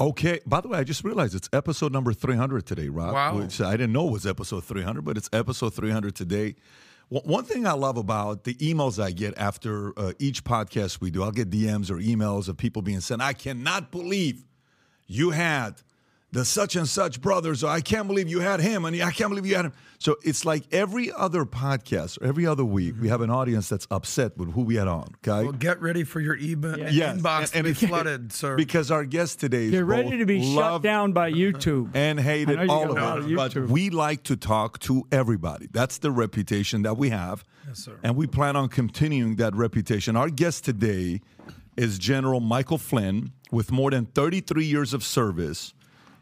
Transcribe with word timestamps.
Okay. 0.00 0.40
By 0.46 0.60
the 0.60 0.68
way, 0.68 0.78
I 0.78 0.84
just 0.84 1.02
realized 1.04 1.34
it's 1.34 1.48
episode 1.52 1.92
number 1.92 2.12
300 2.12 2.64
today, 2.66 2.88
Rob. 2.88 3.14
Wow. 3.14 3.36
Which 3.38 3.60
I 3.60 3.72
didn't 3.72 3.92
know 3.92 4.08
it 4.08 4.12
was 4.12 4.26
episode 4.26 4.64
300, 4.64 5.04
but 5.04 5.16
it's 5.16 5.28
episode 5.32 5.74
300 5.74 6.14
today. 6.14 6.54
One- 7.08 7.24
One 7.24 7.44
thing 7.44 7.66
I 7.66 7.72
love 7.72 7.96
about 7.96 8.44
the 8.44 8.54
emails 8.56 9.02
I 9.02 9.10
get 9.12 9.36
after 9.38 9.98
uh, 9.98 10.12
each 10.18 10.44
podcast 10.44 11.00
we 11.00 11.10
do, 11.10 11.22
I'll 11.22 11.30
get 11.32 11.50
DMs 11.50 11.90
or 11.90 11.96
emails 11.96 12.48
of 12.48 12.56
people 12.56 12.82
being 12.82 13.00
sent, 13.00 13.22
I 13.22 13.32
cannot 13.32 13.90
believe 13.90 14.44
you 15.06 15.30
had 15.30 15.80
the 16.30 16.44
such 16.44 16.76
and 16.76 16.86
such 16.86 17.20
brothers, 17.20 17.64
or 17.64 17.70
I 17.70 17.80
can't 17.80 18.06
believe 18.06 18.28
you 18.28 18.40
had 18.40 18.60
him, 18.60 18.84
and 18.84 19.00
I 19.02 19.10
can't 19.10 19.30
believe 19.30 19.46
you 19.46 19.56
had 19.56 19.66
him. 19.66 19.72
So 19.98 20.16
it's 20.22 20.44
like 20.44 20.64
every 20.72 21.10
other 21.10 21.44
podcast, 21.44 22.20
or 22.20 22.26
every 22.26 22.46
other 22.46 22.64
week, 22.64 22.94
we 22.94 23.00
mm-hmm. 23.00 23.08
have 23.08 23.20
an 23.22 23.30
audience 23.30 23.68
that's 23.68 23.86
upset 23.90 24.36
with 24.36 24.52
who 24.52 24.62
we 24.62 24.76
had 24.76 24.88
on. 24.88 25.14
Okay. 25.26 25.44
Well, 25.44 25.52
get 25.52 25.80
ready 25.80 26.04
for 26.04 26.20
your 26.20 26.36
e- 26.36 26.56
Yes, 26.58 27.20
inbox 27.20 27.52
to 27.52 27.62
be 27.62 27.72
flooded, 27.72 28.32
sir. 28.32 28.56
Because 28.56 28.90
our 28.90 29.04
guest 29.04 29.40
today 29.40 29.64
is 29.64 29.70
Get 29.70 29.84
ready 29.84 30.10
both 30.10 30.18
to 30.18 30.26
be 30.26 30.42
shut 30.42 30.54
loved 30.54 30.84
down 30.84 31.12
by 31.12 31.32
YouTube. 31.32 31.90
and 31.94 32.20
I 32.20 32.22
hated 32.22 32.68
all 32.68 32.90
of 32.90 32.90
a 32.90 33.00
lot 33.00 33.18
us. 33.20 33.54
But 33.54 33.68
we 33.68 33.90
like 33.90 34.22
to 34.24 34.36
talk 34.36 34.78
to 34.80 35.04
everybody. 35.10 35.68
That's 35.72 35.98
the 35.98 36.10
reputation 36.10 36.82
that 36.82 36.96
we 36.96 37.10
have. 37.10 37.44
Yes, 37.66 37.84
sir. 37.84 37.98
And 38.02 38.16
we 38.16 38.26
plan 38.26 38.54
on 38.54 38.68
continuing 38.68 39.36
that 39.36 39.54
reputation. 39.54 40.16
Our 40.16 40.30
guest 40.30 40.64
today 40.64 41.20
is 41.76 41.98
General 41.98 42.40
Michael 42.40 42.78
Flynn 42.78 43.32
with 43.50 43.72
more 43.72 43.90
than 43.90 44.06
33 44.06 44.64
years 44.64 44.92
of 44.92 45.02
service 45.02 45.72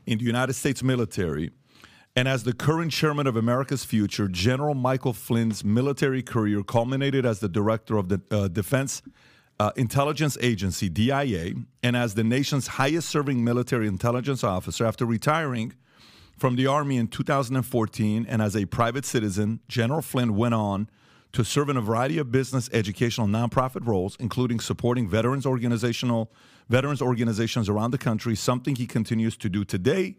in 0.07 0.19
the 0.19 0.25
United 0.25 0.55
States 0.55 0.83
military. 0.83 1.51
And 2.15 2.27
as 2.27 2.45
the 2.45 2.55
current 2.55 2.93
chairman 2.93 3.27
of 3.27 3.37
America's 3.37 3.85
Future, 3.85 4.27
General 4.27 4.75
Michael 4.75 5.13
Flynn's 5.13 5.63
military 5.63 6.23
career 6.23 6.63
culminated 6.63 7.27
as 7.27 7.41
the 7.41 7.49
director 7.49 7.99
of 7.99 8.09
the 8.09 8.23
uh, 8.31 8.49
Defense 8.49 9.03
uh, 9.59 9.71
Intelligence 9.77 10.39
Agency, 10.41 10.89
DIA, 10.89 11.53
and 11.83 11.97
as 11.97 12.15
the 12.15 12.25
nation's 12.25 12.67
highest 12.67 13.09
serving 13.09 13.45
military 13.45 13.87
intelligence 13.87 14.43
officer 14.45 14.87
after 14.87 15.05
retiring 15.05 15.75
from 16.39 16.57
the 16.57 16.67
Army 16.67 16.97
in 16.97 17.09
2014 17.09 18.27
and 18.29 18.43
as 18.43 18.57
a 18.57 18.67
private 18.67 19.05
citizen, 19.05 19.61
General 19.69 20.03
Flynn 20.03 20.37
went 20.37 20.55
on 20.55 20.89
to 21.33 21.45
serve 21.45 21.69
in 21.69 21.77
a 21.77 21.81
variety 21.81 22.19
of 22.19 22.31
business, 22.31 22.71
educational, 22.73 23.27
nonprofit 23.27 23.87
roles, 23.87 24.17
including 24.21 24.61
supporting 24.61 25.09
veterans 25.09 25.45
organizational 25.45 26.31
veterans 26.69 27.01
organizations 27.01 27.69
around 27.69 27.91
the 27.93 27.99
country, 27.99 28.35
something 28.35 28.77
he 28.77 28.87
continues 28.87 29.37
to 29.37 29.49
do 29.49 29.65
today. 29.65 30.17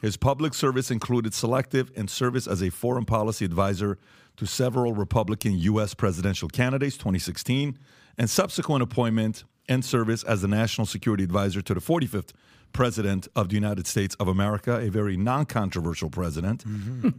His 0.00 0.16
public 0.16 0.54
service 0.54 0.90
included 0.90 1.34
selective 1.34 1.90
and 1.94 2.08
service 2.08 2.46
as 2.46 2.62
a 2.62 2.70
foreign 2.70 3.04
policy 3.04 3.44
advisor 3.44 3.98
to 4.36 4.46
several 4.46 4.94
Republican 4.94 5.58
U.S. 5.58 5.92
presidential 5.92 6.48
candidates, 6.48 6.96
2016, 6.96 7.78
and 8.16 8.30
subsequent 8.30 8.82
appointment 8.82 9.44
and 9.68 9.84
service 9.84 10.22
as 10.22 10.40
the 10.42 10.48
national 10.48 10.86
security 10.86 11.22
advisor 11.22 11.60
to 11.60 11.74
the 11.74 11.80
45th 11.80 12.30
president 12.72 13.28
of 13.36 13.48
the 13.48 13.54
United 13.54 13.86
States 13.86 14.14
of 14.16 14.28
America, 14.28 14.78
a 14.78 14.88
very 14.88 15.16
non-controversial 15.16 16.08
president. 16.08 16.64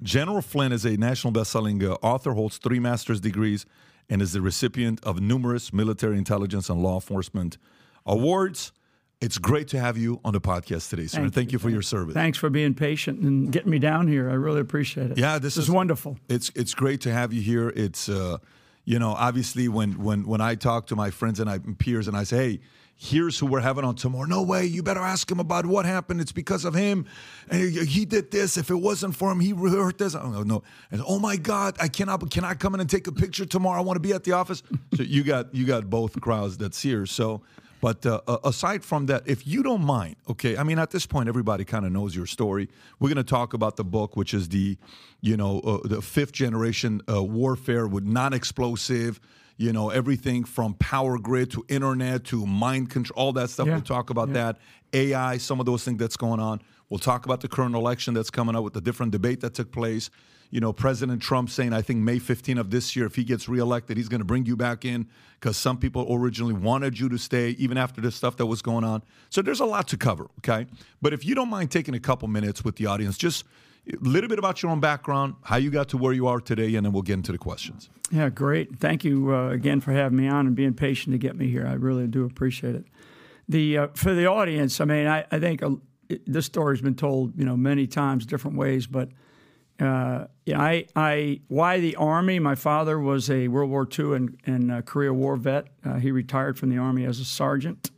General 0.04 0.42
Flynn 0.42 0.72
is 0.72 0.86
a 0.86 0.98
national 0.98 1.32
best-selling 1.32 1.84
uh, 1.84 1.94
author, 2.02 2.34
holds 2.34 2.58
three 2.58 2.80
master's 2.80 3.20
degrees, 3.20 3.66
and 4.09 4.22
is 4.22 4.34
the 4.34 4.42
recipient 4.42 5.04
of 5.04 5.22
numerous 5.22 5.72
military 5.72 6.18
intelligence 6.18 6.70
and 6.70 6.82
law 6.82 6.96
enforcement 6.96 7.58
awards. 8.06 8.72
It's 9.19 9.38
great 9.38 9.67
to 9.69 9.79
have 9.79 9.97
you 9.97 10.19
on 10.25 10.34
the 10.34 10.41
podcast 10.41 10.89
today, 10.89 11.06
sir. 11.06 11.22
Thank, 11.22 11.34
Thank 11.34 11.51
you 11.51 11.57
you. 11.57 11.59
for 11.59 11.69
your 11.69 11.84
service. 11.84 12.16
Thanks 12.16 12.39
for 12.39 12.50
being 12.50 12.73
patient 12.73 13.19
and 13.19 13.51
getting 13.51 13.69
me 13.69 13.78
down 13.78 14.07
here. 14.07 14.29
I 14.29 14.34
really 14.34 14.62
appreciate 14.62 15.12
it. 15.12 15.17
Yeah, 15.19 15.38
this 15.38 15.57
is 15.57 15.66
is 15.66 15.72
wonderful. 15.72 16.17
It's 16.28 16.51
it's 16.56 16.73
great 16.73 17.01
to 17.01 17.12
have 17.12 17.31
you 17.31 17.41
here. 17.41 17.69
It's 17.69 18.09
uh, 18.09 18.39
you 18.84 18.97
know, 18.97 19.12
obviously 19.12 19.67
when 19.67 20.01
when 20.03 20.25
when 20.25 20.41
I 20.41 20.56
talk 20.56 20.88
to 20.88 20.95
my 20.95 21.12
friends 21.12 21.39
and 21.39 21.47
I 21.50 21.56
and 21.56 21.78
peers 21.78 22.07
and 22.07 22.17
I 22.17 22.23
say, 22.23 22.38
hey, 22.38 22.59
here's 22.95 23.38
who 23.38 23.45
we're 23.45 23.59
having 23.59 23.84
on 23.84 23.95
tomorrow. 23.95 24.25
No 24.25 24.41
way, 24.41 24.66
you 24.66 24.83
better 24.83 25.01
ask 25.01 25.29
him 25.31 25.39
about 25.39 25.66
what 25.66 25.85
happened. 25.85 26.22
It's 26.22 26.31
because 26.31 26.66
of 26.66 26.73
him. 26.73 27.06
And 27.50 27.62
he, 27.62 27.85
he 27.85 28.06
did 28.06 28.31
this. 28.31 28.57
If 28.57 28.69
it 28.69 28.75
wasn't 28.75 29.16
for 29.16 29.31
him, 29.31 29.39
he 29.39 29.51
hurt 29.51 29.97
this. 29.97 30.16
Oh 30.16 30.29
no, 30.29 30.41
no. 30.41 30.63
And 30.91 31.01
oh 31.07 31.19
my 31.19 31.35
God, 31.38 31.75
I 31.79 31.88
cannot. 31.89 32.29
Can 32.31 32.44
I 32.44 32.56
come 32.56 32.73
in 32.73 32.79
and 32.79 32.89
take 32.89 33.06
a 33.06 33.12
picture 33.12 33.45
tomorrow? 33.45 33.79
I 33.79 33.83
want 33.83 33.97
to 33.97 34.01
be 34.01 34.13
at 34.13 34.23
the 34.23 34.31
office. 34.33 34.63
So 34.95 35.03
you 35.03 35.23
got 35.23 35.53
you 35.56 35.66
got 35.66 35.89
both 35.89 36.19
crowds 36.22 36.57
that's 36.57 36.81
here. 36.81 37.06
So. 37.06 37.44
But 37.81 38.06
uh, 38.06 38.22
aside 38.44 38.86
from 38.86 39.08
that, 39.08 39.24
if 39.25 39.47
you 39.47 39.64
don't 39.64 39.81
mind, 39.81 40.16
okay, 40.30 40.56
I 40.56 40.64
mean, 40.64 40.78
at 40.78 40.92
this 40.92 41.08
point, 41.08 41.28
everybody 41.28 41.66
kind 41.66 41.84
of 41.84 41.92
knows 41.92 42.16
your 42.16 42.28
story. 42.28 42.69
We're 43.00 43.09
going 43.09 43.18
to 43.18 43.24
talk 43.24 43.53
about 43.53 43.75
the 43.75 43.84
book, 43.84 44.16
which 44.16 44.36
is 44.36 44.50
the, 44.50 44.78
you 45.19 45.36
know, 45.36 45.59
uh, 45.62 45.88
the 45.88 46.00
fifth 46.00 46.31
generation 46.31 47.02
uh, 47.12 47.24
warfare 47.24 47.88
with 47.88 48.03
non-explosive, 48.03 49.19
you 49.58 49.74
know, 49.74 49.90
everything 49.90 50.44
from 50.44 50.75
power 50.75 51.18
grid 51.18 51.50
to 51.52 51.66
internet 51.69 52.24
to 52.25 52.46
mind 52.46 52.92
control, 52.92 53.19
all 53.19 53.34
that 53.34 53.50
stuff. 53.50 53.66
Yeah, 53.66 53.74
We'll 53.74 53.81
talk 53.81 54.12
about 54.12 54.28
yeah. 54.28 54.34
that. 54.36 54.58
AI, 54.94 55.38
some 55.38 55.59
of 55.59 55.66
those 55.66 55.84
things 55.84 55.98
that's 55.98 56.18
going 56.18 56.40
on. 56.40 56.62
We'll 56.90 57.00
talk 57.00 57.25
about 57.25 57.42
the 57.42 57.48
current 57.48 57.74
election 57.74 58.13
that's 58.13 58.30
coming 58.30 58.56
up 58.56 58.63
with 58.63 58.74
the 58.74 58.81
different 58.81 59.12
debate 59.12 59.42
that 59.42 59.56
took 59.56 59.72
place. 59.72 60.12
You 60.51 60.59
know, 60.59 60.73
President 60.73 61.22
Trump 61.22 61.50
saying, 61.50 61.72
I 61.72 61.81
think 61.81 62.00
May 62.00 62.19
15 62.19 62.57
of 62.57 62.69
this 62.69 62.95
year, 62.95 63.06
if 63.06 63.16
he 63.16 63.23
gets 63.23 63.47
reelected, 63.47 63.97
he's 63.97 64.09
going 64.09 64.19
to 64.19 64.25
bring 64.25 64.45
you 64.45 64.57
back 64.57 64.84
in 64.84 65.07
because 65.39 65.56
some 65.57 65.78
people 65.78 66.06
originally 66.09 66.53
wanted 66.53 67.00
you 67.00 67.07
to 67.09 67.17
stay, 67.17 67.51
even 67.51 67.78
after 67.78 68.01
the 68.01 68.12
stuff 68.12 68.35
that 68.38 68.45
was 68.45 68.62
going 68.62 68.84
on. 68.84 69.01
So 69.29 69.41
there's 69.41 69.62
a 69.62 69.66
lot 69.66 69.88
to 69.88 69.97
cover, 69.97 70.28
okay? 70.39 70.67
But 71.01 71.13
if 71.13 71.25
you 71.25 71.35
don't 71.35 71.50
mind 71.50 71.72
taking 71.72 71.95
a 71.95 72.00
couple 72.00 72.28
minutes 72.28 72.63
with 72.66 72.75
the 72.75 72.85
audience, 72.85 73.17
just 73.17 73.45
a 73.88 73.95
little 74.01 74.29
bit 74.29 74.39
about 74.39 74.62
your 74.62 74.72
own 74.72 74.79
background, 74.79 75.35
how 75.44 75.56
you 75.56 75.72
got 75.72 75.88
to 75.89 75.97
where 75.97 76.13
you 76.13 76.28
are 76.28 76.39
today, 76.39 76.75
and 76.75 76.85
then 76.85 76.94
we'll 76.94 77.01
get 77.01 77.13
into 77.13 77.31
the 77.31 77.38
questions. 77.38 77.89
Yeah, 78.12 78.29
great. 78.29 78.78
Thank 78.78 79.03
you 79.03 79.33
uh, 79.33 79.50
again 79.50 79.79
for 79.79 79.94
having 79.94 80.18
me 80.18 80.28
on 80.28 80.47
and 80.47 80.56
being 80.56 80.73
patient 80.73 81.13
to 81.13 81.18
get 81.18 81.35
me 81.35 81.47
here. 81.47 81.66
I 81.66 81.73
really 81.73 82.07
do 82.07 82.25
appreciate 82.25 82.75
it. 82.75 82.85
The 83.47 83.78
uh, 83.78 83.88
for 83.95 84.13
the 84.13 84.28
audience, 84.28 84.79
I 84.79 84.85
mean, 84.85 85.07
I, 85.07 85.25
I 85.31 85.39
think 85.39 85.63
uh, 85.63 85.72
this 86.28 86.45
story's 86.45 86.81
been 86.81 86.95
told, 86.95 87.38
you 87.39 87.45
know, 87.45 87.57
many 87.57 87.88
times, 87.88 88.25
different 88.25 88.57
ways. 88.57 88.85
But 88.85 89.09
uh, 89.81 90.28
I, 90.47 90.86
I, 90.96 91.42
why 91.47 91.80
the 91.80 91.96
Army? 91.96 92.38
My 92.40 92.53
father 92.56 93.00
was 93.00 93.30
a 93.31 93.47
World 93.47 93.72
War 93.72 93.88
II 93.88 94.16
and, 94.16 94.38
and 94.46 94.72
uh, 94.72 94.81
Korea 94.84 95.12
War 95.12 95.36
vet. 95.36 95.68
Uh, 95.84 95.96
he 95.96 96.12
retired 96.12 96.59
from 96.59 96.69
the 96.69 96.78
Army 96.78 97.03
as 97.06 97.19
a 97.19 97.25
sergeant, 97.25 97.90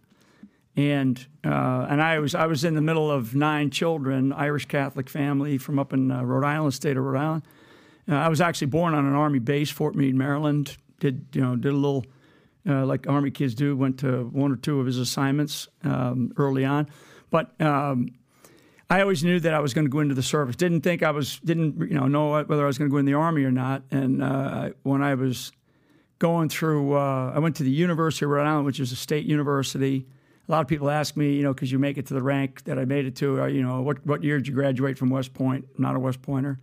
and 0.77 1.25
uh, 1.43 1.87
and 1.89 2.01
I 2.01 2.19
was 2.19 2.35
I 2.35 2.45
was 2.45 2.63
in 2.63 2.75
the 2.75 2.81
middle 2.81 3.11
of 3.11 3.35
nine 3.35 3.69
children, 3.69 4.31
Irish 4.31 4.65
Catholic 4.65 5.09
family 5.09 5.57
from 5.57 5.77
up 5.77 5.91
in 5.91 6.09
uh, 6.09 6.23
Rhode 6.23 6.45
Island, 6.45 6.73
state 6.73 6.95
of 6.95 7.03
Rhode 7.03 7.19
Island. 7.19 7.43
I 8.07 8.29
was 8.29 8.41
actually 8.41 8.67
born 8.67 8.93
on 8.93 9.05
an 9.05 9.13
Army 9.13 9.39
base, 9.39 9.69
Fort 9.69 9.95
Meade, 9.95 10.15
Maryland. 10.15 10.77
Did 10.99 11.25
you 11.33 11.41
know? 11.41 11.55
Did 11.55 11.73
a 11.73 11.75
little 11.75 12.05
like 12.65 13.07
Army 13.07 13.31
kids 13.31 13.55
do. 13.55 13.75
Went 13.75 13.99
to 13.99 14.25
one 14.25 14.53
or 14.53 14.55
two 14.55 14.79
of 14.79 14.85
his 14.85 14.99
assignments 14.99 15.67
um, 15.83 16.31
early 16.37 16.63
on, 16.63 16.87
but 17.29 17.59
um, 17.61 18.09
I 18.93 19.01
always 19.01 19.23
knew 19.23 19.39
that 19.39 19.55
I 19.55 19.59
was 19.59 19.73
going 19.73 19.85
to 19.85 19.89
go 19.89 20.01
into 20.01 20.13
the 20.13 20.21
service. 20.21 20.55
Didn't 20.55 20.81
think 20.81 21.01
I 21.01 21.09
was 21.09 21.39
didn't 21.39 21.89
you 21.89 21.95
know 21.95 22.05
know 22.05 22.43
whether 22.43 22.63
I 22.63 22.67
was 22.67 22.77
going 22.77 22.91
to 22.91 22.93
go 22.93 22.99
in 22.99 23.05
the 23.05 23.15
Army 23.15 23.43
or 23.43 23.49
not. 23.49 23.81
And 23.89 24.21
uh, 24.21 24.69
when 24.83 25.01
I 25.01 25.15
was 25.15 25.51
going 26.19 26.47
through, 26.47 26.95
uh, 26.95 27.33
I 27.33 27.39
went 27.39 27.55
to 27.55 27.63
the 27.63 27.71
University 27.71 28.25
of 28.25 28.29
Rhode 28.29 28.45
Island, 28.45 28.67
which 28.67 28.79
is 28.79 28.91
a 28.91 28.95
state 28.95 29.25
university. 29.25 30.05
A 30.47 30.51
lot 30.51 30.61
of 30.61 30.67
people 30.67 30.91
ask 30.91 31.17
me, 31.17 31.33
you 31.33 31.41
know, 31.41 31.55
because 31.55 31.71
you 31.71 31.79
make 31.79 31.97
it 31.97 32.05
to 32.07 32.13
the 32.13 32.21
rank 32.21 32.65
that 32.65 32.77
I 32.77 32.85
made 32.85 33.07
it 33.07 33.15
to, 33.15 33.41
uh, 33.41 33.45
you 33.47 33.63
know, 33.63 33.81
what 33.81 34.05
what 34.05 34.23
year 34.23 34.37
did 34.37 34.47
you 34.47 34.53
graduate 34.53 34.95
from 34.99 35.09
West 35.09 35.33
Point? 35.33 35.65
I'm 35.75 35.81
not 35.81 35.95
a 35.95 35.99
West 35.99 36.21
Pointer. 36.21 36.59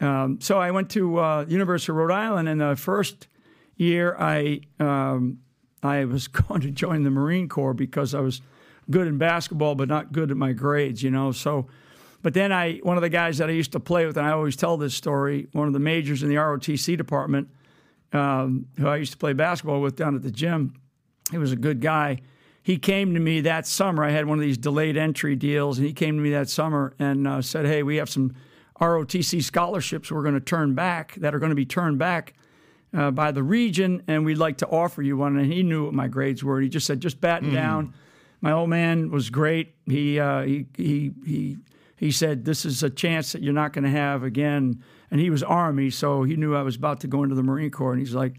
Um, 0.00 0.40
so 0.40 0.58
I 0.58 0.72
went 0.72 0.90
to 0.90 1.20
uh, 1.20 1.44
University 1.46 1.92
of 1.92 1.96
Rhode 1.96 2.10
Island, 2.10 2.48
and 2.48 2.60
the 2.60 2.74
first 2.74 3.28
year 3.76 4.16
I 4.18 4.62
um, 4.80 5.38
I 5.80 6.06
was 6.06 6.26
going 6.48 6.62
to 6.62 6.72
join 6.72 7.04
the 7.04 7.10
Marine 7.10 7.48
Corps 7.48 7.72
because 7.72 8.16
I 8.16 8.20
was 8.20 8.42
good 8.92 9.08
in 9.08 9.18
basketball, 9.18 9.74
but 9.74 9.88
not 9.88 10.12
good 10.12 10.30
at 10.30 10.36
my 10.36 10.52
grades, 10.52 11.02
you 11.02 11.10
know. 11.10 11.32
So, 11.32 11.66
but 12.22 12.34
then 12.34 12.52
I 12.52 12.76
one 12.84 12.96
of 12.96 13.02
the 13.02 13.08
guys 13.08 13.38
that 13.38 13.48
I 13.48 13.52
used 13.52 13.72
to 13.72 13.80
play 13.80 14.06
with, 14.06 14.16
and 14.16 14.24
I 14.24 14.30
always 14.30 14.54
tell 14.54 14.76
this 14.76 14.94
story, 14.94 15.48
one 15.52 15.66
of 15.66 15.72
the 15.72 15.80
majors 15.80 16.22
in 16.22 16.28
the 16.28 16.36
ROTC 16.36 16.96
department, 16.96 17.48
um, 18.12 18.66
who 18.78 18.86
I 18.86 18.96
used 18.96 19.12
to 19.12 19.18
play 19.18 19.32
basketball 19.32 19.80
with 19.80 19.96
down 19.96 20.14
at 20.14 20.22
the 20.22 20.30
gym, 20.30 20.74
he 21.32 21.38
was 21.38 21.50
a 21.50 21.56
good 21.56 21.80
guy. 21.80 22.18
He 22.62 22.78
came 22.78 23.14
to 23.14 23.20
me 23.20 23.40
that 23.40 23.66
summer. 23.66 24.04
I 24.04 24.10
had 24.10 24.26
one 24.26 24.38
of 24.38 24.42
these 24.42 24.56
delayed 24.56 24.96
entry 24.96 25.34
deals, 25.34 25.78
and 25.78 25.86
he 25.86 25.92
came 25.92 26.16
to 26.16 26.22
me 26.22 26.30
that 26.30 26.48
summer 26.48 26.94
and 26.98 27.26
uh, 27.26 27.42
said, 27.42 27.66
"Hey, 27.66 27.82
we 27.82 27.96
have 27.96 28.08
some 28.08 28.34
ROTC 28.80 29.42
scholarships 29.42 30.12
we're 30.12 30.22
going 30.22 30.34
to 30.34 30.40
turn 30.40 30.74
back 30.74 31.16
that 31.16 31.34
are 31.34 31.40
going 31.40 31.50
to 31.50 31.56
be 31.56 31.66
turned 31.66 31.98
back 31.98 32.34
uh, 32.96 33.10
by 33.10 33.32
the 33.32 33.42
region, 33.42 34.02
and 34.06 34.24
we'd 34.24 34.38
like 34.38 34.58
to 34.58 34.68
offer 34.68 35.02
you 35.02 35.16
one." 35.16 35.36
And 35.36 35.52
he 35.52 35.64
knew 35.64 35.86
what 35.86 35.94
my 35.94 36.06
grades 36.06 36.44
were. 36.44 36.58
And 36.58 36.64
he 36.64 36.68
just 36.68 36.86
said, 36.86 37.00
"Just 37.00 37.20
batten 37.20 37.52
down." 37.52 37.94
My 38.42 38.52
old 38.52 38.68
man 38.68 39.10
was 39.10 39.30
great. 39.30 39.74
He 39.86 40.20
uh, 40.20 40.42
he 40.42 40.66
he 40.76 41.12
he 41.24 41.56
he 41.96 42.10
said, 42.10 42.44
"This 42.44 42.66
is 42.66 42.82
a 42.82 42.90
chance 42.90 43.32
that 43.32 43.42
you're 43.42 43.54
not 43.54 43.72
going 43.72 43.84
to 43.84 43.90
have 43.90 44.24
again." 44.24 44.82
And 45.10 45.20
he 45.20 45.30
was 45.30 45.42
Army, 45.42 45.90
so 45.90 46.24
he 46.24 46.36
knew 46.36 46.56
I 46.56 46.62
was 46.62 46.76
about 46.76 47.00
to 47.00 47.06
go 47.06 47.22
into 47.22 47.36
the 47.36 47.42
Marine 47.42 47.70
Corps, 47.70 47.92
and 47.92 48.00
he's 48.00 48.14
like, 48.14 48.34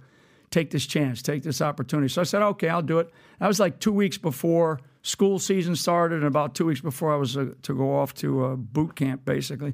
"Take 0.51 0.71
this 0.71 0.85
chance, 0.85 1.21
take 1.21 1.43
this 1.43 1.61
opportunity." 1.61 2.09
So 2.09 2.19
I 2.19 2.25
said, 2.25 2.41
"Okay, 2.41 2.67
I'll 2.67 2.81
do 2.81 2.99
it." 2.99 3.09
That 3.39 3.47
was 3.47 3.61
like 3.61 3.79
two 3.79 3.93
weeks 3.93 4.17
before 4.17 4.81
school 5.03 5.39
season 5.39 5.75
started, 5.75 6.17
and 6.17 6.25
about 6.25 6.53
two 6.53 6.65
weeks 6.65 6.81
before 6.81 7.13
I 7.13 7.17
was 7.17 7.37
uh, 7.37 7.53
to 7.61 7.73
go 7.73 7.95
off 7.95 8.13
to 8.15 8.45
uh, 8.45 8.55
boot 8.55 8.95
camp, 8.97 9.23
basically. 9.23 9.73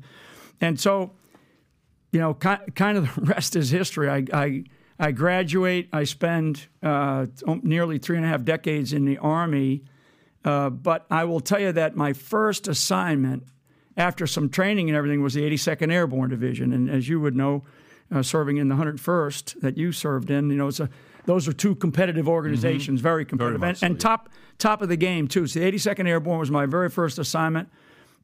And 0.62 0.80
so, 0.80 1.14
you 2.12 2.20
know, 2.20 2.36
kind, 2.36 2.76
kind 2.76 3.00
of 3.00 3.16
the 3.16 3.22
rest 3.22 3.56
is 3.56 3.72
history. 3.72 4.10
I, 4.10 4.26
I 4.32 4.64
I 5.00 5.12
graduate. 5.12 5.90
I 5.94 6.04
spend 6.04 6.68
uh, 6.84 7.28
nearly 7.64 7.98
three 7.98 8.18
and 8.18 8.26
a 8.26 8.30
half 8.30 8.44
decades 8.44 8.92
in 8.92 9.06
the 9.06 9.18
Army. 9.18 9.86
Uh, 10.46 10.70
but 10.70 11.06
I 11.10 11.26
will 11.26 11.40
tell 11.40 11.60
you 11.60 11.72
that 11.74 11.96
my 11.96 12.14
first 12.14 12.68
assignment, 12.68 13.44
after 13.98 14.26
some 14.26 14.50
training 14.50 14.90
and 14.90 14.96
everything, 14.98 15.22
was 15.22 15.34
the 15.34 15.42
82nd 15.42 15.92
Airborne 15.92 16.30
Division. 16.30 16.72
And 16.74 16.90
as 16.90 17.10
you 17.10 17.20
would 17.20 17.36
know, 17.36 17.64
uh, 18.12 18.24
serving 18.24 18.58
in 18.58 18.70
the 18.70 18.76
101st 18.76 19.62
that 19.62 19.78
you 19.78 19.92
served 19.92 20.30
in, 20.32 20.50
you 20.50 20.56
know, 20.56 20.68
it's 20.68 20.80
a, 20.80 20.90
those 21.26 21.48
are 21.48 21.54
two 21.54 21.76
competitive 21.76 22.28
organizations, 22.28 23.00
mm-hmm. 23.00 23.04
very 23.04 23.26
competitive, 23.26 23.60
very 23.60 23.70
and, 23.70 23.78
so, 23.78 23.86
and 23.86 23.96
yeah. 23.96 24.00
top 24.00 24.30
top 24.58 24.82
of 24.82 24.90
the 24.90 24.98
game 24.98 25.28
too. 25.28 25.46
So 25.46 25.60
the 25.60 25.72
82nd 25.72 26.08
Airborne 26.08 26.40
was 26.40 26.50
my 26.50 26.66
very 26.66 26.90
first 26.90 27.20
assignment, 27.20 27.70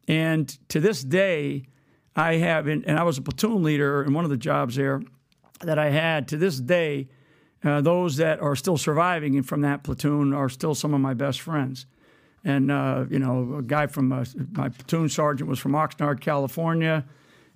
and 0.07 0.47
to 0.69 0.79
this 0.79 1.03
day, 1.03 1.65
I 2.15 2.35
have, 2.35 2.67
and 2.67 2.89
I 2.89 3.03
was 3.03 3.17
a 3.17 3.21
platoon 3.21 3.61
leader 3.61 4.03
in 4.03 4.13
one 4.13 4.23
of 4.23 4.31
the 4.31 4.37
jobs 4.37 4.75
there 4.75 5.01
that 5.61 5.77
I 5.77 5.89
had 5.89 6.27
to 6.29 6.37
this 6.37 6.59
day, 6.59 7.09
uh, 7.63 7.81
those 7.81 8.17
that 8.17 8.41
are 8.41 8.55
still 8.55 8.77
surviving 8.77 9.41
from 9.43 9.61
that 9.61 9.83
platoon 9.83 10.33
are 10.33 10.49
still 10.49 10.75
some 10.75 10.93
of 10.93 11.01
my 11.01 11.13
best 11.13 11.41
friends. 11.41 11.85
And, 12.45 12.71
uh, 12.71 13.05
you 13.09 13.17
know, 13.19 13.55
a 13.57 13.63
guy 13.63 13.87
from 13.87 14.13
uh, 14.13 14.23
my 14.51 14.69
platoon 14.69 15.09
sergeant 15.09 15.49
was 15.49 15.59
from 15.59 15.71
Oxnard, 15.73 16.21
California. 16.21 17.03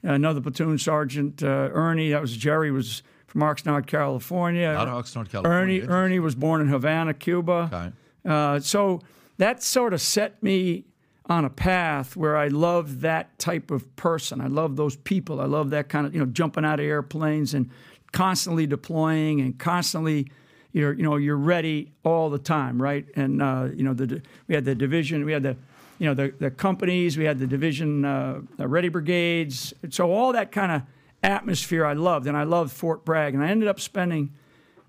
Another 0.01 0.41
platoon 0.41 0.79
sergeant, 0.79 1.43
uh, 1.43 1.69
Ernie, 1.71 2.09
that 2.09 2.21
was 2.21 2.35
Jerry, 2.35 2.71
was 2.71 3.03
from 3.27 3.41
Oxnard, 3.41 3.85
California. 3.85 4.67
Out 4.67 4.87
of 4.87 5.05
Oxnard, 5.05 5.29
California. 5.29 5.81
Ernie, 5.83 5.87
Ernie 5.87 6.19
was 6.19 6.33
born 6.33 6.59
in 6.59 6.67
Havana, 6.67 7.13
Cuba. 7.13 7.69
Okay. 7.71 7.91
Uh, 8.25 8.59
so 8.59 9.01
that 9.37 9.61
sort 9.61 9.93
of 9.93 10.01
set 10.01 10.41
me 10.41 10.85
on 11.27 11.45
a 11.45 11.49
path 11.49 12.15
where 12.15 12.35
I 12.35 12.47
love 12.47 13.01
that 13.01 13.37
type 13.37 13.69
of 13.69 13.95
person. 13.95 14.41
I 14.41 14.47
love 14.47 14.75
those 14.75 14.95
people. 14.95 15.39
I 15.39 15.45
love 15.45 15.69
that 15.69 15.87
kind 15.87 16.07
of, 16.07 16.15
you 16.15 16.19
know, 16.19 16.25
jumping 16.25 16.65
out 16.65 16.79
of 16.79 16.85
airplanes 16.85 17.53
and 17.53 17.69
constantly 18.11 18.65
deploying 18.65 19.39
and 19.39 19.59
constantly 19.59 20.31
you're 20.71 20.93
you 20.93 21.03
know 21.03 21.15
you're 21.17 21.37
ready 21.37 21.91
all 22.03 22.29
the 22.29 22.37
time, 22.37 22.81
right? 22.81 23.05
And 23.15 23.41
uh, 23.41 23.69
you 23.73 23.83
know 23.83 23.93
the 23.93 24.21
we 24.47 24.55
had 24.55 24.65
the 24.65 24.75
division, 24.75 25.25
we 25.25 25.31
had 25.31 25.43
the 25.43 25.55
you 25.97 26.05
know 26.07 26.13
the 26.13 26.33
the 26.39 26.51
companies, 26.51 27.17
we 27.17 27.25
had 27.25 27.39
the 27.39 27.47
division 27.47 28.05
uh, 28.05 28.41
the 28.57 28.67
ready 28.67 28.89
brigades. 28.89 29.73
So 29.89 30.11
all 30.11 30.33
that 30.33 30.51
kind 30.51 30.71
of 30.71 30.81
atmosphere 31.23 31.85
I 31.85 31.93
loved, 31.93 32.27
and 32.27 32.37
I 32.37 32.43
loved 32.43 32.71
Fort 32.71 33.03
Bragg, 33.03 33.33
and 33.33 33.43
I 33.43 33.49
ended 33.49 33.67
up 33.67 33.79
spending 33.79 34.33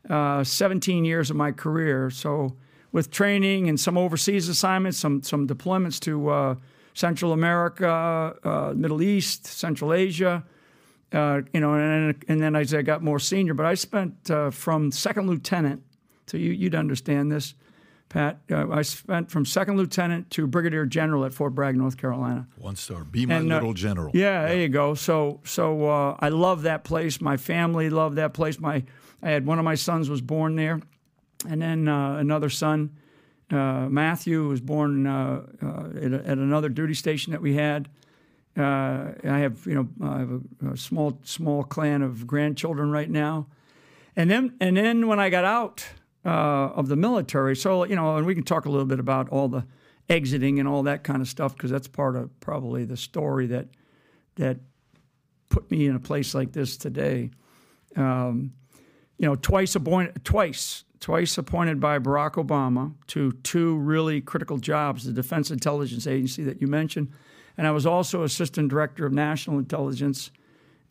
uh, 0.09 0.45
17 0.45 1.05
years 1.05 1.31
of 1.31 1.37
my 1.37 1.53
career. 1.53 2.11
So 2.11 2.57
with 2.93 3.11
training 3.11 3.69
and 3.69 3.79
some 3.79 3.97
overseas 3.97 4.49
assignments, 4.49 4.99
some 4.99 5.23
some 5.23 5.47
deployments 5.47 5.99
to 6.01 6.29
uh, 6.29 6.55
Central 6.95 7.33
America, 7.33 8.37
uh, 8.45 8.73
Middle 8.77 9.01
East, 9.01 9.47
Central 9.47 9.95
Asia 9.95 10.45
uh, 11.13 11.41
you 11.53 11.61
know, 11.61 11.75
and, 11.75 12.25
and 12.29 12.41
then 12.41 12.55
as 12.55 12.73
I 12.73 12.83
got 12.83 13.03
more 13.03 13.19
senior, 13.19 13.55
but 13.55 13.67
I 13.67 13.75
spent 13.75 14.31
uh, 14.31 14.51
from 14.51 14.93
second 14.93 15.29
lieutenant, 15.29 15.83
so 16.27 16.37
you, 16.37 16.53
you'd 16.53 16.75
understand 16.75 17.33
this, 17.33 17.55
Pat. 18.09 18.41
Uh, 18.51 18.71
I 18.71 18.83
spent 18.83 19.31
from 19.31 19.45
second 19.45 19.77
lieutenant 19.77 20.31
to 20.31 20.47
brigadier 20.47 20.87
general 20.87 21.25
at 21.25 21.35
Fort 21.35 21.55
Bragg, 21.55 21.77
North 21.77 21.97
Carolina. 21.97 22.47
One 22.59 22.77
star. 22.77 23.05
Be 23.05 23.27
my 23.27 23.37
and, 23.37 23.53
uh, 23.53 23.57
little 23.57 23.75
general. 23.75 24.13
Yeah, 24.15 24.43
yeah, 24.43 24.49
there 24.49 24.59
you 24.59 24.69
go. 24.69 24.95
So, 24.95 25.41
so 25.45 25.89
uh, 25.89 26.17
I 26.21 26.29
love 26.29 26.63
that 26.63 26.85
place. 26.85 27.21
My 27.21 27.37
family 27.37 27.91
loved 27.91 28.17
that 28.17 28.33
place. 28.33 28.61
My, 28.61 28.85
I 29.23 29.31
had 29.31 29.47
one 29.47 29.59
of 29.59 29.65
my 29.65 29.75
sons 29.75 30.09
was 30.09 30.21
born 30.21 30.57
there, 30.57 30.81
and 31.49 31.61
then 31.61 31.89
uh, 31.89 32.17
another 32.17 32.51
son, 32.51 32.97
Matthew, 33.51 34.47
was 34.47 34.61
born 34.61 35.07
at, 35.07 36.13
at 36.13 36.39
another 36.39 36.69
duty 36.69 36.95
station 36.95 37.33
that 37.33 37.43
we 37.43 37.55
had. 37.55 37.89
Uh, 38.57 39.13
I 39.25 39.39
have, 39.39 39.65
you 39.67 39.75
know, 39.75 39.89
I 40.03 40.19
have 40.19 40.31
a, 40.31 40.73
a, 40.73 40.77
small, 40.77 41.19
small 41.23 41.63
clan 41.63 42.03
of 42.03 42.27
grandchildren 42.27 42.91
right 42.91 43.09
now, 43.09 43.47
and 44.17 44.31
then, 44.31 44.57
and 44.61 44.77
then 44.77 45.07
when 45.07 45.21
I 45.21 45.31
got 45.31 45.45
out 45.45 45.87
uh, 46.25 46.29
of 46.29 46.89
the 46.89 46.97
military, 46.97 47.55
so 47.55 47.85
you 47.85 47.95
know, 47.95 48.17
and 48.17 48.27
we 48.27 48.35
can 48.35 48.43
talk 48.43 48.65
a 48.65 48.69
little 48.69 48.87
bit 48.87 48.99
about 48.99 49.29
all 49.29 49.49
the 49.49 49.65
exiting 50.09 50.59
and 50.59 50.69
all 50.69 50.83
that 50.83 51.05
kind 51.05 51.23
of 51.23 51.29
stuff 51.29 51.55
because 51.55 51.71
that's 51.71 51.87
part 51.87 52.17
of 52.17 52.41
probably 52.41 52.85
the 52.85 52.97
story 52.97 53.47
that 53.47 53.69
that 54.35 54.59
put 55.49 55.71
me 55.71 55.87
in 55.87 55.95
a 55.95 56.01
place 56.01 56.35
like 56.35 56.53
this 56.53 56.77
today. 56.77 57.31
Um, 57.97 58.53
you 59.19 59.27
know, 59.27 59.37
twice 59.37 59.75
appointed, 59.75 60.25
twice, 60.25 60.85
twice 60.99 61.37
appointed 61.37 61.79
by 61.79 61.99
Barack 61.99 62.33
Obama 62.33 62.95
to 63.09 63.33
two 63.43 63.77
really 63.79 64.21
critical 64.21 64.59
jobs: 64.59 65.05
the 65.05 65.13
Defense 65.13 65.51
Intelligence 65.51 66.07
Agency 66.07 66.43
that 66.45 66.61
you 66.61 66.67
mentioned 66.67 67.13
and 67.61 67.67
I 67.67 67.73
was 67.73 67.85
also 67.85 68.23
assistant 68.23 68.71
director 68.71 69.05
of 69.05 69.13
national 69.13 69.59
intelligence 69.59 70.31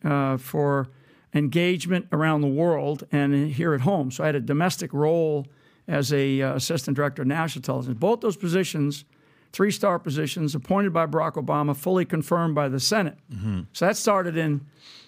uh, 0.04 0.36
for 0.36 0.86
engagement 1.34 2.06
around 2.12 2.42
the 2.42 2.46
world 2.46 3.02
and 3.10 3.50
here 3.50 3.74
at 3.74 3.80
home. 3.80 4.12
So 4.12 4.22
I 4.22 4.26
had 4.26 4.36
a 4.36 4.40
domestic 4.40 4.92
role 4.92 5.48
as 5.88 6.12
a 6.12 6.40
uh, 6.40 6.54
assistant 6.54 6.96
director 6.96 7.22
of 7.22 7.28
national 7.28 7.62
intelligence. 7.62 7.98
Both 7.98 8.20
those 8.20 8.36
positions, 8.36 9.04
three 9.52 9.72
star 9.72 9.98
positions, 9.98 10.54
appointed 10.54 10.92
by 10.92 11.06
Barack 11.06 11.32
Obama, 11.32 11.74
fully 11.74 12.04
confirmed 12.04 12.54
by 12.54 12.68
the 12.68 12.78
Senate. 12.78 13.18
Mm-hmm. 13.34 13.62
So 13.72 13.86
that 13.86 13.96
started 13.96 14.36
in 14.36 14.60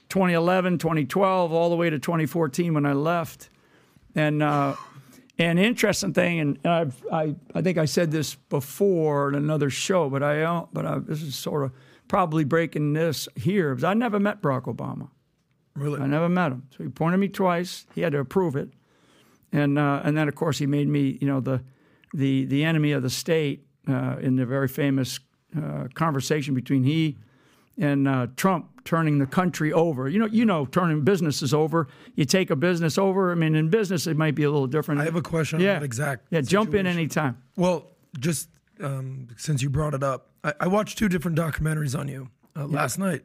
2011, 0.09 0.79
2012, 0.79 1.53
all 1.53 1.71
the 1.71 1.77
way 1.77 1.91
to 1.91 2.01
2014 2.01 2.75
when 2.75 2.85
I 2.85 2.93
left. 2.93 3.51
And 4.17 4.43
uh, 4.43 4.75
an 5.39 5.59
interesting 5.59 6.13
thing, 6.13 6.41
and 6.41 6.67
I've, 6.67 7.05
I, 7.11 7.35
I 7.55 7.63
think 7.63 7.79
I 7.79 7.87
said 7.87 8.11
this 8.11 8.35
before 8.35 9.29
in 9.29 9.35
another 9.35 9.71
show, 9.71 10.11
but 10.11 10.23
I 10.23 10.41
don't, 10.41 10.73
but 10.73 10.87
I, 10.87 10.99
this 10.99 11.23
is 11.23 11.35
sort 11.35 11.65
of 11.65 11.73
probably 12.09 12.45
breaking 12.45 12.93
this 12.93 13.29
here. 13.35 13.75
Because 13.75 13.85
I 13.85 13.95
never 13.95 14.21
met 14.21 14.43
Barack 14.43 14.65
Obama. 14.65 15.09
Really? 15.75 16.01
I 16.01 16.07
never 16.07 16.29
met 16.29 16.53
him. 16.53 16.65
So 16.71 16.79
he 16.79 16.89
appointed 16.89 17.17
me 17.17 17.29
twice. 17.29 17.87
He 17.95 18.03
had 18.03 18.13
to 18.13 18.19
approve 18.19 18.57
it, 18.57 18.69
and 19.53 19.79
uh, 19.79 20.03
and 20.05 20.17
then 20.17 20.29
of 20.29 20.35
course 20.35 20.59
he 20.59 20.67
made 20.67 20.89
me, 20.89 21.19
you 21.21 21.27
know, 21.27 21.41
the 21.41 21.63
the 22.13 22.45
the 22.45 22.63
enemy 22.63 22.93
of 22.93 23.03
the 23.03 23.11
state 23.11 23.67
uh, 23.89 24.17
in 24.21 24.37
the 24.37 24.45
very 24.45 24.69
famous 24.69 25.19
uh, 25.57 25.89
conversation 25.95 26.55
between 26.55 26.85
he 26.85 27.17
and 27.79 28.07
uh, 28.07 28.27
Trump 28.85 29.03
turning 29.03 29.19
the 29.19 29.27
country 29.27 29.73
over. 29.73 30.09
You 30.09 30.19
know, 30.19 30.27
you 30.27 30.45
know, 30.45 30.67
turning 30.67 31.03
businesses 31.03 31.55
over. 31.55 31.89
You 32.15 32.25
take 32.25 32.51
a 32.51 32.57
business 32.57 32.99
over. 32.99 33.33
I 33.33 33.35
mean, 33.35 33.55
in 33.55 33.69
business, 33.69 34.07
it 34.07 34.17
might 34.17 34.35
be 34.35 34.45
a 34.45 34.51
little 34.51 34.67
different. 34.67 35.01
I 35.01 35.05
have 35.05 35.17
a 35.17 35.23
question 35.23 35.61
yeah. 35.61 35.75
on 35.75 35.81
that 35.81 35.85
exact. 35.85 36.27
Yeah, 36.31 36.41
situation. 36.41 36.67
jump 36.67 36.75
in 36.75 36.87
anytime. 36.87 37.43
Well, 37.57 37.91
just 38.19 38.49
um, 38.81 39.29
since 39.37 39.63
you 39.63 39.71
brought 39.71 39.95
it 39.95 40.03
up, 40.03 40.29
I, 40.45 40.55
I, 40.61 40.67
watched 40.69 40.99
two 40.99 41.09
different 41.09 41.39
documentaries 41.39 41.99
on 41.99 42.09
you 42.09 42.29
uh, 42.57 42.67
yeah. 42.69 42.77
last 42.77 42.99
night. 42.99 43.23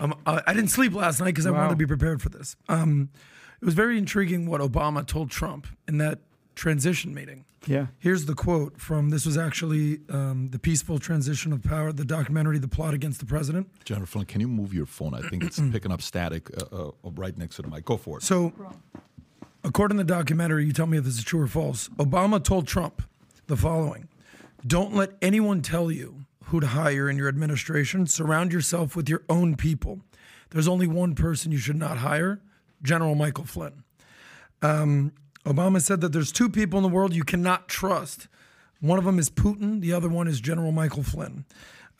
Um, 0.00 0.14
I, 0.26 0.42
I, 0.46 0.54
didn't 0.54 0.70
sleep 0.70 0.94
last 0.94 1.20
night 1.20 1.26
because 1.26 1.46
I 1.46 1.50
wanted 1.50 1.70
to 1.70 1.76
be 1.76 1.86
prepared 1.86 2.20
for 2.20 2.28
this. 2.28 2.56
Um, 2.68 3.10
it 3.60 3.64
was 3.64 3.74
very 3.74 3.98
intriguing 3.98 4.46
what 4.46 4.60
Obama 4.60 5.06
told 5.06 5.30
Trump 5.30 5.66
in 5.86 5.98
that 5.98 6.20
transition 6.58 7.14
meeting. 7.14 7.44
Yeah. 7.66 7.86
Here's 7.98 8.26
the 8.26 8.34
quote 8.34 8.80
from 8.80 9.10
this 9.10 9.24
was 9.24 9.38
actually 9.38 10.00
um, 10.10 10.48
the 10.50 10.58
peaceful 10.58 10.98
transition 10.98 11.52
of 11.52 11.62
power, 11.62 11.92
the 11.92 12.04
documentary, 12.04 12.58
the 12.58 12.68
plot 12.68 12.94
against 12.94 13.20
the 13.20 13.26
president. 13.26 13.68
General 13.84 14.06
Flynn, 14.06 14.26
can 14.26 14.40
you 14.40 14.48
move 14.48 14.74
your 14.74 14.86
phone? 14.86 15.14
I 15.14 15.20
think 15.28 15.44
it's 15.44 15.60
picking 15.72 15.92
up 15.92 16.02
static 16.02 16.50
uh, 16.72 16.88
uh, 16.88 16.90
right 17.14 17.36
next 17.38 17.56
to 17.56 17.62
the 17.62 17.68
mic. 17.68 17.84
Go 17.84 17.96
for 17.96 18.18
it. 18.18 18.24
So, 18.24 18.52
according 19.64 19.98
to 19.98 20.04
the 20.04 20.12
documentary, 20.12 20.66
you 20.66 20.72
tell 20.72 20.86
me 20.86 20.98
if 20.98 21.04
this 21.04 21.16
is 21.16 21.24
true 21.24 21.40
or 21.40 21.46
false. 21.46 21.88
Obama 21.90 22.42
told 22.42 22.66
Trump 22.66 23.02
the 23.46 23.56
following: 23.56 24.08
"Don't 24.66 24.94
let 24.94 25.12
anyone 25.22 25.62
tell 25.62 25.90
you 25.90 26.24
who 26.46 26.60
to 26.60 26.66
hire 26.66 27.08
in 27.08 27.16
your 27.16 27.28
administration. 27.28 28.06
Surround 28.06 28.52
yourself 28.52 28.96
with 28.96 29.08
your 29.08 29.22
own 29.28 29.56
people. 29.56 30.00
There's 30.50 30.68
only 30.68 30.86
one 30.86 31.14
person 31.14 31.52
you 31.52 31.58
should 31.58 31.76
not 31.76 31.98
hire: 31.98 32.40
General 32.82 33.14
Michael 33.14 33.44
Flynn." 33.44 33.84
Um, 34.60 35.12
Obama 35.44 35.80
said 35.80 36.00
that 36.00 36.12
there's 36.12 36.32
two 36.32 36.48
people 36.48 36.78
in 36.78 36.82
the 36.82 36.88
world 36.88 37.14
you 37.14 37.24
cannot 37.24 37.68
trust. 37.68 38.28
One 38.80 38.98
of 38.98 39.04
them 39.04 39.18
is 39.18 39.30
Putin. 39.30 39.80
The 39.80 39.92
other 39.92 40.08
one 40.08 40.28
is 40.28 40.40
General 40.40 40.72
Michael 40.72 41.02
Flynn. 41.02 41.44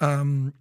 Um, 0.00 0.54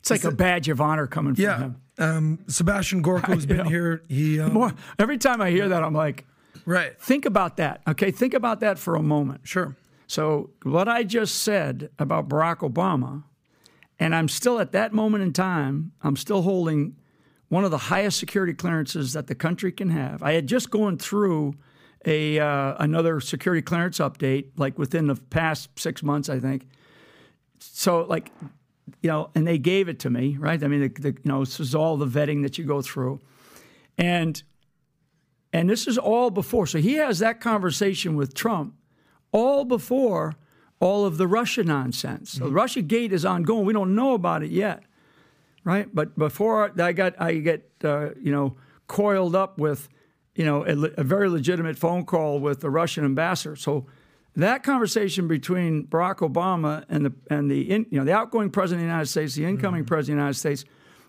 it's 0.00 0.10
like 0.10 0.24
a 0.24 0.32
badge 0.32 0.68
of 0.68 0.80
honor 0.80 1.06
coming 1.06 1.34
from 1.34 1.44
yeah, 1.44 1.58
him. 1.58 1.76
Um, 1.98 2.38
Sebastian 2.48 3.02
Gorka 3.02 3.26
has 3.34 3.46
been 3.46 3.58
know. 3.58 3.64
here. 3.64 4.02
He 4.08 4.40
um, 4.40 4.52
More, 4.52 4.72
every 4.98 5.18
time 5.18 5.40
I 5.40 5.50
hear 5.50 5.68
that, 5.68 5.82
I'm 5.82 5.94
like, 5.94 6.26
right. 6.66 7.00
Think 7.00 7.24
about 7.24 7.56
that. 7.58 7.82
Okay, 7.86 8.10
think 8.10 8.34
about 8.34 8.60
that 8.60 8.78
for 8.78 8.96
a 8.96 9.02
moment. 9.02 9.42
Sure. 9.44 9.76
So 10.08 10.50
what 10.64 10.88
I 10.88 11.04
just 11.04 11.42
said 11.42 11.90
about 11.98 12.28
Barack 12.28 12.58
Obama, 12.58 13.24
and 13.98 14.14
I'm 14.14 14.28
still 14.28 14.58
at 14.58 14.72
that 14.72 14.92
moment 14.92 15.22
in 15.22 15.32
time, 15.32 15.92
I'm 16.02 16.16
still 16.16 16.42
holding 16.42 16.96
one 17.52 17.66
of 17.66 17.70
the 17.70 17.76
highest 17.76 18.18
security 18.18 18.54
clearances 18.54 19.12
that 19.12 19.26
the 19.26 19.34
country 19.34 19.70
can 19.70 19.90
have. 19.90 20.22
I 20.22 20.32
had 20.32 20.46
just 20.46 20.70
gone 20.70 20.96
through 20.96 21.54
a 22.06 22.38
uh, 22.38 22.76
another 22.78 23.20
security 23.20 23.60
clearance 23.60 23.98
update, 23.98 24.46
like 24.56 24.78
within 24.78 25.06
the 25.06 25.16
past 25.16 25.68
six 25.78 26.02
months, 26.02 26.30
I 26.30 26.40
think. 26.40 26.66
So, 27.58 28.06
like, 28.08 28.30
you 29.02 29.10
know, 29.10 29.28
and 29.34 29.46
they 29.46 29.58
gave 29.58 29.90
it 29.90 29.98
to 29.98 30.08
me, 30.08 30.38
right? 30.38 30.64
I 30.64 30.66
mean, 30.66 30.80
the, 30.80 30.88
the, 30.88 31.08
you 31.08 31.30
know, 31.30 31.40
this 31.40 31.60
is 31.60 31.74
all 31.74 31.98
the 31.98 32.06
vetting 32.06 32.42
that 32.42 32.56
you 32.56 32.64
go 32.64 32.80
through, 32.80 33.20
and 33.98 34.42
and 35.52 35.68
this 35.68 35.86
is 35.86 35.98
all 35.98 36.30
before. 36.30 36.66
So 36.66 36.78
he 36.78 36.94
has 36.94 37.18
that 37.18 37.42
conversation 37.42 38.16
with 38.16 38.32
Trump, 38.32 38.76
all 39.30 39.66
before 39.66 40.36
all 40.80 41.04
of 41.04 41.18
the 41.18 41.26
Russia 41.26 41.64
nonsense. 41.64 42.32
So 42.32 42.48
Russia 42.48 42.80
Gate 42.80 43.12
is 43.12 43.26
ongoing. 43.26 43.66
We 43.66 43.74
don't 43.74 43.94
know 43.94 44.14
about 44.14 44.42
it 44.42 44.50
yet, 44.50 44.84
right? 45.64 45.92
But 45.92 46.18
before 46.18 46.72
I 46.80 46.92
got, 46.92 47.20
I 47.20 47.34
get, 47.34 47.70
uh, 47.84 48.10
you 48.20 48.32
know, 48.32 48.56
coiled 48.86 49.34
up 49.34 49.58
with, 49.58 49.88
you 50.34 50.44
know, 50.44 50.64
a, 50.64 51.00
a 51.00 51.04
very 51.04 51.28
legitimate 51.28 51.78
phone 51.78 52.04
call 52.04 52.38
with 52.40 52.60
the 52.60 52.70
Russian 52.70 53.04
ambassador. 53.04 53.56
So 53.56 53.86
that 54.36 54.62
conversation 54.62 55.28
between 55.28 55.86
Barack 55.86 56.18
Obama 56.18 56.84
and 56.88 57.06
the 57.06 57.12
and 57.30 57.50
the 57.50 57.70
in, 57.70 57.86
you 57.90 57.98
know 57.98 58.04
the 58.04 58.14
outgoing 58.14 58.50
president 58.50 58.82
of 58.82 58.88
the 58.88 58.92
United 58.92 59.06
States, 59.10 59.34
the 59.34 59.44
incoming 59.44 59.84
president 59.84 60.18
of 60.18 60.20
the 60.20 60.22
United 60.22 60.38
States, 60.38 60.64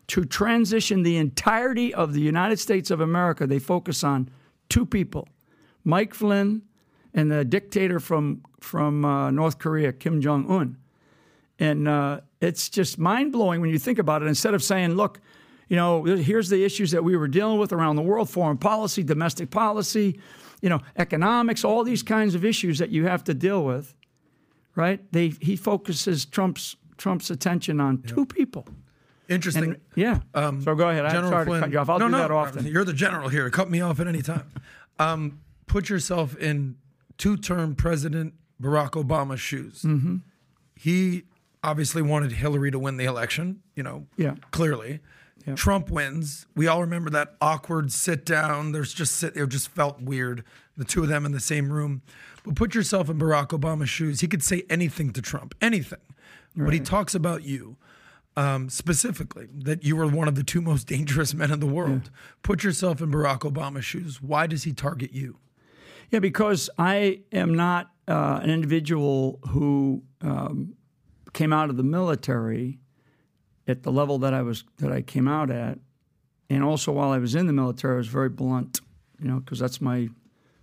to 0.07 0.25
transition 0.25 1.03
the 1.03 1.17
entirety 1.17 1.93
of 1.93 2.13
the 2.13 2.19
United 2.19 2.59
States 2.59 2.91
of 2.91 2.99
America, 2.99 3.47
they 3.47 3.59
focus 3.59 4.03
on 4.03 4.29
two 4.67 4.85
people, 4.85 5.27
Mike 5.85 6.13
Flynn 6.13 6.63
and 7.13 7.31
the 7.31 7.45
dictator 7.45 7.99
from 7.99 8.41
from 8.59 9.05
uh, 9.05 9.31
North 9.31 9.59
Korea, 9.59 9.93
Kim 9.93 10.21
Jong 10.21 10.49
Un, 10.49 10.77
and 11.59 11.87
uh, 11.87 12.21
it's 12.43 12.69
just 12.69 12.97
mind 12.97 13.31
blowing 13.31 13.61
when 13.61 13.69
you 13.69 13.79
think 13.79 13.99
about 13.99 14.21
it. 14.21 14.27
Instead 14.27 14.53
of 14.53 14.61
saying, 14.61 14.95
"Look, 14.95 15.19
you 15.69 15.75
know, 15.75 16.03
here's 16.03 16.49
the 16.49 16.63
issues 16.63 16.91
that 16.91 17.03
we 17.03 17.15
were 17.15 17.27
dealing 17.27 17.57
with 17.59 17.71
around 17.71 17.95
the 17.95 18.01
world: 18.01 18.29
foreign 18.29 18.57
policy, 18.57 19.03
domestic 19.03 19.49
policy, 19.49 20.19
you 20.61 20.69
know, 20.69 20.81
economics, 20.97 21.63
all 21.63 21.83
these 21.83 22.03
kinds 22.03 22.35
of 22.35 22.43
issues 22.43 22.79
that 22.79 22.89
you 22.89 23.05
have 23.05 23.23
to 23.23 23.33
deal 23.33 23.63
with," 23.63 23.95
right? 24.75 24.99
They 25.11 25.29
he 25.39 25.55
focuses 25.55 26.25
Trump's 26.25 26.75
Trump's 26.97 27.29
attention 27.29 27.79
on 27.79 28.01
two 28.01 28.25
people. 28.25 28.67
Interesting. 29.29 29.63
And, 29.63 29.79
yeah. 29.95 30.19
so 30.35 30.75
go 30.75 30.89
ahead. 30.89 31.05
I'm 31.05 31.29
sorry 31.29 31.45
Flynn. 31.45 31.61
to 31.61 31.65
cut 31.67 31.71
you 31.71 31.79
off. 31.79 31.89
I'll 31.89 31.99
no, 31.99 32.07
do 32.07 32.11
no, 32.11 32.17
that 32.17 32.31
often. 32.31 32.65
You're 32.65 32.83
the 32.83 32.93
general 32.93 33.29
here. 33.29 33.49
Cut 33.49 33.69
me 33.69 33.79
off 33.79 33.99
at 33.99 34.07
any 34.07 34.21
time. 34.21 34.51
Um, 34.99 35.39
put 35.65 35.89
yourself 35.89 36.35
in 36.37 36.75
two-term 37.17 37.75
President 37.75 38.33
Barack 38.61 38.91
Obama's 38.91 39.39
shoes. 39.39 39.83
Mm-hmm. 39.83 40.17
He 40.75 41.23
obviously 41.63 42.01
wanted 42.01 42.33
Hillary 42.33 42.71
to 42.71 42.79
win 42.79 42.97
the 42.97 43.05
election. 43.05 43.61
You 43.75 43.83
know, 43.83 44.07
Yeah. 44.17 44.35
clearly. 44.51 44.99
Trump 45.55 45.89
wins. 45.89 46.45
We 46.55 46.67
all 46.67 46.79
remember 46.79 47.09
that 47.09 47.35
awkward 47.41 47.91
sit 47.91 48.25
down. 48.25 48.71
There's 48.71 48.93
just 48.93 49.15
sit. 49.17 49.35
It 49.35 49.45
just 49.49 49.67
felt 49.67 50.01
weird. 50.01 50.45
The 50.77 50.85
two 50.85 51.03
of 51.03 51.09
them 51.09 51.25
in 51.25 51.33
the 51.33 51.41
same 51.41 51.69
room. 51.73 52.01
But 52.45 52.55
put 52.55 52.73
yourself 52.73 53.09
in 53.09 53.19
Barack 53.19 53.49
Obama's 53.49 53.89
shoes. 53.89 54.21
He 54.21 54.27
could 54.29 54.41
say 54.41 54.63
anything 54.69 55.11
to 55.11 55.21
Trump, 55.21 55.53
anything. 55.61 55.99
But 56.55 56.73
he 56.73 56.79
talks 56.79 57.13
about 57.13 57.43
you 57.43 57.75
um, 58.37 58.69
specifically 58.69 59.47
that 59.53 59.83
you 59.83 59.95
were 59.97 60.07
one 60.07 60.27
of 60.29 60.35
the 60.35 60.43
two 60.43 60.61
most 60.61 60.87
dangerous 60.87 61.33
men 61.33 61.51
in 61.51 61.59
the 61.59 61.67
world. 61.67 62.09
Put 62.41 62.63
yourself 62.63 63.01
in 63.01 63.11
Barack 63.11 63.39
Obama's 63.39 63.83
shoes. 63.85 64.21
Why 64.21 64.47
does 64.47 64.63
he 64.63 64.71
target 64.71 65.11
you? 65.13 65.39
Yeah, 66.09 66.19
because 66.19 66.69
I 66.77 67.21
am 67.33 67.53
not 67.53 67.91
uh, 68.07 68.39
an 68.41 68.49
individual 68.49 69.39
who 69.49 70.03
um, 70.21 70.75
came 71.33 71.51
out 71.53 71.69
of 71.69 71.77
the 71.77 71.83
military 71.83 72.79
at 73.67 73.83
the 73.83 73.91
level 73.91 74.17
that 74.19 74.33
I 74.33 74.41
was 74.41 74.63
that 74.77 74.91
I 74.91 75.01
came 75.01 75.27
out 75.27 75.49
at, 75.49 75.79
and 76.49 76.63
also 76.63 76.91
while 76.91 77.11
I 77.11 77.17
was 77.17 77.35
in 77.35 77.47
the 77.47 77.53
military, 77.53 77.95
I 77.95 77.97
was 77.97 78.07
very 78.07 78.29
blunt, 78.29 78.81
you 79.19 79.27
know, 79.27 79.39
because 79.39 79.59
that's 79.59 79.81
my 79.81 80.09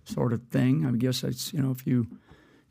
sort 0.05 0.33
of 0.33 0.41
thing. 0.49 0.85
I 0.85 0.91
guess 0.91 1.23
it's 1.23 1.53
you 1.53 1.61
know 1.61 1.71
if 1.71 1.85
you 1.85 2.07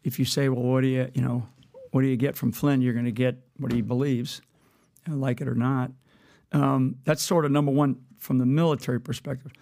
if 0.04 0.18
you 0.18 0.24
say, 0.24 0.48
well, 0.48 0.62
what 0.62 0.80
do 0.82 0.88
you 0.88 1.10
you 1.14 1.22
know 1.22 1.46
what 1.90 2.02
do 2.02 2.08
you 2.08 2.16
get 2.16 2.36
from 2.36 2.52
Flynn? 2.52 2.80
You're 2.80 2.92
going 2.92 3.04
to 3.04 3.12
get 3.12 3.36
what 3.58 3.72
he 3.72 3.82
believes, 3.82 4.40
like 5.08 5.40
it 5.40 5.48
or 5.48 5.54
not. 5.54 5.90
Um, 6.52 6.96
that's 7.04 7.22
sort 7.22 7.44
of 7.44 7.50
number 7.50 7.70
one 7.70 7.96
from 8.18 8.38
the 8.38 8.46
military 8.46 9.00
perspective. 9.00 9.52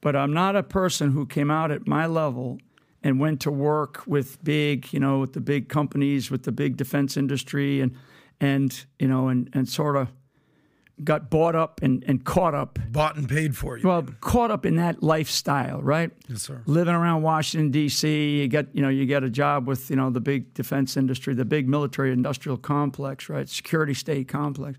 But 0.00 0.16
I'm 0.16 0.32
not 0.32 0.56
a 0.56 0.62
person 0.62 1.12
who 1.12 1.26
came 1.26 1.50
out 1.50 1.70
at 1.70 1.86
my 1.86 2.06
level 2.06 2.58
and 3.02 3.18
went 3.18 3.40
to 3.40 3.50
work 3.50 4.02
with 4.06 4.42
big, 4.44 4.92
you 4.92 5.00
know, 5.00 5.18
with 5.18 5.32
the 5.32 5.40
big 5.40 5.68
companies, 5.68 6.30
with 6.30 6.44
the 6.44 6.52
big 6.52 6.76
defense 6.76 7.16
industry, 7.16 7.80
and 7.80 7.96
and 8.40 8.84
you 8.98 9.08
know, 9.08 9.28
and 9.28 9.50
and 9.52 9.68
sort 9.68 9.96
of 9.96 10.08
got 11.04 11.30
bought 11.30 11.54
up 11.54 11.80
and, 11.82 12.04
and 12.06 12.24
caught 12.24 12.54
up. 12.54 12.78
Bought 12.90 13.16
and 13.16 13.28
paid 13.28 13.56
for 13.56 13.76
you. 13.76 13.86
Well, 13.86 14.02
caught 14.20 14.50
up 14.50 14.66
in 14.66 14.76
that 14.76 15.02
lifestyle, 15.02 15.80
right? 15.82 16.10
yes, 16.28 16.42
sir. 16.42 16.62
living 16.66 16.94
around 16.94 17.22
Washington 17.22 17.70
D.C. 17.70 18.40
You 18.40 18.48
get 18.48 18.68
you 18.72 18.82
know 18.82 18.88
you 18.88 19.06
get 19.06 19.24
a 19.24 19.30
job 19.30 19.66
with 19.66 19.90
you 19.90 19.96
know 19.96 20.10
the 20.10 20.20
big 20.20 20.54
defense 20.54 20.96
industry, 20.96 21.34
the 21.34 21.44
big 21.44 21.68
military 21.68 22.12
industrial 22.12 22.56
complex, 22.56 23.28
right? 23.28 23.48
Security 23.48 23.94
state 23.94 24.28
complex, 24.28 24.78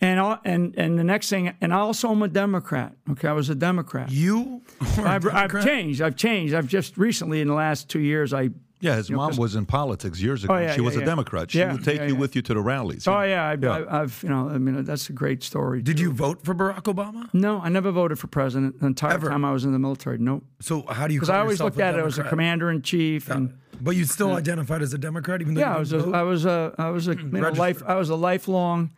and 0.00 0.20
all, 0.20 0.38
and 0.44 0.74
and 0.76 0.98
the 0.98 1.04
next 1.04 1.30
thing, 1.30 1.54
and 1.60 1.72
I 1.72 1.78
also 1.78 2.10
am 2.10 2.22
a 2.22 2.28
Democrat. 2.28 2.94
Okay, 3.12 3.28
I 3.28 3.32
was 3.32 3.48
a 3.50 3.54
Democrat. 3.54 4.10
You? 4.10 4.62
are 4.98 5.06
a 5.06 5.10
I've, 5.10 5.26
I've 5.26 5.64
changed. 5.64 6.02
I've 6.02 6.16
changed. 6.16 6.54
I've 6.54 6.68
just 6.68 6.96
recently 6.98 7.40
in 7.40 7.48
the 7.48 7.54
last 7.54 7.88
two 7.88 8.00
years 8.00 8.32
I. 8.32 8.50
Yeah, 8.78 8.96
his 8.96 9.10
mom 9.10 9.36
was 9.36 9.56
in 9.56 9.64
politics 9.64 10.20
years 10.20 10.44
ago. 10.44 10.52
Oh, 10.52 10.58
yeah, 10.58 10.74
she 10.74 10.82
was 10.82 10.94
yeah, 10.94 10.98
a 10.98 11.02
yeah. 11.02 11.06
Democrat. 11.06 11.50
She 11.50 11.64
would 11.64 11.82
take 11.82 12.02
you 12.02 12.14
with 12.14 12.36
you 12.36 12.42
to 12.42 12.52
the 12.52 12.60
rallies. 12.60 13.08
Oh 13.08 13.22
yeah, 13.22 13.56
I, 13.62 14.02
I've 14.02 14.22
you 14.22 14.28
know 14.28 14.50
I 14.50 14.58
mean 14.58 14.84
that's 14.84 15.08
a 15.08 15.14
great 15.14 15.42
story. 15.42 15.80
Did 15.80 15.98
you 15.98 16.12
vote 16.12 16.44
for 16.44 16.54
Barack 16.54 16.82
Obama? 16.82 17.32
No, 17.32 17.58
I 17.60 17.70
never 17.70 17.90
voted 17.90 18.18
for 18.18 18.26
president 18.26 18.78
the 18.80 18.86
entire 18.86 19.14
Ever? 19.14 19.30
time 19.30 19.46
I 19.46 19.50
was 19.50 19.64
in 19.64 19.72
the 19.72 19.78
military. 19.78 20.18
Nope. 20.18 20.44
So 20.60 20.82
how 20.82 21.08
do 21.08 21.14
you? 21.14 21.20
Because 21.20 21.30
I 21.30 21.40
always 21.40 21.58
looked 21.58 21.80
at 21.80 21.98
it 21.98 22.04
as 22.04 22.18
a 22.18 22.24
commander 22.24 22.70
in 22.70 22.82
chief 22.82 23.30
and. 23.30 23.58
But 23.78 23.94
you 23.94 24.04
still 24.04 24.32
identified 24.32 24.80
as 24.80 24.94
a 24.94 24.98
Democrat, 24.98 25.42
even 25.42 25.52
though 25.54 25.60
Yeah, 25.60 25.72
you 25.72 25.76
I 25.76 25.78
was. 25.78 25.92
A? 25.92 25.98
I 25.98 26.22
was 26.22 26.44
a. 26.46 26.74
I 26.78 26.88
was 26.90 27.08
a 27.08 27.14
you 27.14 27.24
know, 27.24 27.50
life. 27.50 27.82
I 27.86 27.96
was 27.96 28.08
a 28.08 28.14
lifelong, 28.14 28.90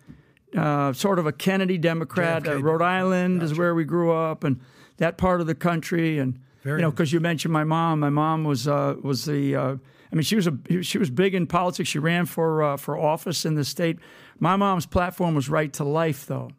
uh, 0.56 0.92
sort 0.92 1.18
of 1.18 1.26
a 1.26 1.32
Kennedy 1.32 1.78
Democrat. 1.78 2.46
Uh, 2.46 2.60
Rhode 2.60 2.82
Island 2.82 3.42
is 3.42 3.56
where 3.56 3.74
we 3.74 3.84
grew 3.84 4.12
up, 4.12 4.44
and 4.44 4.60
that 4.96 5.18
part 5.18 5.40
of 5.40 5.46
the 5.46 5.54
country, 5.54 6.18
and 6.18 6.38
Very 6.62 6.78
you 6.78 6.82
know, 6.82 6.90
because 6.90 7.12
you 7.12 7.20
mentioned 7.20 7.52
my 7.52 7.64
mom. 7.64 8.00
My 8.00 8.10
mom 8.10 8.44
was 8.44 8.66
uh, 8.68 8.96
was 9.02 9.24
the. 9.24 9.56
Uh, 9.56 9.76
I 10.10 10.14
mean, 10.14 10.22
she 10.22 10.36
was 10.36 10.46
a 10.46 10.82
she 10.82 10.98
was 10.98 11.10
big 11.10 11.34
in 11.34 11.46
politics. 11.46 11.88
She 11.88 11.98
ran 11.98 12.26
for 12.26 12.62
uh, 12.62 12.76
for 12.76 12.96
office 12.98 13.44
in 13.44 13.54
the 13.54 13.64
state. 13.64 13.98
My 14.38 14.56
mom's 14.56 14.86
platform 14.86 15.34
was 15.34 15.48
right 15.48 15.72
to 15.74 15.84
life, 15.84 16.26
though. 16.26 16.50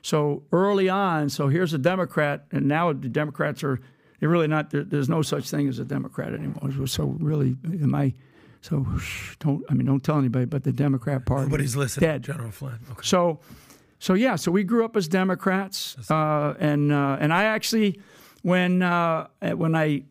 So 0.00 0.44
early 0.52 0.88
on, 0.88 1.28
so 1.28 1.48
here's 1.48 1.74
a 1.74 1.78
Democrat, 1.78 2.46
and 2.52 2.66
now 2.66 2.92
the 2.92 3.08
Democrats 3.08 3.62
are 3.62 3.80
they're 4.20 4.28
really 4.28 4.48
not. 4.48 4.70
There, 4.70 4.84
there's 4.84 5.08
no 5.08 5.22
such 5.22 5.50
thing 5.50 5.68
as 5.68 5.78
a 5.78 5.84
Democrat 5.84 6.32
anymore. 6.32 6.86
So 6.86 7.16
really, 7.18 7.56
am 7.64 7.94
I? 7.94 8.14
So 8.68 8.86
shh, 8.98 9.36
don't. 9.38 9.64
I 9.70 9.74
mean, 9.74 9.86
don't 9.86 10.04
tell 10.04 10.18
anybody. 10.18 10.44
But 10.44 10.64
the 10.64 10.72
Democrat 10.72 11.24
Party, 11.24 11.46
Nobody's 11.46 11.74
listening. 11.74 12.08
Dead. 12.08 12.22
General 12.22 12.50
Flynn. 12.50 12.78
Okay. 12.90 13.00
So, 13.02 13.40
so 13.98 14.12
yeah. 14.12 14.36
So 14.36 14.52
we 14.52 14.62
grew 14.62 14.84
up 14.84 14.94
as 14.94 15.08
Democrats, 15.08 15.96
uh, 16.10 16.54
and 16.58 16.92
uh, 16.92 17.16
and 17.18 17.32
I 17.32 17.44
actually, 17.44 17.98
when 18.42 18.82
uh, 18.82 19.28
when 19.40 19.74
I 19.74 20.02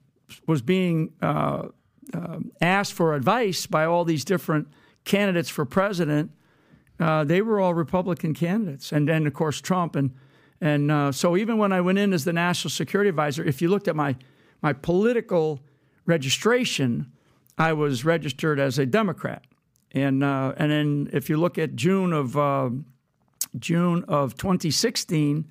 was 0.47 0.63
being 0.63 1.13
uh, 1.21 1.67
uh, 2.13 2.39
asked 2.59 2.93
for 2.93 3.13
advice 3.13 3.67
by 3.67 3.85
all 3.85 4.03
these 4.03 4.25
different 4.25 4.69
candidates 5.03 5.49
for 5.49 5.63
president, 5.63 6.31
uh, 6.99 7.23
they 7.23 7.41
were 7.41 7.59
all 7.59 7.75
Republican 7.75 8.33
candidates, 8.33 8.91
and 8.91 9.07
then 9.07 9.27
of 9.27 9.33
course 9.33 9.61
Trump, 9.61 9.95
and 9.95 10.15
and 10.61 10.89
uh, 10.89 11.11
so 11.11 11.37
even 11.37 11.59
when 11.59 11.71
I 11.71 11.81
went 11.81 11.99
in 11.99 12.11
as 12.11 12.25
the 12.25 12.33
national 12.33 12.71
security 12.71 13.09
advisor, 13.09 13.43
if 13.43 13.61
you 13.61 13.69
looked 13.69 13.87
at 13.87 13.95
my 13.95 14.15
my 14.63 14.73
political 14.73 15.61
registration, 16.07 17.11
I 17.57 17.73
was 17.73 18.05
registered 18.05 18.59
as 18.59 18.77
a 18.77 18.85
Democrat, 18.85 19.43
and 19.91 20.23
uh, 20.23 20.53
and 20.57 20.71
then 20.71 21.09
if 21.13 21.29
you 21.29 21.37
look 21.37 21.57
at 21.57 21.75
June 21.75 22.13
of 22.13 22.37
uh, 22.37 22.69
June 23.57 24.03
of 24.07 24.35
2016, 24.37 25.45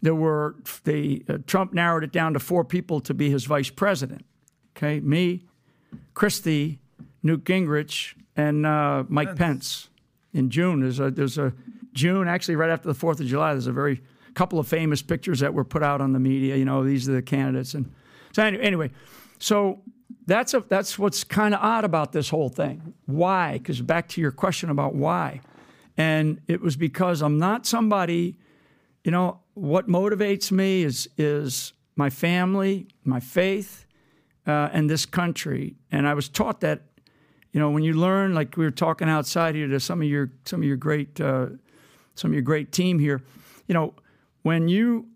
there 0.00 0.14
were 0.14 0.56
the 0.84 1.24
uh, 1.28 1.38
Trump 1.46 1.74
narrowed 1.74 2.04
it 2.04 2.12
down 2.12 2.32
to 2.32 2.40
four 2.40 2.64
people 2.64 3.00
to 3.00 3.12
be 3.14 3.30
his 3.30 3.44
vice 3.44 3.70
president. 3.70 4.24
Okay, 4.76 5.00
me, 5.00 5.44
Christie, 6.14 6.78
Newt 7.22 7.44
Gingrich, 7.44 8.14
and 8.36 8.64
uh, 8.64 9.04
Mike 9.08 9.36
Pence. 9.36 9.88
In 10.32 10.48
June, 10.48 10.80
there's 10.80 10.98
a 10.98 11.10
there's 11.10 11.36
a 11.36 11.52
June 11.92 12.26
actually 12.28 12.56
right 12.56 12.70
after 12.70 12.88
the 12.88 12.94
Fourth 12.94 13.20
of 13.20 13.26
July. 13.26 13.52
There's 13.52 13.66
a 13.66 13.72
very 13.72 14.00
couple 14.32 14.58
of 14.58 14.66
famous 14.66 15.02
pictures 15.02 15.40
that 15.40 15.52
were 15.52 15.64
put 15.64 15.82
out 15.82 16.00
on 16.00 16.14
the 16.14 16.18
media. 16.18 16.56
You 16.56 16.64
know, 16.64 16.82
these 16.82 17.06
are 17.06 17.12
the 17.12 17.20
candidates, 17.20 17.74
and 17.74 17.92
so 18.32 18.42
anyway, 18.42 18.64
anyway 18.64 18.90
so 19.42 19.80
that's 20.26 20.54
a 20.54 20.60
that's 20.68 20.98
what's 20.98 21.24
kind 21.24 21.54
of 21.54 21.60
odd 21.60 21.84
about 21.84 22.12
this 22.12 22.28
whole 22.28 22.48
thing. 22.48 22.94
Why? 23.06 23.58
Because 23.58 23.80
back 23.80 24.08
to 24.10 24.20
your 24.20 24.30
question 24.30 24.70
about 24.70 24.94
why, 24.94 25.40
and 25.96 26.40
it 26.46 26.60
was 26.60 26.76
because 26.76 27.22
I'm 27.22 27.38
not 27.38 27.66
somebody. 27.66 28.36
You 29.04 29.10
know 29.10 29.40
what 29.54 29.88
motivates 29.88 30.52
me 30.52 30.82
is 30.82 31.08
is 31.16 31.72
my 31.96 32.10
family, 32.10 32.86
my 33.04 33.20
faith, 33.20 33.86
uh, 34.46 34.68
and 34.72 34.88
this 34.88 35.06
country. 35.06 35.76
And 35.90 36.08
I 36.08 36.14
was 36.14 36.28
taught 36.28 36.60
that, 36.60 36.82
you 37.52 37.60
know, 37.60 37.70
when 37.70 37.82
you 37.82 37.94
learn, 37.94 38.34
like 38.34 38.56
we 38.56 38.64
were 38.64 38.70
talking 38.70 39.08
outside 39.08 39.54
here 39.54 39.68
to 39.68 39.80
some 39.80 40.00
of 40.00 40.08
your 40.08 40.32
some 40.44 40.60
of 40.60 40.66
your 40.66 40.76
great 40.76 41.20
uh, 41.20 41.46
some 42.14 42.30
of 42.30 42.34
your 42.34 42.42
great 42.42 42.72
team 42.72 42.98
here, 42.98 43.22
you 43.66 43.74
know, 43.74 43.94
when 44.42 44.68
you, 44.68 45.06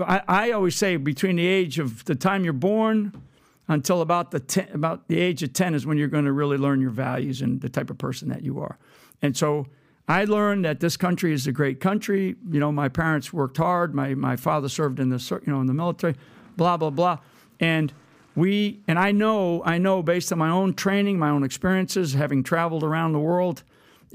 I, 0.00 0.22
I 0.28 0.50
always 0.50 0.76
say 0.76 0.96
between 0.96 1.36
the 1.36 1.46
age 1.46 1.78
of 1.78 2.04
the 2.04 2.14
time 2.14 2.44
you're 2.44 2.52
born 2.52 3.22
until 3.68 4.00
about 4.00 4.30
the 4.30 4.40
ten, 4.40 4.68
about 4.72 5.08
the 5.08 5.18
age 5.18 5.42
of 5.42 5.52
ten 5.52 5.74
is 5.74 5.86
when 5.86 5.98
you're 5.98 6.08
going 6.08 6.24
to 6.24 6.32
really 6.32 6.56
learn 6.56 6.80
your 6.80 6.90
values 6.90 7.42
and 7.42 7.60
the 7.60 7.68
type 7.68 7.90
of 7.90 7.98
person 7.98 8.28
that 8.28 8.42
you 8.42 8.60
are. 8.60 8.78
And 9.22 9.36
so 9.36 9.66
I 10.08 10.24
learned 10.24 10.64
that 10.64 10.80
this 10.80 10.96
country 10.96 11.32
is 11.32 11.46
a 11.46 11.52
great 11.52 11.80
country. 11.80 12.36
You 12.50 12.60
know, 12.60 12.70
my 12.70 12.88
parents 12.88 13.32
worked 13.32 13.56
hard. 13.56 13.94
My 13.94 14.14
my 14.14 14.36
father 14.36 14.68
served 14.68 15.00
in 15.00 15.10
the 15.10 15.40
you 15.46 15.52
know 15.52 15.60
in 15.60 15.66
the 15.66 15.74
military, 15.74 16.14
blah 16.56 16.76
blah 16.76 16.90
blah, 16.90 17.18
and 17.58 17.92
we 18.36 18.82
and 18.86 18.98
I 18.98 19.10
know 19.12 19.62
I 19.64 19.78
know 19.78 20.02
based 20.02 20.30
on 20.32 20.38
my 20.38 20.50
own 20.50 20.74
training, 20.74 21.18
my 21.18 21.30
own 21.30 21.42
experiences, 21.42 22.12
having 22.12 22.44
traveled 22.44 22.84
around 22.84 23.12
the 23.12 23.18
world 23.18 23.64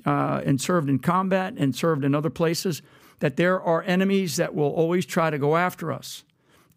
uh, 0.06 0.42
and 0.46 0.62
served 0.62 0.90
in 0.90 1.00
combat 1.00 1.56
and 1.58 1.76
served 1.76 2.06
in 2.06 2.16
other 2.16 2.30
places, 2.30 2.82
that 3.20 3.36
there 3.36 3.62
are 3.62 3.84
enemies 3.84 4.38
that 4.38 4.56
will 4.56 4.70
always 4.70 5.06
try 5.06 5.30
to 5.30 5.38
go 5.38 5.58
after 5.58 5.92
us, 5.92 6.24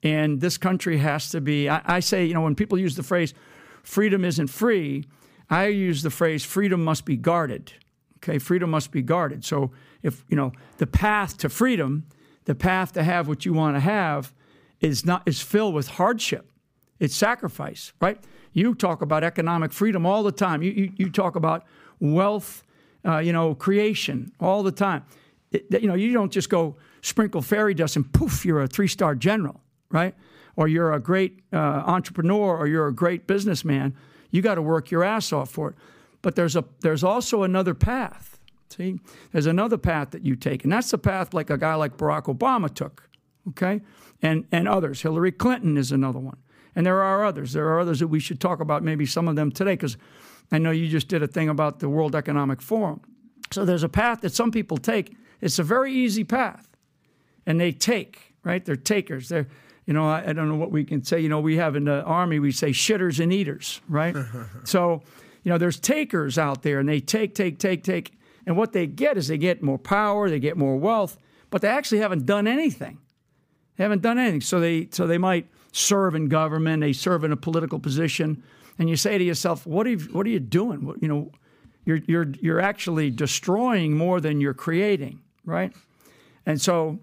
and 0.04 0.40
this 0.40 0.58
country 0.58 0.98
has 0.98 1.30
to 1.30 1.40
be. 1.40 1.68
I, 1.68 1.80
I 1.84 2.00
say, 2.00 2.24
you 2.24 2.34
know, 2.34 2.42
when 2.42 2.54
people 2.54 2.78
use 2.78 2.94
the 2.94 3.02
phrase 3.02 3.34
"freedom 3.82 4.24
isn't 4.24 4.48
free," 4.48 5.06
I 5.50 5.66
use 5.66 6.02
the 6.02 6.10
phrase 6.10 6.44
"freedom 6.44 6.84
must 6.84 7.04
be 7.04 7.16
guarded." 7.16 7.72
Okay, 8.18 8.38
freedom 8.38 8.70
must 8.70 8.90
be 8.92 9.02
guarded. 9.02 9.44
So 9.44 9.72
if 10.02 10.24
you 10.28 10.36
know 10.36 10.52
the 10.78 10.86
path 10.86 11.38
to 11.38 11.48
freedom, 11.48 12.06
the 12.44 12.54
path 12.54 12.92
to 12.92 13.02
have 13.02 13.26
what 13.26 13.44
you 13.44 13.52
want 13.52 13.76
to 13.76 13.80
have, 13.80 14.32
is 14.80 15.04
not 15.04 15.22
is 15.26 15.40
filled 15.40 15.74
with 15.74 15.88
hardship. 15.88 16.50
It's 17.00 17.16
sacrifice, 17.16 17.92
right? 18.00 18.22
You 18.52 18.74
talk 18.74 19.02
about 19.02 19.24
economic 19.24 19.72
freedom 19.72 20.06
all 20.06 20.22
the 20.22 20.32
time. 20.32 20.62
You 20.62 20.70
you, 20.70 20.92
you 20.96 21.10
talk 21.10 21.34
about 21.34 21.64
wealth, 21.98 22.62
uh, 23.04 23.18
you 23.18 23.32
know, 23.32 23.54
creation 23.54 24.32
all 24.38 24.62
the 24.62 24.72
time. 24.72 25.04
It, 25.50 25.66
you 25.82 25.88
know, 25.88 25.94
you 25.94 26.12
don't 26.12 26.32
just 26.32 26.50
go 26.50 26.76
sprinkle 27.00 27.42
fairy 27.42 27.74
dust 27.74 27.96
and 27.96 28.10
poof, 28.12 28.44
you're 28.44 28.62
a 28.62 28.66
three 28.66 28.88
star 28.88 29.14
general, 29.14 29.60
right? 29.90 30.14
Or 30.56 30.68
you're 30.68 30.92
a 30.92 31.00
great 31.00 31.40
uh, 31.52 31.56
entrepreneur, 31.56 32.56
or 32.56 32.66
you're 32.66 32.86
a 32.86 32.94
great 32.94 33.26
businessman. 33.26 33.94
You 34.30 34.42
got 34.42 34.54
to 34.56 34.62
work 34.62 34.90
your 34.90 35.02
ass 35.04 35.32
off 35.32 35.50
for 35.50 35.70
it. 35.70 35.76
But 36.22 36.36
there's 36.36 36.56
a 36.56 36.64
there's 36.80 37.04
also 37.04 37.42
another 37.42 37.74
path. 37.74 38.38
See, 38.70 38.98
there's 39.30 39.46
another 39.46 39.76
path 39.76 40.10
that 40.12 40.24
you 40.24 40.36
take, 40.36 40.64
and 40.64 40.72
that's 40.72 40.90
the 40.90 40.98
path 40.98 41.34
like 41.34 41.50
a 41.50 41.58
guy 41.58 41.74
like 41.74 41.96
Barack 41.96 42.34
Obama 42.34 42.72
took. 42.72 43.08
Okay, 43.50 43.82
and 44.22 44.46
and 44.50 44.66
others. 44.66 45.02
Hillary 45.02 45.32
Clinton 45.32 45.76
is 45.76 45.92
another 45.92 46.18
one, 46.18 46.38
and 46.74 46.86
there 46.86 47.02
are 47.02 47.24
others. 47.24 47.52
There 47.52 47.68
are 47.68 47.78
others 47.78 48.00
that 48.00 48.08
we 48.08 48.20
should 48.20 48.40
talk 48.40 48.60
about. 48.60 48.82
Maybe 48.82 49.04
some 49.04 49.28
of 49.28 49.36
them 49.36 49.50
today, 49.50 49.74
because 49.74 49.98
I 50.50 50.58
know 50.58 50.70
you 50.70 50.88
just 50.88 51.08
did 51.08 51.22
a 51.22 51.26
thing 51.26 51.50
about 51.50 51.80
the 51.80 51.88
World 51.90 52.14
Economic 52.14 52.62
Forum. 52.62 53.02
So 53.50 53.64
there's 53.64 53.82
a 53.82 53.88
path 53.88 54.22
that 54.22 54.32
some 54.32 54.50
people 54.50 54.78
take. 54.78 55.14
It's 55.42 55.58
a 55.58 55.62
very 55.62 55.92
easy 55.92 56.24
path, 56.24 56.68
and 57.44 57.60
they 57.60 57.70
take. 57.70 58.34
Right, 58.42 58.64
they're 58.64 58.76
takers. 58.76 59.28
They're 59.28 59.46
you 59.86 59.92
know, 59.92 60.08
I, 60.08 60.30
I, 60.30 60.32
don't 60.32 60.48
know 60.48 60.56
what 60.56 60.70
we 60.70 60.84
can 60.84 61.04
say. 61.04 61.20
You 61.20 61.28
know, 61.28 61.40
we 61.40 61.56
have 61.56 61.76
in 61.76 61.84
the 61.84 62.02
army, 62.02 62.38
we 62.38 62.52
say 62.52 62.70
shitters 62.70 63.20
and 63.20 63.32
eaters, 63.32 63.80
right? 63.88 64.16
so 64.64 65.02
you 65.44 65.50
know, 65.50 65.58
there's 65.58 65.78
takers 65.78 66.38
out 66.38 66.62
there 66.62 66.80
and 66.80 66.88
they 66.88 67.00
take, 67.00 67.34
take, 67.34 67.58
take, 67.58 67.84
take. 67.84 68.18
And 68.46 68.56
what 68.56 68.72
they 68.72 68.86
get 68.86 69.16
is 69.16 69.28
they 69.28 69.38
get 69.38 69.62
more 69.62 69.78
power, 69.78 70.28
they 70.28 70.40
get 70.40 70.56
more 70.56 70.76
wealth, 70.76 71.18
but 71.50 71.62
they 71.62 71.68
actually 71.68 71.98
haven't 71.98 72.26
done 72.26 72.46
anything. 72.46 72.98
They 73.76 73.84
haven't 73.84 74.02
done 74.02 74.18
anything. 74.18 74.40
So 74.40 74.58
they 74.58 74.88
so 74.90 75.06
they 75.06 75.18
might 75.18 75.48
serve 75.72 76.14
in 76.14 76.28
government, 76.28 76.80
they 76.80 76.92
serve 76.92 77.24
in 77.24 77.32
a 77.32 77.36
political 77.36 77.78
position, 77.78 78.42
and 78.78 78.88
you 78.88 78.96
say 78.96 79.18
to 79.18 79.24
yourself, 79.24 79.66
"What 79.66 79.86
are 79.86 79.90
you, 79.90 79.98
what 80.12 80.26
are 80.26 80.30
you 80.30 80.40
doing? 80.40 80.86
What, 80.86 81.02
you 81.02 81.08
know, 81.08 81.32
you're 81.84 82.00
you're 82.06 82.30
you're 82.40 82.60
actually 82.60 83.10
destroying 83.10 83.96
more 83.96 84.20
than 84.20 84.40
you're 84.40 84.54
creating, 84.54 85.20
right?" 85.44 85.72
And 86.46 86.60
so 86.60 87.00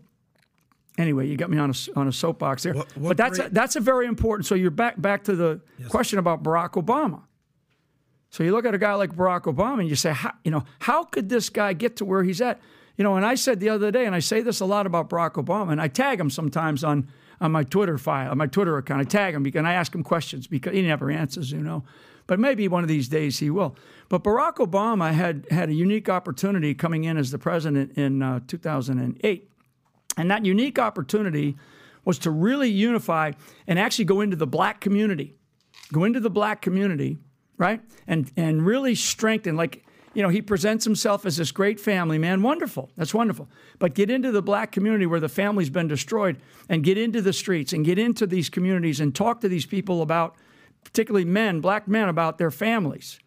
anyway, 1.01 1.27
you 1.27 1.37
got 1.37 1.49
me 1.49 1.57
on 1.57 1.71
a, 1.71 1.99
on 1.99 2.07
a 2.07 2.11
soapbox 2.11 2.63
there. 2.63 2.73
What, 2.73 2.97
what 2.97 3.09
but 3.09 3.17
that's 3.17 3.39
a, 3.39 3.49
that's 3.51 3.75
a 3.75 3.79
very 3.79 4.05
important. 4.05 4.45
So 4.45 4.55
you're 4.55 4.71
back 4.71 5.01
back 5.01 5.23
to 5.25 5.35
the 5.35 5.61
yes. 5.77 5.89
question 5.89 6.19
about 6.19 6.43
Barack 6.43 6.71
Obama. 6.71 7.23
So 8.29 8.43
you 8.43 8.53
look 8.53 8.65
at 8.65 8.73
a 8.73 8.77
guy 8.77 8.93
like 8.93 9.13
Barack 9.13 9.41
Obama 9.41 9.81
and 9.81 9.89
you 9.89 9.95
say, 9.95 10.11
how, 10.13 10.31
you 10.45 10.51
know, 10.51 10.63
how 10.79 11.03
could 11.03 11.27
this 11.27 11.49
guy 11.49 11.73
get 11.73 11.97
to 11.97 12.05
where 12.05 12.23
he's 12.23 12.39
at? 12.39 12.61
You 12.97 13.03
know, 13.03 13.15
and 13.15 13.25
I 13.25 13.35
said 13.35 13.59
the 13.59 13.69
other 13.69 13.91
day, 13.91 14.05
and 14.05 14.15
I 14.15 14.19
say 14.19 14.41
this 14.41 14.61
a 14.61 14.65
lot 14.65 14.85
about 14.85 15.09
Barack 15.09 15.33
Obama, 15.33 15.71
and 15.71 15.81
I 15.81 15.87
tag 15.87 16.19
him 16.19 16.29
sometimes 16.29 16.83
on 16.83 17.07
on 17.41 17.51
my 17.51 17.63
Twitter 17.63 17.97
file, 17.97 18.31
on 18.31 18.37
my 18.37 18.45
Twitter 18.45 18.77
account. 18.77 19.01
I 19.01 19.03
tag 19.03 19.33
him 19.33 19.43
because 19.43 19.65
I 19.65 19.73
ask 19.73 19.93
him 19.93 20.03
questions 20.03 20.47
because 20.47 20.73
he 20.73 20.83
never 20.83 21.09
answers, 21.09 21.51
you 21.51 21.61
know. 21.61 21.83
But 22.27 22.39
maybe 22.39 22.67
one 22.67 22.83
of 22.83 22.87
these 22.87 23.09
days 23.09 23.39
he 23.39 23.49
will. 23.49 23.75
But 24.07 24.23
Barack 24.23 24.55
Obama 24.55 25.11
had 25.11 25.47
had 25.49 25.69
a 25.69 25.73
unique 25.73 26.07
opportunity 26.07 26.73
coming 26.73 27.03
in 27.03 27.17
as 27.17 27.31
the 27.31 27.39
president 27.39 27.97
in 27.97 28.21
uh, 28.21 28.41
2008, 28.47 29.50
and 30.17 30.29
that 30.29 30.45
unique 30.45 30.79
opportunity 30.79 31.57
was 32.03 32.19
to 32.19 32.31
really 32.31 32.69
unify 32.69 33.31
and 33.67 33.77
actually 33.77 34.05
go 34.05 34.21
into 34.21 34.35
the 34.35 34.47
black 34.47 34.81
community, 34.81 35.35
go 35.93 36.03
into 36.03 36.19
the 36.19 36.29
black 36.29 36.61
community 36.61 37.19
right? 37.61 37.79
And 38.07 38.31
and 38.35 38.65
really 38.65 38.95
strengthen 38.95 39.55
like 39.55 39.85
you 40.13 40.21
know, 40.21 40.27
he 40.27 40.41
presents 40.41 40.83
himself 40.83 41.25
as 41.25 41.37
this 41.37 41.53
great 41.53 41.79
family 41.79 42.17
man. 42.17 42.41
Wonderful. 42.41 42.91
That's 42.97 43.13
wonderful. 43.13 43.47
But 43.79 43.93
get 43.93 44.09
into 44.09 44.29
the 44.29 44.41
black 44.41 44.73
community 44.73 45.05
where 45.05 45.21
the 45.21 45.29
family's 45.29 45.69
been 45.69 45.87
destroyed 45.87 46.41
and 46.67 46.83
get 46.83 46.97
into 46.97 47.21
the 47.21 47.31
streets 47.31 47.71
and 47.71 47.85
get 47.85 47.97
into 47.97 48.27
these 48.27 48.49
communities 48.49 48.99
and 48.99 49.15
talk 49.15 49.39
to 49.39 49.47
these 49.47 49.65
people 49.65 50.01
about, 50.01 50.35
particularly 50.83 51.23
men, 51.23 51.61
black 51.61 51.87
men, 51.87 52.09
about 52.09 52.39
their 52.39 52.51
families, 52.51 53.19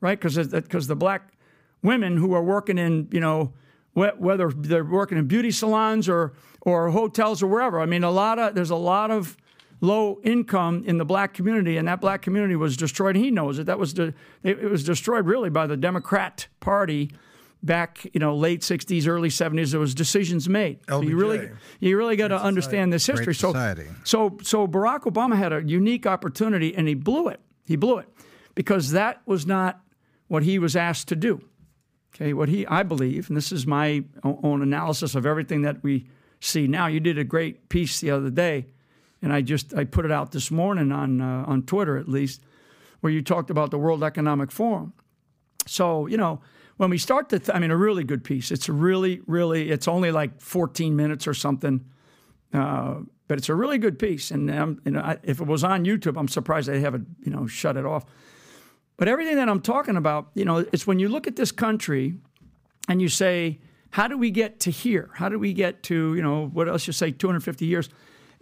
right? 0.00 0.20
Because 0.20 0.88
the 0.88 0.96
black 0.96 1.32
women 1.80 2.16
who 2.16 2.34
are 2.34 2.42
working 2.42 2.76
in, 2.76 3.06
you 3.12 3.20
know, 3.20 3.52
whether 3.94 4.50
they're 4.50 4.84
working 4.84 5.18
in 5.18 5.26
beauty 5.26 5.50
salons 5.50 6.08
or 6.08 6.32
or 6.62 6.90
hotels 6.90 7.42
or 7.42 7.46
wherever. 7.46 7.80
I 7.80 7.86
mean, 7.86 8.04
a 8.04 8.10
lot 8.10 8.38
of 8.38 8.54
there's 8.54 8.70
a 8.70 8.76
lot 8.76 9.10
of 9.10 9.36
low 9.80 10.20
income 10.22 10.84
in 10.86 10.96
the 10.98 11.04
black 11.04 11.34
community, 11.34 11.76
and 11.76 11.88
that 11.88 12.00
black 12.00 12.22
community 12.22 12.56
was 12.56 12.76
destroyed. 12.76 13.16
He 13.16 13.30
knows 13.30 13.58
it. 13.58 13.66
That 13.66 13.78
was 13.78 13.92
de- 13.92 14.14
it 14.42 14.62
was 14.70 14.84
destroyed 14.84 15.26
really 15.26 15.50
by 15.50 15.66
the 15.66 15.76
Democrat 15.76 16.46
Party 16.60 17.10
back, 17.64 18.06
you 18.14 18.20
know, 18.20 18.34
late 18.34 18.62
'60s, 18.62 19.06
early 19.06 19.28
'70s. 19.28 19.72
There 19.72 19.80
was 19.80 19.94
decisions 19.94 20.48
made. 20.48 20.78
So 20.88 21.02
you 21.10 21.16
really, 21.16 21.38
you 21.80 21.98
really 21.98 22.16
got 22.16 22.28
to 22.28 22.36
understand 22.46 22.92
this 22.92 23.06
history. 23.06 23.34
So, 23.34 23.52
so, 24.04 24.38
so 24.42 24.66
Barack 24.66 25.00
Obama 25.00 25.36
had 25.36 25.52
a 25.52 25.62
unique 25.62 26.06
opportunity, 26.06 26.74
and 26.74 26.88
he 26.88 26.94
blew 26.94 27.28
it. 27.28 27.40
He 27.66 27.76
blew 27.76 27.98
it 27.98 28.08
because 28.54 28.92
that 28.92 29.20
was 29.26 29.46
not 29.46 29.80
what 30.28 30.42
he 30.44 30.58
was 30.58 30.76
asked 30.76 31.08
to 31.08 31.16
do. 31.16 31.42
Okay, 32.14 32.32
what 32.34 32.48
he, 32.48 32.66
I 32.66 32.82
believe, 32.82 33.28
and 33.28 33.36
this 33.36 33.52
is 33.52 33.66
my 33.66 34.04
own 34.22 34.62
analysis 34.62 35.14
of 35.14 35.24
everything 35.24 35.62
that 35.62 35.82
we 35.82 36.06
see 36.40 36.66
now. 36.66 36.86
You 36.86 37.00
did 37.00 37.16
a 37.16 37.24
great 37.24 37.68
piece 37.68 38.00
the 38.00 38.10
other 38.10 38.30
day 38.30 38.66
and 39.22 39.32
I 39.32 39.40
just 39.40 39.72
I 39.74 39.84
put 39.84 40.04
it 40.04 40.10
out 40.10 40.32
this 40.32 40.50
morning 40.50 40.92
on 40.92 41.20
uh, 41.20 41.44
on 41.46 41.62
Twitter 41.62 41.96
at 41.96 42.08
least, 42.08 42.42
where 43.00 43.12
you 43.12 43.22
talked 43.22 43.50
about 43.50 43.70
the 43.70 43.78
World 43.78 44.02
Economic 44.02 44.50
Forum. 44.50 44.92
So 45.66 46.06
you 46.06 46.16
know 46.16 46.42
when 46.76 46.90
we 46.90 46.98
start 46.98 47.28
to, 47.28 47.38
th- 47.38 47.54
I 47.54 47.60
mean, 47.60 47.70
a 47.70 47.76
really 47.76 48.02
good 48.02 48.24
piece. 48.24 48.50
It's 48.50 48.68
really, 48.68 49.20
really. 49.26 49.70
It's 49.70 49.86
only 49.86 50.10
like 50.10 50.40
14 50.40 50.96
minutes 50.96 51.28
or 51.28 51.34
something, 51.34 51.84
uh, 52.52 52.94
but 53.28 53.38
it's 53.38 53.50
a 53.50 53.54
really 53.54 53.78
good 53.78 53.98
piece. 53.98 54.30
And, 54.32 54.50
um, 54.50 54.80
and 54.84 54.98
I, 54.98 55.18
if 55.22 55.40
it 55.40 55.46
was 55.46 55.62
on 55.62 55.84
YouTube, 55.84 56.18
I'm 56.18 56.28
surprised 56.28 56.68
they 56.68 56.80
haven't 56.80 57.06
you 57.22 57.30
know 57.30 57.46
shut 57.46 57.76
it 57.76 57.86
off. 57.86 58.04
But 58.96 59.08
everything 59.08 59.36
that 59.36 59.48
I'm 59.48 59.60
talking 59.60 59.96
about, 59.96 60.30
you 60.34 60.44
know, 60.44 60.58
it's 60.72 60.86
when 60.86 60.98
you 60.98 61.08
look 61.08 61.26
at 61.26 61.36
this 61.36 61.50
country 61.50 62.14
and 62.88 63.00
you 63.00 63.08
say, 63.08 63.58
how 63.90 64.08
do 64.08 64.16
we 64.16 64.30
get 64.30 64.60
to 64.60 64.70
here? 64.70 65.10
How 65.14 65.28
do 65.28 65.38
we 65.38 65.52
get 65.52 65.82
to, 65.84 66.14
you 66.14 66.22
know, 66.22 66.48
what 66.52 66.68
else 66.68 66.86
you 66.86 66.92
say, 66.92 67.10
250 67.10 67.66
years? 67.66 67.88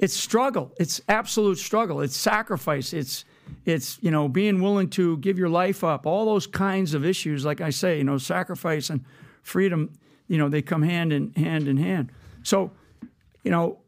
it's 0.00 0.14
struggle. 0.14 0.72
It's 0.78 1.02
absolute 1.08 1.58
struggle. 1.58 2.00
It's 2.00 2.16
sacrifice. 2.16 2.94
It's 2.94 3.26
it's 3.66 3.98
you 4.00 4.10
know 4.10 4.28
being 4.28 4.62
willing 4.62 4.88
to 4.90 5.18
give 5.18 5.38
your 5.38 5.50
life 5.50 5.84
up. 5.84 6.06
All 6.06 6.24
those 6.24 6.46
kinds 6.46 6.94
of 6.94 7.04
issues, 7.04 7.44
like 7.44 7.60
I 7.60 7.68
say, 7.68 7.98
you 7.98 8.04
know, 8.04 8.16
sacrifice 8.16 8.88
and 8.88 9.04
freedom. 9.42 9.92
You 10.26 10.38
know, 10.38 10.48
they 10.48 10.62
come 10.62 10.82
hand 10.82 11.12
in 11.12 11.34
hand 11.34 11.68
in 11.68 11.76
hand. 11.76 12.12
So, 12.42 12.72
you 13.44 13.50
know, 13.50 13.80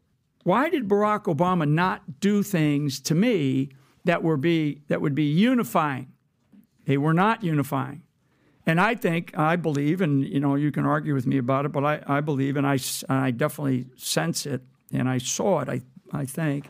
why 0.43 0.69
did 0.69 0.87
Barack 0.87 1.23
Obama 1.23 1.67
not 1.67 2.19
do 2.19 2.43
things 2.43 2.99
to 3.01 3.15
me 3.15 3.69
that 4.05 4.21
were 4.21 4.37
be 4.37 4.83
that 4.89 5.01
would 5.01 5.15
be 5.15 5.23
unifying? 5.23 6.12
They 6.85 6.97
were 6.97 7.13
not 7.13 7.43
unifying. 7.43 8.03
And 8.65 8.79
I 8.79 8.95
think, 8.95 9.37
I 9.37 9.55
believe, 9.57 9.99
and 9.99 10.25
you 10.25 10.39
know, 10.39 10.55
you 10.55 10.71
can 10.71 10.85
argue 10.85 11.13
with 11.13 11.27
me 11.27 11.37
about 11.37 11.65
it, 11.65 11.71
but 11.71 11.83
I, 11.83 12.01
I 12.07 12.21
believe, 12.21 12.55
and 12.55 12.65
I, 12.65 12.79
I 13.09 13.31
definitely 13.31 13.87
sense 13.97 14.45
it, 14.45 14.61
and 14.91 15.09
I 15.09 15.17
saw 15.17 15.59
it. 15.59 15.69
I 15.69 15.81
I 16.13 16.25
think, 16.25 16.69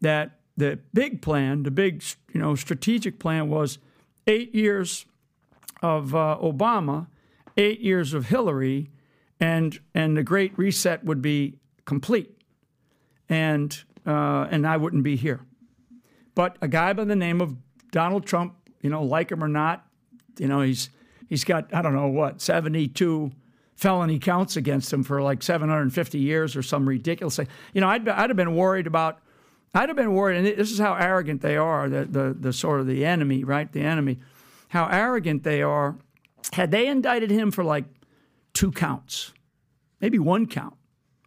that 0.00 0.32
the 0.56 0.78
big 0.92 1.22
plan, 1.22 1.62
the 1.62 1.70
big 1.70 2.02
you 2.32 2.40
know 2.40 2.54
strategic 2.54 3.18
plan 3.18 3.48
was 3.48 3.78
eight 4.26 4.54
years 4.54 5.06
of 5.80 6.14
uh, 6.14 6.36
Obama, 6.42 7.06
eight 7.56 7.80
years 7.80 8.12
of 8.12 8.26
Hillary, 8.26 8.90
and 9.40 9.80
and 9.94 10.16
the 10.16 10.22
Great 10.22 10.56
Reset 10.58 11.04
would 11.04 11.22
be 11.22 11.58
complete, 11.84 12.36
and 13.28 13.82
uh, 14.06 14.48
and 14.50 14.66
I 14.66 14.76
wouldn't 14.76 15.04
be 15.04 15.16
here. 15.16 15.40
But 16.34 16.56
a 16.60 16.68
guy 16.68 16.92
by 16.92 17.04
the 17.04 17.16
name 17.16 17.40
of 17.40 17.56
Donald 17.90 18.26
Trump, 18.26 18.54
you 18.82 18.90
know, 18.90 19.02
like 19.02 19.32
him 19.32 19.42
or 19.42 19.48
not, 19.48 19.86
you 20.38 20.48
know, 20.48 20.60
he's 20.60 20.90
he's 21.28 21.44
got 21.44 21.72
I 21.74 21.80
don't 21.80 21.94
know 21.94 22.08
what 22.08 22.42
seventy 22.42 22.88
two 22.88 23.32
felony 23.82 24.18
counts 24.18 24.56
against 24.56 24.92
him 24.92 25.02
for 25.02 25.20
like 25.20 25.42
750 25.42 26.18
years 26.18 26.54
or 26.54 26.62
some 26.62 26.88
ridiculous 26.88 27.34
thing. 27.34 27.48
You 27.74 27.80
know, 27.80 27.88
I'd, 27.88 28.08
I'd 28.08 28.30
have 28.30 28.36
been 28.36 28.54
worried 28.54 28.86
about, 28.86 29.18
I'd 29.74 29.88
have 29.88 29.96
been 29.96 30.14
worried, 30.14 30.36
and 30.36 30.46
this 30.46 30.70
is 30.70 30.78
how 30.78 30.94
arrogant 30.94 31.40
they 31.40 31.56
are, 31.56 31.88
the, 31.88 32.04
the, 32.04 32.36
the 32.38 32.52
sort 32.52 32.80
of 32.80 32.86
the 32.86 33.04
enemy, 33.04 33.42
right? 33.42 33.70
The 33.72 33.80
enemy. 33.80 34.20
How 34.68 34.86
arrogant 34.86 35.42
they 35.42 35.62
are. 35.62 35.96
Had 36.52 36.70
they 36.70 36.86
indicted 36.86 37.30
him 37.30 37.50
for 37.50 37.64
like 37.64 37.84
two 38.54 38.70
counts, 38.70 39.32
maybe 40.00 40.18
one 40.18 40.46
count, 40.46 40.74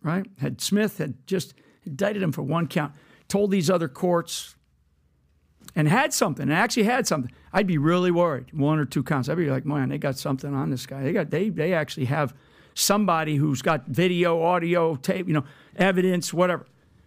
right? 0.02 0.26
Had 0.40 0.62
Smith 0.62 0.98
had 0.98 1.28
just 1.28 1.56
indicted 1.84 2.24
him 2.24 2.32
for 2.32 2.42
one 2.42 2.68
count, 2.68 2.94
told 3.28 3.52
these 3.52 3.70
other 3.70 3.90
courts, 3.90 4.56
and 5.76 5.90
had 5.90 6.14
something, 6.14 6.44
and 6.44 6.54
actually 6.54 6.84
had 6.84 7.06
something, 7.06 7.32
I'd 7.56 7.68
be 7.68 7.78
really 7.78 8.12
worried. 8.12 8.52
One 8.52 8.80
or 8.80 8.86
two 8.86 9.02
counts, 9.02 9.30
I'd 9.30 9.38
be 9.38 9.50
like, 9.50 9.66
man, 9.66 9.88
they 9.88 9.98
got 9.98 10.18
something 10.18 10.54
on 10.54 10.72
this 10.72 10.86
guy. 10.86 11.04
They 11.04 11.14
got 11.14 11.30
they 11.30 11.48
they 11.48 11.74
actually 11.74 12.08
have 12.08 12.36
somebody 12.74 13.38
who's 13.38 13.62
got 13.62 13.88
video, 13.88 14.44
audio, 14.44 14.98
tape, 14.98 15.26
you 15.30 15.34
know, 15.34 15.46
evidence, 15.78 16.34
whatever. 16.34 16.66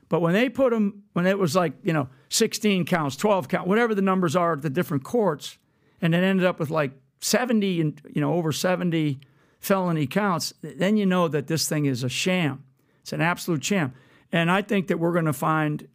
But 0.09 0.23
when 0.23 0.33
they 0.33 0.49
put 0.49 0.73
him, 0.73 1.03
when 1.13 1.27
it 1.27 1.39
was 1.39 1.55
like 1.55 1.75
you 1.83 1.93
know, 1.93 2.09
16 2.31 2.87
counts, 2.87 3.15
12 3.17 3.49
counts, 3.49 3.69
whatever 3.69 3.95
the 3.95 4.01
numbers 4.01 4.35
are 4.35 4.55
at 4.55 4.63
the 4.63 4.71
different 4.71 5.05
courts, 5.05 5.59
and 6.01 6.15
it 6.15 6.25
ended 6.25 6.47
up 6.47 6.59
with 6.59 6.71
like 6.71 6.93
70 7.21 7.83
and 7.83 8.01
you 8.11 8.23
know 8.23 8.33
over 8.33 8.51
70 8.51 9.21
felony 9.61 10.07
counts, 10.07 10.55
then 10.63 10.97
you 10.97 11.05
know 11.05 11.29
that 11.29 11.47
this 11.47 11.69
thing 11.69 11.85
is 11.85 12.03
a 12.03 12.09
sham. 12.09 12.65
It's 13.03 13.13
an 13.13 13.21
absolute 13.21 13.63
sham. 13.63 13.93
And 14.33 14.51
I 14.51 14.63
think 14.63 14.87
that 14.87 14.99
we're 14.99 15.13
going 15.13 15.27
to 15.27 15.35
find 15.35 15.87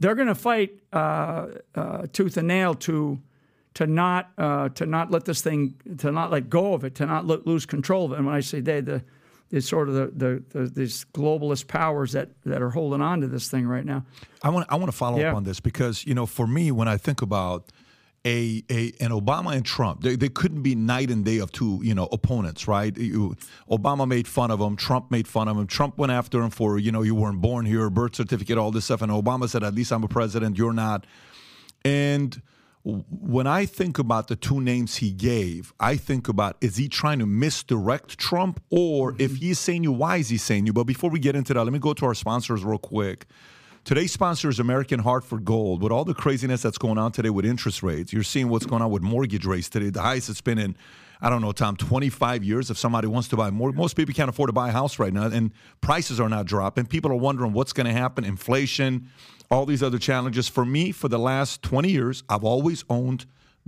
they're 0.00 0.14
going 0.14 0.28
to 0.28 0.34
fight 0.34 0.82
uh, 0.92 1.46
uh, 1.74 2.06
tooth 2.12 2.36
and 2.36 2.48
nail 2.48 2.74
to 2.74 3.22
to 3.74 3.86
not 3.86 4.30
uh, 4.38 4.68
to 4.70 4.86
not 4.86 5.10
let 5.10 5.24
this 5.24 5.42
thing 5.42 5.74
to 5.98 6.10
not 6.10 6.30
let 6.30 6.50
go 6.50 6.74
of 6.74 6.84
it, 6.84 6.94
to 6.96 7.06
not 7.06 7.26
let, 7.26 7.46
lose 7.46 7.66
control 7.66 8.06
of 8.06 8.12
it. 8.12 8.16
And 8.18 8.26
when 8.26 8.34
I 8.34 8.40
say 8.40 8.60
they, 8.60 8.80
the 8.80 9.02
it's 9.50 9.68
sort 9.68 9.88
of 9.88 9.94
the, 9.94 10.12
the, 10.14 10.42
the, 10.60 10.68
these 10.68 11.04
globalist 11.12 11.66
powers 11.66 12.12
that, 12.12 12.28
that 12.44 12.62
are 12.62 12.70
holding 12.70 13.00
on 13.00 13.20
to 13.20 13.26
this 13.26 13.50
thing 13.50 13.66
right 13.66 13.84
now. 13.84 14.04
I 14.44 14.50
want 14.50 14.66
I 14.70 14.76
want 14.76 14.90
to 14.90 14.96
follow 14.96 15.18
Yeah. 15.18 15.30
up 15.30 15.36
on 15.36 15.44
this 15.44 15.60
because 15.60 16.06
you 16.06 16.14
know 16.14 16.26
for 16.26 16.46
me 16.46 16.70
when 16.70 16.88
I 16.88 16.96
think 16.96 17.20
about 17.22 17.72
a, 18.24 18.62
a 18.70 18.92
an 19.00 19.10
Obama 19.10 19.54
and 19.54 19.64
Trump 19.64 20.02
they, 20.02 20.14
they 20.14 20.28
couldn't 20.28 20.62
be 20.62 20.74
night 20.74 21.10
and 21.10 21.24
day 21.24 21.38
of 21.38 21.50
two 21.52 21.80
you 21.82 21.94
know 21.94 22.06
opponents 22.12 22.68
right 22.68 22.96
you, 22.96 23.34
Obama 23.70 24.06
made 24.06 24.28
fun 24.28 24.50
of 24.50 24.60
him 24.60 24.76
Trump 24.76 25.10
made 25.10 25.26
fun 25.26 25.48
of 25.48 25.56
him 25.56 25.66
Trump 25.66 25.96
went 25.98 26.12
after 26.12 26.40
him 26.42 26.50
for 26.50 26.78
you 26.78 26.92
know 26.92 27.02
you 27.02 27.14
weren't 27.14 27.40
born 27.40 27.64
here 27.66 27.88
birth 27.90 28.14
certificate 28.16 28.58
all 28.58 28.70
this 28.70 28.84
stuff 28.84 29.00
and 29.02 29.10
Obama 29.10 29.48
said 29.48 29.64
at 29.64 29.74
least 29.74 29.90
I'm 29.90 30.04
a 30.04 30.08
president 30.08 30.58
you're 30.58 30.72
not 30.74 31.06
and 31.84 32.40
when 32.82 33.46
I 33.46 33.66
think 33.66 33.98
about 33.98 34.28
the 34.28 34.36
two 34.36 34.60
names 34.60 34.96
he 34.96 35.10
gave, 35.10 35.72
I 35.78 35.96
think 35.96 36.28
about 36.28 36.56
is 36.60 36.76
he 36.76 36.88
trying 36.88 37.18
to 37.18 37.26
misdirect 37.26 38.18
Trump 38.18 38.62
or 38.70 39.12
mm-hmm. 39.12 39.20
if 39.20 39.36
he's 39.36 39.58
saying 39.58 39.84
you, 39.84 39.92
why 39.92 40.16
is 40.16 40.30
he 40.30 40.38
saying 40.38 40.66
you? 40.66 40.72
But 40.72 40.84
before 40.84 41.10
we 41.10 41.18
get 41.18 41.36
into 41.36 41.52
that, 41.52 41.62
let 41.62 41.72
me 41.72 41.78
go 41.78 41.92
to 41.92 42.06
our 42.06 42.14
sponsors 42.14 42.64
real 42.64 42.78
quick. 42.78 43.26
Today's 43.84 44.12
sponsor 44.12 44.48
is 44.48 44.60
American 44.60 45.00
Hartford 45.00 45.44
Gold. 45.44 45.82
With 45.82 45.90
all 45.90 46.04
the 46.04 46.14
craziness 46.14 46.62
that's 46.62 46.78
going 46.78 46.98
on 46.98 47.12
today 47.12 47.30
with 47.30 47.46
interest 47.46 47.82
rates, 47.82 48.12
you're 48.12 48.22
seeing 48.22 48.48
what's 48.48 48.66
going 48.66 48.82
on 48.82 48.90
with 48.90 49.02
mortgage 49.02 49.46
rates 49.46 49.68
today. 49.68 49.90
The 49.90 50.02
highest 50.02 50.28
it's 50.28 50.42
been 50.42 50.58
in, 50.58 50.76
I 51.20 51.30
don't 51.30 51.40
know, 51.40 51.52
Tom, 51.52 51.76
25 51.76 52.44
years. 52.44 52.70
If 52.70 52.76
somebody 52.76 53.08
wants 53.08 53.28
to 53.28 53.36
buy 53.36 53.50
more, 53.50 53.72
most 53.72 53.96
people 53.96 54.14
can't 54.14 54.28
afford 54.28 54.48
to 54.48 54.52
buy 54.52 54.68
a 54.68 54.72
house 54.72 54.98
right 54.98 55.12
now, 55.12 55.26
and 55.26 55.50
prices 55.80 56.20
are 56.20 56.28
not 56.28 56.44
dropping. 56.44 56.86
People 56.86 57.10
are 57.10 57.16
wondering 57.16 57.52
what's 57.52 57.72
going 57.72 57.86
to 57.86 57.92
happen. 57.92 58.24
Inflation, 58.24 59.08
all 59.50 59.66
these 59.66 59.82
other 59.82 59.98
challenges. 59.98 60.48
For 60.48 60.64
me, 60.64 60.92
for 60.92 61.08
the 61.08 61.18
last 61.18 61.62
20 61.62 61.90
years, 61.90 62.22
I've 62.28 62.44
always 62.44 62.84
owned 62.88 63.26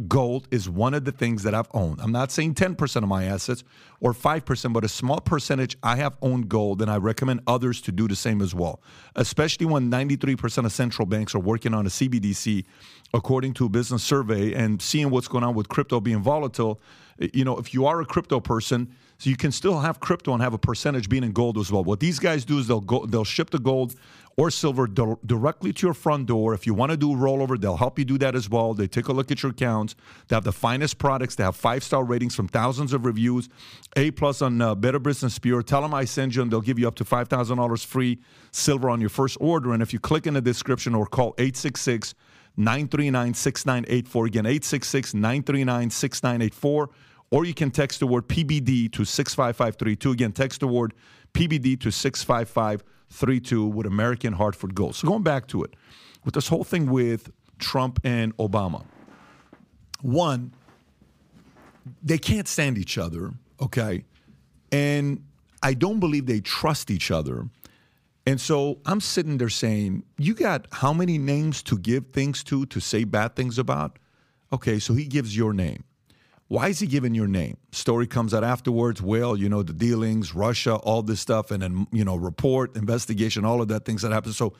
gold 0.08 0.48
is 0.50 0.68
one 0.68 0.94
of 0.94 1.04
the 1.04 1.12
things 1.12 1.42
that 1.42 1.54
I've 1.54 1.68
owned. 1.74 2.00
I'm 2.00 2.12
not 2.12 2.32
saying 2.32 2.54
10% 2.54 2.96
of 2.96 3.08
my 3.08 3.24
assets 3.24 3.62
or 4.00 4.14
5%, 4.14 4.72
but 4.72 4.84
a 4.84 4.88
small 4.88 5.20
percentage 5.20 5.76
I 5.82 5.96
have 5.96 6.16
owned 6.22 6.48
gold, 6.48 6.80
and 6.80 6.90
I 6.90 6.96
recommend 6.96 7.40
others 7.46 7.80
to 7.82 7.92
do 7.92 8.08
the 8.08 8.16
same 8.16 8.40
as 8.40 8.54
well, 8.54 8.80
especially 9.16 9.66
when 9.66 9.90
93% 9.90 10.64
of 10.64 10.72
central 10.72 11.04
banks 11.04 11.34
are 11.34 11.40
working 11.40 11.74
on 11.74 11.86
a 11.86 11.90
CBDC, 11.90 12.64
according 13.12 13.52
to 13.54 13.66
a 13.66 13.68
business 13.68 14.02
survey, 14.02 14.54
and 14.54 14.80
seeing 14.80 15.10
what's 15.10 15.28
going 15.28 15.44
on 15.44 15.54
with 15.54 15.68
crypto 15.68 16.00
being 16.00 16.22
volatile. 16.22 16.80
You 17.18 17.44
know, 17.44 17.58
if 17.58 17.74
you 17.74 17.86
are 17.86 18.00
a 18.00 18.06
crypto 18.06 18.40
person, 18.40 18.94
so 19.18 19.30
you 19.30 19.36
can 19.36 19.52
still 19.52 19.78
have 19.78 20.00
crypto 20.00 20.32
and 20.32 20.42
have 20.42 20.54
a 20.54 20.58
percentage 20.58 21.08
being 21.08 21.22
in 21.22 21.30
gold 21.30 21.56
as 21.56 21.70
well. 21.70 21.84
What 21.84 22.00
these 22.00 22.18
guys 22.18 22.44
do 22.44 22.58
is 22.58 22.66
they'll 22.66 22.80
go, 22.80 23.06
they'll 23.06 23.22
ship 23.22 23.50
the 23.50 23.60
gold 23.60 23.94
or 24.42 24.50
silver 24.50 24.88
di- 24.88 25.14
directly 25.24 25.72
to 25.72 25.86
your 25.86 25.94
front 25.94 26.26
door. 26.26 26.52
If 26.52 26.66
you 26.66 26.74
want 26.74 26.90
to 26.90 26.96
do 26.96 27.12
a 27.12 27.16
rollover, 27.16 27.60
they'll 27.60 27.76
help 27.76 27.96
you 27.96 28.04
do 28.04 28.18
that 28.18 28.34
as 28.34 28.50
well. 28.50 28.74
They 28.74 28.88
take 28.88 29.06
a 29.06 29.12
look 29.12 29.30
at 29.30 29.40
your 29.40 29.52
accounts. 29.52 29.94
They 30.26 30.34
have 30.34 30.42
the 30.42 30.52
finest 30.52 30.98
products. 30.98 31.36
They 31.36 31.44
have 31.44 31.54
five 31.54 31.84
star 31.84 32.02
ratings 32.02 32.34
from 32.34 32.48
thousands 32.48 32.92
of 32.92 33.06
reviews, 33.06 33.48
A 33.94 34.10
plus 34.10 34.42
on 34.42 34.60
uh, 34.60 34.74
Better 34.74 34.98
Business 34.98 35.38
Bureau. 35.38 35.62
Tell 35.62 35.80
them 35.80 35.94
I 35.94 36.04
send 36.04 36.34
you, 36.34 36.42
and 36.42 36.50
they'll 36.50 36.60
give 36.60 36.76
you 36.76 36.88
up 36.88 36.96
to 36.96 37.04
five 37.04 37.28
thousand 37.28 37.58
dollars 37.58 37.84
free 37.84 38.18
silver 38.50 38.90
on 38.90 39.00
your 39.00 39.10
first 39.10 39.38
order. 39.40 39.72
And 39.72 39.80
if 39.80 39.92
you 39.92 40.00
click 40.00 40.26
in 40.26 40.34
the 40.34 40.40
description 40.40 40.92
or 40.94 41.06
call 41.06 41.34
eight 41.38 41.56
six 41.56 41.80
six. 41.80 42.14
939 42.54 43.32
6984. 43.32 44.26
Again, 44.26 44.44
866 44.44 45.14
939 45.14 45.88
6984. 45.88 46.90
Or 47.30 47.46
you 47.46 47.54
can 47.54 47.70
text 47.70 48.00
the 48.00 48.06
word 48.06 48.28
PBD 48.28 48.92
to 48.92 49.06
65532. 49.06 50.10
Again, 50.10 50.32
text 50.32 50.60
the 50.60 50.66
word 50.66 50.92
PBD 51.32 51.80
to 51.80 51.90
65532 51.90 52.84
with 53.20 53.86
American 53.86 54.32
Hartford 54.32 54.74
goals. 54.74 54.98
So 54.98 55.08
going 55.08 55.22
back 55.22 55.46
to 55.48 55.62
it, 55.62 55.74
with 56.24 56.34
this 56.34 56.48
whole 56.48 56.64
thing 56.64 56.90
with 56.90 57.30
Trump 57.58 58.00
and 58.04 58.36
Obama, 58.36 58.84
one, 60.00 60.52
they 62.02 62.18
can't 62.18 62.48
stand 62.48 62.78
each 62.78 62.98
other, 62.98 63.32
okay? 63.60 64.04
And 64.70 65.24
I 65.62 65.74
don't 65.74 66.00
believe 66.00 66.26
they 66.26 66.40
trust 66.40 66.90
each 66.90 67.10
other. 67.10 67.48
And 68.26 68.40
so 68.40 68.78
I'm 68.86 69.00
sitting 69.00 69.38
there 69.38 69.48
saying, 69.48 70.04
You 70.16 70.34
got 70.34 70.66
how 70.70 70.92
many 70.92 71.18
names 71.18 71.62
to 71.64 71.78
give 71.78 72.06
things 72.12 72.44
to, 72.44 72.66
to 72.66 72.80
say 72.80 73.04
bad 73.04 73.34
things 73.36 73.58
about? 73.58 73.98
Okay, 74.52 74.78
so 74.78 74.94
he 74.94 75.06
gives 75.06 75.36
your 75.36 75.52
name. 75.52 75.84
Why 76.52 76.68
is 76.68 76.80
he 76.80 76.86
giving 76.86 77.14
your 77.14 77.28
name? 77.28 77.56
Story 77.70 78.06
comes 78.06 78.34
out 78.34 78.44
afterwards. 78.44 79.00
Well, 79.00 79.38
you 79.38 79.48
know, 79.48 79.62
the 79.62 79.72
dealings, 79.72 80.34
Russia, 80.34 80.74
all 80.74 81.00
this 81.00 81.18
stuff, 81.18 81.50
and 81.50 81.62
then, 81.62 81.86
you 81.92 82.04
know, 82.04 82.14
report, 82.14 82.76
investigation, 82.76 83.46
all 83.46 83.62
of 83.62 83.68
that 83.68 83.86
things 83.86 84.02
that 84.02 84.12
happen. 84.12 84.34
So 84.34 84.52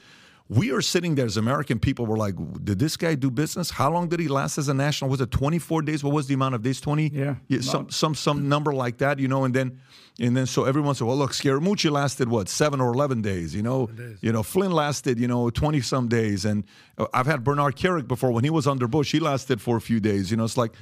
we 0.48 0.72
are 0.72 0.81
sitting 0.81 1.16
there 1.16 1.26
as 1.26 1.37
American 1.37 1.78
people. 1.78 2.07
We're 2.07 2.16
like, 2.16 2.35
did 2.64 2.78
this 2.78 2.96
guy 2.96 3.14
do 3.14 3.31
business? 3.31 3.68
How 3.68 3.90
long 3.92 4.09
did 4.09 4.20
he 4.20 4.28
last 4.28 4.57
as 4.57 4.68
a 4.68 4.74
national? 4.74 5.11
Was 5.11 5.20
it 5.20 5.31
24 5.31 5.83
days? 5.83 6.02
What 6.02 6.14
was 6.14 6.26
the 6.28 6.33
amount 6.33 6.55
of 6.55 6.62
days? 6.62 6.81
20? 6.81 7.09
Yeah. 7.09 7.35
some 7.61 7.90
some 7.90 8.14
some 8.14 8.48
number 8.48 8.72
like 8.72 8.96
that, 8.96 9.18
you 9.18 9.28
know, 9.28 9.44
and 9.44 9.52
then 9.52 9.78
and 10.18 10.35
then 10.35 10.46
so 10.46 10.64
everyone 10.64 10.94
said, 10.94 11.07
well, 11.07 11.18
look, 11.18 11.33
Scaramucci 11.33 11.90
lasted 11.90 12.26
what 12.26 12.48
seven 12.48 12.81
or 12.81 12.94
eleven 12.94 13.20
days, 13.20 13.55
you 13.55 13.62
know, 13.62 13.90
you 14.22 14.33
know, 14.33 14.42
Flynn 14.42 14.72
lasted, 14.72 15.18
you 15.18 15.28
know, 15.28 15.50
twenty 15.50 15.83
some 15.83 16.09
days, 16.09 16.46
and 16.46 16.64
uh, 16.96 17.05
I've 17.12 17.26
had 17.26 17.44
Bernard 17.44 17.76
Kerik 17.76 18.09
before 18.09 18.31
when 18.31 18.44
he 18.44 18.50
was 18.50 18.66
under 18.66 18.88
Bush, 18.88 19.12
he 19.12 19.20
lasted 19.20 19.61
for 19.61 19.76
a 19.76 19.81
few 19.83 20.00
days, 20.00 20.31
you 20.31 20.38
know. 20.38 20.44
It's 20.44 20.57
like, 20.57 20.72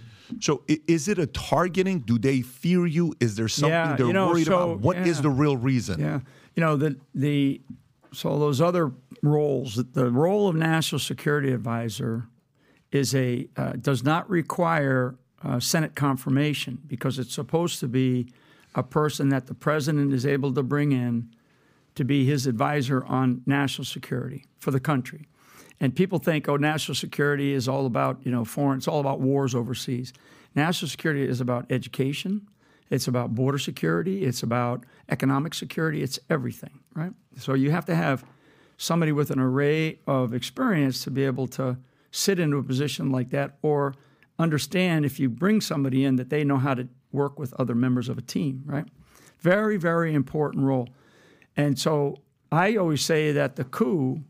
so 0.41 0.63
is 0.67 1.09
it 1.09 1.19
a 1.19 1.27
targeting? 1.27 2.01
Do 2.01 2.19
they 2.19 2.43
fear 2.43 2.87
you? 2.87 3.15
Is 3.21 3.37
there 3.37 3.49
something 3.49 3.71
Yeah, 3.71 3.97
they're 3.97 4.07
you 4.07 4.13
know, 4.13 4.29
worried 4.29 4.47
so, 4.47 4.71
about? 4.71 4.81
What 4.81 4.97
is 4.99 5.19
yeah. 5.19 5.23
the 5.23 5.31
real 5.31 5.57
reason? 5.57 6.01
Yeah, 6.01 6.21
you 6.55 6.61
know 6.61 6.77
the 6.77 6.97
the 7.15 7.61
so 8.13 8.39
those 8.39 8.61
other 8.61 8.93
roles. 9.23 9.77
The 9.77 10.11
role 10.11 10.49
of 10.49 10.57
national 10.57 10.99
security 11.01 11.53
advisor 11.53 12.29
is 12.93 13.15
a 13.15 13.49
uh, 13.57 13.73
does 13.73 14.03
not 14.03 14.29
require 14.29 15.17
uh, 15.43 15.61
Senate 15.61 15.95
confirmation 15.95 16.81
because 16.87 17.19
it's 17.19 17.35
supposed 17.35 17.81
to 17.81 17.89
be 17.89 18.29
a 18.75 18.83
person 18.83 19.31
that 19.31 19.47
the 19.47 19.55
president 19.55 20.13
is 20.13 20.25
able 20.27 20.53
to 20.55 20.63
bring 20.63 20.93
in 20.93 21.31
to 21.95 22.05
be 22.05 22.25
his 22.25 22.47
advisor 22.47 23.05
on 23.05 23.43
national 23.47 23.85
security 23.85 24.45
for 24.59 24.71
the 24.71 24.81
country. 24.81 25.27
And 25.81 25.97
people 25.97 26.19
think, 26.19 26.49
oh, 26.49 26.57
national 26.57 26.95
security 26.95 27.55
is 27.55 27.69
all 27.69 27.87
about 27.87 28.21
you 28.25 28.31
know 28.31 28.45
foreign. 28.45 28.79
It's 28.79 28.89
all 28.89 29.01
about 29.01 29.21
wars 29.21 29.55
overseas. 29.55 30.13
National 30.55 30.89
security 30.89 31.27
is 31.27 31.41
about 31.41 31.71
education. 31.71 32.47
It's 32.91 33.07
about 33.07 33.35
border 33.35 33.59
security. 33.59 34.25
It's 34.25 34.43
about 34.43 34.85
economic 35.09 35.55
security. 35.55 36.03
It's 36.03 36.19
everything, 36.29 36.81
right? 36.95 37.13
So 37.39 37.55
you 37.55 37.71
have 37.71 37.87
to 37.87 37.95
have 37.95 38.25
somebody 38.77 39.13
with 39.13 39.31
an 39.31 39.39
array 39.39 40.01
of 40.07 40.35
experience 40.35 41.05
to 41.05 41.11
be 41.11 41.25
able 41.25 41.47
to 41.47 41.79
sit 42.11 42.41
into 42.41 42.57
a 42.57 42.63
position 42.63 43.11
like 43.11 43.31
that 43.31 43.59
or 43.63 43.95
understand 44.39 45.05
if 45.05 45.21
you 45.21 45.29
bring 45.29 45.61
somebody 45.61 46.05
in 46.05 46.17
that 46.17 46.31
they 46.31 46.43
know 46.43 46.57
how 46.57 46.75
to 46.75 46.89
work 47.13 47.39
with 47.39 47.55
other 47.55 47.75
members 47.75 48.09
of 48.09 48.19
a 48.19 48.23
team, 48.23 48.63
right? 48.65 48.87
Very, 49.39 49.77
very 49.77 50.15
important 50.15 50.65
role. 50.65 50.89
And 51.57 51.79
so 51.79 52.17
I 52.51 52.77
always 52.77 53.05
say 53.05 53.33
that 53.33 53.57
the 53.57 53.65
coup 53.65 54.25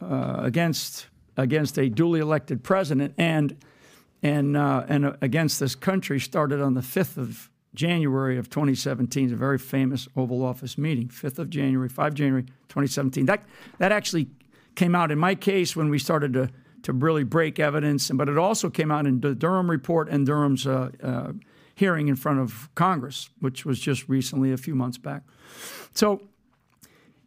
uh, 0.00 0.36
against 0.38 1.06
against 1.36 1.78
a 1.78 1.88
duly 1.88 2.20
elected 2.20 2.62
president 2.62 3.14
and 3.18 3.56
and 4.22 4.56
uh, 4.56 4.84
and 4.88 5.06
uh, 5.06 5.12
against 5.20 5.60
this 5.60 5.74
country 5.74 6.18
started 6.18 6.60
on 6.60 6.74
the 6.74 6.80
5th 6.80 7.16
of 7.16 7.50
January 7.74 8.38
of 8.38 8.48
2017. 8.48 9.24
It's 9.24 9.32
a 9.32 9.36
very 9.36 9.58
famous 9.58 10.08
Oval 10.16 10.44
Office 10.44 10.78
meeting, 10.78 11.08
5th 11.08 11.38
of 11.38 11.50
January, 11.50 11.88
5 11.88 12.14
January 12.14 12.44
2017. 12.68 13.26
That 13.26 13.44
that 13.78 13.92
actually 13.92 14.28
came 14.74 14.94
out 14.94 15.10
in 15.10 15.18
my 15.18 15.34
case 15.34 15.76
when 15.76 15.88
we 15.88 15.98
started 15.98 16.32
to 16.34 16.50
to 16.82 16.92
really 16.92 17.24
break 17.24 17.58
evidence, 17.58 18.10
but 18.10 18.28
it 18.28 18.36
also 18.36 18.68
came 18.68 18.90
out 18.90 19.06
in 19.06 19.20
the 19.20 19.34
Durham 19.34 19.70
report 19.70 20.08
and 20.10 20.26
Durham's 20.26 20.66
uh, 20.66 20.90
uh, 21.02 21.32
hearing 21.74 22.08
in 22.08 22.16
front 22.16 22.40
of 22.40 22.68
Congress, 22.74 23.30
which 23.40 23.64
was 23.64 23.80
just 23.80 24.06
recently, 24.08 24.52
a 24.52 24.58
few 24.58 24.74
months 24.74 24.98
back. 24.98 25.22
So 25.94 26.20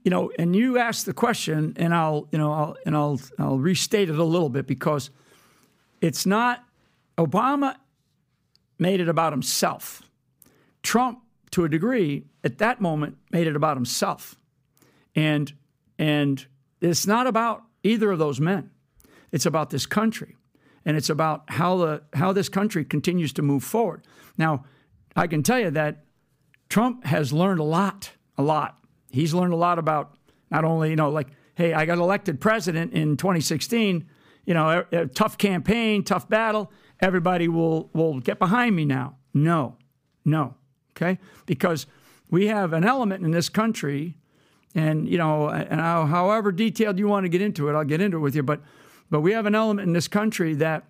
you 0.08 0.12
know, 0.12 0.32
and 0.40 0.56
you 0.56 0.78
asked 0.78 1.06
the 1.06 1.12
question, 1.12 1.74
and 1.76 1.94
I'll, 1.94 2.30
you 2.32 2.38
know, 2.38 2.50
I'll, 2.50 2.78
and 2.86 2.96
I'll, 2.96 3.20
I'll 3.38 3.60
restate 3.60 4.10
it 4.10 4.18
a 4.18 4.24
little 4.24 4.48
bit 4.48 4.66
because 4.66 5.10
it's 6.00 6.26
not 6.26 6.64
Obama 7.18 7.76
made 8.80 9.02
it 9.02 9.10
about 9.10 9.34
himself. 9.34 10.02
Trump 10.82 11.20
to 11.52 11.66
a 11.66 11.70
degree, 11.70 12.24
at 12.42 12.58
that 12.60 12.80
moment, 12.80 13.18
made 13.34 13.48
it 13.48 13.58
about 13.58 13.76
himself. 13.76 14.38
And, 15.14 15.52
and 16.00 16.46
it's 16.80 17.06
not 17.06 17.28
about 17.28 17.64
either 17.84 18.10
of 18.10 18.18
those 18.18 18.40
men. 18.40 18.72
It's 19.34 19.46
about 19.46 19.72
this 19.72 19.86
country. 19.86 20.38
And 20.86 20.96
it's 20.96 21.10
about 21.10 21.44
how, 21.50 21.76
the, 21.76 22.04
how 22.14 22.32
this 22.32 22.48
country 22.48 22.86
continues 22.86 23.34
to 23.34 23.42
move 23.42 23.62
forward. 23.62 24.08
Now, 24.38 24.64
I 25.18 25.28
can 25.28 25.44
tell 25.44 25.60
you 25.60 25.72
that 25.72 26.06
Trump 26.70 27.04
has 27.04 27.34
learned 27.34 27.60
a 27.60 27.66
lot, 27.66 28.12
a 28.38 28.42
lot. 28.42 28.78
He's 29.12 29.34
learned 29.34 29.54
a 29.54 29.58
lot 29.58 29.80
about 29.80 30.18
not 30.50 30.64
only, 30.66 30.90
you 30.90 30.96
know, 30.96 31.10
like, 31.10 31.28
hey, 31.56 31.74
I 31.74 31.86
got 31.86 31.98
elected 31.98 32.40
president 32.40 32.94
in 32.94 33.18
2016, 33.18 34.08
you 34.46 34.54
know, 34.54 34.86
a, 34.92 35.02
a 35.02 35.08
tough 35.08 35.38
campaign, 35.38 36.04
tough 36.04 36.30
battle. 36.30 36.72
Everybody 37.00 37.48
will, 37.48 37.90
will 37.94 38.20
get 38.20 38.40
behind 38.40 38.76
me 38.76 38.86
now. 38.86 39.18
No, 39.34 39.76
no, 40.24 40.56
okay? 40.92 41.20
Because 41.46 41.86
we 42.30 42.48
have 42.48 42.74
an 42.74 42.86
element 42.86 43.24
in 43.24 43.32
this 43.32 43.50
country, 43.50 44.18
and, 44.76 45.08
you 45.08 45.18
know, 45.18 45.50
and 45.50 45.80
however 45.80 46.52
detailed 46.52 47.00
you 47.00 47.08
want 47.08 47.26
to 47.26 47.30
get 47.30 47.42
into 47.42 47.70
it, 47.70 47.74
I'll 47.74 47.84
get 47.84 48.02
into 48.02 48.18
it 48.18 48.22
with 48.22 48.36
you, 48.36 48.44
but, 48.44 48.62
but 49.10 49.22
we 49.22 49.32
have 49.32 49.46
an 49.46 49.56
element 49.56 49.88
in 49.88 49.94
this 49.94 50.08
country 50.08 50.54
that, 50.56 50.86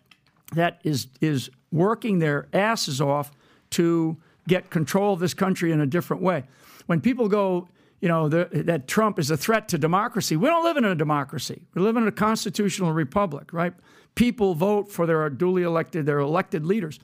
that 0.53 0.79
is, 0.83 1.07
is 1.21 1.49
working 1.71 2.19
their 2.19 2.47
asses 2.53 3.01
off 3.01 3.31
to 3.71 4.17
get 4.47 4.69
control 4.69 5.13
of 5.13 5.19
this 5.19 5.33
country 5.33 5.71
in 5.71 5.81
a 5.81 5.85
different 5.85 6.23
way. 6.23 6.43
When 6.85 7.01
people 7.01 7.27
go, 7.27 7.67
you 7.99 8.07
know, 8.07 8.29
the, 8.29 8.47
that 8.51 8.87
Trump 8.87 9.17
is 9.17 9.31
a 9.31 9.37
threat 9.37 9.67
to 9.69 9.77
democracy, 9.77 10.35
we 10.35 10.47
don't 10.47 10.63
live 10.63 10.77
in 10.77 10.85
a 10.85 10.95
democracy. 10.95 11.63
We 11.73 11.81
live 11.81 11.97
in 11.97 12.07
a 12.07 12.11
constitutional 12.11 12.93
republic, 12.93 13.51
right? 13.51 13.73
People 14.15 14.53
vote 14.53 14.91
for 14.91 15.05
their 15.05 15.29
duly 15.29 15.63
elected, 15.63 16.05
their 16.05 16.19
elected 16.19 16.65
leaders. 16.65 16.99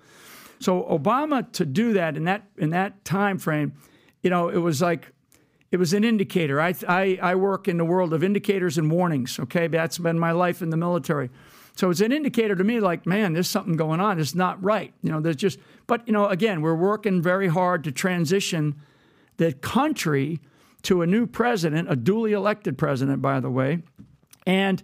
So 0.60 0.84
Obama 0.84 1.52
to 1.54 1.66
do 1.66 1.94
that 1.94 2.16
in 2.16 2.26
that 2.26 2.44
in 2.58 2.70
that 2.70 3.04
time 3.04 3.38
frame, 3.38 3.74
you 4.22 4.30
know, 4.30 4.50
it 4.50 4.58
was 4.58 4.82
like 4.82 5.12
it 5.72 5.78
was 5.78 5.94
an 5.94 6.04
indicator. 6.04 6.62
I, 6.62 6.76
I, 6.88 7.20
I 7.22 7.36
work 7.36 7.68
in 7.68 7.78
the 7.78 7.86
world 7.86 8.14
of 8.14 8.24
indicators 8.24 8.78
and 8.78 8.92
warnings. 8.92 9.40
Okay, 9.40 9.68
that's 9.68 9.98
been 9.98 10.20
my 10.20 10.32
life 10.32 10.62
in 10.62 10.70
the 10.70 10.78
military. 10.78 11.32
So 11.76 11.90
it's 11.90 12.02
an 12.02 12.12
indicator 12.12 12.56
to 12.56 12.64
me, 12.64 12.80
like, 12.80 13.08
man, 13.08 13.34
there's 13.34 13.50
something 13.50 13.76
going 13.76 14.00
on. 14.00 14.20
It's 14.20 14.36
not 14.36 14.64
right. 14.64 14.94
You 15.02 15.12
know, 15.12 15.20
there's 15.20 15.36
just, 15.36 15.58
but 15.88 16.06
you 16.08 16.14
know, 16.14 16.28
again, 16.28 16.62
we're 16.62 16.76
working 16.76 17.22
very 17.22 17.48
hard 17.48 17.84
to 17.86 17.92
transition 17.92 18.76
the 19.38 19.54
country 19.54 20.40
to 20.84 21.02
a 21.02 21.08
new 21.08 21.26
president, 21.26 21.90
a 21.90 21.96
duly 21.96 22.34
elected 22.34 22.78
president, 22.78 23.22
by 23.22 23.40
the 23.40 23.50
way, 23.50 23.84
and 24.46 24.84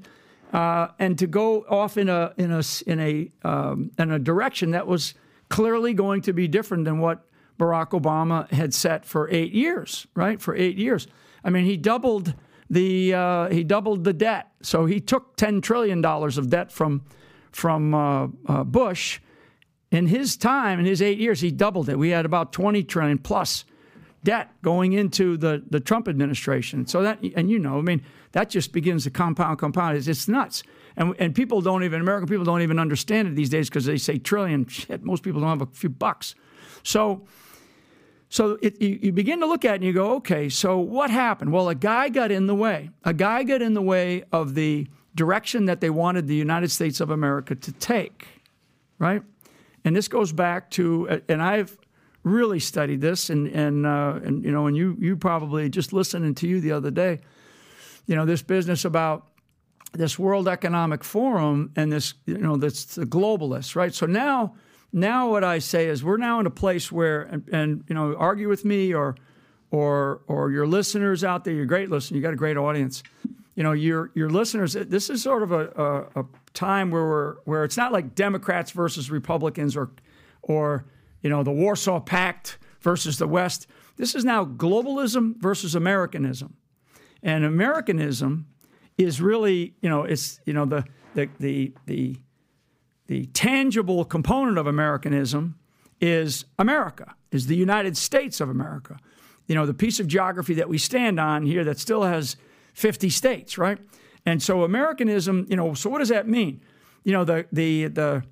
uh, 0.53 0.88
and 0.97 1.19
to 1.19 1.27
go 1.27 1.65
off 1.69 1.97
in 1.97 2.09
a 2.09 2.33
in 2.38 2.51
a 2.51 2.63
in 2.88 2.99
a 2.99 3.31
um, 3.47 3.91
in 3.97 4.12
a 4.12 4.19
direction 4.19 4.71
that 4.71 4.88
was 4.88 5.13
clearly 5.49 5.93
going 5.93 6.21
to 6.21 6.33
be 6.33 6.47
different 6.47 6.85
than 6.85 6.99
what 6.99 7.25
Barack 7.59 7.89
Obama 7.89 8.49
had 8.51 8.73
set 8.73 9.05
for 9.05 9.29
eight 9.29 9.51
years, 9.51 10.07
right? 10.15 10.41
For 10.41 10.55
eight 10.55 10.77
years. 10.77 11.07
I 11.43 11.49
mean, 11.49 11.65
he 11.65 11.77
doubled 11.77 12.33
the 12.69 13.13
uh, 13.13 13.49
he 13.49 13.63
doubled 13.63 14.03
the 14.03 14.13
debt. 14.13 14.47
So 14.62 14.85
he 14.85 14.99
took 14.99 15.35
ten 15.35 15.62
trillion 15.62 16.01
dollars 16.01 16.38
of 16.38 16.49
debt 16.49 16.71
from 16.71 17.03
from 17.51 17.93
uh, 17.93 18.27
uh, 18.47 18.63
Bush. 18.63 19.19
In 19.91 20.05
his 20.05 20.38
time, 20.38 20.79
in 20.79 20.85
his 20.85 21.01
eight 21.01 21.17
years, 21.17 21.41
he 21.41 21.49
doubled 21.49 21.89
it. 21.89 21.97
We 21.97 22.09
had 22.09 22.25
about 22.25 22.53
twenty 22.53 22.83
trillion 22.83 23.17
plus 23.17 23.65
debt 24.23 24.49
going 24.62 24.93
into 24.93 25.38
the 25.38 25.63
the 25.69 25.79
Trump 25.79 26.08
administration. 26.08 26.86
So 26.88 27.01
that 27.03 27.19
and 27.36 27.49
you 27.49 27.60
know, 27.60 27.77
I 27.77 27.82
mean, 27.82 28.03
that 28.32 28.49
just 28.49 28.71
begins 28.71 29.03
to 29.05 29.10
compound, 29.10 29.60
compound. 29.60 29.97
It's, 29.97 30.08
it's 30.08 30.27
nuts. 30.27 30.63
And, 30.95 31.15
and 31.19 31.34
people 31.34 31.62
don't 31.62 31.84
even 31.84 32.01
American 32.01 32.27
people 32.27 32.45
don't 32.45 32.62
even 32.62 32.79
understand 32.79 33.27
it 33.27 33.36
these 33.36 33.49
days 33.49 33.69
because 33.69 33.86
they 33.86 33.97
say 33.97 34.17
trillion. 34.17 34.67
Shit, 34.67 35.03
most 35.03 35.23
people 35.23 35.41
don't 35.41 35.49
have 35.49 35.62
a 35.62 35.71
few 35.71 35.89
bucks. 35.89 36.36
So 36.84 37.25
so 38.29 38.60
it, 38.62 38.79
you, 38.79 38.99
you, 39.01 39.12
begin 39.12 39.39
to 39.39 39.47
look 39.47 39.65
at 39.65 39.71
it 39.71 39.75
and 39.75 39.84
you 39.84 39.91
go, 39.91 40.13
okay, 40.17 40.49
so 40.49 40.77
what 40.77 41.10
happened? 41.10 41.51
Well, 41.51 41.67
a 41.67 41.73
guy 41.73 42.10
got 42.10 42.32
in 42.32 42.45
the 42.45 42.53
way. 42.53 42.91
A 43.03 43.13
guy 43.13 43.41
got 43.41 43.63
in 43.63 43.73
the 43.73 43.82
way 43.82 44.23
of 44.32 44.53
the 44.53 44.88
direction 45.15 45.65
that 45.65 45.82
they 45.82 45.89
wanted 45.89 46.27
the 46.27 46.36
United 46.36 46.69
States 46.69 46.99
of 46.99 47.10
America 47.10 47.55
to 47.55 47.71
take, 47.73 48.27
right? 48.99 49.23
And 49.84 49.95
this 49.95 50.08
goes 50.08 50.32
back 50.32 50.69
to, 50.71 51.21
and 51.27 51.41
I've 51.41 51.75
really 52.23 52.60
studied 52.60 53.01
this, 53.01 53.29
and 53.29 53.47
and 53.47 53.86
uh, 53.86 54.19
and 54.23 54.43
you 54.43 54.51
know, 54.51 54.67
and 54.67 54.75
you 54.75 54.95
you 54.99 55.15
probably 55.15 55.69
just 55.69 55.93
listening 55.93 56.36
to 56.36 56.47
you 56.47 56.60
the 56.60 56.71
other 56.71 56.91
day, 56.91 57.19
you 58.05 58.15
know, 58.15 58.25
this 58.25 58.41
business 58.41 58.86
about 58.86 59.27
this 59.93 60.19
World 60.19 60.47
Economic 60.47 61.03
Forum 61.03 61.71
and 61.75 61.91
this, 61.91 62.13
you 62.25 62.38
know, 62.38 62.58
that's 62.58 62.95
the 62.95 63.05
globalists, 63.05 63.75
right? 63.75 63.93
So 63.93 64.05
now 64.05 64.55
now 64.91 65.29
what 65.29 65.43
I 65.43 65.60
say 65.60 65.88
is 65.88 66.03
we're 66.03 66.17
now 66.17 66.39
in 66.39 66.45
a 66.45 66.51
place 66.51 66.91
where, 66.91 67.21
and, 67.21 67.47
and, 67.51 67.84
you 67.88 67.95
know, 67.95 68.15
argue 68.15 68.49
with 68.49 68.65
me 68.65 68.93
or, 68.93 69.15
or, 69.71 70.21
or 70.27 70.51
your 70.51 70.65
listeners 70.65 71.23
out 71.23 71.43
there, 71.43 71.53
you're 71.53 71.65
great 71.65 71.89
listener, 71.89 72.17
you 72.17 72.23
got 72.23 72.34
a 72.34 72.38
great 72.38 72.58
audience. 72.58 73.03
You 73.55 73.63
know, 73.63 73.73
your 73.73 74.10
your 74.15 74.29
listeners. 74.29 74.73
This 74.73 75.10
is 75.10 75.21
sort 75.21 75.43
of 75.43 75.51
a, 75.51 75.67
a, 76.15 76.21
a 76.21 76.25
time 76.53 76.91
where 76.91 77.03
we're, 77.03 77.36
where 77.43 77.63
it's 77.65 77.75
not 77.75 77.91
like 77.91 78.15
Democrats 78.15 78.71
versus 78.71 79.12
Republicans 79.12 79.75
or, 79.75 79.91
or 80.41 80.86
you 81.21 81.29
know, 81.29 81.43
the 81.43 81.51
Warsaw 81.51 81.99
Pact 81.99 82.58
versus 82.82 83.17
the 83.17 83.27
West. 83.27 83.67
This 83.97 84.15
is 84.15 84.23
now 84.23 84.45
globalism 84.45 85.36
versus 85.38 85.75
Americanism, 85.75 86.55
and 87.21 87.43
Americanism 87.43 88.47
is 88.97 89.21
really, 89.21 89.73
you 89.82 89.89
know, 89.89 90.03
it's 90.03 90.39
you 90.45 90.53
know 90.53 90.65
the 90.65 90.86
the 91.15 91.29
the 91.39 91.73
the 91.86 92.17
the 93.08 93.25
tangible 93.27 94.05
component 94.05 94.58
of 94.58 94.67
Americanism 94.67 95.55
is 95.99 96.45
America, 96.58 97.15
is 97.32 97.47
the 97.47 97.55
United 97.55 97.97
States 97.97 98.39
of 98.39 98.49
America. 98.49 98.97
You 99.47 99.55
know, 99.55 99.65
the 99.65 99.73
piece 99.73 99.99
of 99.99 100.08
geography 100.08 100.53
that 100.55 100.69
we 100.69 100.77
stand 100.77 101.19
on 101.19 101.43
here 101.43 101.63
that 101.63 101.79
still 101.79 102.03
has 102.03 102.38
50 102.73 103.10
states, 103.10 103.58
right? 103.58 103.79
And 104.25 104.41
so 104.43 104.63
Americanism, 104.63 105.47
you 105.49 105.55
know, 105.55 105.73
so 105.73 105.89
what 105.89 105.99
does 105.99 106.10
that 106.10 106.27
mean? 106.27 106.62
You 107.03 107.13
know, 107.13 107.23
the 107.23 107.47
the 107.51 107.88
the 107.88 108.23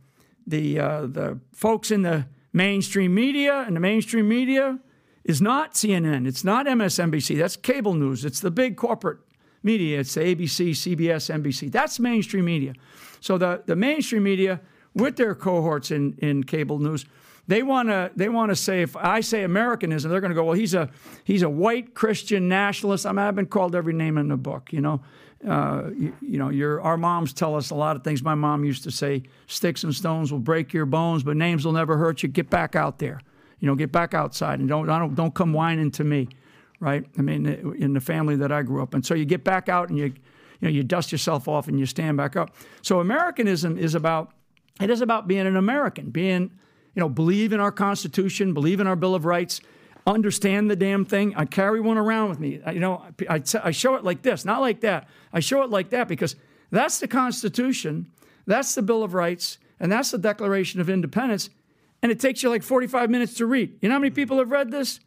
the 0.46 0.80
uh, 0.80 1.02
the 1.08 1.40
folks 1.54 1.92
in 1.92 2.04
the 2.04 2.28
mainstream 2.58 3.14
media 3.14 3.64
and 3.66 3.76
the 3.76 3.80
mainstream 3.80 4.28
media 4.28 4.80
is 5.24 5.42
not 5.42 5.76
CNN, 5.76 6.28
it's 6.28 6.44
not 6.44 6.66
MSNBC, 6.66 7.38
that's 7.38 7.56
cable 7.56 7.94
news, 7.94 8.26
it's 8.26 8.40
the 8.40 8.52
big 8.52 8.76
corporate 8.76 9.20
media, 9.64 10.00
it's 10.00 10.14
the 10.14 10.22
ABC, 10.22 10.72
CBS, 10.72 11.30
NBC. 11.42 11.72
That's 11.72 12.00
mainstream 12.00 12.46
media. 12.46 12.74
So 13.20 13.38
the, 13.38 13.64
the 13.66 13.76
mainstream 13.76 14.24
media, 14.24 14.62
with 14.94 15.16
their 15.16 15.36
cohorts 15.36 15.92
in, 15.92 16.18
in 16.20 16.44
cable 16.44 16.80
news, 16.80 17.06
they 17.48 17.64
want 17.64 17.88
to 17.88 18.12
they 18.16 18.28
want 18.28 18.50
to 18.50 18.56
say 18.58 18.82
if 18.82 18.96
I 18.98 19.22
say 19.22 19.44
Americanism, 19.44 20.12
they're 20.12 20.20
going 20.20 20.32
to 20.32 20.36
go, 20.36 20.44
well, 20.44 20.54
he's 20.54 20.74
a 20.74 20.90
he's 21.24 21.44
a 21.44 21.50
white 21.50 21.94
Christian 21.94 22.50
nationalist. 22.50 23.06
I 23.06 23.12
mean, 23.12 23.20
I've 23.20 23.36
been 23.36 23.46
called 23.46 23.74
every 23.74 23.94
name 23.94 24.18
in 24.18 24.28
the 24.28 24.36
book, 24.36 24.74
you 24.74 24.82
know. 24.82 25.02
Uh, 25.46 25.90
you, 25.96 26.14
you, 26.22 26.40
know, 26.40 26.50
your 26.50 26.82
our 26.82 26.98
moms 26.98 27.34
tell 27.34 27.56
us 27.56 27.70
a 27.70 27.76
lot 27.76 27.96
of 27.96 28.04
things. 28.04 28.24
My 28.24 28.36
mom 28.36 28.64
used 28.64 28.84
to 28.84 28.92
say, 28.92 29.24
"Sticks 29.46 29.84
and 29.84 29.94
stones 29.94 30.32
will 30.32 30.40
break 30.40 30.74
your 30.74 30.86
bones, 30.86 31.24
but 31.24 31.38
names 31.38 31.66
will 31.66 31.74
never 31.74 31.98
hurt 31.98 32.24
you. 32.24 32.30
Get 32.30 32.50
back 32.50 32.76
out 32.76 33.00
there, 33.00 33.22
you 33.60 33.68
know, 33.68 33.76
get 33.76 33.92
back 33.92 34.14
outside, 34.14 34.60
and 34.60 34.68
don't 34.68 34.88
don't 34.88 35.14
don't 35.16 35.34
come 35.34 35.54
whining 35.54 35.92
to 35.92 36.04
me." 36.04 36.28
Right? 36.80 37.06
I 37.18 37.22
mean, 37.22 37.46
in 37.46 37.94
the 37.94 38.00
family 38.00 38.36
that 38.36 38.52
I 38.52 38.62
grew 38.62 38.84
up 38.84 38.94
in, 38.94 39.02
so 39.02 39.16
you 39.16 39.26
get 39.26 39.44
back 39.44 39.68
out 39.68 39.90
and 39.90 39.98
you 39.98 40.14
you 40.60 40.68
know, 40.68 40.70
you 40.70 40.84
dust 40.84 41.12
yourself 41.12 41.48
off 41.48 41.68
and 41.68 41.80
you 41.80 41.86
stand 41.86 42.18
back 42.18 42.36
up. 42.36 42.56
So 42.82 43.00
Americanism 43.00 43.78
is 43.78 43.96
about 43.96 44.32
it 44.80 44.90
is 44.90 45.02
about 45.02 45.28
being 45.28 45.48
an 45.48 45.56
American, 45.56 46.12
being, 46.12 46.52
you 46.94 47.00
know, 47.00 47.10
believe 47.10 47.52
in 47.52 47.60
our 47.60 47.72
Constitution, 47.72 48.54
believe 48.54 48.80
in 48.80 48.86
our 48.86 48.96
Bill 48.96 49.16
of 49.16 49.26
Rights, 49.26 49.60
understand 50.08 50.72
the 50.72 50.76
damn 50.76 51.06
thing. 51.06 51.36
I 51.36 51.46
carry 51.46 51.80
one 51.82 51.98
around 51.98 52.30
with 52.30 52.40
me. 52.40 52.62
I, 52.66 52.72
you 52.72 52.80
know, 52.80 53.04
I, 53.30 53.42
I 53.64 53.72
show 53.72 53.96
it 53.96 54.04
like 54.04 54.22
this, 54.22 54.46
not 54.46 54.62
like 54.62 54.82
that. 54.82 55.08
I 55.34 55.40
show 55.40 55.64
it 55.64 55.70
like 55.70 55.90
that 55.90 56.08
because 56.08 56.36
that's 56.72 57.00
the 57.00 57.08
Constitution, 57.08 58.08
that's 58.46 58.74
the 58.76 58.82
Bill 58.82 59.04
of 59.04 59.14
Rights, 59.14 59.58
and 59.80 59.92
that's 59.92 60.12
the 60.12 60.18
Declaration 60.18 60.82
of 60.82 60.90
Independence. 60.90 61.50
And 62.02 62.12
it 62.12 62.20
takes 62.20 62.44
you 62.44 62.50
like 62.50 62.64
45 62.64 63.10
minutes 63.10 63.36
to 63.36 63.46
read. 63.46 63.78
You 63.82 63.90
know 63.90 63.96
how 63.96 64.00
many 64.00 64.10
mm-hmm. 64.10 64.16
people 64.16 64.38
have 64.40 64.52
read 64.52 64.72
this? 64.72 65.00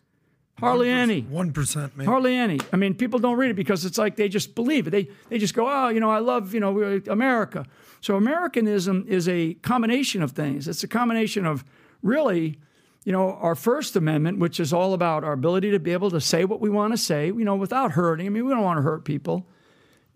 Hardly 0.58 0.88
1%, 0.88 0.90
any. 0.90 1.20
One 1.22 1.52
percent, 1.52 1.96
maybe. 1.96 2.06
Hardly 2.06 2.34
any. 2.36 2.60
I 2.70 2.76
mean, 2.76 2.94
people 2.94 3.18
don't 3.18 3.38
read 3.38 3.50
it 3.50 3.54
because 3.54 3.86
it's 3.86 3.96
like 3.96 4.16
they 4.16 4.28
just 4.28 4.54
believe 4.54 4.86
it. 4.86 4.90
They 4.90 5.08
they 5.30 5.38
just 5.38 5.54
go, 5.54 5.66
oh, 5.66 5.88
you 5.88 6.00
know, 6.00 6.10
I 6.10 6.18
love 6.18 6.52
you 6.52 6.60
know 6.60 7.00
America. 7.08 7.64
So 8.02 8.16
Americanism 8.16 9.06
is 9.08 9.26
a 9.26 9.54
combination 9.54 10.22
of 10.22 10.32
things. 10.32 10.68
It's 10.68 10.84
a 10.84 10.88
combination 10.88 11.46
of 11.46 11.64
really, 12.02 12.58
you 13.04 13.12
know, 13.12 13.34
our 13.34 13.54
First 13.54 13.96
Amendment, 13.96 14.38
which 14.38 14.60
is 14.60 14.72
all 14.72 14.92
about 14.94 15.24
our 15.24 15.32
ability 15.32 15.70
to 15.70 15.78
be 15.78 15.92
able 15.92 16.10
to 16.10 16.20
say 16.20 16.44
what 16.44 16.60
we 16.60 16.68
want 16.68 16.92
to 16.92 16.98
say, 16.98 17.26
you 17.26 17.44
know, 17.44 17.56
without 17.56 17.92
hurting. 17.92 18.26
I 18.26 18.28
mean, 18.28 18.44
we 18.44 18.52
don't 18.52 18.62
want 18.62 18.78
to 18.78 18.82
hurt 18.82 19.04
people. 19.04 19.46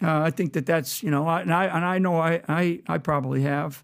Uh, 0.03 0.20
I 0.20 0.31
think 0.31 0.53
that 0.53 0.66
that's 0.66 1.03
you 1.03 1.11
know, 1.11 1.27
I, 1.27 1.40
and 1.40 1.55
I 1.55 1.64
and 1.64 1.85
I 1.85 1.99
know 1.99 2.18
I 2.20 2.42
I, 2.49 2.81
I 2.87 2.99
probably 2.99 3.42
have. 3.42 3.83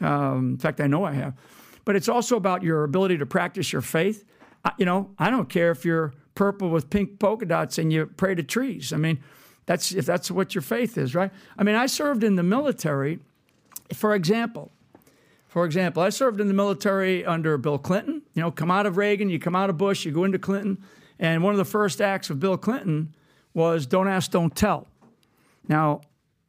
Um, 0.00 0.52
in 0.52 0.58
fact, 0.58 0.80
I 0.80 0.86
know 0.86 1.04
I 1.04 1.12
have. 1.12 1.34
But 1.84 1.96
it's 1.96 2.08
also 2.08 2.36
about 2.36 2.62
your 2.62 2.84
ability 2.84 3.18
to 3.18 3.26
practice 3.26 3.72
your 3.72 3.82
faith 3.82 4.24
you 4.78 4.84
know, 4.84 5.10
I 5.18 5.30
don't 5.30 5.48
care 5.48 5.70
if 5.70 5.84
you're 5.84 6.12
purple 6.34 6.70
with 6.70 6.90
pink 6.90 7.18
polka 7.18 7.46
dots 7.46 7.78
and 7.78 7.92
you 7.92 8.06
pray 8.06 8.34
to 8.34 8.42
trees. 8.42 8.92
I 8.92 8.96
mean, 8.96 9.22
that's 9.66 9.92
if 9.92 10.06
that's 10.06 10.30
what 10.30 10.54
your 10.54 10.62
faith 10.62 10.96
is, 10.96 11.14
right? 11.14 11.30
I 11.58 11.62
mean, 11.62 11.74
I 11.74 11.86
served 11.86 12.24
in 12.24 12.36
the 12.36 12.42
military, 12.42 13.20
for 13.92 14.14
example. 14.14 14.72
For 15.52 15.66
example, 15.66 16.02
I 16.02 16.08
served 16.08 16.40
in 16.40 16.48
the 16.48 16.54
military 16.54 17.26
under 17.26 17.58
Bill 17.58 17.76
Clinton. 17.76 18.22
You 18.32 18.40
know, 18.40 18.50
come 18.50 18.70
out 18.70 18.86
of 18.86 18.96
Reagan, 18.96 19.28
you 19.28 19.38
come 19.38 19.54
out 19.54 19.68
of 19.68 19.76
Bush, 19.76 20.06
you 20.06 20.10
go 20.10 20.24
into 20.24 20.38
Clinton. 20.38 20.82
And 21.18 21.42
one 21.42 21.52
of 21.52 21.58
the 21.58 21.66
first 21.66 22.00
acts 22.00 22.30
of 22.30 22.40
Bill 22.40 22.56
Clinton 22.56 23.14
was 23.52 23.84
don't 23.84 24.08
ask, 24.08 24.30
don't 24.30 24.56
tell. 24.56 24.88
Now, 25.68 26.00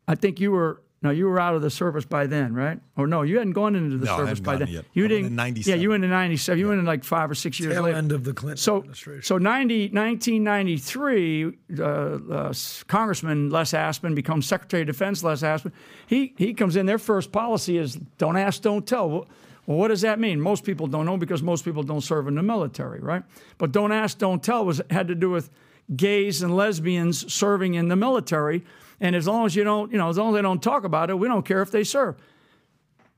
I 0.07 0.15
think 0.15 0.39
you 0.39 0.51
were 0.51 0.81
no, 1.03 1.09
you 1.09 1.25
were 1.27 1.39
out 1.39 1.53
of 1.53 1.61
the 1.61 1.69
service 1.69 2.05
by 2.05 2.25
then, 2.27 2.53
right? 2.55 2.79
Or 2.97 3.05
no, 3.07 3.23
you 3.23 3.37
hadn't 3.37 3.53
gone 3.53 3.75
into 3.75 3.97
the 3.97 4.05
No, 4.05 4.17
service 4.17 4.39
by 4.39 4.55
then. 4.55 4.69
yet. 4.69 4.85
You 4.93 5.05
I 5.05 5.07
didn't. 5.09 5.37
in 5.39 5.55
Yeah, 5.65 5.75
you 5.75 5.89
went 5.89 6.03
in 6.03 6.09
'97. 6.09 6.57
You 6.57 6.67
went 6.69 6.79
in 6.79 6.85
like 6.85 7.03
five 7.03 7.29
or 7.29 7.35
six 7.35 7.59
years 7.59 7.73
Tail 7.73 7.83
later. 7.83 7.97
end 7.97 8.11
of 8.13 8.23
the 8.23 8.33
Clinton 8.33 8.57
So, 8.57 8.77
administration. 8.77 9.21
so 9.23 9.37
90, 9.37 9.89
1993, 9.89 11.53
uh, 11.79 11.83
uh, 11.83 12.53
Congressman 12.87 13.49
Les 13.49 13.71
Aspin 13.73 14.15
becomes 14.15 14.45
Secretary 14.47 14.81
of 14.81 14.87
Defense. 14.87 15.23
Les 15.23 15.41
Aspin, 15.41 15.71
he 16.07 16.33
he 16.37 16.53
comes 16.53 16.75
in. 16.75 16.85
Their 16.85 16.97
first 16.99 17.31
policy 17.31 17.77
is 17.77 17.95
don't 18.17 18.37
ask, 18.37 18.61
don't 18.61 18.85
tell. 18.87 19.09
Well, 19.09 19.27
well, 19.65 19.77
what 19.77 19.87
does 19.89 20.01
that 20.01 20.19
mean? 20.19 20.41
Most 20.41 20.65
people 20.65 20.87
don't 20.87 21.05
know 21.05 21.17
because 21.17 21.41
most 21.41 21.63
people 21.63 21.83
don't 21.83 22.01
serve 22.01 22.27
in 22.27 22.35
the 22.35 22.43
military, 22.43 22.99
right? 22.99 23.23
But 23.57 23.71
don't 23.71 23.91
ask, 23.93 24.17
don't 24.17 24.43
tell 24.43 24.65
was 24.65 24.81
had 24.89 25.07
to 25.07 25.15
do 25.15 25.29
with 25.29 25.49
gays 25.95 26.41
and 26.43 26.55
lesbians 26.55 27.31
serving 27.33 27.73
in 27.75 27.87
the 27.87 27.95
military. 27.95 28.63
And 28.99 29.15
as 29.15 29.27
long 29.27 29.45
as 29.45 29.55
you 29.55 29.63
don't, 29.63 29.91
you 29.91 29.97
know, 29.97 30.09
as 30.09 30.17
long 30.17 30.29
as 30.29 30.35
they 30.35 30.41
don't 30.41 30.61
talk 30.61 30.83
about 30.83 31.09
it, 31.09 31.17
we 31.17 31.27
don't 31.27 31.45
care 31.45 31.61
if 31.61 31.71
they 31.71 31.83
serve. 31.83 32.15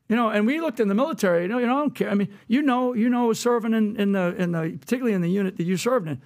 You 0.07 0.15
know, 0.15 0.29
and 0.29 0.45
we 0.45 0.61
looked 0.61 0.79
in 0.79 0.87
the 0.87 0.95
military. 0.95 1.43
You 1.43 1.47
know, 1.47 1.57
you 1.57 1.65
know, 1.65 1.77
I 1.77 1.79
don't 1.79 1.95
care. 1.95 2.09
I 2.09 2.13
mean, 2.13 2.31
you 2.47 2.61
know, 2.61 2.93
you 2.93 3.09
know, 3.09 3.33
serving 3.33 3.73
in, 3.73 3.95
in 3.95 4.11
the 4.11 4.35
in 4.37 4.51
the 4.51 4.77
particularly 4.79 5.13
in 5.13 5.21
the 5.21 5.29
unit 5.29 5.57
that 5.57 5.63
you 5.63 5.77
served 5.77 6.07
in, 6.07 6.21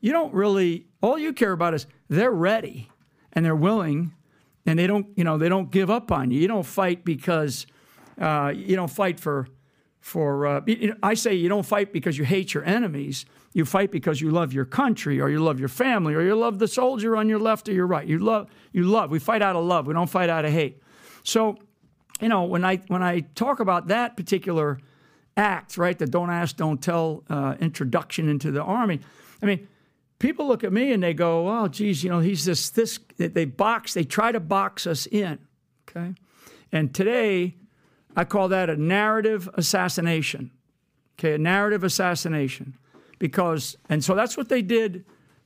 you 0.00 0.12
don't 0.12 0.32
really. 0.32 0.86
All 1.02 1.18
you 1.18 1.32
care 1.32 1.52
about 1.52 1.74
is 1.74 1.86
they're 2.08 2.30
ready 2.30 2.88
and 3.32 3.44
they're 3.44 3.56
willing, 3.56 4.12
and 4.64 4.78
they 4.78 4.86
don't. 4.86 5.06
You 5.16 5.24
know, 5.24 5.38
they 5.38 5.48
don't 5.48 5.70
give 5.70 5.90
up 5.90 6.12
on 6.12 6.30
you. 6.30 6.40
You 6.40 6.46
don't 6.46 6.66
fight 6.66 7.04
because 7.04 7.66
uh, 8.20 8.52
you 8.54 8.76
don't 8.76 8.90
fight 8.90 9.18
for 9.18 9.48
for. 10.06 10.46
Uh, 10.46 10.60
you 10.66 10.88
know, 10.88 10.96
I 11.02 11.14
say 11.14 11.34
you 11.34 11.48
don't 11.48 11.66
fight 11.66 11.92
because 11.92 12.16
you 12.16 12.24
hate 12.24 12.54
your 12.54 12.64
enemies. 12.64 13.26
You 13.52 13.64
fight 13.64 13.90
because 13.90 14.20
you 14.20 14.30
love 14.30 14.52
your 14.52 14.64
country, 14.64 15.20
or 15.20 15.28
you 15.28 15.40
love 15.40 15.58
your 15.58 15.68
family, 15.68 16.14
or 16.14 16.22
you 16.22 16.36
love 16.36 16.58
the 16.58 16.68
soldier 16.68 17.16
on 17.16 17.28
your 17.28 17.40
left 17.40 17.68
or 17.68 17.72
your 17.72 17.86
right. 17.86 18.06
You 18.06 18.18
love. 18.18 18.48
You 18.72 18.84
love. 18.84 19.10
We 19.10 19.18
fight 19.18 19.42
out 19.42 19.56
of 19.56 19.64
love. 19.64 19.86
We 19.86 19.94
don't 19.94 20.08
fight 20.08 20.30
out 20.30 20.44
of 20.44 20.52
hate. 20.52 20.80
So 21.24 21.58
you 22.20 22.28
know, 22.28 22.44
when 22.44 22.64
I 22.64 22.76
when 22.88 23.02
I 23.02 23.20
talk 23.34 23.60
about 23.60 23.88
that 23.88 24.16
particular 24.16 24.78
act, 25.36 25.76
right, 25.76 25.98
the 25.98 26.06
don't 26.06 26.30
ask, 26.30 26.56
don't 26.56 26.80
tell 26.80 27.24
uh, 27.28 27.56
introduction 27.60 28.28
into 28.28 28.50
the 28.50 28.62
army, 28.62 29.00
I 29.42 29.46
mean, 29.46 29.66
people 30.18 30.46
look 30.46 30.64
at 30.64 30.72
me 30.72 30.92
and 30.92 31.02
they 31.02 31.14
go, 31.14 31.48
"Oh, 31.48 31.68
geez, 31.68 32.04
you 32.04 32.10
know, 32.10 32.20
he's 32.20 32.44
this 32.44 32.70
this." 32.70 33.00
They 33.16 33.44
box, 33.44 33.94
they 33.94 34.04
try 34.04 34.32
to 34.32 34.40
box 34.40 34.86
us 34.86 35.06
in, 35.06 35.38
okay. 35.88 36.14
And 36.72 36.94
today, 36.94 37.56
I 38.16 38.24
call 38.24 38.48
that 38.48 38.70
a 38.70 38.76
narrative 38.76 39.48
assassination, 39.54 40.50
okay, 41.18 41.34
a 41.34 41.38
narrative 41.38 41.84
assassination, 41.84 42.74
because 43.18 43.76
and 43.88 44.02
so 44.02 44.14
that's 44.14 44.36
what 44.36 44.48
they 44.48 44.62
did 44.62 45.04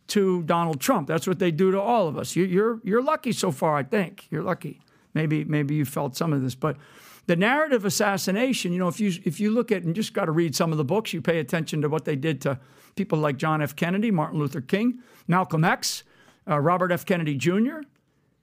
to 0.08 0.42
Donald 0.44 0.80
Trump. 0.80 1.08
That's 1.08 1.26
what 1.26 1.38
they 1.38 1.50
do 1.50 1.70
to 1.72 1.80
all 1.80 2.08
of 2.08 2.16
us. 2.16 2.36
You, 2.36 2.44
you're 2.44 2.80
you're 2.84 3.02
lucky 3.02 3.32
so 3.32 3.50
far, 3.50 3.76
I 3.76 3.82
think. 3.82 4.28
You're 4.30 4.42
lucky. 4.42 4.80
Maybe 5.14 5.44
maybe 5.44 5.74
you 5.74 5.84
felt 5.84 6.16
some 6.16 6.32
of 6.32 6.42
this, 6.42 6.54
but 6.54 6.76
the 7.26 7.36
narrative 7.36 7.84
assassination. 7.84 8.72
You 8.72 8.78
know, 8.78 8.88
if 8.88 9.00
you 9.00 9.12
if 9.24 9.40
you 9.40 9.50
look 9.50 9.72
at 9.72 9.82
and 9.82 9.94
just 9.94 10.14
got 10.14 10.26
to 10.26 10.32
read 10.32 10.54
some 10.54 10.72
of 10.72 10.78
the 10.78 10.84
books, 10.84 11.12
you 11.12 11.20
pay 11.20 11.38
attention 11.38 11.82
to 11.82 11.88
what 11.88 12.04
they 12.04 12.16
did 12.16 12.40
to 12.42 12.58
people 12.96 13.18
like 13.18 13.36
John 13.36 13.62
F. 13.62 13.74
Kennedy, 13.74 14.10
Martin 14.10 14.38
Luther 14.38 14.60
King, 14.60 15.00
Malcolm 15.26 15.64
X, 15.64 16.04
uh, 16.48 16.58
Robert 16.58 16.92
F. 16.92 17.04
Kennedy 17.04 17.36
Jr. 17.36 17.80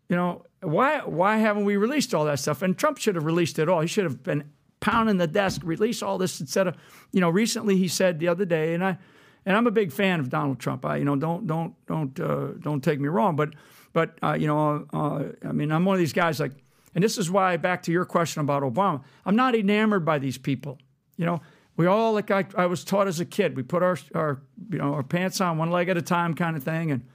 You 0.09 0.15
know, 0.15 0.45
why 0.61 0.99
why 0.99 1.37
haven't 1.37 1.65
we 1.65 1.77
released 1.77 2.13
all 2.13 2.25
that 2.25 2.39
stuff? 2.39 2.61
And 2.61 2.77
Trump 2.77 2.97
should 2.97 3.15
have 3.15 3.25
released 3.25 3.59
it 3.59 3.69
all. 3.69 3.81
He 3.81 3.87
should 3.87 4.05
have 4.05 4.23
been 4.23 4.49
pounding 4.79 5.17
the 5.17 5.27
desk, 5.27 5.61
release 5.63 6.01
all 6.01 6.17
this 6.17 6.39
instead 6.39 6.67
of, 6.67 6.75
you 7.11 7.19
know, 7.19 7.29
recently 7.29 7.77
he 7.77 7.87
said 7.87 8.19
the 8.19 8.27
other 8.27 8.45
day, 8.45 8.73
and 8.73 8.83
I 8.83 8.97
and 9.45 9.55
I'm 9.55 9.65
a 9.65 9.71
big 9.71 9.91
fan 9.91 10.19
of 10.19 10.29
Donald 10.29 10.59
Trump. 10.59 10.85
I, 10.85 10.97
you 10.97 11.05
know, 11.05 11.15
don't 11.15 11.47
don't 11.47 11.73
don't 11.87 12.19
uh, 12.19 12.47
don't 12.59 12.83
take 12.83 12.99
me 12.99 13.07
wrong, 13.07 13.35
but 13.35 13.53
but 13.93 14.17
uh, 14.21 14.33
you 14.33 14.47
know, 14.47 14.85
uh, 14.93 15.23
I 15.47 15.51
mean, 15.51 15.71
I'm 15.71 15.85
one 15.85 15.95
of 15.95 15.99
these 15.99 16.13
guys 16.13 16.39
like, 16.39 16.51
and 16.93 17.03
this 17.03 17.17
is 17.17 17.31
why 17.31 17.57
back 17.57 17.83
to 17.83 17.91
your 17.91 18.05
question 18.05 18.41
about 18.41 18.63
Obama, 18.63 19.03
I'm 19.25 19.35
not 19.35 19.55
enamored 19.55 20.05
by 20.05 20.19
these 20.19 20.37
people. 20.37 20.79
You 21.15 21.25
know, 21.25 21.41
we 21.77 21.85
all 21.85 22.13
like 22.13 22.31
I, 22.31 22.45
I 22.55 22.65
was 22.65 22.83
taught 22.83 23.07
as 23.07 23.19
a 23.19 23.25
kid, 23.25 23.55
we 23.55 23.63
put 23.63 23.83
our 23.83 23.97
our 24.13 24.41
you 24.69 24.79
know 24.79 24.93
our 24.93 25.03
pants 25.03 25.39
on 25.39 25.57
one 25.57 25.71
leg 25.71 25.89
at 25.89 25.97
a 25.97 26.01
time, 26.01 26.33
kind 26.33 26.57
of 26.57 26.63
thing, 26.63 26.91
and 26.91 27.05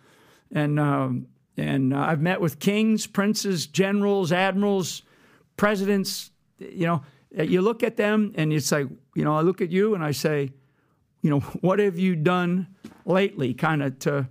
and 0.51 0.81
um, 0.81 1.27
and 1.57 1.93
uh, 1.93 1.99
I've 1.99 2.21
met 2.21 2.41
with 2.41 2.59
kings, 2.59 3.07
princes, 3.07 3.67
generals, 3.67 4.33
admirals, 4.33 5.03
presidents. 5.57 6.31
You 6.59 6.87
know, 6.87 7.03
you 7.31 7.61
look 7.61 7.83
at 7.83 7.97
them 7.97 8.33
and 8.37 8.53
it's 8.53 8.73
like, 8.73 8.89
you 9.15 9.25
know, 9.25 9.37
I 9.37 9.43
look 9.43 9.61
at 9.61 9.71
you 9.71 9.95
and 9.95 10.03
I 10.03 10.13
say, 10.13 10.51
you 11.21 11.31
know, 11.31 11.41
what 11.61 11.79
have 11.79 11.99
you 11.99 12.17
done 12.17 12.69
lately, 13.05 13.55
kind 13.55 13.83
of 13.83 13.99
to 14.01 14.29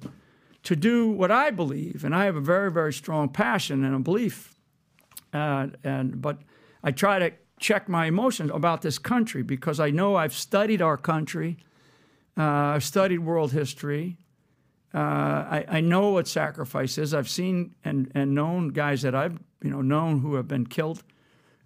to 0.64 0.76
do 0.76 1.10
what 1.10 1.32
I 1.32 1.50
believe, 1.50 2.04
and 2.06 2.16
I 2.16 2.26
have 2.26 2.36
a 2.36 2.42
very 2.42 2.72
very 2.72 2.94
strong 2.94 3.30
passion 3.30 3.84
and 3.84 3.96
a 3.96 4.00
belief, 4.00 4.56
uh, 5.34 5.68
and 5.84 6.22
but 6.22 6.38
I 6.84 6.92
try 6.92 7.20
to 7.20 7.32
check 7.60 7.90
my 7.90 8.06
emotions 8.08 8.52
about 8.54 8.82
this 8.82 8.98
country 8.98 9.44
because 9.44 9.80
I 9.80 9.90
know 9.92 10.16
I've 10.16 10.34
studied 10.34 10.82
our 10.82 10.98
country, 10.98 11.58
uh, 12.38 12.44
I've 12.76 12.84
studied 12.84 13.20
world 13.20 13.52
history. 13.52 14.18
Uh, 14.94 14.98
I, 14.98 15.66
I 15.68 15.82
know 15.82 16.10
what 16.10 16.28
sacrifice 16.28 16.98
is. 16.98 17.14
I've 17.14 17.30
seen 17.30 17.76
and, 17.84 18.12
and 18.14 18.36
known 18.36 18.70
guys 18.70 19.02
that 19.04 19.16
I've 19.16 19.40
you 19.64 19.70
know 19.70 19.82
known 19.82 20.20
who 20.20 20.36
have 20.36 20.48
been 20.48 20.66
killed 20.66 21.04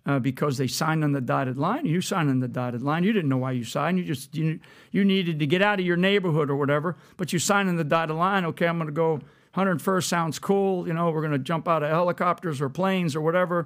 uh, 0.06 0.20
because 0.20 0.58
they 0.58 0.68
signed 0.68 1.04
on 1.04 1.12
the 1.12 1.22
dotted 1.22 1.58
line. 1.58 1.86
You 1.86 2.02
signed 2.02 2.30
on 2.30 2.40
the 2.40 2.48
dotted 2.48 2.84
line. 2.84 3.04
You 3.04 3.14
didn't 3.14 3.30
know 3.30 3.38
why 3.38 3.52
you 3.52 3.64
signed. 3.64 3.98
You 3.98 4.06
just 4.06 4.36
you, 4.36 4.60
you 4.92 5.04
needed 5.04 5.40
to 5.40 5.48
get 5.48 5.62
out 5.62 5.80
of 5.80 5.86
your 5.86 5.98
neighborhood 5.98 6.50
or 6.50 6.56
whatever. 6.56 6.96
But 7.18 7.34
you 7.34 7.40
signed 7.40 7.70
on 7.70 7.76
the 7.76 7.84
dotted 7.84 8.16
line. 8.16 8.46
Okay, 8.46 8.68
I'm 8.68 8.78
going 8.78 8.88
to 8.88 8.94
go 8.94 9.20
101st. 9.56 10.04
Sounds 10.04 10.40
cool. 10.40 10.88
You 10.88 10.94
know, 10.94 11.10
we're 11.10 11.22
going 11.22 11.32
to 11.32 11.40
jump 11.40 11.68
out 11.68 11.82
of 11.82 11.90
helicopters 11.90 12.62
or 12.62 12.70
planes 12.70 13.16
or 13.16 13.22
whatever. 13.22 13.66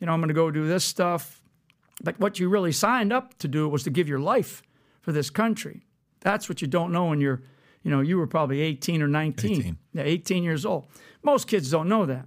You 0.00 0.06
know, 0.06 0.12
I'm 0.12 0.20
going 0.20 0.28
to 0.28 0.34
go 0.34 0.50
do 0.50 0.66
this 0.66 0.84
stuff. 0.84 1.42
But 2.02 2.18
what 2.18 2.38
you 2.38 2.48
really 2.48 2.72
signed 2.72 3.12
up 3.12 3.38
to 3.38 3.48
do 3.48 3.68
was 3.68 3.82
to 3.84 3.90
give 3.90 4.08
your 4.08 4.18
life 4.18 4.62
for 5.00 5.12
this 5.12 5.30
country. 5.30 5.82
That's 6.20 6.48
what 6.48 6.62
you 6.62 6.68
don't 6.68 6.92
know 6.92 7.06
when 7.06 7.20
you're, 7.20 7.42
you 7.84 7.90
know, 7.90 8.00
you 8.00 8.16
were 8.18 8.26
probably 8.26 8.60
18 8.62 9.02
or 9.02 9.08
19. 9.08 9.52
18. 9.52 9.78
Yeah, 9.92 10.02
18 10.02 10.42
years 10.42 10.66
old. 10.66 10.86
Most 11.22 11.46
kids 11.46 11.70
don't 11.70 11.88
know 11.88 12.06
that. 12.06 12.26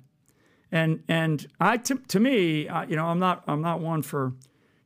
And 0.71 1.03
and 1.07 1.47
I 1.59 1.77
to, 1.77 1.95
to 1.95 2.19
me, 2.19 2.67
I, 2.67 2.85
you 2.85 2.95
know, 2.95 3.05
I'm 3.05 3.19
not 3.19 3.43
I'm 3.47 3.61
not 3.61 3.79
one 3.79 4.01
for 4.01 4.33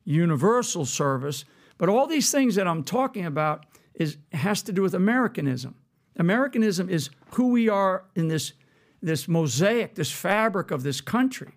universal 0.05 0.85
service, 0.85 1.45
but 1.77 1.89
all 1.89 2.07
these 2.07 2.31
things 2.31 2.55
that 2.55 2.67
I'm 2.67 2.83
talking 2.83 3.25
about 3.25 3.65
is 3.95 4.17
has 4.31 4.61
to 4.63 4.71
do 4.71 4.81
with 4.81 4.93
Americanism. 4.93 5.75
Americanism 6.17 6.89
is 6.89 7.09
who 7.31 7.49
we 7.49 7.67
are 7.67 8.05
in 8.15 8.27
this 8.27 8.53
this 9.01 9.27
mosaic, 9.27 9.95
this 9.95 10.11
fabric 10.11 10.71
of 10.71 10.83
this 10.83 11.01
country. 11.01 11.53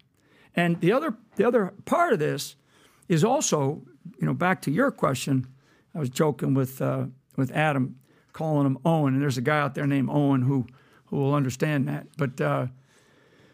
And 0.57 0.81
the 0.81 0.93
other 0.93 1.17
the 1.37 1.47
other 1.47 1.75
part 1.85 2.13
of 2.13 2.19
this 2.19 2.57
is 3.09 3.23
also, 3.23 3.83
you 4.19 4.27
know, 4.27 4.35
back 4.35 4.63
to 4.63 4.71
your 4.71 4.91
question. 4.91 5.47
I 5.95 5.99
was 5.99 6.09
joking 6.09 6.55
with 6.55 6.81
uh, 6.81 7.07
with 7.37 7.51
Adam, 7.53 7.97
calling 8.35 8.67
him 8.67 8.77
Owen, 8.85 9.15
and 9.15 9.23
there's 9.23 9.39
a 9.39 9.43
guy 9.43 9.59
out 9.59 9.75
there 9.75 9.87
named 9.87 10.11
Owen 10.11 10.43
who 10.43 10.67
who 11.07 11.17
will 11.17 11.35
understand 11.35 11.89
that. 11.89 12.07
But 12.19 12.41
uh, 12.41 12.67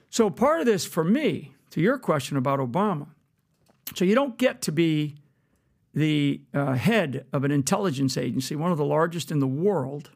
so 0.08 0.30
part 0.30 0.58
of 0.58 0.66
this 0.66 0.84
for 0.84 1.04
me, 1.04 1.54
to 1.70 1.80
your 1.80 1.98
question 1.98 2.36
about 2.36 2.58
Obama, 2.58 3.06
so 3.94 4.04
you 4.04 4.16
don't 4.16 4.36
get 4.36 4.62
to 4.62 4.72
be 4.72 5.16
the 5.94 6.40
uh, 6.54 6.74
head 6.74 7.26
of 7.32 7.44
an 7.44 7.50
intelligence 7.50 8.16
agency, 8.16 8.56
one 8.56 8.72
of 8.72 8.78
the 8.78 8.84
largest 8.84 9.30
in 9.30 9.40
the 9.40 9.46
world, 9.46 10.10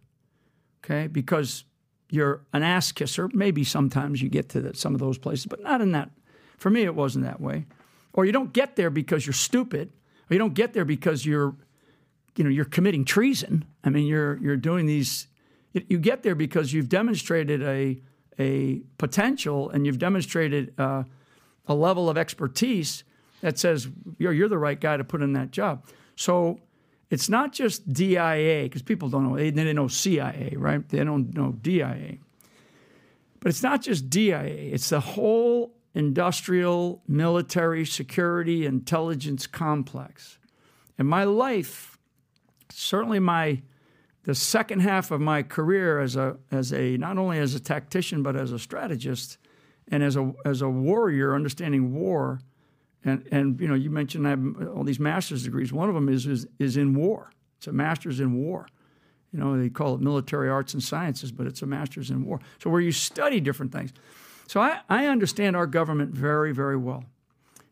okay, 0.84 1.06
because 1.06 1.64
you're 2.10 2.44
an 2.52 2.62
ass 2.62 2.92
kisser. 2.92 3.28
Maybe 3.32 3.64
sometimes 3.64 4.22
you 4.22 4.28
get 4.28 4.48
to 4.50 4.60
the, 4.60 4.74
some 4.74 4.94
of 4.94 5.00
those 5.00 5.18
places, 5.18 5.46
but 5.46 5.62
not 5.62 5.80
in 5.80 5.92
that. 5.92 6.10
For 6.56 6.70
me, 6.70 6.82
it 6.82 6.94
wasn't 6.94 7.24
that 7.24 7.40
way. 7.40 7.66
Or 8.12 8.24
you 8.24 8.32
don't 8.32 8.52
get 8.52 8.76
there 8.76 8.90
because 8.90 9.26
you're 9.26 9.32
stupid, 9.32 9.92
or 10.30 10.34
you 10.34 10.38
don't 10.38 10.54
get 10.54 10.72
there 10.72 10.84
because 10.84 11.26
you're, 11.26 11.56
you 12.36 12.44
know, 12.44 12.50
you're 12.50 12.64
committing 12.64 13.04
treason. 13.04 13.64
I 13.84 13.90
mean, 13.90 14.06
you're 14.06 14.36
you're 14.38 14.56
doing 14.56 14.86
these. 14.86 15.28
You 15.72 15.98
get 15.98 16.22
there 16.22 16.34
because 16.34 16.72
you've 16.72 16.88
demonstrated 16.88 17.62
a 17.62 18.00
a 18.38 18.82
potential 18.98 19.70
and 19.70 19.86
you've 19.86 19.98
demonstrated 19.98 20.74
uh, 20.78 21.04
a 21.66 21.74
level 21.74 22.10
of 22.10 22.18
expertise 22.18 23.04
that 23.40 23.58
says 23.58 23.88
you're, 24.18 24.32
you're 24.32 24.48
the 24.48 24.58
right 24.58 24.80
guy 24.80 24.96
to 24.96 25.04
put 25.04 25.22
in 25.22 25.34
that 25.34 25.50
job. 25.50 25.86
So 26.16 26.60
it's 27.10 27.28
not 27.28 27.52
just 27.52 27.92
DIA, 27.92 28.64
because 28.64 28.82
people 28.82 29.08
don't 29.08 29.28
know, 29.28 29.36
they, 29.36 29.50
they 29.50 29.72
know 29.72 29.88
CIA, 29.88 30.54
right? 30.56 30.86
They 30.88 31.04
don't 31.04 31.34
know 31.34 31.52
DIA. 31.52 32.18
But 33.40 33.50
it's 33.50 33.62
not 33.62 33.82
just 33.82 34.08
DIA, 34.08 34.72
it's 34.72 34.88
the 34.88 35.00
whole 35.00 35.74
industrial, 35.94 37.02
military, 37.06 37.84
security, 37.84 38.66
intelligence 38.66 39.46
complex. 39.46 40.38
And 40.98 41.08
my 41.08 41.24
life, 41.24 41.93
certainly 42.74 43.18
my 43.20 43.62
the 44.24 44.34
second 44.34 44.80
half 44.80 45.10
of 45.10 45.20
my 45.20 45.42
career 45.42 46.00
as 46.00 46.16
a 46.16 46.36
as 46.50 46.72
a 46.72 46.96
not 46.96 47.18
only 47.18 47.38
as 47.38 47.54
a 47.54 47.60
tactician 47.60 48.22
but 48.22 48.36
as 48.36 48.52
a 48.52 48.58
strategist 48.58 49.38
and 49.88 50.02
as 50.02 50.16
a 50.16 50.32
as 50.44 50.62
a 50.62 50.68
warrior 50.68 51.34
understanding 51.34 51.92
war 51.94 52.40
And 53.04 53.28
and 53.30 53.60
you 53.60 53.68
know, 53.68 53.74
you 53.74 53.90
mentioned 53.90 54.26
I 54.26 54.30
have 54.30 54.68
all 54.74 54.84
these 54.84 55.00
master's 55.00 55.44
degrees. 55.44 55.72
One 55.72 55.88
of 55.88 55.94
them 55.94 56.08
is 56.08 56.26
is, 56.26 56.46
is 56.58 56.76
in 56.76 56.94
war. 56.94 57.30
It's 57.58 57.66
a 57.66 57.72
master's 57.72 58.18
in 58.18 58.34
war. 58.34 58.66
You 59.32 59.40
know, 59.40 59.58
they 59.58 59.68
call 59.68 59.94
it 59.94 60.00
military 60.00 60.48
arts 60.48 60.74
and 60.74 60.82
sciences, 60.82 61.32
but 61.32 61.46
it's 61.46 61.62
a 61.62 61.66
master's 61.66 62.10
in 62.10 62.24
war. 62.24 62.40
So 62.62 62.70
where 62.70 62.80
you 62.80 62.92
study 62.92 63.40
different 63.40 63.72
things. 63.72 63.92
So 64.46 64.60
I, 64.60 64.80
I 64.88 65.06
understand 65.06 65.56
our 65.56 65.66
government 65.66 66.14
very, 66.14 66.52
very 66.52 66.76
well. 66.76 67.04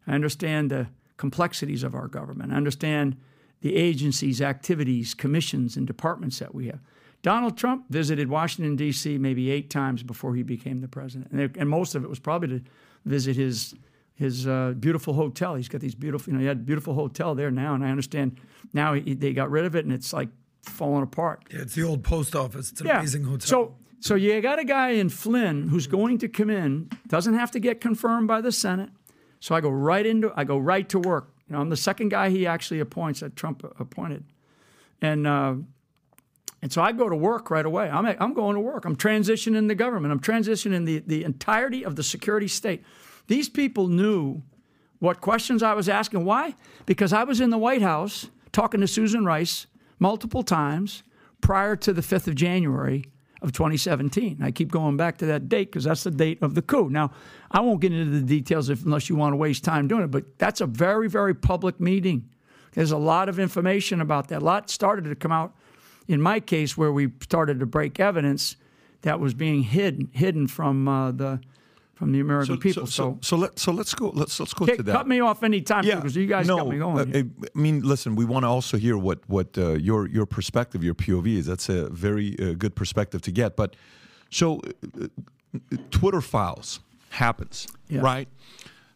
I 0.06 0.14
understand 0.14 0.70
the 0.70 0.88
complexities 1.16 1.84
of 1.84 1.94
our 1.94 2.08
government. 2.08 2.52
I 2.52 2.56
understand 2.56 3.16
the 3.62 3.74
agencies, 3.76 4.40
activities, 4.42 5.14
commissions, 5.14 5.76
and 5.76 5.86
departments 5.86 6.38
that 6.40 6.54
we 6.54 6.66
have. 6.66 6.80
Donald 7.22 7.56
Trump 7.56 7.84
visited 7.88 8.28
Washington, 8.28 8.74
D.C. 8.76 9.16
maybe 9.18 9.50
eight 9.50 9.70
times 9.70 10.02
before 10.02 10.34
he 10.34 10.42
became 10.42 10.80
the 10.80 10.88
president. 10.88 11.30
And, 11.32 11.56
and 11.56 11.68
most 11.68 11.94
of 11.94 12.02
it 12.04 12.10
was 12.10 12.18
probably 12.18 12.48
to 12.58 12.64
visit 13.04 13.36
his 13.36 13.74
his 14.14 14.46
uh, 14.46 14.74
beautiful 14.78 15.14
hotel. 15.14 15.54
He's 15.54 15.68
got 15.68 15.80
these 15.80 15.94
beautiful, 15.94 16.30
you 16.32 16.34
know, 16.36 16.40
he 16.42 16.46
had 16.46 16.58
a 16.58 16.60
beautiful 16.60 16.94
hotel 16.94 17.34
there 17.34 17.50
now, 17.50 17.74
and 17.74 17.82
I 17.84 17.88
understand 17.90 18.38
now 18.74 18.92
he, 18.94 19.14
they 19.14 19.32
got 19.32 19.50
rid 19.50 19.64
of 19.64 19.74
it 19.74 19.84
and 19.84 19.92
it's 19.92 20.12
like 20.12 20.28
falling 20.64 21.02
apart. 21.02 21.44
Yeah, 21.50 21.60
it's 21.62 21.74
the 21.74 21.82
old 21.82 22.04
post 22.04 22.36
office. 22.36 22.70
It's 22.70 22.80
an 22.82 22.88
Yeah. 22.88 22.98
amazing 22.98 23.24
hotel. 23.24 23.46
So, 23.48 23.74
so 24.00 24.14
you 24.14 24.40
got 24.42 24.58
a 24.58 24.64
guy 24.64 24.90
in 24.90 25.08
Flynn 25.08 25.68
who's 25.68 25.86
going 25.86 26.18
to 26.18 26.28
come 26.28 26.50
in, 26.50 26.90
doesn't 27.08 27.34
have 27.34 27.50
to 27.52 27.58
get 27.58 27.80
confirmed 27.80 28.28
by 28.28 28.40
the 28.42 28.52
Senate. 28.52 28.90
So 29.40 29.54
I 29.54 29.60
go 29.60 29.70
right 29.70 30.04
into, 30.06 30.30
I 30.36 30.44
go 30.44 30.58
right 30.58 30.88
to 30.90 30.98
work. 31.00 31.31
You 31.52 31.58
know, 31.58 31.60
I'm 31.64 31.68
the 31.68 31.76
second 31.76 32.08
guy 32.08 32.30
he 32.30 32.46
actually 32.46 32.80
appoints 32.80 33.20
that 33.20 33.36
Trump 33.36 33.62
appointed, 33.78 34.24
and 35.02 35.26
uh, 35.26 35.56
and 36.62 36.72
so 36.72 36.80
I 36.80 36.92
go 36.92 37.10
to 37.10 37.14
work 37.14 37.50
right 37.50 37.66
away. 37.66 37.90
I'm 37.90 38.06
I'm 38.06 38.32
going 38.32 38.54
to 38.54 38.60
work. 38.60 38.86
I'm 38.86 38.96
transitioning 38.96 39.68
the 39.68 39.74
government. 39.74 40.12
I'm 40.12 40.20
transitioning 40.20 40.86
the 40.86 41.00
the 41.00 41.24
entirety 41.24 41.84
of 41.84 41.96
the 41.96 42.02
security 42.02 42.48
state. 42.48 42.82
These 43.26 43.50
people 43.50 43.88
knew 43.88 44.40
what 44.98 45.20
questions 45.20 45.62
I 45.62 45.74
was 45.74 45.90
asking. 45.90 46.24
Why? 46.24 46.54
Because 46.86 47.12
I 47.12 47.22
was 47.24 47.38
in 47.38 47.50
the 47.50 47.58
White 47.58 47.82
House 47.82 48.30
talking 48.52 48.80
to 48.80 48.88
Susan 48.88 49.26
Rice 49.26 49.66
multiple 49.98 50.42
times 50.42 51.02
prior 51.42 51.76
to 51.76 51.92
the 51.92 52.00
5th 52.00 52.28
of 52.28 52.34
January 52.34 53.04
of 53.42 53.52
2017. 53.52 54.38
I 54.40 54.50
keep 54.50 54.70
going 54.70 54.96
back 54.96 55.18
to 55.18 55.26
that 55.26 55.48
date 55.48 55.70
because 55.70 55.84
that's 55.84 56.04
the 56.04 56.10
date 56.10 56.38
of 56.42 56.54
the 56.54 56.62
coup. 56.62 56.88
Now, 56.88 57.10
I 57.50 57.60
won't 57.60 57.80
get 57.80 57.92
into 57.92 58.20
the 58.20 58.26
details 58.26 58.70
if, 58.70 58.84
unless 58.84 59.08
you 59.08 59.16
want 59.16 59.32
to 59.32 59.36
waste 59.36 59.64
time 59.64 59.88
doing 59.88 60.04
it, 60.04 60.10
but 60.10 60.38
that's 60.38 60.60
a 60.60 60.66
very, 60.66 61.08
very 61.08 61.34
public 61.34 61.80
meeting. 61.80 62.28
There's 62.72 62.92
a 62.92 62.98
lot 62.98 63.28
of 63.28 63.38
information 63.38 64.00
about 64.00 64.28
that. 64.28 64.42
A 64.42 64.44
lot 64.44 64.70
started 64.70 65.04
to 65.04 65.14
come 65.14 65.32
out 65.32 65.54
in 66.08 66.20
my 66.20 66.40
case 66.40 66.76
where 66.76 66.92
we 66.92 67.10
started 67.20 67.60
to 67.60 67.66
break 67.66 68.00
evidence 68.00 68.56
that 69.02 69.20
was 69.20 69.34
being 69.34 69.62
hidden 69.62 70.08
hidden 70.12 70.46
from 70.46 70.88
uh, 70.88 71.12
the 71.12 71.40
from 72.02 72.10
the 72.10 72.18
American 72.18 72.58
people. 72.58 72.84
So, 72.88 73.18
so, 73.22 73.36
let 73.36 73.60
so 73.60 73.70
let's 73.70 73.94
go. 73.94 74.10
Let's 74.12 74.40
let's 74.40 74.52
go 74.54 74.66
to 74.66 74.82
that. 74.82 74.92
cut 74.92 75.06
me 75.06 75.20
off 75.20 75.44
anytime 75.44 75.84
yeah, 75.84 75.94
because 75.94 76.16
you 76.16 76.26
guys 76.26 76.48
no, 76.48 76.56
got 76.56 76.68
me 76.68 76.78
going. 76.78 77.14
uh, 77.14 77.46
I 77.54 77.58
mean, 77.58 77.82
listen, 77.82 78.16
we 78.16 78.24
want 78.24 78.42
to 78.42 78.48
also 78.48 78.76
hear 78.76 78.98
what 78.98 79.20
what 79.28 79.56
uh, 79.56 79.74
your 79.74 80.08
your 80.08 80.26
perspective, 80.26 80.82
your 80.82 80.96
POV 80.96 81.36
is. 81.36 81.46
That's 81.46 81.68
a 81.68 81.88
very 81.90 82.36
uh, 82.40 82.54
good 82.54 82.74
perspective 82.74 83.20
to 83.22 83.30
get. 83.30 83.54
But 83.54 83.76
so, 84.30 84.60
uh, 85.00 85.06
Twitter 85.92 86.20
files 86.20 86.80
happens, 87.10 87.68
Yeah. 87.88 88.00
right? 88.00 88.28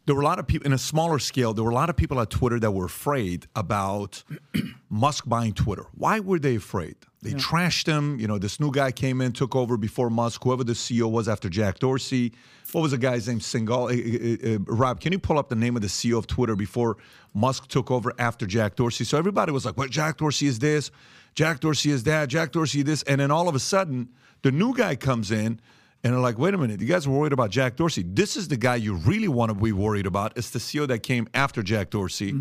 There 0.07 0.15
were 0.17 0.23
a 0.23 0.25
lot 0.25 0.41
of 0.41 0.47
people 0.49 0.67
in 0.67 0.73
a 0.73 0.79
smaller 0.79 1.21
scale. 1.21 1.55
There 1.55 1.65
were 1.65 1.71
a 1.79 1.81
lot 1.83 1.91
of 1.91 1.97
people 1.97 2.21
at 2.21 2.31
Twitter 2.31 2.59
that 2.59 2.73
were 2.73 2.87
afraid 2.87 3.47
about 3.55 4.25
Musk 4.91 5.29
buying 5.29 5.53
Twitter. 5.55 5.87
Why 5.95 6.19
were 6.19 6.41
they 6.41 6.57
afraid? 6.57 6.97
They 7.27 7.33
trashed 7.35 7.87
him. 7.87 8.19
You 8.21 8.29
know, 8.29 8.39
this 8.39 8.61
new 8.61 8.71
guy 8.71 8.93
came 8.93 9.21
in, 9.21 9.33
took 9.33 9.57
over 9.57 9.77
before 9.77 10.11
Musk. 10.11 10.45
Whoever 10.45 10.65
the 10.65 10.75
CEO 10.75 11.11
was 11.11 11.29
after 11.29 11.49
Jack 11.49 11.79
Dorsey. 11.79 12.33
What 12.73 12.83
was 12.83 12.93
the 12.93 12.99
guy's 12.99 13.29
name? 13.29 13.41
Singal. 13.41 13.91
Uh, 13.91 14.53
uh, 14.53 14.55
uh, 14.55 14.59
Rob, 14.67 15.01
can 15.01 15.13
you 15.13 15.19
pull 15.19 15.39
up 15.39 15.49
the 15.49 15.57
name 15.57 15.77
of 15.77 15.83
the 15.83 15.89
CEO 15.89 16.19
of 16.19 16.27
Twitter 16.27 16.57
before 16.57 16.97
Musk 17.35 17.69
took 17.69 17.91
over 17.91 18.13
after 18.19 18.47
Jack 18.47 18.77
Dorsey? 18.77 19.05
So 19.05 19.19
everybody 19.19 19.53
was 19.53 19.65
like, 19.65 19.77
"Well, 19.77 19.89
Jack 19.89 20.19
Dorsey 20.19 20.47
is 20.47 20.59
this, 20.59 20.91
Jack 21.35 21.61
Dorsey 21.61 21.91
is 21.91 22.05
that, 22.05 22.29
Jack 22.29 22.53
Dorsey 22.53 22.83
this," 22.83 23.03
and 23.05 23.21
then 23.21 23.31
all 23.31 23.49
of 23.49 23.55
a 23.55 23.61
sudden, 23.61 24.09
the 24.43 24.53
new 24.53 24.75
guy 24.75 24.97
comes 24.97 25.31
in. 25.31 25.61
And 26.05 26.13
they're 26.13 26.21
like, 26.21 26.39
wait 26.39 26.55
a 26.55 26.59
minute, 26.59 26.81
you 26.81 26.87
guys 26.87 27.09
were 27.09 27.19
worried 27.19 27.33
about 27.33 27.51
Jack 27.51 27.75
Dorsey. 27.75 28.05
This 28.07 28.37
is 28.37 28.47
the 28.47 28.57
guy 28.57 28.77
you 28.77 28.95
really 28.95 29.27
want 29.27 29.49
to 29.51 29.55
be 29.57 29.73
worried 29.73 30.07
about. 30.07 30.37
It's 30.37 30.51
the 30.51 30.61
CEO 30.61 30.87
that 30.87 31.03
came 31.03 31.27
after 31.35 31.65
Jack 31.65 31.91
Dorsey. 31.91 32.33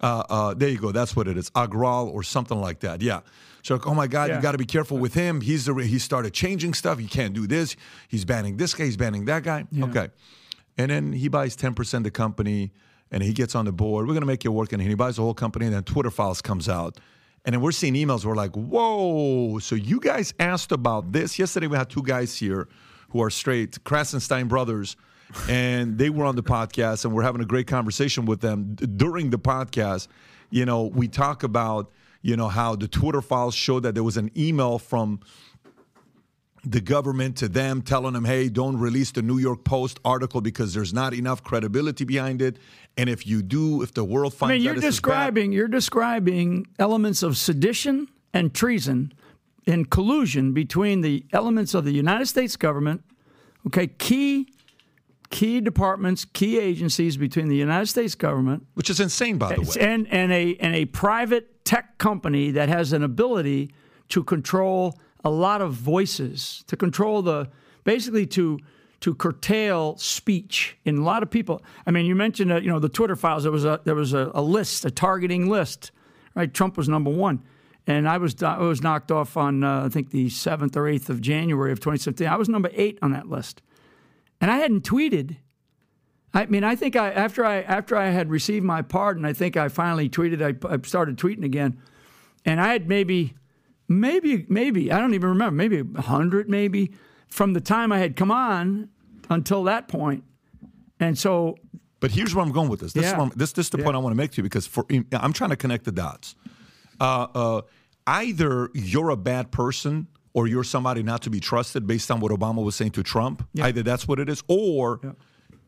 Uh, 0.00 0.22
uh, 0.30 0.54
there 0.54 0.68
you 0.68 0.78
go. 0.78 0.92
That's 0.92 1.14
what 1.14 1.28
it 1.28 1.36
is. 1.36 1.50
Agral 1.50 2.06
or 2.08 2.22
something 2.22 2.60
like 2.60 2.80
that. 2.80 3.02
Yeah. 3.02 3.20
So, 3.62 3.74
like, 3.74 3.86
oh 3.86 3.94
my 3.94 4.06
God, 4.06 4.28
Yeah. 4.28 4.36
you 4.36 4.42
got 4.42 4.52
to 4.52 4.58
be 4.58 4.66
careful 4.66 4.98
with 4.98 5.14
him. 5.14 5.40
He's 5.40 5.64
the, 5.66 5.74
he 5.74 5.98
started 5.98 6.32
changing 6.32 6.74
stuff. 6.74 6.98
He 6.98 7.06
can't 7.06 7.32
do 7.32 7.46
this. 7.46 7.76
He's 8.08 8.24
banning 8.24 8.56
this 8.56 8.74
guy. 8.74 8.84
He's 8.84 8.96
banning 8.96 9.24
that 9.26 9.42
guy. 9.44 9.64
Okay. 9.80 10.08
And 10.78 10.90
then 10.90 11.12
he 11.12 11.28
buys 11.28 11.56
10% 11.56 11.94
of 11.98 12.02
the 12.04 12.10
company 12.10 12.72
and 13.10 13.22
he 13.22 13.32
gets 13.32 13.54
on 13.54 13.64
the 13.66 13.72
board. 13.72 14.06
We're 14.06 14.14
going 14.14 14.22
to 14.22 14.26
make 14.26 14.42
you 14.42 14.50
work. 14.52 14.72
And 14.72 14.82
he 14.82 14.94
buys 14.94 15.16
the 15.16 15.22
whole 15.22 15.34
company. 15.34 15.66
And 15.66 15.74
then 15.74 15.84
Twitter 15.84 16.10
files 16.10 16.42
comes 16.42 16.68
out. 16.68 16.98
And 17.44 17.52
then 17.54 17.60
we're 17.60 17.72
seeing 17.72 17.94
emails. 17.94 18.24
We're 18.24 18.34
like, 18.34 18.54
whoa. 18.56 19.58
So 19.58 19.74
you 19.74 20.00
guys 20.00 20.32
asked 20.40 20.72
about 20.72 21.12
this. 21.12 21.38
Yesterday, 21.38 21.66
we 21.66 21.76
had 21.76 21.90
two 21.90 22.02
guys 22.02 22.36
here 22.36 22.68
who 23.10 23.22
are 23.22 23.30
straight, 23.30 23.82
Krassenstein 23.84 24.48
brothers. 24.48 24.96
And 25.48 25.98
they 25.98 26.10
were 26.10 26.24
on 26.26 26.36
the 26.36 26.42
podcast, 26.42 27.04
and 27.06 27.14
we're 27.14 27.22
having 27.22 27.40
a 27.40 27.46
great 27.46 27.66
conversation 27.66 28.26
with 28.26 28.40
them 28.42 28.74
during 28.74 29.30
the 29.30 29.38
podcast. 29.38 30.08
You 30.50 30.66
know, 30.66 30.84
we 30.84 31.08
talk 31.08 31.42
about, 31.42 31.90
you 32.22 32.36
know, 32.36 32.48
how 32.48 32.76
the 32.76 32.88
Twitter 32.88 33.20
files 33.20 33.54
show 33.54 33.80
that 33.80 33.94
there 33.94 34.04
was 34.04 34.16
an 34.16 34.30
email 34.36 34.78
from 34.78 35.20
the 36.64 36.80
government 36.80 37.36
to 37.38 37.48
them 37.48 37.82
telling 37.82 38.12
them, 38.12 38.24
hey, 38.24 38.48
don't 38.48 38.78
release 38.78 39.10
the 39.10 39.22
New 39.22 39.38
York 39.38 39.64
Post 39.64 39.98
article 40.04 40.40
because 40.40 40.72
there's 40.74 40.94
not 40.94 41.12
enough 41.12 41.42
credibility 41.42 42.04
behind 42.04 42.40
it. 42.40 42.56
And 42.96 43.10
if 43.10 43.26
you 43.26 43.42
do, 43.42 43.82
if 43.82 43.92
the 43.94 44.04
world 44.04 44.32
finds 44.32 44.52
I 44.52 44.54
mean, 44.54 44.62
you're 44.62 44.74
this 44.74 44.82
bad- 44.84 44.90
describing 44.90 45.52
you're 45.52 45.68
describing 45.68 46.66
elements 46.78 47.22
of 47.24 47.36
sedition 47.36 48.06
and 48.32 48.54
treason 48.54 49.12
and 49.66 49.90
collusion 49.90 50.52
between 50.52 51.00
the 51.00 51.24
elements 51.32 51.74
of 51.74 51.84
the 51.84 51.92
United 51.92 52.26
States 52.26 52.56
government, 52.56 53.02
okay, 53.66 53.88
key 53.88 54.48
key 55.32 55.60
departments, 55.60 56.24
key 56.24 56.60
agencies 56.60 57.16
between 57.16 57.48
the 57.48 57.56
United 57.56 57.86
States 57.86 58.14
government 58.14 58.66
which 58.74 58.88
is 58.90 59.00
insane, 59.00 59.38
by 59.38 59.54
the 59.54 59.62
way. 59.62 59.74
and 59.80 60.06
and 60.12 60.30
a 60.30 60.56
and 60.60 60.74
a 60.76 60.84
private 60.84 61.64
tech 61.64 61.98
company 61.98 62.52
that 62.52 62.68
has 62.68 62.92
an 62.92 63.02
ability 63.02 63.72
to 64.10 64.22
control 64.22 65.00
a 65.24 65.30
lot 65.30 65.62
of 65.62 65.72
voices, 65.72 66.62
to 66.66 66.76
control 66.76 67.22
the 67.22 67.48
basically 67.82 68.26
to 68.26 68.58
to 69.00 69.14
curtail 69.14 69.96
speech 69.96 70.76
in 70.84 70.98
a 70.98 71.02
lot 71.02 71.24
of 71.24 71.30
people. 71.30 71.60
I 71.86 71.90
mean, 71.90 72.06
you 72.06 72.14
mentioned 72.14 72.52
uh, 72.52 72.60
you 72.60 72.68
know 72.68 72.78
the 72.78 72.90
Twitter 72.90 73.16
files. 73.16 73.42
There 73.42 73.52
was 73.52 73.64
a 73.64 73.80
there 73.84 73.94
was 73.94 74.12
a, 74.12 74.30
a 74.34 74.42
list, 74.42 74.84
a 74.84 74.90
targeting 74.90 75.48
list, 75.48 75.92
right? 76.34 76.52
Trump 76.52 76.76
was 76.76 76.88
number 76.88 77.10
one, 77.10 77.42
and 77.86 78.08
I 78.08 78.18
was 78.18 78.40
I 78.42 78.58
was 78.58 78.82
knocked 78.82 79.10
off 79.10 79.36
on 79.36 79.64
uh, 79.64 79.86
I 79.86 79.88
think 79.88 80.10
the 80.10 80.28
seventh 80.28 80.76
or 80.76 80.86
eighth 80.86 81.08
of 81.08 81.20
January 81.20 81.72
of 81.72 81.80
2017. 81.80 82.28
I 82.28 82.36
was 82.36 82.48
number 82.48 82.70
eight 82.74 82.98
on 83.00 83.12
that 83.12 83.28
list, 83.28 83.62
and 84.42 84.50
I 84.50 84.58
hadn't 84.58 84.82
tweeted. 84.82 85.36
I 86.34 86.46
mean, 86.46 86.64
I 86.64 86.74
think 86.76 86.96
I 86.96 87.10
after 87.12 87.44
I 87.44 87.62
after 87.62 87.96
I 87.96 88.06
had 88.10 88.28
received 88.28 88.64
my 88.64 88.82
pardon, 88.82 89.24
I 89.24 89.32
think 89.32 89.56
I 89.56 89.68
finally 89.68 90.08
tweeted. 90.10 90.42
I, 90.42 90.74
I 90.74 90.78
started 90.86 91.16
tweeting 91.16 91.44
again, 91.44 91.78
and 92.44 92.60
I 92.60 92.72
had 92.72 92.88
maybe, 92.88 93.34
maybe, 93.88 94.44
maybe 94.48 94.90
I 94.90 94.98
don't 94.98 95.14
even 95.14 95.28
remember, 95.30 95.54
maybe 95.54 95.82
a 95.94 96.02
hundred, 96.02 96.48
maybe 96.50 96.92
from 97.28 97.52
the 97.52 97.60
time 97.60 97.92
I 97.92 97.98
had 97.98 98.16
come 98.16 98.30
on 98.30 98.88
until 99.30 99.64
that 99.64 99.88
point, 99.88 100.24
and 100.98 101.18
so 101.18 101.56
But 102.00 102.10
here's 102.10 102.34
where 102.34 102.44
I'm 102.44 102.52
going 102.52 102.68
with 102.68 102.80
this. 102.80 102.92
This, 102.94 103.06
is, 103.06 103.12
Yeah. 103.12 103.18
I'm- 103.20 103.32
this, 103.36 103.52
this 103.52 103.66
is 103.66 103.70
the 103.70 103.78
point 103.78 103.94
I 103.94 103.98
want 104.00 104.12
to 104.12 104.16
make 104.16 104.32
to 104.32 104.38
you 104.38 104.42
because 104.42 104.66
for 104.66 104.84
I'm 105.12 105.32
trying 105.32 105.50
to 105.50 105.56
connect 105.56 105.84
the 105.84 105.92
dots. 105.92 106.34
Uh, 107.00 107.26
uh, 107.34 107.60
either 108.06 108.70
you're 108.74 109.10
a 109.10 109.16
bad 109.16 109.50
person 109.52 110.08
or 110.34 110.46
you're 110.46 110.64
somebody 110.64 111.02
not 111.02 111.22
to 111.22 111.30
be 111.30 111.40
trusted 111.40 111.86
based 111.86 112.10
on 112.10 112.20
what 112.20 112.32
Obama 112.32 112.64
was 112.64 112.74
saying 112.74 112.92
to 112.92 113.02
Trump. 113.02 113.46
Either 113.60 113.82
that's 113.82 114.08
what 114.08 114.18
it 114.18 114.28
is, 114.28 114.42
or 114.48 115.00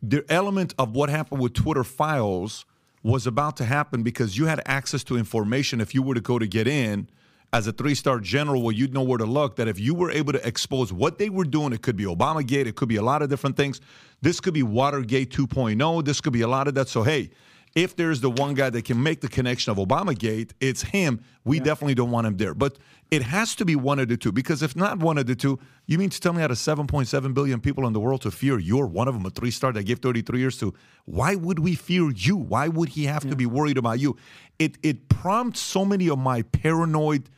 the 0.03 0.25
element 0.29 0.75
of 0.79 0.95
what 0.95 1.09
happened 1.09 1.41
with 1.41 1.55
Twitter 1.55 1.85
files 1.85 2.65
was 3.03 3.27
about 3.27 3.57
to 3.59 3.65
happen 3.65 4.03
because 4.03 4.39
you 4.39 4.47
had 4.47 4.63
access 4.67 5.05
to 5.05 5.17
information 5.17 5.81
if 5.81 5.95
you 5.95 6.03
were 6.03 6.15
to 6.15 6.21
go 6.21 6.39
to 6.39 6.47
get 6.47 6.67
in 6.67 7.09
as 7.53 7.67
a 7.67 7.73
three-star 7.73 8.19
general 8.19 8.63
where 8.63 8.75
you'd 8.75 8.93
know 8.93 9.03
where 9.03 9.19
to 9.19 9.27
look 9.27 9.57
that 9.57 9.69
if 9.69 9.79
you 9.79 9.95
were 9.95 10.11
able 10.11 10.33
to 10.33 10.47
expose 10.47 10.93
what 10.93 11.19
they 11.19 11.29
were 11.29 11.45
doing 11.45 11.73
it 11.73 11.83
could 11.83 11.97
be 11.97 12.05
obamagate 12.05 12.67
it 12.67 12.75
could 12.75 12.89
be 12.89 12.97
a 12.97 13.03
lot 13.03 13.23
of 13.23 13.29
different 13.29 13.57
things. 13.57 13.81
This 14.23 14.41
could 14.41 14.55
be 14.55 14.63
watergate 14.63 15.31
2.0 15.31 16.05
this 16.05 16.21
could 16.21 16.33
be 16.33 16.41
a 16.41 16.49
lot 16.49 16.67
of 16.67 16.75
that. 16.75 16.89
So 16.89 17.03
hey 17.03 17.31
if 17.75 17.97
there's 17.97 18.21
the 18.21 18.31
one 18.31 18.55
guy 18.55 18.71
that 18.71 18.85
can 18.85 19.03
make 19.03 19.21
the 19.21 19.29
connection 19.29 19.73
of 19.73 19.79
obamagate 19.79 20.53
it's 20.61 20.83
him. 20.83 21.21
We 21.45 21.61
definitely 21.61 21.95
don't 21.95 22.11
want 22.11 22.27
him 22.27 22.37
there. 22.37 22.55
But 22.55 22.79
it 23.11 23.23
has 23.23 23.55
to 23.57 23.65
be 23.65 23.77
one 23.77 23.99
of 23.99 24.09
the 24.09 24.17
two 24.17 24.33
because 24.33 24.63
if 24.63 24.77
not 24.77 24.99
one 24.99 25.19
of 25.19 25.27
the 25.27 25.35
two 25.35 25.59
you 25.87 25.99
mean 25.99 26.11
to 26.11 26.21
tell 26.21 26.33
me 26.33 26.43
out 26.43 26.51
of 26.51 26.57
7.7 26.57 27.35
billion 27.35 27.61
people 27.61 27.87
in 27.87 27.93
the 27.93 28.01
world 28.01 28.23
to 28.23 28.31
fear 28.31 28.59
you're 28.59 28.87
one 28.87 29.09
of 29.09 29.15
them 29.15 29.27
a 29.27 29.31
three-star 29.31 29.73
that 29.73 29.83
gave 29.85 29.99
33 29.99 30.39
years 30.39 30.59
to 30.59 30.73
why 31.05 31.35
would 31.35 31.59
we 31.59 31.75
fear 31.75 32.11
you? 32.11 32.37
Why 32.37 32.69
would 32.69 32.91
he 32.91 33.05
have 33.05 33.29
to 33.29 33.37
be 33.37 33.47
worried 33.47 33.79
about 33.79 34.01
you? 34.01 34.17
It 34.59 34.79
it 34.83 35.09
prompts 35.09 35.61
so 35.61 35.85
many 35.85 36.09
of 36.09 36.19
my 36.19 36.43
paranoid 36.43 37.29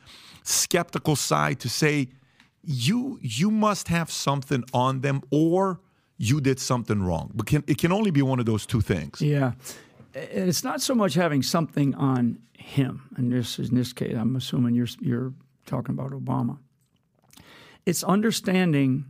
skeptical 0.43 1.15
side 1.15 1.59
to 1.61 1.69
say 1.69 2.09
you 2.63 3.19
you 3.21 3.51
must 3.51 3.87
have 3.87 4.11
something 4.11 4.63
on 4.73 5.01
them 5.01 5.21
or 5.31 5.79
you 6.17 6.41
did 6.41 6.59
something 6.59 7.03
wrong. 7.03 7.31
But 7.33 7.45
can, 7.45 7.63
it 7.67 7.77
can 7.77 7.91
only 7.91 8.11
be 8.11 8.21
one 8.21 8.39
of 8.39 8.45
those 8.45 8.65
two 8.65 8.81
things. 8.81 9.21
Yeah. 9.21 9.53
It's 10.17 10.63
not 10.63 10.81
so 10.81 10.95
much 10.95 11.13
having 11.13 11.43
something 11.43 11.95
on 11.95 12.39
him. 12.57 13.09
And 13.17 13.31
this 13.31 13.59
is 13.59 13.69
in 13.69 13.75
this 13.75 13.93
case, 13.93 14.15
I'm 14.15 14.35
assuming 14.35 14.75
you're 14.75 14.87
you're 14.99 15.33
talking 15.65 15.93
about 15.93 16.11
Obama. 16.11 16.57
It's 17.85 18.03
understanding. 18.03 19.05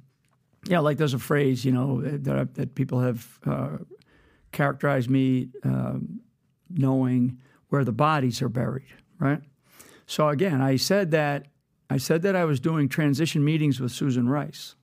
Yeah, 0.67 0.79
like 0.79 0.97
there's 0.97 1.13
a 1.13 1.19
phrase, 1.19 1.63
you 1.63 1.71
know, 1.71 2.01
that 2.01 2.55
that 2.55 2.75
people 2.75 2.99
have 2.99 3.39
uh, 3.45 3.77
characterized 4.51 5.09
me 5.09 5.49
uh, 5.63 5.99
knowing 6.69 7.39
where 7.69 7.83
the 7.83 7.91
bodies 7.91 8.41
are 8.41 8.49
buried, 8.49 8.93
right? 9.19 9.41
So 10.05 10.29
again, 10.29 10.61
I 10.61 10.77
said 10.77 11.11
that 11.11 11.47
I 11.89 11.97
said 11.97 12.21
that 12.23 12.35
I 12.35 12.45
was 12.45 12.59
doing 12.59 12.89
transition 12.89 13.43
meetings 13.43 13.79
with 13.79 13.91
Susan 13.91 14.27
Rice. 14.27 14.75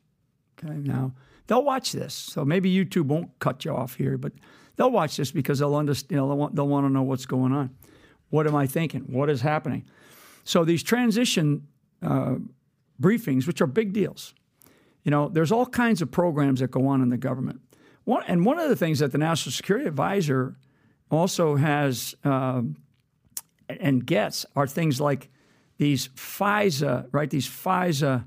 Okay, 0.59 0.75
now 0.75 1.13
they'll 1.47 1.65
watch 1.65 1.93
this, 1.93 2.15
so 2.15 2.45
maybe 2.45 2.75
YouTube 2.75 3.07
won't 3.07 3.39
cut 3.39 3.65
you 3.65 3.73
off 3.73 3.97
here, 3.97 4.17
but 4.17 4.33
they'll 4.77 4.91
watch 4.91 5.17
this 5.17 5.31
because 5.31 5.59
they'll 5.59 5.75
understand. 5.75 6.11
You 6.13 6.17
know, 6.19 6.29
they'll 6.29 6.37
want, 6.37 6.57
they'll 6.57 6.69
want 6.69 6.87
to 6.87 6.93
know 6.93 7.03
what's 7.03 7.27
going 7.27 7.53
on. 7.53 7.71
What 8.31 8.47
am 8.47 8.57
I 8.57 8.67
thinking? 8.67 9.03
What 9.03 9.31
is 9.31 9.41
happening? 9.41 9.85
So 10.45 10.65
these 10.65 10.83
transition 10.83 11.67
uh, 12.03 12.37
briefings, 13.01 13.47
which 13.47 13.61
are 13.61 13.67
big 13.67 13.93
deals, 13.93 14.35
you 15.03 15.11
know, 15.11 15.29
there's 15.29 15.53
all 15.53 15.67
kinds 15.67 16.03
of 16.03 16.11
programs 16.11 16.61
that 16.61 16.71
go 16.71 16.87
on 16.87 17.03
in 17.03 17.11
the 17.11 17.17
government. 17.17 17.61
One, 18.05 18.23
and 18.27 18.45
one 18.45 18.59
of 18.59 18.69
the 18.69 18.77
things 18.77 18.99
that 18.99 19.13
the 19.13 19.19
National 19.19 19.53
Security 19.53 19.87
Advisor 19.87 20.57
also 21.11 21.57
has 21.57 22.15
uh, 22.25 22.63
and 23.69 24.05
gets 24.05 24.45
are 24.57 24.67
things 24.67 25.01
like 25.01 25.31
these 25.79 26.09
FISA, 26.09 27.09
right? 27.13 27.31
These 27.31 27.49
FISA 27.49 28.25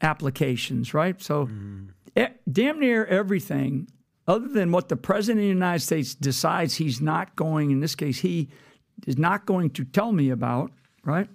applications, 0.00 0.94
right? 0.94 1.20
So, 1.20 1.46
mm. 1.46 1.88
damn 2.50 2.80
near 2.80 3.04
everything, 3.06 3.88
other 4.26 4.48
than 4.48 4.72
what 4.72 4.88
the 4.88 4.96
president 4.96 5.40
of 5.40 5.44
the 5.44 5.48
United 5.48 5.84
States 5.84 6.14
decides 6.14 6.76
he's 6.76 7.00
not 7.00 7.36
going, 7.36 7.70
in 7.70 7.80
this 7.80 7.94
case, 7.94 8.20
he 8.20 8.48
is 9.06 9.18
not 9.18 9.46
going 9.46 9.70
to 9.70 9.84
tell 9.84 10.12
me 10.12 10.30
about, 10.30 10.70
right? 11.04 11.28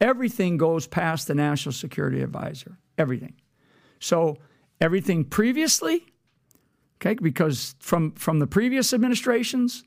Everything 0.00 0.56
goes 0.56 0.86
past 0.86 1.28
the 1.28 1.34
National 1.34 1.72
Security 1.72 2.22
Advisor. 2.22 2.78
Everything. 2.98 3.34
So, 4.00 4.38
everything 4.80 5.24
previously, 5.24 6.06
okay, 7.00 7.14
because 7.14 7.74
from, 7.78 8.12
from 8.12 8.40
the 8.40 8.46
previous 8.46 8.92
administrations, 8.92 9.84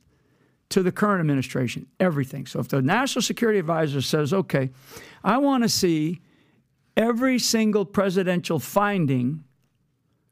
to 0.69 0.83
the 0.83 0.91
current 0.91 1.19
administration, 1.19 1.87
everything. 1.99 2.45
So 2.45 2.59
if 2.59 2.67
the 2.67 2.81
National 2.81 3.21
Security 3.21 3.59
Advisor 3.59 4.01
says, 4.01 4.33
okay, 4.33 4.69
I 5.23 5.37
want 5.39 5.63
to 5.63 5.69
see 5.69 6.21
every 6.95 7.39
single 7.39 7.85
presidential 7.85 8.59
finding 8.59 9.43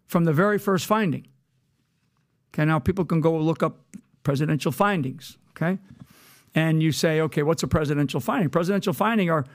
from 0.06 0.24
the 0.26 0.34
very 0.34 0.60
first 0.60 0.86
finding. 0.86 1.28
Okay, 2.58 2.66
now 2.66 2.80
people 2.80 3.06
can 3.06 3.22
go 3.22 3.38
look 3.38 3.62
up 3.62 3.78
presidential 4.24 4.72
findings, 4.72 5.38
okay? 5.52 5.78
And 6.56 6.82
you 6.82 6.92
say, 6.92 7.22
okay, 7.22 7.44
what's 7.44 7.62
a 7.62 7.68
presidential 7.68 8.20
finding? 8.20 8.50
Presidential 8.50 8.94
finding 8.94 9.30
are 9.30 9.46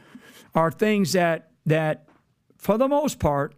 are 0.55 0.71
things 0.71 1.13
that 1.13 1.51
that 1.67 2.07
for 2.59 2.79
the 2.79 2.87
most 2.87 3.19
part, 3.19 3.55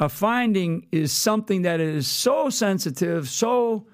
a 0.00 0.08
finding 0.08 0.86
is 0.90 1.12
something 1.12 1.62
that 1.62 1.80
is 1.80 2.08
so 2.08 2.48
sensitive, 2.48 3.28
so 3.28 3.86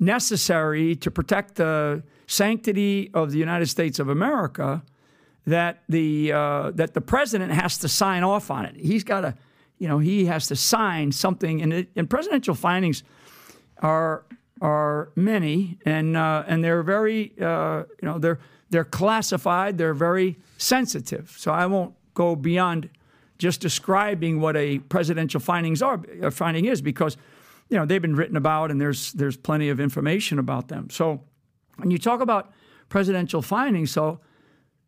necessary 0.00 0.96
to 0.96 1.12
protect 1.12 1.54
the 1.54 2.02
sanctity 2.26 3.10
of 3.14 3.30
the 3.30 3.38
United 3.38 3.66
States 3.66 4.00
of 4.00 4.08
America 4.08 4.82
that 5.46 5.84
the 5.88 6.32
uh, 6.32 6.72
that 6.72 6.94
the 6.94 7.00
president 7.00 7.52
has 7.52 7.78
to 7.78 7.88
sign 7.88 8.24
off 8.24 8.50
on 8.50 8.64
it. 8.64 8.74
He's 8.74 9.04
got 9.04 9.20
to, 9.20 9.34
you 9.78 9.86
know, 9.86 10.00
he 10.00 10.24
has 10.24 10.48
to 10.48 10.56
sign 10.56 11.12
something. 11.12 11.62
And, 11.62 11.72
it, 11.72 11.88
and 11.94 12.10
presidential 12.10 12.56
findings 12.56 13.04
are 13.84 14.24
are 14.60 15.12
many, 15.14 15.78
and 15.84 16.16
uh, 16.16 16.42
and 16.46 16.64
they're 16.64 16.82
very, 16.82 17.34
uh, 17.40 17.84
you 18.00 18.08
know, 18.08 18.18
they're 18.18 18.40
they're 18.70 18.84
classified. 18.84 19.78
They're 19.78 19.94
very 19.94 20.38
sensitive. 20.56 21.34
So 21.36 21.52
I 21.52 21.66
won't 21.66 21.94
go 22.14 22.34
beyond 22.34 22.88
just 23.38 23.60
describing 23.60 24.40
what 24.40 24.56
a 24.56 24.78
presidential 24.78 25.38
findings 25.38 25.82
are 25.82 26.00
a 26.22 26.30
finding 26.30 26.64
is 26.64 26.80
because 26.80 27.16
you 27.68 27.76
know 27.76 27.84
they've 27.84 28.00
been 28.00 28.16
written 28.16 28.36
about 28.36 28.70
and 28.70 28.80
there's 28.80 29.12
there's 29.12 29.36
plenty 29.36 29.68
of 29.68 29.78
information 29.78 30.38
about 30.38 30.68
them. 30.68 30.88
So 30.88 31.20
when 31.76 31.90
you 31.90 31.98
talk 31.98 32.20
about 32.20 32.52
presidential 32.88 33.42
findings, 33.42 33.90
so 33.90 34.20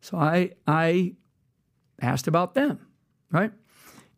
so 0.01 0.17
I 0.17 0.53
I 0.65 1.13
asked 2.01 2.27
about 2.27 2.55
them, 2.55 2.79
right? 3.31 3.51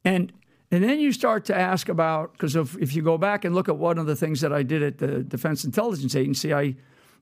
And 0.05 0.31
and 0.71 0.83
then 0.83 0.99
you 0.99 1.11
start 1.11 1.45
to 1.45 1.55
ask 1.55 1.89
about 1.89 2.33
because 2.33 2.55
if, 2.55 2.77
if 2.77 2.95
you 2.95 3.01
go 3.01 3.17
back 3.17 3.43
and 3.43 3.55
look 3.55 3.69
at 3.69 3.77
one 3.77 3.97
of 3.97 4.05
the 4.05 4.15
things 4.15 4.41
that 4.41 4.53
I 4.53 4.63
did 4.63 4.83
at 4.83 4.97
the 4.99 5.23
Defense 5.23 5.63
Intelligence 5.63 6.15
Agency, 6.15 6.53
I 6.53 6.75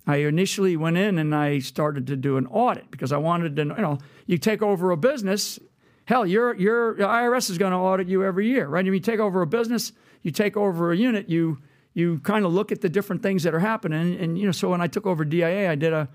I 0.06 0.18
initially 0.18 0.78
went 0.78 0.98
in 0.98 1.18
and 1.18 1.36
I 1.36 1.60
started 1.60 2.08
to 2.08 2.16
do 2.16 2.38
an 2.38 2.48
audit 2.48 2.90
because 2.92 3.12
I 3.12 3.18
wanted 3.18 3.58
to, 3.58 3.64
you 3.64 3.82
know, 3.82 3.98
you 4.26 4.38
take 4.38 4.62
over 4.62 4.92
a 4.92 4.98
business, 4.98 5.60
hell, 6.06 6.26
your 6.26 6.56
your 6.56 6.96
IRS 6.96 7.50
is 7.50 7.58
going 7.58 7.72
to 7.72 7.78
audit 7.78 8.08
you 8.08 8.24
every 8.24 8.48
year, 8.48 8.68
right? 8.68 8.86
If 8.86 8.94
you 8.94 9.00
take 9.00 9.20
over 9.20 9.42
a 9.42 9.48
business, 9.48 9.92
you 10.24 10.32
take 10.32 10.58
over 10.58 10.92
a 10.92 10.98
unit, 10.98 11.30
you 11.30 11.60
you 11.94 12.20
kind 12.20 12.46
of 12.46 12.54
look 12.54 12.72
at 12.72 12.82
the 12.82 12.90
different 12.90 13.24
things 13.24 13.44
that 13.44 13.56
are 13.56 13.60
happening. 13.60 14.00
And, 14.00 14.20
and, 14.20 14.38
you 14.38 14.46
know, 14.46 14.52
so 14.52 14.70
when 14.70 14.82
I 14.82 14.88
took 14.88 15.08
over 15.08 15.26
DIA, 15.26 15.72
I 15.72 15.76
did 15.76 15.94
a 15.94 16.08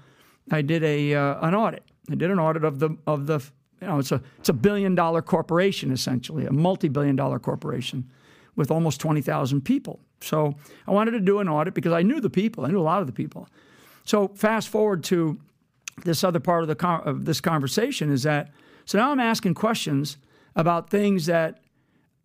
I 0.50 0.62
did 0.62 0.84
a 0.84 1.14
uh, 1.14 1.46
an 1.46 1.54
audit. 1.54 1.82
I 2.10 2.14
did 2.14 2.30
an 2.30 2.38
audit 2.38 2.64
of 2.64 2.78
the 2.78 2.96
of 3.06 3.26
the 3.26 3.42
you 3.82 3.88
know 3.88 3.98
it's 3.98 4.12
a 4.12 4.22
it's 4.38 4.48
a 4.48 4.54
billion 4.54 4.94
dollar 4.94 5.20
corporation 5.20 5.90
essentially, 5.90 6.46
a 6.46 6.52
multi 6.52 6.88
billion 6.88 7.16
dollar 7.16 7.38
corporation 7.38 8.10
with 8.56 8.70
almost 8.70 9.00
twenty 9.00 9.20
thousand 9.20 9.62
people. 9.62 10.00
So 10.20 10.54
I 10.86 10.92
wanted 10.92 11.10
to 11.12 11.20
do 11.20 11.40
an 11.40 11.48
audit 11.48 11.74
because 11.74 11.92
I 11.92 12.02
knew 12.02 12.20
the 12.20 12.30
people. 12.30 12.64
I 12.64 12.68
knew 12.68 12.80
a 12.80 12.82
lot 12.82 13.00
of 13.00 13.06
the 13.06 13.12
people. 13.12 13.48
So 14.04 14.28
fast 14.28 14.68
forward 14.68 15.04
to 15.04 15.38
this 16.04 16.24
other 16.24 16.40
part 16.40 16.62
of 16.62 16.68
the 16.68 16.88
of 16.88 17.26
this 17.26 17.40
conversation 17.40 18.10
is 18.10 18.22
that 18.22 18.50
so 18.84 18.98
now 18.98 19.10
I'm 19.10 19.20
asking 19.20 19.54
questions 19.54 20.16
about 20.56 20.90
things 20.90 21.26
that 21.26 21.60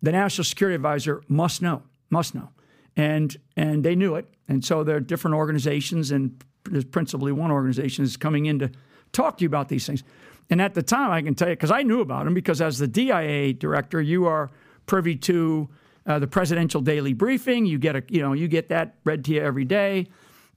the 0.02 0.12
national 0.12 0.44
security 0.44 0.74
advisor 0.74 1.22
must 1.28 1.62
know, 1.62 1.82
must 2.10 2.34
know. 2.34 2.50
And, 2.96 3.36
and 3.56 3.84
they 3.84 3.94
knew 3.94 4.14
it. 4.16 4.26
And 4.48 4.64
so 4.64 4.82
there 4.82 4.96
are 4.96 5.00
different 5.00 5.36
organizations, 5.36 6.10
and 6.10 6.42
there's 6.64 6.84
principally 6.84 7.32
one 7.32 7.50
organization 7.50 8.04
is 8.04 8.16
coming 8.16 8.46
in 8.46 8.58
to 8.58 8.70
talk 9.12 9.38
to 9.38 9.42
you 9.42 9.46
about 9.46 9.68
these 9.68 9.86
things. 9.86 10.02
And 10.50 10.62
at 10.62 10.74
the 10.74 10.82
time, 10.82 11.10
I 11.10 11.22
can 11.22 11.34
tell 11.34 11.48
you, 11.48 11.54
because 11.54 11.70
I 11.70 11.82
knew 11.82 12.00
about 12.00 12.26
him, 12.26 12.34
because 12.34 12.60
as 12.60 12.78
the 12.78 12.88
DIA 12.88 13.52
director, 13.52 14.00
you 14.00 14.26
are 14.26 14.50
privy 14.86 15.16
to 15.16 15.68
uh, 16.06 16.18
the 16.18 16.26
presidential 16.26 16.80
daily 16.80 17.12
briefing. 17.12 17.66
You 17.66 17.78
get 17.78 17.96
a, 17.96 18.02
you 18.08 18.22
know, 18.22 18.32
you 18.32 18.48
get 18.48 18.68
that 18.70 18.96
read 19.04 19.24
to 19.26 19.34
you 19.34 19.42
every 19.42 19.64
day. 19.66 20.06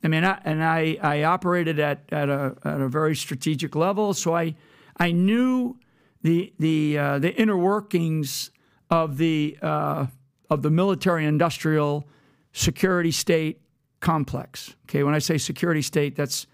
I 0.04 0.08
mean, 0.08 0.24
I, 0.24 0.40
and 0.46 0.64
I, 0.64 0.98
I 1.02 1.24
operated 1.24 1.80
at, 1.80 2.04
at, 2.12 2.30
a, 2.30 2.56
at 2.64 2.82
a 2.82 2.88
very 2.88 3.16
strategic 3.16 3.76
level, 3.76 4.14
so 4.14 4.36
I, 4.36 4.56
I 4.98 5.12
knew 5.12 5.78
the, 6.24 6.54
the, 6.58 6.98
uh, 6.98 7.20
the 7.20 7.34
inner 7.36 7.58
workings 7.58 8.52
of 8.92 9.18
the 9.18 9.58
uh, 9.62 10.06
of 10.50 10.62
the 10.62 10.70
military 10.70 11.26
industrial 11.26 12.08
security 12.52 13.12
state 13.12 13.62
complex. 14.02 14.76
Okay, 14.84 15.02
when 15.02 15.16
I 15.16 15.20
say 15.20 15.38
security 15.38 15.82
state, 15.82 16.16
that's 16.16 16.46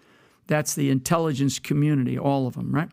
that's 0.46 0.74
the 0.74 0.88
intelligence 0.90 1.58
community, 1.58 2.16
all 2.16 2.46
of 2.46 2.54
them, 2.54 2.72
right? 2.72 2.88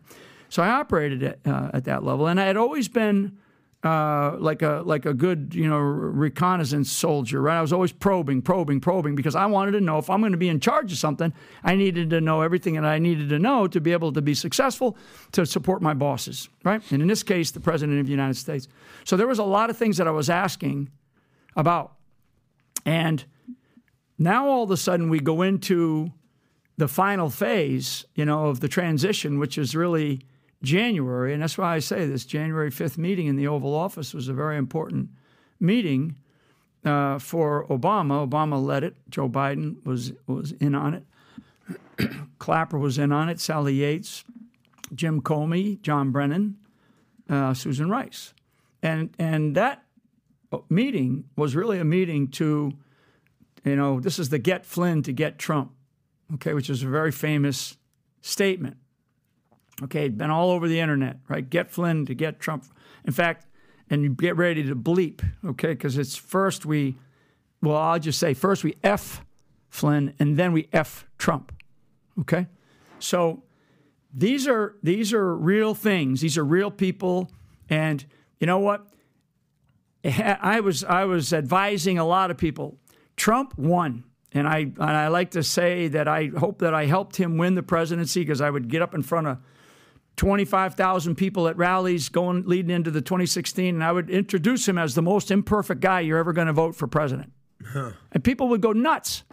So 0.56 0.62
I 0.62 0.70
operated 0.70 1.22
at, 1.22 1.38
uh, 1.44 1.70
at 1.74 1.84
that 1.84 2.02
level, 2.02 2.28
and 2.28 2.40
I 2.40 2.46
had 2.46 2.56
always 2.56 2.88
been 2.88 3.36
uh, 3.84 4.36
like 4.38 4.62
a 4.62 4.82
like 4.86 5.04
a 5.04 5.12
good 5.12 5.54
you 5.54 5.68
know 5.68 5.76
reconnaissance 5.76 6.90
soldier, 6.90 7.42
right? 7.42 7.58
I 7.58 7.60
was 7.60 7.74
always 7.74 7.92
probing, 7.92 8.40
probing, 8.40 8.80
probing 8.80 9.16
because 9.16 9.34
I 9.34 9.44
wanted 9.44 9.72
to 9.72 9.82
know 9.82 9.98
if 9.98 10.08
I'm 10.08 10.20
going 10.20 10.32
to 10.32 10.38
be 10.38 10.48
in 10.48 10.58
charge 10.58 10.90
of 10.92 10.96
something, 10.96 11.34
I 11.62 11.76
needed 11.76 12.08
to 12.08 12.22
know 12.22 12.40
everything 12.40 12.72
that 12.76 12.86
I 12.86 12.98
needed 12.98 13.28
to 13.28 13.38
know 13.38 13.68
to 13.68 13.82
be 13.82 13.92
able 13.92 14.14
to 14.14 14.22
be 14.22 14.32
successful 14.32 14.96
to 15.32 15.44
support 15.44 15.82
my 15.82 15.92
bosses, 15.92 16.48
right? 16.64 16.80
And 16.90 17.02
in 17.02 17.08
this 17.08 17.22
case, 17.22 17.50
the 17.50 17.60
president 17.60 18.00
of 18.00 18.06
the 18.06 18.12
United 18.12 18.38
States. 18.38 18.66
So 19.04 19.18
there 19.18 19.26
was 19.26 19.38
a 19.38 19.44
lot 19.44 19.68
of 19.68 19.76
things 19.76 19.98
that 19.98 20.08
I 20.08 20.12
was 20.12 20.30
asking 20.30 20.88
about, 21.54 21.96
and 22.86 23.22
now 24.18 24.48
all 24.48 24.62
of 24.62 24.70
a 24.70 24.78
sudden 24.78 25.10
we 25.10 25.20
go 25.20 25.42
into 25.42 26.14
the 26.78 26.88
final 26.88 27.28
phase, 27.28 28.06
you 28.14 28.24
know, 28.24 28.46
of 28.46 28.60
the 28.60 28.68
transition, 28.68 29.38
which 29.38 29.58
is 29.58 29.76
really 29.76 30.22
January, 30.62 31.32
and 31.32 31.42
that's 31.42 31.58
why 31.58 31.74
I 31.74 31.78
say 31.78 32.06
this 32.06 32.24
January 32.24 32.70
5th 32.70 32.98
meeting 32.98 33.26
in 33.26 33.36
the 33.36 33.46
Oval 33.46 33.74
Office 33.74 34.14
was 34.14 34.28
a 34.28 34.32
very 34.32 34.56
important 34.56 35.10
meeting 35.60 36.16
uh, 36.84 37.18
for 37.18 37.66
Obama. 37.68 38.26
Obama 38.26 38.62
led 38.62 38.84
it. 38.84 38.96
Joe 39.08 39.28
Biden 39.28 39.84
was 39.84 40.12
was 40.26 40.52
in 40.52 40.74
on 40.74 40.94
it. 40.94 42.10
Clapper 42.38 42.78
was 42.78 42.98
in 42.98 43.12
on 43.12 43.28
it. 43.28 43.40
Sally 43.40 43.74
Yates, 43.74 44.24
Jim 44.94 45.20
Comey, 45.20 45.80
John 45.82 46.10
Brennan, 46.10 46.56
uh, 47.28 47.54
Susan 47.54 47.90
Rice, 47.90 48.32
and 48.82 49.10
and 49.18 49.54
that 49.56 49.82
meeting 50.68 51.24
was 51.36 51.54
really 51.54 51.78
a 51.78 51.84
meeting 51.84 52.28
to, 52.28 52.72
you 53.64 53.76
know, 53.76 54.00
this 54.00 54.18
is 54.18 54.28
the 54.30 54.38
get 54.38 54.64
Flynn 54.64 55.02
to 55.02 55.12
get 55.12 55.38
Trump, 55.38 55.72
okay, 56.34 56.54
which 56.54 56.70
is 56.70 56.82
a 56.82 56.88
very 56.88 57.12
famous 57.12 57.76
statement. 58.22 58.76
Okay, 59.82 60.08
been 60.08 60.30
all 60.30 60.50
over 60.50 60.68
the 60.68 60.80
internet, 60.80 61.18
right? 61.28 61.48
Get 61.48 61.70
Flynn 61.70 62.06
to 62.06 62.14
get 62.14 62.40
Trump. 62.40 62.64
In 63.04 63.12
fact, 63.12 63.46
and 63.90 64.02
you 64.02 64.10
get 64.10 64.36
ready 64.36 64.64
to 64.64 64.74
bleep, 64.74 65.22
okay? 65.44 65.68
Because 65.68 65.98
it's 65.98 66.16
first 66.16 66.64
we, 66.64 66.96
well, 67.62 67.76
I'll 67.76 67.98
just 67.98 68.18
say 68.18 68.34
first 68.34 68.64
we 68.64 68.76
F 68.82 69.22
Flynn 69.68 70.14
and 70.18 70.36
then 70.36 70.52
we 70.52 70.68
F 70.72 71.06
Trump, 71.18 71.52
Okay, 72.20 72.46
so 72.98 73.42
these 74.12 74.48
are 74.48 74.76
these 74.82 75.12
are 75.12 75.36
real 75.36 75.74
things. 75.74 76.22
These 76.22 76.38
are 76.38 76.44
real 76.44 76.70
people, 76.70 77.30
and 77.68 78.04
you 78.40 78.46
know 78.46 78.58
what? 78.58 78.86
I 80.04 80.60
was 80.60 80.82
I 80.82 81.04
was 81.04 81.34
advising 81.34 81.98
a 81.98 82.06
lot 82.06 82.30
of 82.30 82.38
people. 82.38 82.78
Trump 83.16 83.56
won, 83.58 84.04
and 84.32 84.48
I 84.48 84.58
and 84.60 84.80
I 84.80 85.08
like 85.08 85.32
to 85.32 85.42
say 85.42 85.88
that 85.88 86.08
I 86.08 86.30
hope 86.38 86.60
that 86.60 86.72
I 86.72 86.86
helped 86.86 87.16
him 87.16 87.36
win 87.36 87.54
the 87.54 87.62
presidency 87.62 88.20
because 88.20 88.40
I 88.40 88.48
would 88.48 88.68
get 88.68 88.80
up 88.80 88.94
in 88.94 89.02
front 89.02 89.26
of 89.26 89.38
25,000 90.16 91.14
people 91.14 91.46
at 91.46 91.56
rallies 91.56 92.08
going 92.08 92.44
leading 92.46 92.70
into 92.70 92.90
the 92.90 93.02
2016 93.02 93.74
and 93.74 93.84
I 93.84 93.92
would 93.92 94.08
introduce 94.08 94.66
him 94.66 94.78
as 94.78 94.94
the 94.94 95.02
most 95.02 95.30
imperfect 95.30 95.80
guy 95.80 96.00
you're 96.00 96.18
ever 96.18 96.32
going 96.32 96.46
to 96.46 96.52
vote 96.52 96.74
for 96.74 96.86
president. 96.86 97.32
Huh. 97.64 97.92
And 98.12 98.24
people 98.24 98.48
would 98.48 98.60
go 98.60 98.72
nuts. 98.72 99.24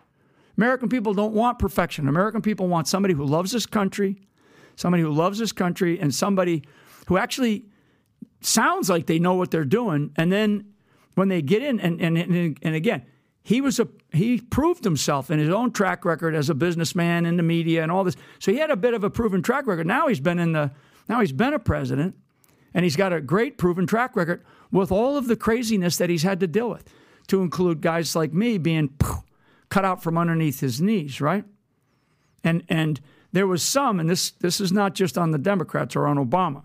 American 0.58 0.90
people 0.90 1.14
don't 1.14 1.34
want 1.34 1.58
perfection. 1.58 2.08
American 2.08 2.42
people 2.42 2.68
want 2.68 2.88
somebody 2.88 3.14
who 3.14 3.26
loves 3.26 3.52
this 3.52 3.66
country, 3.66 4.22
somebody 4.76 5.02
who 5.02 5.12
loves 5.12 5.40
this 5.40 5.52
country 5.52 6.00
and 6.00 6.14
somebody 6.14 6.64
who 7.08 7.18
actually 7.18 7.66
sounds 8.42 8.90
like 8.90 9.08
they 9.08 9.20
know 9.20 9.36
what 9.36 9.52
they're 9.52 9.66
doing 9.66 10.12
and 10.18 10.32
then 10.32 10.66
when 11.16 11.30
they 11.30 11.42
get 11.42 11.62
in 11.62 11.80
and 11.80 12.02
and 12.02 12.18
and, 12.18 12.58
and 12.62 12.76
again, 12.76 13.06
he 13.44 13.60
was 13.60 13.80
a 13.80 13.88
he 14.12 14.40
proved 14.40 14.86
himself 14.86 15.30
in 15.30 15.38
his 15.38 15.50
own 15.50 15.72
track 15.72 16.06
record 16.06 16.34
as 16.34 16.50
a 16.50 16.56
businessman 16.56 17.26
in 17.26 17.38
the 17.38 17.44
media 17.44 17.84
and 17.84 17.92
all 17.92 18.04
this. 18.04 18.16
So 18.40 18.52
he 18.52 18.58
had 18.58 18.72
a 18.72 18.78
bit 18.78 18.94
of 18.94 19.04
a 19.04 19.10
proven 19.10 19.42
track 19.44 19.68
record. 19.68 19.86
Now 19.86 20.08
he's 20.08 20.22
been 20.22 20.40
in 20.40 20.54
the 20.54 20.72
now 21.10 21.20
he's 21.20 21.34
been 21.34 21.54
a 21.54 21.60
president 21.60 22.16
and 22.74 22.86
he's 22.86 22.96
got 22.96 23.12
a 23.12 23.20
great 23.22 23.58
proven 23.58 23.86
track 23.86 24.16
record 24.16 24.44
with 24.72 24.92
all 24.92 25.18
of 25.18 25.28
the 25.28 25.36
craziness 25.36 25.98
that 25.98 26.10
he's 26.10 26.24
had 26.24 26.40
to 26.40 26.48
deal 26.48 26.70
with, 26.70 26.92
to 27.28 27.42
include 27.42 27.82
guys 27.82 28.16
like 28.16 28.34
me 28.34 28.58
being 28.58 28.90
cut 29.70 29.86
out 29.86 30.02
from 30.02 30.18
underneath 30.18 30.62
his 30.62 30.82
knees, 30.82 31.20
right? 31.20 31.44
And 32.44 32.64
and 32.70 33.02
there 33.34 33.48
was 33.48 33.62
some, 33.62 34.00
and 34.00 34.10
this 34.10 34.32
this 34.32 34.62
is 34.62 34.72
not 34.72 34.96
just 34.96 35.18
on 35.18 35.32
the 35.32 35.38
Democrats 35.38 35.96
or 35.96 36.08
on 36.08 36.18
Obama. 36.18 36.64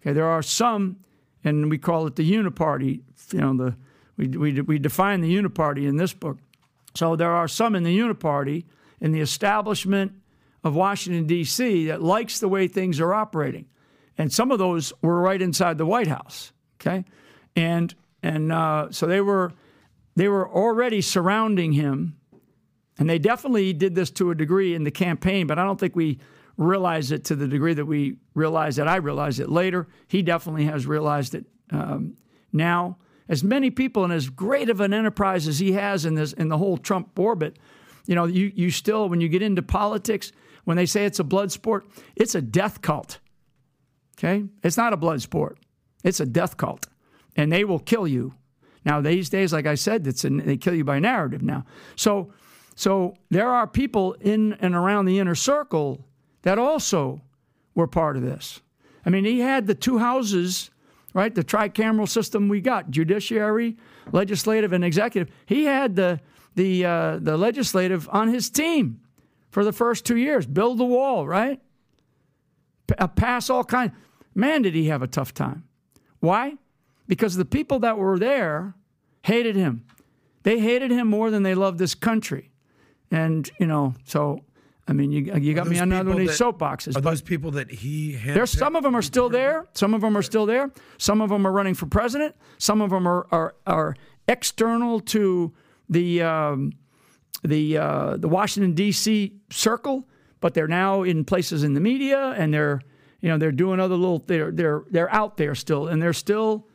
Okay, 0.00 0.12
there 0.12 0.26
are 0.26 0.42
some, 0.42 0.98
and 1.42 1.70
we 1.70 1.78
call 1.78 2.06
it 2.06 2.16
the 2.16 2.30
uniparty. 2.30 3.00
You 3.32 3.40
know 3.40 3.56
the 3.56 3.76
we, 4.16 4.28
we, 4.28 4.60
we 4.60 4.78
define 4.78 5.20
the 5.20 5.34
uniparty 5.34 5.88
in 5.88 5.96
this 5.96 6.12
book. 6.12 6.38
So 6.94 7.16
there 7.16 7.30
are 7.30 7.48
some 7.48 7.74
in 7.74 7.82
the 7.82 7.98
uniparty, 7.98 8.64
in 9.00 9.12
the 9.12 9.20
establishment 9.20 10.12
of 10.62 10.74
Washington, 10.74 11.26
D.C., 11.26 11.86
that 11.86 12.02
likes 12.02 12.38
the 12.38 12.48
way 12.48 12.68
things 12.68 13.00
are 13.00 13.14
operating. 13.14 13.66
And 14.18 14.32
some 14.32 14.50
of 14.50 14.58
those 14.58 14.92
were 15.02 15.20
right 15.20 15.40
inside 15.40 15.78
the 15.78 15.86
White 15.86 16.06
House. 16.06 16.52
Okay. 16.80 17.04
And, 17.56 17.94
and 18.22 18.52
uh, 18.52 18.88
so 18.90 19.06
they 19.06 19.20
were, 19.20 19.52
they 20.16 20.28
were 20.28 20.48
already 20.48 21.00
surrounding 21.00 21.72
him. 21.72 22.16
And 22.98 23.08
they 23.08 23.18
definitely 23.18 23.72
did 23.72 23.94
this 23.94 24.10
to 24.12 24.30
a 24.30 24.34
degree 24.34 24.74
in 24.74 24.84
the 24.84 24.90
campaign, 24.90 25.46
but 25.46 25.58
I 25.58 25.64
don't 25.64 25.80
think 25.80 25.96
we 25.96 26.18
realized 26.58 27.10
it 27.10 27.24
to 27.24 27.34
the 27.34 27.48
degree 27.48 27.74
that 27.74 27.86
we 27.86 28.16
realize 28.34 28.78
it. 28.78 28.86
I 28.86 28.96
realized 28.96 29.40
it 29.40 29.48
later. 29.48 29.88
He 30.06 30.22
definitely 30.22 30.66
has 30.66 30.86
realized 30.86 31.34
it 31.34 31.46
um, 31.70 32.16
now 32.52 32.98
as 33.32 33.42
many 33.42 33.70
people 33.70 34.04
and 34.04 34.12
as 34.12 34.28
great 34.28 34.68
of 34.68 34.82
an 34.82 34.92
enterprise 34.92 35.48
as 35.48 35.58
he 35.58 35.72
has 35.72 36.04
in 36.04 36.14
this 36.14 36.34
in 36.34 36.48
the 36.48 36.58
whole 36.58 36.76
Trump 36.76 37.18
orbit, 37.18 37.58
you 38.04 38.14
know, 38.14 38.26
you 38.26 38.52
you 38.54 38.70
still 38.70 39.08
when 39.08 39.22
you 39.22 39.28
get 39.28 39.40
into 39.40 39.62
politics, 39.62 40.32
when 40.64 40.76
they 40.76 40.84
say 40.84 41.06
it's 41.06 41.18
a 41.18 41.24
blood 41.24 41.50
sport, 41.50 41.86
it's 42.14 42.34
a 42.34 42.42
death 42.42 42.82
cult. 42.82 43.20
Okay? 44.18 44.44
It's 44.62 44.76
not 44.76 44.92
a 44.92 44.98
blood 44.98 45.22
sport. 45.22 45.58
It's 46.04 46.20
a 46.20 46.26
death 46.26 46.58
cult. 46.58 46.86
And 47.34 47.50
they 47.50 47.64
will 47.64 47.78
kill 47.78 48.06
you. 48.06 48.34
Now 48.84 49.00
these 49.00 49.30
days, 49.30 49.50
like 49.50 49.66
I 49.66 49.76
said, 49.76 50.06
it's 50.06 50.26
they 50.28 50.58
kill 50.58 50.74
you 50.74 50.84
by 50.84 50.98
narrative 50.98 51.40
now. 51.40 51.64
So 51.96 52.34
so 52.74 53.14
there 53.30 53.48
are 53.48 53.66
people 53.66 54.12
in 54.20 54.52
and 54.60 54.74
around 54.74 55.06
the 55.06 55.18
inner 55.18 55.34
circle 55.34 56.04
that 56.42 56.58
also 56.58 57.22
were 57.74 57.86
part 57.86 58.18
of 58.18 58.22
this. 58.22 58.60
I 59.06 59.10
mean, 59.10 59.24
he 59.24 59.40
had 59.40 59.66
the 59.66 59.74
two 59.74 59.96
houses 59.96 60.70
right? 61.14 61.34
The 61.34 61.44
tricameral 61.44 62.08
system 62.08 62.48
we 62.48 62.60
got, 62.60 62.90
judiciary, 62.90 63.76
legislative, 64.12 64.72
and 64.72 64.84
executive. 64.84 65.32
He 65.46 65.64
had 65.64 65.96
the 65.96 66.20
the 66.54 66.84
uh, 66.84 67.18
the 67.20 67.36
legislative 67.36 68.08
on 68.12 68.28
his 68.28 68.50
team 68.50 69.00
for 69.50 69.64
the 69.64 69.72
first 69.72 70.04
two 70.04 70.16
years. 70.16 70.46
Build 70.46 70.78
the 70.78 70.84
wall, 70.84 71.26
right? 71.26 71.60
P- 72.86 72.94
uh, 72.98 73.08
pass 73.08 73.50
all 73.50 73.64
kind. 73.64 73.92
Man, 74.34 74.62
did 74.62 74.74
he 74.74 74.86
have 74.86 75.02
a 75.02 75.06
tough 75.06 75.34
time? 75.34 75.64
Why? 76.20 76.54
Because 77.06 77.36
the 77.36 77.44
people 77.44 77.78
that 77.80 77.98
were 77.98 78.18
there 78.18 78.74
hated 79.22 79.56
him. 79.56 79.84
They 80.42 80.58
hated 80.58 80.90
him 80.90 81.08
more 81.08 81.30
than 81.30 81.42
they 81.42 81.54
loved 81.54 81.78
this 81.78 81.94
country, 81.94 82.50
and 83.10 83.50
you 83.58 83.66
know 83.66 83.94
so 84.04 84.44
I 84.88 84.92
mean, 84.92 85.12
you, 85.12 85.32
you 85.36 85.54
got 85.54 85.68
me 85.68 85.78
on 85.78 85.92
another 85.92 86.10
one 86.10 86.20
of 86.20 86.26
these 86.26 86.38
soapboxes. 86.38 86.96
Are 86.96 87.00
those 87.00 87.22
people 87.22 87.52
that 87.52 87.70
he 87.70 88.16
There's 88.16 88.50
some 88.50 88.74
of 88.74 88.82
them 88.82 88.96
are 88.96 89.02
still 89.02 89.28
there. 89.28 89.66
Some 89.74 89.94
of 89.94 90.00
them 90.00 90.16
are 90.16 90.22
still 90.22 90.44
there. 90.44 90.72
Some 90.98 91.20
of 91.20 91.30
them 91.30 91.46
are 91.46 91.52
running 91.52 91.74
for 91.74 91.86
president. 91.86 92.34
Some 92.58 92.80
of 92.80 92.90
them 92.90 93.06
are 93.06 93.26
are, 93.30 93.54
are 93.66 93.96
external 94.26 95.00
to 95.00 95.52
the 95.88 96.22
um, 96.22 96.72
the 97.44 97.78
uh, 97.78 98.16
the 98.16 98.28
Washington 98.28 98.74
D.C. 98.74 99.34
circle, 99.50 100.08
but 100.40 100.54
they're 100.54 100.68
now 100.68 101.02
in 101.02 101.24
places 101.24 101.62
in 101.62 101.74
the 101.74 101.80
media, 101.80 102.34
and 102.36 102.52
they're 102.52 102.80
you 103.20 103.28
know 103.28 103.38
they're 103.38 103.52
doing 103.52 103.78
other 103.78 103.94
little 103.96 104.18
they're 104.26 104.50
they're 104.50 104.82
they're 104.90 105.12
out 105.14 105.36
there 105.36 105.54
still, 105.54 105.86
and 105.88 106.02
they're 106.02 106.12
still 106.12 106.66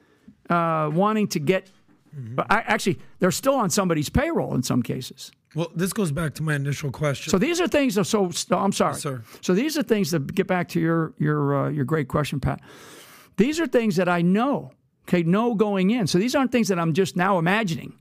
uh, 0.49 0.89
wanting 0.93 1.28
to 1.30 1.39
get. 1.39 1.70
Mm-hmm. 2.16 2.36
But 2.36 2.47
I, 2.49 2.60
actually, 2.62 2.99
they're 3.20 3.32
still 3.32 3.55
on 3.55 3.70
somebody's 3.70 4.10
payroll 4.10 4.55
in 4.55 4.64
some 4.64 4.82
cases. 4.82 5.32
Well, 5.55 5.72
this 5.74 5.93
goes 5.93 6.12
back 6.12 6.34
to 6.36 6.43
my 6.43 6.55
initial 6.55 6.91
question. 6.91 7.32
So 7.32 7.38
these 7.38 7.62
are 7.62 7.68
things. 7.68 7.95
That, 7.95 8.05
so, 8.05 8.30
I'm 8.51 8.72
sorry, 8.72 8.93
yes, 8.93 9.01
sir. 9.01 9.24
So 9.41 9.53
these 9.53 9.78
are 9.78 9.84
things 9.84 10.12
that 10.12 10.34
get 10.36 10.47
back 10.47 10.68
to 10.70 10.80
your 10.80 11.14
your 11.18 11.66
uh, 11.66 11.70
your 11.70 11.86
great 11.86 12.08
question, 12.08 12.39
Pat. 12.39 12.62
These 13.38 13.60
are 13.60 13.68
things 13.68 13.95
that 13.95 14.10
I 14.10 14.22
know. 14.22 14.72
Okay, 15.08 15.24
know 15.24 15.55
going 15.55 15.89
in. 15.91 16.05
So 16.05 16.18
these 16.18 16.36
aren't 16.36 16.51
things 16.51 16.68
that 16.68 16.78
I'm 16.78 16.93
just 16.93 17.16
now 17.16 17.38
imagining. 17.39 17.97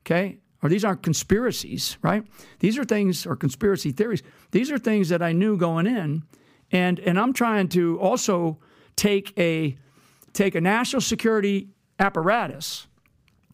Okay, 0.00 0.38
or 0.62 0.68
these 0.68 0.84
aren't 0.84 1.02
conspiracies, 1.02 1.98
right? 2.02 2.24
These 2.60 2.78
are 2.78 2.84
things 2.84 3.26
or 3.26 3.36
conspiracy 3.36 3.92
theories. 3.92 4.22
These 4.52 4.70
are 4.70 4.78
things 4.78 5.08
that 5.08 5.22
I 5.22 5.32
knew 5.32 5.56
going 5.56 5.86
in, 5.86 6.22
and 6.70 7.00
and 7.00 7.18
I'm 7.18 7.32
trying 7.32 7.68
to 7.70 7.98
also 8.00 8.58
take 8.94 9.36
a 9.38 9.76
take 10.32 10.54
a 10.54 10.60
national 10.60 11.02
security 11.02 11.68
apparatus. 11.98 12.86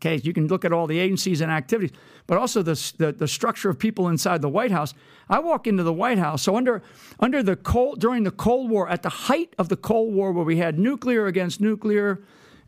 Okay, 0.05 0.20
you 0.24 0.32
can 0.32 0.48
look 0.48 0.64
at 0.64 0.72
all 0.72 0.86
the 0.86 0.98
agencies 0.98 1.40
and 1.40 1.50
activities 1.50 1.92
but 2.26 2.38
also 2.38 2.62
the, 2.62 2.92
the, 2.98 3.12
the, 3.12 3.28
structure 3.28 3.68
of 3.68 3.78
people 3.78 4.09
inside 4.09 4.42
the 4.42 4.48
White 4.48 4.70
House. 4.70 4.94
I 5.28 5.38
walk 5.40 5.66
into 5.66 5.82
the 5.82 5.92
White 5.92 6.18
House. 6.18 6.42
So 6.42 6.57
under 6.57 6.82
under 7.18 7.42
the 7.42 7.57
cold 7.57 8.00
during 8.00 8.22
the 8.22 8.30
Cold 8.30 8.70
War, 8.70 8.88
at 8.88 9.03
the 9.03 9.09
height 9.09 9.55
of 9.59 9.68
the 9.68 9.76
Cold 9.76 10.14
War, 10.14 10.32
where 10.32 10.44
we 10.44 10.59
had 10.59 10.78
nuclear 10.78 11.26
against 11.26 11.61
nuclear, 11.61 12.22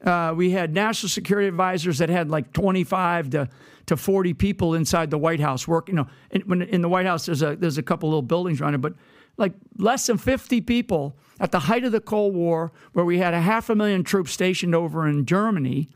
uh, 0.04 0.34
we 0.36 0.50
had 0.50 0.72
national 0.74 1.10
security 1.10 1.48
advisors 1.48 1.98
that 1.98 2.08
had 2.08 2.30
like 2.30 2.52
25 2.52 3.30
to 3.30 3.48
to 3.86 3.96
40 3.96 4.32
people 4.34 4.74
inside 4.74 5.10
the 5.10 5.18
White 5.18 5.40
House 5.40 5.68
working. 5.68 5.96
You 5.96 6.02
know, 6.02 6.08
in, 6.30 6.40
when 6.42 6.62
in 6.62 6.80
the 6.80 6.88
White 6.88 7.06
House, 7.06 7.26
there's 7.26 7.42
a 7.42 7.56
there's 7.56 7.78
a 7.78 7.82
couple 7.82 8.08
little 8.08 8.22
buildings 8.22 8.60
around 8.60 8.74
it, 8.74 8.80
but 8.80 8.94
like 9.36 9.52
less 9.78 10.06
than 10.06 10.16
50 10.16 10.60
people 10.60 11.16
at 11.40 11.50
the 11.50 11.58
height 11.58 11.84
of 11.84 11.90
the 11.90 12.00
Cold 12.00 12.34
War, 12.34 12.72
where 12.92 13.04
we 13.04 13.18
had 13.18 13.34
a 13.34 13.40
half 13.40 13.68
a 13.68 13.74
million 13.74 14.04
troops 14.04 14.30
stationed 14.30 14.74
over 14.74 15.08
in 15.08 15.26
Germany 15.26 15.90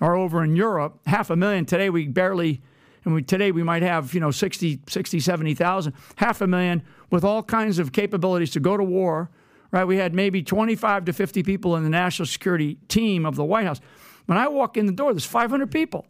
or 0.00 0.16
over 0.16 0.42
in 0.42 0.56
Europe, 0.56 0.98
half 1.06 1.30
a 1.30 1.36
million. 1.36 1.64
Today 1.64 1.90
we 1.90 2.08
barely 2.08 2.62
and 3.04 3.14
we, 3.14 3.22
today 3.22 3.52
we 3.52 3.62
might 3.62 3.82
have, 3.82 4.14
you 4.14 4.20
know, 4.20 4.30
60, 4.30 4.80
60, 4.88 5.20
70,000, 5.20 5.92
half 6.16 6.40
a 6.40 6.46
million 6.46 6.82
with 7.10 7.24
all 7.24 7.42
kinds 7.42 7.78
of 7.78 7.92
capabilities 7.92 8.50
to 8.52 8.60
go 8.60 8.76
to 8.76 8.84
war, 8.84 9.30
right? 9.70 9.84
We 9.84 9.98
had 9.98 10.14
maybe 10.14 10.42
25 10.42 11.04
to 11.06 11.12
50 11.12 11.42
people 11.42 11.76
in 11.76 11.84
the 11.84 11.90
national 11.90 12.26
security 12.26 12.78
team 12.88 13.26
of 13.26 13.36
the 13.36 13.44
White 13.44 13.66
House. 13.66 13.80
When 14.26 14.38
I 14.38 14.48
walk 14.48 14.76
in 14.76 14.86
the 14.86 14.92
door, 14.92 15.12
there's 15.12 15.26
500 15.26 15.70
people, 15.70 16.06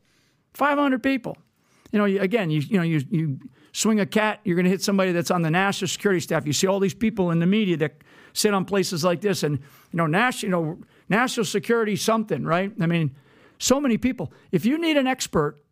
500 0.55 1.03
people. 1.03 1.37
You 1.91 1.99
know, 1.99 2.05
again, 2.05 2.51
you, 2.51 2.61
you 2.61 2.76
know, 2.76 2.85
you, 2.85 3.03
you 3.11 3.39
swing 3.72 4.01
a 4.01 4.07
cat, 4.07 4.41
you're 4.45 4.57
going 4.57 4.64
to 4.64 4.70
hit 4.70 4.82
somebody 4.82 5.12
that's 5.12 5.30
on 5.30 5.43
the 5.43 5.51
national 5.51 5.89
security 5.89 6.20
staff. 6.20 6.47
You 6.47 6.53
see 6.53 6.66
all 6.66 6.80
these 6.80 6.95
people 6.95 7.30
in 7.32 7.41
the 7.41 7.47
media 7.47 7.76
that 7.78 7.97
sit 8.32 8.55
on 8.55 8.64
places 8.64 9.05
like 9.05 9.20
this 9.20 9.43
and, 9.43 9.59
you 9.59 9.97
know, 9.97 10.07
national, 10.07 10.49
you 10.49 10.51
know, 10.51 10.78
national 11.09 11.45
security 11.45 11.97
something, 11.97 12.45
right? 12.45 12.72
I 12.80 12.87
mean, 12.87 13.14
so 13.59 13.81
many 13.81 13.99
people. 13.99 14.33
If 14.53 14.65
you 14.65 14.79
need 14.79 14.97
an 14.97 15.07
expert 15.07 15.65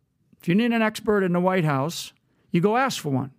if 0.43 0.49
you 0.49 0.55
need 0.55 0.73
an 0.73 0.81
expert 0.81 1.23
in 1.23 1.31
the 1.31 1.39
White 1.39 1.63
House, 1.63 2.11
you 2.51 2.59
go 2.59 2.75
ask 2.75 3.01
for 3.01 3.07
one. 3.07 3.31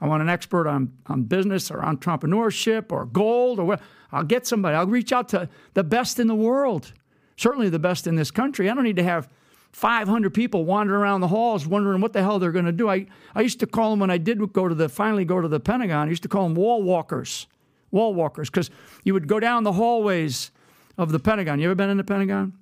I 0.00 0.06
want 0.06 0.22
an 0.22 0.28
expert 0.28 0.68
on, 0.68 0.92
on 1.06 1.24
business 1.24 1.72
or 1.72 1.78
entrepreneurship 1.78 2.92
or 2.92 3.04
gold 3.04 3.58
or 3.58 3.64
what. 3.64 3.80
I'll 4.12 4.22
get 4.22 4.46
somebody. 4.46 4.76
I'll 4.76 4.86
reach 4.86 5.12
out 5.12 5.28
to 5.30 5.48
the 5.74 5.82
best 5.82 6.20
in 6.20 6.28
the 6.28 6.34
world, 6.36 6.92
certainly 7.36 7.68
the 7.68 7.80
best 7.80 8.06
in 8.06 8.14
this 8.14 8.30
country. 8.30 8.70
I 8.70 8.74
don't 8.74 8.84
need 8.84 8.94
to 8.94 9.02
have 9.02 9.28
500 9.72 10.32
people 10.32 10.64
wandering 10.64 11.00
around 11.00 11.20
the 11.20 11.28
halls 11.28 11.66
wondering 11.66 12.00
what 12.00 12.12
the 12.12 12.22
hell 12.22 12.38
they're 12.38 12.52
going 12.52 12.64
to 12.64 12.72
do. 12.72 12.88
I, 12.88 13.06
I 13.34 13.40
used 13.40 13.58
to 13.58 13.66
call 13.66 13.90
them 13.90 13.98
when 13.98 14.10
I 14.12 14.18
did 14.18 14.52
go 14.52 14.68
to 14.68 14.74
the 14.74 14.88
finally 14.88 15.24
go 15.24 15.40
to 15.40 15.48
the 15.48 15.58
Pentagon. 15.58 16.06
I 16.06 16.10
used 16.10 16.22
to 16.22 16.28
call 16.28 16.44
them 16.44 16.54
wall 16.54 16.80
walkers, 16.80 17.48
wall 17.90 18.14
walkers, 18.14 18.50
because 18.50 18.70
you 19.02 19.14
would 19.14 19.26
go 19.26 19.40
down 19.40 19.64
the 19.64 19.72
hallways 19.72 20.52
of 20.96 21.10
the 21.10 21.18
Pentagon. 21.18 21.58
You 21.58 21.66
ever 21.66 21.74
been 21.74 21.90
in 21.90 21.96
the 21.96 22.04
Pentagon? 22.04 22.52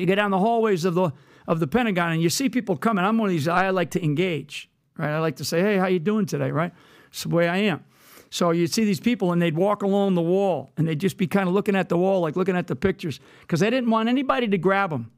You 0.00 0.06
get 0.06 0.16
down 0.16 0.30
the 0.30 0.38
hallways 0.38 0.84
of 0.84 0.94
the 0.94 1.10
of 1.48 1.58
the 1.58 1.66
Pentagon, 1.66 2.12
and 2.12 2.22
you 2.22 2.30
see 2.30 2.48
people 2.48 2.76
coming. 2.76 3.04
I'm 3.04 3.18
one 3.18 3.28
of 3.28 3.32
these. 3.32 3.48
I 3.48 3.70
like 3.70 3.90
to 3.92 4.04
engage, 4.04 4.70
right? 4.96 5.10
I 5.10 5.18
like 5.18 5.36
to 5.36 5.44
say, 5.44 5.60
"Hey, 5.60 5.76
how 5.76 5.86
you 5.86 5.98
doing 5.98 6.26
today?" 6.26 6.50
Right? 6.50 6.72
It's 7.08 7.24
the 7.24 7.28
way 7.28 7.48
I 7.48 7.58
am. 7.58 7.84
So 8.32 8.50
you'd 8.50 8.72
see 8.72 8.86
these 8.86 8.98
people 8.98 9.32
and 9.32 9.42
they'd 9.42 9.54
walk 9.54 9.82
along 9.82 10.14
the 10.14 10.22
wall 10.22 10.72
and 10.78 10.88
they'd 10.88 10.98
just 10.98 11.18
be 11.18 11.26
kind 11.26 11.48
of 11.50 11.54
looking 11.54 11.76
at 11.76 11.90
the 11.90 11.98
wall, 11.98 12.22
like 12.22 12.34
looking 12.34 12.56
at 12.56 12.66
the 12.66 12.74
pictures, 12.74 13.20
because 13.42 13.60
they 13.60 13.68
didn't 13.68 13.90
want 13.90 14.08
anybody 14.08 14.48
to 14.48 14.56
grab 14.56 14.88
them. 14.88 15.10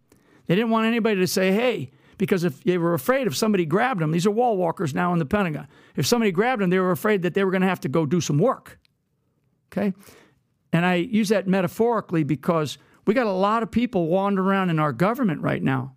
They 0.46 0.56
didn't 0.56 0.70
want 0.70 0.86
anybody 0.88 1.20
to 1.20 1.26
say, 1.28 1.52
hey, 1.52 1.92
because 2.18 2.42
if 2.42 2.64
they 2.64 2.76
were 2.76 2.92
afraid 2.92 3.28
if 3.28 3.36
somebody 3.36 3.66
grabbed 3.66 4.00
them, 4.00 4.10
these 4.10 4.26
are 4.26 4.32
wall 4.32 4.56
walkers 4.56 4.94
now 4.94 5.12
in 5.12 5.20
the 5.20 5.26
Pentagon. 5.26 5.68
If 5.94 6.08
somebody 6.08 6.32
grabbed 6.32 6.60
them, 6.60 6.70
they 6.70 6.80
were 6.80 6.90
afraid 6.90 7.22
that 7.22 7.34
they 7.34 7.44
were 7.44 7.52
going 7.52 7.62
to 7.62 7.68
have 7.68 7.78
to 7.80 7.88
go 7.88 8.04
do 8.04 8.20
some 8.20 8.38
work. 8.38 8.80
Okay? 9.72 9.94
And 10.72 10.84
I 10.84 10.96
use 10.96 11.28
that 11.28 11.46
metaphorically 11.46 12.24
because 12.24 12.78
we 13.06 13.14
got 13.14 13.26
a 13.26 13.32
lot 13.32 13.62
of 13.62 13.70
people 13.70 14.06
wandering 14.06 14.48
around 14.48 14.70
in 14.70 14.78
our 14.78 14.92
government 14.92 15.42
right 15.42 15.62
now. 15.62 15.94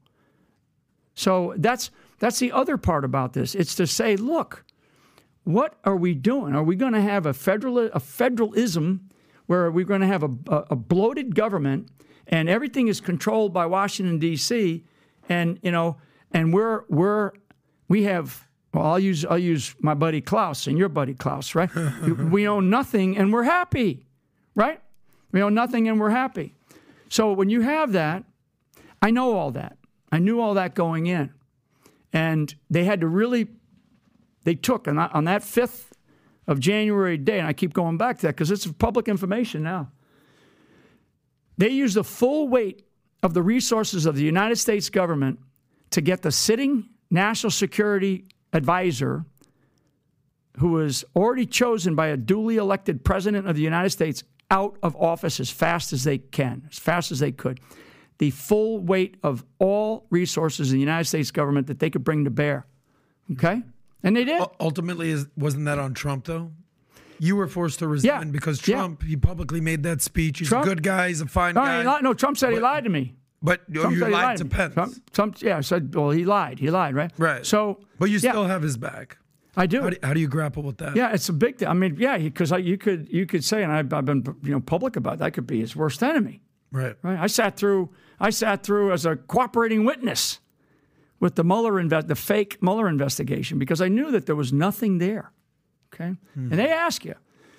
So 1.14 1.54
that's 1.58 1.90
that's 2.20 2.40
the 2.40 2.52
other 2.52 2.78
part 2.78 3.06
about 3.06 3.34
this. 3.34 3.56
It's 3.56 3.76
to 3.76 3.88
say, 3.88 4.16
look, 4.16 4.64
what 5.44 5.78
are 5.84 5.96
we 5.96 6.14
doing? 6.14 6.56
Are 6.56 6.64
we 6.64 6.76
going 6.76 6.94
to 6.94 7.02
have 7.02 7.26
a 7.26 7.34
federal 7.34 7.78
a 7.80 8.00
federalism 8.00 9.10
where 9.46 9.72
we're 9.72 9.86
going 9.86 10.02
to 10.02 10.08
have 10.08 10.24
a, 10.24 10.30
a, 10.70 10.76
bloated 10.76 11.34
government 11.34 11.90
and 12.28 12.50
everything 12.50 12.90
is 12.90 13.00
controlled 13.00 13.54
by 13.54 13.66
Washington 13.66 14.20
D.C. 14.20 14.84
and 15.30 15.58
you 15.62 15.72
know 15.72 15.98
and 16.32 16.54
we're 16.54 16.84
we're 16.90 17.32
we 17.88 18.04
have 18.04 18.46
well 18.74 18.86
I'll 18.86 19.00
use 19.00 19.26
I'll 19.26 19.38
use 19.38 19.74
my 19.80 19.94
buddy 19.94 20.20
Klaus 20.20 20.68
and 20.68 20.78
your 20.78 20.90
buddy 20.90 21.14
Klaus 21.14 21.56
right 21.56 21.74
we 22.04 22.48
own 22.48 22.70
nothing 22.70 23.18
and 23.18 23.32
we're 23.32 23.44
happy 23.44 24.06
right 24.54 24.82
we 25.32 25.42
own 25.42 25.54
nothing 25.54 25.88
and 25.88 26.00
we're 26.00 26.10
happy 26.10 26.57
so 27.10 27.32
when 27.34 27.50
you 27.50 27.62
have 27.62 27.92
that 27.94 28.24
I 29.02 29.12
know 29.12 29.36
all 29.36 29.52
that 29.52 29.78
I 30.12 30.20
knew 30.20 30.40
all 30.40 30.54
that 30.56 30.76
going 30.76 31.08
in 31.08 31.34
and 32.14 32.54
they 32.70 32.84
had 32.84 33.02
to 33.02 33.08
really 33.08 33.48
they 34.44 34.56
took 34.56 34.88
on 34.88 34.96
that, 34.96 35.14
on 35.14 35.26
that 35.26 35.42
5th 35.42 35.92
of 36.48 36.62
January 36.62 37.18
day, 37.18 37.40
and 37.40 37.48
I 37.48 37.52
keep 37.52 37.74
going 37.74 37.98
back 37.98 38.20
to 38.20 38.28
that 38.28 38.36
because 38.36 38.50
it's 38.50 38.66
public 38.66 39.10
information 39.10 39.62
now. 39.62 39.92
They 41.58 41.70
used 41.70 41.98
the 41.98 42.04
full 42.06 42.48
weight 42.48 42.84
of 43.22 43.34
the 43.34 43.42
resources 43.42 44.06
of 44.06 44.16
the 44.16 44.24
United 44.24 44.56
States 44.56 44.90
government 44.90 45.40
to 45.90 46.00
get 46.00 46.22
the 46.22 46.32
sitting 46.32 46.88
national 47.12 47.52
security 47.52 48.26
advisor, 48.54 49.26
who 50.60 50.70
was 50.70 51.04
already 51.16 51.46
chosen 51.46 51.96
by 51.96 52.08
a 52.08 52.16
duly 52.16 52.56
elected 52.56 53.04
president 53.04 53.48
of 53.48 53.56
the 53.58 53.62
United 53.62 53.90
States, 53.90 54.24
out 54.50 54.78
of 54.82 54.96
office 54.96 55.40
as 55.40 55.50
fast 55.50 55.94
as 55.94 56.04
they 56.04 56.18
can, 56.18 56.68
as 56.72 56.80
fast 56.80 57.12
as 57.12 57.20
they 57.20 57.32
could. 57.32 57.60
The 58.20 58.32
full 58.32 58.80
weight 58.80 59.18
of 59.24 59.44
all 59.60 60.06
resources 60.10 60.72
in 60.72 60.78
the 60.78 60.80
United 60.80 61.06
States 61.06 61.32
government 61.32 61.68
that 61.68 61.80
they 61.80 61.90
could 61.90 62.04
bring 62.04 62.24
to 62.24 62.30
bear. 62.32 62.66
Okay? 63.34 63.62
And 64.04 64.16
they 64.16 64.24
did. 64.24 64.42
Ultimately, 64.60 65.12
is, 65.12 65.28
wasn't 65.38 65.66
that 65.66 65.78
on 65.80 65.94
Trump 65.94 66.26
though? 66.26 66.52
You 67.20 67.36
were 67.36 67.48
forced 67.48 67.80
to 67.80 67.88
resign 67.88 68.08
Yeah. 68.10 68.24
because 68.32 68.66
Yeah. 68.68 68.78
Trump. 68.78 69.04
He 69.04 69.18
publicly 69.18 69.60
made 69.60 69.84
that 69.84 70.02
speech. 70.02 70.40
He's 70.40 70.48
Trump- 70.50 70.66
a 70.66 70.70
good 70.70 70.84
guy. 70.84 71.10
He's 71.10 71.22
a 71.22 71.26
fine 71.28 71.56
no, 71.56 71.62
guy. 71.62 71.84
lied. 71.84 72.04
no, 72.04 72.14
Trump 72.14 72.38
said 72.38 72.54
he 72.54 72.60
lied 72.60 72.84
to 72.86 72.90
me. 72.90 73.16
but 73.42 73.62
Trump 73.74 73.96
you 73.96 74.06
he 74.06 74.12
lied 74.12 74.38
to. 74.38 74.46
Pence. 74.46 74.74
Trump, 74.74 75.12
Trump, 75.14 75.42
yeah, 75.42 75.62
said, 75.62 75.94
well, 75.94 76.10
he 76.12 76.26
lied. 76.26 76.60
He 76.60 76.70
lied, 76.72 76.96
right? 76.96 77.12
Right. 77.18 77.46
So, 77.46 77.80
but 78.00 78.10
you 78.10 78.18
yeah, 78.20 78.32
still 78.32 78.46
have 78.46 78.62
his 78.62 78.78
back. 78.78 79.18
I 79.58 79.66
do. 79.66 79.82
How 79.82 79.90
do, 79.90 79.98
how 80.04 80.14
do 80.14 80.20
you 80.20 80.28
grapple 80.28 80.62
with 80.62 80.78
that? 80.78 80.96
Yeah, 80.96 81.12
it's 81.14 81.28
a 81.30 81.34
big 81.34 81.58
thing. 81.58 81.68
I 81.68 81.74
mean, 81.74 81.98
yeah, 82.00 82.18
because 82.18 82.52
you 82.52 82.78
could 82.78 83.10
you 83.12 83.26
could 83.26 83.44
say, 83.44 83.64
and 83.64 83.72
I've, 83.72 83.92
I've 83.92 84.06
been 84.06 84.24
you 84.44 84.52
know 84.52 84.60
public 84.60 84.96
about 84.96 85.18
that. 85.18 85.34
Could 85.34 85.48
be 85.48 85.60
his 85.60 85.76
worst 85.76 86.04
enemy. 86.04 86.42
Right. 86.72 86.96
Right. 87.02 87.20
I 87.20 87.28
sat 87.28 87.58
through. 87.58 87.90
I 88.20 88.30
sat 88.30 88.64
through 88.64 88.94
as 88.94 89.06
a 89.06 89.16
cooperating 89.16 89.84
witness 89.84 90.40
with 91.20 91.36
the 91.36 91.44
Mueller 91.44 91.74
inve- 91.74 92.08
the 92.08 92.16
fake 92.16 92.62
Mueller 92.62 92.88
investigation 92.88 93.58
because 93.58 93.82
I 93.82 93.88
knew 93.88 94.12
that 94.12 94.28
there 94.28 94.36
was 94.36 94.54
nothing 94.54 95.00
there. 95.00 95.32
Okay. 95.94 96.16
And 96.36 96.52
they 96.52 96.68
hmm. 96.68 96.74
ask 96.74 97.04
you. 97.04 97.16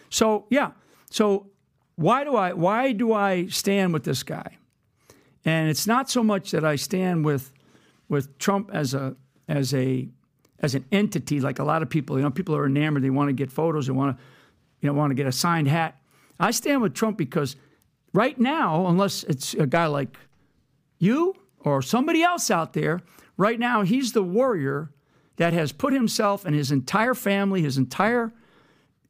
So 0.09 0.47
yeah. 0.51 0.73
So 1.11 1.51
why 1.97 2.23
do 2.23 2.37
I 2.37 2.53
why 2.53 2.93
do 2.93 3.13
I 3.13 3.47
stand 3.49 3.93
with 3.93 4.05
this 4.05 4.23
guy? 4.23 4.57
And 5.45 5.69
it's 5.69 5.87
not 5.87 6.09
so 6.09 6.23
much 6.23 6.53
that 6.53 6.65
I 6.65 6.77
stand 6.77 7.25
with 7.25 7.53
with 8.09 8.39
Trump 8.39 8.71
as 8.73 8.95
a 8.95 9.17
as 9.49 9.75
a 9.75 10.09
as 10.61 10.75
an 10.75 10.85
entity 10.91 11.41
like 11.41 11.59
a 11.59 11.65
lot 11.65 11.83
of 11.83 11.91
people. 11.91 12.17
You 12.17 12.23
know, 12.23 12.31
people 12.31 12.57
are 12.57 12.67
enamored. 12.67 13.03
They 13.03 13.11
want 13.11 13.29
to 13.29 13.33
get 13.33 13.51
photos. 13.51 13.87
They 13.87 13.93
want 13.93 14.17
to 14.17 14.25
you 14.81 14.89
know 14.89 14.93
want 14.93 15.11
to 15.11 15.15
get 15.15 15.27
a 15.27 15.33
signed 15.33 15.69
hat. 15.69 16.01
I 16.41 16.51
stand 16.51 16.83
with 16.83 16.95
Trump 16.95 17.17
because 17.17 17.57
right 18.13 18.39
now, 18.39 18.87
unless 18.87 19.25
it's 19.25 19.55
a 19.55 19.67
guy 19.67 19.87
like 19.87 20.17
you 20.99 21.35
or 21.61 21.83
somebody 21.83 22.23
else 22.23 22.51
out 22.51 22.73
there, 22.73 23.01
right 23.37 23.59
now 23.59 23.83
he's 23.83 24.13
the 24.13 24.23
warrior 24.23 24.91
that 25.37 25.53
has 25.53 25.73
put 25.73 25.93
himself 25.93 26.45
and 26.45 26.55
his 26.55 26.71
entire 26.71 27.15
family, 27.15 27.63
his 27.63 27.79
entire 27.79 28.33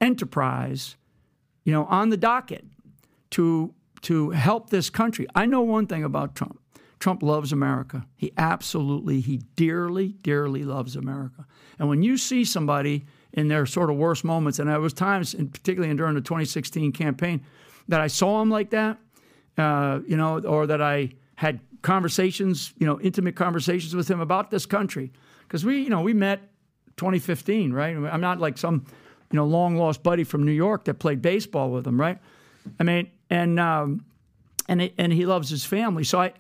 enterprise, 0.01 0.97
you 1.65 1.73
know, 1.73 1.85
on 1.87 2.11
the 2.11 2.17
docket 2.17 2.65
to 3.31 3.75
to 4.03 4.31
help 4.31 4.71
this 4.71 4.91
country. 4.91 5.27
I 5.35 5.47
know 5.47 5.63
one 5.63 5.87
thing 5.87 6.05
about 6.05 6.35
Trump. 6.35 6.61
Trump 6.99 7.23
loves 7.23 7.53
America. 7.53 8.07
He 8.17 8.33
absolutely, 8.37 9.21
he 9.21 9.39
dearly, 9.57 10.09
dearly 10.23 10.65
loves 10.65 10.97
America. 10.97 11.47
And 11.79 11.89
when 11.89 12.03
you 12.03 12.17
see 12.17 12.45
somebody 12.45 13.07
in 13.33 13.49
their 13.49 13.67
sort 13.67 13.91
of 13.91 13.97
worst 13.97 14.25
moments, 14.25 14.59
and 14.59 14.69
there 14.69 14.81
was 14.81 14.93
times, 14.93 15.35
and 15.35 15.53
particularly 15.53 15.95
during 15.95 16.15
the 16.15 16.21
2016 16.21 16.93
campaign, 16.93 17.45
that 17.87 18.01
I 18.01 18.09
saw 18.09 18.43
him 18.43 18.51
like 18.51 18.71
that, 18.71 18.99
uh, 19.57 20.01
you 20.07 20.17
know, 20.17 20.41
or 20.41 20.67
that 20.67 20.83
I 20.83 21.11
had 21.37 21.61
conversations, 21.83 22.73
you 22.79 22.87
know, 22.87 23.01
intimate 23.01 23.37
conversations 23.37 23.95
with 23.95 24.11
him 24.11 24.21
about 24.21 24.51
this 24.51 24.67
country, 24.67 25.13
because 25.43 25.65
we, 25.65 25.83
you 25.83 25.91
know, 25.91 26.01
we 26.01 26.15
met 26.15 26.41
2015, 26.97 27.73
right? 27.73 27.97
I'm 27.97 28.21
not 28.21 28.41
like 28.41 28.59
some, 28.59 28.85
you 29.31 29.37
know, 29.37 29.47
long 29.47 29.77
lost 29.77 30.03
buddy 30.03 30.25
from 30.25 30.45
New 30.45 30.53
York 30.53 30.85
that 30.87 30.95
played 30.95 31.23
baseball 31.23 31.71
with 31.71 31.87
him, 31.87 32.01
right? 32.01 32.19
I 32.81 32.83
mean, 32.83 33.11
and 33.31 33.61
um, 33.61 34.05
and 34.69 34.83
it, 34.83 34.95
and 34.99 35.13
he 35.13 35.27
loves 35.27 35.49
his 35.49 35.65
family. 35.65 36.05
So 36.05 36.21
I, 36.21 36.33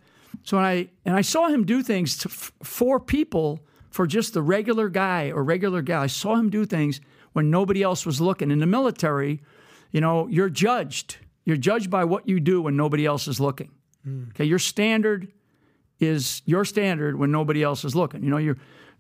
so 0.43 0.57
when 0.57 0.67
I 0.67 0.89
and 1.05 1.17
I 1.17 1.21
saw 1.21 1.49
him 1.49 1.65
do 1.65 1.83
things 1.83 2.17
to, 2.19 2.29
f- 2.29 2.53
for 2.63 2.99
people 3.01 3.61
for 3.91 4.07
just 4.07 4.35
the 4.35 4.43
regular 4.43 4.89
guy 4.89 5.31
or 5.31 5.43
regular 5.43 5.83
gal. 5.83 6.03
I 6.03 6.07
saw 6.07 6.37
him 6.37 6.51
do 6.51 6.65
things 6.65 7.01
when 7.33 7.51
nobody 7.51 7.83
else 7.83 8.07
was 8.07 8.21
looking. 8.21 8.51
In 8.51 8.59
the 8.59 8.67
military, 8.67 9.43
you 9.91 10.01
know, 10.01 10.29
you're 10.29 10.51
judged. 10.51 11.17
You're 11.45 11.57
judged 11.57 11.91
by 11.91 12.05
what 12.05 12.29
you 12.29 12.41
do 12.41 12.63
when 12.63 12.77
nobody 12.77 13.07
else 13.07 13.27
is 13.27 13.41
looking. 13.41 13.71
Hmm. 14.05 14.25
Okay, 14.31 14.45
your 14.45 14.59
standard 14.59 15.33
is 16.01 16.43
your 16.45 16.65
standard 16.65 17.19
when 17.19 17.33
nobody 17.33 17.63
else 17.63 17.85
is 17.85 17.95
looking. 17.97 18.23
You 18.23 18.31
know, 18.31 18.37
you're, 18.37 18.59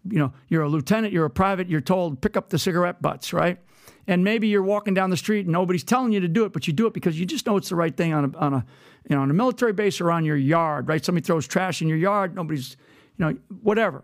you 0.08 0.18
know, 0.18 0.32
you're 0.48 0.62
a 0.62 0.68
lieutenant, 0.68 1.12
you're 1.12 1.26
a 1.26 1.30
private. 1.30 1.68
You're 1.68 1.80
told 1.80 2.20
pick 2.20 2.36
up 2.36 2.50
the 2.50 2.58
cigarette 2.58 3.00
butts, 3.02 3.32
right? 3.32 3.58
And 4.08 4.24
maybe 4.24 4.48
you're 4.48 4.62
walking 4.62 4.94
down 4.94 5.10
the 5.10 5.18
street 5.18 5.44
and 5.44 5.52
nobody's 5.52 5.84
telling 5.84 6.12
you 6.12 6.20
to 6.20 6.28
do 6.28 6.46
it, 6.46 6.52
but 6.54 6.66
you 6.66 6.72
do 6.72 6.86
it 6.86 6.94
because 6.94 7.20
you 7.20 7.26
just 7.26 7.44
know 7.46 7.58
it's 7.58 7.68
the 7.68 7.76
right 7.76 7.94
thing 7.94 8.14
on 8.14 8.24
a, 8.34 8.38
on 8.38 8.54
a, 8.54 8.64
you 9.08 9.14
know, 9.14 9.20
on 9.20 9.30
a 9.30 9.34
military 9.34 9.74
base 9.74 10.00
or 10.00 10.10
on 10.10 10.24
your 10.24 10.36
yard, 10.36 10.88
right? 10.88 11.04
Somebody 11.04 11.26
throws 11.26 11.46
trash 11.46 11.82
in 11.82 11.88
your 11.88 11.98
yard, 11.98 12.34
nobody's, 12.34 12.76
you 13.18 13.26
know, 13.26 13.36
whatever. 13.62 14.02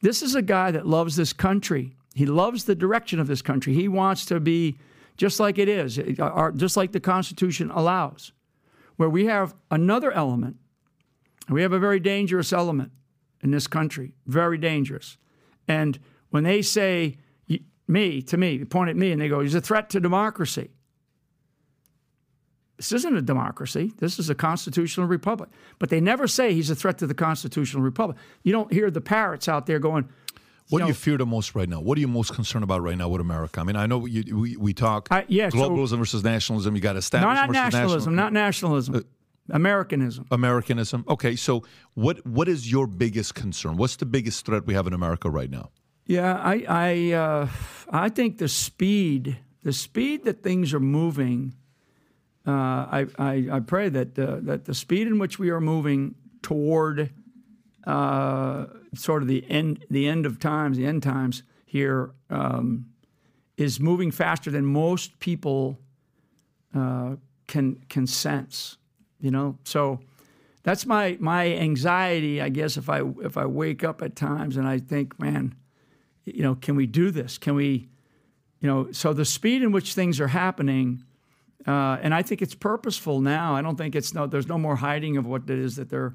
This 0.00 0.22
is 0.22 0.36
a 0.36 0.42
guy 0.42 0.70
that 0.70 0.86
loves 0.86 1.16
this 1.16 1.32
country. 1.32 1.96
He 2.14 2.24
loves 2.24 2.64
the 2.64 2.76
direction 2.76 3.18
of 3.18 3.26
this 3.26 3.42
country. 3.42 3.74
He 3.74 3.88
wants 3.88 4.24
to 4.26 4.38
be 4.38 4.78
just 5.16 5.40
like 5.40 5.58
it 5.58 5.68
is, 5.68 5.98
or 5.98 6.52
just 6.52 6.76
like 6.76 6.92
the 6.92 7.00
Constitution 7.00 7.70
allows, 7.70 8.32
where 8.96 9.10
we 9.10 9.26
have 9.26 9.54
another 9.72 10.12
element. 10.12 10.56
We 11.48 11.62
have 11.62 11.72
a 11.72 11.80
very 11.80 11.98
dangerous 11.98 12.52
element 12.52 12.92
in 13.42 13.50
this 13.50 13.66
country, 13.66 14.14
very 14.26 14.56
dangerous. 14.56 15.18
And 15.66 15.98
when 16.30 16.44
they 16.44 16.62
say 16.62 17.18
me 17.90 18.22
to 18.22 18.36
me, 18.36 18.58
they 18.58 18.64
point 18.64 18.88
at 18.90 18.96
me, 18.96 19.12
and 19.12 19.20
they 19.20 19.28
go, 19.28 19.40
"He's 19.40 19.54
a 19.54 19.60
threat 19.60 19.90
to 19.90 20.00
democracy." 20.00 20.70
This 22.76 22.92
isn't 22.92 23.14
a 23.14 23.20
democracy. 23.20 23.92
This 23.98 24.18
is 24.18 24.30
a 24.30 24.34
constitutional 24.34 25.06
republic. 25.06 25.50
But 25.78 25.90
they 25.90 26.00
never 26.00 26.26
say 26.26 26.54
he's 26.54 26.70
a 26.70 26.74
threat 26.74 26.96
to 26.98 27.06
the 27.06 27.12
constitutional 27.12 27.82
republic. 27.82 28.16
You 28.42 28.52
don't 28.52 28.72
hear 28.72 28.90
the 28.90 29.02
parrots 29.02 29.48
out 29.48 29.66
there 29.66 29.78
going, 29.78 30.08
What 30.70 30.80
do 30.80 30.86
you 30.86 30.94
fear 30.94 31.18
the 31.18 31.26
most 31.26 31.54
right 31.54 31.68
now? 31.68 31.80
What 31.82 31.98
are 31.98 32.00
you 32.00 32.08
most 32.08 32.32
concerned 32.32 32.64
about 32.64 32.80
right 32.80 32.96
now 32.96 33.10
with 33.10 33.20
America? 33.20 33.60
I 33.60 33.64
mean, 33.64 33.76
I 33.76 33.84
know 33.84 34.06
you, 34.06 34.34
we, 34.34 34.56
we 34.56 34.72
talk 34.72 35.08
I- 35.10 35.26
yeah, 35.28 35.50
so- 35.50 35.58
globalism 35.58 35.98
versus 35.98 36.24
nationalism. 36.24 36.74
You 36.74 36.80
got 36.80 36.96
establishment 36.96 37.36
not 37.36 37.48
versus 37.48 37.74
nationalism, 37.74 38.14
national- 38.14 38.24
not 38.24 38.32
nationalism, 38.32 38.94
uh, 38.94 39.00
Americanism. 39.50 40.26
Americanism. 40.30 41.04
Okay, 41.06 41.36
so 41.36 41.64
what 41.92 42.24
what 42.24 42.48
is 42.48 42.70
your 42.72 42.86
biggest 42.86 43.34
concern? 43.34 43.76
What's 43.76 43.96
the 43.96 44.06
biggest 44.06 44.46
threat 44.46 44.64
we 44.66 44.72
have 44.72 44.86
in 44.86 44.94
America 44.94 45.28
right 45.28 45.50
now? 45.50 45.68
Yeah, 46.10 46.40
I 46.42 46.64
I 46.68 47.12
uh, 47.12 47.48
I 47.88 48.08
think 48.08 48.38
the 48.38 48.48
speed, 48.48 49.38
the 49.62 49.72
speed 49.72 50.24
that 50.24 50.42
things 50.42 50.74
are 50.74 50.80
moving. 50.80 51.54
Uh, 52.44 52.50
I, 52.50 53.06
I 53.16 53.48
I 53.52 53.60
pray 53.60 53.88
that 53.90 54.18
uh, 54.18 54.38
that 54.40 54.64
the 54.64 54.74
speed 54.74 55.06
in 55.06 55.20
which 55.20 55.38
we 55.38 55.50
are 55.50 55.60
moving 55.60 56.16
toward 56.42 57.12
uh, 57.86 58.66
sort 58.92 59.22
of 59.22 59.28
the 59.28 59.48
end 59.48 59.86
the 59.88 60.08
end 60.08 60.26
of 60.26 60.40
times, 60.40 60.78
the 60.78 60.84
end 60.84 61.04
times 61.04 61.44
here, 61.64 62.10
um, 62.28 62.86
is 63.56 63.78
moving 63.78 64.10
faster 64.10 64.50
than 64.50 64.64
most 64.64 65.20
people 65.20 65.78
uh, 66.74 67.14
can 67.46 67.84
can 67.88 68.08
sense. 68.08 68.78
You 69.20 69.30
know, 69.30 69.58
so 69.62 70.00
that's 70.64 70.86
my 70.86 71.18
my 71.20 71.54
anxiety. 71.54 72.42
I 72.42 72.48
guess 72.48 72.76
if 72.76 72.88
I 72.90 73.02
if 73.22 73.36
I 73.36 73.46
wake 73.46 73.84
up 73.84 74.02
at 74.02 74.16
times 74.16 74.56
and 74.56 74.66
I 74.66 74.80
think, 74.80 75.16
man, 75.20 75.54
you 76.34 76.42
know, 76.42 76.54
can 76.54 76.76
we 76.76 76.86
do 76.86 77.10
this? 77.10 77.38
Can 77.38 77.54
we 77.54 77.88
you 78.60 78.68
know, 78.68 78.92
so 78.92 79.12
the 79.12 79.24
speed 79.24 79.62
in 79.62 79.72
which 79.72 79.94
things 79.94 80.20
are 80.20 80.28
happening, 80.28 81.02
uh, 81.66 81.98
and 82.02 82.14
I 82.14 82.22
think 82.22 82.42
it's 82.42 82.54
purposeful 82.54 83.20
now. 83.20 83.54
I 83.54 83.62
don't 83.62 83.76
think 83.76 83.94
it's 83.94 84.14
no. 84.14 84.26
There's 84.26 84.48
no 84.48 84.58
more 84.58 84.76
hiding 84.76 85.16
of 85.16 85.26
what 85.26 85.44
it 85.44 85.58
is 85.58 85.76
that 85.76 85.88
they're 85.88 86.14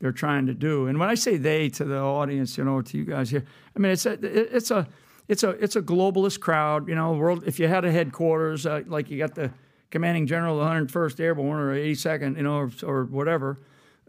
they're 0.00 0.12
trying 0.12 0.46
to 0.46 0.54
do. 0.54 0.86
And 0.86 0.98
when 0.98 1.08
I 1.08 1.14
say 1.14 1.36
they 1.36 1.68
to 1.70 1.84
the 1.84 1.98
audience, 1.98 2.56
you 2.56 2.64
know, 2.64 2.80
to 2.80 2.98
you 2.98 3.04
guys 3.04 3.30
here, 3.30 3.44
I 3.76 3.78
mean 3.78 3.92
it's 3.92 4.06
a 4.06 4.12
it's 4.56 4.70
a 4.70 4.88
it's 5.28 5.42
a 5.42 5.50
it's 5.50 5.76
a 5.76 5.82
globalist 5.82 6.40
crowd. 6.40 6.88
You 6.88 6.94
know, 6.94 7.12
world. 7.12 7.44
If 7.46 7.58
you 7.58 7.68
had 7.68 7.84
a 7.84 7.92
headquarters, 7.92 8.64
uh, 8.64 8.82
like 8.86 9.10
you 9.10 9.18
got 9.18 9.34
the 9.34 9.50
commanding 9.90 10.26
general 10.26 10.58
the 10.58 10.64
101st 10.64 11.20
Airborne 11.20 11.60
or 11.60 11.74
82nd, 11.74 12.38
you 12.38 12.42
know, 12.42 12.56
or, 12.56 12.70
or 12.82 13.04
whatever. 13.04 13.58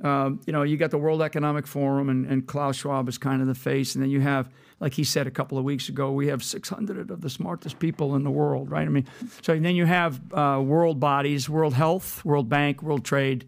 Um, 0.02 0.40
you 0.48 0.54
know, 0.54 0.64
you 0.64 0.78
got 0.78 0.92
the 0.92 0.98
World 0.98 1.22
Economic 1.22 1.68
Forum, 1.68 2.10
and, 2.10 2.26
and 2.26 2.48
Klaus 2.48 2.78
Schwab 2.78 3.10
is 3.10 3.18
kind 3.18 3.42
of 3.42 3.48
the 3.48 3.56
face, 3.56 3.94
and 3.94 4.02
then 4.02 4.10
you 4.10 4.22
have, 4.22 4.50
like 4.84 4.96
he 4.96 5.06
said 5.06 5.28
a 5.28 5.32
couple 5.32 5.58
of 5.58 5.64
weeks 5.64 5.88
ago, 5.88 6.12
we 6.12 6.28
have 6.28 6.44
600 6.44 7.10
of 7.10 7.22
the 7.22 7.30
smartest 7.30 7.80
people 7.80 8.16
in 8.16 8.24
the 8.26 8.30
world, 8.30 8.70
right? 8.70 8.86
I 8.86 8.90
mean, 8.90 9.08
so 9.42 9.58
then 9.58 9.78
you 9.78 9.86
have 9.86 10.20
uh, 10.34 10.62
world 10.62 11.00
bodies, 11.00 11.50
World 11.50 11.74
Health, 11.74 12.24
World 12.26 12.50
Bank, 12.50 12.84
World 12.84 13.06
Trade, 13.06 13.48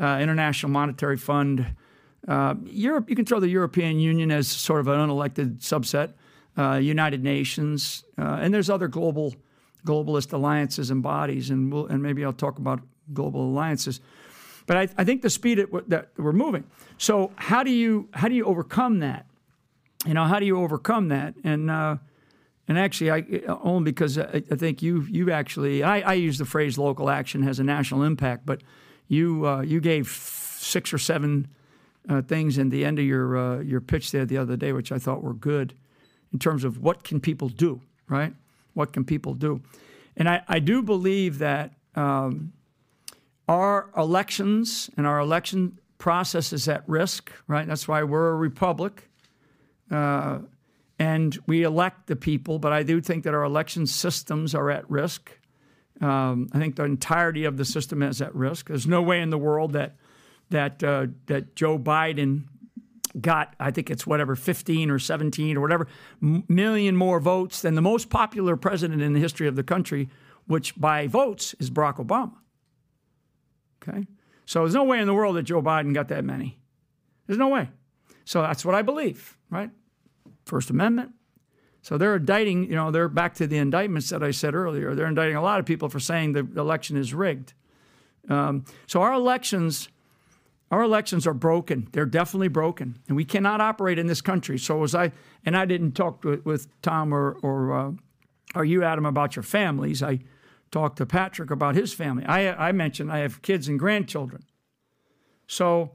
uh, 0.00 0.20
International 0.20 0.70
Monetary 0.70 1.16
Fund. 1.16 1.66
Uh, 2.28 2.54
Europe, 2.66 3.10
you 3.10 3.16
can 3.16 3.24
throw 3.24 3.40
the 3.40 3.48
European 3.48 3.98
Union 3.98 4.30
as 4.30 4.46
sort 4.46 4.78
of 4.78 4.86
an 4.86 5.00
unelected 5.00 5.58
subset, 5.58 6.12
uh, 6.56 6.76
United 6.76 7.20
Nations, 7.20 8.04
uh, 8.16 8.38
and 8.40 8.54
there's 8.54 8.70
other 8.70 8.86
global 8.86 9.34
globalist 9.84 10.32
alliances 10.32 10.92
and 10.92 11.02
bodies, 11.02 11.50
and 11.50 11.72
we'll, 11.72 11.86
and 11.86 12.00
maybe 12.00 12.24
I'll 12.24 12.32
talk 12.32 12.58
about 12.58 12.78
global 13.12 13.40
alliances. 13.40 14.00
But 14.66 14.76
I, 14.76 14.88
I 14.98 15.02
think 15.02 15.22
the 15.22 15.30
speed 15.30 15.58
at 15.58 15.68
that 15.88 16.10
we're 16.16 16.32
moving. 16.32 16.62
So 16.96 17.32
how 17.34 17.64
do 17.64 17.72
you 17.72 18.08
how 18.12 18.28
do 18.28 18.36
you 18.36 18.44
overcome 18.44 19.00
that? 19.00 19.26
You 20.06 20.14
know, 20.14 20.24
how 20.24 20.38
do 20.38 20.46
you 20.46 20.58
overcome 20.58 21.08
that? 21.08 21.34
And 21.42 21.70
uh, 21.70 21.96
and 22.68 22.78
actually, 22.78 23.10
I 23.10 23.24
only 23.48 23.90
because 23.90 24.18
I, 24.18 24.42
I 24.50 24.56
think 24.56 24.82
you 24.82 25.02
you 25.02 25.30
actually 25.30 25.82
I, 25.82 26.00
I, 26.00 26.12
use 26.14 26.38
the 26.38 26.44
phrase 26.44 26.78
local 26.78 27.10
action 27.10 27.42
has 27.42 27.58
a 27.58 27.64
national 27.64 28.02
impact, 28.02 28.46
but 28.46 28.62
you 29.08 29.46
uh, 29.46 29.62
you 29.62 29.80
gave 29.80 30.08
six 30.08 30.92
or 30.92 30.98
seven 30.98 31.48
uh, 32.08 32.22
things 32.22 32.58
in 32.58 32.70
the 32.70 32.84
end 32.84 32.98
of 32.98 33.04
your 33.04 33.36
uh, 33.36 33.60
your 33.60 33.80
pitch 33.80 34.12
there 34.12 34.24
the 34.24 34.38
other 34.38 34.56
day, 34.56 34.72
which 34.72 34.92
I 34.92 34.98
thought 34.98 35.22
were 35.22 35.34
good 35.34 35.74
in 36.32 36.38
terms 36.38 36.64
of 36.64 36.82
what 36.82 37.04
can 37.04 37.20
people 37.20 37.48
do, 37.48 37.80
right? 38.08 38.34
What 38.74 38.92
can 38.92 39.04
people 39.04 39.34
do? 39.34 39.62
And 40.16 40.28
I, 40.28 40.42
I 40.48 40.58
do 40.58 40.82
believe 40.82 41.38
that 41.38 41.72
um, 41.94 42.52
our 43.48 43.90
elections 43.96 44.90
and 44.96 45.06
our 45.06 45.18
election 45.18 45.78
process 45.98 46.52
is 46.52 46.68
at 46.68 46.86
risk, 46.88 47.32
right? 47.46 47.66
That's 47.66 47.88
why 47.88 48.02
we're 48.02 48.30
a 48.30 48.36
republic. 48.36 49.05
Uh, 49.90 50.38
and 50.98 51.38
we 51.46 51.62
elect 51.62 52.06
the 52.06 52.16
people, 52.16 52.58
but 52.58 52.72
I 52.72 52.82
do 52.82 53.00
think 53.00 53.24
that 53.24 53.34
our 53.34 53.44
election 53.44 53.86
systems 53.86 54.54
are 54.54 54.70
at 54.70 54.88
risk. 54.90 55.38
Um, 56.00 56.48
I 56.52 56.58
think 56.58 56.76
the 56.76 56.84
entirety 56.84 57.44
of 57.44 57.56
the 57.56 57.64
system 57.64 58.02
is 58.02 58.22
at 58.22 58.34
risk. 58.34 58.68
There's 58.68 58.86
no 58.86 59.02
way 59.02 59.20
in 59.20 59.30
the 59.30 59.38
world 59.38 59.72
that 59.72 59.96
that 60.50 60.82
uh, 60.82 61.06
that 61.26 61.56
Joe 61.56 61.78
Biden 61.78 62.44
got, 63.20 63.54
I 63.58 63.70
think 63.70 63.90
it's 63.90 64.06
whatever, 64.06 64.36
15 64.36 64.90
or 64.90 64.98
17 64.98 65.56
or 65.56 65.60
whatever 65.60 65.88
million 66.20 66.96
more 66.96 67.20
votes 67.20 67.62
than 67.62 67.74
the 67.74 67.82
most 67.82 68.10
popular 68.10 68.56
president 68.56 69.02
in 69.02 69.12
the 69.12 69.20
history 69.20 69.48
of 69.48 69.56
the 69.56 69.62
country, 69.62 70.08
which 70.46 70.78
by 70.78 71.06
votes 71.06 71.54
is 71.58 71.70
Barack 71.70 71.96
Obama. 71.96 72.34
Okay? 73.82 74.06
So 74.44 74.60
there's 74.60 74.74
no 74.74 74.84
way 74.84 75.00
in 75.00 75.06
the 75.06 75.14
world 75.14 75.36
that 75.36 75.44
Joe 75.44 75.62
Biden 75.62 75.94
got 75.94 76.08
that 76.08 76.24
many. 76.24 76.58
There's 77.26 77.38
no 77.38 77.48
way. 77.48 77.70
So 78.24 78.42
that's 78.42 78.64
what 78.64 78.74
I 78.74 78.82
believe, 78.82 79.35
right? 79.50 79.70
First 80.44 80.70
Amendment. 80.70 81.12
So 81.82 81.96
they're 81.98 82.16
indicting, 82.16 82.64
you 82.64 82.74
know, 82.74 82.90
they're 82.90 83.08
back 83.08 83.34
to 83.34 83.46
the 83.46 83.58
indictments 83.58 84.10
that 84.10 84.22
I 84.22 84.32
said 84.32 84.54
earlier. 84.54 84.94
They're 84.94 85.06
indicting 85.06 85.36
a 85.36 85.42
lot 85.42 85.60
of 85.60 85.66
people 85.66 85.88
for 85.88 86.00
saying 86.00 86.32
the 86.32 86.40
election 86.60 86.96
is 86.96 87.14
rigged. 87.14 87.54
Um, 88.28 88.64
so 88.86 89.02
our 89.02 89.12
elections, 89.12 89.88
our 90.72 90.82
elections 90.82 91.28
are 91.28 91.34
broken. 91.34 91.88
They're 91.92 92.04
definitely 92.04 92.48
broken, 92.48 92.98
and 93.06 93.16
we 93.16 93.24
cannot 93.24 93.60
operate 93.60 94.00
in 94.00 94.08
this 94.08 94.20
country. 94.20 94.58
So 94.58 94.82
as 94.82 94.96
I 94.96 95.12
and 95.44 95.56
I 95.56 95.64
didn't 95.64 95.92
talk 95.92 96.24
with, 96.24 96.44
with 96.44 96.82
Tom 96.82 97.14
or 97.14 97.38
or 97.42 97.72
uh, 97.72 97.92
or 98.56 98.64
you, 98.64 98.82
Adam, 98.82 99.06
about 99.06 99.36
your 99.36 99.42
families. 99.44 100.02
I 100.02 100.20
talked 100.70 100.98
to 100.98 101.06
Patrick 101.06 101.50
about 101.50 101.74
his 101.74 101.92
family. 101.92 102.24
I, 102.24 102.68
I 102.68 102.72
mentioned 102.72 103.12
I 103.12 103.18
have 103.18 103.42
kids 103.42 103.68
and 103.68 103.78
grandchildren. 103.78 104.44
So 105.46 105.92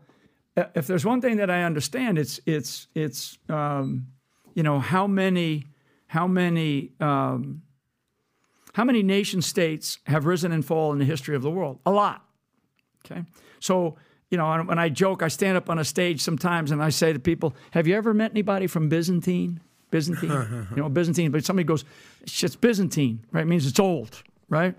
if 0.75 0.87
there's 0.87 1.05
one 1.05 1.21
thing 1.21 1.37
that 1.37 1.49
I 1.49 1.63
understand, 1.63 2.17
it's 2.17 2.39
it's 2.45 2.87
it's 2.95 3.37
um, 3.49 4.07
you 4.53 4.63
know 4.63 4.79
how 4.79 5.07
many 5.07 5.67
how 6.07 6.27
many 6.27 6.91
um, 6.99 7.61
how 8.73 8.83
many 8.83 9.03
nation 9.03 9.41
states 9.41 9.99
have 10.07 10.25
risen 10.25 10.51
and 10.51 10.65
fallen 10.65 10.95
in 10.95 10.99
the 10.99 11.11
history 11.11 11.35
of 11.35 11.41
the 11.41 11.51
world? 11.51 11.79
A 11.85 11.91
lot. 11.91 12.25
Okay, 13.05 13.23
so 13.59 13.97
you 14.29 14.37
know 14.37 14.63
when 14.63 14.79
I 14.79 14.89
joke, 14.89 15.23
I 15.23 15.27
stand 15.27 15.57
up 15.57 15.69
on 15.69 15.79
a 15.79 15.85
stage 15.85 16.21
sometimes 16.21 16.71
and 16.71 16.81
I 16.83 16.89
say 16.89 17.13
to 17.13 17.19
people, 17.19 17.55
"Have 17.71 17.87
you 17.87 17.95
ever 17.95 18.13
met 18.13 18.31
anybody 18.31 18.67
from 18.67 18.89
Byzantine?" 18.89 19.61
Byzantine, 19.89 20.31
you 20.75 20.77
know, 20.81 20.89
Byzantine. 20.89 21.31
But 21.31 21.45
somebody 21.45 21.65
goes, 21.65 21.83
"It's 22.21 22.55
Byzantine, 22.55 23.25
right? 23.31 23.41
It 23.41 23.47
means 23.47 23.65
it's 23.65 23.79
old." 23.79 24.23
right? 24.51 24.75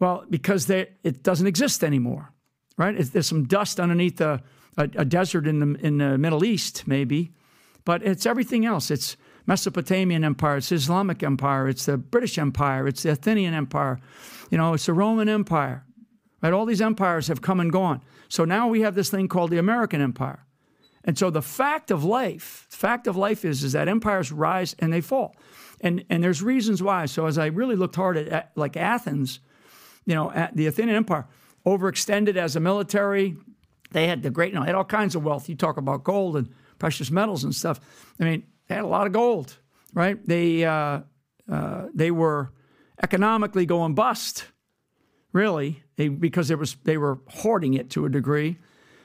Well, 0.00 0.24
because 0.28 0.66
they, 0.66 0.88
it 1.04 1.22
doesn't 1.22 1.46
exist 1.46 1.84
anymore, 1.84 2.31
right? 2.76 2.96
there's 2.96 3.26
some 3.26 3.44
dust 3.44 3.80
underneath 3.80 4.20
a, 4.20 4.42
a, 4.76 4.88
a, 4.96 5.04
desert 5.04 5.46
in 5.46 5.60
the, 5.60 5.86
in 5.86 5.98
the 5.98 6.18
Middle 6.18 6.44
East, 6.44 6.86
maybe, 6.86 7.32
but 7.84 8.02
it's 8.02 8.26
everything 8.26 8.64
else. 8.64 8.90
It's 8.90 9.16
Mesopotamian 9.46 10.24
Empire, 10.24 10.58
it's 10.58 10.72
Islamic 10.72 11.22
Empire, 11.22 11.68
it's 11.68 11.86
the 11.86 11.96
British 11.96 12.38
Empire, 12.38 12.86
it's 12.86 13.02
the 13.02 13.10
Athenian 13.10 13.54
Empire, 13.54 13.98
you 14.50 14.58
know, 14.58 14.74
it's 14.74 14.86
the 14.86 14.92
Roman 14.92 15.28
Empire, 15.28 15.84
right? 16.40 16.52
All 16.52 16.64
these 16.64 16.80
empires 16.80 17.26
have 17.28 17.42
come 17.42 17.58
and 17.58 17.72
gone. 17.72 18.02
So 18.28 18.44
now 18.44 18.68
we 18.68 18.82
have 18.82 18.94
this 18.94 19.10
thing 19.10 19.28
called 19.28 19.50
the 19.50 19.58
American 19.58 20.00
Empire. 20.00 20.46
And 21.04 21.18
so 21.18 21.30
the 21.30 21.42
fact 21.42 21.90
of 21.90 22.04
life, 22.04 22.66
fact 22.70 23.08
of 23.08 23.16
life 23.16 23.44
is, 23.44 23.64
is 23.64 23.72
that 23.72 23.88
empires 23.88 24.30
rise 24.30 24.76
and 24.78 24.92
they 24.92 25.00
fall 25.00 25.34
and 25.82 26.04
and 26.08 26.22
there's 26.22 26.42
reasons 26.42 26.82
why. 26.82 27.06
So 27.06 27.26
as 27.26 27.36
I 27.36 27.46
really 27.46 27.76
looked 27.76 27.96
hard 27.96 28.16
at, 28.16 28.28
at 28.28 28.52
like 28.54 28.76
Athens, 28.76 29.40
you 30.06 30.14
know, 30.14 30.30
at 30.30 30.56
the 30.56 30.66
Athenian 30.66 30.96
Empire, 30.96 31.26
overextended 31.66 32.36
as 32.36 32.56
a 32.56 32.60
military, 32.60 33.36
they 33.92 34.08
had 34.08 34.22
the 34.22 34.30
great, 34.30 34.52
you 34.52 34.58
know, 34.58 34.64
had 34.64 34.74
all 34.74 34.84
kinds 34.84 35.14
of 35.14 35.24
wealth. 35.24 35.48
You 35.48 35.54
talk 35.54 35.76
about 35.76 36.04
gold 36.04 36.36
and 36.36 36.48
precious 36.78 37.10
metals 37.10 37.44
and 37.44 37.54
stuff. 37.54 37.80
I 38.18 38.24
mean, 38.24 38.44
they 38.68 38.74
had 38.74 38.84
a 38.84 38.88
lot 38.88 39.06
of 39.06 39.12
gold, 39.12 39.56
right? 39.94 40.24
They 40.26 40.64
uh, 40.64 41.00
uh, 41.50 41.86
they 41.94 42.10
were 42.10 42.52
economically 43.02 43.66
going 43.66 43.94
bust, 43.94 44.46
really, 45.32 45.82
they, 45.96 46.08
because 46.08 46.48
there 46.48 46.56
was 46.56 46.76
they 46.84 46.96
were 46.96 47.18
hoarding 47.28 47.74
it 47.74 47.90
to 47.90 48.04
a 48.04 48.08
degree. 48.08 48.58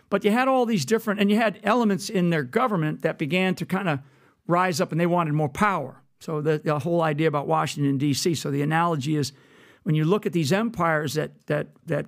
But 0.09 0.23
you 0.23 0.31
had 0.31 0.47
all 0.47 0.65
these 0.65 0.85
different, 0.85 1.19
and 1.19 1.29
you 1.29 1.35
had 1.35 1.59
elements 1.63 2.09
in 2.09 2.29
their 2.29 2.43
government 2.43 3.01
that 3.01 3.17
began 3.17 3.55
to 3.55 3.65
kind 3.65 3.89
of 3.89 3.99
rise 4.47 4.79
up, 4.79 4.91
and 4.91 5.01
they 5.01 5.05
wanted 5.05 5.33
more 5.33 5.49
power. 5.49 6.01
So 6.19 6.41
the, 6.41 6.59
the 6.59 6.79
whole 6.79 7.01
idea 7.01 7.27
about 7.27 7.47
Washington 7.47 7.97
D.C. 7.97 8.35
So 8.35 8.49
the 8.49 8.61
analogy 8.61 9.17
is 9.17 9.33
when 9.83 9.95
you 9.95 10.05
look 10.05 10.25
at 10.25 10.33
these 10.33 10.51
empires 10.51 11.13
that 11.15 11.45
that 11.47 11.67
that 11.85 12.07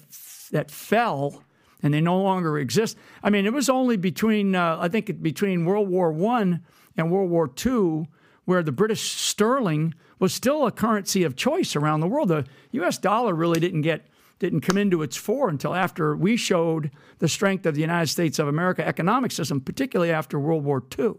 that 0.51 0.71
fell 0.71 1.43
and 1.81 1.93
they 1.93 2.01
no 2.01 2.21
longer 2.21 2.57
exist. 2.59 2.97
I 3.23 3.29
mean, 3.29 3.45
it 3.45 3.53
was 3.53 3.69
only 3.69 3.97
between 3.97 4.55
uh, 4.55 4.77
I 4.79 4.87
think 4.89 5.21
between 5.21 5.65
World 5.65 5.89
War 5.89 6.11
One 6.11 6.61
and 6.97 7.11
World 7.11 7.29
War 7.29 7.47
Two 7.47 8.07
where 8.49 8.63
the 8.63 8.71
British 8.71 9.11
sterling 9.11 9.93
was 10.17 10.33
still 10.33 10.65
a 10.65 10.71
currency 10.71 11.23
of 11.23 11.35
choice 11.35 11.75
around 11.75 11.99
the 11.99 12.07
world. 12.07 12.29
The 12.29 12.45
U.S. 12.71 12.97
dollar 12.97 13.35
really 13.35 13.59
didn't 13.59 13.81
get 13.81 14.07
didn't 14.39 14.61
come 14.61 14.75
into 14.75 15.03
its 15.03 15.15
fore 15.15 15.49
until 15.49 15.75
after 15.75 16.15
we 16.15 16.35
showed 16.35 16.89
the 17.19 17.27
strength 17.27 17.67
of 17.67 17.75
the 17.75 17.81
United 17.81 18.07
States 18.07 18.39
of 18.39 18.47
America 18.47 18.87
economic 18.87 19.31
system, 19.31 19.61
particularly 19.61 20.11
after 20.11 20.39
World 20.39 20.63
War 20.63 20.81
II. 20.97 21.13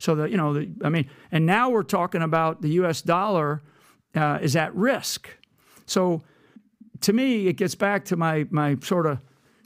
So 0.00 0.16
that 0.16 0.32
you 0.32 0.36
know, 0.36 0.52
the, 0.52 0.68
I 0.82 0.88
mean, 0.88 1.08
and 1.30 1.46
now 1.46 1.70
we're 1.70 1.84
talking 1.84 2.22
about 2.22 2.60
the 2.60 2.70
U.S. 2.70 3.02
dollar 3.02 3.62
uh, 4.16 4.40
is 4.42 4.56
at 4.56 4.74
risk. 4.74 5.28
So 5.86 6.24
to 7.00 7.12
me, 7.12 7.46
it 7.46 7.54
gets 7.54 7.74
back 7.74 8.04
to 8.06 8.16
my 8.16 8.46
my 8.50 8.76
sort 8.82 9.06
of 9.06 9.20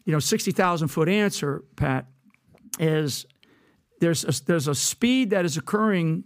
you 0.04 0.12
know 0.12 0.18
sixty 0.18 0.50
thousand 0.50 0.88
foot 0.88 1.08
answer, 1.08 1.64
Pat, 1.76 2.06
is 2.78 3.26
there's 4.00 4.24
a, 4.24 4.44
there's 4.44 4.68
a 4.68 4.74
speed 4.74 5.30
that 5.30 5.44
is 5.44 5.56
occurring, 5.56 6.24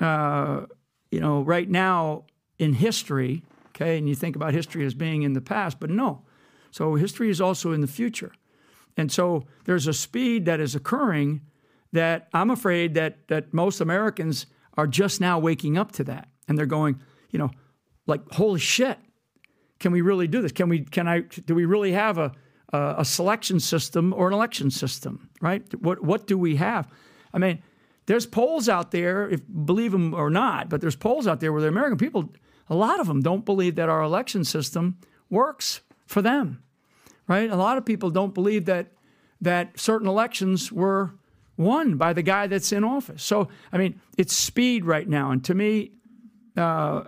uh, 0.00 0.62
you 1.10 1.20
know, 1.20 1.42
right 1.42 1.68
now 1.68 2.24
in 2.58 2.74
history. 2.74 3.42
Okay, 3.70 3.98
and 3.98 4.08
you 4.08 4.14
think 4.14 4.34
about 4.36 4.54
history 4.54 4.84
as 4.84 4.94
being 4.94 5.22
in 5.22 5.34
the 5.34 5.40
past, 5.40 5.78
but 5.78 5.90
no. 5.90 6.24
So 6.70 6.94
history 6.96 7.30
is 7.30 7.40
also 7.40 7.72
in 7.72 7.80
the 7.80 7.86
future, 7.86 8.32
and 8.96 9.10
so 9.10 9.46
there's 9.64 9.86
a 9.86 9.92
speed 9.92 10.44
that 10.46 10.60
is 10.60 10.74
occurring 10.74 11.42
that 11.92 12.28
I'm 12.32 12.50
afraid 12.50 12.94
that 12.94 13.28
that 13.28 13.54
most 13.54 13.80
Americans 13.80 14.46
are 14.76 14.86
just 14.86 15.20
now 15.20 15.38
waking 15.38 15.78
up 15.78 15.92
to 15.92 16.04
that, 16.04 16.28
and 16.46 16.58
they're 16.58 16.66
going, 16.66 17.00
you 17.30 17.38
know, 17.38 17.50
like 18.06 18.20
holy 18.32 18.60
shit, 18.60 18.98
can 19.78 19.92
we 19.92 20.00
really 20.00 20.26
do 20.26 20.42
this? 20.42 20.52
Can 20.52 20.68
we? 20.68 20.80
Can 20.80 21.08
I? 21.08 21.20
Do 21.20 21.54
we 21.54 21.64
really 21.64 21.92
have 21.92 22.18
a 22.18 22.32
a 22.72 23.04
selection 23.04 23.60
system 23.60 24.12
or 24.12 24.28
an 24.28 24.34
election 24.34 24.70
system? 24.70 25.30
Right? 25.40 25.62
What 25.80 26.02
what 26.02 26.26
do 26.26 26.36
we 26.36 26.56
have? 26.56 26.88
I 27.32 27.38
mean, 27.38 27.62
there's 28.06 28.26
polls 28.26 28.68
out 28.68 28.90
there, 28.90 29.28
if 29.28 29.42
believe 29.46 29.92
them 29.92 30.14
or 30.14 30.30
not, 30.30 30.68
but 30.68 30.80
there's 30.80 30.96
polls 30.96 31.26
out 31.26 31.40
there 31.40 31.52
where 31.52 31.60
the 31.60 31.68
American 31.68 31.98
people, 31.98 32.32
a 32.68 32.74
lot 32.74 33.00
of 33.00 33.06
them 33.06 33.20
don't 33.20 33.44
believe 33.44 33.74
that 33.74 33.90
our 33.90 34.02
election 34.02 34.44
system 34.44 34.96
works 35.28 35.82
for 36.06 36.22
them, 36.22 36.62
right? 37.26 37.50
A 37.50 37.56
lot 37.56 37.76
of 37.76 37.84
people 37.84 38.10
don't 38.10 38.32
believe 38.32 38.64
that 38.64 38.92
that 39.42 39.78
certain 39.78 40.08
elections 40.08 40.72
were 40.72 41.12
won 41.58 41.96
by 41.96 42.12
the 42.12 42.22
guy 42.22 42.46
that's 42.46 42.72
in 42.72 42.82
office. 42.82 43.22
So, 43.22 43.48
I 43.72 43.76
mean, 43.76 44.00
it's 44.16 44.34
speed 44.34 44.86
right 44.86 45.06
now, 45.06 45.30
and 45.30 45.44
to 45.44 45.54
me, 45.54 45.92
uh, 46.56 47.04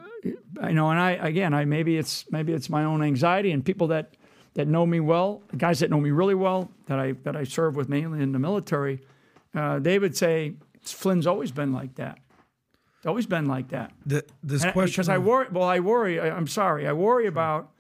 I 0.61 0.73
know, 0.73 0.91
and 0.91 1.01
I 1.01 1.13
again, 1.13 1.55
I 1.55 1.65
maybe 1.65 1.97
it's 1.97 2.31
maybe 2.31 2.53
it's 2.53 2.69
my 2.69 2.85
own 2.85 3.03
anxiety, 3.03 3.53
and 3.53 3.65
people 3.65 3.87
that 3.89 4.17
that 4.55 4.67
know 4.67 4.85
me 4.85 5.01
well, 5.01 5.43
guys 5.57 5.81
that 5.81 5.91
know 5.91 6.01
me 6.01 6.11
really 6.11 6.35
well, 6.35 6.71
that 6.87 6.99
I 6.99 7.13
that 7.23 7.37
I 7.37 7.45
serve 7.45 7.77
with 7.77 7.89
mainly 7.89 8.23
in 8.23 8.33
the 8.33 8.39
military, 8.39 9.01
uh, 9.55 9.79
they 9.79 9.99
would 9.99 10.17
say 10.17 10.55
Flynn's 10.83 11.27
always 11.27 11.53
been 11.53 11.73
like 11.73 11.95
that. 11.97 12.19
It's 12.99 13.07
always 13.07 13.27
been 13.27 13.47
like 13.47 13.69
that. 13.69 13.93
The, 14.05 14.25
this 14.43 14.63
And 14.63 14.75
question 14.75 14.93
because 14.93 15.09
I 15.09 15.17
worry. 15.19 15.47
Well, 15.51 15.65
I 15.65 15.81
worry. 15.81 16.21
I, 16.21 16.37
I'm 16.37 16.47
sorry. 16.47 16.87
I 16.87 16.93
worry 16.93 17.27
about. 17.27 17.71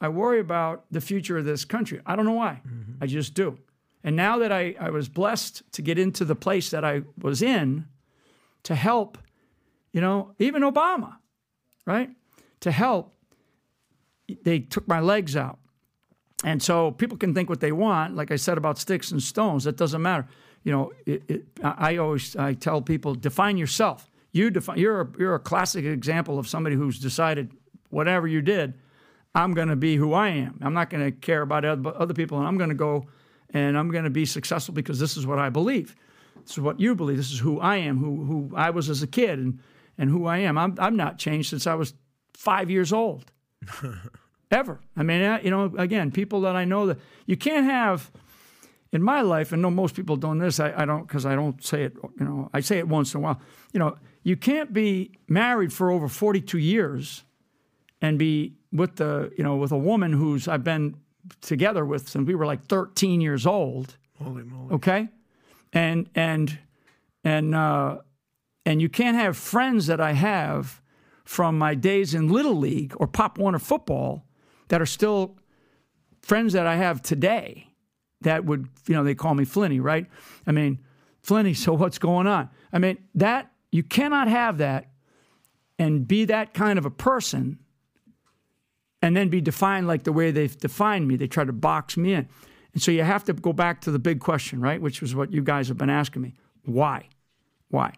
I 0.00 0.08
worry 0.08 0.40
about 0.40 0.84
the 0.90 1.00
future 1.00 1.38
of 1.38 1.44
this 1.44 1.64
country. 1.64 2.00
I 2.04 2.16
don't 2.16 2.26
know 2.26 2.32
why. 2.32 2.60
I 3.00 3.06
just 3.06 3.32
do. 3.32 3.58
And 4.02 4.16
now 4.16 4.38
that 4.38 4.52
I, 4.52 4.74
I 4.78 4.90
was 4.90 5.08
blessed 5.08 5.62
to 5.72 5.80
get 5.82 5.98
into 5.98 6.26
the 6.26 6.34
place 6.34 6.68
that 6.70 6.84
I 6.84 7.02
was 7.16 7.40
in, 7.40 7.86
to 8.64 8.74
help, 8.74 9.16
you 9.92 10.02
know, 10.02 10.34
even 10.38 10.62
Obama, 10.62 11.16
right? 11.86 12.10
To 12.60 12.70
help, 12.70 13.12
they 14.42 14.60
took 14.60 14.88
my 14.88 15.00
legs 15.00 15.36
out. 15.36 15.58
And 16.44 16.62
so 16.62 16.90
people 16.90 17.16
can 17.16 17.34
think 17.34 17.48
what 17.48 17.60
they 17.60 17.72
want. 17.72 18.16
Like 18.16 18.30
I 18.30 18.36
said 18.36 18.58
about 18.58 18.78
sticks 18.78 19.10
and 19.10 19.22
stones, 19.22 19.64
that 19.64 19.76
doesn't 19.76 20.02
matter. 20.02 20.26
You 20.62 20.72
know, 20.72 20.92
it, 21.06 21.22
it, 21.28 21.44
I 21.62 21.96
always 21.96 22.36
I 22.36 22.54
tell 22.54 22.80
people 22.82 23.14
define 23.14 23.56
yourself. 23.56 24.10
You 24.32 24.50
define. 24.50 24.78
You're 24.78 25.02
a, 25.02 25.08
you're 25.18 25.34
a 25.34 25.40
classic 25.40 25.84
example 25.84 26.38
of 26.38 26.48
somebody 26.48 26.76
who's 26.76 26.98
decided 26.98 27.52
whatever 27.90 28.26
you 28.26 28.42
did, 28.42 28.74
I'm 29.34 29.54
going 29.54 29.68
to 29.68 29.76
be 29.76 29.96
who 29.96 30.12
I 30.12 30.28
am. 30.28 30.58
I'm 30.62 30.74
not 30.74 30.90
going 30.90 31.04
to 31.04 31.12
care 31.12 31.42
about 31.42 31.64
other 31.64 31.92
other 31.96 32.14
people, 32.14 32.38
and 32.38 32.46
I'm 32.46 32.58
going 32.58 32.70
to 32.70 32.74
go 32.74 33.06
and 33.50 33.78
I'm 33.78 33.90
going 33.90 34.04
to 34.04 34.10
be 34.10 34.26
successful 34.26 34.74
because 34.74 34.98
this 34.98 35.16
is 35.16 35.26
what 35.26 35.38
I 35.38 35.48
believe. 35.48 35.94
This 36.42 36.52
is 36.52 36.60
what 36.60 36.78
you 36.80 36.94
believe. 36.94 37.16
This 37.16 37.32
is 37.32 37.38
who 37.38 37.60
I 37.60 37.76
am, 37.76 37.98
who 37.98 38.24
who 38.24 38.56
I 38.56 38.70
was 38.70 38.90
as 38.90 39.02
a 39.02 39.06
kid, 39.06 39.38
and 39.38 39.58
and 39.98 40.10
who 40.10 40.26
I 40.26 40.38
am. 40.38 40.58
I'm 40.58 40.76
I'm 40.78 40.96
not 40.96 41.18
changed 41.18 41.50
since 41.50 41.66
I 41.66 41.74
was 41.74 41.94
five 42.34 42.70
years 42.70 42.92
old 42.92 43.32
ever. 44.50 44.80
I 44.96 45.02
mean, 45.02 45.40
you 45.42 45.50
know, 45.50 45.72
again, 45.76 46.10
people 46.10 46.42
that 46.42 46.56
I 46.56 46.64
know 46.64 46.86
that 46.86 46.98
you 47.26 47.36
can't 47.36 47.64
have 47.64 48.10
in 48.92 49.02
my 49.02 49.22
life, 49.22 49.52
and 49.52 49.60
no, 49.60 49.70
most 49.70 49.96
people 49.96 50.16
don't 50.16 50.38
this. 50.38 50.60
I, 50.60 50.72
I 50.76 50.84
don't 50.84 51.06
because 51.06 51.26
I 51.26 51.34
don't 51.34 51.62
say 51.62 51.82
it. 51.82 51.96
You 52.18 52.24
know, 52.24 52.50
I 52.54 52.60
say 52.60 52.78
it 52.78 52.88
once 52.88 53.12
in 53.14 53.18
a 53.18 53.22
while. 53.22 53.40
You 53.72 53.80
know, 53.80 53.96
you 54.22 54.36
can't 54.36 54.72
be 54.72 55.12
married 55.28 55.72
for 55.72 55.90
over 55.90 56.08
forty-two 56.08 56.58
years 56.58 57.24
and 58.00 58.18
be 58.18 58.54
with 58.72 58.96
the 58.96 59.32
you 59.36 59.42
know 59.44 59.56
with 59.56 59.72
a 59.72 59.78
woman 59.78 60.12
who's 60.12 60.46
I've 60.46 60.64
been 60.64 60.96
together 61.40 61.84
with 61.84 62.08
since 62.08 62.26
we 62.26 62.34
were 62.34 62.46
like 62.46 62.66
thirteen 62.66 63.20
years 63.20 63.46
old. 63.46 63.96
Holy 64.22 64.44
moly. 64.44 64.74
Okay, 64.74 65.08
and 65.72 66.08
and 66.14 66.58
and 67.24 67.54
uh, 67.54 67.98
and 68.66 68.80
you 68.80 68.88
can't 68.88 69.16
have 69.16 69.36
friends 69.36 69.86
that 69.86 70.00
I 70.00 70.12
have 70.12 70.80
from 71.24 71.58
my 71.58 71.74
days 71.74 72.14
in 72.14 72.28
little 72.28 72.56
league 72.56 72.94
or 72.98 73.06
Pop 73.06 73.38
Warner 73.38 73.58
football 73.58 74.26
that 74.68 74.80
are 74.80 74.86
still 74.86 75.36
friends 76.22 76.52
that 76.52 76.66
I 76.66 76.76
have 76.76 77.02
today. 77.02 77.68
That 78.22 78.44
would 78.44 78.68
you 78.86 78.94
know 78.94 79.04
they 79.04 79.14
call 79.14 79.34
me 79.34 79.44
Flinny, 79.44 79.82
right? 79.82 80.06
I 80.46 80.52
mean, 80.52 80.78
Flinny. 81.22 81.56
So 81.56 81.74
what's 81.74 81.98
going 81.98 82.26
on? 82.26 82.48
I 82.72 82.78
mean 82.78 82.98
that 83.14 83.52
you 83.70 83.82
cannot 83.82 84.28
have 84.28 84.58
that 84.58 84.90
and 85.78 86.06
be 86.06 86.24
that 86.26 86.54
kind 86.54 86.78
of 86.78 86.86
a 86.86 86.90
person 86.90 87.58
and 89.02 89.16
then 89.16 89.28
be 89.28 89.40
defined 89.40 89.86
like 89.86 90.04
the 90.04 90.12
way 90.12 90.30
they've 90.30 90.56
defined 90.58 91.06
me. 91.06 91.16
They 91.16 91.26
try 91.26 91.44
to 91.44 91.52
box 91.52 91.96
me 91.96 92.14
in. 92.14 92.28
And 92.72 92.82
so 92.82 92.90
you 92.90 93.02
have 93.02 93.24
to 93.24 93.32
go 93.32 93.52
back 93.52 93.82
to 93.82 93.90
the 93.90 93.98
big 93.98 94.20
question, 94.20 94.60
right? 94.60 94.80
Which 94.80 95.00
was 95.00 95.14
what 95.14 95.32
you 95.32 95.42
guys 95.42 95.68
have 95.68 95.76
been 95.76 95.90
asking 95.90 96.22
me. 96.22 96.34
Why? 96.64 97.08
Why? 97.68 97.92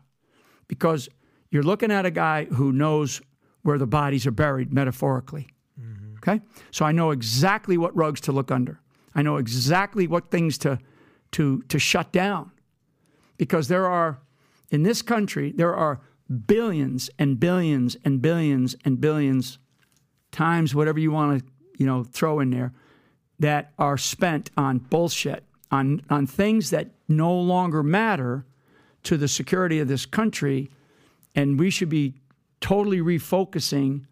Because 0.68 1.08
you're 1.50 1.62
looking 1.62 1.90
at 1.90 2.06
a 2.06 2.10
guy 2.10 2.44
who 2.46 2.72
knows 2.72 3.20
where 3.62 3.78
the 3.78 3.86
bodies 3.86 4.26
are 4.26 4.32
buried 4.32 4.72
metaphorically. 4.72 5.48
Mm-hmm. 5.80 6.16
Okay? 6.18 6.40
So 6.70 6.84
I 6.84 6.92
know 6.92 7.10
exactly 7.10 7.76
what 7.76 7.96
rugs 7.96 8.20
to 8.22 8.32
look 8.32 8.50
under. 8.50 8.80
I 9.14 9.22
know 9.22 9.36
exactly 9.36 10.06
what 10.06 10.30
things 10.30 10.58
to 10.58 10.78
to 11.32 11.62
to 11.68 11.78
shut 11.78 12.12
down. 12.12 12.52
Because 13.38 13.68
there 13.68 13.86
are 13.86 14.20
in 14.70 14.82
this 14.82 15.02
country 15.02 15.52
there 15.52 15.74
are 15.74 16.00
billions 16.46 17.10
and 17.18 17.38
billions 17.38 17.96
and 18.04 18.20
billions 18.20 18.76
and 18.84 19.00
billions 19.00 19.58
times 20.32 20.74
whatever 20.74 20.98
you 20.98 21.10
want 21.10 21.38
to 21.38 21.46
you 21.78 21.86
know 21.86 22.02
throw 22.04 22.40
in 22.40 22.50
there 22.50 22.72
that 23.38 23.72
are 23.78 23.96
spent 23.96 24.50
on 24.56 24.78
bullshit 24.78 25.44
on 25.70 26.02
on 26.10 26.26
things 26.26 26.70
that 26.70 26.90
no 27.08 27.32
longer 27.32 27.82
matter 27.82 28.44
to 29.06 29.16
the 29.16 29.28
security 29.28 29.78
of 29.80 29.88
this 29.88 30.04
country 30.04 30.68
and 31.36 31.58
we 31.60 31.70
should 31.70 31.88
be 31.88 32.14
totally 32.60 32.98
refocusing 32.98 34.04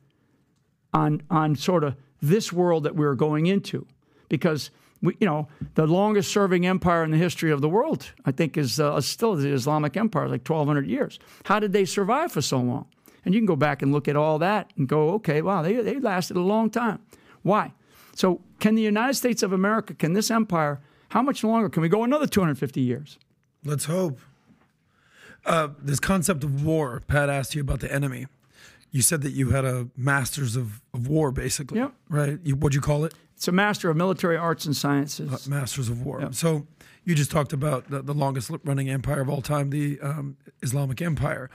on 0.92 1.22
on 1.30 1.56
sort 1.56 1.82
of 1.82 1.96
this 2.22 2.52
world 2.52 2.84
that 2.84 2.94
we're 2.94 3.14
going 3.14 3.46
into. 3.46 3.86
Because 4.28 4.70
we, 5.02 5.16
you 5.20 5.26
know 5.26 5.48
the 5.74 5.86
longest 5.86 6.30
serving 6.32 6.64
empire 6.66 7.02
in 7.02 7.10
the 7.10 7.16
history 7.16 7.50
of 7.50 7.60
the 7.60 7.68
world 7.68 8.12
I 8.24 8.30
think 8.30 8.56
is 8.56 8.78
uh, 8.78 9.00
still 9.00 9.34
the 9.34 9.52
Islamic 9.52 9.96
Empire 9.96 10.28
like 10.28 10.48
1200 10.48 10.86
years. 10.86 11.18
How 11.44 11.58
did 11.58 11.72
they 11.72 11.84
survive 11.84 12.30
for 12.30 12.40
so 12.40 12.58
long? 12.58 12.86
And 13.24 13.34
you 13.34 13.40
can 13.40 13.46
go 13.46 13.56
back 13.56 13.82
and 13.82 13.90
look 13.90 14.06
at 14.06 14.16
all 14.16 14.38
that 14.38 14.70
and 14.76 14.88
go 14.88 15.10
okay 15.14 15.42
wow 15.42 15.62
they, 15.62 15.74
they 15.74 15.98
lasted 15.98 16.36
a 16.36 16.40
long 16.40 16.70
time. 16.70 17.00
Why? 17.42 17.72
So 18.14 18.40
can 18.60 18.76
the 18.76 18.82
United 18.82 19.14
States 19.14 19.42
of 19.42 19.52
America 19.52 19.92
can 19.92 20.12
this 20.12 20.30
empire 20.30 20.80
how 21.08 21.22
much 21.22 21.42
longer? 21.42 21.68
Can 21.68 21.82
we 21.82 21.88
go 21.88 22.04
another 22.04 22.26
250 22.26 22.80
years? 22.80 23.18
Let's 23.64 23.86
hope. 23.86 24.18
Uh, 25.46 25.68
this 25.78 26.00
concept 26.00 26.42
of 26.44 26.64
war, 26.64 27.02
Pat 27.06 27.28
asked 27.28 27.54
you 27.54 27.60
about 27.60 27.80
the 27.80 27.92
enemy. 27.92 28.26
You 28.90 29.02
said 29.02 29.22
that 29.22 29.32
you 29.32 29.50
had 29.50 29.64
a 29.64 29.88
master's 29.96 30.56
of, 30.56 30.80
of 30.92 31.08
war, 31.08 31.32
basically. 31.32 31.80
Yep. 31.80 31.92
Right? 32.08 32.38
You, 32.44 32.54
what'd 32.54 32.74
you 32.74 32.80
call 32.80 33.04
it? 33.04 33.14
it's 33.36 33.48
a 33.48 33.52
master 33.52 33.90
of 33.90 33.96
military 33.96 34.36
arts 34.36 34.64
and 34.64 34.74
sciences 34.76 35.46
Masters 35.46 35.88
of 35.88 36.02
War. 36.02 36.32
So 36.32 36.66
you 37.04 37.14
just 37.14 37.30
talked 37.30 37.52
about 37.52 37.90
the, 37.90 38.00
the 38.00 38.14
longest 38.14 38.50
running 38.64 38.88
empire 38.88 39.20
of 39.20 39.28
all 39.28 39.42
time, 39.42 39.70
the 39.70 40.00
um, 40.00 40.36
Islamic 40.62 41.02
Empire. 41.02 41.50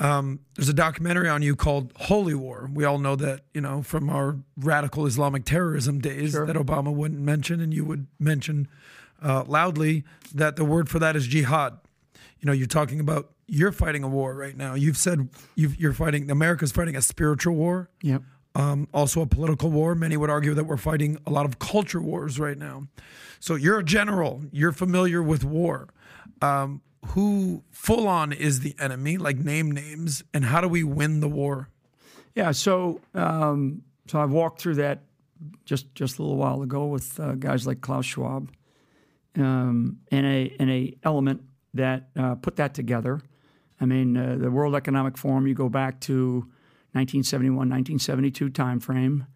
Um, 0.00 0.40
there's 0.56 0.68
a 0.68 0.74
documentary 0.74 1.28
on 1.28 1.40
you 1.40 1.56
called 1.56 1.92
Holy 1.96 2.34
War. 2.34 2.68
We 2.72 2.84
all 2.84 2.98
know 2.98 3.16
that, 3.16 3.42
you 3.54 3.60
know, 3.60 3.80
from 3.82 4.10
our 4.10 4.36
radical 4.56 5.06
Islamic 5.06 5.44
terrorism 5.44 6.00
days 6.00 6.32
that 6.32 6.56
Obama 6.56 6.92
wouldn't 6.92 7.20
mention, 7.20 7.60
and 7.60 7.72
you 7.72 7.84
would 7.84 8.06
mention 8.18 8.68
uh, 9.22 9.44
loudly 9.46 10.04
that 10.34 10.56
the 10.56 10.64
word 10.64 10.88
for 10.88 10.98
that 10.98 11.14
is 11.16 11.26
jihad. 11.26 11.78
You 12.44 12.48
know, 12.48 12.52
you're 12.52 12.66
talking 12.66 13.00
about 13.00 13.30
you're 13.46 13.72
fighting 13.72 14.04
a 14.04 14.08
war 14.08 14.34
right 14.34 14.54
now. 14.54 14.74
You've 14.74 14.98
said 14.98 15.30
you've, 15.54 15.80
you're 15.80 15.94
fighting, 15.94 16.30
America's 16.30 16.72
fighting 16.72 16.94
a 16.94 17.00
spiritual 17.00 17.54
war 17.54 17.88
yep 18.02 18.22
um, 18.54 18.88
also 18.94 19.20
a 19.20 19.26
political 19.26 19.70
war. 19.70 19.94
Many 19.94 20.16
would 20.16 20.30
argue 20.30 20.54
that 20.54 20.64
we're 20.64 20.76
fighting 20.76 21.18
a 21.26 21.30
lot 21.30 21.46
of 21.46 21.58
culture 21.58 22.00
wars 22.00 22.38
right 22.38 22.56
now. 22.56 22.86
So 23.40 23.54
you're 23.56 23.78
a 23.78 23.84
general, 23.84 24.42
you're 24.52 24.72
familiar 24.72 25.22
with 25.22 25.44
war. 25.44 25.88
Um, 26.40 26.82
who 27.08 27.64
full 27.70 28.08
on 28.08 28.32
is 28.32 28.60
the 28.60 28.74
enemy? 28.78 29.18
Like 29.18 29.38
name 29.38 29.70
names, 29.70 30.24
and 30.32 30.44
how 30.44 30.60
do 30.60 30.68
we 30.68 30.84
win 30.84 31.20
the 31.20 31.28
war? 31.28 31.68
Yeah, 32.34 32.52
so 32.52 33.00
um, 33.14 33.82
so 34.06 34.20
I've 34.20 34.30
walked 34.30 34.60
through 34.60 34.76
that 34.76 35.02
just 35.64 35.94
just 35.94 36.18
a 36.18 36.22
little 36.22 36.36
while 36.36 36.62
ago 36.62 36.86
with 36.86 37.18
uh, 37.20 37.32
guys 37.32 37.66
like 37.66 37.80
Klaus 37.80 38.06
Schwab, 38.06 38.50
um, 39.36 39.98
and 40.10 40.26
a 40.26 40.56
and 40.58 40.70
a 40.70 40.96
element 41.02 41.42
that 41.74 42.08
uh, 42.16 42.36
put 42.36 42.56
that 42.56 42.74
together. 42.74 43.20
I 43.80 43.86
mean, 43.86 44.16
uh, 44.16 44.36
the 44.38 44.50
World 44.50 44.74
Economic 44.74 45.18
Forum. 45.18 45.46
You 45.46 45.54
go 45.54 45.68
back 45.68 46.00
to 46.02 46.46
1971, 46.92 47.56
1972 47.56 48.50
timeframe, 48.50 49.26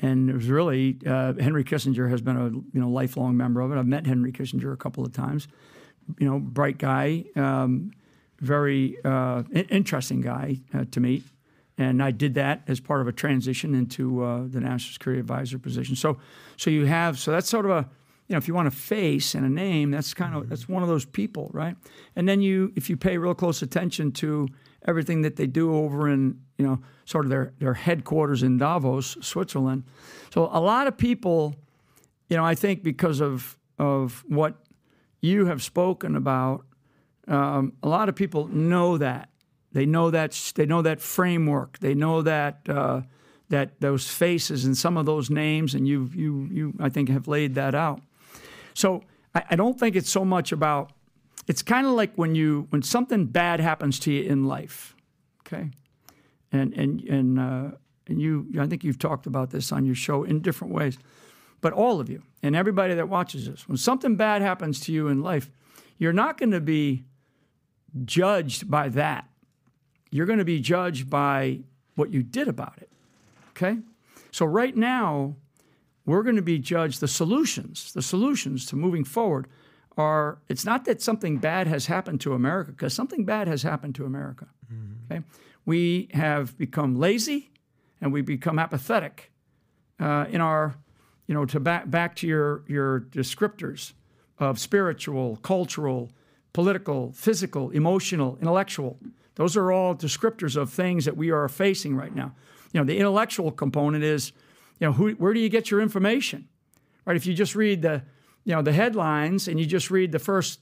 and 0.00 0.28
it 0.28 0.34
was 0.34 0.48
really 0.48 0.98
uh, 1.06 1.34
Henry 1.34 1.64
Kissinger 1.64 2.10
has 2.10 2.20
been 2.20 2.36
a 2.36 2.50
you 2.50 2.80
know 2.80 2.88
lifelong 2.88 3.36
member 3.36 3.60
of 3.60 3.72
it. 3.72 3.78
I've 3.78 3.86
met 3.86 4.06
Henry 4.06 4.32
Kissinger 4.32 4.72
a 4.72 4.76
couple 4.76 5.04
of 5.04 5.12
times. 5.12 5.48
You 6.18 6.28
know, 6.28 6.38
bright 6.38 6.76
guy, 6.76 7.24
um, 7.34 7.92
very 8.40 8.98
uh, 9.04 9.44
interesting 9.52 10.20
guy 10.20 10.60
uh, 10.74 10.84
to 10.90 11.00
meet. 11.00 11.24
And 11.76 12.02
I 12.02 12.10
did 12.10 12.34
that 12.34 12.62
as 12.68 12.78
part 12.78 13.00
of 13.00 13.08
a 13.08 13.12
transition 13.12 13.74
into 13.74 14.22
uh, 14.22 14.44
the 14.46 14.60
national 14.60 14.92
security 14.92 15.18
advisor 15.18 15.58
position. 15.58 15.96
So, 15.96 16.18
so 16.56 16.70
you 16.70 16.84
have 16.84 17.18
so 17.18 17.32
that's 17.32 17.48
sort 17.48 17.64
of 17.64 17.70
a 17.72 17.88
you 18.28 18.34
know 18.34 18.38
if 18.38 18.48
you 18.48 18.54
want 18.54 18.68
a 18.68 18.70
face 18.70 19.34
and 19.34 19.44
a 19.44 19.48
name, 19.48 19.90
that's 19.90 20.14
kind 20.14 20.34
of 20.34 20.48
that's 20.48 20.68
one 20.68 20.82
of 20.82 20.88
those 20.88 21.04
people, 21.04 21.50
right? 21.52 21.76
And 22.16 22.28
then 22.28 22.40
you 22.40 22.72
if 22.76 22.88
you 22.88 22.96
pay 22.96 23.18
real 23.18 23.34
close 23.34 23.62
attention 23.62 24.12
to 24.12 24.48
everything 24.86 25.22
that 25.22 25.36
they 25.36 25.46
do 25.46 25.74
over 25.74 26.08
in 26.08 26.40
you 26.58 26.66
know 26.66 26.80
sort 27.04 27.24
of 27.24 27.30
their 27.30 27.52
their 27.58 27.74
headquarters 27.74 28.42
in 28.42 28.58
Davos, 28.58 29.16
Switzerland. 29.20 29.84
So 30.32 30.48
a 30.52 30.60
lot 30.60 30.86
of 30.86 30.96
people, 30.96 31.54
you 32.28 32.36
know, 32.36 32.44
I 32.44 32.54
think 32.54 32.82
because 32.82 33.20
of 33.20 33.58
of 33.78 34.24
what 34.28 34.56
you 35.20 35.46
have 35.46 35.62
spoken 35.62 36.16
about 36.16 36.64
um, 37.28 37.72
a 37.82 37.88
lot 37.88 38.08
of 38.08 38.14
people 38.14 38.48
know 38.48 38.98
that. 38.98 39.28
They 39.72 39.86
know 39.86 40.10
that 40.10 40.52
they 40.54 40.66
know 40.66 40.82
that 40.82 41.00
framework. 41.00 41.78
They 41.80 41.94
know 41.94 42.22
that 42.22 42.60
uh, 42.68 43.02
that 43.48 43.80
those 43.80 44.08
faces 44.08 44.64
and 44.64 44.76
some 44.76 44.96
of 44.96 45.06
those 45.06 45.30
names, 45.30 45.74
and 45.74 45.86
you 45.88 46.10
you 46.14 46.48
you 46.50 46.74
I 46.78 46.88
think 46.88 47.08
have 47.08 47.26
laid 47.26 47.56
that 47.56 47.74
out. 47.74 48.00
So 48.74 49.02
I, 49.34 49.44
I 49.50 49.56
don't 49.56 49.78
think 49.78 49.96
it's 49.96 50.10
so 50.10 50.24
much 50.24 50.52
about. 50.52 50.92
It's 51.46 51.62
kind 51.62 51.86
of 51.86 51.92
like 51.92 52.14
when 52.16 52.34
you 52.34 52.66
when 52.70 52.82
something 52.82 53.26
bad 53.26 53.60
happens 53.60 53.98
to 54.00 54.12
you 54.12 54.22
in 54.22 54.44
life, 54.44 54.94
okay, 55.40 55.70
and 56.52 56.72
and 56.74 57.00
and 57.02 57.38
uh, 57.38 57.70
and 58.06 58.20
you 58.20 58.46
I 58.58 58.66
think 58.66 58.84
you've 58.84 58.98
talked 58.98 59.26
about 59.26 59.50
this 59.50 59.72
on 59.72 59.84
your 59.84 59.94
show 59.94 60.24
in 60.24 60.40
different 60.40 60.72
ways, 60.72 60.98
but 61.60 61.72
all 61.72 62.00
of 62.00 62.08
you 62.08 62.22
and 62.42 62.56
everybody 62.56 62.94
that 62.94 63.08
watches 63.08 63.46
this, 63.46 63.68
when 63.68 63.76
something 63.76 64.16
bad 64.16 64.42
happens 64.42 64.80
to 64.80 64.92
you 64.92 65.08
in 65.08 65.22
life, 65.22 65.50
you're 65.98 66.12
not 66.12 66.38
going 66.38 66.52
to 66.52 66.60
be 66.60 67.04
judged 68.04 68.70
by 68.70 68.88
that 68.88 69.28
you're 70.14 70.26
going 70.26 70.38
to 70.38 70.44
be 70.44 70.60
judged 70.60 71.10
by 71.10 71.58
what 71.96 72.12
you 72.12 72.22
did 72.22 72.46
about 72.46 72.74
it. 72.80 72.88
Okay? 73.50 73.78
So, 74.30 74.46
right 74.46 74.76
now, 74.76 75.34
we're 76.06 76.22
going 76.22 76.36
to 76.36 76.42
be 76.42 76.58
judged 76.58 77.00
the 77.00 77.08
solutions, 77.08 77.92
the 77.92 78.02
solutions 78.02 78.66
to 78.66 78.76
moving 78.76 79.04
forward 79.04 79.46
are 79.96 80.38
it's 80.48 80.64
not 80.64 80.84
that 80.84 81.00
something 81.00 81.38
bad 81.38 81.66
has 81.66 81.86
happened 81.86 82.20
to 82.20 82.34
America, 82.34 82.72
because 82.72 82.92
something 82.92 83.24
bad 83.24 83.48
has 83.48 83.62
happened 83.62 83.94
to 83.94 84.04
America. 84.04 84.46
Mm-hmm. 84.72 85.12
Okay? 85.12 85.24
We 85.64 86.08
have 86.12 86.58
become 86.58 86.96
lazy 86.96 87.52
and 88.00 88.12
we 88.12 88.20
become 88.20 88.58
apathetic 88.58 89.30
uh, 90.00 90.26
in 90.28 90.40
our, 90.40 90.74
you 91.26 91.34
know, 91.34 91.46
to 91.46 91.60
back, 91.60 91.88
back 91.88 92.16
to 92.16 92.26
your, 92.26 92.64
your 92.66 93.00
descriptors 93.00 93.92
of 94.38 94.58
spiritual, 94.58 95.36
cultural, 95.36 96.10
political, 96.52 97.12
physical, 97.12 97.70
emotional, 97.70 98.36
intellectual. 98.40 98.98
Those 99.36 99.56
are 99.56 99.72
all 99.72 99.94
descriptors 99.94 100.56
of 100.56 100.70
things 100.70 101.04
that 101.04 101.16
we 101.16 101.30
are 101.30 101.48
facing 101.48 101.96
right 101.96 102.14
now. 102.14 102.34
You 102.72 102.80
know, 102.80 102.84
the 102.84 102.98
intellectual 102.98 103.50
component 103.52 104.04
is, 104.04 104.32
you 104.78 104.86
know, 104.86 104.92
who, 104.92 105.10
where 105.12 105.32
do 105.32 105.40
you 105.40 105.48
get 105.48 105.70
your 105.70 105.80
information? 105.80 106.48
Right? 107.04 107.16
If 107.16 107.26
you 107.26 107.34
just 107.34 107.54
read 107.54 107.82
the, 107.82 108.02
you 108.44 108.54
know, 108.54 108.62
the 108.62 108.72
headlines 108.72 109.48
and 109.48 109.58
you 109.58 109.66
just 109.66 109.90
read 109.90 110.12
the 110.12 110.18
first 110.18 110.60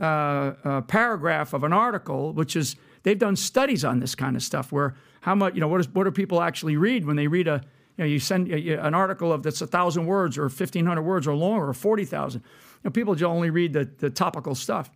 uh, 0.00 0.54
uh, 0.64 0.80
paragraph 0.82 1.52
of 1.52 1.64
an 1.64 1.72
article, 1.72 2.32
which 2.32 2.56
is 2.56 2.76
they've 3.02 3.18
done 3.18 3.36
studies 3.36 3.84
on 3.84 4.00
this 4.00 4.14
kind 4.14 4.36
of 4.36 4.42
stuff, 4.42 4.72
where 4.72 4.94
how 5.20 5.34
much, 5.34 5.54
you 5.54 5.60
know, 5.60 5.68
what, 5.68 5.80
is, 5.80 5.88
what 5.88 6.04
do 6.04 6.10
people 6.10 6.40
actually 6.40 6.76
read 6.76 7.04
when 7.04 7.16
they 7.16 7.28
read 7.28 7.46
a, 7.48 7.60
you 7.96 8.04
know, 8.04 8.08
you 8.08 8.18
send 8.18 8.48
an 8.48 8.94
article 8.94 9.32
of 9.32 9.42
that's 9.42 9.60
a 9.60 9.66
thousand 9.66 10.06
words 10.06 10.38
or 10.38 10.48
fifteen 10.48 10.86
hundred 10.86 11.02
words 11.02 11.26
or 11.26 11.34
longer 11.34 11.68
or 11.68 11.74
forty 11.74 12.06
thousand. 12.06 12.40
You 12.40 12.88
know, 12.88 12.90
people 12.90 13.14
just 13.14 13.28
only 13.28 13.50
read 13.50 13.74
the, 13.74 13.84
the 13.98 14.08
topical 14.08 14.54
stuff. 14.54 14.90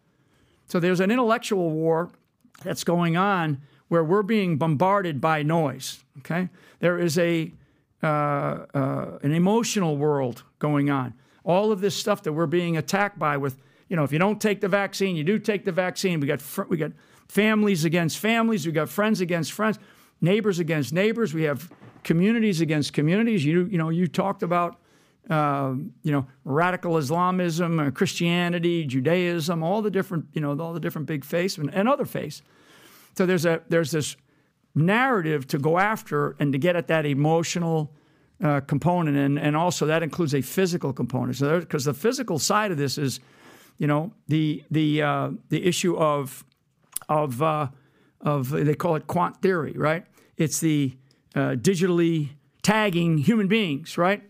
So 0.67 0.81
there's 0.81 1.01
an 1.01 1.11
intellectual 1.11 1.71
war 1.71 2.11
that's 2.65 2.85
going 2.85 3.17
on 3.17 3.61
where 3.89 4.03
we're 4.03 4.23
being 4.23 4.57
bombarded 4.57 5.21
by 5.21 5.43
noise. 5.43 6.03
Okay, 6.21 6.49
there 6.79 6.99
is 6.99 7.19
a 7.19 7.53
uh, 8.07 8.67
uh, 8.75 9.19
an 9.23 9.33
emotional 9.33 9.97
world 9.97 10.45
going 10.59 10.91
on. 10.91 11.15
All 11.45 11.73
of 11.73 11.81
this 11.81 11.97
stuff 11.97 12.23
that 12.23 12.33
we're 12.33 12.47
being 12.47 12.77
attacked 12.77 13.19
by 13.19 13.37
with, 13.37 13.59
you 13.89 13.97
know, 13.97 14.05
if 14.05 14.13
you 14.13 14.19
don't 14.19 14.41
take 14.41 14.61
the 14.61 14.69
vaccine, 14.69 15.17
you 15.17 15.25
do 15.25 15.39
take 15.39 15.65
the 15.65 15.73
vaccine. 15.73 16.21
We 16.21 16.27
got 16.27 16.41
fr- 16.41 16.65
we 16.69 16.77
got 16.77 16.93
families 17.29 17.85
against 17.85 18.19
families. 18.19 18.67
We 18.67 18.73
got 18.73 18.89
friends 18.89 19.21
against 19.21 19.53
friends, 19.53 19.79
neighbors 20.21 20.59
against 20.59 20.93
neighbors. 20.93 21.35
We 21.35 21.43
have 21.45 21.71
communities 22.05 22.61
against 22.61 22.93
communities. 22.93 23.45
You 23.45 23.67
you 23.67 23.79
know 23.79 23.91
you 23.91 24.07
talked 24.07 24.43
about. 24.43 24.77
Uh, 25.29 25.75
you 26.05 26.13
know, 26.13 26.25
radical 26.45 26.97
Islamism, 26.97 27.81
uh, 27.81 27.91
Christianity, 27.91 28.87
Judaism, 28.87 29.61
all 29.61 29.83
the 29.83 29.91
different, 29.91 30.27
you 30.33 30.41
know, 30.41 30.57
all 30.61 30.73
the 30.73 30.79
different 30.79 31.09
big 31.09 31.25
faiths 31.25 31.59
and, 31.59 31.69
and 31.75 31.89
other 31.89 32.05
faiths. 32.05 32.43
So 33.17 33.27
there's 33.27 33.45
a 33.45 33.61
there's 33.69 33.91
this 33.91 34.17
narrative 34.77 35.49
to 35.49 35.59
go 35.59 35.79
after 35.79 36.37
and 36.39 36.53
to 36.53 36.59
get 36.59 36.77
at 36.77 36.87
that 36.89 37.07
emotional 37.07 37.91
uh, 38.43 38.61
component, 38.61 39.17
and 39.17 39.39
and 39.39 39.57
also 39.57 39.87
that 39.87 40.03
includes 40.03 40.35
a 40.35 40.43
physical 40.43 40.93
component. 40.93 41.37
So 41.37 41.61
because 41.61 41.87
the 41.87 41.95
physical 41.95 42.39
side 42.39 42.71
of 42.71 42.77
this 42.77 42.99
is, 42.99 43.19
you 43.79 43.87
know, 43.87 44.13
the 44.29 44.63
the 44.71 45.03
uh, 45.03 45.31
the 45.49 45.65
issue 45.65 45.97
of 45.97 46.45
of 47.09 47.43
uh, 47.43 47.69
of 48.21 48.51
they 48.51 48.75
call 48.75 48.95
it 48.97 49.07
quant 49.07 49.41
theory, 49.41 49.73
right? 49.73 50.05
It's 50.37 50.61
the 50.61 50.95
uh, 51.35 51.57
digitally 51.57 52.29
tagging 52.63 53.19
human 53.19 53.49
beings, 53.49 53.97
right? 53.97 54.23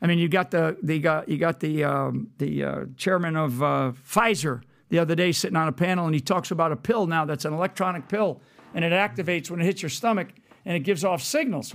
I 0.00 0.06
mean, 0.08 0.18
you 0.18 0.28
got 0.28 0.50
the 0.50 0.76
the 0.82 0.98
got 0.98 1.28
you 1.28 1.38
got 1.38 1.60
the 1.60 1.84
um, 1.84 2.30
the 2.38 2.64
uh, 2.64 2.84
chairman 2.96 3.36
of 3.36 3.62
uh, 3.62 3.92
Pfizer 4.04 4.62
the 4.88 4.98
other 4.98 5.14
day 5.14 5.32
sitting 5.32 5.56
on 5.56 5.68
a 5.68 5.72
panel 5.72 6.04
and 6.04 6.14
he 6.14 6.20
talks 6.20 6.50
about 6.50 6.70
a 6.70 6.76
pill 6.76 7.06
now 7.06 7.24
that's 7.24 7.46
an 7.46 7.54
electronic 7.54 8.08
pill 8.08 8.42
and 8.74 8.84
it 8.84 8.92
activates 8.92 9.50
when 9.50 9.60
it 9.60 9.64
hits 9.64 9.82
your 9.82 9.90
stomach 9.90 10.28
and 10.64 10.76
it 10.76 10.80
gives 10.80 11.04
off 11.04 11.22
signals. 11.22 11.74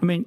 I 0.00 0.04
mean, 0.04 0.26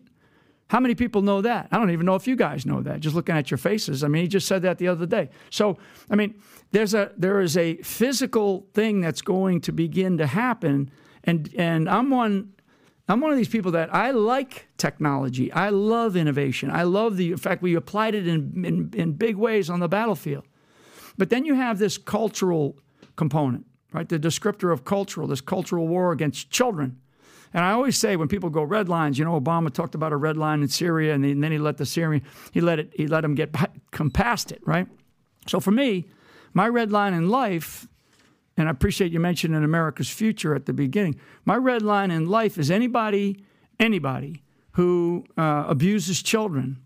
how 0.70 0.80
many 0.80 0.96
people 0.96 1.22
know 1.22 1.42
that? 1.42 1.68
I 1.72 1.78
don't 1.78 1.92
even 1.92 2.06
know 2.06 2.16
if 2.16 2.28
you 2.28 2.36
guys 2.36 2.66
know 2.66 2.82
that. 2.82 3.00
Just 3.00 3.16
looking 3.16 3.36
at 3.36 3.52
your 3.52 3.58
faces. 3.58 4.04
I 4.04 4.08
mean, 4.08 4.24
he 4.24 4.28
just 4.28 4.48
said 4.48 4.64
that 4.64 4.78
the 4.78 4.88
other 4.88 5.06
day. 5.06 5.30
So, 5.50 5.78
I 6.10 6.16
mean, 6.16 6.36
there's 6.72 6.94
a 6.94 7.12
there 7.18 7.42
is 7.42 7.56
a 7.58 7.76
physical 7.78 8.68
thing 8.74 9.00
that's 9.00 9.22
going 9.22 9.62
to 9.62 9.72
begin 9.72 10.18
to 10.18 10.26
happen, 10.26 10.90
and 11.24 11.54
and 11.56 11.88
I'm 11.90 12.10
one. 12.10 12.54
I'm 13.08 13.20
one 13.20 13.32
of 13.32 13.38
these 13.38 13.50
people 13.50 13.74
that 13.74 13.94
I 13.94 14.12
like 14.12 14.70
technology. 14.78 15.52
I 15.52 15.70
love 15.70 16.16
innovation. 16.16 16.72
I 16.72 16.84
love 16.84 17.18
the 17.18 17.32
in 17.32 17.38
fact 17.38 17.62
we 17.62 17.76
applied 17.76 18.16
it 18.16 18.26
in, 18.28 18.64
in, 18.66 18.92
in 18.96 19.12
big 19.14 19.36
ways 19.36 19.70
on 19.70 19.82
the 19.82 19.90
battlefield. 19.90 20.46
But 21.18 21.30
then 21.30 21.46
you 21.46 21.54
have 21.54 21.80
this 21.80 21.98
cultural 21.98 22.78
component, 23.18 23.66
right? 23.94 24.10
The 24.10 24.20
descriptor 24.20 24.74
of 24.74 24.84
cultural, 24.84 25.28
this 25.28 25.42
cultural 25.42 25.88
war 25.88 26.12
against 26.12 26.50
children. 26.50 27.00
And 27.54 27.64
I 27.64 27.72
always 27.72 27.98
say 27.98 28.16
when 28.16 28.28
people 28.28 28.50
go 28.50 28.64
red 28.64 28.90
lines, 28.90 29.20
you 29.20 29.26
know, 29.26 29.40
Obama 29.40 29.72
talked 29.72 29.94
about 29.94 30.12
a 30.12 30.18
red 30.18 30.38
line 30.38 30.64
in 30.64 30.68
Syria, 30.68 31.14
and, 31.14 31.24
then 31.24 31.52
he 31.52 31.60
let 31.60 31.78
the 31.78 31.86
Syrian, 31.86 32.24
he 32.52 32.62
let 32.62 32.80
it, 32.80 32.92
he 32.96 33.06
let 33.06 33.22
them 33.22 33.36
get 33.36 33.56
come 33.92 34.10
past 34.10 34.52
it, 34.52 34.62
right? 34.66 34.88
So 35.48 35.60
for 35.60 35.72
me, 35.72 36.06
my 36.54 36.68
red 36.68 36.92
line 36.92 37.14
in 37.14 37.30
life, 37.30 37.88
and 38.58 38.68
I 38.68 38.72
appreciate 38.72 39.12
you 39.12 39.20
mentioning 39.20 39.64
America's 39.64 40.10
future 40.10 40.56
at 40.56 40.66
the 40.66 40.74
beginning. 40.74 41.20
My 41.46 41.56
red 41.56 41.84
line 41.84 42.10
in 42.10 42.28
life 42.28 42.58
is 42.58 42.72
anybody, 42.72 43.44
anybody 43.80 44.42
who 44.72 45.26
uh, 45.38 45.66
abuses 45.68 46.24
children, 46.24 46.78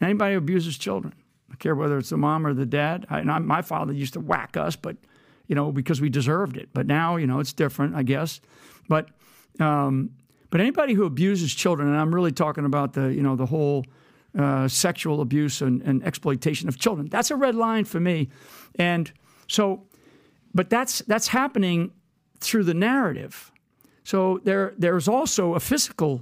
anybody 0.00 0.34
who 0.34 0.38
abuses 0.38 0.76
children, 0.78 1.14
I 1.50 1.56
care 1.56 1.76
whether 1.76 1.96
it's 1.96 2.10
the 2.10 2.16
mom 2.16 2.46
or 2.46 2.54
the 2.54 2.66
dad. 2.66 3.06
I, 3.08 3.22
my 3.22 3.62
father 3.62 3.92
used 3.92 4.14
to 4.14 4.20
whack 4.20 4.56
us, 4.56 4.74
but 4.74 4.96
you 5.46 5.54
know 5.54 5.72
because 5.72 6.00
we 6.00 6.08
deserved 6.08 6.56
it. 6.56 6.68
But 6.72 6.86
now 6.86 7.16
you 7.16 7.26
know 7.26 7.40
it's 7.40 7.52
different, 7.52 7.94
I 7.94 8.02
guess. 8.02 8.40
But 8.88 9.08
um, 9.60 10.10
but 10.50 10.60
anybody 10.60 10.94
who 10.94 11.04
abuses 11.04 11.54
children, 11.54 11.88
and 11.88 11.96
I'm 11.96 12.14
really 12.14 12.32
talking 12.32 12.64
about 12.64 12.92
the 12.92 13.12
you 13.12 13.22
know 13.22 13.36
the 13.36 13.46
whole 13.46 13.84
uh, 14.38 14.68
sexual 14.68 15.20
abuse 15.20 15.62
and, 15.62 15.82
and 15.82 16.04
exploitation 16.04 16.68
of 16.68 16.78
children. 16.78 17.08
That's 17.08 17.30
a 17.30 17.36
red 17.36 17.54
line 17.54 17.84
for 17.84 18.00
me. 18.00 18.28
And 18.76 19.10
so, 19.48 19.84
but 20.54 20.70
that's 20.70 21.00
that's 21.00 21.28
happening 21.28 21.92
through 22.40 22.64
the 22.64 22.74
narrative. 22.74 23.50
So 24.04 24.40
there 24.44 24.74
there's 24.78 25.08
also 25.08 25.54
a 25.54 25.60
physical 25.60 26.20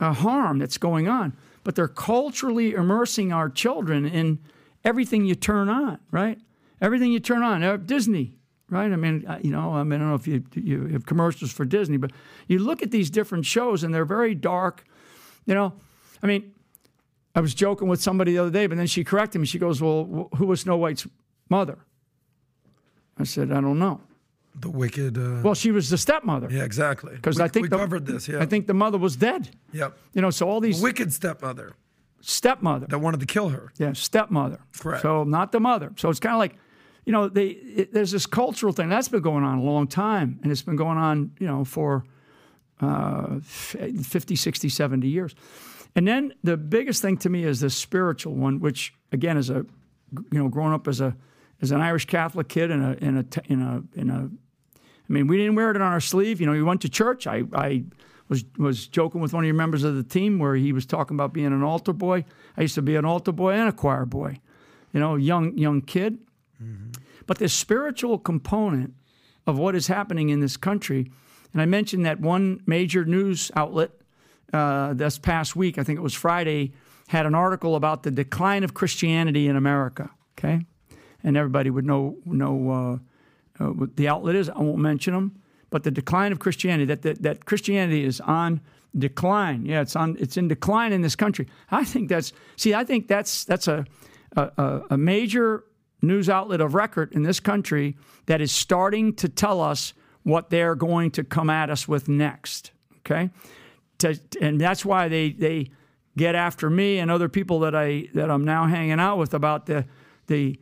uh, 0.00 0.12
harm 0.12 0.58
that's 0.58 0.78
going 0.78 1.08
on 1.08 1.36
but 1.64 1.74
they're 1.74 1.88
culturally 1.88 2.74
immersing 2.74 3.32
our 3.32 3.48
children 3.48 4.04
in 4.04 4.38
everything 4.84 5.24
you 5.24 5.34
turn 5.34 5.68
on, 5.68 5.98
right? 6.10 6.38
Everything 6.80 7.10
you 7.10 7.18
turn 7.18 7.42
on. 7.42 7.62
Uh, 7.62 7.78
Disney, 7.78 8.34
right? 8.70 8.92
I 8.92 8.96
mean, 8.96 9.26
you 9.42 9.50
know, 9.50 9.74
I 9.74 9.82
mean, 9.82 9.94
I 9.94 9.98
don't 9.98 10.08
know 10.08 10.14
if 10.14 10.26
you 10.26 10.44
you 10.54 10.86
have 10.88 11.06
commercials 11.06 11.52
for 11.52 11.64
Disney, 11.64 11.96
but 11.96 12.12
you 12.48 12.58
look 12.58 12.82
at 12.82 12.90
these 12.90 13.10
different 13.10 13.46
shows 13.46 13.84
and 13.84 13.94
they're 13.94 14.04
very 14.04 14.34
dark. 14.34 14.84
You 15.46 15.54
know, 15.54 15.74
I 16.22 16.26
mean, 16.26 16.52
I 17.34 17.40
was 17.40 17.54
joking 17.54 17.88
with 17.88 18.02
somebody 18.02 18.32
the 18.32 18.38
other 18.38 18.50
day, 18.50 18.66
but 18.66 18.76
then 18.76 18.86
she 18.86 19.04
corrected 19.04 19.40
me. 19.40 19.46
She 19.46 19.58
goes, 19.58 19.80
"Well, 19.80 20.28
who 20.36 20.46
was 20.46 20.62
Snow 20.62 20.76
White's 20.76 21.06
mother?" 21.48 21.78
I 23.18 23.24
said, 23.24 23.52
"I 23.52 23.60
don't 23.60 23.78
know." 23.78 24.00
The 24.56 24.70
wicked. 24.70 25.18
Uh, 25.18 25.40
well, 25.42 25.54
she 25.54 25.72
was 25.72 25.90
the 25.90 25.98
stepmother. 25.98 26.48
Yeah, 26.48 26.62
exactly. 26.62 27.16
Because 27.16 27.40
I 27.40 27.48
think 27.48 27.64
we 27.64 27.68
the, 27.68 27.76
covered 27.76 28.06
this. 28.06 28.28
Yeah, 28.28 28.40
I 28.40 28.46
think 28.46 28.68
the 28.68 28.74
mother 28.74 28.98
was 28.98 29.16
dead. 29.16 29.50
Yep. 29.72 29.98
You 30.12 30.22
know, 30.22 30.30
so 30.30 30.48
all 30.48 30.60
these 30.60 30.78
the 30.78 30.84
wicked 30.84 31.12
stepmother 31.12 31.74
stepmother 32.24 32.86
that 32.86 32.98
wanted 32.98 33.20
to 33.20 33.26
kill 33.26 33.50
her. 33.50 33.72
Yeah, 33.76 33.92
stepmother. 33.92 34.60
Correct. 34.78 35.02
So 35.02 35.24
not 35.24 35.52
the 35.52 35.60
mother. 35.60 35.92
So 35.96 36.08
it's 36.08 36.20
kind 36.20 36.34
of 36.34 36.38
like, 36.38 36.56
you 37.04 37.12
know, 37.12 37.28
they, 37.28 37.48
it, 37.48 37.92
there's 37.92 38.10
this 38.10 38.26
cultural 38.26 38.72
thing 38.72 38.88
that's 38.88 39.08
been 39.08 39.22
going 39.22 39.44
on 39.44 39.58
a 39.58 39.62
long 39.62 39.86
time, 39.86 40.38
and 40.42 40.50
it's 40.50 40.62
been 40.62 40.76
going 40.76 40.98
on, 40.98 41.32
you 41.38 41.46
know, 41.46 41.64
for 41.64 42.04
uh, 42.80 43.40
50, 43.42 44.36
60, 44.36 44.68
70 44.68 45.08
years. 45.08 45.34
And 45.96 46.08
then 46.08 46.34
the 46.42 46.56
biggest 46.56 47.02
thing 47.02 47.16
to 47.18 47.28
me 47.28 47.44
is 47.44 47.60
the 47.60 47.70
spiritual 47.70 48.34
one, 48.34 48.60
which 48.60 48.94
again 49.12 49.36
is 49.36 49.50
a, 49.50 49.64
you 50.32 50.38
know, 50.38 50.48
growing 50.48 50.72
up 50.72 50.88
as 50.88 51.00
a 51.00 51.16
as 51.62 51.70
an 51.70 51.80
Irish 51.80 52.06
Catholic 52.06 52.48
kid 52.48 52.70
in 52.70 52.82
a 52.82 52.92
in 52.94 53.18
a 53.18 53.52
in 53.52 53.62
a 53.62 53.82
in 53.98 54.10
a 54.10 54.30
I 55.08 55.12
mean, 55.12 55.26
we 55.26 55.36
didn't 55.36 55.54
wear 55.54 55.70
it 55.70 55.76
on 55.76 55.82
our 55.82 56.00
sleeve. 56.00 56.40
You 56.40 56.46
know, 56.46 56.52
we 56.52 56.62
went 56.62 56.80
to 56.82 56.88
church. 56.88 57.26
I, 57.26 57.44
I 57.52 57.84
was 58.28 58.44
was 58.58 58.88
joking 58.88 59.20
with 59.20 59.32
one 59.32 59.44
of 59.44 59.46
your 59.46 59.54
members 59.54 59.84
of 59.84 59.94
the 59.94 60.02
team 60.02 60.38
where 60.38 60.56
he 60.56 60.72
was 60.72 60.86
talking 60.86 61.14
about 61.14 61.32
being 61.32 61.46
an 61.46 61.62
altar 61.62 61.92
boy. 61.92 62.24
I 62.56 62.62
used 62.62 62.74
to 62.76 62.82
be 62.82 62.96
an 62.96 63.04
altar 63.04 63.32
boy 63.32 63.52
and 63.52 63.68
a 63.68 63.72
choir 63.72 64.06
boy. 64.06 64.40
You 64.92 65.00
know, 65.00 65.16
young 65.16 65.56
young 65.58 65.82
kid. 65.82 66.18
Mm-hmm. 66.62 66.90
But 67.26 67.38
the 67.38 67.48
spiritual 67.48 68.18
component 68.18 68.94
of 69.46 69.58
what 69.58 69.74
is 69.74 69.86
happening 69.86 70.28
in 70.30 70.40
this 70.40 70.56
country. 70.56 71.10
And 71.52 71.62
I 71.62 71.66
mentioned 71.66 72.04
that 72.06 72.20
one 72.20 72.62
major 72.66 73.04
news 73.04 73.50
outlet 73.54 73.90
uh, 74.52 74.94
this 74.94 75.18
past 75.18 75.56
week, 75.56 75.78
I 75.78 75.84
think 75.84 75.98
it 75.98 76.02
was 76.02 76.14
Friday, 76.14 76.72
had 77.08 77.26
an 77.26 77.34
article 77.34 77.76
about 77.76 78.02
the 78.02 78.10
decline 78.10 78.64
of 78.64 78.74
Christianity 78.74 79.48
in 79.48 79.56
America. 79.56 80.10
Okay, 80.38 80.64
and 81.22 81.36
everybody 81.36 81.70
would 81.70 81.84
know 81.84 82.16
know 82.24 82.70
uh, 83.58 83.64
uh, 83.64 83.68
what 83.72 83.96
the 83.96 84.08
outlet 84.08 84.34
is. 84.34 84.48
I 84.48 84.58
won't 84.58 84.78
mention 84.78 85.14
them, 85.14 85.40
but 85.70 85.82
the 85.82 85.90
decline 85.90 86.32
of 86.32 86.38
Christianity 86.38 86.86
that 86.86 87.02
that, 87.02 87.22
that 87.22 87.44
Christianity 87.44 88.04
is 88.04 88.20
on 88.20 88.60
decline. 88.96 89.66
Yeah, 89.66 89.80
it's 89.82 89.96
on 89.96 90.16
it's 90.18 90.36
in 90.36 90.48
decline 90.48 90.92
in 90.92 91.02
this 91.02 91.16
country. 91.16 91.46
I 91.70 91.84
think 91.84 92.08
that's 92.08 92.32
see. 92.56 92.74
I 92.74 92.84
think 92.84 93.08
that's 93.08 93.44
that's 93.44 93.68
a 93.68 93.84
a, 94.36 94.82
a 94.90 94.98
major 94.98 95.64
news 96.04 96.28
outlet 96.28 96.60
of 96.60 96.74
record 96.74 97.12
in 97.12 97.22
this 97.22 97.40
country 97.40 97.96
that 98.26 98.40
is 98.40 98.52
starting 98.52 99.14
to 99.14 99.28
tell 99.28 99.60
us 99.60 99.92
what 100.22 100.50
they're 100.50 100.74
going 100.74 101.10
to 101.12 101.24
come 101.24 101.50
at 101.50 101.70
us 101.70 101.86
with 101.86 102.08
next. 102.08 102.72
Okay, 103.00 103.30
to, 103.98 104.18
and 104.40 104.60
that's 104.60 104.84
why 104.84 105.08
they 105.08 105.30
they 105.30 105.70
get 106.16 106.34
after 106.34 106.70
me 106.70 106.98
and 106.98 107.10
other 107.10 107.28
people 107.28 107.60
that 107.60 107.74
I 107.74 108.08
that 108.14 108.30
I'm 108.30 108.44
now 108.44 108.66
hanging 108.66 109.00
out 109.00 109.18
with 109.18 109.34
about 109.34 109.66
the 109.66 109.84
the 110.26 110.58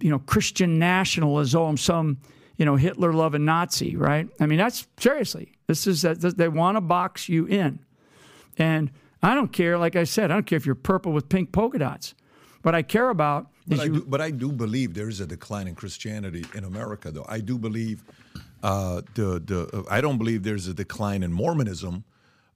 you 0.00 0.10
know 0.10 0.18
Christian 0.18 0.78
nationalism, 0.78 1.76
some 1.76 2.18
you 2.56 2.64
know 2.64 2.76
Hitler 2.76 3.12
loving 3.12 3.44
Nazi, 3.44 3.96
right? 3.96 4.28
I 4.40 4.46
mean 4.46 4.58
that's 4.58 4.86
seriously 4.98 5.52
this 5.66 5.86
is 5.86 6.02
that 6.02 6.20
they 6.36 6.48
want 6.48 6.76
to 6.76 6.80
box 6.80 7.28
you 7.28 7.46
in, 7.46 7.80
and 8.58 8.90
I 9.22 9.34
don't 9.34 9.52
care. 9.52 9.78
Like 9.78 9.96
I 9.96 10.04
said, 10.04 10.30
I 10.30 10.34
don't 10.34 10.46
care 10.46 10.56
if 10.56 10.66
you're 10.66 10.74
purple 10.74 11.12
with 11.12 11.28
pink 11.28 11.52
polka 11.52 11.78
dots. 11.78 12.14
What 12.62 12.74
I 12.74 12.82
care 12.82 13.10
about 13.10 13.50
but 13.66 13.80
I, 13.80 13.88
do, 13.88 14.04
but 14.06 14.20
I 14.20 14.30
do 14.30 14.52
believe 14.52 14.94
there 14.94 15.08
is 15.08 15.20
a 15.20 15.26
decline 15.26 15.66
in 15.68 15.74
Christianity 15.74 16.44
in 16.54 16.64
America, 16.64 17.10
though. 17.10 17.26
I 17.28 17.40
do 17.40 17.58
believe 17.58 18.02
uh, 18.62 19.02
the 19.14 19.40
the 19.44 19.60
uh, 19.72 19.82
I 19.90 20.00
don't 20.00 20.18
believe 20.18 20.42
there's 20.42 20.68
a 20.68 20.74
decline 20.74 21.22
in 21.22 21.32
Mormonism. 21.32 22.04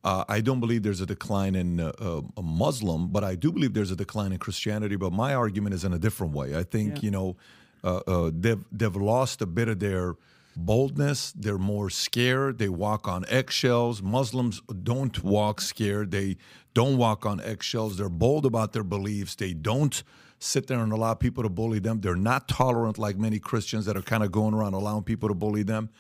Uh, 0.05 0.25
I 0.29 0.41
don't 0.41 0.61
believe 0.61 0.83
there's 0.83 1.01
a 1.01 1.07
decline 1.07 1.55
in 1.55 1.81
uh, 1.81 1.93
uh, 2.01 2.21
a 2.37 2.43
Muslim, 2.43 3.09
but 3.09 3.25
I 3.25 3.35
do 3.35 3.51
believe 3.53 3.75
there's 3.75 3.91
a 3.91 3.97
decline 3.97 4.33
in 4.33 4.39
Christianity. 4.39 4.97
But 4.97 5.13
my 5.13 5.35
argument 5.35 5.75
is 5.75 5.85
in 5.85 5.93
a 5.93 5.99
different 5.99 6.33
way. 6.35 6.57
I 6.57 6.63
think 6.63 6.97
Yeah. 6.97 7.01
you 7.03 7.11
know 7.11 7.37
uh, 7.85 8.31
they've 8.33 8.65
they've 8.71 8.97
lost 8.97 9.43
a 9.43 9.47
bit 9.47 9.69
of 9.69 9.79
their 9.81 10.15
boldness. 10.57 11.33
They're 11.33 11.59
more 11.59 11.91
scared. 11.91 12.59
They 12.59 12.69
walk 12.69 13.07
on 13.09 13.25
eggshells. 13.29 14.03
Muslims 14.03 14.61
don't 14.83 15.23
walk 15.23 15.61
scared. 15.61 16.11
They 16.11 16.37
don't 16.75 16.97
walk 16.97 17.25
on 17.27 17.41
eggshells. 17.41 17.97
They're 17.97 18.09
bold 18.09 18.45
about 18.45 18.73
their 18.73 18.85
beliefs. 18.85 19.35
They 19.37 19.55
don't 19.55 20.03
sit 20.39 20.67
there 20.67 20.79
and 20.81 20.93
allow 20.93 21.15
people 21.15 21.43
to 21.43 21.49
bully 21.49 21.79
them. 21.79 22.01
They're 22.01 22.17
not 22.17 22.49
tolerant 22.49 22.99
like 22.99 23.17
many 23.17 23.39
Christians 23.39 23.87
that 23.87 23.97
are 23.97 24.03
kind 24.03 24.23
of 24.23 24.33
going 24.33 24.55
around 24.55 24.75
allowing 24.75 25.03
people 25.03 25.29
to 25.29 25.35
bully 25.35 25.63
them. 25.63 25.91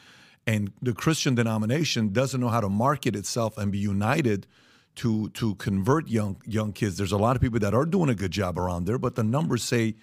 And 0.47 0.73
the 0.81 0.95
Christian 0.95 1.35
denomination 1.35 2.13
doesn't 2.13 2.41
know 2.41 2.49
how 2.49 2.61
to 2.61 2.69
market 2.69 3.15
itself 3.15 3.59
and 3.59 3.71
be 3.71 3.79
united 3.79 4.47
to 4.97 5.29
to 5.31 5.55
convert 5.57 6.09
young 6.09 6.41
young 6.45 6.73
kids. 6.73 6.97
There's 6.97 7.13
a 7.13 7.19
lot 7.19 7.37
of 7.37 7.43
people 7.43 7.59
that 7.61 7.75
are 7.75 7.85
doing 7.85 8.09
a 8.09 8.15
good 8.15 8.31
job 8.33 8.59
around 8.59 8.87
there, 8.87 8.99
but 8.99 9.15
the 9.15 9.23
numbers 9.23 9.63
say 9.63 9.95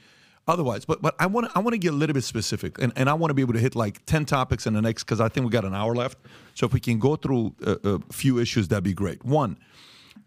otherwise. 0.48 0.86
But 0.86 1.02
but 1.02 1.16
I 1.20 1.26
want 1.26 1.52
to 1.52 1.58
I 1.58 1.60
want 1.60 1.74
to 1.74 1.78
get 1.78 1.94
a 1.94 1.98
little 1.98 2.14
bit 2.14 2.24
specific, 2.24 2.80
and, 2.80 2.94
and 2.96 3.10
I 3.10 3.14
want 3.14 3.30
to 3.30 3.34
be 3.34 3.42
able 3.42 3.54
to 3.54 3.60
hit 3.60 3.76
like 3.76 4.06
ten 4.06 4.26
topics 4.26 4.66
in 4.66 4.74
the 4.74 4.82
next 4.82 5.04
because 5.04 5.20
I 5.20 5.28
think 5.28 5.46
we 5.46 5.52
got 5.52 5.66
an 5.66 5.76
hour 5.76 5.96
left. 5.96 6.18
So 6.54 6.66
if 6.66 6.74
we 6.74 6.80
can 6.80 7.00
go 7.00 7.16
through 7.16 7.56
a, 7.66 7.78
a 7.84 8.14
few 8.14 8.40
issues, 8.40 8.68
that'd 8.70 8.84
be 8.84 8.94
great. 8.94 9.26
One, 9.26 9.58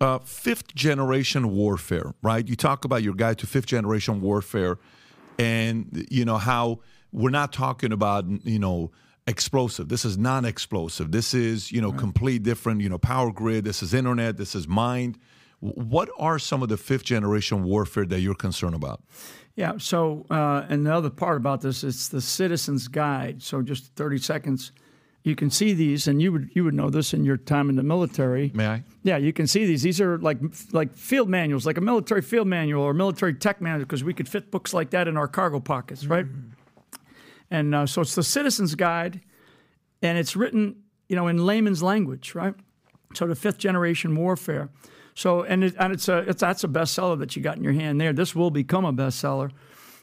uh, 0.00 0.18
fifth 0.20 0.74
generation 0.74 1.50
warfare, 1.50 2.14
right? 2.22 2.46
You 2.46 2.56
talk 2.56 2.84
about 2.84 3.02
your 3.02 3.14
guide 3.14 3.38
to 3.38 3.46
fifth 3.46 3.66
generation 3.66 4.20
warfare, 4.20 4.78
and 5.38 6.06
you 6.10 6.24
know 6.24 6.38
how 6.38 6.80
we're 7.12 7.30
not 7.30 7.52
talking 7.52 7.92
about 7.92 8.24
you 8.44 8.58
know 8.58 8.90
explosive. 9.26 9.88
This 9.88 10.04
is 10.04 10.16
non-explosive. 10.16 11.10
This 11.10 11.34
is 11.34 11.72
you 11.72 11.80
know 11.80 11.92
complete 11.92 12.42
different. 12.42 12.80
You 12.80 12.88
know 12.88 12.98
power 12.98 13.32
grid. 13.32 13.64
This 13.64 13.82
is 13.82 13.94
internet. 13.94 14.36
This 14.36 14.54
is 14.54 14.68
mind. 14.68 15.18
What 15.60 16.08
are 16.18 16.38
some 16.38 16.62
of 16.62 16.68
the 16.68 16.76
fifth 16.76 17.04
generation 17.04 17.64
warfare 17.64 18.06
that 18.06 18.20
you're 18.20 18.36
concerned 18.36 18.76
about? 18.76 19.02
Yeah. 19.56 19.72
So, 19.78 20.24
uh, 20.30 20.64
and 20.68 20.86
the 20.86 20.94
other 20.94 21.10
part 21.10 21.36
about 21.36 21.62
this 21.62 21.82
is 21.82 22.10
the 22.10 22.20
Citizen's 22.20 22.86
Guide. 22.86 23.42
So, 23.42 23.60
just 23.60 23.92
30 23.96 24.18
seconds. 24.18 24.70
You 25.28 25.36
can 25.36 25.50
see 25.50 25.74
these, 25.74 26.08
and 26.08 26.22
you 26.22 26.32
would 26.32 26.50
you 26.54 26.64
would 26.64 26.72
know 26.72 26.88
this 26.88 27.12
in 27.12 27.22
your 27.22 27.36
time 27.36 27.68
in 27.68 27.76
the 27.76 27.82
military. 27.82 28.50
May 28.54 28.66
I? 28.66 28.82
Yeah, 29.02 29.18
you 29.18 29.34
can 29.34 29.46
see 29.46 29.66
these. 29.66 29.82
These 29.82 30.00
are 30.00 30.16
like 30.18 30.38
like 30.72 30.94
field 30.94 31.28
manuals, 31.28 31.66
like 31.66 31.76
a 31.76 31.82
military 31.82 32.22
field 32.22 32.48
manual 32.48 32.82
or 32.82 32.94
military 32.94 33.34
tech 33.34 33.60
manual, 33.60 33.84
because 33.84 34.02
we 34.02 34.14
could 34.14 34.26
fit 34.26 34.50
books 34.50 34.72
like 34.72 34.88
that 34.90 35.06
in 35.06 35.18
our 35.18 35.28
cargo 35.28 35.60
pockets, 35.60 36.06
right? 36.06 36.24
And 37.50 37.74
uh, 37.74 37.86
so 37.86 38.00
it's 38.00 38.14
the 38.14 38.22
Citizen's 38.22 38.74
Guide, 38.74 39.20
and 40.00 40.16
it's 40.16 40.34
written, 40.34 40.76
you 41.10 41.16
know, 41.16 41.28
in 41.28 41.44
layman's 41.44 41.82
language, 41.82 42.34
right? 42.34 42.54
So 43.12 43.26
the 43.26 43.34
fifth 43.34 43.58
generation 43.58 44.16
warfare. 44.16 44.70
So 45.14 45.42
and 45.42 45.62
it, 45.62 45.74
and 45.78 45.92
it's 45.92 46.08
a 46.08 46.18
it's 46.20 46.40
that's 46.40 46.64
a 46.64 46.68
bestseller 46.68 47.18
that 47.18 47.36
you 47.36 47.42
got 47.42 47.58
in 47.58 47.64
your 47.64 47.74
hand 47.74 48.00
there. 48.00 48.14
This 48.14 48.34
will 48.34 48.50
become 48.50 48.86
a 48.86 48.94
bestseller. 48.94 49.50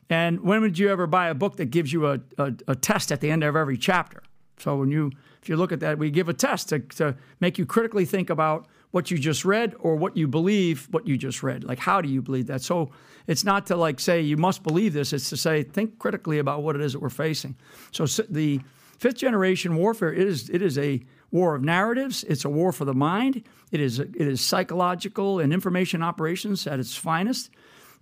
And 0.07 0.41
when 0.41 0.61
would 0.61 0.77
you 0.77 0.89
ever 0.89 1.07
buy 1.07 1.29
a 1.29 1.33
book 1.33 1.55
that 1.55 1.71
gives 1.71 1.91
you 1.91 2.05
a, 2.05 2.19
a, 2.37 2.53
a 2.67 2.75
test 2.75 3.11
at 3.11 3.21
the 3.21 3.31
end 3.31 3.43
of 3.43 3.55
every 3.55 3.75
chapter? 3.75 4.21
So 4.59 4.77
when 4.77 4.91
you 4.91 5.11
if 5.41 5.49
you 5.49 5.57
look 5.57 5.71
at 5.71 5.79
that, 5.81 5.97
we 5.97 6.09
give 6.09 6.27
a 6.27 6.33
test 6.33 6.69
to, 6.69 6.79
to 6.79 7.15
make 7.39 7.57
you 7.57 7.65
critically 7.65 8.05
think 8.05 8.29
about 8.29 8.67
what 8.91 9.11
you 9.11 9.17
just 9.17 9.45
read 9.45 9.75
or 9.79 9.95
what 9.95 10.15
you 10.15 10.27
believe 10.27 10.87
what 10.91 11.05
you 11.07 11.17
just 11.17 11.43
read. 11.43 11.63
Like 11.63 11.79
how 11.79 12.01
do 12.01 12.09
you 12.09 12.21
believe 12.21 12.47
that? 12.47 12.61
So 12.61 12.91
it's 13.27 13.43
not 13.43 13.65
to 13.67 13.75
like 13.75 13.99
say 13.99 14.21
you 14.21 14.37
must 14.37 14.63
believe 14.63 14.93
this. 14.93 15.13
It's 15.13 15.29
to 15.29 15.37
say 15.37 15.63
think 15.63 15.99
critically 15.99 16.39
about 16.39 16.63
what 16.63 16.75
it 16.75 16.81
is 16.81 16.93
that 16.93 16.99
we're 16.99 17.09
facing. 17.09 17.55
So 17.91 18.05
the 18.05 18.61
fifth 18.97 19.17
generation 19.17 19.75
warfare 19.75 20.13
it 20.13 20.27
is 20.27 20.49
it 20.49 20.61
is 20.61 20.77
a 20.77 21.01
war 21.31 21.55
of 21.55 21.61
narratives. 21.61 22.23
It's 22.23 22.45
a 22.45 22.49
war 22.49 22.71
for 22.71 22.85
the 22.85 22.93
mind. 22.93 23.43
It 23.71 23.81
is 23.81 23.99
it 23.99 24.15
is 24.15 24.41
psychological 24.41 25.39
and 25.39 25.53
information 25.53 26.01
operations 26.01 26.65
at 26.65 26.79
its 26.79 26.95
finest. 26.95 27.49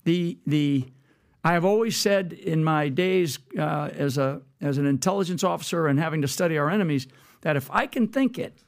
The 0.03 0.37
the 0.45 0.85
I 1.43 1.53
have 1.53 1.65
always 1.65 1.97
said 1.97 2.33
in 2.33 2.63
my 2.63 2.89
days 2.89 3.39
uh, 3.57 3.89
as 3.93 4.17
a 4.17 4.41
as 4.61 4.77
an 4.77 4.85
intelligence 4.85 5.43
officer 5.43 5.87
and 5.87 5.99
having 5.99 6.21
to 6.21 6.27
study 6.27 6.57
our 6.57 6.69
enemies 6.69 7.07
that 7.41 7.57
if 7.57 7.69
I 7.69 7.85
can 7.85 8.07
think 8.07 8.39
it, 8.39 8.63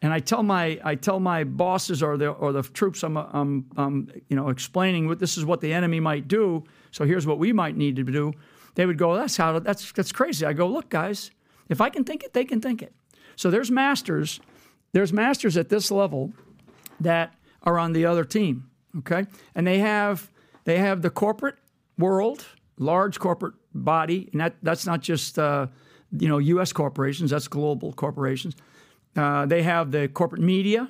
and 0.00 0.12
I 0.12 0.20
tell 0.20 0.42
my 0.42 0.80
I 0.82 0.94
tell 0.94 1.20
my 1.20 1.44
bosses 1.44 2.02
or 2.02 2.16
the 2.16 2.28
or 2.28 2.52
the 2.52 2.62
troops 2.62 3.02
I'm, 3.02 3.16
I'm, 3.16 3.66
I'm 3.76 4.10
you 4.28 4.36
know 4.36 4.48
explaining 4.48 5.06
what 5.06 5.18
this 5.18 5.36
is 5.36 5.44
what 5.44 5.60
the 5.60 5.72
enemy 5.72 6.00
might 6.00 6.26
do. 6.26 6.64
So 6.90 7.04
here's 7.04 7.26
what 7.26 7.38
we 7.38 7.52
might 7.52 7.76
need 7.76 7.96
to 7.96 8.04
do. 8.04 8.32
They 8.74 8.86
would 8.86 8.98
go, 8.98 9.14
that's 9.16 9.36
how 9.36 9.58
that's 9.58 9.92
that's 9.92 10.12
crazy. 10.12 10.46
I 10.46 10.54
go, 10.54 10.66
look, 10.66 10.88
guys, 10.88 11.30
if 11.68 11.80
I 11.80 11.90
can 11.90 12.04
think 12.04 12.22
it, 12.24 12.32
they 12.32 12.44
can 12.44 12.60
think 12.60 12.82
it. 12.82 12.94
So 13.36 13.50
there's 13.50 13.70
masters, 13.70 14.40
there's 14.92 15.12
masters 15.12 15.56
at 15.56 15.68
this 15.68 15.90
level 15.90 16.32
that 17.00 17.34
are 17.62 17.78
on 17.78 17.92
the 17.92 18.06
other 18.06 18.24
team. 18.24 18.70
Okay, 18.98 19.26
and 19.54 19.66
they 19.66 19.80
have 19.80 20.30
they 20.64 20.78
have 20.78 21.02
the 21.02 21.10
corporate 21.10 21.56
world, 21.98 22.44
large 22.78 23.18
corporate 23.18 23.54
body, 23.74 24.28
and 24.32 24.40
that 24.40 24.56
that's 24.62 24.86
not 24.86 25.00
just 25.00 25.38
uh, 25.38 25.66
you 26.18 26.28
know 26.28 26.38
U.S. 26.38 26.72
corporations. 26.72 27.30
That's 27.30 27.48
global 27.48 27.92
corporations. 27.92 28.56
Uh, 29.16 29.46
they 29.46 29.62
have 29.62 29.90
the 29.90 30.08
corporate 30.08 30.42
media, 30.42 30.88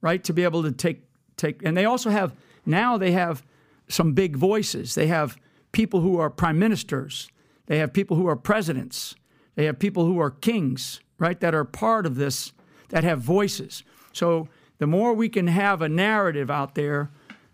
right, 0.00 0.22
to 0.24 0.32
be 0.32 0.44
able 0.44 0.62
to 0.62 0.72
take 0.72 1.02
take, 1.36 1.62
and 1.64 1.76
they 1.76 1.84
also 1.84 2.10
have 2.10 2.34
now 2.64 2.96
they 2.96 3.12
have 3.12 3.42
some 3.88 4.12
big 4.12 4.36
voices. 4.36 4.94
They 4.94 5.06
have 5.06 5.36
people 5.72 6.00
who 6.00 6.18
are 6.18 6.30
prime 6.30 6.58
ministers. 6.58 7.28
They 7.66 7.78
have 7.78 7.92
people 7.92 8.16
who 8.16 8.26
are 8.26 8.36
presidents. 8.36 9.14
They 9.54 9.64
have 9.64 9.78
people 9.78 10.04
who 10.04 10.20
are 10.20 10.30
kings, 10.30 11.00
right, 11.18 11.40
that 11.40 11.54
are 11.54 11.64
part 11.64 12.06
of 12.06 12.16
this, 12.16 12.52
that 12.90 13.04
have 13.04 13.20
voices. 13.20 13.82
So 14.12 14.48
the 14.78 14.86
more 14.86 15.14
we 15.14 15.28
can 15.28 15.46
have 15.46 15.82
a 15.82 15.88
narrative 15.88 16.50
out 16.50 16.74
there, 16.74 17.10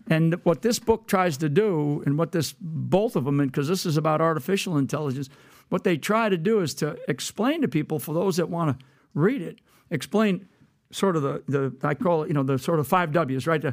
and 0.09 0.35
what 0.45 0.62
this 0.62 0.79
book 0.79 1.07
tries 1.07 1.37
to 1.39 1.49
do, 1.49 2.03
and 2.05 2.19
what 2.19 2.33
this, 2.33 2.55
both 2.61 3.16
of 3.16 3.24
them, 3.24 3.39
because 3.39 3.69
this 3.69 3.87
is 3.87 3.97
about 3.97 4.20
artificial 4.20 4.77
intelligence, 4.77 5.29
what 5.69 5.85
they 5.85 5.97
try 5.97 6.29
to 6.29 6.37
do 6.37 6.61
is 6.61 6.74
to 6.74 6.99
explain 7.09 7.62
to 7.62 7.69
people, 7.69 7.99
for 7.99 8.12
those 8.12 8.37
that 8.37 8.49
want 8.49 8.79
to 8.79 8.85
read 9.15 9.41
it, 9.41 9.61
explain 9.91 10.47
sort 10.91 11.16
of 11.16 11.23
the, 11.23 11.43
the 11.49 11.74
I 11.83 11.95
call 11.95 12.23
it, 12.23 12.29
you 12.29 12.35
know, 12.35 12.43
the 12.43 12.59
sort 12.59 12.79
of 12.79 12.87
five 12.87 13.12
W's, 13.12 13.47
right? 13.47 13.65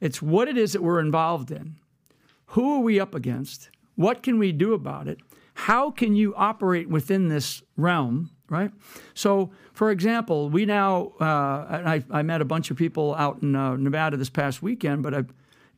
It's 0.00 0.20
what 0.20 0.48
it 0.48 0.58
is 0.58 0.72
that 0.72 0.82
we're 0.82 1.00
involved 1.00 1.50
in. 1.50 1.76
Who 2.46 2.74
are 2.74 2.80
we 2.80 2.98
up 2.98 3.14
against? 3.14 3.70
What 3.94 4.22
can 4.22 4.38
we 4.38 4.52
do 4.52 4.74
about 4.74 5.06
it? 5.06 5.18
How 5.54 5.90
can 5.90 6.16
you 6.16 6.34
operate 6.34 6.88
within 6.88 7.28
this 7.28 7.62
realm, 7.76 8.30
right? 8.48 8.72
So, 9.14 9.52
for 9.72 9.92
example, 9.92 10.50
we 10.50 10.66
now, 10.66 11.12
uh, 11.20 11.24
I, 11.24 12.04
I 12.10 12.22
met 12.22 12.40
a 12.40 12.44
bunch 12.44 12.72
of 12.72 12.76
people 12.76 13.14
out 13.14 13.42
in 13.42 13.54
uh, 13.54 13.76
Nevada 13.76 14.16
this 14.16 14.30
past 14.30 14.62
weekend, 14.62 15.04
but 15.04 15.14
I, 15.14 15.22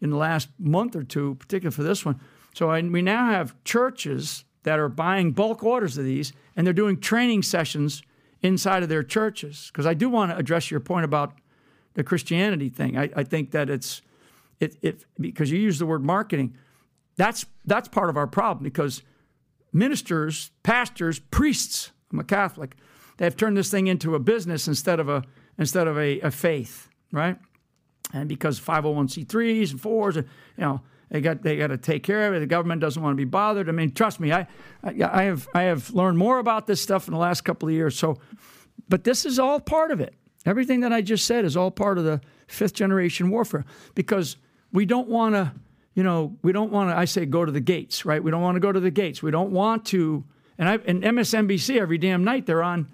in 0.01 0.10
the 0.10 0.16
last 0.16 0.48
month 0.59 0.94
or 0.94 1.02
two, 1.02 1.35
particularly 1.36 1.74
for 1.74 1.82
this 1.82 2.05
one. 2.05 2.20
So 2.55 2.70
I, 2.70 2.81
we 2.81 3.02
now 3.02 3.27
have 3.27 3.55
churches 3.64 4.44
that 4.62 4.78
are 4.78 4.89
buying 4.89 5.32
bulk 5.32 5.62
orders 5.62 5.97
of 5.97 6.05
these, 6.05 6.32
and 6.56 6.66
they're 6.66 6.74
doing 6.74 6.98
training 6.98 7.43
sessions 7.43 8.02
inside 8.43 8.82
of 8.82 8.89
their 8.89 9.02
churches. 9.02 9.70
Because 9.73 9.86
I 9.86 9.94
do 9.94 10.09
want 10.09 10.32
to 10.32 10.36
address 10.36 10.70
your 10.70 10.81
point 10.81 11.05
about 11.05 11.35
the 11.94 12.05
Christianity 12.05 12.68
thing. 12.68 12.97
I, 12.97 13.10
I 13.16 13.24
think 13.24 13.52
that 13.52 13.70
it's 13.70 14.02
it, 14.60 14.77
it 14.82 15.05
because 15.20 15.51
you 15.51 15.59
use 15.59 15.78
the 15.78 15.86
word 15.86 16.05
marketing. 16.05 16.56
That's 17.16 17.47
that's 17.64 17.89
part 17.89 18.10
of 18.10 18.16
our 18.16 18.27
problem 18.27 18.64
because 18.64 19.02
ministers, 19.73 20.51
pastors, 20.62 21.18
priests. 21.18 21.93
I'm 22.12 22.20
a 22.20 22.24
Catholic. 22.24 22.77
they've 23.16 23.36
turned 23.36 23.56
this 23.56 23.70
thing 23.70 23.86
into 23.86 24.14
a 24.14 24.18
business 24.18 24.68
instead 24.68 25.01
of 25.01 25.09
a 25.09 25.24
instead 25.59 25.86
of 25.89 25.98
a, 25.98 26.20
a 26.20 26.31
faith, 26.31 26.89
right? 27.12 27.39
And 28.12 28.28
because 28.28 28.61
501c3s 28.61 29.73
and 29.73 29.81
fours, 29.81 30.16
you 30.16 30.24
know, 30.59 30.81
they 31.11 31.20
got 31.20 31.43
they 31.43 31.57
got 31.57 31.69
to 31.69 31.77
take 31.77 32.03
care 32.03 32.28
of 32.28 32.35
it. 32.35 32.41
The 32.41 32.47
government 32.47 32.81
doesn't 32.81 33.01
want 33.01 33.12
to 33.12 33.16
be 33.16 33.24
bothered. 33.24 33.69
I 33.69 33.73
mean, 33.73 33.93
trust 33.93 34.19
me, 34.19 34.33
I, 34.33 34.47
I 34.83 34.95
I 35.03 35.23
have 35.24 35.49
I 35.55 35.62
have 35.62 35.91
learned 35.91 36.19
more 36.19 36.39
about 36.39 36.66
this 36.66 36.81
stuff 36.81 37.07
in 37.07 37.15
the 37.15 37.20
last 37.20 37.43
couple 37.43 37.69
of 37.69 37.74
years. 37.74 37.97
So, 37.97 38.19
but 38.89 39.05
this 39.05 39.24
is 39.24 39.39
all 39.39 39.61
part 39.61 39.91
of 39.93 40.01
it. 40.01 40.15
Everything 40.45 40.81
that 40.81 40.93
I 40.93 41.03
just 41.03 41.27
said 41.27 41.45
is 41.45 41.57
all 41.57 41.70
part 41.70 41.99
of 41.99 42.05
the 42.05 42.20
fifth 42.49 42.74
generation 42.74 43.31
warfare 43.31 43.65
because 43.95 44.37
we 44.73 44.85
don't 44.85 45.09
want 45.09 45.35
to, 45.35 45.53
you 45.95 46.03
know, 46.03 46.37
we 46.43 46.53
don't 46.53 46.73
want 46.73 46.91
to. 46.91 46.97
I 46.97 47.05
say 47.05 47.24
go 47.24 47.45
to 47.45 47.53
the 47.53 47.61
gates, 47.61 48.05
right? 48.05 48.23
We 48.23 48.31
don't 48.33 48.43
want 48.43 48.57
to 48.57 48.61
go 48.61 48.73
to 48.73 48.81
the 48.81 48.91
gates. 48.91 49.23
We 49.23 49.31
don't 49.31 49.53
want 49.53 49.85
to. 49.87 50.24
And 50.59 50.69
I 50.69 50.74
and 50.87 51.05
MSNBC 51.05 51.81
every 51.81 51.99
damn 51.99 52.24
night 52.24 52.47
they're 52.47 52.62
on. 52.65 52.89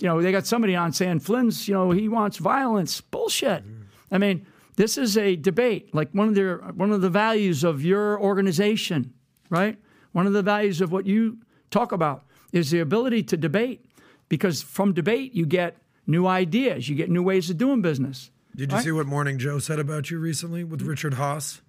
You 0.00 0.06
know, 0.08 0.22
they 0.22 0.32
got 0.32 0.46
somebody 0.46 0.74
on 0.74 0.92
saying 0.92 1.20
Flynn's. 1.20 1.68
You 1.68 1.74
know, 1.74 1.90
he 1.90 2.08
wants 2.08 2.38
violence. 2.38 3.02
Bullshit. 3.02 3.62
I 4.10 4.16
mean 4.16 4.46
this 4.78 4.96
is 4.96 5.18
a 5.18 5.34
debate, 5.34 5.92
like 5.92 6.08
one 6.12 6.28
of 6.28 6.34
their 6.36 6.58
one 6.58 6.92
of 6.92 7.00
the 7.00 7.10
values 7.10 7.64
of 7.64 7.84
your 7.84 8.18
organization, 8.20 9.12
right? 9.50 9.76
One 10.12 10.24
of 10.28 10.32
the 10.32 10.42
values 10.42 10.80
of 10.80 10.92
what 10.92 11.04
you 11.04 11.38
talk 11.70 11.90
about 11.90 12.24
is 12.52 12.70
the 12.70 12.78
ability 12.78 13.24
to 13.24 13.36
debate, 13.36 13.84
because 14.28 14.62
from 14.62 14.94
debate 14.94 15.34
you 15.34 15.46
get 15.46 15.76
new 16.06 16.28
ideas, 16.28 16.88
you 16.88 16.94
get 16.94 17.10
new 17.10 17.24
ways 17.24 17.50
of 17.50 17.58
doing 17.58 17.82
business. 17.82 18.30
Did 18.54 18.70
you 18.70 18.80
see 18.80 18.92
what 18.92 19.06
Morning 19.06 19.36
Joe 19.36 19.58
said 19.58 19.80
about 19.80 20.12
you 20.12 20.18
recently 20.20 20.62
with 20.62 20.82
Richard 20.82 21.14
Haass? 21.14 21.60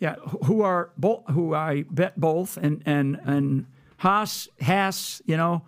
Yeah, 0.00 0.14
who 0.46 0.62
are 0.62 0.90
both 0.96 1.24
who 1.30 1.54
I 1.54 1.84
bet 1.90 2.18
both, 2.18 2.56
and 2.56 2.82
and 2.86 3.20
and 3.24 3.66
Haass 3.98 4.48
Haass, 4.62 5.20
you 5.26 5.36
know, 5.36 5.62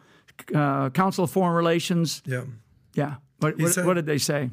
uh, 0.55 0.89
Council 0.91 1.25
of 1.25 1.31
Foreign 1.31 1.55
Relations. 1.55 2.23
Yeah. 2.25 2.45
Yeah. 2.95 3.17
What, 3.41 3.59
what, 3.59 3.73
said- 3.73 3.85
what 3.87 3.95
did 3.95 4.07
they 4.07 4.19
say? 4.19 4.51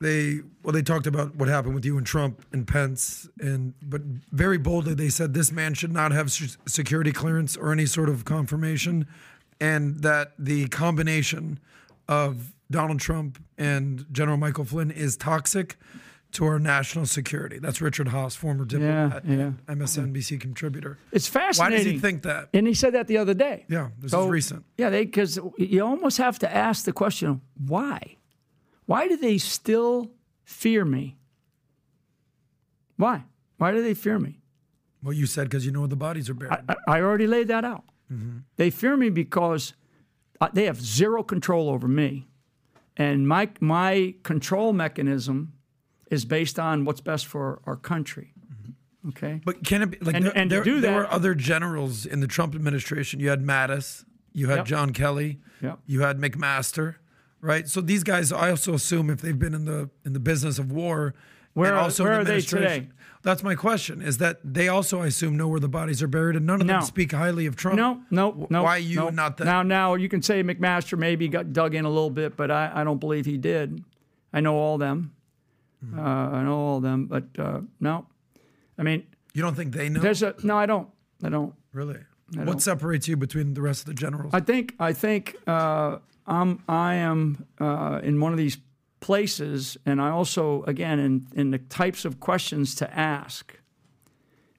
They 0.00 0.40
well 0.62 0.72
they 0.72 0.82
talked 0.82 1.06
about 1.06 1.34
what 1.36 1.48
happened 1.48 1.74
with 1.74 1.84
you 1.84 1.98
and 1.98 2.06
Trump 2.06 2.44
and 2.52 2.66
Pence 2.66 3.28
and 3.40 3.74
but 3.82 4.02
very 4.30 4.58
boldly 4.58 4.94
they 4.94 5.08
said 5.08 5.34
this 5.34 5.50
man 5.50 5.74
should 5.74 5.92
not 5.92 6.12
have 6.12 6.30
security 6.66 7.10
clearance 7.12 7.56
or 7.56 7.72
any 7.72 7.86
sort 7.86 8.08
of 8.08 8.24
confirmation 8.24 9.06
and 9.60 10.02
that 10.02 10.32
the 10.38 10.68
combination 10.68 11.58
of 12.08 12.52
Donald 12.70 13.00
Trump 13.00 13.42
and 13.56 14.06
General 14.12 14.36
Michael 14.36 14.64
Flynn 14.64 14.90
is 14.90 15.16
toxic 15.16 15.76
to 16.32 16.44
our 16.44 16.58
national 16.58 17.06
security. 17.06 17.58
That's 17.58 17.80
Richard 17.80 18.08
Haass, 18.08 18.36
former 18.36 18.66
diplomat, 18.66 19.24
yeah. 19.24 19.52
and 19.66 19.80
MSNBC 19.80 20.38
contributor. 20.38 20.98
It's 21.10 21.26
fascinating. 21.26 21.78
Why 21.78 21.84
does 21.84 21.92
he 21.92 21.98
think 21.98 22.22
that? 22.24 22.50
And 22.52 22.66
he 22.66 22.74
said 22.74 22.92
that 22.94 23.06
the 23.06 23.16
other 23.16 23.32
day. 23.32 23.64
Yeah, 23.68 23.88
this 23.98 24.10
So- 24.10 24.24
is 24.24 24.28
recent. 24.28 24.64
Yeah, 24.76 24.90
because 24.90 25.38
you 25.56 25.84
almost 25.84 26.18
have 26.18 26.38
to 26.40 26.54
ask 26.54 26.84
the 26.84 26.92
question, 26.92 27.40
why? 27.56 28.17
Why 28.88 29.06
do 29.06 29.18
they 29.18 29.36
still 29.36 30.10
fear 30.44 30.82
me? 30.82 31.18
Why? 32.96 33.24
Why 33.58 33.70
do 33.72 33.82
they 33.82 33.92
fear 33.92 34.18
me? 34.18 34.40
Well, 35.02 35.12
you 35.12 35.26
said 35.26 35.44
because 35.44 35.66
you 35.66 35.72
know 35.72 35.80
where 35.80 35.88
the 35.88 35.96
bodies 35.96 36.30
are 36.30 36.34
buried. 36.34 36.58
I, 36.68 36.76
I 36.88 37.00
already 37.02 37.26
laid 37.26 37.48
that 37.48 37.64
out. 37.66 37.84
Mm-hmm. 38.10 38.38
They 38.56 38.70
fear 38.70 38.96
me 38.96 39.10
because 39.10 39.74
they 40.54 40.64
have 40.64 40.80
zero 40.80 41.22
control 41.22 41.68
over 41.68 41.86
me, 41.86 42.28
and 42.96 43.28
my 43.28 43.50
my 43.60 44.14
control 44.22 44.72
mechanism 44.72 45.52
is 46.10 46.24
based 46.24 46.58
on 46.58 46.86
what's 46.86 47.02
best 47.02 47.26
for 47.26 47.60
our 47.66 47.76
country. 47.76 48.32
Mm-hmm. 48.50 49.08
Okay. 49.10 49.40
But 49.44 49.64
can 49.66 49.82
it 49.82 49.90
be 49.90 49.98
like 50.00 50.14
And- 50.16 50.24
there, 50.24 50.32
and 50.34 50.50
there 50.50 50.64
that- 50.64 50.94
were 50.94 51.06
other 51.12 51.34
generals 51.34 52.06
in 52.06 52.20
the 52.20 52.26
Trump 52.26 52.54
administration? 52.54 53.20
You 53.20 53.28
had 53.28 53.42
Mattis, 53.44 54.04
you 54.32 54.48
had 54.48 54.60
Yep. 54.60 54.66
John 54.66 54.92
Kelly, 54.94 55.40
Yep. 55.60 55.78
you 55.86 56.00
had 56.00 56.18
McMaster, 56.18 56.94
right? 57.40 57.68
So 57.68 57.80
these 57.80 58.02
guys, 58.04 58.32
I 58.32 58.50
also 58.50 58.74
assume, 58.74 59.10
if 59.10 59.20
they've 59.20 59.38
been 59.38 59.54
in 59.54 59.64
the 59.64 59.90
in 60.04 60.12
the 60.12 60.20
business 60.20 60.58
of 60.58 60.70
war, 60.72 61.14
Where 61.54 61.74
are- 61.74 61.78
also 61.80 62.04
where 62.04 62.14
the 62.14 62.20
are 62.20 62.24
they 62.24 62.40
today? 62.40 62.88
That's 63.22 63.42
my 63.42 63.56
question. 63.56 64.00
Is 64.00 64.18
that 64.18 64.38
they 64.44 64.68
also, 64.68 65.02
I 65.02 65.06
assume, 65.06 65.36
know 65.36 65.48
where 65.48 65.58
the 65.58 65.68
bodies 65.68 66.02
are 66.04 66.06
buried, 66.08 66.36
and 66.36 66.46
none 66.46 66.60
of 66.60 66.66
No. 66.68 66.74
them 66.74 66.82
speak 66.82 67.10
highly 67.12 67.46
of 67.46 67.56
Trump. 67.56 67.76
No, 67.76 68.00
no, 68.10 68.46
no. 68.48 68.62
Why 68.62 68.76
you 68.76 68.96
no. 68.96 69.08
not 69.10 69.36
them? 69.38 69.46
Now, 69.48 69.62
now 69.64 69.94
you 69.94 70.08
can 70.08 70.22
say 70.22 70.42
McMaster 70.44 70.96
maybe 70.96 71.26
got 71.28 71.52
dug 71.52 71.74
in 71.74 71.84
a 71.84 71.88
little 71.88 72.10
bit, 72.10 72.36
but 72.36 72.50
I, 72.52 72.70
I 72.72 72.84
don't 72.84 73.00
believe 73.00 73.26
he 73.26 73.36
did. 73.36 73.82
I 74.32 74.40
know 74.40 74.54
all 74.56 74.78
them. 74.78 75.12
Hmm. 75.84 75.98
Uh, 75.98 76.02
I 76.02 76.42
know 76.44 76.54
all 76.58 76.80
them, 76.80 77.06
but 77.06 77.24
uh, 77.38 77.60
no. 77.80 78.06
I 78.78 78.82
mean, 78.84 79.02
You 79.34 79.42
don't 79.42 79.56
think 79.56 79.74
they 79.74 79.88
know? 79.88 80.00
there's 80.00 80.22
a 80.22 80.34
no. 80.44 80.56
I 80.56 80.66
don't. 80.66 80.88
I 81.24 81.28
don't. 81.28 81.54
really? 81.72 81.98
don't. 82.30 82.46
What 82.46 82.62
separates 82.62 83.08
you 83.08 83.16
between 83.16 83.54
the 83.54 83.62
rest 83.62 83.80
of 83.80 83.86
the 83.86 83.94
generals? 83.94 84.30
I 84.32 84.40
think. 84.40 84.74
I 84.78 84.92
think. 84.92 85.34
Uh, 85.46 85.98
I'm. 86.28 86.62
I 86.68 86.94
am 86.94 87.46
uh, 87.58 88.00
in 88.02 88.20
one 88.20 88.32
of 88.32 88.38
these 88.38 88.58
places, 89.00 89.76
and 89.84 90.00
I 90.00 90.10
also, 90.10 90.62
again, 90.64 90.98
in 90.98 91.26
in 91.34 91.50
the 91.50 91.58
types 91.58 92.04
of 92.04 92.20
questions 92.20 92.74
to 92.76 92.98
ask, 92.98 93.58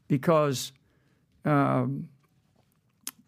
because. 0.08 0.74
Um, 1.46 2.10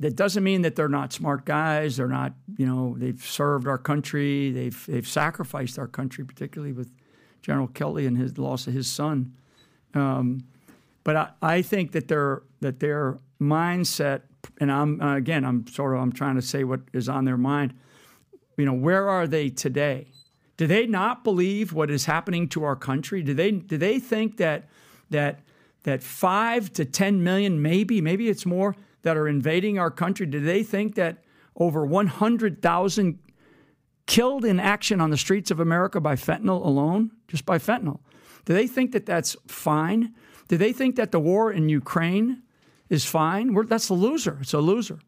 that 0.01 0.15
doesn't 0.15 0.43
mean 0.43 0.63
that 0.63 0.75
they're 0.75 0.89
not 0.89 1.13
smart 1.13 1.45
guys. 1.45 1.97
They're 1.97 2.07
not, 2.07 2.33
you 2.57 2.65
know, 2.65 2.95
they've 2.97 3.23
served 3.23 3.67
our 3.67 3.77
country. 3.77 4.51
They've 4.51 4.85
they've 4.87 5.07
sacrificed 5.07 5.77
our 5.77 5.87
country, 5.87 6.25
particularly 6.25 6.73
with 6.73 6.91
General 7.43 7.67
Kelly 7.67 8.07
and 8.07 8.17
his 8.17 8.39
loss 8.39 8.65
of 8.65 8.73
his 8.73 8.89
son. 8.89 9.35
Um, 9.93 10.43
but 11.03 11.15
I, 11.15 11.29
I 11.41 11.61
think 11.61 11.91
that 11.91 12.07
their 12.07 12.41
that 12.61 12.79
their 12.79 13.19
mindset, 13.39 14.21
and 14.59 14.71
I'm 14.71 14.99
uh, 15.01 15.15
again, 15.15 15.45
I'm 15.45 15.67
sort 15.67 15.95
of 15.95 16.01
I'm 16.01 16.11
trying 16.11 16.35
to 16.35 16.41
say 16.41 16.63
what 16.63 16.81
is 16.93 17.07
on 17.07 17.25
their 17.25 17.37
mind. 17.37 17.73
You 18.57 18.65
know, 18.65 18.73
where 18.73 19.09
are 19.09 19.27
they 19.27 19.49
today? 19.49 20.07
Do 20.57 20.67
they 20.67 20.85
not 20.85 21.23
believe 21.23 21.73
what 21.73 21.89
is 21.89 22.05
happening 22.05 22.47
to 22.49 22.63
our 22.63 22.75
country? 22.75 23.23
Do 23.23 23.33
they 23.33 23.51
do 23.51 23.77
they 23.77 23.99
think 23.99 24.37
that 24.37 24.69
that 25.09 25.39
that 25.83 26.03
five 26.03 26.71
to 26.73 26.85
ten 26.85 27.23
million, 27.23 27.61
maybe 27.61 28.01
maybe 28.01 28.29
it's 28.29 28.45
more, 28.45 28.75
that 29.01 29.17
are 29.17 29.27
invading 29.27 29.79
our 29.79 29.89
country? 29.89 30.25
Do 30.25 30.39
they 30.39 30.63
think 30.63 30.95
that 30.95 31.23
over 31.55 31.85
one 31.85 32.07
hundred 32.07 32.61
thousand 32.61 33.19
killed 34.11 34.43
in 34.43 34.59
action 34.59 34.99
on 34.99 35.09
the 35.09 35.17
streets 35.17 35.51
of 35.51 35.59
America 35.59 36.01
by 36.01 36.15
fentanyl 36.15 36.65
alone, 36.65 37.11
just 37.27 37.45
by 37.45 37.57
fentanyl. 37.57 37.99
Do 38.43 38.53
they 38.53 38.67
think 38.67 38.91
that 38.91 39.05
that's 39.05 39.37
fine? 39.47 40.13
Do 40.47 40.57
they 40.57 40.73
think 40.73 40.97
that 40.97 41.11
the 41.11 41.19
war 41.19 41.51
in 41.51 41.69
Ukraine 41.69 42.43
is 42.89 43.05
fine? 43.05 43.53
We're, 43.53 43.65
that's 43.65 43.87
a 43.87 43.93
loser. 43.93 44.37
It's 44.41 44.53
a 44.53 44.59
loser. 44.59 44.99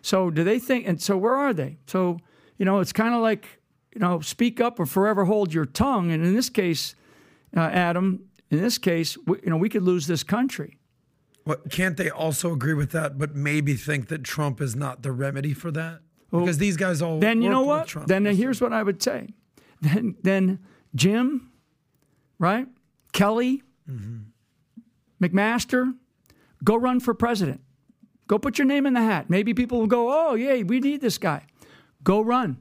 So 0.00 0.30
do 0.30 0.44
they 0.44 0.60
think? 0.60 0.86
And 0.86 1.02
so 1.02 1.16
where 1.16 1.34
are 1.34 1.52
they? 1.52 1.78
So 1.86 2.20
you 2.58 2.64
know, 2.64 2.80
it's 2.80 2.92
kind 2.92 3.14
of 3.14 3.20
like 3.20 3.60
you 3.96 4.00
know, 4.00 4.20
speak 4.20 4.60
up 4.60 4.78
or 4.78 4.84
forever 4.84 5.24
hold 5.24 5.54
your 5.54 5.64
tongue. 5.64 6.12
And 6.12 6.22
in 6.22 6.34
this 6.34 6.50
case, 6.50 6.94
uh, 7.56 7.60
Adam, 7.60 8.28
in 8.50 8.60
this 8.60 8.76
case, 8.76 9.16
we, 9.26 9.38
you 9.42 9.48
know, 9.48 9.56
we 9.56 9.70
could 9.70 9.82
lose 9.82 10.06
this 10.06 10.22
country. 10.22 10.76
What, 11.44 11.70
can't 11.70 11.96
they 11.96 12.10
also 12.10 12.52
agree 12.52 12.74
with 12.74 12.90
that, 12.90 13.16
but 13.16 13.34
maybe 13.34 13.74
think 13.74 14.08
that 14.08 14.22
Trump 14.22 14.60
is 14.60 14.76
not 14.76 15.02
the 15.02 15.12
remedy 15.12 15.54
for 15.54 15.70
that? 15.70 16.00
Because 16.30 16.58
these 16.58 16.76
guys 16.76 17.00
all 17.00 17.20
Then 17.20 17.40
you 17.40 17.48
know 17.48 17.62
what? 17.62 17.86
Trump. 17.86 18.08
Then 18.08 18.26
here's 18.26 18.60
what 18.60 18.74
I 18.74 18.82
would 18.82 19.02
say. 19.02 19.28
Then 19.80 20.16
then 20.22 20.58
Jim, 20.94 21.52
right? 22.38 22.66
Kelly, 23.12 23.62
McMaster, 25.22 25.94
go 26.64 26.76
run 26.76 27.00
for 27.00 27.14
president. 27.14 27.62
Go 28.26 28.38
put 28.38 28.58
your 28.58 28.66
name 28.66 28.84
in 28.84 28.92
the 28.92 29.02
hat. 29.02 29.30
Maybe 29.30 29.54
people 29.54 29.78
will 29.78 29.86
go, 29.86 30.10
oh, 30.10 30.34
yeah, 30.34 30.62
we 30.62 30.80
need 30.80 31.00
this 31.00 31.16
guy. 31.16 31.46
Go 32.06 32.20
run. 32.20 32.58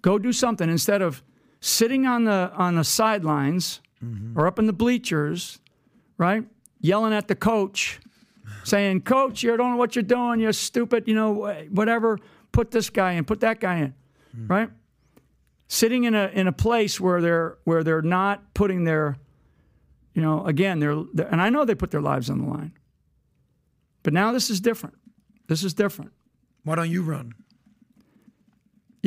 Go 0.00 0.18
do 0.18 0.32
something 0.32 0.70
instead 0.70 1.02
of 1.02 1.22
sitting 1.60 2.06
on 2.06 2.24
the 2.24 2.50
on 2.54 2.76
the 2.76 2.82
sidelines 2.82 3.82
mm-hmm. 4.02 4.38
or 4.38 4.46
up 4.46 4.58
in 4.58 4.64
the 4.64 4.72
bleachers, 4.72 5.58
right? 6.16 6.44
Yelling 6.80 7.12
at 7.12 7.28
the 7.28 7.34
coach, 7.34 8.00
saying, 8.64 9.02
Coach, 9.02 9.42
you 9.42 9.54
don't 9.54 9.72
know 9.72 9.76
what 9.76 9.96
you're 9.96 10.02
doing. 10.02 10.40
You're 10.40 10.54
stupid. 10.54 11.06
You 11.06 11.14
know, 11.14 11.54
whatever. 11.70 12.18
Put 12.52 12.70
this 12.70 12.88
guy 12.88 13.12
in. 13.12 13.26
Put 13.26 13.40
that 13.40 13.60
guy 13.60 13.76
in, 13.80 13.94
mm-hmm. 14.34 14.46
right? 14.46 14.70
Sitting 15.68 16.04
in 16.04 16.14
a 16.14 16.28
in 16.32 16.46
a 16.46 16.52
place 16.52 16.98
where 16.98 17.20
they're 17.20 17.58
where 17.64 17.84
they're 17.84 18.00
not 18.00 18.54
putting 18.54 18.84
their, 18.84 19.18
you 20.14 20.22
know, 20.22 20.46
again, 20.46 20.80
they're, 20.80 20.96
they're 21.12 21.26
and 21.26 21.42
I 21.42 21.50
know 21.50 21.66
they 21.66 21.74
put 21.74 21.90
their 21.90 22.00
lives 22.00 22.30
on 22.30 22.38
the 22.38 22.48
line. 22.48 22.72
But 24.02 24.14
now 24.14 24.32
this 24.32 24.48
is 24.48 24.58
different. 24.58 24.96
This 25.48 25.64
is 25.64 25.74
different. 25.74 26.12
Why 26.64 26.76
don't 26.76 26.90
you 26.90 27.02
run? 27.02 27.34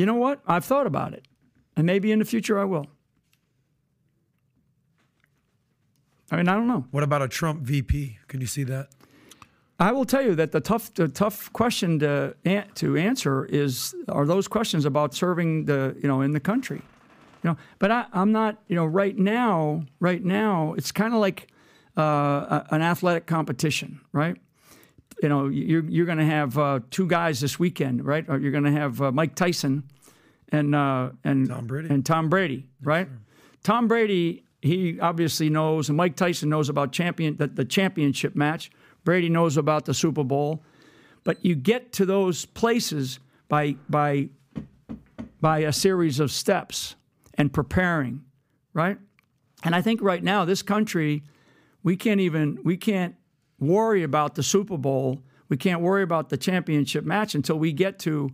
You 0.00 0.06
know 0.06 0.14
what? 0.14 0.40
I've 0.46 0.64
thought 0.64 0.86
about 0.86 1.12
it, 1.12 1.28
and 1.76 1.86
maybe 1.86 2.10
in 2.10 2.20
the 2.20 2.24
future 2.24 2.58
I 2.58 2.64
will. 2.64 2.86
I 6.30 6.36
mean, 6.36 6.48
I 6.48 6.54
don't 6.54 6.66
know. 6.66 6.86
What 6.90 7.02
about 7.02 7.20
a 7.20 7.28
Trump 7.28 7.60
VP? 7.60 8.16
Can 8.26 8.40
you 8.40 8.46
see 8.46 8.64
that? 8.64 8.88
I 9.78 9.92
will 9.92 10.06
tell 10.06 10.22
you 10.22 10.34
that 10.36 10.52
the 10.52 10.60
tough, 10.62 10.94
the 10.94 11.06
tough 11.06 11.52
question 11.52 11.98
to 11.98 12.34
to 12.76 12.96
answer 12.96 13.44
is 13.44 13.94
are 14.08 14.24
those 14.24 14.48
questions 14.48 14.86
about 14.86 15.12
serving 15.12 15.66
the 15.66 15.94
you 16.00 16.08
know 16.08 16.22
in 16.22 16.32
the 16.32 16.40
country, 16.40 16.80
you 17.42 17.50
know. 17.50 17.58
But 17.78 17.90
I, 17.90 18.06
I'm 18.14 18.32
not 18.32 18.56
you 18.68 18.76
know 18.76 18.86
right 18.86 19.18
now. 19.18 19.84
Right 19.98 20.24
now, 20.24 20.72
it's 20.78 20.92
kind 20.92 21.12
of 21.12 21.20
like 21.20 21.48
uh, 21.98 22.62
an 22.70 22.80
athletic 22.80 23.26
competition, 23.26 24.00
right? 24.12 24.38
You 25.22 25.28
know, 25.28 25.48
you're 25.48 25.84
you're 25.84 26.06
going 26.06 26.18
to 26.18 26.24
have 26.24 26.56
uh, 26.56 26.80
two 26.90 27.06
guys 27.06 27.40
this 27.40 27.58
weekend, 27.58 28.04
right? 28.04 28.24
Or 28.28 28.38
you're 28.38 28.52
going 28.52 28.64
to 28.64 28.72
have 28.72 29.02
uh, 29.02 29.12
Mike 29.12 29.34
Tyson 29.34 29.84
and 30.48 30.74
uh, 30.74 31.10
and 31.24 31.48
Tom 31.48 31.66
Brady. 31.66 31.88
and 31.88 32.06
Tom 32.06 32.28
Brady, 32.28 32.66
right? 32.82 33.08
Tom 33.62 33.86
Brady, 33.88 34.44
he 34.62 34.98
obviously 35.00 35.50
knows, 35.50 35.88
and 35.88 35.96
Mike 35.96 36.16
Tyson 36.16 36.48
knows 36.48 36.68
about 36.68 36.92
champion 36.92 37.36
the, 37.36 37.46
the 37.46 37.64
championship 37.64 38.34
match. 38.34 38.70
Brady 39.04 39.28
knows 39.28 39.56
about 39.56 39.84
the 39.84 39.94
Super 39.94 40.24
Bowl, 40.24 40.62
but 41.24 41.44
you 41.44 41.54
get 41.54 41.92
to 41.94 42.06
those 42.06 42.46
places 42.46 43.18
by 43.48 43.76
by 43.88 44.28
by 45.40 45.60
a 45.60 45.72
series 45.72 46.20
of 46.20 46.30
steps 46.30 46.96
and 47.34 47.52
preparing, 47.52 48.22
right? 48.72 48.98
And 49.62 49.74
I 49.74 49.82
think 49.82 50.00
right 50.02 50.22
now 50.22 50.44
this 50.44 50.62
country, 50.62 51.22
we 51.82 51.96
can't 51.96 52.20
even 52.20 52.58
we 52.64 52.76
can't 52.76 53.14
worry 53.60 54.02
about 54.02 54.34
the 54.34 54.42
Super 54.42 54.76
Bowl. 54.76 55.20
We 55.48 55.56
can't 55.56 55.80
worry 55.80 56.02
about 56.02 56.28
the 56.28 56.36
championship 56.36 57.04
match 57.04 57.34
until 57.34 57.58
we 57.58 57.72
get 57.72 57.98
to, 58.00 58.30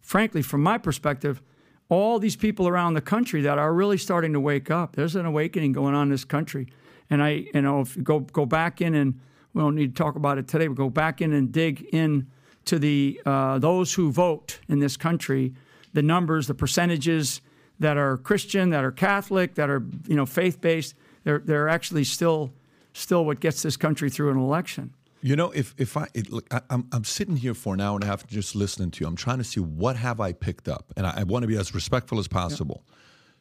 frankly, 0.00 0.42
from 0.42 0.62
my 0.62 0.78
perspective, 0.78 1.42
all 1.88 2.18
these 2.18 2.36
people 2.36 2.68
around 2.68 2.94
the 2.94 3.00
country 3.00 3.42
that 3.42 3.58
are 3.58 3.72
really 3.72 3.98
starting 3.98 4.32
to 4.32 4.40
wake 4.40 4.70
up. 4.70 4.96
There's 4.96 5.16
an 5.16 5.24
awakening 5.24 5.72
going 5.72 5.94
on 5.94 6.04
in 6.04 6.10
this 6.10 6.24
country. 6.24 6.66
And 7.08 7.22
I, 7.22 7.46
you 7.54 7.62
know, 7.62 7.80
if 7.80 7.96
you 7.96 8.02
go 8.02 8.20
go 8.20 8.46
back 8.46 8.80
in 8.80 8.94
and 8.94 9.20
we 9.54 9.62
don't 9.62 9.74
need 9.74 9.96
to 9.96 10.02
talk 10.02 10.16
about 10.16 10.38
it 10.38 10.48
today, 10.48 10.66
but 10.66 10.76
go 10.76 10.90
back 10.90 11.20
in 11.20 11.32
and 11.32 11.52
dig 11.52 11.82
in 11.92 12.26
to 12.64 12.78
the 12.78 13.20
uh, 13.24 13.58
those 13.58 13.94
who 13.94 14.10
vote 14.10 14.58
in 14.68 14.80
this 14.80 14.96
country, 14.96 15.54
the 15.92 16.02
numbers, 16.02 16.48
the 16.48 16.54
percentages 16.54 17.40
that 17.78 17.96
are 17.96 18.16
Christian, 18.16 18.70
that 18.70 18.84
are 18.84 18.90
Catholic, 18.90 19.54
that 19.54 19.70
are 19.70 19.84
you 20.08 20.16
know 20.16 20.26
faith 20.26 20.60
based. 20.60 20.94
They're 21.22 21.38
they're 21.38 21.68
actually 21.68 22.04
still 22.04 22.52
still 22.96 23.24
what 23.24 23.40
gets 23.40 23.62
this 23.62 23.76
country 23.76 24.10
through 24.10 24.30
an 24.30 24.38
election. 24.38 24.94
You 25.22 25.36
know, 25.36 25.50
if 25.50 25.74
if 25.78 25.96
I 25.96 26.06
it, 26.14 26.30
look, 26.30 26.46
I, 26.52 26.60
I'm 26.70 26.86
I'm 26.92 27.04
sitting 27.04 27.36
here 27.36 27.54
for 27.54 27.74
an 27.74 27.80
hour 27.80 27.94
and 27.94 28.04
a 28.04 28.06
half 28.06 28.26
just 28.26 28.54
listening 28.54 28.90
to 28.92 29.00
you. 29.00 29.08
I'm 29.08 29.16
trying 29.16 29.38
to 29.38 29.44
see 29.44 29.60
what 29.60 29.96
have 29.96 30.20
I 30.20 30.32
picked 30.32 30.68
up, 30.68 30.92
and 30.96 31.06
I, 31.06 31.14
I 31.18 31.22
want 31.24 31.42
to 31.42 31.46
be 31.48 31.56
as 31.56 31.74
respectful 31.74 32.18
as 32.18 32.28
possible. 32.28 32.84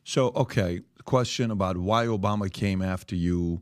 So, 0.04 0.32
okay, 0.36 0.82
question 1.04 1.52
about 1.52 1.78
why 1.78 2.06
Obama 2.06 2.52
came 2.52 2.82
after 2.82 3.16
you, 3.16 3.62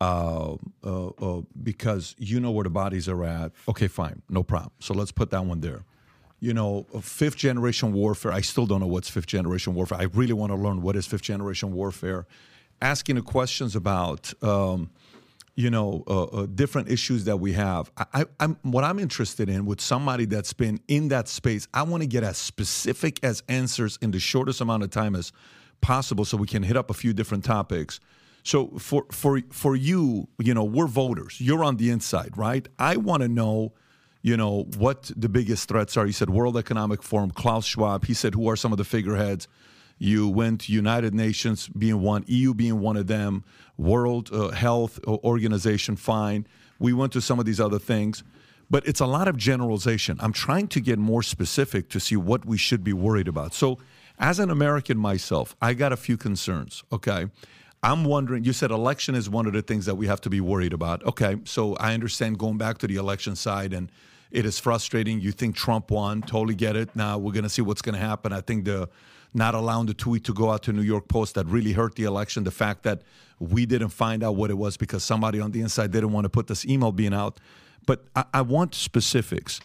uh, 0.00 0.54
uh, 0.84 1.06
uh, 1.08 1.42
because 1.62 2.14
you 2.18 2.38
know 2.40 2.50
where 2.50 2.64
the 2.64 2.70
bodies 2.70 3.08
are 3.08 3.24
at. 3.24 3.52
Okay, 3.68 3.88
fine, 3.88 4.22
no 4.28 4.42
problem. 4.42 4.72
So 4.80 4.94
let's 4.94 5.12
put 5.12 5.30
that 5.30 5.44
one 5.44 5.60
there. 5.60 5.84
You 6.40 6.54
know, 6.54 6.86
fifth 7.00 7.36
generation 7.36 7.92
warfare. 7.92 8.30
I 8.32 8.42
still 8.42 8.66
don't 8.66 8.80
know 8.80 8.86
what's 8.86 9.08
fifth 9.08 9.26
generation 9.26 9.74
warfare. 9.74 9.98
I 9.98 10.04
really 10.04 10.32
want 10.32 10.52
to 10.52 10.56
learn 10.56 10.82
what 10.82 10.94
is 10.96 11.06
fifth 11.06 11.22
generation 11.22 11.72
warfare. 11.72 12.26
Asking 12.80 13.16
the 13.16 13.22
questions 13.22 13.74
about. 13.74 14.32
Um, 14.42 14.90
you 15.58 15.70
know, 15.70 16.04
uh, 16.06 16.22
uh, 16.22 16.46
different 16.46 16.88
issues 16.88 17.24
that 17.24 17.38
we 17.38 17.52
have. 17.52 17.90
I, 17.96 18.26
I'm 18.38 18.56
what 18.62 18.84
I'm 18.84 19.00
interested 19.00 19.48
in 19.48 19.66
with 19.66 19.80
somebody 19.80 20.24
that's 20.24 20.52
been 20.52 20.78
in 20.86 21.08
that 21.08 21.26
space. 21.26 21.66
I 21.74 21.82
want 21.82 22.04
to 22.04 22.06
get 22.06 22.22
as 22.22 22.38
specific 22.38 23.18
as 23.24 23.42
answers 23.48 23.98
in 24.00 24.12
the 24.12 24.20
shortest 24.20 24.60
amount 24.60 24.84
of 24.84 24.90
time 24.90 25.16
as 25.16 25.32
possible, 25.80 26.24
so 26.24 26.36
we 26.36 26.46
can 26.46 26.62
hit 26.62 26.76
up 26.76 26.90
a 26.90 26.94
few 26.94 27.12
different 27.12 27.44
topics. 27.44 27.98
So 28.44 28.68
for 28.78 29.06
for 29.10 29.42
for 29.50 29.74
you, 29.74 30.28
you 30.38 30.54
know, 30.54 30.62
we're 30.62 30.86
voters. 30.86 31.40
You're 31.40 31.64
on 31.64 31.76
the 31.76 31.90
inside, 31.90 32.38
right? 32.38 32.68
I 32.78 32.96
want 32.96 33.24
to 33.24 33.28
know, 33.28 33.72
you 34.22 34.36
know, 34.36 34.68
what 34.76 35.10
the 35.16 35.28
biggest 35.28 35.68
threats 35.68 35.96
are. 35.96 36.06
You 36.06 36.12
said 36.12 36.30
World 36.30 36.56
Economic 36.56 37.02
Forum, 37.02 37.32
Klaus 37.32 37.66
Schwab. 37.66 38.04
He 38.04 38.14
said 38.14 38.32
who 38.32 38.48
are 38.48 38.54
some 38.54 38.70
of 38.70 38.78
the 38.78 38.84
figureheads. 38.84 39.48
You 39.98 40.28
went 40.28 40.68
United 40.68 41.14
Nations 41.14 41.68
being 41.68 42.00
one, 42.00 42.24
EU 42.26 42.54
being 42.54 42.80
one 42.80 42.96
of 42.96 43.06
them, 43.06 43.44
World 43.76 44.30
uh, 44.32 44.50
Health 44.50 45.00
Organization, 45.06 45.96
fine. 45.96 46.46
We 46.78 46.92
went 46.92 47.12
to 47.14 47.20
some 47.20 47.38
of 47.38 47.44
these 47.44 47.60
other 47.60 47.78
things, 47.78 48.22
but 48.70 48.86
it's 48.86 49.00
a 49.00 49.06
lot 49.06 49.28
of 49.28 49.36
generalization. 49.36 50.16
I'm 50.20 50.32
trying 50.32 50.68
to 50.68 50.80
get 50.80 50.98
more 50.98 51.22
specific 51.22 51.88
to 51.90 52.00
see 52.00 52.16
what 52.16 52.44
we 52.44 52.56
should 52.56 52.84
be 52.84 52.92
worried 52.92 53.28
about. 53.28 53.54
So, 53.54 53.78
as 54.20 54.40
an 54.40 54.50
American 54.50 54.98
myself, 54.98 55.54
I 55.62 55.74
got 55.74 55.92
a 55.92 55.96
few 55.96 56.16
concerns, 56.16 56.82
okay? 56.92 57.28
I'm 57.82 58.04
wondering, 58.04 58.42
you 58.42 58.52
said 58.52 58.72
election 58.72 59.14
is 59.14 59.30
one 59.30 59.46
of 59.46 59.52
the 59.52 59.62
things 59.62 59.86
that 59.86 59.94
we 59.94 60.08
have 60.08 60.20
to 60.22 60.30
be 60.30 60.40
worried 60.40 60.72
about. 60.72 61.04
Okay, 61.04 61.36
so 61.44 61.76
I 61.76 61.94
understand 61.94 62.38
going 62.38 62.58
back 62.58 62.78
to 62.78 62.88
the 62.88 62.96
election 62.96 63.36
side 63.36 63.72
and 63.72 63.90
it 64.32 64.44
is 64.44 64.58
frustrating. 64.58 65.20
You 65.20 65.30
think 65.30 65.54
Trump 65.54 65.90
won, 65.90 66.22
totally 66.22 66.56
get 66.56 66.74
it. 66.74 66.94
Now 66.96 67.18
we're 67.18 67.32
going 67.32 67.44
to 67.44 67.48
see 67.48 67.62
what's 67.62 67.82
going 67.82 67.94
to 67.94 68.00
happen. 68.00 68.32
I 68.32 68.40
think 68.40 68.64
the 68.64 68.88
not 69.34 69.54
allowing 69.54 69.86
the 69.86 69.94
tweet 69.94 70.24
to 70.24 70.32
go 70.32 70.50
out 70.50 70.62
to 70.64 70.72
New 70.72 70.82
York 70.82 71.08
Post 71.08 71.34
that 71.34 71.46
really 71.46 71.72
hurt 71.72 71.94
the 71.94 72.04
election. 72.04 72.44
The 72.44 72.50
fact 72.50 72.82
that 72.84 73.02
we 73.38 73.66
didn't 73.66 73.90
find 73.90 74.22
out 74.22 74.36
what 74.36 74.50
it 74.50 74.58
was 74.58 74.76
because 74.76 75.04
somebody 75.04 75.40
on 75.40 75.52
the 75.52 75.60
inside 75.60 75.90
didn't 75.90 76.12
want 76.12 76.24
to 76.24 76.28
put 76.28 76.46
this 76.46 76.64
email 76.66 76.92
being 76.92 77.14
out. 77.14 77.38
But 77.86 78.04
I, 78.16 78.24
I 78.34 78.42
want 78.42 78.74
specifics. 78.74 79.60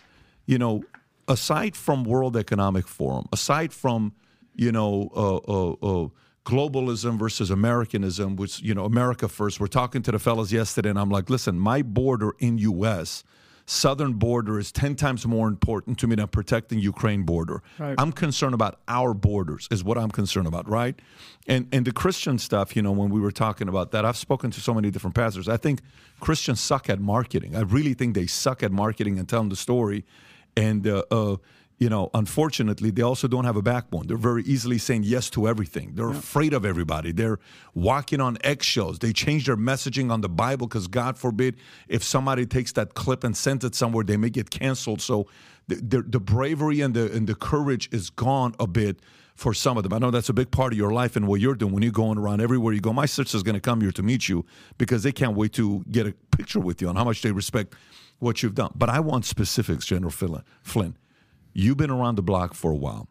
You 0.46 0.58
know, 0.58 0.84
aside 1.28 1.76
from 1.76 2.04
World 2.04 2.36
Economic 2.36 2.88
Forum, 2.88 3.28
aside 3.32 3.74
from 3.74 4.14
you 4.56 4.72
know 4.72 5.10
uh, 5.16 5.36
uh, 5.38 5.72
uh, 5.72 6.10
globalism 6.46 7.18
versus 7.18 7.50
Americanism, 7.50 8.36
which 8.36 8.62
you 8.62 8.74
know 8.74 8.86
America 8.86 9.28
first. 9.28 9.60
We're 9.60 9.68
talking 9.68 10.02
to 10.04 10.12
the 10.12 10.20
fellas 10.20 10.52
yesterday, 10.52 10.90
and 10.90 11.00
I'm 11.00 11.10
like, 11.10 11.30
listen, 11.30 11.58
my 11.58 11.82
border 11.82 12.34
in 12.40 12.58
U.S 12.58 13.24
southern 13.66 14.14
border 14.14 14.60
is 14.60 14.72
10 14.72 14.96
times 14.96 15.26
more 15.26 15.48
important 15.48 15.98
to 16.00 16.08
me 16.08 16.16
than 16.16 16.28
protecting 16.28 16.80
Ukraine 16.80 17.24
border. 17.24 17.62
Right. 17.80 17.96
I'm 17.98 18.12
concerned 18.12 18.54
about 18.54 18.80
our 18.88 19.14
borders 19.14 19.68
is 19.72 19.84
what 19.84 19.98
I'm 19.98 20.12
concerned 20.12 20.48
about, 20.48 20.68
right? 20.68 21.00
And 21.48 21.68
and 21.72 21.86
the 21.86 21.92
Christian 21.92 22.38
stuff, 22.38 22.76
you 22.76 22.82
know, 22.82 22.92
when 22.92 23.10
we 23.10 23.20
were 23.20 23.32
talking 23.32 23.68
about 23.68 23.92
that, 23.92 24.06
I've 24.06 24.18
spoken 24.18 24.52
to 24.52 24.62
so 24.62 24.74
many 24.74 24.92
different 24.92 25.16
pastors. 25.16 25.48
I 25.48 25.58
think 25.58 25.82
Christians 26.20 26.62
suck 26.62 26.90
at 26.90 27.00
marketing. 27.00 27.56
I 27.56 27.62
really 27.62 27.94
think 27.94 28.16
they 28.16 28.28
suck 28.28 28.64
at 28.64 28.72
marketing 28.72 29.20
and 29.20 29.28
telling 29.28 29.50
the 29.50 29.56
story. 29.56 30.06
And 30.56 30.86
uh, 30.88 31.04
uh, 31.10 31.38
you 31.84 31.90
know, 31.90 32.10
unfortunately, 32.14 32.92
they 32.92 33.02
also 33.02 33.28
don't 33.28 33.44
have 33.44 33.58
a 33.58 33.62
backbone. 33.62 34.08
They're 34.08 34.26
very 34.32 34.44
easily 34.44 34.78
saying 34.78 35.04
yes 35.04 35.30
to 35.32 35.50
everything. 35.50 35.96
They're 35.96 36.12
afraid 36.12 36.54
of 36.54 36.64
everybody. 36.66 37.12
They're 37.12 37.40
walking 37.74 38.22
on 38.22 38.38
eggshells. 38.42 39.00
They 39.00 39.12
change 39.12 39.48
their 39.48 39.58
messaging 39.58 40.10
on 40.10 40.22
the 40.22 40.30
Bible 40.30 40.68
because, 40.68 40.88
God 40.88 41.18
forbid, 41.18 41.58
if 41.90 42.02
somebody 42.02 42.46
takes 42.46 42.72
that 42.74 42.94
clip 42.94 43.26
and 43.26 43.36
sends 43.36 43.66
it 43.66 43.76
somewhere, 43.76 44.06
they 44.06 44.16
may 44.16 44.30
get 44.30 44.50
canceled. 44.50 45.02
So 45.02 45.28
the, 45.68 45.76
the, 45.76 46.02
the 46.04 46.20
bravery 46.22 46.80
and 46.80 46.94
the, 46.94 47.12
and 47.12 47.28
the 47.28 47.36
courage 47.36 47.90
is 47.92 48.10
gone 48.10 48.56
a 48.62 48.68
bit 48.82 49.02
for 49.36 49.54
some 49.54 49.76
of 49.76 49.84
them. 49.84 49.92
I 49.92 49.98
know 49.98 50.10
that's 50.10 50.30
a 50.30 50.34
big 50.34 50.52
part 50.52 50.72
of 50.72 50.78
your 50.78 50.94
life 50.94 51.18
and 51.18 51.28
what 51.28 51.42
you're 51.42 51.56
doing 51.56 51.74
when 51.74 51.84
you're 51.84 51.92
going 51.92 52.18
around 52.18 52.40
everywhere 52.40 52.74
you 52.74 52.80
go. 52.80 52.94
My 52.94 53.08
sister's 53.08 53.44
going 53.44 53.56
to 53.56 53.62
come 53.70 53.82
here 53.82 53.92
to 53.92 54.04
meet 54.04 54.30
you 54.30 54.46
because 54.78 55.04
they 55.04 55.12
can't 55.12 55.36
wait 55.36 55.52
to 55.54 55.84
get 55.92 56.08
a 56.08 56.14
picture 56.32 56.62
with 56.62 56.82
you 56.82 56.88
on 56.88 56.96
how 56.96 57.04
much 57.04 57.22
they 57.24 57.34
respect 57.34 57.76
what 58.20 58.42
you've 58.42 58.56
done. 58.56 58.72
But 58.74 58.88
I 58.88 59.02
want 59.02 59.26
specifics, 59.26 59.86
General 59.86 60.12
Flynn. 60.64 60.96
You've 61.54 61.78
been 61.78 61.92
around 61.92 62.16
the 62.16 62.24
block 62.24 62.54
for 62.54 62.72
a 62.72 62.76
while, 62.76 63.08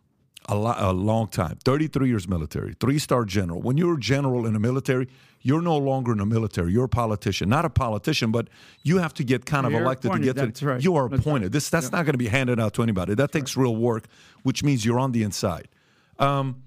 a, 0.49 0.55
lo- 0.57 0.75
a 0.77 0.93
long 0.93 1.29
time. 1.29 1.59
33 1.65 2.09
years 2.09 2.27
military, 2.29 2.75
three 2.81 2.99
star 2.99 3.25
general. 3.25 3.61
When 3.63 3.77
you're 3.77 3.95
a 3.95 4.01
general 4.01 4.47
in 4.47 4.53
the 4.55 4.59
military, 4.61 5.09
you're 5.43 5.63
no 5.63 5.77
longer 5.77 6.13
in 6.13 6.19
the 6.19 6.27
military. 6.27 6.73
You're 6.73 6.85
a 6.85 6.89
politician, 6.89 7.49
not 7.49 7.65
a 7.65 7.71
politician, 7.71 8.31
but 8.31 8.49
you 8.83 8.99
have 8.99 9.13
to 9.15 9.25
get 9.25 9.45
kind 9.45 9.67
of 9.67 9.73
You're 9.73 9.83
elected 9.83 10.11
appointed, 10.11 10.27
to 10.27 10.35
get 10.35 10.47
that's 10.47 10.61
to. 10.61 10.67
right. 10.67 10.83
You 10.83 10.97
are 10.97 11.09
That's 11.09 11.21
appointed. 11.21 11.53
This 11.53 11.69
that's 11.71 11.91
not 11.93 12.05
going 12.05 12.15
to 12.15 12.19
be 12.19 12.29
handed 12.29 12.61
out 12.61 12.75
to 12.75 12.83
anybody. 12.83 13.15
That 13.15 13.33
takes 13.33 13.57
real 13.57 13.75
work, 13.77 14.07
which 14.43 14.63
means 14.63 14.85
you're 14.85 15.01
on 15.01 15.13
the 15.13 15.23
inside. 15.23 15.69
Um, 16.19 16.63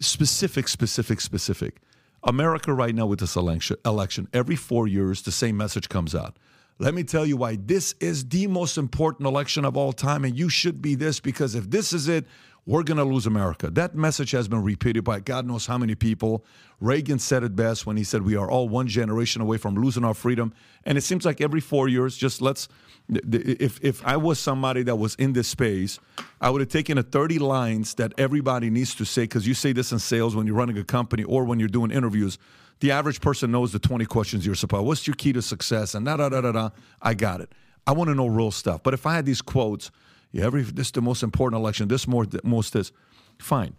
specific, 0.00 0.68
specific, 0.68 1.20
specific. 1.20 1.80
America 2.22 2.72
right 2.72 2.94
now 2.94 3.06
with 3.06 3.20
this 3.20 3.36
election, 3.36 3.76
election, 3.84 4.28
every 4.32 4.56
four 4.56 4.88
years, 4.88 5.22
the 5.22 5.32
same 5.32 5.56
message 5.56 5.88
comes 5.88 6.14
out. 6.14 6.36
Let 6.78 6.92
me 6.94 7.04
tell 7.04 7.24
you 7.24 7.36
why 7.36 7.56
this 7.56 7.94
is 8.00 8.28
the 8.28 8.48
most 8.48 8.78
important 8.78 9.26
election 9.28 9.64
of 9.64 9.76
all 9.76 9.92
time, 9.92 10.24
and 10.24 10.36
you 10.36 10.48
should 10.48 10.82
be 10.82 10.96
this 10.96 11.20
because 11.20 11.54
if 11.54 11.70
this 11.70 11.92
is 11.92 12.08
it, 12.08 12.26
we're 12.66 12.82
going 12.82 12.96
to 12.96 13.04
lose 13.04 13.26
America. 13.26 13.70
That 13.70 13.94
message 13.94 14.30
has 14.30 14.48
been 14.48 14.62
repeated 14.62 15.04
by 15.04 15.20
God 15.20 15.46
knows 15.46 15.66
how 15.66 15.76
many 15.76 15.94
people. 15.94 16.44
Reagan 16.80 17.18
said 17.18 17.44
it 17.44 17.54
best 17.54 17.86
when 17.86 17.96
he 17.96 18.04
said, 18.04 18.22
We 18.22 18.36
are 18.36 18.50
all 18.50 18.68
one 18.68 18.88
generation 18.88 19.42
away 19.42 19.58
from 19.58 19.74
losing 19.74 20.04
our 20.04 20.14
freedom. 20.14 20.54
And 20.84 20.96
it 20.96 21.02
seems 21.02 21.24
like 21.24 21.40
every 21.40 21.60
four 21.60 21.88
years, 21.88 22.16
just 22.16 22.40
let's. 22.40 22.68
If, 23.10 23.84
if 23.84 24.02
I 24.06 24.16
was 24.16 24.40
somebody 24.40 24.82
that 24.84 24.96
was 24.96 25.14
in 25.16 25.34
this 25.34 25.46
space, 25.46 25.98
I 26.40 26.48
would 26.48 26.62
have 26.62 26.70
taken 26.70 26.96
the 26.96 27.02
30 27.02 27.38
lines 27.38 27.94
that 27.96 28.14
everybody 28.16 28.70
needs 28.70 28.94
to 28.94 29.04
say, 29.04 29.24
because 29.24 29.46
you 29.46 29.52
say 29.52 29.72
this 29.72 29.92
in 29.92 29.98
sales 29.98 30.34
when 30.34 30.46
you're 30.46 30.56
running 30.56 30.78
a 30.78 30.84
company 30.84 31.22
or 31.22 31.44
when 31.44 31.58
you're 31.58 31.68
doing 31.68 31.90
interviews. 31.90 32.38
The 32.84 32.90
average 32.90 33.22
person 33.22 33.50
knows 33.50 33.72
the 33.72 33.78
20 33.78 34.04
questions 34.04 34.44
you're 34.44 34.54
supposed. 34.54 34.86
What's 34.86 35.06
your 35.06 35.16
key 35.16 35.32
to 35.32 35.40
success? 35.40 35.94
And 35.94 36.04
da 36.04 36.18
da 36.18 36.28
da 36.28 36.42
da 36.42 36.52
da. 36.52 36.68
I 37.00 37.14
got 37.14 37.40
it. 37.40 37.50
I 37.86 37.92
want 37.92 38.08
to 38.08 38.14
know 38.14 38.26
real 38.26 38.50
stuff. 38.50 38.82
But 38.82 38.92
if 38.92 39.06
I 39.06 39.14
had 39.14 39.24
these 39.24 39.40
quotes, 39.40 39.90
yeah, 40.32 40.44
every 40.44 40.60
this 40.60 40.88
is 40.88 40.92
the 40.92 41.00
most 41.00 41.22
important 41.22 41.58
election. 41.58 41.88
This 41.88 42.06
more 42.06 42.26
most 42.42 42.74
this, 42.74 42.92
fine. 43.38 43.74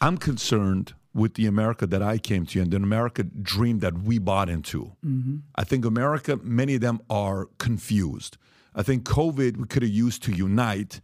I'm 0.00 0.16
concerned 0.16 0.94
with 1.12 1.34
the 1.34 1.44
America 1.44 1.86
that 1.86 2.02
I 2.02 2.16
came 2.16 2.46
to 2.46 2.62
and 2.62 2.70
the 2.70 2.78
America 2.78 3.24
dream 3.24 3.80
that 3.80 3.98
we 3.98 4.18
bought 4.18 4.48
into. 4.48 4.92
Mm-hmm. 5.04 5.36
I 5.56 5.64
think 5.64 5.84
America, 5.84 6.38
many 6.42 6.76
of 6.76 6.80
them 6.80 7.02
are 7.10 7.50
confused. 7.58 8.38
I 8.74 8.82
think 8.82 9.04
COVID 9.04 9.58
we 9.58 9.66
could 9.66 9.82
have 9.82 9.92
used 9.92 10.22
to 10.22 10.32
unite, 10.32 11.02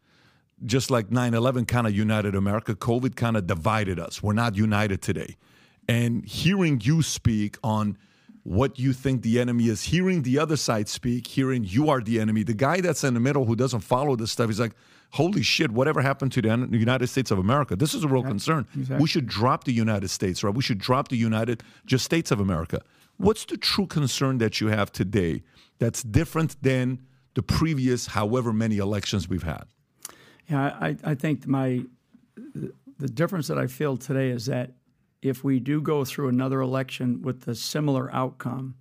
just 0.65 0.91
like 0.91 1.11
9 1.11 1.35
11 1.35 1.67
kind 1.67 1.87
of 1.87 1.95
united 1.95 2.35
America. 2.35 2.75
COVID 2.75 3.15
kind 3.15 3.37
of 3.37 3.47
divided 3.47 4.01
us. 4.01 4.23
We're 4.23 4.33
not 4.33 4.57
united 4.57 5.03
today. 5.03 5.37
And 5.89 6.25
hearing 6.25 6.81
you 6.83 7.03
speak 7.03 7.57
on 7.63 7.99
what 8.43 8.79
you 8.79 8.93
think 8.93 9.23
the 9.23 9.41
enemy 9.41 9.69
is, 9.69 9.85
hearing 9.85 10.23
the 10.23 10.39
other 10.39 10.57
side 10.57 10.89
speak, 10.89 11.27
hearing 11.27 11.65
you 11.65 11.89
are 11.89 12.01
the 12.01 12.21
enemy. 12.21 12.43
The 12.43 12.55
guy 12.55 12.81
that's 12.81 13.03
in 13.03 13.15
the 13.15 13.21
middle 13.21 13.47
who 13.47 13.57
doesn't 13.57 13.81
follow 13.81 14.17
this 14.17 14.33
stuff, 14.33 14.49
he's 14.49 14.61
like, 14.61 14.75
holy 15.13 15.43
shit, 15.43 15.71
whatever 15.71 16.03
happened 16.03 16.33
to 16.33 16.43
the 16.43 16.69
United 16.73 17.07
States 17.07 17.31
of 17.31 17.39
America? 17.39 17.75
This 17.75 17.95
is 17.95 18.05
a 18.05 18.09
real 18.09 18.23
yeah, 18.23 18.29
concern. 18.29 18.67
Exactly. 18.75 19.03
We 19.03 19.09
should 19.09 19.27
drop 19.27 19.65
the 19.65 19.73
United 19.73 20.09
States, 20.09 20.45
right? 20.45 20.55
We 20.55 20.63
should 20.63 20.79
drop 20.79 21.09
the 21.09 21.17
United 21.17 21.63
just 21.87 22.05
States 22.05 22.31
of 22.31 22.41
America. 22.41 22.83
What's 23.17 23.45
the 23.45 23.57
true 23.57 23.87
concern 23.87 24.39
that 24.39 24.61
you 24.61 24.69
have 24.69 24.93
today 24.93 25.43
that's 25.79 26.03
different 26.03 26.61
than 26.63 27.01
the 27.35 27.43
previous 27.43 28.09
however 28.09 28.53
many 28.53 28.79
elections 28.79 29.29
we've 29.29 29.43
had? 29.43 29.65
Yeah, 30.49 30.77
I, 30.81 30.97
I 31.05 31.15
think 31.15 31.47
my 31.47 31.85
the 32.99 33.09
difference 33.09 33.49
that 33.49 33.59
I 33.59 33.67
feel 33.67 33.97
today 33.97 34.31
is 34.31 34.47
that 34.47 34.73
if 35.25 35.43
we 35.43 35.59
do 35.59 35.81
go 35.81 36.05
through 36.05 36.29
another 36.29 36.61
election 36.61 37.23
with 37.23 37.49
a 37.49 37.55
similar 37.55 38.13
outcome, 38.13 38.75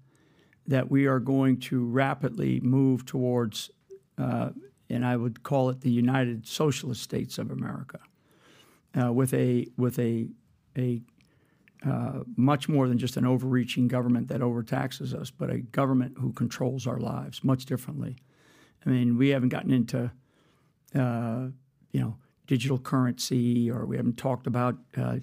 that 0.68 0.91
we 0.91 1.06
are 1.07 1.20
going 1.20 1.57
to 1.57 1.86
rapidly 1.86 2.60
move 2.60 3.06
towards, 3.06 3.72
uh, 4.18 4.49
and 4.90 5.06
I 5.06 5.15
would 5.15 5.41
call 5.44 5.70
it 5.70 5.80
the 5.82 5.90
United 5.90 6.45
Socialist 6.45 7.02
States 7.02 7.38
of 7.38 7.49
America, 7.49 7.99
uh, 9.02 9.14
with 9.14 9.34
a 9.34 9.68
with 9.78 9.98
a 9.99 10.28
a 10.78 11.02
uh, 11.88 12.24
much 12.36 12.68
more 12.68 12.90
than 12.90 12.98
just 12.98 13.15
an 13.15 13.26
overreaching 13.26 13.88
government 13.88 14.28
that 14.28 14.41
overtaxes 14.41 15.14
us, 15.14 15.32
but 15.32 15.49
a 15.49 15.60
government 15.60 16.18
who 16.20 16.34
controls 16.34 16.88
our 16.88 16.99
lives 16.99 17.41
much 17.44 17.65
differently. 17.65 18.18
I 18.86 18.90
mean, 18.90 19.18
we 19.18 19.30
haven't 19.30 19.49
gotten 19.49 19.72
into, 19.72 20.11
uh, 20.95 21.48
you 21.91 22.02
know, 22.02 22.18
digital 22.48 22.80
currency, 22.80 23.72
or 23.72 23.86
we 23.86 23.98
haven't 23.98 24.18
talked 24.18 24.48
about, 24.48 24.78
uh, 24.98 25.18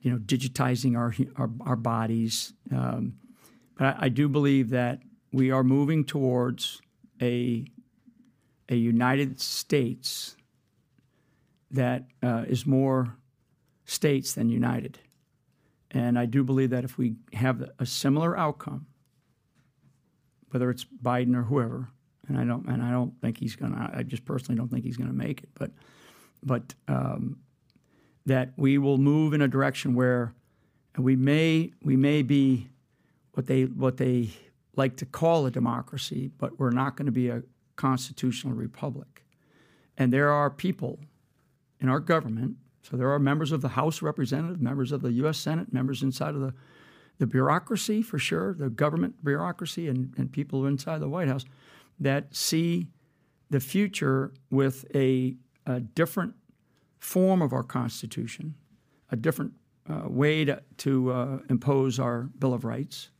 you 0.00 0.10
know, 0.10 0.18
digitizing 0.18 0.96
our 0.96 1.14
our, 1.36 1.50
our 1.60 1.76
bodies. 1.76 2.52
Um, 2.72 3.14
but 3.76 3.86
I, 3.86 4.06
I, 4.06 4.08
do 4.08 4.28
believe 4.28 4.70
that 4.70 5.00
we 5.32 5.50
are 5.50 5.64
moving 5.64 6.04
towards 6.04 6.80
a 7.20 7.64
a 8.68 8.76
United 8.76 9.40
States 9.40 10.36
that 11.70 12.04
uh, 12.22 12.44
is 12.46 12.66
more 12.66 13.16
states 13.84 14.34
than 14.34 14.48
united. 14.48 14.98
And 15.90 16.18
I 16.18 16.26
do 16.26 16.42
believe 16.42 16.70
that 16.70 16.84
if 16.84 16.98
we 16.98 17.14
have 17.32 17.70
a 17.78 17.86
similar 17.86 18.36
outcome, 18.36 18.86
whether 20.50 20.70
it's 20.70 20.84
Biden 20.84 21.36
or 21.36 21.42
whoever, 21.42 21.88
and 22.28 22.38
I 22.38 22.44
don't 22.44 22.66
and 22.66 22.82
I 22.82 22.90
don't 22.90 23.18
think 23.20 23.38
he's 23.38 23.56
gonna. 23.56 23.90
I 23.94 24.02
just 24.02 24.24
personally 24.24 24.58
don't 24.58 24.68
think 24.68 24.84
he's 24.84 24.96
gonna 24.96 25.12
make 25.12 25.42
it, 25.42 25.50
but 25.54 25.70
but 26.42 26.74
um, 26.88 27.38
that 28.26 28.52
we 28.56 28.76
will 28.76 28.98
move 28.98 29.32
in 29.32 29.40
a 29.40 29.48
direction 29.48 29.94
where 29.94 30.34
we 30.98 31.16
may 31.16 31.72
we 31.82 31.96
may 31.96 32.22
be 32.22 32.68
what 33.32 33.46
they 33.46 33.64
what 33.64 33.96
they 33.96 34.30
like 34.74 34.96
to 34.96 35.06
call 35.06 35.46
a 35.46 35.50
democracy, 35.50 36.30
but 36.38 36.58
we're 36.58 36.70
not 36.70 36.96
going 36.96 37.06
to 37.06 37.12
be 37.12 37.28
a 37.28 37.42
constitutional 37.76 38.54
republic. 38.54 39.24
And 39.96 40.12
there 40.12 40.30
are 40.30 40.50
people 40.50 40.98
in 41.80 41.88
our 41.88 42.00
government. 42.00 42.56
So 42.82 42.96
there 42.96 43.10
are 43.10 43.18
members 43.18 43.52
of 43.52 43.62
the 43.62 43.68
House 43.68 43.98
of 43.98 44.02
Representatives, 44.04 44.60
members 44.60 44.92
of 44.92 45.02
the 45.02 45.12
U.S. 45.12 45.38
Senate, 45.38 45.72
members 45.72 46.02
inside 46.02 46.34
of 46.34 46.40
the 46.40 46.52
the 47.18 47.26
bureaucracy 47.26 48.02
for 48.02 48.18
sure, 48.18 48.54
the 48.54 48.68
government 48.68 49.24
bureaucracy, 49.24 49.88
and, 49.88 50.12
and 50.18 50.30
people 50.30 50.66
inside 50.66 51.00
the 51.00 51.08
White 51.08 51.28
House 51.28 51.44
that 51.98 52.34
see 52.34 52.88
the 53.48 53.60
future 53.60 54.32
with 54.50 54.84
a, 54.94 55.34
a 55.66 55.80
different 55.80 56.34
form 56.98 57.42
of 57.42 57.52
our 57.52 57.62
Constitution, 57.62 58.54
a 59.10 59.16
different 59.16 59.52
uh, 59.88 60.02
way 60.08 60.44
to, 60.44 60.62
to 60.78 61.12
uh, 61.12 61.38
impose 61.48 61.98
our 61.98 62.22
Bill 62.38 62.54
of 62.54 62.64
Rights, 62.64 63.10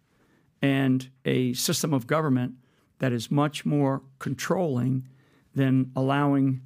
and 0.63 1.09
a 1.25 1.53
system 1.53 1.93
of 1.93 2.07
government 2.07 2.55
that 2.99 3.13
is 3.13 3.31
much 3.31 3.65
more 3.65 4.03
controlling 4.19 5.07
than 5.55 5.91
allowing, 5.95 6.63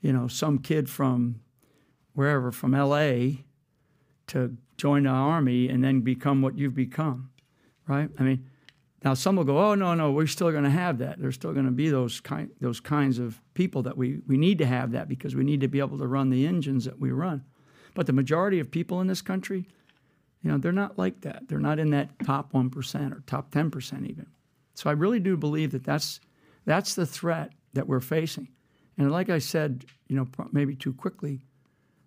you 0.00 0.12
know, 0.12 0.28
some 0.28 0.58
kid 0.58 0.88
from 0.88 1.40
wherever, 2.14 2.50
from 2.50 2.74
L.A., 2.74 3.44
to 4.26 4.56
join 4.78 5.02
the 5.02 5.10
army 5.10 5.68
and 5.68 5.84
then 5.84 6.00
become 6.00 6.40
what 6.40 6.56
you've 6.56 6.74
become, 6.74 7.30
right? 7.86 8.08
I 8.18 8.22
mean, 8.22 8.46
now, 9.04 9.12
some 9.12 9.36
will 9.36 9.44
go, 9.44 9.58
oh, 9.58 9.74
no, 9.74 9.92
no, 9.92 10.12
we're 10.12 10.26
still 10.26 10.50
going 10.50 10.64
to 10.64 10.70
have 10.70 10.98
that. 10.98 11.20
There's 11.20 11.34
still 11.34 11.52
going 11.52 11.66
to 11.66 11.72
be 11.72 11.90
those, 11.90 12.20
kind, 12.20 12.50
those 12.62 12.80
kinds 12.80 13.18
of 13.18 13.38
people 13.52 13.82
that 13.82 13.98
we, 13.98 14.20
we 14.26 14.38
need 14.38 14.56
to 14.58 14.66
have 14.66 14.92
that 14.92 15.08
because 15.08 15.36
we 15.36 15.44
need 15.44 15.60
to 15.60 15.68
be 15.68 15.78
able 15.78 15.98
to 15.98 16.06
run 16.06 16.30
the 16.30 16.46
engines 16.46 16.86
that 16.86 16.98
we 16.98 17.10
run. 17.10 17.44
But 17.92 18.06
the 18.06 18.14
majority 18.14 18.60
of 18.60 18.70
people 18.70 19.02
in 19.02 19.06
this 19.06 19.20
country, 19.20 19.68
you 20.42 20.50
know, 20.50 20.56
they're 20.56 20.72
not 20.72 20.96
like 20.96 21.20
that. 21.20 21.48
They're 21.48 21.58
not 21.58 21.78
in 21.78 21.90
that 21.90 22.18
top 22.24 22.54
1% 22.54 23.12
or 23.12 23.22
top 23.26 23.50
10% 23.50 24.08
even. 24.08 24.26
So 24.72 24.88
I 24.88 24.94
really 24.94 25.20
do 25.20 25.36
believe 25.36 25.72
that 25.72 25.84
that's, 25.84 26.18
that's 26.64 26.94
the 26.94 27.06
threat 27.06 27.52
that 27.74 27.86
we're 27.86 28.00
facing. 28.00 28.48
And 28.96 29.12
like 29.12 29.28
I 29.28 29.38
said, 29.38 29.84
you 30.08 30.16
know, 30.16 30.26
maybe 30.50 30.74
too 30.74 30.94
quickly, 30.94 31.44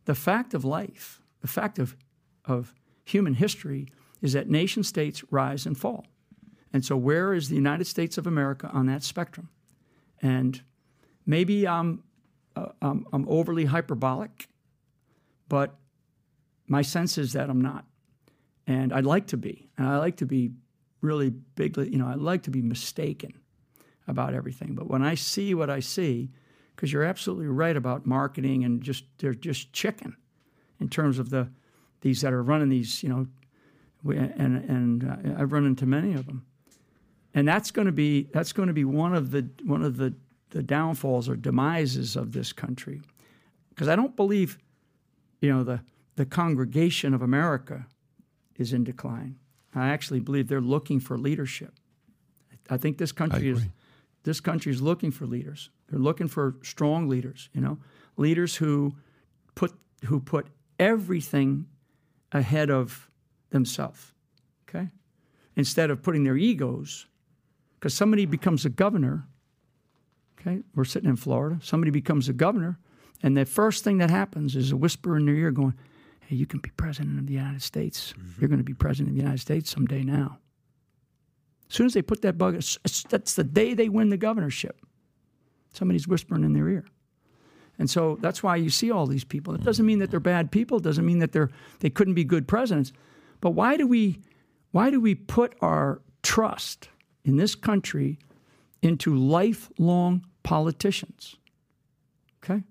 the 0.06 0.16
fact 0.16 0.56
of 0.56 0.66
life, 0.66 1.22
the 1.42 1.48
fact 1.48 1.78
of, 1.78 1.96
of 2.44 2.74
human 3.06 3.36
history 3.36 3.88
is 4.20 4.34
that 4.34 4.50
nation 4.50 4.82
states 4.82 5.24
rise 5.30 5.68
and 5.68 5.78
fall. 5.78 6.08
And 6.74 6.84
so, 6.84 6.98
where 6.98 7.34
is 7.34 7.50
the 7.50 7.56
United 7.56 7.86
States 7.86 8.18
of 8.18 8.28
America 8.28 8.70
on 8.74 8.88
that 8.88 9.04
spectrum? 9.04 9.50
And 10.22 10.62
maybe 11.26 11.68
I'm, 11.68 12.04
uh, 12.56 12.70
I'm, 12.82 13.06
I'm 13.14 13.28
overly 13.30 13.66
hyperbolic, 13.66 14.48
but 15.48 15.76
my 16.68 16.82
sense 16.82 17.18
is 17.18 17.34
that 17.34 17.50
I'm 17.50 17.62
not. 17.62 17.86
And 18.66 18.92
I'd 18.92 19.06
like 19.06 19.28
to 19.28 19.38
be. 19.38 19.70
And 19.78 19.88
I 19.88 19.98
like 19.98 20.18
to 20.18 20.26
be 20.26 20.52
really 21.02 21.30
bigly, 21.30 21.90
you 21.90 21.98
know, 21.98 22.08
I 22.08 22.16
like 22.16 22.44
to 22.44 22.52
be 22.52 22.62
mistaken 22.62 23.34
about 24.08 24.34
everything. 24.34 24.76
But 24.76 24.88
when 24.88 25.04
I 25.04 25.16
see 25.16 25.54
what 25.54 25.70
I 25.70 25.80
see, 25.80 26.32
because 26.76 26.92
you're 26.92 27.04
absolutely 27.04 27.48
right 27.48 27.76
about 27.76 28.06
marketing 28.06 28.66
and 28.66 28.82
just 28.82 29.06
they're 29.20 29.34
just 29.34 29.72
chicken 29.72 30.16
in 30.80 30.90
terms 30.90 31.18
of 31.18 31.30
the 31.30 31.50
these 32.02 32.22
that 32.22 32.34
are 32.34 32.44
running 32.44 32.70
these, 32.70 33.02
you 33.04 33.10
know, 33.10 33.28
and 34.06 34.58
and 34.58 35.04
uh, 35.04 35.42
I've 35.42 35.52
run 35.52 35.66
into 35.66 35.86
many 35.86 36.14
of 36.14 36.26
them 36.26 36.46
and 37.38 37.48
that's 37.48 37.70
going 37.70 37.86
to 37.86 37.92
be 37.92 38.24
that's 38.34 38.52
going 38.52 38.66
to 38.66 38.74
be 38.74 38.84
one 38.84 39.14
of 39.14 39.30
the 39.30 39.48
one 39.64 39.84
of 39.84 39.98
the 39.98 40.16
the 40.50 40.64
downfalls 40.64 41.30
or 41.30 41.36
demises 41.36 42.16
of 42.16 42.32
this 42.32 42.52
country, 42.52 43.00
because 43.70 43.88
I 43.88 43.96
don't 43.96 44.16
believe, 44.16 44.58
you 45.40 45.54
know, 45.54 45.64
the 45.64 45.82
the 46.16 46.26
congregation 46.26 47.14
of 47.14 47.22
America 47.22 47.86
is 48.56 48.74
in 48.74 48.84
decline. 48.84 49.36
I 49.76 49.90
actually 49.90 50.20
believe 50.20 50.48
they're 50.48 50.60
looking 50.60 51.00
for 51.00 51.16
leadership. 51.16 51.74
I 52.72 52.78
think 52.78 52.98
this 52.98 53.12
country 53.12 53.50
is 53.50 53.68
this 54.24 54.40
country 54.40 54.72
is 54.72 54.82
looking 54.82 55.12
for 55.12 55.28
leaders. 55.28 55.70
They're 55.90 56.00
looking 56.00 56.28
for 56.28 56.56
strong 56.64 57.08
leaders, 57.08 57.50
you 57.54 57.62
know, 57.62 57.78
leaders 58.16 58.56
who 58.56 58.96
put 59.54 59.74
who 60.06 60.20
put 60.20 60.48
everything 60.80 61.68
ahead 62.32 62.72
of 62.72 63.12
themselves. 63.52 64.14
Okay? 64.68 64.88
Instead 65.56 65.92
of 65.92 66.02
putting 66.02 66.24
their 66.24 66.36
egos 66.36 67.06
because 67.88 67.96
somebody 67.96 68.26
becomes 68.26 68.66
a 68.66 68.70
governor. 68.70 69.26
Okay, 70.42 70.60
we're 70.76 70.84
sitting 70.84 71.10
in 71.10 71.16
Florida. 71.16 71.58
Somebody 71.64 71.90
becomes 71.90 72.28
a 72.28 72.34
governor, 72.34 72.78
and 73.24 73.38
the 73.38 73.46
first 73.46 73.86
thing 73.86 74.00
that 74.00 74.10
happens 74.10 74.58
is 74.58 74.74
a 74.74 74.76
whisper 74.76 75.16
in 75.16 75.26
their 75.26 75.36
ear 75.36 75.52
going, 75.52 75.74
Hey, 76.20 76.36
you 76.36 76.46
can 76.46 76.60
be 76.60 76.70
president 76.72 77.18
of 77.18 77.28
the 77.28 77.34
United 77.34 77.62
States. 77.62 78.12
Mm-hmm. 78.12 78.42
You're 78.42 78.50
going 78.50 78.58
to 78.60 78.66
be 78.66 78.74
president 78.74 79.12
of 79.12 79.16
the 79.16 79.22
United 79.22 79.40
States 79.40 79.72
someday 79.72 80.04
now. 80.04 80.38
As 81.70 81.76
soon 81.78 81.86
as 81.86 81.94
they 81.94 82.02
put 82.02 82.22
that 82.24 82.38
bug, 82.38 82.62
that's 83.10 83.36
the 83.36 83.44
day 83.46 83.74
they 83.74 83.88
win 83.88 84.10
the 84.10 84.18
governorship. 84.18 84.86
Somebody's 85.72 86.10
whispering 86.10 86.44
in 86.44 86.52
their 86.52 86.68
ear. 86.68 86.84
And 87.80 87.90
so 87.90 88.18
that's 88.20 88.44
why 88.44 88.58
you 88.58 88.70
see 88.70 88.92
all 88.92 89.08
these 89.08 89.24
people. 89.24 89.56
It 89.56 89.64
doesn't 89.64 89.86
mean 89.86 90.00
that 90.00 90.12
they're 90.12 90.20
bad 90.20 90.52
people, 90.52 90.80
it 90.80 90.84
doesn't 90.84 91.06
mean 91.06 91.20
that 91.20 91.32
they're 91.32 91.52
they 91.80 91.90
couldn't 91.90 92.16
be 92.16 92.26
good 92.26 92.50
presidents. 92.50 92.92
But 93.40 93.52
why 93.52 93.78
do 93.78 93.88
we 93.88 94.20
why 94.72 94.90
do 94.90 95.00
we 95.00 95.16
put 95.16 95.56
our 95.62 96.02
trust 96.22 96.90
in 97.28 97.36
this 97.36 97.56
country 97.56 98.18
into 98.82 99.16
lifelong 99.16 100.26
politicians. 100.44 101.36
Okay? 102.44 102.64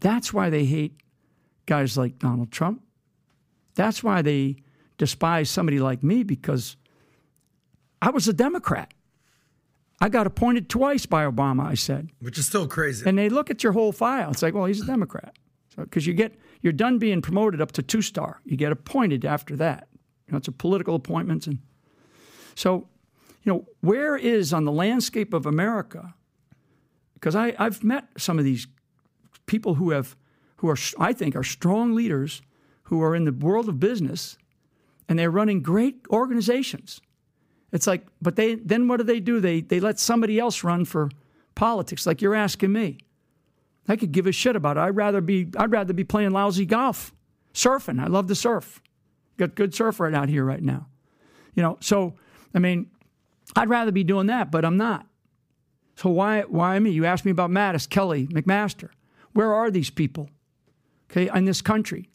That's 0.00 0.32
why 0.32 0.50
they 0.50 0.64
hate 0.64 1.00
guys 1.66 1.96
like 1.96 2.18
Donald 2.18 2.50
Trump. 2.50 2.82
That's 3.74 4.02
why 4.02 4.22
they 4.22 4.56
despise 4.98 5.50
somebody 5.50 5.78
like 5.78 6.02
me 6.02 6.22
because 6.22 6.76
I 8.02 8.10
was 8.10 8.26
a 8.26 8.32
Democrat. 8.32 8.92
I 10.00 10.08
got 10.08 10.26
appointed 10.26 10.68
twice 10.68 11.06
by 11.06 11.24
Obama, 11.24 11.66
I 11.66 11.74
said. 11.74 12.10
Which 12.20 12.38
is 12.38 12.46
still 12.46 12.66
crazy. 12.66 13.08
And 13.08 13.16
they 13.16 13.28
look 13.28 13.50
at 13.50 13.62
your 13.62 13.72
whole 13.72 13.92
file. 13.92 14.30
It's 14.30 14.42
like, 14.42 14.54
well, 14.54 14.66
he's 14.66 14.82
a 14.82 14.86
Democrat. 14.86 15.36
Because 15.76 16.04
so, 16.04 16.08
you 16.08 16.14
get, 16.14 16.38
you're 16.60 16.72
done 16.72 16.98
being 16.98 17.22
promoted 17.22 17.60
up 17.60 17.72
to 17.72 17.82
two 17.82 18.02
star. 18.02 18.40
You 18.44 18.56
get 18.56 18.72
appointed 18.72 19.24
after 19.24 19.56
that. 19.56 19.88
You 20.26 20.32
know, 20.32 20.38
it's 20.38 20.48
a 20.48 20.52
political 20.52 20.94
appointments. 20.94 21.46
And 21.46 21.60
so 22.54 22.88
you 23.46 23.52
know, 23.52 23.64
where 23.80 24.16
is 24.16 24.52
on 24.52 24.64
the 24.64 24.72
landscape 24.72 25.32
of 25.32 25.46
America? 25.46 26.14
Because 27.14 27.36
I've 27.36 27.82
met 27.84 28.08
some 28.18 28.40
of 28.40 28.44
these 28.44 28.66
people 29.46 29.76
who 29.76 29.90
have, 29.90 30.16
who 30.56 30.68
are, 30.68 30.76
I 30.98 31.12
think, 31.12 31.36
are 31.36 31.44
strong 31.44 31.94
leaders 31.94 32.42
who 32.84 33.00
are 33.02 33.14
in 33.14 33.24
the 33.24 33.32
world 33.32 33.68
of 33.68 33.78
business 33.78 34.36
and 35.08 35.16
they're 35.16 35.30
running 35.30 35.62
great 35.62 36.04
organizations. 36.10 37.00
It's 37.72 37.86
like, 37.86 38.06
but 38.20 38.34
they 38.34 38.56
then 38.56 38.88
what 38.88 38.96
do 38.98 39.04
they 39.04 39.20
do? 39.20 39.38
They 39.38 39.60
they 39.60 39.80
let 39.80 39.98
somebody 39.98 40.38
else 40.38 40.64
run 40.64 40.84
for 40.84 41.10
politics, 41.54 42.06
like 42.06 42.20
you're 42.22 42.34
asking 42.34 42.72
me. 42.72 42.98
I 43.88 43.96
could 43.96 44.10
give 44.12 44.26
a 44.26 44.32
shit 44.32 44.56
about 44.56 44.76
it. 44.76 44.80
I'd 44.80 44.96
rather 44.96 45.20
be 45.20 45.48
I'd 45.56 45.70
rather 45.70 45.92
be 45.92 46.04
playing 46.04 46.30
lousy 46.30 46.66
golf, 46.66 47.12
surfing. 47.54 48.00
I 48.00 48.06
love 48.06 48.26
to 48.28 48.34
surf. 48.34 48.82
Got 49.36 49.54
good 49.54 49.74
surf 49.74 50.00
right 50.00 50.14
out 50.14 50.28
here 50.28 50.44
right 50.44 50.62
now. 50.62 50.86
You 51.54 51.62
know, 51.62 51.76
so 51.80 52.14
I 52.54 52.58
mean, 52.58 52.88
I'd 53.56 53.68
rather 53.70 53.90
be 53.90 54.04
doing 54.04 54.26
that, 54.26 54.50
but 54.50 54.64
I'm 54.64 54.76
not. 54.76 55.06
So 55.96 56.10
why 56.10 56.42
why 56.42 56.78
me? 56.78 56.90
You 56.90 57.06
asked 57.06 57.24
me 57.24 57.30
about 57.30 57.50
Mattis, 57.50 57.88
Kelly, 57.88 58.26
McMaster. 58.26 58.90
Where 59.32 59.52
are 59.52 59.70
these 59.70 59.90
people? 59.90 60.28
Okay, 61.10 61.30
in 61.34 61.44
this 61.46 61.62
country. 61.62 62.10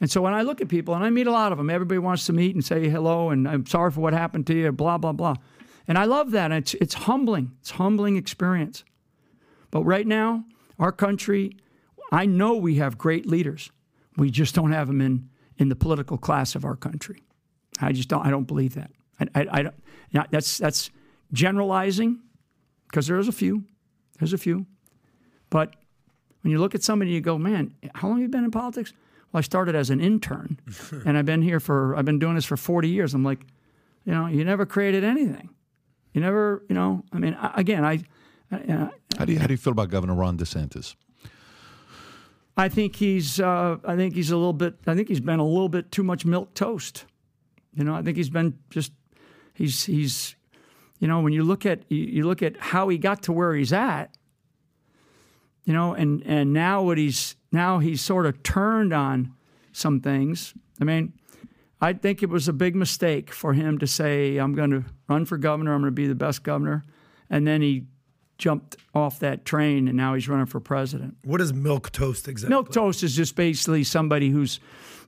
And 0.00 0.10
so 0.10 0.22
when 0.22 0.32
I 0.32 0.42
look 0.42 0.60
at 0.60 0.68
people, 0.68 0.94
and 0.94 1.04
I 1.04 1.10
meet 1.10 1.26
a 1.26 1.32
lot 1.32 1.50
of 1.50 1.58
them, 1.58 1.70
everybody 1.70 1.98
wants 1.98 2.24
to 2.26 2.32
meet 2.32 2.54
and 2.54 2.64
say 2.64 2.88
hello, 2.88 3.30
and 3.30 3.48
I'm 3.48 3.66
sorry 3.66 3.90
for 3.90 4.00
what 4.00 4.12
happened 4.12 4.46
to 4.46 4.54
you, 4.54 4.72
blah 4.72 4.96
blah 4.98 5.12
blah. 5.12 5.34
And 5.86 5.98
I 5.98 6.04
love 6.04 6.30
that. 6.30 6.52
It's 6.52 6.74
it's 6.74 6.94
humbling. 6.94 7.52
It's 7.60 7.70
humbling 7.70 8.16
experience. 8.16 8.84
But 9.70 9.82
right 9.84 10.06
now, 10.06 10.44
our 10.78 10.92
country, 10.92 11.56
I 12.10 12.24
know 12.24 12.54
we 12.54 12.76
have 12.76 12.96
great 12.96 13.26
leaders. 13.26 13.70
We 14.16 14.30
just 14.30 14.54
don't 14.54 14.72
have 14.72 14.86
them 14.86 15.00
in 15.00 15.28
in 15.58 15.68
the 15.68 15.76
political 15.76 16.16
class 16.16 16.54
of 16.54 16.64
our 16.64 16.76
country. 16.76 17.22
I 17.80 17.92
just 17.92 18.08
don't. 18.08 18.24
I 18.24 18.30
don't 18.30 18.46
believe 18.46 18.74
that. 18.74 18.90
I, 19.20 19.26
I, 19.34 19.46
I 19.50 19.62
don't. 19.62 19.74
That's 20.12 20.58
that's 20.58 20.90
generalizing, 21.32 22.20
because 22.88 23.06
there's 23.06 23.28
a 23.28 23.32
few. 23.32 23.64
There's 24.18 24.32
a 24.32 24.38
few. 24.38 24.66
But 25.50 25.76
when 26.42 26.50
you 26.50 26.58
look 26.58 26.74
at 26.74 26.82
somebody, 26.82 27.10
you 27.10 27.20
go, 27.20 27.38
man, 27.38 27.74
how 27.94 28.08
long 28.08 28.18
have 28.18 28.22
you 28.22 28.28
been 28.28 28.44
in 28.44 28.50
politics? 28.50 28.92
Well, 29.32 29.38
I 29.38 29.42
started 29.42 29.74
as 29.74 29.90
an 29.90 30.00
intern, 30.00 30.58
and 31.06 31.18
I've 31.18 31.26
been 31.26 31.42
here 31.42 31.60
for 31.60 31.96
I've 31.96 32.04
been 32.04 32.18
doing 32.18 32.34
this 32.34 32.44
for 32.44 32.56
40 32.56 32.88
years. 32.88 33.14
I'm 33.14 33.24
like, 33.24 33.40
you 34.04 34.12
know, 34.12 34.26
you 34.26 34.44
never 34.44 34.64
created 34.64 35.04
anything. 35.04 35.50
You 36.14 36.20
never, 36.20 36.64
you 36.68 36.74
know. 36.74 37.04
I 37.12 37.18
mean, 37.18 37.36
again, 37.54 37.84
I. 37.84 38.00
I 38.50 38.90
how 39.18 39.26
do 39.26 39.32
you 39.34 39.38
how 39.38 39.46
do 39.46 39.52
you 39.52 39.58
feel 39.58 39.72
about 39.72 39.90
Governor 39.90 40.14
Ron 40.14 40.38
DeSantis? 40.38 40.94
I 42.56 42.68
think 42.68 42.96
he's 42.96 43.38
uh, 43.38 43.76
I 43.84 43.94
think 43.94 44.14
he's 44.14 44.30
a 44.30 44.36
little 44.36 44.52
bit 44.52 44.76
I 44.86 44.94
think 44.94 45.08
he's 45.08 45.20
been 45.20 45.38
a 45.38 45.46
little 45.46 45.68
bit 45.68 45.92
too 45.92 46.02
much 46.02 46.24
milk 46.24 46.54
toast. 46.54 47.04
You 47.74 47.84
know, 47.84 47.94
I 47.94 48.02
think 48.02 48.16
he's 48.16 48.30
been 48.30 48.58
just 48.70 48.92
he's 49.58 49.84
he's 49.84 50.36
you 50.98 51.06
know 51.06 51.20
when 51.20 51.34
you 51.34 51.42
look 51.42 51.66
at 51.66 51.90
you 51.90 52.26
look 52.26 52.42
at 52.42 52.56
how 52.58 52.88
he 52.88 52.96
got 52.96 53.22
to 53.24 53.32
where 53.32 53.54
he's 53.54 53.72
at. 53.72 54.14
You 55.64 55.74
know, 55.74 55.92
and 55.92 56.22
and 56.24 56.54
now 56.54 56.82
what 56.82 56.96
he's 56.96 57.36
now 57.52 57.78
he's 57.78 58.00
sort 58.00 58.24
of 58.24 58.42
turned 58.42 58.94
on 58.94 59.34
some 59.72 60.00
things. 60.00 60.54
I 60.80 60.84
mean, 60.84 61.12
I 61.80 61.92
think 61.92 62.22
it 62.22 62.28
was 62.28 62.48
a 62.48 62.52
big 62.52 62.74
mistake 62.74 63.32
for 63.32 63.52
him 63.52 63.78
to 63.78 63.86
say, 63.86 64.36
I'm 64.36 64.54
going 64.54 64.70
to 64.70 64.84
run 65.08 65.24
for 65.24 65.38
governor, 65.38 65.74
I'm 65.74 65.80
going 65.80 65.92
to 65.92 65.94
be 65.94 66.06
the 66.06 66.14
best 66.14 66.42
governor. 66.42 66.84
And 67.30 67.46
then 67.46 67.62
he 67.62 67.84
jumped 68.36 68.76
off 68.94 69.18
that 69.20 69.44
train 69.44 69.88
and 69.88 69.96
now 69.96 70.14
he's 70.14 70.28
running 70.28 70.46
for 70.46 70.60
president. 70.60 71.16
What 71.24 71.40
is 71.40 71.52
milk 71.52 71.90
toast 71.92 72.28
exactly? 72.28 72.54
Milk 72.54 72.72
toast 72.72 73.02
is 73.02 73.14
just 73.14 73.36
basically 73.36 73.84
somebody 73.84 74.30
who's, 74.30 74.60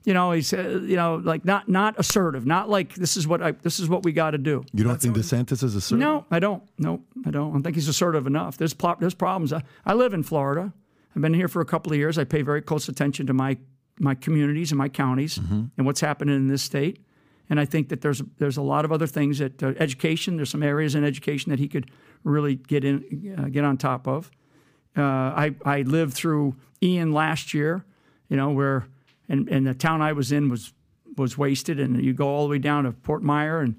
you 0.03 0.13
know, 0.13 0.31
he's 0.31 0.51
uh, 0.51 0.81
you 0.83 0.95
know 0.95 1.21
like 1.23 1.45
not 1.45 1.69
not 1.69 1.99
assertive, 1.99 2.45
not 2.45 2.69
like 2.69 2.95
this 2.95 3.17
is 3.17 3.27
what 3.27 3.41
I 3.41 3.51
this 3.51 3.79
is 3.79 3.87
what 3.87 4.03
we 4.03 4.11
got 4.11 4.31
to 4.31 4.37
do. 4.37 4.63
You 4.73 4.83
don't 4.83 4.93
That's 4.93 5.05
think 5.05 5.15
DeSantis 5.15 5.63
is 5.63 5.75
assertive? 5.75 5.99
No, 5.99 6.25
I 6.31 6.39
don't. 6.39 6.63
No, 6.79 7.03
I 7.25 7.31
don't. 7.31 7.49
I 7.49 7.53
don't 7.53 7.63
think 7.63 7.75
he's 7.75 7.87
assertive 7.87 8.25
enough. 8.25 8.57
There's 8.57 8.75
there's 8.99 9.13
problems. 9.13 9.53
I, 9.53 9.63
I 9.85 9.93
live 9.93 10.13
in 10.13 10.23
Florida. 10.23 10.73
I've 11.15 11.21
been 11.21 11.33
here 11.33 11.47
for 11.47 11.61
a 11.61 11.65
couple 11.65 11.91
of 11.91 11.97
years. 11.97 12.17
I 12.17 12.23
pay 12.23 12.41
very 12.41 12.61
close 12.61 12.89
attention 12.89 13.27
to 13.27 13.33
my 13.33 13.57
my 13.99 14.15
communities 14.15 14.71
and 14.71 14.77
my 14.77 14.89
counties 14.89 15.37
mm-hmm. 15.37 15.65
and 15.77 15.85
what's 15.85 16.01
happening 16.01 16.35
in 16.35 16.47
this 16.47 16.63
state. 16.63 17.05
And 17.49 17.59
I 17.59 17.65
think 17.65 17.89
that 17.89 18.01
there's 18.01 18.23
there's 18.37 18.57
a 18.57 18.61
lot 18.61 18.85
of 18.85 18.91
other 18.91 19.07
things 19.07 19.37
that 19.37 19.61
uh, 19.61 19.73
education. 19.77 20.35
There's 20.35 20.49
some 20.49 20.63
areas 20.63 20.95
in 20.95 21.03
education 21.03 21.51
that 21.51 21.59
he 21.59 21.67
could 21.67 21.91
really 22.23 22.55
get 22.55 22.83
in 22.83 23.35
uh, 23.37 23.49
get 23.49 23.63
on 23.63 23.77
top 23.77 24.07
of. 24.07 24.31
Uh, 24.97 25.01
I 25.01 25.55
I 25.63 25.81
lived 25.83 26.13
through 26.13 26.55
Ian 26.81 27.11
last 27.11 27.53
year, 27.53 27.85
you 28.29 28.37
know, 28.37 28.49
where 28.49 28.87
and, 29.31 29.49
and 29.49 29.65
the 29.65 29.73
town 29.73 30.01
I 30.01 30.13
was 30.13 30.31
in 30.31 30.49
was 30.49 30.73
was 31.17 31.37
wasted, 31.37 31.79
and 31.79 32.03
you 32.03 32.13
go 32.13 32.27
all 32.27 32.43
the 32.43 32.51
way 32.51 32.59
down 32.59 32.83
to 32.83 32.91
Port 32.91 33.23
Myer 33.23 33.61
and 33.61 33.75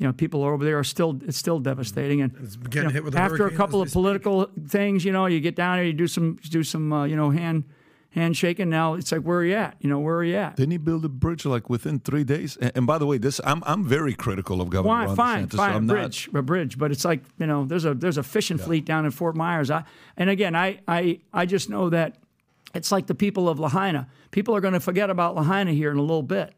you 0.00 0.06
know, 0.06 0.14
people 0.14 0.42
over 0.42 0.64
there 0.64 0.78
are 0.78 0.84
still 0.84 1.20
it's 1.26 1.36
still 1.36 1.58
devastating. 1.58 2.22
And 2.22 2.32
you 2.72 2.82
know, 2.82 3.10
after 3.14 3.46
a 3.46 3.54
couple 3.54 3.82
of 3.82 3.92
political 3.92 4.44
speak. 4.44 4.70
things, 4.70 5.04
you 5.04 5.12
know, 5.12 5.26
you 5.26 5.40
get 5.40 5.54
down 5.54 5.76
there, 5.76 5.84
you 5.84 5.92
do 5.92 6.06
some 6.06 6.38
do 6.48 6.62
some 6.62 6.90
uh, 6.90 7.04
you 7.04 7.16
know 7.16 7.28
hand 7.28 7.64
handshaking. 8.12 8.70
Now 8.70 8.94
it's 8.94 9.12
like, 9.12 9.20
where 9.20 9.40
are 9.40 9.44
you 9.44 9.56
at? 9.56 9.76
You 9.80 9.90
know, 9.90 9.98
where 9.98 10.16
are 10.16 10.24
you 10.24 10.36
at? 10.36 10.56
Didn't 10.56 10.72
he 10.72 10.78
build 10.78 11.04
a 11.04 11.10
bridge 11.10 11.44
like 11.44 11.68
within 11.68 12.00
three 12.00 12.24
days? 12.24 12.56
And, 12.56 12.72
and 12.76 12.86
by 12.86 12.96
the 12.96 13.04
way, 13.04 13.18
this 13.18 13.42
I'm 13.44 13.62
I'm 13.66 13.84
very 13.84 14.14
critical 14.14 14.62
of 14.62 14.70
Governor 14.70 14.88
Why, 14.88 15.04
Ron 15.04 15.16
fine, 15.16 15.48
DeSantis, 15.48 15.56
fine, 15.56 15.72
so 15.72 15.94
a 15.94 15.96
bridge, 15.98 16.30
a 16.32 16.42
bridge. 16.42 16.78
But 16.78 16.92
it's 16.92 17.04
like 17.04 17.20
you 17.38 17.46
know, 17.46 17.66
there's 17.66 17.84
a 17.84 17.92
there's 17.92 18.16
a 18.16 18.22
fishing 18.22 18.56
yeah. 18.56 18.64
fleet 18.64 18.86
down 18.86 19.04
in 19.04 19.10
Fort 19.10 19.36
Myers. 19.36 19.70
I, 19.70 19.84
and 20.16 20.30
again, 20.30 20.56
I 20.56 20.80
I 20.88 21.20
I 21.30 21.44
just 21.44 21.68
know 21.68 21.90
that 21.90 22.16
it's 22.74 22.92
like 22.92 23.06
the 23.06 23.14
people 23.14 23.48
of 23.48 23.58
Lahaina. 23.58 24.08
People 24.30 24.54
are 24.54 24.60
going 24.60 24.74
to 24.74 24.80
forget 24.80 25.10
about 25.10 25.34
Lahaina 25.34 25.72
here 25.72 25.90
in 25.90 25.96
a 25.96 26.02
little 26.02 26.22
bit. 26.22 26.54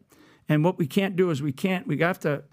And 0.49 0.63
what 0.63 0.77
we 0.77 0.87
can't 0.87 1.15
do 1.15 1.29
is 1.29 1.41
we 1.41 1.51
can't 1.51 1.87
we 1.87 1.97
have 1.99 2.19
to 2.21 2.43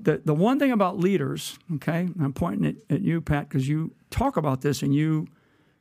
the, 0.00 0.20
the 0.24 0.34
one 0.34 0.58
thing 0.58 0.72
about 0.72 0.98
leaders, 0.98 1.58
okay, 1.76 2.08
I'm 2.20 2.32
pointing 2.32 2.66
at, 2.66 2.94
at 2.96 3.02
you, 3.02 3.20
Pat, 3.20 3.48
because 3.48 3.68
you 3.68 3.92
talk 4.10 4.36
about 4.36 4.60
this 4.60 4.82
and 4.82 4.94
you 4.94 5.28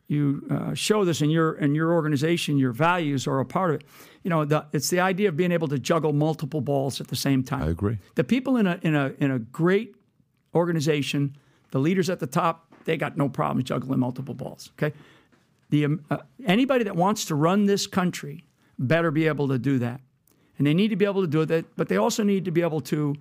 you 0.07 0.45
uh, 0.51 0.75
show 0.75 1.03
this 1.03 1.21
in 1.21 1.31
your 1.31 1.53
in 1.53 1.73
your 1.73 1.91
organization, 1.91 2.59
your 2.59 2.71
values 2.71 3.25
are 3.25 3.39
a 3.39 3.45
part 3.45 3.71
of 3.71 3.81
it. 3.81 3.87
You 4.21 4.29
know, 4.29 4.45
the, 4.45 4.65
it's 4.71 4.91
the 4.91 4.99
idea 4.99 5.29
of 5.29 5.35
being 5.35 5.51
able 5.51 5.67
to 5.69 5.79
juggle 5.79 6.13
multiple 6.13 6.61
balls 6.61 7.01
at 7.01 7.07
the 7.07 7.15
same 7.15 7.43
time. 7.43 7.63
I 7.63 7.69
agree. 7.69 7.97
The 8.13 8.23
people 8.23 8.57
in 8.57 8.67
a 8.67 8.79
in 8.83 8.95
a 8.95 9.13
in 9.17 9.31
a 9.31 9.39
great 9.39 9.95
organization, 10.53 11.35
the 11.71 11.79
leaders 11.79 12.09
at 12.11 12.19
the 12.19 12.27
top, 12.27 12.71
they 12.85 12.97
got 12.97 13.17
no 13.17 13.29
problem 13.29 13.63
juggling 13.63 13.99
multiple 13.99 14.35
balls. 14.35 14.69
Okay, 14.77 14.95
the 15.75 15.85
um, 15.85 16.05
uh, 16.09 16.17
anybody 16.45 16.85
that 16.85 16.95
wants 16.95 17.25
to 17.25 17.35
run 17.35 17.65
this 17.65 17.85
country 17.85 18.45
better 18.79 19.11
be 19.11 19.27
able 19.27 19.47
to 19.49 19.59
do 19.59 19.77
that, 19.79 19.99
and 20.57 20.65
they 20.65 20.73
need 20.73 20.89
to 20.89 20.95
be 20.95 21.05
able 21.05 21.21
to 21.21 21.27
do 21.27 21.45
that. 21.45 21.65
But 21.75 21.89
they 21.89 21.97
also 21.97 22.23
need 22.23 22.45
to 22.45 22.51
be 22.51 22.61
able 22.61 22.81
to 22.81 23.15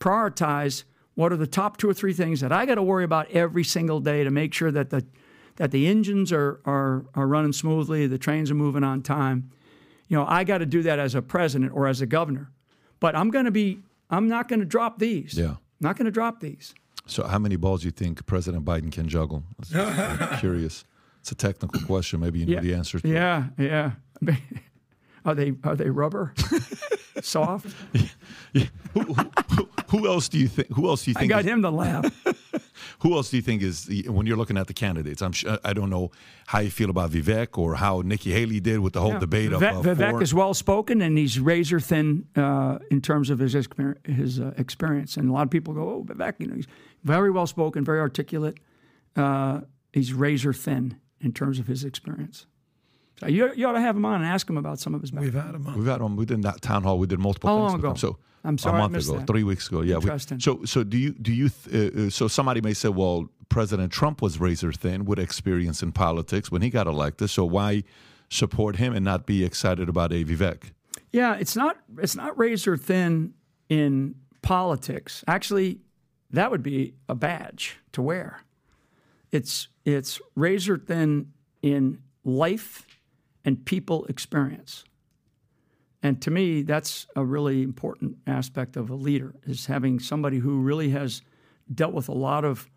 prioritize 0.00 0.84
what 1.14 1.32
are 1.32 1.36
the 1.36 1.46
top 1.46 1.76
two 1.76 1.88
or 1.88 1.94
three 1.94 2.12
things 2.12 2.40
that 2.40 2.52
I 2.52 2.66
got 2.66 2.76
to 2.76 2.82
worry 2.82 3.04
about 3.04 3.30
every 3.30 3.64
single 3.64 4.00
day 4.00 4.24
to 4.24 4.30
make 4.30 4.52
sure 4.54 4.72
that 4.72 4.90
the 4.90 5.04
that 5.56 5.70
the 5.70 5.86
engines 5.86 6.32
are, 6.32 6.60
are, 6.64 7.04
are 7.14 7.26
running 7.26 7.52
smoothly, 7.52 8.06
the 8.06 8.16
trains 8.18 8.50
are 8.50 8.54
moving 8.54 8.82
on 8.82 9.02
time. 9.02 9.50
You 10.08 10.16
know, 10.16 10.24
I 10.26 10.42
got 10.42 10.58
to 10.58 10.66
do 10.66 10.82
that 10.84 10.98
as 10.98 11.14
a 11.14 11.20
president 11.20 11.72
or 11.74 11.86
as 11.86 12.00
a 12.00 12.06
governor. 12.06 12.50
But 12.98 13.14
I'm 13.14 13.30
going 13.30 13.44
to 13.44 13.50
be, 13.50 13.80
I'm 14.08 14.26
not 14.26 14.48
going 14.48 14.60
to 14.60 14.66
drop 14.66 14.98
these. 14.98 15.34
Yeah. 15.34 15.56
Not 15.78 15.96
going 15.96 16.06
to 16.06 16.10
drop 16.10 16.40
these. 16.40 16.74
So, 17.06 17.26
how 17.26 17.38
many 17.38 17.56
balls 17.56 17.82
do 17.82 17.88
you 17.88 17.92
think 17.92 18.24
President 18.24 18.64
Biden 18.64 18.90
can 18.90 19.08
juggle? 19.08 19.44
I'm 19.74 20.38
curious. 20.38 20.84
It's 21.20 21.32
a 21.32 21.34
technical 21.34 21.80
question. 21.82 22.20
Maybe 22.20 22.40
you 22.40 22.46
know 22.46 22.52
yeah. 22.54 22.60
the 22.60 22.74
answer 22.74 22.98
to 23.00 23.08
yeah, 23.08 23.44
it. 23.58 23.70
Yeah, 23.70 23.92
yeah. 24.22 24.36
Are 25.24 25.34
they 25.34 25.52
are 25.64 25.76
they 25.76 25.90
rubber? 25.90 26.32
Soft? 27.22 27.76
Yeah. 28.52 28.64
Who, 28.94 29.00
who, 29.02 29.68
who, 29.88 30.08
else 30.08 30.28
do 30.28 30.38
you 30.38 30.48
think? 30.48 30.72
Who 30.72 30.88
else 30.88 31.04
do 31.04 31.10
you 31.10 31.14
think? 31.14 31.30
I 31.30 31.36
got 31.36 31.44
is, 31.44 31.50
him 31.50 31.62
to 31.62 31.70
laugh. 31.70 32.06
who 33.00 33.14
else 33.14 33.28
do 33.28 33.36
you 33.36 33.42
think 33.42 33.62
is 33.62 33.86
when 34.06 34.26
you're 34.26 34.38
looking 34.38 34.56
at 34.56 34.66
the 34.66 34.72
candidates? 34.72 35.20
I'm 35.20 35.32
sure, 35.32 35.58
I 35.62 35.74
don't 35.74 35.90
know 35.90 36.10
how 36.46 36.60
you 36.60 36.70
feel 36.70 36.88
about 36.88 37.10
Vivek 37.10 37.58
or 37.58 37.74
how 37.74 38.00
Nikki 38.00 38.32
Haley 38.32 38.60
did 38.60 38.78
with 38.78 38.94
the 38.94 39.02
whole 39.02 39.12
yeah. 39.12 39.18
debate 39.18 39.50
Vivek, 39.50 39.80
of 39.80 39.86
uh, 39.86 39.94
Vivek 39.94 40.22
is 40.22 40.32
well 40.32 40.54
spoken 40.54 41.02
and 41.02 41.18
he's 41.18 41.38
razor 41.38 41.80
thin 41.80 42.26
uh, 42.34 42.78
in 42.90 43.02
terms 43.02 43.28
of 43.28 43.40
his 43.40 43.52
his 44.04 44.40
uh, 44.40 44.54
experience. 44.56 45.18
And 45.18 45.28
a 45.28 45.32
lot 45.34 45.42
of 45.42 45.50
people 45.50 45.74
go, 45.74 45.82
"Oh, 45.82 46.04
Vivek, 46.04 46.36
you 46.38 46.46
know, 46.46 46.54
he's 46.54 46.68
very 47.04 47.30
well 47.30 47.46
spoken, 47.46 47.84
very 47.84 48.00
articulate. 48.00 48.58
Uh, 49.16 49.60
he's 49.92 50.14
razor 50.14 50.54
thin 50.54 50.98
in 51.20 51.32
terms 51.32 51.58
of 51.58 51.66
his 51.66 51.84
experience." 51.84 52.46
So 53.20 53.26
you, 53.26 53.52
you 53.54 53.66
ought 53.66 53.72
to 53.72 53.80
have 53.80 53.96
him 53.96 54.06
on 54.06 54.22
and 54.22 54.24
ask 54.24 54.48
him 54.48 54.56
about 54.56 54.78
some 54.80 54.94
of 54.94 55.02
his 55.02 55.10
background. 55.10 55.34
We've 55.34 55.44
had 55.44 55.54
him 55.54 55.66
on. 55.66 55.78
We've 55.78 55.86
had 55.86 56.00
him. 56.00 56.16
We 56.16 56.24
did 56.24 56.42
that 56.42 56.62
town 56.62 56.84
hall. 56.84 56.98
We 56.98 57.06
did 57.06 57.18
multiple 57.18 57.50
How 57.50 57.56
things 57.56 57.82
long 57.82 57.92
ago? 57.92 57.94
So 57.94 58.18
I'm 58.44 58.56
sorry, 58.56 58.76
a 58.76 58.88
month 58.88 58.96
ago, 58.96 59.18
that. 59.18 59.26
three 59.26 59.44
weeks 59.44 59.68
ago. 59.68 59.82
Yeah. 59.82 59.96
Interesting. 59.96 60.38
We, 60.38 60.40
so 60.40 60.64
so 60.64 60.84
do 60.84 60.96
you 60.96 61.12
do 61.12 61.32
you 61.32 61.50
th- 61.50 61.94
uh, 61.94 62.06
uh, 62.06 62.10
so 62.10 62.28
somebody 62.28 62.62
may 62.62 62.72
say, 62.72 62.88
well, 62.88 63.28
President 63.50 63.92
Trump 63.92 64.22
was 64.22 64.40
razor 64.40 64.72
thin 64.72 65.04
with 65.04 65.18
experience 65.18 65.82
in 65.82 65.92
politics 65.92 66.50
when 66.50 66.62
he 66.62 66.70
got 66.70 66.86
elected. 66.86 67.28
So 67.28 67.44
why 67.44 67.84
support 68.30 68.76
him 68.76 68.94
and 68.94 69.04
not 69.04 69.26
be 69.26 69.44
excited 69.44 69.88
about 69.88 70.12
a 70.12 70.24
Vivek? 70.24 70.72
Yeah, 71.12 71.34
it's 71.34 71.56
not 71.56 71.76
it's 71.98 72.16
not 72.16 72.38
razor 72.38 72.78
thin 72.78 73.34
in 73.68 74.14
politics. 74.40 75.24
Actually, 75.26 75.80
that 76.30 76.50
would 76.50 76.62
be 76.62 76.94
a 77.08 77.14
badge 77.14 77.78
to 77.92 78.00
wear. 78.00 78.44
It's 79.32 79.68
it's 79.84 80.20
razor 80.34 80.78
thin 80.78 81.32
in 81.62 82.02
life 82.24 82.86
and 83.44 83.64
people 83.64 84.04
experience. 84.06 84.84
And 86.02 86.20
to 86.22 86.30
me, 86.30 86.62
that's 86.62 87.06
a 87.14 87.24
really 87.24 87.62
important 87.62 88.16
aspect 88.26 88.76
of 88.76 88.88
a 88.88 88.94
leader 88.94 89.34
is 89.44 89.66
having 89.66 90.00
somebody 90.00 90.38
who 90.38 90.60
really 90.60 90.90
has 90.90 91.22
dealt 91.72 91.92
with 91.92 92.08
a 92.08 92.14
lot 92.14 92.44
of 92.44 92.70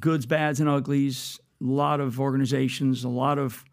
goods, 0.00 0.26
bads, 0.26 0.58
and 0.58 0.68
uglies, 0.68 1.38
a 1.60 1.64
lot 1.64 2.00
of 2.00 2.20
organizations, 2.20 3.04
a 3.04 3.08
lot 3.08 3.38
of 3.38 3.64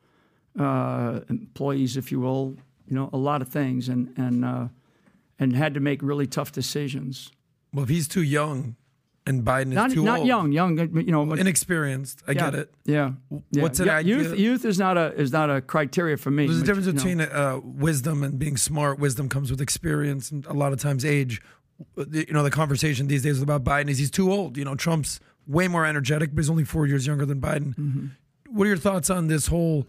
uh, 0.59 1.21
employees, 1.29 1.97
if 1.97 2.11
you 2.11 2.19
will, 2.19 2.55
you 2.87 2.95
know, 2.95 3.09
a 3.11 3.17
lot 3.17 3.41
of 3.41 3.49
things, 3.49 3.89
and 3.89 4.13
and 4.17 4.45
uh, 4.45 4.67
and 5.39 5.55
had 5.55 5.73
to 5.73 5.79
make 5.79 6.01
really 6.01 6.27
tough 6.27 6.51
decisions. 6.51 7.31
Well, 7.73 7.83
if 7.83 7.89
he's 7.89 8.07
too 8.07 8.23
young 8.23 8.75
and 9.27 9.43
Biden 9.43 9.69
is 9.69 9.73
Not 9.75 9.91
too 9.91 10.03
not 10.03 10.19
old. 10.19 10.27
young, 10.27 10.51
young. 10.51 10.77
You 10.77 11.11
know, 11.11 11.33
inexperienced. 11.33 12.21
I 12.27 12.31
yeah, 12.31 12.39
get 12.39 12.55
it. 12.55 12.73
Yeah. 12.85 13.11
yeah. 13.51 13.63
What's 13.63 13.79
an 13.79 13.87
yeah, 13.87 13.97
idea- 13.97 14.17
Youth, 14.17 14.39
youth 14.39 14.65
is 14.65 14.77
not 14.77 14.97
a 14.97 15.13
is 15.13 15.31
not 15.31 15.49
a 15.49 15.61
criteria 15.61 16.17
for 16.17 16.31
me. 16.31 16.45
There's 16.45 16.61
a 16.61 16.65
difference 16.65 16.91
between 16.91 17.21
uh, 17.21 17.59
wisdom 17.63 18.23
and 18.23 18.37
being 18.37 18.57
smart. 18.57 18.99
Wisdom 18.99 19.29
comes 19.29 19.49
with 19.49 19.61
experience, 19.61 20.29
and 20.31 20.45
a 20.45 20.53
lot 20.53 20.73
of 20.73 20.79
times 20.79 21.03
age. 21.03 21.41
You 21.97 22.31
know, 22.31 22.43
the 22.43 22.51
conversation 22.51 23.07
these 23.07 23.23
days 23.23 23.41
about 23.41 23.63
Biden 23.63 23.89
is 23.89 23.97
he's 23.97 24.11
too 24.11 24.31
old. 24.31 24.57
You 24.57 24.63
know, 24.63 24.75
Trump's 24.75 25.19
way 25.47 25.67
more 25.67 25.85
energetic, 25.85 26.29
but 26.33 26.41
he's 26.41 26.49
only 26.49 26.63
four 26.63 26.87
years 26.87 27.05
younger 27.05 27.25
than 27.25 27.41
Biden. 27.41 27.75
Mm-hmm. 27.75 28.05
What 28.49 28.65
are 28.65 28.67
your 28.67 28.77
thoughts 28.77 29.09
on 29.09 29.27
this 29.27 29.47
whole 29.47 29.87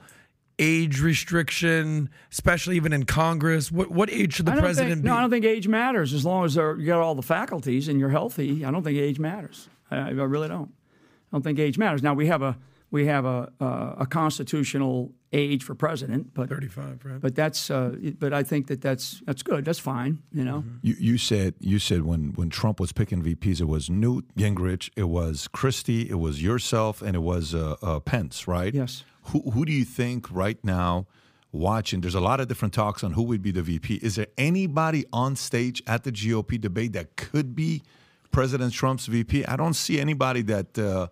age 0.59 1.01
restriction, 1.01 2.09
especially 2.33 2.77
even 2.77 2.93
in 2.93 3.05
Congress? 3.05 3.71
What 3.71 3.91
what 3.91 4.11
age 4.11 4.35
should 4.35 4.47
the 4.47 4.53
president 4.53 4.95
think, 4.95 5.03
be? 5.03 5.09
No, 5.09 5.17
I 5.17 5.21
don't 5.21 5.31
think 5.31 5.45
age 5.45 5.69
matters 5.69 6.13
as 6.13 6.25
long 6.25 6.45
as 6.45 6.55
they're- 6.55 6.79
you 6.79 6.87
got 6.87 7.01
all 7.01 7.15
the 7.15 7.23
faculties 7.23 7.89
and 7.89 8.01
you're 8.01 8.11
healthy. 8.11 8.65
I 8.65 8.71
don't 8.71 8.83
think 8.83 8.99
age 8.99 9.19
matters. 9.19 9.69
I, 9.91 9.97
I 9.99 10.11
really 10.11 10.49
don't. 10.49 10.71
I 10.71 11.37
don't 11.37 11.43
think 11.43 11.59
age 11.59 11.79
matters. 11.79 12.03
Now 12.03 12.15
we 12.15 12.27
have 12.27 12.43
a 12.43 12.57
we 12.91 13.07
have 13.07 13.25
a 13.25 13.53
a, 13.61 13.95
a 14.01 14.07
constitutional 14.07 15.13
age 15.33 15.63
for 15.65 15.75
president, 15.75 16.33
but 16.35 16.49
Thirty-five, 16.49 17.05
right? 17.05 17.21
but 17.21 17.35
that's 17.35 17.69
uh, 17.71 17.95
but 18.19 18.33
I 18.33 18.43
think 18.43 18.69
that 18.69 18.81
that's 18.81 19.21
that's 19.27 19.43
good. 19.43 19.65
That's 19.65 19.79
fine. 19.81 20.23
You 20.33 20.45
know. 20.45 20.65
You, 20.83 20.95
you 20.99 21.19
said 21.19 21.55
you 21.61 21.79
said 21.79 22.03
when, 22.03 22.33
when 22.35 22.49
Trump 22.49 22.81
was 22.81 22.93
picking 22.93 23.23
VPs, 23.23 23.61
it 23.61 23.67
was 23.69 23.91
Newt 23.91 24.25
Gingrich, 24.37 24.91
it 24.97 25.09
was 25.09 25.49
Christie, 25.49 26.09
it 26.09 26.19
was 26.19 26.43
yourself, 26.43 27.03
and 27.03 27.15
it 27.17 27.23
was 27.23 27.55
uh, 27.55 27.77
uh, 27.83 28.01
Pence, 28.01 28.47
right? 28.49 28.73
Yes. 28.73 29.05
Who 29.29 29.51
who 29.51 29.65
do 29.65 29.73
you 29.73 29.85
think 29.85 30.31
right 30.31 30.59
now, 30.65 31.07
watching? 31.53 32.01
There's 32.01 32.15
a 32.15 32.21
lot 32.21 32.41
of 32.41 32.49
different 32.49 32.75
talks 32.75 33.03
on 33.03 33.13
who 33.13 33.23
would 33.25 33.43
be 33.43 33.51
the 33.51 33.63
VP. 33.63 33.97
Is 33.97 34.17
there 34.17 34.29
anybody 34.39 35.05
on 35.13 35.37
stage 35.37 35.83
at 35.87 36.05
the 36.05 36.13
GOP 36.13 36.61
debate 36.61 36.93
that 36.93 37.17
could 37.17 37.55
be 37.55 37.83
President 38.31 38.73
Trump's 38.73 39.07
VP? 39.07 39.45
I 39.47 39.57
don't 39.57 39.75
see 39.75 40.01
anybody 40.01 40.43
that. 40.43 40.79
Uh, 40.79 41.09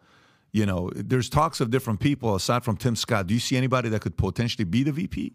you 0.53 0.67
know, 0.67 0.89
there's 0.95 1.29
talks 1.29 1.61
of 1.61 1.73
different 1.73 1.99
people 1.99 2.37
aside 2.37 2.63
from 2.63 2.77
Tim 2.77 2.95
Scott. 2.95 3.27
Do 3.27 3.35
you 3.35 3.41
see 3.41 3.57
anybody 3.57 3.89
that 3.89 4.01
could 4.03 4.17
potentially 4.17 4.65
be 4.65 4.85
the 4.85 4.93
VP? 4.93 5.33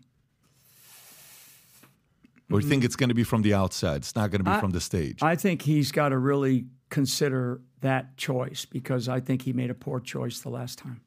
Or 2.52 2.62
you 2.62 2.68
think 2.68 2.86
it's 2.86 2.96
going 2.96 3.10
to 3.10 3.16
be 3.16 3.26
from 3.26 3.42
the 3.42 3.54
outside? 3.54 3.98
It's 3.98 4.16
not 4.16 4.32
going 4.32 4.44
to 4.44 4.50
be 4.50 4.58
from 4.60 4.72
the 4.72 4.80
stage. 4.80 5.22
I 5.22 5.36
think 5.36 5.62
he's 5.62 5.92
got 5.92 6.10
to 6.10 6.18
really 6.18 6.66
consider 6.90 7.62
that 7.82 8.18
choice 8.18 8.66
because 8.66 9.08
I 9.08 9.20
think 9.20 9.44
he 9.44 9.54
made 9.54 9.70
a 9.70 9.76
poor 9.76 10.00
choice 10.00 10.40
the 10.40 10.50
last 10.50 10.80
time. 10.80 11.02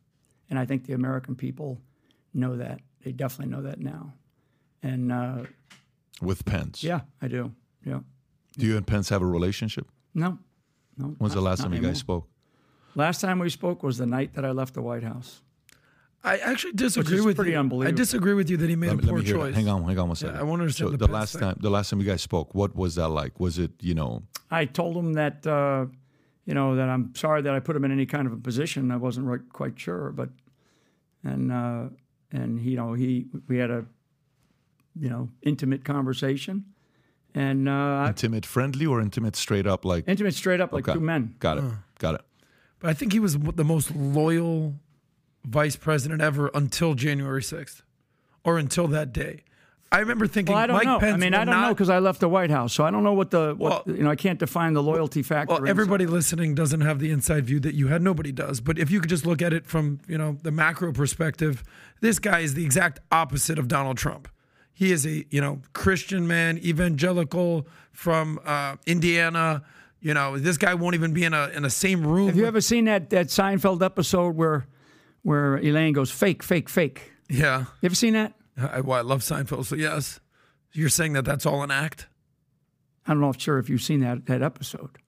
And 0.51 0.59
I 0.59 0.67
think 0.67 0.87
the 0.87 0.93
American 0.93 1.35
people 1.35 1.79
know 2.35 2.57
that. 2.57 2.81
They 3.05 3.13
definitely 3.13 3.55
know 3.55 3.63
that 3.63 3.81
now. 3.81 4.13
And 4.83 5.11
uh, 5.13 5.39
with 6.21 6.45
Pence. 6.45 6.83
yeah, 6.85 7.01
I 7.21 7.29
do. 7.29 7.53
Yeah. 7.85 8.01
Do 8.59 8.67
you 8.67 8.77
and 8.77 8.87
Pence 8.87 9.09
have 9.09 9.23
a 9.23 9.27
relationship? 9.27 9.87
No. 10.15 10.39
No. 10.99 11.07
When's 11.19 11.35
the 11.35 11.41
last 11.41 11.59
not 11.61 11.65
time 11.65 11.73
you 11.73 11.79
anymore. 11.79 11.93
guys 11.93 11.99
spoke? 12.01 12.29
Last 12.95 13.21
time 13.23 13.39
we 13.39 13.49
spoke 13.49 13.83
was 13.83 13.97
the 13.99 14.07
night 14.07 14.35
that 14.35 14.45
I 14.45 14.51
left 14.51 14.75
the 14.75 14.83
White 14.83 15.03
House. 15.03 15.41
I 16.25 16.37
actually 16.39 16.75
disagree 16.75 17.19
is 17.19 17.25
with 17.25 17.37
pretty 17.37 17.53
you. 17.53 17.83
I 17.83 17.91
disagree 17.91 18.35
with 18.35 18.49
you 18.51 18.57
that 18.59 18.69
he 18.71 18.77
made 18.77 18.89
Let 18.89 18.93
a 18.95 18.97
me, 18.99 19.03
let 19.03 19.09
poor 19.11 19.19
me 19.19 19.25
hear 19.25 19.35
that. 19.39 19.41
choice. 19.47 19.55
Hang 19.57 19.69
on, 19.69 19.83
hang 19.85 19.99
on 19.99 20.07
one 20.09 20.17
second. 20.17 20.37
I 20.37 20.43
wanna 20.45 20.63
understand 20.63 20.91
So 20.91 20.97
the 20.97 21.07
the 21.07 21.13
last 21.13 21.33
thing. 21.33 21.41
time, 21.41 21.57
the 21.59 21.71
last 21.71 21.91
time 21.91 21.99
you 22.01 22.07
guys 22.07 22.23
spoke, 22.23 22.55
what 22.55 22.77
was 22.77 22.95
that 22.95 23.09
like? 23.09 23.41
Was 23.41 23.59
it 23.59 23.73
you 23.81 23.95
know? 23.95 24.23
I 24.51 24.67
told 24.67 24.97
him 24.97 25.15
that, 25.15 25.45
uh, 25.47 25.87
you 26.47 26.55
know, 26.55 26.75
that 26.77 26.89
I'm 26.89 27.15
sorry 27.15 27.43
that 27.43 27.55
I 27.55 27.61
put 27.61 27.77
him 27.77 27.85
in 27.85 27.93
any 27.93 28.07
kind 28.07 28.27
of 28.27 28.33
a 28.33 28.37
position. 28.37 28.91
I 28.91 28.97
wasn't 28.97 29.27
right, 29.27 29.41
quite 29.53 29.79
sure, 29.79 30.11
but, 30.13 30.29
and, 31.25 31.53
uh, 31.53 31.85
and, 32.33 32.61
you 32.61 32.77
know, 32.77 32.95
he, 32.95 33.27
we 33.49 33.59
had 33.59 33.71
a, 33.71 33.85
you 34.99 35.09
know, 35.09 35.29
intimate 35.43 35.85
conversation 35.85 36.65
and, 37.35 37.69
uh, 37.69 38.05
Intimate, 38.09 38.45
friendly, 38.45 38.85
or 38.87 39.01
intimate, 39.01 39.37
straight 39.37 39.67
up? 39.67 39.85
Like 39.85 40.05
intimate 40.07 40.35
straight 40.35 40.61
up 40.61 40.73
like 40.73 40.87
Okay. 40.89 40.99
two 40.99 41.05
men. 41.05 41.35
Got 41.39 41.59
it, 41.59 41.65
got 41.99 42.15
it. 42.17 42.21
But 42.79 42.91
I 42.91 42.95
think 42.95 43.13
he 43.13 43.21
was 43.21 43.39
the 43.39 43.65
most 43.65 43.95
loyal 43.95 44.75
vice 45.45 45.77
president 45.77 46.21
ever 46.21 46.51
until 46.55 46.95
January 46.95 47.41
6th 47.43 47.83
or 48.45 48.59
until 48.59 48.87
that 48.89 49.13
day. 49.13 49.45
I 49.93 49.99
remember 50.01 50.27
thinking 50.27 50.55
Well, 50.55 50.63
I 50.63 50.67
don't 50.67 50.77
Mike 50.77 50.87
know. 50.87 50.99
Pence 50.99 51.15
I 51.15 51.17
mean, 51.19 51.35
I 51.35 51.45
don't 51.45 51.61
know 51.61 51.69
because 51.75 51.91
I 51.91 51.99
left 51.99 52.21
the 52.21 52.29
White 52.29 52.51
House, 52.51 52.73
so 52.73 52.83
I 52.85 52.91
don't 52.91 53.05
know 53.05 53.13
what 53.13 53.31
the, 53.31 53.55
what, 53.57 53.87
Well- 53.87 53.97
you 53.97 54.03
know, 54.03 54.11
I 54.11 54.17
can't 54.17 54.39
define 54.39 54.73
the 54.73 54.83
loyalty 54.83 55.23
factor. 55.23 55.51
Well, 55.53 55.59
inside. 55.59 55.71
everybody 55.71 56.07
listening 56.07 56.55
doesn't 56.55 56.81
have 56.81 56.99
the 56.99 57.11
inside 57.11 57.45
view 57.45 57.61
that 57.61 57.75
you 57.75 57.89
had. 57.89 58.01
Nobody 58.03 58.33
does. 58.33 58.61
But 58.61 58.79
if 58.79 58.91
you 58.91 59.01
could 59.01 59.11
just 59.11 59.27
look 59.27 59.43
at 59.43 59.53
it 59.53 59.67
from 59.67 60.01
you 60.09 60.17
know 60.19 60.39
the 60.43 60.51
macro 60.51 60.93
perspective, 60.93 61.63
this 62.01 62.19
guy 62.19 62.41
is 62.41 62.55
the 62.55 62.65
exact 62.65 63.01
opposite 63.13 63.59
of 63.59 63.69
Donald 63.69 63.99
Trump. 63.99 64.29
He 64.73 64.91
is 64.91 65.07
a 65.07 65.25
you 65.31 65.41
know 65.43 65.61
Christian 65.75 66.27
man, 66.27 66.57
evangelical 66.59 67.67
from 67.93 68.41
uh, 68.45 68.77
Indiana. 68.87 69.63
You 70.01 70.15
know 70.15 70.39
this 70.39 70.57
guy 70.57 70.73
won't 70.75 70.95
even 70.95 71.13
be 71.13 71.25
in 71.25 71.35
a 71.35 71.49
in 71.49 71.65
a 71.67 71.71
same 71.71 72.07
room. 72.07 72.27
Have 72.29 72.37
you 72.37 72.43
with- 72.43 72.49
ever 72.49 72.61
seen 72.63 72.87
that, 72.87 73.11
that 73.11 73.27
Seinfeld 73.27 73.83
episode 73.85 74.35
where, 74.37 74.67
where 75.23 75.57
Elaine 75.59 75.93
goes, 75.93 76.11
fake, 76.11 76.43
fake, 76.43 76.69
fake? 76.69 77.13
yeah, 77.29 77.61
You 77.83 77.87
ever 77.87 77.95
seen 77.95 78.15
that? 78.15 78.33
I, 78.57 78.81
well, 78.81 78.99
I 78.99 79.03
love 79.03 79.21
Seinfeld. 79.21 79.67
So 79.67 79.77
yes, 79.77 80.21
you're 80.73 80.89
saying 80.89 81.15
that 81.15 81.25
that's 81.25 81.47
all 81.47 81.63
an 81.63 81.71
act. 81.71 82.07
I 83.07 83.13
don't 83.13 83.21
know 83.21 83.31
if 83.31 83.41
sure 83.41 83.59
if 83.59 83.69
you've 83.69 83.83
seen 83.83 84.01
that 84.01 84.27
that 84.27 84.43
episode. 84.43 84.99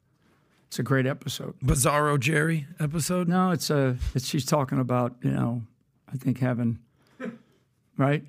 It's 0.69 0.79
a 0.79 0.83
great 0.83 1.07
episode. 1.07 1.55
Bizarro 1.61 2.19
Jerry 2.19 2.66
episode. 2.81 3.29
No, 3.29 3.53
it's 3.53 3.71
a 3.71 3.97
it's 4.15 4.27
she's 4.27 4.45
talking 4.45 4.81
about 4.81 5.15
you 5.23 5.31
know, 5.31 5.62
I 6.12 6.16
think 6.16 6.41
having, 6.41 6.81
right? 7.97 8.25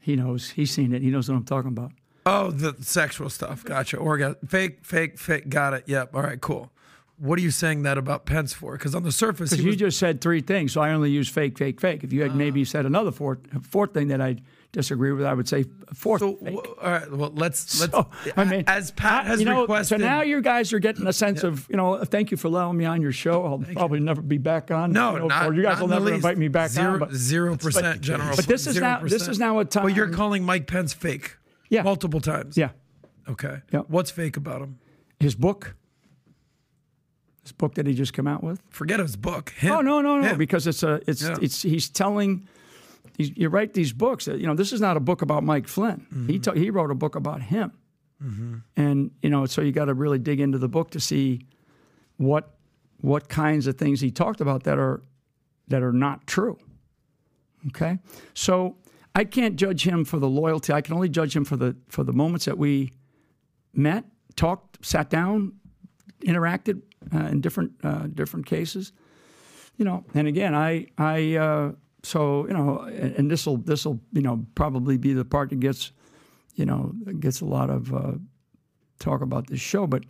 He 0.00 0.16
knows. 0.16 0.50
He's 0.50 0.70
seen 0.70 0.94
it. 0.94 1.02
He 1.02 1.10
knows 1.10 1.28
what 1.28 1.36
I'm 1.36 1.44
talking 1.44 1.68
about. 1.68 1.92
Oh, 2.24 2.50
the 2.50 2.74
sexual 2.82 3.28
stuff. 3.28 3.64
Gotcha. 3.64 3.98
Orgasm. 3.98 4.36
Fake, 4.46 4.78
fake, 4.82 5.18
fake. 5.18 5.48
Got 5.48 5.74
it. 5.74 5.84
Yep. 5.86 6.14
All 6.14 6.22
right. 6.22 6.40
Cool. 6.40 6.70
What 7.18 7.38
are 7.38 7.42
you 7.42 7.50
saying 7.50 7.82
that 7.82 7.98
about 7.98 8.24
Pence 8.24 8.54
for? 8.54 8.72
Because 8.72 8.94
on 8.94 9.02
the 9.02 9.12
surface, 9.12 9.54
you 9.54 9.66
was, 9.66 9.76
just 9.76 9.98
said 9.98 10.22
three 10.22 10.40
things, 10.40 10.72
so 10.72 10.80
I 10.80 10.92
only 10.92 11.10
use 11.10 11.28
fake, 11.28 11.58
fake, 11.58 11.78
fake. 11.78 12.02
If 12.02 12.14
you 12.14 12.22
had 12.22 12.30
ah. 12.30 12.34
maybe 12.34 12.64
said 12.64 12.86
another 12.86 13.12
fourth 13.12 13.40
fourth 13.62 13.92
thing 13.92 14.08
that 14.08 14.22
I 14.22 14.36
disagree 14.72 15.12
with, 15.12 15.24
I 15.26 15.34
would 15.34 15.48
say 15.48 15.64
fourth. 15.94 16.20
so. 16.20 16.34
w- 16.36 16.58
All 16.58 16.90
right. 16.90 17.10
Well, 17.10 17.32
let's 17.34 17.80
let's. 17.80 17.92
So, 17.92 18.08
I 18.36 18.44
mean, 18.44 18.64
as 18.66 18.90
Pat 18.92 19.26
has 19.26 19.40
you 19.40 19.46
know, 19.46 19.62
requested. 19.62 20.00
So 20.00 20.06
now 20.06 20.22
you 20.22 20.40
guys 20.40 20.72
are 20.72 20.78
getting 20.78 21.06
a 21.06 21.12
sense 21.12 21.42
of, 21.42 21.66
you 21.68 21.76
know, 21.76 22.04
thank 22.04 22.30
you 22.30 22.36
for 22.36 22.48
allowing 22.48 22.76
me 22.76 22.84
on 22.84 23.02
your 23.02 23.12
show. 23.12 23.44
I'll 23.44 23.58
probably 23.74 24.00
never 24.00 24.22
be 24.22 24.38
back 24.38 24.70
on. 24.70 24.92
no, 24.92 25.12
you 25.14 25.18
know, 25.20 25.26
not, 25.26 25.46
or 25.48 25.54
you 25.54 25.62
guys 25.62 25.80
will 25.80 25.88
never 25.88 26.04
least. 26.06 26.16
invite 26.16 26.38
me 26.38 26.48
back 26.48 26.70
Zero, 26.70 26.92
on. 26.94 26.98
But, 27.00 27.12
zero 27.12 27.56
percent 27.56 28.00
general. 28.00 28.36
but 28.36 28.46
this 28.46 28.66
is 28.66 28.76
now 28.76 29.00
this 29.00 29.26
is 29.28 29.38
now 29.38 29.58
a 29.58 29.64
time. 29.64 29.84
Well, 29.84 29.94
you're 29.94 30.10
calling 30.10 30.44
Mike 30.44 30.66
Pence 30.66 30.92
fake. 30.92 31.36
Yeah. 31.68 31.82
Multiple 31.82 32.20
times. 32.20 32.56
yeah, 32.56 32.70
Okay. 33.28 33.58
Yeah. 33.72 33.80
What's 33.88 34.10
fake 34.10 34.36
about 34.36 34.60
him? 34.62 34.78
his 35.20 35.34
book, 35.34 35.76
his 37.42 37.52
book 37.52 37.74
that 37.74 37.86
he 37.86 37.94
just 37.94 38.12
came 38.12 38.26
out 38.26 38.42
with. 38.42 38.60
Forget 38.70 39.00
his 39.00 39.16
book. 39.16 39.50
Him. 39.50 39.72
Oh 39.72 39.80
no, 39.80 40.00
no, 40.00 40.18
no! 40.20 40.28
Him. 40.28 40.38
Because 40.38 40.66
it's 40.66 40.82
a, 40.82 41.00
it's, 41.06 41.22
Yeah. 41.22 41.36
it's. 41.40 41.62
He's 41.62 41.88
telling. 41.88 42.48
He's, 43.20 43.36
you 43.36 43.48
write 43.48 43.74
these 43.74 43.92
books. 43.92 44.24
That, 44.24 44.38
you 44.40 44.46
know, 44.46 44.54
this 44.54 44.72
is 44.72 44.80
not 44.80 44.96
a 44.96 45.00
book 45.00 45.22
about 45.22 45.42
Mike 45.44 45.68
Flynn. 45.68 46.06
He 46.10 46.16
Mm-hmm. 46.38 46.40
ta- 46.42 46.52
he 46.52 46.70
wrote 46.70 46.90
a 46.90 46.94
book 46.94 47.14
about 47.16 47.42
him, 47.42 47.72
and 48.76 49.10
you 49.22 49.30
know, 49.30 49.46
so 49.46 49.60
you 49.62 49.72
got 49.72 49.86
to 49.86 49.94
really 49.94 50.18
dig 50.18 50.40
into 50.40 50.58
the 50.58 50.68
book 50.68 50.90
to 50.90 51.00
see 51.00 51.46
what 52.16 52.54
what 53.00 53.28
kinds 53.28 53.66
of 53.66 53.76
things 53.76 54.00
he 54.00 54.10
talked 54.10 54.40
about 54.40 54.62
that 54.64 54.78
are 54.78 55.02
that 55.68 55.82
are 55.82 55.92
not 55.92 56.26
true. 56.26 56.58
Okay, 57.68 57.98
so 58.34 58.76
I 59.14 59.24
can't 59.24 59.56
judge 59.56 59.86
him 59.86 60.04
for 60.04 60.18
the 60.18 60.28
loyalty. 60.28 60.72
I 60.72 60.80
can 60.80 60.94
only 60.94 61.08
judge 61.08 61.34
him 61.36 61.44
for 61.44 61.56
the 61.56 61.76
for 61.88 62.04
the 62.04 62.12
moments 62.12 62.44
that 62.46 62.56
we 62.58 62.92
met, 63.74 64.04
talked, 64.36 64.84
sat 64.84 65.10
down, 65.10 65.52
interacted 66.24 66.82
uh, 67.14 67.26
in 67.32 67.40
different 67.40 67.72
uh, 67.82 68.06
different 68.14 68.46
cases. 68.46 68.92
You 69.76 69.84
know, 69.86 70.04
and 70.14 70.26
again, 70.28 70.54
I 70.54 70.86
I 70.98 71.36
uh, 71.36 71.72
so 72.02 72.46
you 72.46 72.52
know, 72.52 72.80
and, 72.80 73.14
and 73.16 73.30
this 73.30 73.46
will 73.46 73.58
this 73.58 73.84
will 73.84 74.00
you 74.12 74.22
know 74.22 74.44
probably 74.54 74.96
be 74.96 75.12
the 75.12 75.24
part 75.24 75.50
that 75.50 75.60
gets 75.60 75.92
you 76.54 76.64
know 76.64 76.92
gets 77.18 77.40
a 77.40 77.46
lot 77.46 77.70
of 77.70 77.94
uh, 77.94 78.12
talk 78.98 79.20
about 79.20 79.46
this 79.48 79.60
show, 79.60 79.86
but. 79.86 80.04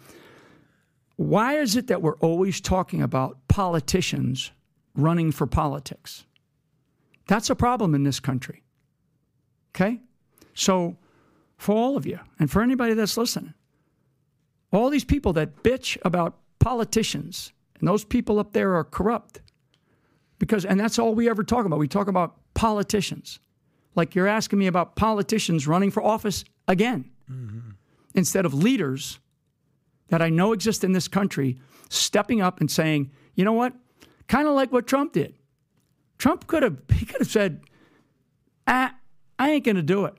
Why 1.16 1.58
is 1.58 1.76
it 1.76 1.88
that 1.88 2.00
we're 2.00 2.16
always 2.20 2.62
talking 2.62 3.02
about 3.02 3.46
politicians 3.46 4.52
running 4.94 5.32
for 5.32 5.46
politics? 5.46 6.24
That's 7.26 7.50
a 7.50 7.54
problem 7.54 7.94
in 7.94 8.04
this 8.04 8.20
country. 8.20 8.62
Okay? 9.74 10.00
So, 10.54 10.96
for 11.58 11.76
all 11.76 11.98
of 11.98 12.06
you 12.06 12.18
and 12.38 12.50
for 12.50 12.62
anybody 12.62 12.94
that's 12.94 13.18
listening, 13.18 13.52
all 14.72 14.88
these 14.88 15.04
people 15.04 15.34
that 15.34 15.62
bitch 15.62 15.98
about 16.06 16.38
politicians 16.58 17.52
and 17.78 17.86
those 17.86 18.02
people 18.02 18.38
up 18.38 18.52
there 18.52 18.74
are 18.74 18.84
corrupt 18.84 19.42
because 20.40 20.64
and 20.64 20.80
that's 20.80 20.98
all 20.98 21.14
we 21.14 21.28
ever 21.30 21.44
talk 21.44 21.64
about. 21.64 21.78
We 21.78 21.86
talk 21.86 22.08
about 22.08 22.34
politicians. 22.54 23.38
Like 23.94 24.16
you're 24.16 24.26
asking 24.26 24.58
me 24.58 24.66
about 24.66 24.96
politicians 24.96 25.68
running 25.68 25.92
for 25.92 26.02
office 26.02 26.44
again 26.66 27.10
instead 28.16 28.44
of 28.44 28.52
leaders 28.52 29.20
that 30.08 30.20
i 30.20 30.28
know 30.28 30.52
exist 30.52 30.82
in 30.82 30.90
this 30.90 31.06
country 31.06 31.60
stepping 31.88 32.40
up 32.40 32.58
and 32.58 32.68
saying 32.68 33.08
you 33.36 33.44
know 33.44 33.52
what? 33.52 33.72
Kind 34.26 34.48
of 34.48 34.54
like 34.54 34.72
what 34.72 34.88
trump 34.88 35.12
did. 35.12 35.34
Trump 36.18 36.48
could 36.48 36.64
have 36.64 36.78
he 36.92 37.06
could 37.06 37.20
have 37.20 37.30
said 37.30 37.60
ah, 38.66 38.92
i 39.38 39.50
ain't 39.50 39.64
gonna 39.64 39.82
do 39.82 40.06
it. 40.06 40.14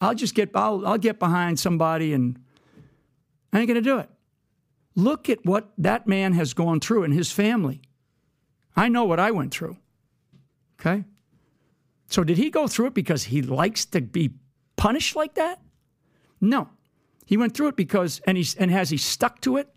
I'll 0.00 0.14
just 0.14 0.36
get 0.36 0.50
I'll, 0.54 0.86
I'll 0.86 0.98
get 0.98 1.18
behind 1.18 1.58
somebody 1.58 2.12
and 2.12 2.38
I 3.52 3.60
ain't 3.60 3.68
going 3.68 3.74
to 3.76 3.80
do 3.80 3.98
it. 3.98 4.08
Look 4.94 5.28
at 5.28 5.44
what 5.44 5.72
that 5.78 6.06
man 6.06 6.32
has 6.34 6.54
gone 6.54 6.80
through 6.80 7.04
and 7.04 7.14
his 7.14 7.32
family. 7.32 7.80
I 8.76 8.88
know 8.88 9.04
what 9.04 9.20
I 9.20 9.30
went 9.30 9.52
through. 9.52 9.76
Okay? 10.80 11.04
So, 12.08 12.24
did 12.24 12.38
he 12.38 12.50
go 12.50 12.66
through 12.66 12.86
it 12.86 12.94
because 12.94 13.24
he 13.24 13.42
likes 13.42 13.84
to 13.86 14.00
be 14.00 14.30
punished 14.76 15.14
like 15.14 15.34
that? 15.34 15.60
No. 16.40 16.68
He 17.26 17.36
went 17.36 17.54
through 17.54 17.68
it 17.68 17.76
because, 17.76 18.20
and, 18.26 18.36
he's, 18.36 18.54
and 18.56 18.70
has 18.70 18.90
he 18.90 18.96
stuck 18.96 19.40
to 19.42 19.56
it 19.56 19.68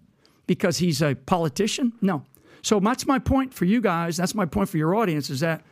because 0.47 0.79
he's 0.79 1.01
a 1.01 1.15
politician? 1.15 1.93
No. 2.01 2.25
So, 2.61 2.79
that's 2.79 3.05
my 3.05 3.19
point 3.19 3.53
for 3.53 3.65
you 3.65 3.81
guys. 3.81 4.17
That's 4.17 4.33
my 4.33 4.45
point 4.45 4.69
for 4.69 4.77
your 4.77 4.95
audience 4.95 5.29
is 5.29 5.41
that 5.41 5.63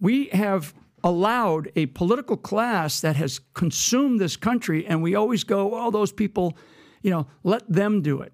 we 0.00 0.26
have 0.26 0.74
allowed 1.02 1.70
a 1.76 1.86
political 1.86 2.36
class 2.36 3.00
that 3.00 3.16
has 3.16 3.38
consumed 3.54 4.20
this 4.20 4.36
country, 4.36 4.86
and 4.86 5.02
we 5.02 5.14
always 5.14 5.44
go, 5.44 5.74
oh, 5.74 5.90
those 5.90 6.12
people, 6.12 6.56
you 7.02 7.10
know, 7.10 7.26
let 7.44 7.70
them 7.70 8.02
do 8.02 8.20
it. 8.20 8.32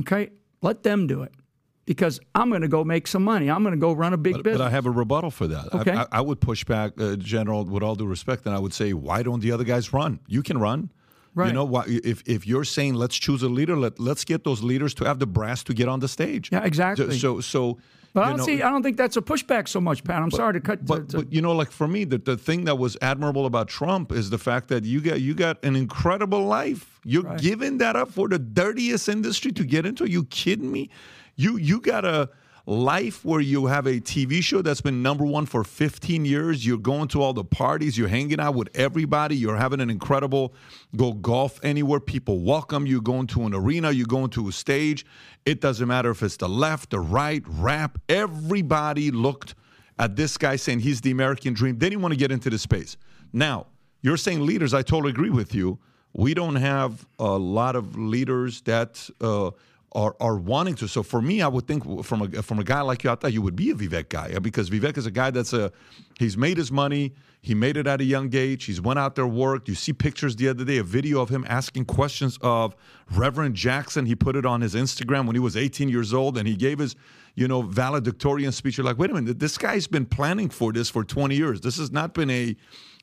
Okay? 0.00 0.30
Let 0.60 0.82
them 0.82 1.06
do 1.06 1.22
it 1.22 1.32
because 1.86 2.20
I'm 2.34 2.50
going 2.50 2.62
to 2.62 2.68
go 2.68 2.84
make 2.84 3.06
some 3.06 3.24
money. 3.24 3.50
I'm 3.50 3.62
going 3.62 3.74
to 3.74 3.80
go 3.80 3.92
run 3.92 4.12
a 4.12 4.16
big 4.16 4.34
But, 4.34 4.44
business. 4.44 4.58
but 4.58 4.66
I 4.66 4.70
have 4.70 4.86
a 4.86 4.90
rebuttal 4.90 5.30
for 5.30 5.46
that. 5.48 5.72
Okay. 5.74 5.92
I, 5.92 6.02
I, 6.02 6.06
I 6.12 6.20
would 6.20 6.40
push 6.40 6.64
back, 6.64 6.92
uh, 7.00 7.16
General, 7.16 7.64
with 7.64 7.82
all 7.82 7.94
due 7.94 8.06
respect, 8.06 8.46
and 8.46 8.54
I 8.54 8.58
would 8.58 8.74
say, 8.74 8.92
why 8.92 9.22
don't 9.22 9.40
the 9.40 9.52
other 9.52 9.64
guys 9.64 9.92
run? 9.92 10.20
You 10.28 10.42
can 10.42 10.58
run. 10.58 10.90
Right. 11.34 11.48
You 11.48 11.52
know, 11.52 11.64
why, 11.64 11.84
if 11.86 12.22
if 12.26 12.44
you're 12.44 12.64
saying 12.64 12.94
let's 12.94 13.16
choose 13.16 13.44
a 13.44 13.48
leader, 13.48 13.76
let 13.76 14.00
let's 14.00 14.24
get 14.24 14.42
those 14.42 14.64
leaders 14.64 14.94
to 14.94 15.04
have 15.04 15.20
the 15.20 15.28
brass 15.28 15.62
to 15.64 15.74
get 15.74 15.88
on 15.88 16.00
the 16.00 16.08
stage. 16.08 16.50
Yeah, 16.50 16.64
exactly. 16.64 17.16
So 17.18 17.40
so, 17.40 17.40
so 17.40 17.78
but 18.12 18.24
I 18.24 18.28
don't 18.30 18.38
know, 18.38 18.44
see. 18.46 18.62
I 18.62 18.70
don't 18.70 18.82
think 18.82 18.96
that's 18.96 19.16
a 19.16 19.22
pushback 19.22 19.68
so 19.68 19.80
much, 19.80 20.02
Pat. 20.02 20.20
I'm 20.20 20.32
sorry 20.32 20.54
to 20.54 20.60
cut. 20.60 20.84
But, 20.84 21.08
to, 21.10 21.18
to, 21.18 21.18
but 21.18 21.32
you 21.32 21.40
know, 21.40 21.52
like 21.52 21.70
for 21.70 21.86
me, 21.86 22.02
the, 22.04 22.18
the 22.18 22.36
thing 22.36 22.64
that 22.64 22.78
was 22.78 22.96
admirable 23.00 23.46
about 23.46 23.68
Trump 23.68 24.10
is 24.10 24.30
the 24.30 24.38
fact 24.38 24.68
that 24.68 24.84
you 24.84 25.00
got 25.00 25.20
you 25.20 25.34
got 25.34 25.64
an 25.64 25.76
incredible 25.76 26.44
life. 26.44 26.98
You're 27.04 27.36
giving 27.36 27.78
that 27.78 27.94
up 27.94 28.10
for 28.10 28.28
the 28.28 28.38
dirtiest 28.38 29.08
industry 29.08 29.52
to 29.52 29.64
get 29.64 29.86
into. 29.86 30.04
Are 30.04 30.08
you 30.08 30.24
kidding 30.24 30.72
me? 30.72 30.90
You 31.40 31.56
you 31.56 31.80
got 31.80 32.04
a 32.04 32.28
life 32.66 33.24
where 33.24 33.40
you 33.40 33.64
have 33.64 33.86
a 33.86 33.98
TV 33.98 34.42
show 34.42 34.60
that's 34.60 34.82
been 34.82 35.02
number 35.02 35.24
one 35.24 35.46
for 35.46 35.64
15 35.64 36.26
years. 36.26 36.66
You're 36.66 36.76
going 36.76 37.08
to 37.08 37.22
all 37.22 37.32
the 37.32 37.44
parties. 37.44 37.96
You're 37.96 38.08
hanging 38.08 38.38
out 38.38 38.54
with 38.54 38.68
everybody. 38.74 39.36
You're 39.36 39.56
having 39.56 39.80
an 39.80 39.88
incredible 39.88 40.52
go 40.94 41.14
golf 41.14 41.58
anywhere. 41.64 41.98
People 41.98 42.40
welcome 42.40 42.86
you. 42.86 43.00
Going 43.00 43.26
to 43.28 43.44
an 43.44 43.54
arena. 43.54 43.90
You're 43.90 44.06
going 44.06 44.28
to 44.32 44.48
a 44.48 44.52
stage. 44.52 45.06
It 45.46 45.62
doesn't 45.62 45.88
matter 45.88 46.10
if 46.10 46.22
it's 46.22 46.36
the 46.36 46.46
left, 46.46 46.90
the 46.90 47.00
right, 47.00 47.42
rap. 47.46 47.96
Everybody 48.10 49.10
looked 49.10 49.54
at 49.98 50.16
this 50.16 50.36
guy 50.36 50.56
saying 50.56 50.80
he's 50.80 51.00
the 51.00 51.10
American 51.10 51.54
dream. 51.54 51.78
They 51.78 51.88
didn't 51.88 52.02
want 52.02 52.12
to 52.12 52.18
get 52.18 52.30
into 52.30 52.50
the 52.50 52.58
space. 52.58 52.98
Now, 53.32 53.68
you're 54.02 54.18
saying 54.18 54.44
leaders. 54.44 54.74
I 54.74 54.82
totally 54.82 55.12
agree 55.12 55.30
with 55.30 55.54
you. 55.54 55.78
We 56.12 56.34
don't 56.34 56.56
have 56.56 57.06
a 57.18 57.38
lot 57.38 57.76
of 57.76 57.96
leaders 57.96 58.60
that 58.62 59.08
uh, 59.22 59.52
are 59.92 60.14
are 60.20 60.36
wanting 60.36 60.74
to. 60.76 60.88
So 60.88 61.02
for 61.02 61.20
me, 61.20 61.42
I 61.42 61.48
would 61.48 61.66
think 61.66 62.04
from 62.04 62.22
a 62.22 62.42
from 62.42 62.58
a 62.58 62.64
guy 62.64 62.80
like 62.80 63.04
you, 63.04 63.10
I 63.10 63.14
thought 63.16 63.32
you 63.32 63.42
would 63.42 63.56
be 63.56 63.70
a 63.70 63.74
Vivek 63.74 64.08
guy 64.08 64.38
because 64.38 64.70
Vivek 64.70 64.96
is 64.96 65.06
a 65.06 65.10
guy 65.10 65.30
that's 65.30 65.52
a 65.52 65.72
he's 66.18 66.36
made 66.36 66.56
his 66.56 66.70
money. 66.70 67.14
He 67.42 67.54
made 67.54 67.78
it 67.78 67.86
at 67.86 68.00
a 68.02 68.04
young 68.04 68.34
age. 68.34 68.64
He's 68.64 68.80
went 68.82 68.98
out 68.98 69.14
there, 69.14 69.26
worked. 69.26 69.68
You 69.68 69.74
see 69.74 69.94
pictures 69.94 70.36
the 70.36 70.48
other 70.48 70.64
day, 70.64 70.76
a 70.76 70.84
video 70.84 71.22
of 71.22 71.30
him 71.30 71.46
asking 71.48 71.86
questions 71.86 72.38
of 72.42 72.76
Reverend 73.10 73.54
Jackson. 73.54 74.04
He 74.04 74.14
put 74.14 74.36
it 74.36 74.44
on 74.44 74.60
his 74.60 74.74
Instagram 74.74 75.26
when 75.26 75.34
he 75.34 75.40
was 75.40 75.56
18 75.56 75.88
years 75.88 76.12
old, 76.12 76.36
and 76.36 76.46
he 76.46 76.54
gave 76.54 76.78
his 76.78 76.94
you 77.34 77.48
know 77.48 77.62
valedictorian 77.62 78.52
speech. 78.52 78.76
You're 78.76 78.84
like, 78.84 78.98
wait 78.98 79.10
a 79.10 79.14
minute, 79.14 79.38
this 79.38 79.58
guy's 79.58 79.86
been 79.86 80.06
planning 80.06 80.50
for 80.50 80.72
this 80.72 80.90
for 80.90 81.02
20 81.02 81.34
years. 81.34 81.60
This 81.60 81.78
has 81.78 81.90
not 81.90 82.14
been 82.14 82.30
a 82.30 82.54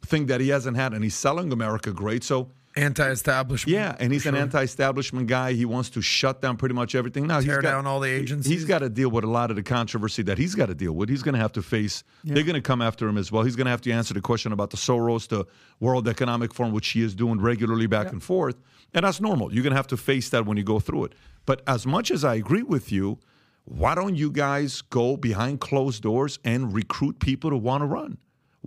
thing 0.05 0.27
that 0.27 0.39
he 0.39 0.49
hasn't 0.49 0.77
had, 0.77 0.93
and 0.93 1.03
he's 1.03 1.15
selling 1.15 1.51
America 1.51 1.91
great. 1.91 2.23
So 2.23 2.51
Anti-establishment. 2.77 3.73
yeah, 3.73 3.95
and 3.99 4.13
he's 4.13 4.25
an 4.25 4.35
anti-establishment 4.35 5.27
guy. 5.27 5.53
He 5.53 5.65
wants 5.65 5.89
to 5.91 6.01
shut 6.01 6.41
down 6.41 6.57
pretty 6.57 6.75
much 6.75 6.95
everything. 6.95 7.27
Now 7.27 7.39
Tear 7.39 7.55
he's 7.55 7.63
got, 7.63 7.71
down 7.71 7.87
all 7.87 7.99
the 7.99 8.09
agencies. 8.09 8.51
He's 8.51 8.65
got 8.65 8.79
to 8.79 8.89
deal 8.89 9.09
with 9.09 9.23
a 9.23 9.29
lot 9.29 9.49
of 9.49 9.55
the 9.55 9.63
controversy 9.63 10.21
that 10.23 10.37
he's 10.37 10.55
got 10.55 10.67
to 10.67 10.75
deal 10.75 10.93
with. 10.93 11.09
He's 11.09 11.23
going 11.23 11.33
to 11.33 11.39
have 11.39 11.51
to 11.53 11.61
face. 11.61 12.03
They're 12.23 12.43
going 12.43 12.55
to 12.55 12.61
come 12.61 12.81
after 12.81 13.07
him 13.07 13.17
as 13.17 13.31
well. 13.31 13.43
He's 13.43 13.55
going 13.55 13.65
to 13.65 13.71
have 13.71 13.81
to 13.81 13.91
answer 13.91 14.13
the 14.13 14.21
question 14.21 14.51
about 14.51 14.69
the 14.69 14.77
Soros, 14.77 15.27
the 15.27 15.45
World 15.79 16.07
Economic 16.07 16.53
Forum, 16.53 16.71
which 16.71 16.89
he 16.89 17.01
is 17.01 17.15
doing 17.15 17.41
regularly 17.41 17.87
back 17.87 18.11
and 18.11 18.21
forth, 18.23 18.55
and 18.93 19.03
that's 19.05 19.19
normal. 19.19 19.53
You're 19.53 19.63
going 19.63 19.71
to 19.71 19.77
have 19.77 19.87
to 19.87 19.97
face 19.97 20.29
that 20.29 20.45
when 20.45 20.57
you 20.57 20.63
go 20.63 20.79
through 20.79 21.05
it. 21.05 21.13
But 21.45 21.61
as 21.67 21.85
much 21.85 22.11
as 22.11 22.23
I 22.23 22.35
agree 22.35 22.63
with 22.63 22.91
you, 22.91 23.19
why 23.65 23.95
don't 23.95 24.15
you 24.15 24.31
guys 24.31 24.81
go 24.81 25.17
behind 25.17 25.59
closed 25.59 26.03
doors 26.03 26.39
and 26.45 26.73
recruit 26.73 27.19
people 27.19 27.49
to 27.49 27.57
want 27.57 27.81
to 27.81 27.85
run? 27.85 28.17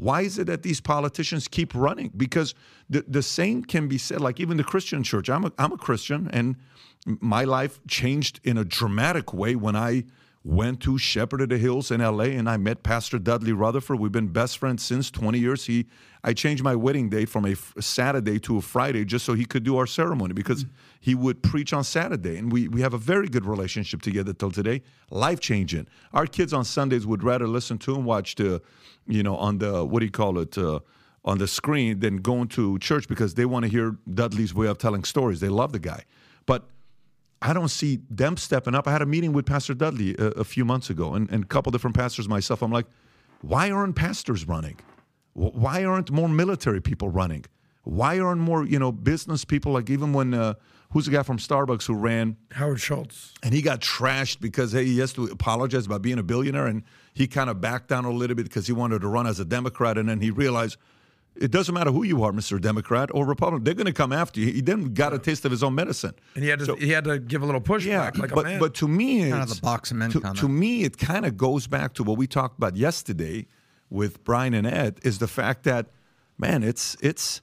Why 0.01 0.22
is 0.22 0.39
it 0.39 0.47
that 0.47 0.62
these 0.62 0.81
politicians 0.81 1.47
keep 1.47 1.74
running? 1.74 2.10
Because 2.16 2.55
the, 2.89 3.05
the 3.06 3.22
same 3.22 3.62
can 3.62 3.86
be 3.86 3.98
said, 3.98 4.22
like 4.22 4.40
even 4.40 4.56
the 4.56 4.64
Christian 4.64 5.02
church. 5.02 5.28
I'm 5.28 5.44
a, 5.44 5.52
I'm 5.59 5.72
a 5.72 5.77
Christian, 5.77 6.31
and 6.32 6.56
my 7.05 7.44
life 7.44 7.81
changed 7.86 8.40
in 8.43 8.56
a 8.56 8.64
dramatic 8.64 9.35
way 9.35 9.56
when 9.56 9.77
I 9.77 10.05
went 10.43 10.81
to 10.81 10.97
Shepherd 10.97 11.43
of 11.43 11.51
the 11.51 11.59
Hills 11.59 11.91
in 11.91 12.01
LA 12.01 12.25
and 12.25 12.49
I 12.49 12.57
met 12.57 12.83
Pastor 12.83 13.19
Dudley 13.19 13.53
Rutherford. 13.53 14.01
We've 14.01 14.11
been 14.11 14.29
best 14.29 14.57
friends 14.57 14.83
since 14.83 15.11
20 15.11 15.39
years. 15.39 15.67
He 15.67 15.87
I 16.25 16.33
changed 16.33 16.62
my 16.62 16.75
wedding 16.75 17.09
date 17.09 17.29
from 17.29 17.47
a 17.47 17.55
Saturday 17.81 18.39
to 18.41 18.59
a 18.59 18.61
Friday 18.61 19.05
just 19.05 19.25
so 19.25 19.35
he 19.35 19.45
could 19.45 19.65
do 19.65 19.77
our 19.77 19.87
ceremony 19.87 20.35
because 20.35 20.67
he 21.01 21.15
would 21.15 21.43
preach 21.43 21.73
on 21.73 21.85
Saturday. 21.85 22.37
And 22.37 22.53
we, 22.53 22.69
we 22.69 22.81
have 22.83 22.95
a 22.95 22.99
very 22.99 23.29
good 23.29 23.47
relationship 23.47 24.03
together 24.03 24.33
till 24.33 24.51
today. 24.51 24.83
Life 25.11 25.41
changing. 25.41 25.87
Our 26.12 26.27
kids 26.27 26.53
on 26.53 26.65
Sundays 26.65 27.07
would 27.07 27.23
rather 27.23 27.47
listen 27.47 27.79
to 27.79 27.95
and 27.95 28.05
watch 28.05 28.35
the, 28.35 28.61
you 29.07 29.23
know, 29.23 29.37
on 29.37 29.59
the, 29.59 29.85
what 29.85 30.01
do 30.01 30.07
you 30.07 30.12
call 30.12 30.39
it? 30.39 30.57
Uh, 30.57 30.81
on 31.23 31.37
the 31.37 31.47
screen 31.47 32.01
than 32.01 32.17
going 32.17 32.49
to 32.49 32.79
church 32.79 33.07
because 33.07 33.35
they 33.35 33.45
want 33.45 33.62
to 33.62 33.71
hear 33.71 33.97
Dudley's 34.12 34.55
way 34.55 34.67
of 34.67 34.79
telling 34.79 35.05
stories. 35.05 35.41
They 35.41 35.51
love 35.51 35.73
the 35.73 35.79
guy. 35.79 36.05
But 36.47 36.67
I 37.43 37.53
don't 37.53 37.69
see 37.69 38.01
them 38.11 38.37
stepping 38.37 38.75
up. 38.75 38.87
I 38.87 38.93
had 38.93 39.03
a 39.03 39.07
meeting 39.07 39.33
with 39.33 39.47
Pastor 39.47 39.75
Dudley 39.75 40.15
a, 40.19 40.27
a 40.29 40.45
few 40.45 40.65
months 40.65 40.91
ago 40.91 41.15
and, 41.15 41.31
and 41.31 41.45
a 41.45 41.47
couple 41.47 41.73
different 41.73 41.97
pastors 41.97 42.29
myself. 42.29 42.62
I'm 42.62 42.71
like, 42.73 42.87
why 43.41 43.71
aren't 43.71 43.97
pastors 43.97 44.47
running? 44.47 44.79
Why 45.33 45.85
aren't 45.85 46.11
more 46.11 46.29
military 46.29 46.83
people 46.83 47.09
running? 47.09 47.47
Why 47.85 48.19
aren't 48.19 48.41
more, 48.41 48.65
you 48.65 48.79
know, 48.79 48.93
business 48.93 49.45
people 49.45 49.73
like 49.73 49.89
even 49.89 50.12
when 50.12 50.35
uh, 50.35 50.55
who's 50.91 51.07
the 51.07 51.12
guy 51.12 51.23
from 51.23 51.39
Starbucks 51.39 51.87
who 51.87 51.95
ran 51.95 52.37
Howard 52.53 52.81
Schultz. 52.81 53.33
and 53.43 53.55
he 53.55 53.62
got 53.62 53.81
trashed 53.81 54.41
because 54.41 54.73
hey, 54.73 54.85
he 54.85 54.99
has 54.99 55.12
to 55.15 55.25
apologize 55.25 55.87
about 55.87 56.03
being 56.03 56.19
a 56.19 56.23
billionaire, 56.23 56.67
and 56.67 56.83
he 57.15 57.27
kind 57.27 57.49
of 57.49 57.61
backed 57.61 57.89
down 57.89 58.05
a 58.05 58.11
little 58.11 58.37
bit 58.37 58.45
because 58.45 58.67
he 58.67 58.73
wanted 58.73 59.01
to 59.01 59.09
run 59.09 59.27
as 59.27 59.41
a 59.41 59.45
Democrat, 59.45 59.97
and 59.97 60.09
then 60.09 60.21
he 60.21 60.31
realized 60.31 60.77
it 61.36 61.51
doesn't 61.51 61.74
matter 61.74 61.90
who 61.90 62.02
you 62.02 62.23
are, 62.24 62.32
Mr. 62.32 62.61
Democrat 62.61 63.09
or 63.15 63.24
Republican, 63.24 63.65
they're 63.65 63.74
going 63.74 63.86
to 63.86 63.93
come 63.93 64.12
after 64.12 64.40
you. 64.40 64.52
He 64.52 64.61
then 64.61 64.93
got 64.94 65.12
a 65.15 65.19
taste 65.19 65.44
of 65.44 65.51
his 65.51 65.62
own 65.62 65.74
medicine. 65.74 66.15
And 66.35 66.44
he 66.44 66.51
had 66.51 66.59
to 66.61 66.65
So- 66.66 66.77
he 66.77 66.90
had 66.90 67.05
to 67.05 67.19
give 67.19 67.43
a 67.43 67.47
little 67.47 67.61
pushback 67.61 67.86
yeah, 68.16 68.20
like 68.23 68.31
but 68.35 68.47
a 68.47 68.48
man. 68.48 68.61
but 68.61 68.74
to 68.74 68.89
me, 68.89 69.31
Kind 69.31 69.43
of 69.43 69.48
the 69.55 69.61
box 69.61 69.90
of 69.90 69.97
men 69.98 70.11
to, 70.11 70.20
to 70.20 70.48
me, 70.48 70.82
it 70.85 70.98
kind 70.98 71.24
of 71.24 71.36
goes 71.36 71.66
back 71.66 71.94
to 71.94 72.02
what 72.05 72.19
we 72.19 72.27
talked 72.27 72.57
about 72.59 72.77
yesterday 72.77 73.47
with 73.89 74.23
Brian 74.24 74.55
and 74.55 74.66
Ed. 74.66 74.98
Is 75.02 75.19
the 75.19 75.28
fact 75.28 75.65
that 75.65 75.86
man, 76.39 76.62
it's 76.62 76.97
it's 77.01 77.40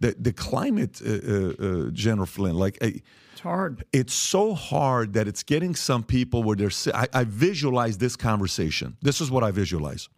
the 0.00 0.14
the 0.18 0.32
climate, 0.32 1.00
uh, 1.04 1.10
uh, 1.10 1.86
uh, 1.86 1.90
General 1.90 2.26
Flynn, 2.26 2.54
like. 2.56 2.78
Uh, 2.82 2.90
it's 3.32 3.40
hard. 3.40 3.84
it's 3.92 4.14
so 4.14 4.54
hard 4.54 5.14
that 5.14 5.26
it's 5.26 5.42
getting 5.42 5.74
some 5.74 6.02
people 6.04 6.42
where 6.42 6.56
they're. 6.56 6.70
I, 6.94 7.06
I 7.20 7.24
visualize 7.24 7.98
this 7.98 8.14
conversation. 8.16 8.96
This 9.00 9.20
is 9.20 9.30
what 9.30 9.42
I 9.42 9.50
visualize. 9.52 10.08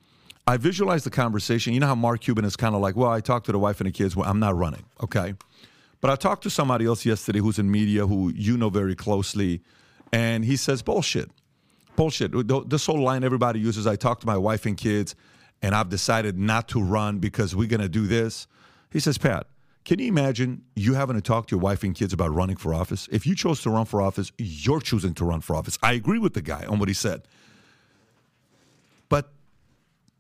I 0.47 0.59
visualize 0.59 1.05
the 1.05 1.11
conversation. 1.11 1.73
You 1.73 1.81
know 1.81 1.87
how 1.87 1.95
Mark 1.95 2.21
Cuban 2.21 2.45
is 2.45 2.55
kind 2.55 2.75
of 2.75 2.83
like, 2.83 2.97
well, 2.97 3.11
I 3.11 3.21
talked 3.21 3.47
to 3.47 3.53
the 3.53 3.59
wife 3.59 3.81
and 3.81 3.89
the 3.89 3.93
kids. 3.93 4.15
Well, 4.15 4.29
I'm 4.29 4.41
not 4.41 4.55
running, 4.57 4.85
okay. 5.03 5.35
But 6.03 6.11
I 6.11 6.16
talked 6.16 6.43
to 6.43 6.51
somebody 6.51 6.85
else 6.85 7.07
yesterday 7.07 7.39
who's 7.39 7.59
in 7.59 7.71
media 7.71 8.07
who 8.07 8.31
you 8.35 8.59
know 8.59 8.69
very 8.69 8.95
closely, 8.95 9.62
and 10.12 10.45
he 10.45 10.57
says 10.57 10.83
bullshit, 10.83 11.31
bullshit. 11.97 12.33
This 12.69 12.85
whole 12.85 13.01
line 13.01 13.25
everybody 13.25 13.59
uses. 13.59 13.87
I 13.87 13.97
talked 13.97 14.21
to 14.21 14.27
my 14.27 14.37
wife 14.37 14.66
and 14.66 14.77
kids, 14.77 15.15
and 15.62 15.75
I've 15.75 15.89
decided 15.89 16.39
not 16.39 16.69
to 16.69 16.83
run 16.83 17.21
because 17.21 17.57
we're 17.57 17.69
gonna 17.69 17.89
do 17.89 18.07
this. 18.07 18.47
He 18.91 19.01
says, 19.01 19.16
Pat, 19.16 19.47
can 19.87 19.99
you 19.99 20.09
imagine 20.09 20.62
you 20.77 20.93
having 20.93 21.16
to 21.16 21.23
talk 21.23 21.47
to 21.47 21.57
your 21.57 21.61
wife 21.62 21.83
and 21.83 21.95
kids 21.95 22.12
about 22.12 22.35
running 22.35 22.57
for 22.57 22.75
office? 22.75 23.09
If 23.11 23.27
you 23.27 23.35
chose 23.35 23.62
to 23.62 23.71
run 23.71 23.87
for 23.87 24.03
office, 24.03 24.31
you're 24.37 24.81
choosing 24.81 25.15
to 25.15 25.25
run 25.25 25.41
for 25.41 25.57
office. 25.57 25.79
I 25.83 25.95
agree 25.95 26.19
with 26.19 26.35
the 26.35 26.43
guy 26.43 26.66
on 26.66 26.79
what 26.79 26.89
he 26.89 26.95
said. 26.95 27.23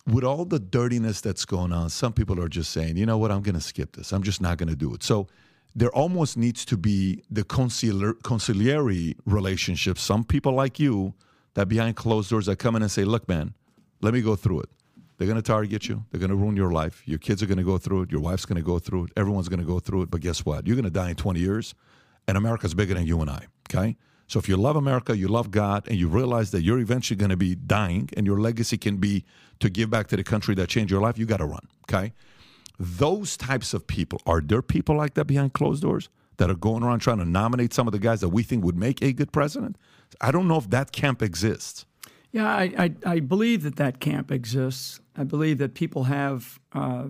With 0.06 0.24
all 0.24 0.44
the 0.44 0.58
dirtiness 0.58 1.20
that's 1.20 1.44
going 1.44 1.72
on, 1.72 1.88
some 1.88 2.12
people 2.12 2.38
are 2.40 2.48
just 2.48 2.72
saying, 2.72 2.96
you 2.96 3.06
know 3.06 3.16
what, 3.16 3.30
I'm 3.30 3.42
going 3.42 3.54
to 3.54 3.60
skip 3.60 3.96
this. 3.96 4.12
I'm 4.12 4.22
just 4.22 4.40
not 4.40 4.58
going 4.58 4.68
to 4.68 4.76
do 4.76 4.94
it. 4.94 5.02
So 5.02 5.28
there 5.74 5.90
almost 5.90 6.36
needs 6.36 6.64
to 6.66 6.76
be 6.76 7.22
the 7.30 7.42
conciliar, 7.42 8.22
conciliary 8.22 9.16
relationship. 9.24 9.98
Some 9.98 10.22
people 10.24 10.52
like 10.52 10.78
you 10.78 11.14
that 11.54 11.68
behind 11.68 11.96
closed 11.96 12.30
doors 12.30 12.46
that 12.46 12.58
come 12.58 12.76
in 12.76 12.82
and 12.82 12.90
say, 12.90 13.04
look, 13.04 13.28
man, 13.28 13.54
let 14.02 14.12
me 14.12 14.20
go 14.20 14.36
through 14.36 14.60
it. 14.60 14.68
They're 15.16 15.26
going 15.26 15.36
to 15.36 15.42
target 15.42 15.88
you. 15.88 16.04
They're 16.10 16.20
going 16.20 16.30
to 16.30 16.36
ruin 16.36 16.56
your 16.56 16.72
life. 16.72 17.02
Your 17.06 17.18
kids 17.18 17.42
are 17.42 17.46
going 17.46 17.58
to 17.58 17.64
go 17.64 17.78
through 17.78 18.02
it. 18.02 18.12
Your 18.12 18.20
wife's 18.20 18.44
going 18.44 18.56
to 18.56 18.62
go 18.62 18.78
through 18.78 19.04
it. 19.04 19.10
Everyone's 19.16 19.48
going 19.48 19.60
to 19.60 19.66
go 19.66 19.78
through 19.78 20.02
it. 20.02 20.10
But 20.10 20.20
guess 20.20 20.44
what? 20.44 20.66
You're 20.66 20.76
going 20.76 20.84
to 20.84 20.90
die 20.90 21.10
in 21.10 21.16
20 21.16 21.40
years, 21.40 21.74
and 22.26 22.36
America's 22.36 22.74
bigger 22.74 22.94
than 22.94 23.06
you 23.06 23.20
and 23.20 23.30
I. 23.30 23.46
Okay? 23.70 23.96
So 24.26 24.38
if 24.38 24.48
you 24.48 24.56
love 24.56 24.76
America, 24.76 25.16
you 25.16 25.28
love 25.28 25.50
God, 25.50 25.86
and 25.88 25.96
you 25.96 26.08
realize 26.08 26.50
that 26.50 26.62
you're 26.62 26.80
eventually 26.80 27.16
going 27.16 27.30
to 27.30 27.36
be 27.36 27.54
dying, 27.54 28.10
and 28.16 28.26
your 28.26 28.40
legacy 28.40 28.76
can 28.76 28.96
be 28.96 29.24
to 29.60 29.70
give 29.70 29.90
back 29.90 30.08
to 30.08 30.16
the 30.16 30.24
country 30.24 30.54
that 30.56 30.68
changed 30.68 30.90
your 30.90 31.00
life, 31.00 31.18
you 31.18 31.26
got 31.26 31.38
to 31.38 31.46
run. 31.46 31.66
Okay? 31.88 32.12
Those 32.78 33.36
types 33.36 33.72
of 33.74 33.86
people 33.86 34.20
are 34.26 34.40
there 34.40 34.62
people 34.62 34.96
like 34.96 35.14
that 35.14 35.26
behind 35.26 35.52
closed 35.52 35.82
doors? 35.82 36.08
that 36.36 36.50
are 36.50 36.54
going 36.54 36.82
around 36.82 37.00
trying 37.00 37.18
to 37.18 37.24
nominate 37.24 37.72
some 37.72 37.86
of 37.86 37.92
the 37.92 37.98
guys 37.98 38.20
that 38.20 38.30
we 38.30 38.42
think 38.42 38.64
would 38.64 38.76
make 38.76 39.02
a 39.02 39.12
good 39.12 39.32
president? 39.32 39.76
I 40.20 40.30
don't 40.30 40.48
know 40.48 40.58
if 40.58 40.70
that 40.70 40.92
camp 40.92 41.22
exists. 41.22 41.86
Yeah, 42.32 42.46
I, 42.46 42.72
I, 42.76 42.94
I 43.06 43.20
believe 43.20 43.62
that 43.62 43.76
that 43.76 44.00
camp 44.00 44.32
exists. 44.32 45.00
I 45.16 45.24
believe 45.24 45.58
that 45.58 45.74
people 45.74 46.04
have 46.04 46.58
uh, 46.72 47.06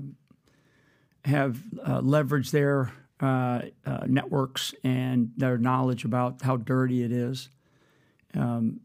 have 1.25 1.63
uh, 1.83 2.01
leveraged 2.03 2.51
their 2.51 2.93
uh, 3.21 3.63
uh 3.87 4.01
networks 4.07 4.75
and 4.85 5.31
their 5.37 5.57
knowledge 5.57 6.05
about 6.05 6.43
how 6.43 6.59
dirty 6.59 7.03
it 7.03 7.11
is, 7.11 7.49
um, 8.35 8.81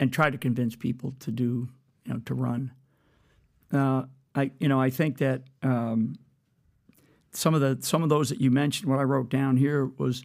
and 0.00 0.10
try 0.10 0.30
to 0.30 0.38
convince 0.38 0.74
people 0.74 1.14
to 1.20 1.30
do, 1.30 1.68
you 2.06 2.14
know, 2.14 2.20
to 2.24 2.34
run. 2.34 2.72
Uh, 3.74 4.04
I, 4.34 4.50
you 4.58 4.68
know, 4.68 4.80
I 4.80 4.90
think 4.90 5.18
that 5.18 5.42
um, 5.62 6.16
some 7.32 7.54
of 7.54 7.60
the 7.60 7.78
some 7.80 8.02
of 8.02 8.08
those 8.08 8.28
that 8.28 8.40
you 8.40 8.50
mentioned, 8.50 8.90
what 8.90 8.98
I 8.98 9.04
wrote 9.04 9.28
down 9.28 9.56
here 9.56 9.86
was 9.98 10.24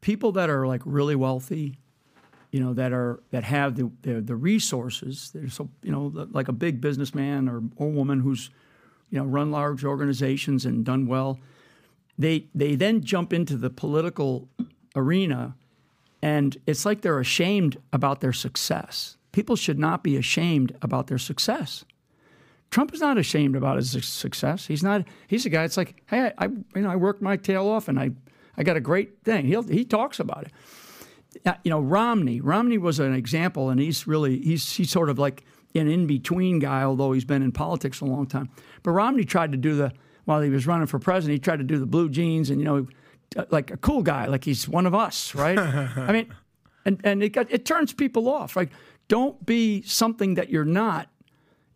people 0.00 0.32
that 0.32 0.50
are 0.50 0.66
like 0.66 0.82
really 0.84 1.16
wealthy 1.16 1.78
you 2.52 2.60
know, 2.60 2.74
that 2.74 2.92
are 2.92 3.20
that 3.30 3.44
have 3.44 3.74
the 3.74 3.90
the, 4.02 4.20
the 4.20 4.36
resources. 4.36 5.30
They're 5.34 5.48
so 5.48 5.70
you 5.82 5.90
know, 5.90 6.12
like 6.30 6.48
a 6.48 6.52
big 6.52 6.80
businessman 6.80 7.48
or, 7.48 7.62
or 7.76 7.90
woman 7.90 8.20
who's 8.20 8.50
you 9.10 9.18
know 9.18 9.24
run 9.24 9.50
large 9.50 9.84
organizations 9.84 10.64
and 10.64 10.84
done 10.84 11.06
well. 11.06 11.40
They 12.18 12.46
they 12.54 12.76
then 12.76 13.02
jump 13.02 13.32
into 13.32 13.56
the 13.56 13.70
political 13.70 14.48
arena, 14.94 15.56
and 16.20 16.58
it's 16.66 16.84
like 16.84 17.00
they're 17.00 17.18
ashamed 17.18 17.78
about 17.90 18.20
their 18.20 18.34
success. 18.34 19.16
People 19.32 19.56
should 19.56 19.78
not 19.78 20.04
be 20.04 20.18
ashamed 20.18 20.76
about 20.82 21.06
their 21.06 21.18
success. 21.18 21.86
Trump 22.72 22.92
is 22.92 23.00
not 23.00 23.18
ashamed 23.18 23.54
about 23.54 23.76
his 23.76 24.04
success. 24.04 24.66
He's 24.66 24.82
not. 24.82 25.06
He's 25.28 25.46
a 25.46 25.48
guy. 25.48 25.62
It's 25.62 25.76
like, 25.76 26.02
hey, 26.06 26.32
I, 26.38 26.46
I 26.46 26.48
you 26.74 26.82
know 26.82 26.90
I 26.90 26.96
worked 26.96 27.22
my 27.22 27.36
tail 27.36 27.68
off 27.68 27.86
and 27.86 28.00
I 28.00 28.10
I 28.56 28.64
got 28.64 28.76
a 28.76 28.80
great 28.80 29.22
thing. 29.22 29.46
He 29.46 29.56
he 29.72 29.84
talks 29.84 30.18
about 30.18 30.44
it 30.44 30.52
uh, 31.46 31.54
you 31.64 31.70
know, 31.70 31.80
Romney. 31.80 32.40
Romney 32.40 32.78
was 32.78 32.98
an 32.98 33.14
example, 33.14 33.70
and 33.70 33.80
he's 33.80 34.06
really 34.06 34.40
he's 34.40 34.76
he's 34.76 34.90
sort 34.90 35.08
of 35.08 35.18
like 35.18 35.44
an 35.74 35.88
in 35.88 36.06
between 36.06 36.58
guy, 36.58 36.82
although 36.82 37.12
he's 37.12 37.24
been 37.24 37.42
in 37.42 37.52
politics 37.52 38.00
a 38.00 38.04
long 38.04 38.26
time. 38.26 38.50
But 38.82 38.92
Romney 38.92 39.24
tried 39.24 39.52
to 39.52 39.58
do 39.58 39.74
the 39.74 39.92
while 40.24 40.40
he 40.40 40.50
was 40.50 40.66
running 40.66 40.86
for 40.86 40.98
president, 40.98 41.34
he 41.34 41.40
tried 41.40 41.58
to 41.58 41.64
do 41.64 41.78
the 41.78 41.86
blue 41.86 42.08
jeans 42.08 42.50
and 42.50 42.60
you 42.60 42.64
know, 42.64 42.86
uh, 43.36 43.44
like 43.50 43.70
a 43.70 43.76
cool 43.76 44.02
guy, 44.02 44.26
like 44.26 44.44
he's 44.44 44.68
one 44.68 44.86
of 44.86 44.94
us, 44.94 45.34
right? 45.34 45.58
I 45.58 46.12
mean, 46.12 46.32
and 46.84 47.00
and 47.04 47.22
it 47.22 47.30
got, 47.30 47.50
it 47.50 47.64
turns 47.64 47.92
people 47.92 48.28
off. 48.28 48.56
Like, 48.56 48.70
don't 49.08 49.44
be 49.44 49.82
something 49.82 50.34
that 50.34 50.50
you're 50.50 50.64
not. 50.64 51.08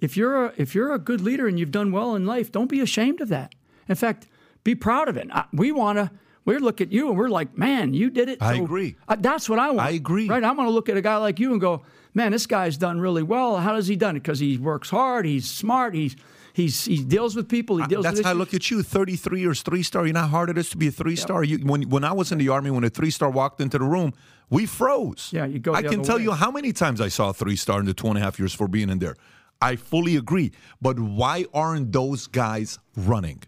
If 0.01 0.17
you're 0.17 0.47
a, 0.47 0.53
if 0.57 0.75
you're 0.75 0.93
a 0.93 0.99
good 0.99 1.21
leader 1.21 1.47
and 1.47 1.59
you've 1.59 1.71
done 1.71 1.93
well 1.93 2.15
in 2.15 2.27
life, 2.27 2.53
don't 2.53 2.69
be 2.69 2.81
ashamed 2.81 3.21
of 3.21 3.29
that. 3.29 3.55
In 3.89 3.95
fact, 3.95 4.27
be 4.65 4.75
proud 4.75 5.09
of 5.09 5.17
it. 5.17 5.29
We 5.53 5.73
want 5.73 5.99
to 5.99 6.11
we 6.47 6.59
look 6.59 6.81
at 6.81 6.93
you 6.93 7.09
and 7.09 7.19
we're 7.19 7.29
like, 7.29 7.59
man, 7.59 7.93
you 7.93 8.09
did 8.09 8.29
it. 8.29 8.41
I 8.41 8.55
agree. 8.55 8.97
Uh, 9.09 9.17
that's 9.19 9.49
what 9.49 9.59
I 9.59 9.71
want. 9.71 9.89
I 9.89 9.91
agree. 9.91 10.29
Right? 10.29 10.43
I 10.43 10.53
want 10.53 10.69
to 10.69 10.73
look 10.73 10.89
at 10.89 10.97
a 10.97 11.01
guy 11.01 11.17
like 11.17 11.41
you 11.41 11.51
and 11.51 11.61
go, 11.61 11.83
man, 12.15 12.31
this 12.33 12.47
guy's 12.47 12.77
done 12.77 13.01
really 13.01 13.25
well. 13.25 13.57
How 13.57 13.75
does 13.75 13.89
he 13.89 13.97
done 13.97 14.17
it? 14.17 14.21
Because 14.21 14.39
he 14.39 14.57
works 14.57 14.89
hard. 14.89 15.27
He's 15.27 15.51
smart. 15.51 15.95
He's 15.95 16.15
he's 16.53 16.85
he 16.85 17.03
deals 17.03 17.35
with 17.35 17.49
people. 17.49 17.79
He 17.79 17.87
deals. 17.87 18.05
That's 18.05 18.19
with 18.19 18.27
how 18.27 18.31
I 18.31 18.35
look 18.35 18.55
at 18.55 18.71
you. 18.71 18.85
Thirty-three 18.85 19.41
years, 19.41 19.63
three 19.63 19.83
star. 19.83 20.07
You 20.07 20.13
know 20.13 20.21
how 20.21 20.29
hard 20.29 20.51
it 20.51 20.57
is 20.57 20.71
to 20.71 20.77
be 20.77 20.87
a 20.87 20.93
three 20.93 21.17
star. 21.17 21.43
Yep. 21.43 21.63
when 21.63 21.83
when 21.91 22.05
I 22.05 22.13
was 22.13 22.31
in 22.31 22.39
the 22.39 22.49
army, 22.49 22.71
when 22.71 22.85
a 22.85 22.91
three 22.91 23.11
star 23.11 23.29
walked 23.29 23.61
into 23.61 23.79
the 23.79 23.85
room, 23.85 24.15
we 24.49 24.67
froze. 24.67 25.31
Yeah, 25.33 25.47
you 25.47 25.59
go. 25.59 25.75
I 25.75 25.83
can 25.83 26.05
tell 26.05 26.19
way. 26.19 26.23
you 26.23 26.33
how 26.33 26.53
many 26.53 26.73
times 26.73 27.01
I 27.01 27.09
saw 27.09 27.31
a 27.31 27.35
three 27.35 27.57
star 27.57 27.81
in 27.81 27.87
the 27.87 27.95
two 27.95 28.07
and 28.07 28.17
a 28.19 28.21
half 28.21 28.39
years 28.39 28.55
for 28.55 28.69
being 28.69 28.89
in 28.89 29.01
there. 29.01 29.17
I 29.61 29.77
fully 29.77 30.17
agree. 30.17 30.53
But 30.81 30.99
why 30.99 31.47
aren't 31.55 31.93
those 31.93 32.27
guys 32.27 32.79
running? 32.97 33.43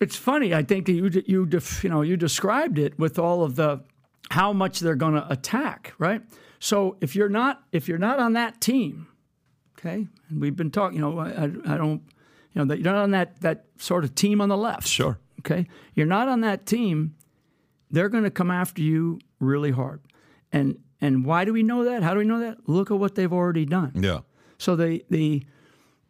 It's 0.00 0.16
funny. 0.16 0.54
I 0.54 0.62
think 0.62 0.88
you 0.88 1.08
you 1.26 1.48
you 1.82 1.88
know 1.88 2.02
you 2.02 2.16
described 2.16 2.78
it 2.78 2.98
with 2.98 3.18
all 3.18 3.42
of 3.42 3.56
the 3.56 3.82
how 4.30 4.52
much 4.52 4.80
they're 4.80 4.96
going 4.96 5.14
to 5.14 5.30
attack, 5.30 5.94
right? 5.98 6.22
So 6.58 6.96
if 7.00 7.14
you're 7.16 7.28
not 7.28 7.62
if 7.72 7.88
you're 7.88 7.98
not 7.98 8.18
on 8.18 8.34
that 8.34 8.60
team, 8.60 9.06
okay, 9.78 10.06
and 10.28 10.40
we've 10.40 10.56
been 10.56 10.70
talking, 10.70 10.98
you 10.98 11.02
know, 11.02 11.18
I, 11.18 11.44
I 11.44 11.76
don't, 11.76 12.02
you 12.52 12.56
know, 12.56 12.64
that 12.66 12.78
you're 12.78 12.92
not 12.92 13.02
on 13.02 13.10
that 13.12 13.40
that 13.40 13.66
sort 13.78 14.04
of 14.04 14.14
team 14.14 14.40
on 14.40 14.48
the 14.48 14.56
left. 14.56 14.86
Sure. 14.86 15.18
Okay, 15.40 15.66
you're 15.94 16.06
not 16.06 16.28
on 16.28 16.40
that 16.40 16.66
team. 16.66 17.14
They're 17.90 18.08
going 18.08 18.24
to 18.24 18.30
come 18.30 18.50
after 18.50 18.82
you 18.82 19.20
really 19.38 19.70
hard, 19.70 20.00
and 20.52 20.78
and 21.00 21.24
why 21.24 21.44
do 21.44 21.52
we 21.52 21.62
know 21.62 21.84
that? 21.84 22.02
How 22.02 22.12
do 22.12 22.18
we 22.18 22.24
know 22.24 22.40
that? 22.40 22.68
Look 22.68 22.90
at 22.90 22.98
what 22.98 23.14
they've 23.14 23.32
already 23.32 23.64
done. 23.64 23.92
Yeah. 23.94 24.20
So 24.58 24.76
the 24.76 25.04
the 25.10 25.44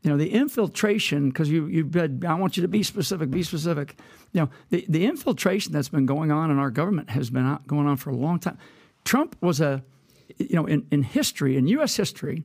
you 0.03 0.11
know 0.11 0.17
the 0.17 0.31
infiltration 0.31 1.31
because 1.31 1.51
you 1.51 1.67
you 1.67 1.91
I 2.27 2.35
want 2.35 2.57
you 2.57 2.63
to 2.63 2.69
be 2.69 2.83
specific, 2.83 3.31
be 3.31 3.43
specific. 3.43 3.99
You 4.33 4.43
know 4.43 4.51
the 4.71 4.85
the 4.89 5.05
infiltration 5.05 5.73
that's 5.73 5.89
been 5.89 6.07
going 6.07 6.31
on 6.31 6.51
in 6.51 6.59
our 6.59 6.71
government 6.71 7.11
has 7.11 7.31
been 7.31 7.59
going 7.67 7.87
on 7.87 7.97
for 7.97 8.11
a 8.11 8.17
long 8.17 8.39
time. 8.39 8.59
Trump 9.05 9.37
was 9.41 9.61
a 9.61 9.83
you 10.37 10.57
know 10.57 10.67
in, 10.67 10.87
in 10.91 11.03
history 11.03 11.57
in 11.57 11.67
U.S. 11.69 11.97
history. 11.97 12.45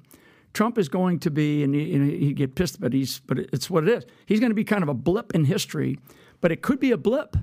Trump 0.54 0.78
is 0.78 0.90
going 0.90 1.20
to 1.20 1.32
be, 1.32 1.64
and 1.64 1.74
he, 1.74 1.96
and 1.96 2.12
he 2.12 2.34
get 2.34 2.56
pissed, 2.56 2.82
but 2.82 2.92
he's, 2.92 3.20
but 3.20 3.40
it's 3.40 3.70
what 3.70 3.88
it 3.88 3.90
is. 3.90 4.06
He's 4.26 4.42
going 4.42 4.50
to 4.50 4.56
be 4.56 4.66
kind 4.66 4.84
of 4.84 4.90
a 4.90 4.94
blip 4.94 5.34
in 5.34 5.46
history, 5.46 5.98
but 6.42 6.52
it 6.52 6.62
could 6.62 6.80
be 6.80 6.92
a 6.92 6.98
blip 6.98 7.38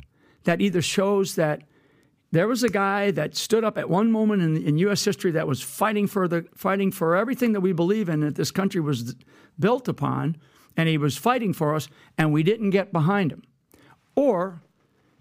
that 0.44 0.60
either 0.60 0.82
shows 0.82 1.34
that 1.36 1.62
there 2.30 2.46
was 2.46 2.62
a 2.62 2.68
guy 2.68 3.10
that 3.12 3.36
stood 3.36 3.64
up 3.64 3.78
at 3.78 3.88
one 3.88 4.12
moment 4.12 4.42
in, 4.42 4.56
in, 4.56 4.78
U.S. 4.78 5.04
history 5.04 5.30
that 5.32 5.46
was 5.46 5.62
fighting 5.62 6.06
for 6.06 6.28
the 6.28 6.46
fighting 6.54 6.92
for 6.92 7.16
everything 7.16 7.52
that 7.52 7.60
we 7.60 7.72
believe 7.72 8.08
in 8.08 8.20
that 8.20 8.34
this 8.34 8.50
country 8.50 8.80
was 8.80 9.14
built 9.58 9.88
upon, 9.88 10.36
and 10.76 10.88
he 10.88 10.98
was 10.98 11.16
fighting 11.16 11.52
for 11.52 11.74
us, 11.74 11.88
and 12.18 12.32
we 12.32 12.42
didn't 12.42 12.70
get 12.70 12.92
behind 12.92 13.32
him, 13.32 13.42
or, 14.14 14.62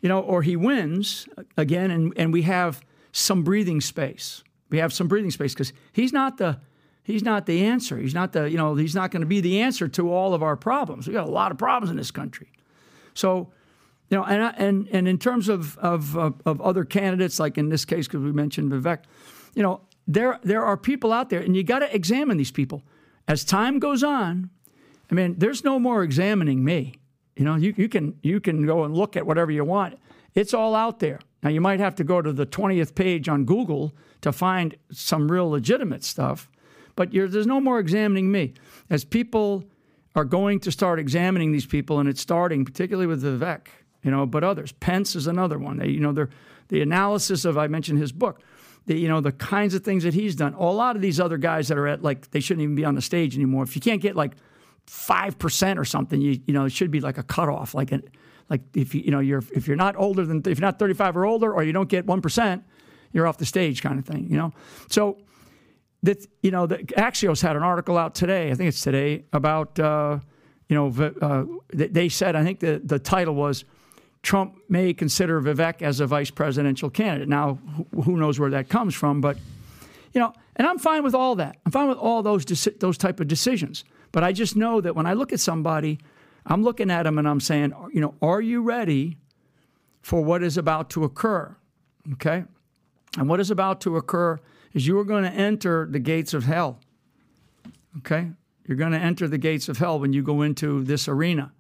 you 0.02 0.10
know, 0.10 0.20
or 0.20 0.42
he 0.42 0.56
wins 0.56 1.28
again, 1.56 1.92
and 1.92 2.14
and 2.18 2.34
we 2.34 2.42
have 2.42 2.82
some 3.14 3.44
breathing 3.44 3.82
space. 3.82 4.44
We 4.70 4.80
have 4.80 4.92
some 4.92 5.08
breathing 5.08 5.32
space 5.32 5.54
because 5.54 5.72
he's 5.94 6.12
not 6.12 6.38
the 6.38 6.60
he's 7.04 7.24
not 7.24 7.46
the 7.46 7.66
answer. 7.66 7.98
He's 7.98 8.14
not 8.14 8.34
the 8.34 8.50
you 8.50 8.58
know 8.58 8.76
he's 8.76 8.96
not 8.96 9.12
going 9.12 9.22
to 9.22 9.28
be 9.28 9.40
the 9.40 9.62
answer 9.62 9.88
to 9.88 10.12
all 10.12 10.34
of 10.34 10.44
our 10.44 10.58
problems. 10.58 11.08
We 11.08 11.14
got 11.14 11.28
a 11.28 11.32
lot 11.32 11.52
of 11.52 11.58
problems 11.58 11.90
in 11.90 11.96
this 11.96 12.12
country, 12.12 12.52
so 13.14 13.54
you 14.10 14.18
know, 14.18 14.24
and 14.24 14.54
and 14.58 14.88
and 14.92 15.08
in 15.08 15.18
terms 15.18 15.50
of 15.50 15.78
of 15.80 16.18
uh, 16.18 16.32
of, 16.46 16.62
other 16.62 16.86
candidates, 16.86 17.40
like 17.40 17.58
in 17.58 17.70
this 17.70 17.84
case, 17.84 18.08
because 18.08 18.22
we 18.22 18.32
mentioned 18.32 18.72
Vivek, 18.72 19.04
you 19.54 19.64
know, 19.64 19.82
there 20.08 20.40
there 20.44 20.64
are 20.64 20.78
people 20.78 21.12
out 21.12 21.30
there, 21.30 21.42
and 21.42 21.56
you 21.56 21.64
got 21.64 21.80
to 21.80 21.94
examine 21.94 22.38
these 22.38 22.52
people. 22.52 22.84
As 23.28 23.44
time 23.44 23.80
goes 23.80 24.04
on, 24.04 24.50
I 25.12 25.16
mean, 25.16 25.36
there's 25.38 25.64
no 25.64 25.80
more 25.80 26.04
examining 26.04 26.64
me. 26.64 26.96
You 27.36 27.44
know, 27.44 27.56
you, 27.56 27.74
you 27.76 27.90
can 27.90 28.18
you 28.22 28.40
can 28.40 28.66
go 28.66 28.86
and 28.86 28.96
look 28.96 29.18
at 29.18 29.26
whatever 29.26 29.52
you 29.52 29.66
want. 29.66 30.00
It's 30.34 30.54
all 30.54 30.74
out 30.74 31.00
there. 31.00 31.20
Now 31.44 31.50
you 31.50 31.62
might 31.62 31.80
have 31.80 31.96
to 31.96 32.04
go 32.04 32.22
to 32.22 32.32
the 32.32 32.46
20th 32.46 32.96
page 32.96 33.28
on 33.28 33.44
Google 33.44 33.94
to 34.22 34.32
find 34.32 34.76
some 34.92 35.30
real 35.30 35.50
legitimate 35.50 36.04
stuff, 36.04 36.50
but 36.96 37.12
there's 37.12 37.46
no 37.46 37.60
more 37.60 37.80
examining 37.80 38.32
me. 38.32 38.54
As 38.90 39.04
people 39.04 39.66
are 40.16 40.26
going 40.26 40.60
to 40.62 40.72
start 40.72 40.98
examining 40.98 41.52
these 41.52 41.66
people, 41.66 42.00
and 42.00 42.10
it's 42.10 42.22
starting 42.22 42.66
particularly 42.66 43.06
with 43.06 43.22
Vivek 43.22 43.68
you 44.04 44.12
know, 44.12 44.26
but 44.26 44.44
others. 44.44 44.72
Pence 44.74 45.16
is 45.16 45.28
another 45.28 45.58
one. 45.58 45.78
They, 45.78 45.90
you 45.90 46.00
know, 46.00 46.12
they're, 46.12 46.30
the 46.70 46.82
analysis 46.82 47.46
of 47.46 47.58
I 47.58 47.68
mentioned 47.68 48.00
his 48.00 48.12
book, 48.12 48.42
the 48.86 48.98
you 48.98 49.08
know 49.08 49.22
the 49.22 49.32
kinds 49.32 49.74
of 49.74 49.84
things 49.84 50.04
that 50.04 50.14
he's 50.14 50.36
done. 50.36 50.54
A 50.54 50.64
lot 50.64 50.96
of 50.96 51.02
these 51.02 51.20
other 51.20 51.38
guys 51.38 51.68
that 51.68 51.78
are 51.78 51.88
at 51.88 52.04
like 52.04 52.32
they 52.32 52.40
shouldn't 52.40 52.64
even 52.64 52.76
be 52.76 52.86
on 52.86 52.96
the 52.96 53.02
stage 53.02 53.36
anymore. 53.36 53.64
If 53.64 53.76
you 53.76 53.82
can't 53.82 54.02
get 54.02 54.16
like 54.16 54.34
five 54.86 55.38
percent 55.40 55.80
or 55.80 55.86
something, 55.86 56.20
you 56.20 56.40
you 56.46 56.54
know 56.54 56.66
it 56.66 56.72
should 56.72 56.92
be 56.92 57.00
like 57.00 57.18
a 57.18 57.24
cutoff. 57.24 57.74
Like 57.74 57.92
an 57.92 58.04
like 58.50 58.62
if 58.76 58.94
you 58.96 59.02
you 59.02 59.12
know 59.12 59.20
you're 59.20 59.44
if 59.54 59.68
you're 59.68 59.78
not 59.78 59.96
older 59.98 60.26
than 60.26 60.40
if 60.40 60.60
you're 60.60 60.68
not 60.68 60.80
35 60.80 61.18
or 61.18 61.26
older, 61.26 61.54
or 61.54 61.64
you 61.64 61.74
don't 61.74 61.90
get 61.90 62.06
one 62.06 62.22
percent, 62.22 62.64
you're 63.14 63.28
off 63.28 63.38
the 63.38 63.46
stage 63.46 63.82
kind 63.82 64.00
of 64.00 64.06
thing. 64.06 64.28
You 64.30 64.38
know, 64.38 64.54
so 64.90 65.20
that 66.04 66.26
you 66.42 66.52
know 66.52 66.66
the 66.66 66.78
Axios 66.78 67.42
had 67.42 67.56
an 67.56 67.64
article 67.64 67.98
out 67.98 68.16
today. 68.16 68.52
I 68.52 68.56
think 68.56 68.70
it's 68.70 68.82
today 68.82 69.26
about. 69.34 69.80
Uh, 69.80 70.20
you 70.70 70.76
know, 70.76 71.12
uh, 71.22 71.46
they 71.74 72.10
said, 72.10 72.36
I 72.36 72.44
think 72.44 72.60
the, 72.60 72.82
the 72.84 73.00
title 73.00 73.36
was 73.36 73.64
Trump 74.28 74.58
may 74.68 74.94
consider 74.94 75.42
Vivek 75.42 75.82
as 75.82 76.02
a 76.02 76.06
vice 76.06 76.30
presidential 76.30 76.90
candidate. 76.90 77.30
Now, 77.30 77.60
who 78.04 78.18
knows 78.18 78.38
where 78.38 78.50
that 78.50 78.68
comes 78.68 78.94
from? 78.94 79.22
But 79.22 79.38
you 80.12 80.20
know, 80.20 80.34
and 80.58 80.68
I'm 80.68 80.80
fine 80.80 81.06
with 81.06 81.16
all 81.16 81.36
that. 81.36 81.56
I'm 81.66 81.72
fine 81.72 81.88
with 81.88 81.98
all 81.98 82.22
those 82.22 82.44
those 82.44 82.98
type 82.98 83.22
of 83.22 83.30
decisions. 83.30 83.86
But 84.12 84.26
I 84.26 84.34
just 84.34 84.58
know 84.58 84.82
that 84.82 84.98
when 84.98 85.06
I 85.06 85.14
look 85.14 85.32
at 85.32 85.40
somebody, 85.40 86.00
I'm 86.46 86.62
looking 86.62 86.92
at 86.92 87.04
them 87.04 87.18
and 87.18 87.26
I'm 87.26 87.40
saying, 87.40 87.74
you 87.94 88.02
know, 88.02 88.16
are 88.22 88.42
you 88.42 88.62
ready 88.62 89.18
for 90.02 90.22
what 90.22 90.44
is 90.44 90.58
about 90.58 90.90
to 90.90 91.06
occur? 91.06 91.56
Okay, 92.12 92.44
and 93.18 93.30
what 93.30 93.40
is 93.40 93.50
about 93.50 93.80
to 93.82 93.96
occur 93.96 94.42
is 94.74 94.86
you 94.86 95.00
are 95.00 95.06
going 95.06 95.24
to 95.24 95.32
enter 95.32 95.88
the 95.90 96.00
gates 96.00 96.34
of 96.34 96.44
hell. 96.44 96.82
Okay, 98.00 98.32
you're 98.66 98.78
going 98.78 98.92
to 98.92 99.00
enter 99.00 99.30
the 99.30 99.38
gates 99.38 99.70
of 99.70 99.78
hell 99.78 100.02
when 100.02 100.12
you 100.12 100.22
go 100.22 100.42
into 100.42 100.84
this 100.84 101.08
arena, 101.08 101.54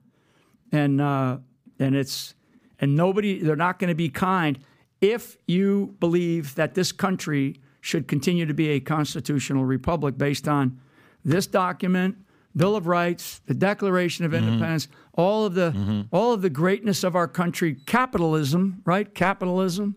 and 0.73 0.99
uh, 0.99 1.37
and 1.79 1.95
it's 1.95 2.33
and 2.79 2.95
nobody, 2.95 3.39
they're 3.39 3.55
not 3.55 3.79
going 3.79 3.89
to 3.89 3.95
be 3.95 4.09
kind 4.09 4.59
if 5.01 5.37
you 5.47 5.95
believe 5.99 6.55
that 6.55 6.73
this 6.73 6.91
country 6.91 7.61
should 7.81 8.07
continue 8.07 8.45
to 8.45 8.53
be 8.53 8.69
a 8.69 8.79
constitutional 8.79 9.65
republic 9.65 10.17
based 10.17 10.47
on 10.47 10.79
this 11.23 11.47
document, 11.47 12.17
Bill 12.55 12.75
of 12.75 12.87
Rights, 12.87 13.41
the 13.45 13.53
Declaration 13.53 14.25
of 14.25 14.31
mm-hmm. 14.31 14.47
Independence, 14.47 14.87
all 15.13 15.45
of 15.45 15.53
the 15.53 15.71
mm-hmm. 15.71 16.01
all 16.11 16.33
of 16.33 16.41
the 16.41 16.49
greatness 16.49 17.03
of 17.03 17.15
our 17.15 17.27
country, 17.27 17.75
capitalism, 17.85 18.81
right? 18.85 19.13
Capitalism. 19.13 19.95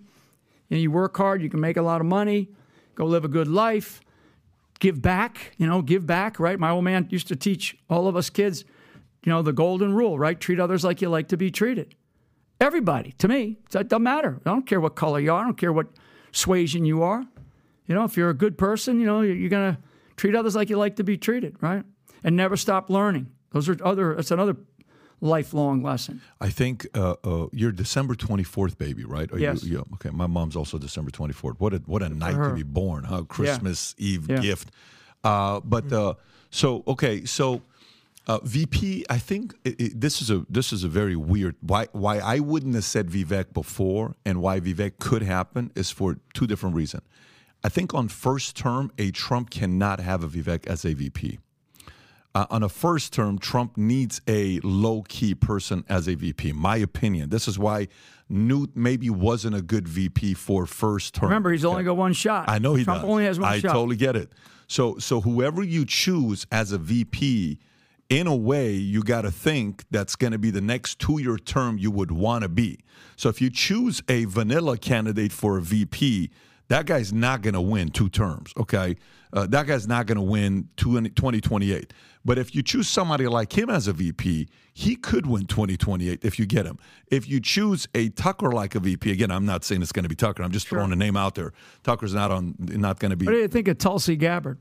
And 0.71 0.81
you 0.81 0.91
work 0.91 1.17
hard, 1.17 1.43
you 1.43 1.51
can 1.51 1.61
make 1.61 1.77
a 1.77 1.83
lot 1.83 2.01
of 2.01 2.07
money, 2.07 2.51
go 2.95 3.05
live 3.05 3.25
a 3.25 3.29
good 3.29 3.49
life, 3.49 4.01
give 4.79 5.03
back, 5.03 5.55
you 5.57 5.67
know, 5.67 5.83
give 5.83 6.07
back, 6.07 6.39
right? 6.39 6.59
My 6.59 6.71
old 6.71 6.85
man 6.85 7.09
used 7.11 7.29
to 7.29 7.37
teach 7.37 7.77
all 7.89 8.07
of 8.07 8.15
us 8.15 8.31
kids, 8.31 8.65
you 9.25 9.33
know, 9.33 9.43
the 9.43 9.53
golden 9.53 9.95
rule, 9.95 10.19
right? 10.19 10.39
Treat 10.39 10.61
others 10.61 10.85
like 10.85 11.03
you 11.03 11.09
like 11.09 11.29
to 11.29 11.37
be 11.37 11.51
treated. 11.51 11.95
Everybody, 12.61 13.13
to 13.19 13.29
me, 13.29 13.57
it 13.75 13.89
doesn't 13.89 14.03
matter. 14.03 14.41
I 14.45 14.51
don't 14.51 14.67
care 14.67 14.81
what 14.81 14.95
color 14.95 15.19
you 15.19 15.33
are, 15.33 15.41
I 15.41 15.45
don't 15.45 15.57
care 15.57 15.73
what 15.73 15.87
suasion 16.33 16.85
you 16.85 17.03
are. 17.03 17.25
You 17.87 17.95
know, 17.95 18.05
if 18.05 18.17
you're 18.17 18.31
a 18.31 18.35
good 18.35 18.57
person, 18.59 19.01
you 19.01 19.07
know, 19.07 19.23
you're 19.23 19.49
going 19.49 19.75
to 19.75 19.81
treat 20.17 20.35
others 20.37 20.55
like 20.55 20.69
you 20.71 20.77
like 20.77 20.97
to 20.97 21.05
be 21.05 21.17
treated, 21.17 21.57
right? 21.61 21.83
And 22.23 22.37
never 22.37 22.57
stop 22.57 22.91
learning. 22.91 23.29
Those 23.53 23.69
are 23.69 23.77
other, 23.83 24.15
that's 24.15 24.31
another 24.31 24.57
lifelong 25.21 25.83
lesson. 25.83 26.21
I 26.41 26.51
think 26.51 26.87
uh, 26.95 27.15
uh, 27.25 27.47
you're 27.53 27.73
December 27.73 28.15
24th, 28.15 28.79
baby, 28.79 29.05
right? 29.05 29.31
Are 29.33 29.39
Yes. 29.39 29.65
You, 29.65 29.79
yeah. 29.79 29.95
Okay. 29.95 30.11
My 30.11 30.27
mom's 30.27 30.55
also 30.55 30.79
December 30.79 31.11
24th. 31.11 31.57
What 31.59 31.75
a 31.75 31.79
what 31.87 32.03
a 32.03 32.09
night 32.09 32.35
to 32.35 32.55
be 32.55 32.63
born, 32.63 33.05
huh? 33.05 33.23
Christmas 33.25 33.95
Eve 33.99 34.29
Yeah. 34.31 34.41
gift. 34.41 34.71
Uh, 35.25 35.61
but 35.61 35.93
uh, 35.93 36.15
so 36.51 36.83
okay, 36.87 37.25
so 37.25 37.63
uh, 38.31 38.39
VP, 38.45 39.05
I 39.11 39.19
think 39.19 39.55
i 39.67 39.75
i 39.81 39.91
this 39.95 40.23
is 40.23 40.31
a 40.31 40.47
this 40.49 40.73
is 40.73 40.85
a 40.85 40.89
very 40.89 41.17
weird. 41.17 41.57
Why 41.61 41.87
why 41.93 42.19
I 42.19 42.39
wouldn't 42.41 42.75
have 42.75 42.85
said 42.85 43.11
Vivek 43.11 43.53
before, 43.53 44.17
and 44.25 44.41
why 44.41 44.61
Vivek 44.61 44.99
could 44.99 45.23
happen 45.23 45.71
is 45.75 45.91
for 45.91 46.19
two 46.35 46.47
different 46.47 46.77
reasons. 46.77 47.05
I 47.63 47.69
think 47.69 47.93
on 47.95 48.09
first 48.09 48.57
term, 48.57 48.91
a 48.99 49.11
Trump 49.11 49.51
cannot 49.51 50.01
have 50.01 50.23
a 50.25 50.29
Vivek 50.29 50.67
as 50.67 50.85
a 50.85 50.95
VP 50.95 51.39
uh, 52.35 52.47
on 52.51 52.63
a 52.63 52.69
first 52.69 53.13
term, 53.13 53.39
Trump 53.39 53.77
needs 53.77 54.21
a 54.29 54.61
low 54.63 55.03
key 55.03 55.35
person 55.35 55.85
as 55.89 56.09
a 56.09 56.15
VP. 56.15 56.53
My 56.53 56.77
opinion. 56.77 57.31
This 57.31 57.49
is 57.49 57.59
why 57.59 57.89
Newt 58.29 58.71
maybe 58.77 59.11
wasn't 59.11 59.57
a 59.57 59.63
good 59.63 59.89
VP 59.89 60.35
for 60.35 60.67
first 60.67 61.15
term. 61.15 61.29
Remember, 61.29 61.51
he's 61.51 61.65
only 61.65 61.83
got 61.83 61.97
one 61.97 62.13
shot. 62.13 62.49
I 62.49 62.59
know 62.59 62.75
he 62.75 62.85
Trump 62.85 63.03
does. 63.03 63.11
only 63.11 63.25
has 63.25 63.41
one 63.41 63.53
I 63.53 63.59
shot. 63.59 63.73
totally 63.73 63.97
get 63.97 64.17
it. 64.17 64.31
So 64.69 64.99
so 64.99 65.21
whoever 65.21 65.65
you 65.65 65.85
choose 65.85 66.47
as 66.53 66.71
a 66.71 66.79
VP, 66.79 67.59
in 68.11 68.27
a 68.27 68.37
way, 68.37 68.73
you 68.73 69.03
got 69.03 69.23
to 69.23 69.31
think 69.31 69.85
that's 69.91 70.17
going 70.17 70.33
to 70.33 70.39
be 70.39 70.51
the 70.51 70.61
next 70.61 70.99
two-year 70.99 71.39
term 71.39 71.79
you 71.79 71.91
would 71.93 72.11
want 72.11 72.43
to 72.43 72.49
be. 72.49 72.81
So 73.17 73.29
if 73.29 73.41
you 73.41 73.51
choose 73.51 74.03
a 74.09 74.25
vanilla 74.25 74.77
candidate 74.77 75.33
for 75.33 75.57
a 75.57 75.63
VP, 75.63 76.31
that 76.69 76.87
guy's 76.87 77.13
not 77.13 77.43
going 77.43 77.55
to 77.55 77.61
win 77.61 77.91
two 77.91 78.09
terms. 78.09 78.53
Okay, 78.57 78.97
uh, 79.33 79.47
that 79.47 79.67
guy's 79.67 79.87
not 79.87 80.07
going 80.07 80.17
to 80.17 80.23
win 80.23 80.69
2028. 80.77 81.93
But 82.25 82.39
if 82.39 82.55
you 82.55 82.63
choose 82.63 82.89
somebody 82.89 83.27
like 83.29 83.57
him 83.57 83.71
as 83.71 83.89
a 83.89 83.93
VP, 83.93 84.49
he 84.75 84.97
could 84.97 85.27
win 85.27 85.47
2028 85.47 86.21
if 86.23 86.39
you 86.39 86.47
get 86.47 86.67
him. 86.67 86.79
If 87.11 87.29
you 87.29 87.41
choose 87.41 87.89
a 87.95 88.11
Tucker 88.11 88.53
like 88.53 88.75
a 88.75 88.81
VP, 88.81 89.11
again, 89.11 89.31
I'm 89.31 89.47
not 89.47 89.65
saying 89.65 89.83
it's 89.83 89.93
going 89.93 90.03
to 90.03 90.09
be 90.09 90.15
Tucker. 90.15 90.43
I'm 90.43 90.53
just 90.53 90.69
throwing 90.69 90.93
a 90.93 90.97
name 90.97 91.17
out 91.17 91.35
there. 91.35 91.53
Tucker's 91.83 92.15
not 92.15 92.31
on, 92.31 92.55
not 92.59 92.99
going 92.99 93.11
to 93.11 93.17
be 93.17 93.27
What 93.27 93.33
do 93.33 93.39
you 93.39 93.49
think 93.49 93.69
of 93.69 93.79
Tulsi 93.79 94.17
Gabbard? 94.17 94.59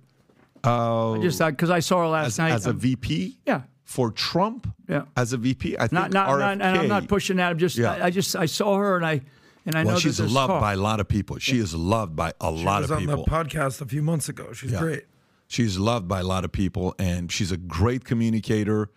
Oh, 0.64 1.16
I 1.16 1.20
just 1.20 1.40
because 1.40 1.70
I 1.70 1.80
saw 1.80 2.00
her 2.02 2.08
last 2.08 2.28
as, 2.28 2.38
night. 2.40 2.52
as 2.52 2.68
a 2.68 2.72
um, 2.72 2.80
VP. 2.80 3.38
yeah, 3.46 3.62
For 3.84 4.12
Trump, 4.12 4.68
Yeah. 4.88 5.04
as 5.16 5.34
a 5.34 5.38
VP, 5.38 5.76
I 5.78 5.82
think 5.82 5.92
not 5.94 6.12
not, 6.12 6.30
RFK. 6.30 6.40
not 6.40 6.52
and 6.52 6.64
I'm 6.64 6.88
not 6.88 7.08
pushing 7.08 7.38
that. 7.38 7.50
I'm 7.50 7.58
just 7.58 7.78
Yeah. 7.78 7.94
I, 7.94 8.06
I 8.06 8.10
just 8.10 8.36
I 8.36 8.46
saw 8.46 8.78
her 8.78 8.96
and 8.98 9.06
I 9.06 9.22
and 9.66 9.76
I 9.76 9.84
well, 9.84 9.94
know 9.96 10.00
she's 10.00 10.18
that 10.18 10.24
there's 10.24 10.34
loved 10.34 10.52
talk. 10.52 10.62
by 10.62 10.74
a 10.74 10.78
lot 10.78 11.00
of 11.00 11.08
people. 11.08 11.38
She 11.40 11.58
is 11.60 11.76
loved 11.76 12.16
by 12.16 12.32
a 12.42 12.50
lot 12.52 12.84
of 12.84 12.90
people. 12.90 13.00
She 13.00 13.06
was 13.08 13.14
on 13.14 13.20
the 13.20 13.52
podcast 13.52 13.82
a 13.82 13.86
few 13.86 14.02
months 14.02 14.28
ago. 14.30 14.54
She's 14.54 14.72
Yeah. 14.72 14.80
great. 14.80 15.04
She's 15.48 15.78
loved 15.78 16.08
by 16.08 16.20
a 16.20 16.24
lot 16.24 16.46
of 16.46 16.52
people, 16.52 16.94
and 17.00 17.32
she's 17.32 17.52
a 17.52 17.58
great 17.58 18.06
communicator. 18.06 18.90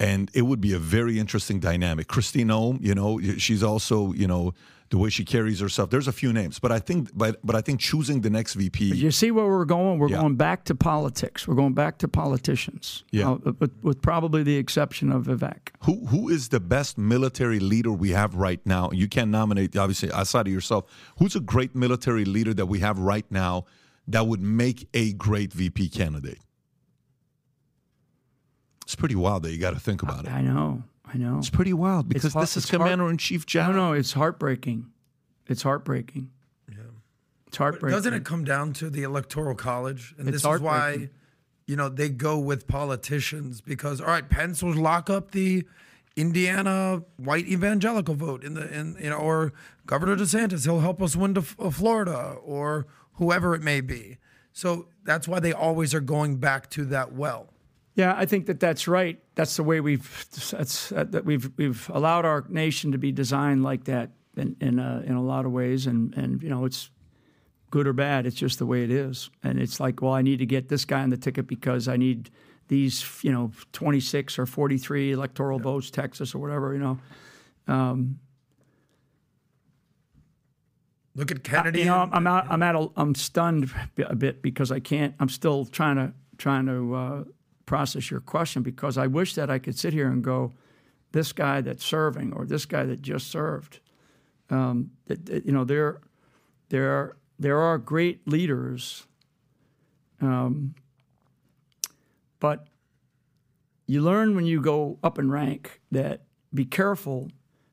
And 0.00 0.30
it 0.32 0.42
would 0.42 0.60
be 0.60 0.72
a 0.72 0.78
very 0.78 1.18
interesting 1.18 1.58
dynamic. 1.58 2.06
Kristi 2.06 2.44
Noem, 2.44 2.78
you 2.80 2.94
know, 2.94 3.20
she's 3.36 3.64
also, 3.64 4.12
you 4.12 4.28
know, 4.28 4.54
the 4.90 4.96
way 4.98 5.10
she 5.10 5.24
carries 5.24 5.60
herself. 5.60 5.90
There's 5.90 6.08
a 6.08 6.12
few 6.12 6.32
names, 6.32 6.58
but 6.58 6.72
I 6.72 6.78
think, 6.78 7.10
but 7.14 7.38
but 7.44 7.54
I 7.54 7.60
think 7.60 7.78
choosing 7.80 8.22
the 8.22 8.30
next 8.30 8.54
VP. 8.54 8.86
You 8.94 9.10
see 9.10 9.30
where 9.30 9.46
we're 9.46 9.64
going? 9.66 9.98
We're 9.98 10.08
Yeah. 10.08 10.20
going 10.20 10.36
back 10.36 10.64
to 10.64 10.74
politics. 10.74 11.46
We're 11.46 11.56
going 11.56 11.74
back 11.74 11.98
to 11.98 12.08
politicians. 12.08 13.04
Yeah. 13.10 13.32
Uh, 13.32 13.52
with, 13.58 13.72
with 13.82 14.00
probably 14.00 14.42
the 14.42 14.56
exception 14.56 15.12
of 15.12 15.24
Vivek. 15.26 15.70
Who 15.84 16.06
who 16.06 16.28
is 16.30 16.48
the 16.48 16.60
best 16.60 16.96
military 16.96 17.60
leader 17.60 17.92
we 17.92 18.10
have 18.10 18.34
right 18.34 18.60
now? 18.64 18.90
You 18.92 19.08
can 19.08 19.30
nominate 19.30 19.76
obviously 19.76 20.10
outside 20.12 20.46
of 20.46 20.52
yourself. 20.52 20.84
Who's 21.18 21.36
a 21.36 21.40
great 21.40 21.74
military 21.74 22.24
leader 22.24 22.54
that 22.54 22.66
we 22.66 22.78
have 22.80 22.98
right 22.98 23.26
now 23.30 23.66
that 24.06 24.26
would 24.26 24.40
make 24.40 24.88
a 24.94 25.12
great 25.12 25.52
VP 25.52 25.90
candidate? 25.90 26.38
It's 28.84 28.94
pretty 28.96 29.16
wild 29.16 29.42
that 29.42 29.52
you 29.52 29.58
got 29.58 29.74
to 29.74 29.80
think 29.80 30.02
about 30.02 30.24
it. 30.24 30.30
I 30.32 30.40
know. 30.40 30.82
I 31.12 31.16
know. 31.18 31.38
It's 31.38 31.50
pretty 31.50 31.72
wild 31.72 32.08
because 32.08 32.32
hard- 32.34 32.42
this 32.44 32.56
is 32.56 32.64
it's 32.64 32.70
hard- 32.70 32.82
Commander 32.82 33.08
in 33.10 33.16
Chief 33.18 33.42
No, 33.42 33.46
John. 33.46 33.76
no, 33.76 33.92
it's 33.92 34.12
heartbreaking. 34.12 34.86
It's 35.46 35.62
heartbreaking. 35.62 36.30
Yeah. 36.70 36.76
It's 37.46 37.56
heartbreaking. 37.56 37.96
Doesn't 37.96 38.14
it 38.14 38.24
come 38.24 38.44
down 38.44 38.72
to 38.74 38.90
the 38.90 39.02
electoral 39.04 39.54
college? 39.54 40.14
And 40.18 40.28
It's 40.28 40.42
this 40.42 40.54
is 40.54 40.60
why, 40.60 40.78
heartbreaking. 40.78 41.10
you 41.66 41.76
know, 41.76 41.88
they 41.88 42.08
go 42.10 42.38
with 42.38 42.66
politicians 42.66 43.60
because 43.62 44.00
all 44.00 44.08
right, 44.08 44.28
Pence 44.28 44.62
will 44.62 44.74
lock 44.74 45.08
up 45.08 45.30
the 45.30 45.64
Indiana 46.16 47.02
white 47.16 47.46
evangelical 47.46 48.14
vote 48.14 48.42
in 48.44 48.54
the 48.54 48.68
in 48.76 48.96
you 49.00 49.08
know, 49.10 49.16
or 49.16 49.52
Governor 49.86 50.16
DeSantis, 50.16 50.64
he'll 50.64 50.80
help 50.80 51.00
us 51.00 51.14
win 51.16 51.32
to 51.34 51.40
F- 51.40 51.56
uh, 51.58 51.70
Florida 51.70 52.36
or 52.42 52.86
whoever 53.14 53.54
it 53.54 53.62
may 53.62 53.80
be. 53.80 54.18
So 54.52 54.88
that's 55.04 55.28
why 55.28 55.38
they 55.40 55.52
always 55.52 55.94
are 55.94 56.00
going 56.00 56.36
back 56.36 56.68
to 56.70 56.84
that 56.86 57.12
well. 57.12 57.52
Yeah, 57.98 58.14
I 58.16 58.26
think 58.26 58.46
that 58.46 58.60
that's 58.60 58.86
right. 58.86 59.18
That's 59.34 59.56
the 59.56 59.64
way 59.64 59.80
we've 59.80 60.26
that's 60.52 60.92
uh, 60.92 61.02
that 61.10 61.24
we've 61.24 61.50
we've 61.56 61.90
allowed 61.92 62.24
our 62.24 62.44
nation 62.48 62.92
to 62.92 62.98
be 62.98 63.10
designed 63.10 63.64
like 63.64 63.84
that 63.84 64.12
in 64.36 64.54
in 64.60 64.78
a, 64.78 65.02
in 65.04 65.14
a 65.16 65.22
lot 65.22 65.44
of 65.44 65.50
ways, 65.50 65.86
and 65.88 66.14
and 66.14 66.40
you 66.40 66.48
know 66.48 66.64
it's 66.64 66.90
good 67.72 67.88
or 67.88 67.92
bad. 67.92 68.24
It's 68.24 68.36
just 68.36 68.60
the 68.60 68.66
way 68.66 68.84
it 68.84 68.92
is, 68.92 69.30
and 69.42 69.58
it's 69.58 69.80
like, 69.80 70.00
well, 70.00 70.12
I 70.12 70.22
need 70.22 70.38
to 70.38 70.46
get 70.46 70.68
this 70.68 70.84
guy 70.84 71.02
on 71.02 71.10
the 71.10 71.16
ticket 71.16 71.48
because 71.48 71.88
I 71.88 71.96
need 71.96 72.30
these, 72.68 73.04
you 73.22 73.32
know, 73.32 73.50
twenty 73.72 73.98
six 73.98 74.38
or 74.38 74.46
forty 74.46 74.78
three 74.78 75.10
electoral 75.10 75.58
votes, 75.58 75.90
Texas 75.90 76.36
or 76.36 76.38
whatever, 76.38 76.72
you 76.74 76.78
know. 76.78 77.00
Look 81.16 81.32
at 81.32 81.42
Kennedy. 81.42 81.80
You 81.80 81.86
know, 81.86 82.02
and- 82.04 82.14
I'm 82.14 82.26
out, 82.28 82.46
I'm 82.48 82.62
at 82.62 82.76
a, 82.76 82.88
I'm 82.96 83.16
stunned 83.16 83.72
a 83.98 84.14
bit 84.14 84.40
because 84.40 84.70
I 84.70 84.78
can't. 84.78 85.16
I'm 85.18 85.28
still 85.28 85.64
trying 85.64 85.96
to 85.96 86.12
trying 86.36 86.66
to 86.66 86.94
uh, 86.94 87.24
process 87.68 88.10
your 88.10 88.20
question 88.20 88.62
because 88.62 88.96
I 88.96 89.06
wish 89.06 89.34
that 89.34 89.50
I 89.50 89.58
could 89.58 89.78
sit 89.78 89.92
here 89.92 90.08
and 90.10 90.24
go, 90.24 90.54
this 91.12 91.32
guy 91.32 91.60
that's 91.60 91.84
serving 91.84 92.32
or 92.32 92.46
this 92.46 92.64
guy 92.64 92.84
that 92.84 93.02
just 93.02 93.30
served. 93.30 93.80
Um, 94.48 94.92
that, 95.06 95.26
that, 95.26 95.44
you 95.44 95.52
know, 95.52 95.64
there 95.64 96.00
there 96.70 96.90
are, 96.90 97.16
there 97.38 97.58
are 97.60 97.76
great 97.76 98.26
leaders, 98.26 99.06
um, 100.22 100.74
but 102.40 102.68
you 103.86 104.00
learn 104.00 104.34
when 104.34 104.46
you 104.46 104.62
go 104.62 104.98
up 105.02 105.18
in 105.18 105.30
rank 105.30 105.82
that 105.92 106.22
be 106.54 106.64
careful 106.64 107.30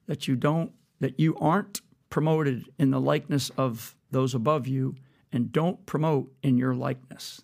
that 0.08 0.28
you 0.28 0.36
don't 0.36 0.74
that 1.00 1.18
you 1.20 1.38
aren't 1.40 1.80
promoted 2.10 2.66
in 2.78 2.92
the 2.92 3.00
likeness 3.00 3.50
of 3.58 3.96
those 4.12 4.36
above 4.36 4.68
you 4.68 4.96
and 5.32 5.54
don't 5.54 5.86
promote 5.86 6.34
in 6.44 6.58
your 6.58 6.76
likeness 6.76 7.42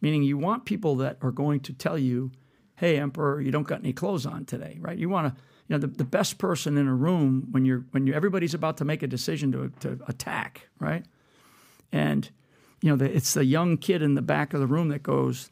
meaning 0.00 0.22
you 0.22 0.38
want 0.38 0.64
people 0.64 0.96
that 0.96 1.18
are 1.22 1.30
going 1.30 1.60
to 1.60 1.72
tell 1.72 1.98
you 1.98 2.30
hey 2.76 2.98
emperor 2.98 3.40
you 3.40 3.50
don't 3.50 3.66
got 3.66 3.80
any 3.80 3.92
clothes 3.92 4.26
on 4.26 4.44
today 4.44 4.78
right 4.80 4.98
you 4.98 5.08
want 5.08 5.26
to 5.26 5.42
you 5.68 5.76
know 5.76 5.78
the, 5.78 5.86
the 5.86 6.04
best 6.04 6.38
person 6.38 6.76
in 6.76 6.86
a 6.86 6.94
room 6.94 7.46
when 7.50 7.64
you're 7.64 7.84
when 7.90 8.06
you 8.06 8.12
everybody's 8.12 8.54
about 8.54 8.76
to 8.76 8.84
make 8.84 9.02
a 9.02 9.06
decision 9.06 9.52
to, 9.52 9.72
to 9.80 9.98
attack 10.08 10.68
right 10.78 11.04
and 11.92 12.30
you 12.82 12.90
know 12.90 12.96
the, 12.96 13.04
it's 13.14 13.34
the 13.34 13.44
young 13.44 13.76
kid 13.76 14.02
in 14.02 14.14
the 14.14 14.22
back 14.22 14.54
of 14.54 14.60
the 14.60 14.66
room 14.66 14.88
that 14.88 15.02
goes 15.02 15.50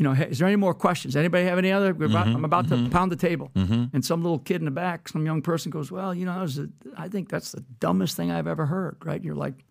you 0.00 0.04
know, 0.04 0.14
hey, 0.14 0.28
is 0.30 0.38
there 0.38 0.48
any 0.48 0.56
more 0.56 0.72
questions? 0.72 1.14
Anybody 1.14 1.44
have 1.44 1.58
any 1.58 1.70
other? 1.70 1.92
We're 1.92 2.06
about- 2.06 2.26
mm-hmm, 2.26 2.36
I'm 2.36 2.44
about 2.46 2.68
to 2.68 2.74
mm-hmm. 2.76 2.88
pound 2.88 3.12
the 3.12 3.16
table, 3.16 3.50
mm-hmm. 3.54 3.84
and 3.92 4.02
some 4.02 4.22
little 4.22 4.38
kid 4.38 4.56
in 4.56 4.64
the 4.64 4.70
back, 4.70 5.10
some 5.10 5.26
young 5.26 5.42
person 5.42 5.70
goes, 5.70 5.92
"Well, 5.92 6.14
you 6.14 6.24
know, 6.24 6.32
that 6.32 6.40
was 6.40 6.56
the- 6.56 6.72
I 6.96 7.08
think 7.08 7.28
that's 7.28 7.52
the 7.52 7.60
dumbest 7.80 8.16
thing 8.16 8.30
I've 8.30 8.46
ever 8.46 8.64
heard." 8.64 8.96
Right? 9.04 9.16
And 9.16 9.24
you're 9.26 9.34
like, 9.34 9.62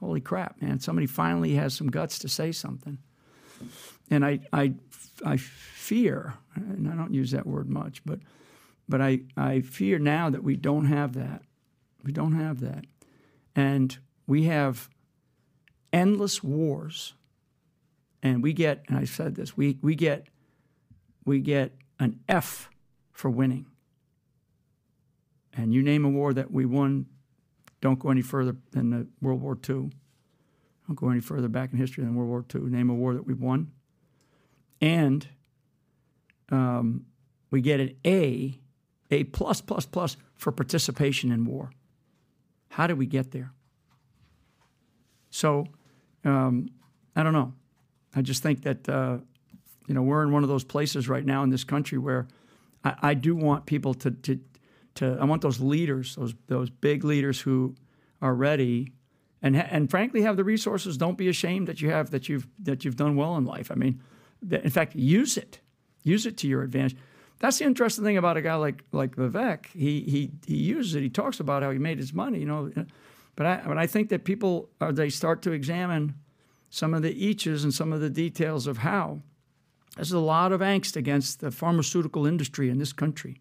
"Holy 0.00 0.22
crap, 0.22 0.62
man! 0.62 0.80
Somebody 0.80 1.06
finally 1.06 1.52
has 1.56 1.74
some 1.74 1.88
guts 1.88 2.18
to 2.20 2.30
say 2.30 2.50
something." 2.50 2.96
And 4.10 4.24
I, 4.24 4.40
I, 4.52 4.74
I 5.24 5.36
fear, 5.36 6.34
and 6.54 6.88
I 6.88 6.94
don't 6.94 7.12
use 7.12 7.30
that 7.32 7.46
word 7.46 7.68
much, 7.68 8.02
but, 8.04 8.20
but 8.88 9.00
I, 9.00 9.20
I 9.36 9.60
fear 9.60 9.98
now 9.98 10.30
that 10.30 10.42
we 10.42 10.56
don't 10.56 10.86
have 10.86 11.14
that. 11.14 11.42
We 12.04 12.12
don't 12.12 12.34
have 12.34 12.60
that, 12.60 12.84
and 13.54 13.98
we 14.26 14.44
have 14.44 14.88
endless 15.92 16.42
wars 16.42 17.14
and 18.22 18.42
we 18.42 18.52
get 18.52 18.84
and 18.88 18.98
I 18.98 19.04
said 19.04 19.34
this 19.34 19.56
we 19.56 19.78
we 19.80 19.94
get 19.94 20.26
we 21.28 21.40
get 21.40 21.72
an 22.00 22.20
F 22.28 22.70
for 23.12 23.28
winning. 23.30 23.66
And 25.52 25.74
you 25.74 25.82
name 25.82 26.04
a 26.04 26.08
war 26.08 26.32
that 26.32 26.50
we 26.50 26.64
won, 26.64 27.06
don't 27.80 27.98
go 27.98 28.10
any 28.10 28.22
further 28.22 28.56
than 28.70 29.10
World 29.20 29.42
War 29.42 29.58
II. 29.68 29.90
Don't 30.88 30.96
go 30.96 31.10
any 31.10 31.20
further 31.20 31.48
back 31.48 31.72
in 31.72 31.78
history 31.78 32.02
than 32.02 32.14
World 32.14 32.30
War 32.30 32.44
II. 32.52 32.70
Name 32.70 32.88
a 32.88 32.94
war 32.94 33.12
that 33.12 33.26
we've 33.26 33.40
won. 33.40 33.70
And 34.80 35.28
um, 36.50 37.04
we 37.50 37.60
get 37.60 37.78
an 37.78 37.94
A, 38.06 38.58
A 39.10 39.24
plus 39.24 39.60
plus 39.60 39.84
plus 39.84 40.16
for 40.34 40.50
participation 40.50 41.30
in 41.30 41.44
war. 41.44 41.70
How 42.70 42.86
did 42.86 42.96
we 42.96 43.06
get 43.06 43.32
there? 43.32 43.52
So, 45.30 45.66
um, 46.24 46.70
I 47.14 47.22
don't 47.22 47.34
know. 47.34 47.52
I 48.14 48.22
just 48.22 48.42
think 48.42 48.62
that 48.62 48.88
uh, 48.88 49.18
you 49.86 49.94
know 49.94 50.02
we're 50.02 50.22
in 50.22 50.32
one 50.32 50.42
of 50.42 50.48
those 50.48 50.64
places 50.64 51.06
right 51.06 51.24
now 51.24 51.42
in 51.42 51.50
this 51.50 51.64
country 51.64 51.98
where 51.98 52.28
I, 52.82 52.94
I 53.02 53.14
do 53.14 53.36
want 53.36 53.66
people 53.66 53.92
to, 53.94 54.10
to 54.10 54.40
to 54.96 55.18
I 55.20 55.24
want 55.24 55.42
those 55.42 55.60
leaders, 55.60 56.16
those 56.16 56.34
those 56.46 56.70
big 56.70 57.04
leaders 57.04 57.40
who 57.40 57.74
are 58.22 58.34
ready 58.34 58.92
and 59.42 59.56
and 59.56 59.90
frankly 59.90 60.22
have 60.22 60.36
the 60.36 60.44
resources. 60.44 60.96
Don't 60.96 61.18
be 61.18 61.28
ashamed 61.28 61.66
that 61.68 61.80
you 61.80 61.90
have 61.90 62.10
that 62.10 62.28
you've 62.28 62.46
that 62.58 62.84
you've 62.84 62.96
done 62.96 63.16
well 63.16 63.36
in 63.36 63.44
life. 63.44 63.70
I 63.70 63.74
mean, 63.74 64.00
in 64.50 64.70
fact, 64.70 64.94
use 64.94 65.36
it, 65.36 65.60
use 66.02 66.26
it 66.26 66.36
to 66.38 66.48
your 66.48 66.62
advantage. 66.62 66.96
That's 67.40 67.58
the 67.58 67.64
interesting 67.64 68.04
thing 68.04 68.16
about 68.16 68.36
a 68.36 68.42
guy 68.42 68.56
like 68.56 68.82
like 68.92 69.16
Vivek. 69.16 69.66
He 69.66 70.00
he 70.00 70.30
he 70.46 70.56
uses 70.56 70.94
it. 70.94 71.02
He 71.02 71.10
talks 71.10 71.40
about 71.40 71.62
how 71.62 71.70
he 71.70 71.78
made 71.78 71.98
his 71.98 72.12
money. 72.12 72.40
You 72.40 72.46
know, 72.46 72.72
but 73.36 73.46
I 73.46 73.62
but 73.66 73.78
I 73.78 73.86
think 73.86 74.08
that 74.08 74.24
people 74.24 74.70
are, 74.80 74.92
they 74.92 75.10
start 75.10 75.42
to 75.42 75.52
examine 75.52 76.14
some 76.70 76.94
of 76.94 77.02
the 77.02 77.12
eaches 77.12 77.64
and 77.64 77.72
some 77.72 77.92
of 77.92 78.00
the 78.00 78.10
details 78.10 78.66
of 78.66 78.78
how. 78.78 79.22
There's 79.96 80.12
a 80.12 80.20
lot 80.20 80.52
of 80.52 80.60
angst 80.60 80.96
against 80.96 81.40
the 81.40 81.50
pharmaceutical 81.50 82.24
industry 82.24 82.68
in 82.68 82.78
this 82.78 82.92
country. 82.92 83.40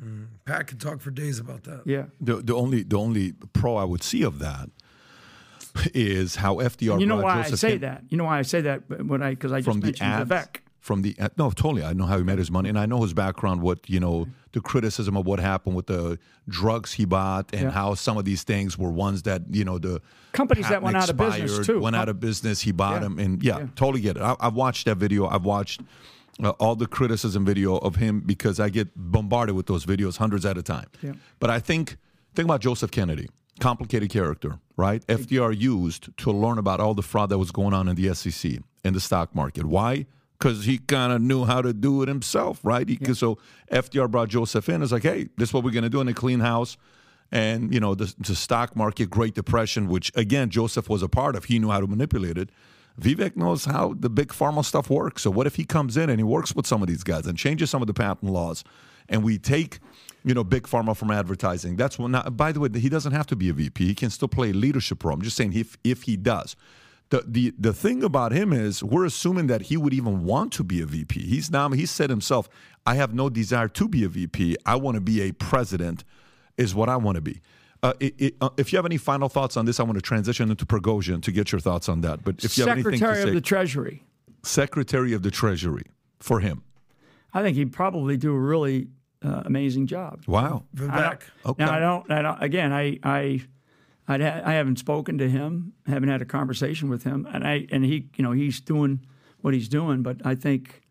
Mm, 0.00 0.26
Pat 0.44 0.68
could 0.68 0.80
talk 0.80 1.00
for 1.00 1.10
days 1.10 1.40
about 1.40 1.64
that. 1.64 1.82
Yeah. 1.84 2.04
The, 2.20 2.36
the 2.36 2.54
only 2.54 2.82
the 2.82 2.96
only 2.96 3.32
pro 3.52 3.76
I 3.76 3.84
would 3.84 4.02
see 4.02 4.22
of 4.22 4.38
that 4.40 4.70
is 5.94 6.36
how 6.36 6.56
FDR. 6.56 7.00
You 7.00 7.06
know 7.06 7.16
why 7.20 7.42
Joseph 7.42 7.54
I 7.54 7.56
say 7.56 7.76
that? 7.78 8.04
You 8.08 8.16
know 8.16 8.24
why 8.24 8.38
I 8.38 8.42
say 8.42 8.60
that? 8.62 8.82
When 9.04 9.22
I 9.22 9.30
because 9.30 9.52
I 9.52 9.58
just 9.58 9.66
from 9.68 9.80
the 9.80 9.86
mentioned 9.86 10.10
ads, 10.10 10.30
Vivek. 10.30 10.56
from 10.80 11.02
the 11.02 11.16
no, 11.36 11.50
totally. 11.50 11.82
I 11.84 11.92
know 11.92 12.06
how 12.06 12.16
he 12.18 12.24
made 12.24 12.38
his 12.38 12.50
money, 12.50 12.68
and 12.68 12.78
I 12.78 12.86
know 12.86 13.02
his 13.02 13.12
background. 13.14 13.62
What 13.62 13.88
you 13.88 14.00
know, 14.00 14.26
the 14.52 14.60
criticism 14.60 15.16
of 15.16 15.26
what 15.26 15.40
happened 15.40 15.76
with 15.76 15.86
the 15.86 16.18
drugs 16.48 16.92
he 16.92 17.04
bought, 17.04 17.52
and 17.52 17.62
Yeah. 17.62 17.70
how 17.70 17.94
some 17.94 18.16
of 18.16 18.24
these 18.24 18.42
things 18.44 18.78
were 18.78 18.90
ones 18.90 19.22
that 19.22 19.42
you 19.50 19.64
know 19.64 19.78
the 19.78 20.00
Companies 20.32 20.68
that 20.68 20.82
went 20.82 20.96
out 20.96 21.08
of 21.08 21.16
business, 21.16 21.64
too. 21.64 21.78
Went 21.80 21.94
out 21.94 22.08
of 22.08 22.18
business. 22.18 22.60
He 22.60 22.72
bought 22.72 22.94
Yeah. 22.94 22.98
them, 23.00 23.18
and 23.18 23.42
yeah, 23.42 23.58
Yeah. 23.58 23.66
totally 23.76 24.00
get 24.00 24.16
it. 24.16 24.22
I, 24.22 24.34
I've 24.40 24.54
watched 24.54 24.84
that 24.86 24.96
video. 24.96 25.26
I've 25.28 25.44
watched. 25.44 25.80
Uh, 26.42 26.48
all 26.58 26.74
the 26.74 26.88
criticism 26.88 27.44
video 27.44 27.76
of 27.76 27.94
him 27.94 28.18
because 28.18 28.58
I 28.58 28.68
get 28.68 28.88
bombarded 28.96 29.54
with 29.54 29.66
those 29.66 29.86
videos 29.86 30.16
hundreds 30.16 30.44
at 30.44 30.58
a 30.58 30.64
time. 30.64 30.86
Yeah. 31.00 31.12
But 31.38 31.50
I 31.50 31.60
think 31.60 31.96
think 32.34 32.46
about 32.46 32.60
Joseph 32.60 32.90
Kennedy, 32.90 33.28
complicated 33.60 34.10
character, 34.10 34.58
right? 34.76 35.06
FDR 35.06 35.56
used 35.56 36.16
to 36.18 36.32
learn 36.32 36.58
about 36.58 36.80
all 36.80 36.94
the 36.94 37.02
fraud 37.02 37.28
that 37.30 37.38
was 37.38 37.50
going 37.50 37.74
on 37.74 37.88
in 37.88 37.96
the 37.96 38.14
SEC 38.14 38.58
in 38.84 38.92
the 38.94 39.00
stock 39.00 39.34
market. 39.34 39.66
Why? 39.66 40.06
Because 40.38 40.64
he 40.64 40.78
kind 40.78 41.12
of 41.12 41.22
knew 41.22 41.44
how 41.44 41.62
to 41.62 41.72
do 41.72 42.02
it 42.02 42.08
himself, 42.08 42.60
right? 42.62 42.88
He, 42.88 42.98
So 43.14 43.38
FDR 43.70 44.10
brought 44.10 44.28
Joseph 44.28 44.68
in. 44.68 44.82
It's 44.82 44.92
like, 44.92 45.04
hey, 45.04 45.28
this 45.36 45.50
is 45.50 45.54
what 45.54 45.64
we're 45.64 45.70
going 45.70 45.84
to 45.84 45.90
do 45.90 46.00
in 46.00 46.08
a 46.08 46.14
clean 46.14 46.40
house. 46.40 46.76
And 47.32 47.72
you 47.72 47.80
know 47.80 47.94
the, 47.94 48.14
the 48.18 48.34
stock 48.34 48.76
market, 48.76 49.10
Great 49.10 49.34
Depression, 49.34 49.88
which 49.88 50.12
again 50.14 50.50
Joseph 50.50 50.88
was 50.88 51.02
a 51.02 51.08
part 51.08 51.34
of. 51.34 51.46
He 51.46 51.58
knew 51.58 51.70
how 51.70 51.80
to 51.80 51.86
manipulate 51.86 52.38
it. 52.38 52.50
Vivek 53.00 53.34
knows 53.34 53.64
how 53.64 53.94
the 53.98 54.08
big 54.08 54.28
pharma 54.28 54.64
stuff 54.64 54.88
works. 54.88 55.22
So 55.22 55.30
what 55.30 55.46
if 55.46 55.56
he 55.56 55.64
comes 55.64 55.96
in 55.96 56.10
and 56.10 56.20
he 56.20 56.24
works 56.24 56.54
with 56.54 56.66
some 56.66 56.80
of 56.80 56.88
these 56.88 57.02
guys 57.02 57.26
and 57.26 57.36
changes 57.36 57.70
some 57.70 57.82
of 57.82 57.88
the 57.88 57.94
patent 57.94 58.30
laws, 58.30 58.62
and 59.08 59.24
we 59.24 59.38
take, 59.38 59.80
you 60.24 60.34
know, 60.34 60.42
big 60.44 60.64
pharma 60.64 60.96
from 60.96 61.10
advertising? 61.10 61.76
That's 61.76 61.98
when. 61.98 62.12
Not, 62.12 62.36
by 62.36 62.52
the 62.52 62.60
way, 62.60 62.68
he 62.74 62.88
doesn't 62.88 63.12
have 63.12 63.26
to 63.28 63.36
be 63.36 63.48
a 63.48 63.52
VP. 63.52 63.86
He 63.86 63.94
can 63.94 64.10
still 64.10 64.28
play 64.28 64.50
a 64.50 64.54
leadership 64.54 65.04
role. 65.04 65.14
I'm 65.14 65.22
just 65.22 65.36
saying 65.36 65.52
if 65.54 65.76
if 65.84 66.02
he 66.02 66.16
does. 66.16 66.56
The, 67.10 67.22
the 67.26 67.54
the 67.58 67.72
thing 67.72 68.02
about 68.02 68.32
him 68.32 68.52
is 68.52 68.82
we're 68.82 69.04
assuming 69.04 69.46
that 69.48 69.62
he 69.62 69.76
would 69.76 69.92
even 69.92 70.24
want 70.24 70.52
to 70.54 70.64
be 70.64 70.80
a 70.80 70.86
VP. 70.86 71.20
He's 71.26 71.50
now 71.50 71.68
he 71.70 71.86
said 71.86 72.10
himself, 72.10 72.48
I 72.86 72.94
have 72.96 73.14
no 73.14 73.28
desire 73.28 73.68
to 73.68 73.88
be 73.88 74.04
a 74.04 74.08
VP. 74.08 74.56
I 74.64 74.76
want 74.76 74.96
to 74.96 75.00
be 75.00 75.20
a 75.22 75.32
president, 75.32 76.02
is 76.56 76.74
what 76.74 76.88
I 76.88 76.96
want 76.96 77.16
to 77.16 77.20
be. 77.20 77.40
Uh, 77.82 77.92
it, 78.00 78.14
it, 78.18 78.34
uh, 78.40 78.48
if 78.56 78.72
you 78.72 78.78
have 78.78 78.86
any 78.86 78.96
final 78.96 79.28
thoughts 79.28 79.58
on 79.58 79.66
this, 79.66 79.78
I 79.78 79.82
want 79.82 79.96
to 79.96 80.02
transition 80.02 80.50
into 80.50 80.64
Prigozhin 80.64 81.22
to 81.22 81.30
get 81.30 81.52
your 81.52 81.60
thoughts 81.60 81.88
on 81.88 82.00
that. 82.00 82.24
But 82.24 82.42
if 82.42 82.56
you 82.56 82.64
have 82.64 82.72
anything 82.72 82.92
to 82.92 82.98
Secretary 82.98 83.22
say, 83.22 83.28
of 83.28 83.34
the 83.34 83.40
Treasury. 83.42 84.04
Secretary 84.42 85.12
of 85.12 85.22
the 85.22 85.30
Treasury 85.30 85.84
for 86.18 86.40
him. 86.40 86.62
I 87.34 87.42
think 87.42 87.56
he'd 87.56 87.72
probably 87.72 88.16
do 88.16 88.34
a 88.34 88.38
really 88.38 88.88
uh, 89.24 89.42
amazing 89.44 89.86
job. 89.86 90.22
Wow. 90.26 90.64
I 90.76 90.78
don't- 90.80 90.90
Vivek. 90.90 91.22
Okay. 91.46 91.64
Now 91.64 91.72
I 91.72 91.78
don't. 91.80 92.10
I 92.10 92.22
don't. 92.22 92.42
Again, 92.42 92.72
I 92.72 92.98
I 93.02 93.42
I'd 94.06 94.20
ha- 94.20 94.42
I 94.44 94.52
haven't 94.54 94.78
spoken 94.78 95.18
to 95.18 95.28
him. 95.28 95.72
Haven't 95.86 96.08
had 96.10 96.20
a 96.22 96.26
conversation 96.26 96.88
with 96.90 97.04
him, 97.04 97.26
and 97.32 97.46
I 97.46 97.66
and 97.72 97.84
he 97.84 98.08
you 98.16 98.22
know 98.24 98.32
he's 98.32 98.60
doing 98.60 99.00
what 99.40 99.54
he's 99.54 99.68
doing. 99.68 100.02
But 100.02 100.18
I 100.24 100.34
think 100.34 100.82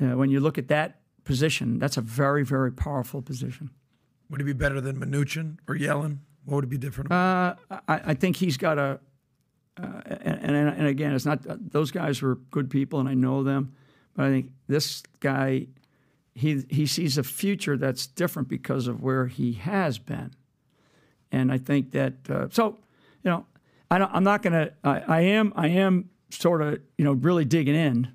uh, 0.00 0.16
when 0.16 0.30
you 0.30 0.40
look 0.40 0.58
at 0.58 0.68
that 0.68 1.00
position, 1.24 1.78
that's 1.78 1.96
a 1.96 2.00
very 2.02 2.44
very 2.44 2.72
powerful 2.72 3.20
position. 3.22 3.70
Would 4.30 4.40
it 4.40 4.44
be 4.44 4.52
better 4.52 4.80
than 4.80 4.96
Mnuchin 5.00 5.58
or 5.68 5.76
Yellen? 5.76 6.18
What 6.44 6.56
would 6.56 6.64
it 6.64 6.70
be 6.70 6.78
different? 6.78 7.06
About? 7.08 7.58
Uh, 7.70 7.78
I, 7.88 8.00
I 8.06 8.14
think 8.14 8.36
he's 8.36 8.56
got 8.56 8.78
a. 8.78 9.00
Uh, 9.76 10.00
and, 10.06 10.56
and 10.56 10.68
and 10.68 10.86
again, 10.86 11.12
it's 11.14 11.24
not 11.26 11.40
those 11.72 11.90
guys 11.90 12.22
were 12.22 12.36
good 12.50 12.70
people, 12.70 13.00
and 13.00 13.08
I 13.08 13.14
know 13.14 13.42
them, 13.42 13.72
but 14.14 14.26
I 14.26 14.28
think 14.30 14.50
this 14.66 15.02
guy, 15.20 15.66
he 16.34 16.64
he 16.68 16.86
sees 16.86 17.18
a 17.18 17.22
future 17.22 17.76
that's 17.76 18.06
different 18.06 18.48
because 18.48 18.86
of 18.86 19.02
where 19.02 19.26
he 19.26 19.52
has 19.54 19.98
been, 19.98 20.32
and 21.32 21.52
I 21.52 21.58
think 21.58 21.90
that 21.92 22.28
uh, 22.28 22.48
so, 22.50 22.78
you 23.22 23.30
know, 23.30 23.46
I 23.90 23.98
don't, 23.98 24.10
I'm 24.12 24.24
not 24.24 24.42
gonna. 24.42 24.70
I, 24.84 25.00
I 25.00 25.20
am 25.22 25.52
I 25.56 25.68
am 25.68 26.10
sort 26.30 26.62
of 26.62 26.80
you 26.96 27.04
know 27.04 27.12
really 27.12 27.44
digging 27.44 27.74
in 27.74 28.12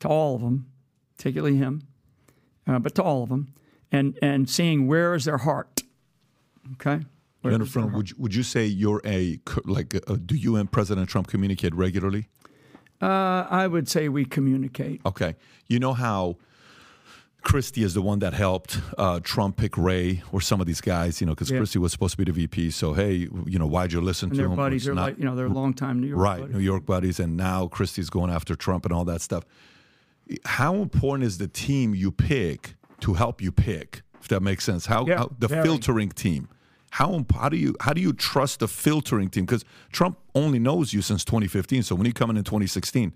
to 0.00 0.08
all 0.08 0.34
of 0.34 0.40
them, 0.40 0.66
particularly 1.16 1.56
him, 1.56 1.86
uh, 2.66 2.78
but 2.78 2.94
to 2.96 3.02
all 3.02 3.22
of 3.22 3.28
them, 3.28 3.54
and 3.92 4.18
and 4.20 4.48
seeing 4.48 4.86
where 4.86 5.14
is 5.14 5.24
their 5.24 5.38
heart. 5.38 5.82
Okay. 6.72 7.04
Where 7.42 7.52
Jennifer, 7.52 7.86
would 7.86 8.10
you, 8.10 8.16
would 8.18 8.34
you 8.34 8.42
say 8.42 8.66
you're 8.66 9.00
a 9.04 9.38
like 9.64 9.94
uh 9.94 10.16
do 10.24 10.36
you 10.36 10.56
and 10.56 10.70
President 10.70 11.08
Trump 11.08 11.28
communicate 11.28 11.74
regularly? 11.74 12.28
Uh, 13.00 13.46
I 13.48 13.66
would 13.66 13.88
say 13.88 14.10
we 14.10 14.26
communicate. 14.26 15.00
Okay. 15.06 15.36
You 15.68 15.78
know 15.78 15.94
how 15.94 16.36
Christie 17.42 17.82
is 17.82 17.94
the 17.94 18.02
one 18.02 18.18
that 18.20 18.34
helped 18.34 18.80
uh, 18.98 19.18
Trump 19.20 19.56
pick 19.56 19.76
Wray 19.78 20.22
or 20.30 20.40
some 20.40 20.60
of 20.60 20.66
these 20.66 20.80
guys, 20.80 21.20
you 21.20 21.26
know, 21.26 21.32
because 21.34 21.50
Yeah. 21.50 21.58
Christie 21.58 21.78
was 21.78 21.90
supposed 21.92 22.12
to 22.12 22.18
be 22.18 22.24
the 22.24 22.32
VP. 22.32 22.70
So 22.70 22.92
hey, 22.92 23.28
you 23.46 23.58
know, 23.58 23.66
why'd 23.66 23.92
you 23.92 24.00
listen 24.00 24.28
And 24.28 24.36
to 24.36 24.42
their 24.42 24.50
him? 24.50 24.56
buddies 24.56 24.86
are 24.86 24.94
not- 24.94 25.02
like, 25.02 25.18
you 25.18 25.24
know, 25.24 25.34
they're 25.34 25.48
longtime 25.48 26.00
New 26.00 26.08
York 26.08 26.20
right, 26.20 26.40
buddies. 26.40 26.54
New 26.56 26.60
York 26.62 26.84
buddies, 26.86 27.18
and 27.18 27.36
now 27.36 27.66
Christie's 27.66 28.10
going 28.10 28.30
after 28.30 28.54
Trump 28.54 28.84
and 28.84 28.92
all 28.92 29.04
that 29.06 29.22
stuff. 29.22 29.44
How 30.44 30.76
important 30.76 31.24
is 31.26 31.38
the 31.38 31.48
team 31.48 31.94
you 31.94 32.12
pick 32.12 32.74
to 33.00 33.14
help 33.14 33.40
you 33.42 33.50
pick? 33.50 34.02
If 34.20 34.28
that 34.28 34.42
makes 34.42 34.64
sense, 34.64 34.86
how, 34.86 35.06
Yeah, 35.06 35.18
how 35.18 35.30
the 35.38 35.48
very. 35.48 35.62
filtering 35.64 36.10
team? 36.10 36.48
How 36.90 37.24
how 37.34 37.48
do 37.48 37.56
you 37.56 37.74
how 37.80 37.92
do 37.92 38.00
you 38.00 38.12
trust 38.12 38.58
the 38.60 38.68
filtering 38.68 39.30
team? 39.30 39.44
Because 39.46 39.64
Trump 39.92 40.18
only 40.34 40.58
knows 40.58 40.92
you 40.92 41.02
since 41.02 41.24
2015. 41.24 41.84
So 41.84 41.94
when 41.94 42.04
you 42.04 42.12
come 42.12 42.30
in 42.30 42.36
in 42.36 42.44
2016, 42.44 43.12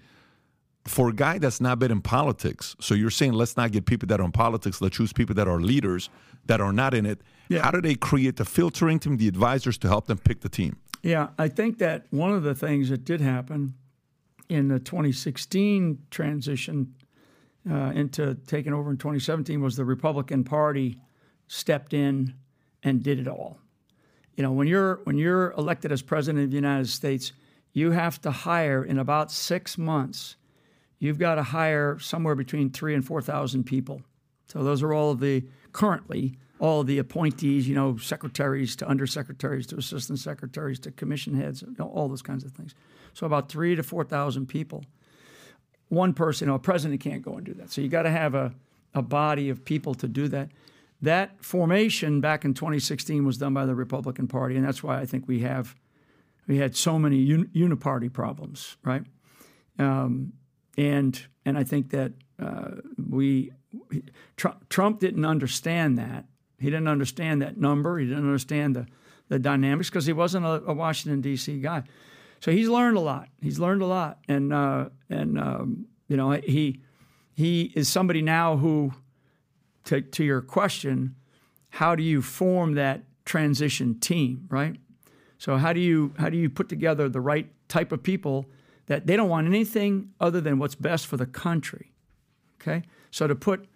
for 0.86 1.08
a 1.08 1.12
guy 1.12 1.38
that's 1.38 1.60
not 1.60 1.78
been 1.78 1.90
in 1.90 2.02
politics, 2.02 2.76
so 2.80 2.94
you're 2.94 3.10
saying 3.10 3.32
let's 3.32 3.56
not 3.56 3.72
get 3.72 3.86
people 3.86 4.06
that 4.08 4.20
are 4.20 4.24
in 4.24 4.32
politics. 4.32 4.80
Let's 4.80 4.96
choose 4.96 5.12
people 5.12 5.34
that 5.36 5.48
are 5.48 5.60
leaders 5.60 6.10
that 6.46 6.60
are 6.60 6.72
not 6.72 6.92
in 6.94 7.06
it. 7.06 7.20
Yeah. 7.48 7.62
How 7.62 7.70
do 7.70 7.80
they 7.80 7.94
create 7.94 8.36
the 8.36 8.44
filtering 8.44 8.98
team, 8.98 9.16
the 9.16 9.28
advisors 9.28 9.78
to 9.78 9.88
help 9.88 10.06
them 10.06 10.18
pick 10.18 10.40
the 10.40 10.48
team? 10.48 10.76
Yeah, 11.02 11.28
I 11.38 11.48
think 11.48 11.78
that 11.78 12.06
one 12.10 12.32
of 12.32 12.42
the 12.42 12.54
things 12.54 12.88
that 12.88 13.04
did 13.04 13.20
happen 13.20 13.74
in 14.48 14.68
the 14.68 14.78
2016 14.78 15.98
transition 16.10 16.94
uh, 17.70 17.92
into 17.94 18.34
taking 18.46 18.72
over 18.72 18.90
in 18.90 18.96
2017 18.96 19.60
was 19.60 19.76
the 19.76 19.84
Republican 19.84 20.44
Party 20.44 20.98
stepped 21.48 21.94
in 21.94 22.34
and 22.82 23.02
did 23.02 23.18
it 23.18 23.28
all. 23.28 23.58
You 24.36 24.42
know, 24.42 24.52
when 24.52 24.66
you're 24.66 25.00
when 25.04 25.16
you're 25.16 25.52
elected 25.52 25.92
as 25.92 26.02
president 26.02 26.44
of 26.44 26.50
the 26.50 26.56
United 26.56 26.88
States, 26.88 27.32
you 27.72 27.92
have 27.92 28.20
to 28.22 28.30
hire 28.30 28.84
in 28.84 28.98
about 28.98 29.30
six 29.30 29.78
months. 29.78 30.36
You've 31.04 31.18
got 31.18 31.34
to 31.34 31.42
hire 31.42 31.98
somewhere 31.98 32.34
between 32.34 32.70
three 32.70 32.94
and 32.94 33.04
four 33.04 33.20
thousand 33.20 33.64
people. 33.64 34.00
So 34.48 34.64
those 34.64 34.82
are 34.82 34.94
all 34.94 35.10
of 35.10 35.20
the 35.20 35.44
currently 35.72 36.38
all 36.58 36.80
of 36.80 36.86
the 36.86 36.98
appointees, 36.98 37.68
you 37.68 37.74
know, 37.74 37.98
secretaries 37.98 38.74
to 38.76 38.86
undersecretaries 38.86 39.66
to 39.66 39.76
assistant 39.76 40.18
secretaries 40.18 40.78
to 40.78 40.90
commission 40.90 41.34
heads, 41.34 41.60
you 41.60 41.74
know, 41.78 41.88
all 41.88 42.08
those 42.08 42.22
kinds 42.22 42.42
of 42.42 42.52
things. 42.52 42.74
So 43.12 43.26
about 43.26 43.50
three 43.50 43.74
to 43.74 43.82
four 43.82 44.04
thousand 44.04 44.46
people. 44.46 44.82
One 45.88 46.14
person, 46.14 46.46
you 46.46 46.52
know, 46.52 46.56
a 46.56 46.58
president 46.58 47.02
can't 47.02 47.20
go 47.20 47.34
and 47.34 47.44
do 47.44 47.52
that. 47.54 47.70
So 47.70 47.82
you 47.82 47.88
got 47.88 48.04
to 48.04 48.10
have 48.10 48.34
a, 48.34 48.54
a 48.94 49.02
body 49.02 49.50
of 49.50 49.62
people 49.62 49.94
to 49.96 50.08
do 50.08 50.28
that. 50.28 50.52
That 51.02 51.44
formation 51.44 52.22
back 52.22 52.46
in 52.46 52.54
2016 52.54 53.26
was 53.26 53.36
done 53.36 53.52
by 53.52 53.66
the 53.66 53.74
Republican 53.74 54.26
Party, 54.26 54.56
and 54.56 54.66
that's 54.66 54.82
why 54.82 55.00
I 55.00 55.04
think 55.04 55.28
we 55.28 55.40
have 55.40 55.74
we 56.46 56.56
had 56.56 56.74
so 56.74 56.98
many 56.98 57.18
uni- 57.18 57.48
uniparty 57.54 58.10
problems, 58.10 58.78
right? 58.82 59.02
Um, 59.78 60.32
and 60.76 61.20
and 61.44 61.58
I 61.58 61.64
think 61.64 61.90
that 61.90 62.12
uh, 62.38 62.70
we 63.08 63.52
Trump, 64.36 64.68
Trump 64.68 65.00
didn't 65.00 65.24
understand 65.24 65.98
that. 65.98 66.26
He 66.58 66.66
didn't 66.66 66.88
understand 66.88 67.42
that 67.42 67.58
number. 67.58 67.98
He 67.98 68.06
didn't 68.06 68.24
understand 68.24 68.76
the 68.76 68.86
the 69.28 69.38
dynamics 69.38 69.88
because 69.88 70.06
he 70.06 70.12
wasn't 70.12 70.44
a, 70.44 70.62
a 70.66 70.74
Washington 70.74 71.20
D.C. 71.20 71.60
guy. 71.60 71.82
So 72.40 72.52
he's 72.52 72.68
learned 72.68 72.96
a 72.96 73.00
lot. 73.00 73.28
He's 73.40 73.58
learned 73.58 73.82
a 73.82 73.86
lot, 73.86 74.18
and 74.28 74.52
uh, 74.52 74.90
and 75.08 75.38
um, 75.38 75.86
you 76.08 76.16
know 76.16 76.30
he 76.32 76.80
he 77.34 77.72
is 77.74 77.88
somebody 77.88 78.22
now 78.22 78.56
who, 78.56 78.92
to, 79.84 80.00
to 80.00 80.24
your 80.24 80.40
question, 80.40 81.16
how 81.70 81.96
do 81.96 82.02
you 82.02 82.22
form 82.22 82.74
that 82.74 83.02
transition 83.24 83.98
team, 83.98 84.46
right? 84.48 84.76
So 85.38 85.56
how 85.56 85.72
do 85.72 85.80
you 85.80 86.14
how 86.18 86.28
do 86.28 86.36
you 86.36 86.48
put 86.48 86.68
together 86.68 87.08
the 87.08 87.20
right 87.20 87.50
type 87.68 87.92
of 87.92 88.02
people 88.02 88.46
that 88.86 89.06
they 89.06 89.16
don't 89.16 89.28
want 89.28 89.46
anything 89.46 90.10
other 90.20 90.40
than 90.40 90.58
what's 90.58 90.74
best 90.74 91.06
for 91.06 91.16
the 91.16 91.26
country? 91.26 91.92
Okay, 92.60 92.82
so 93.10 93.26
to 93.26 93.34
put 93.34 93.66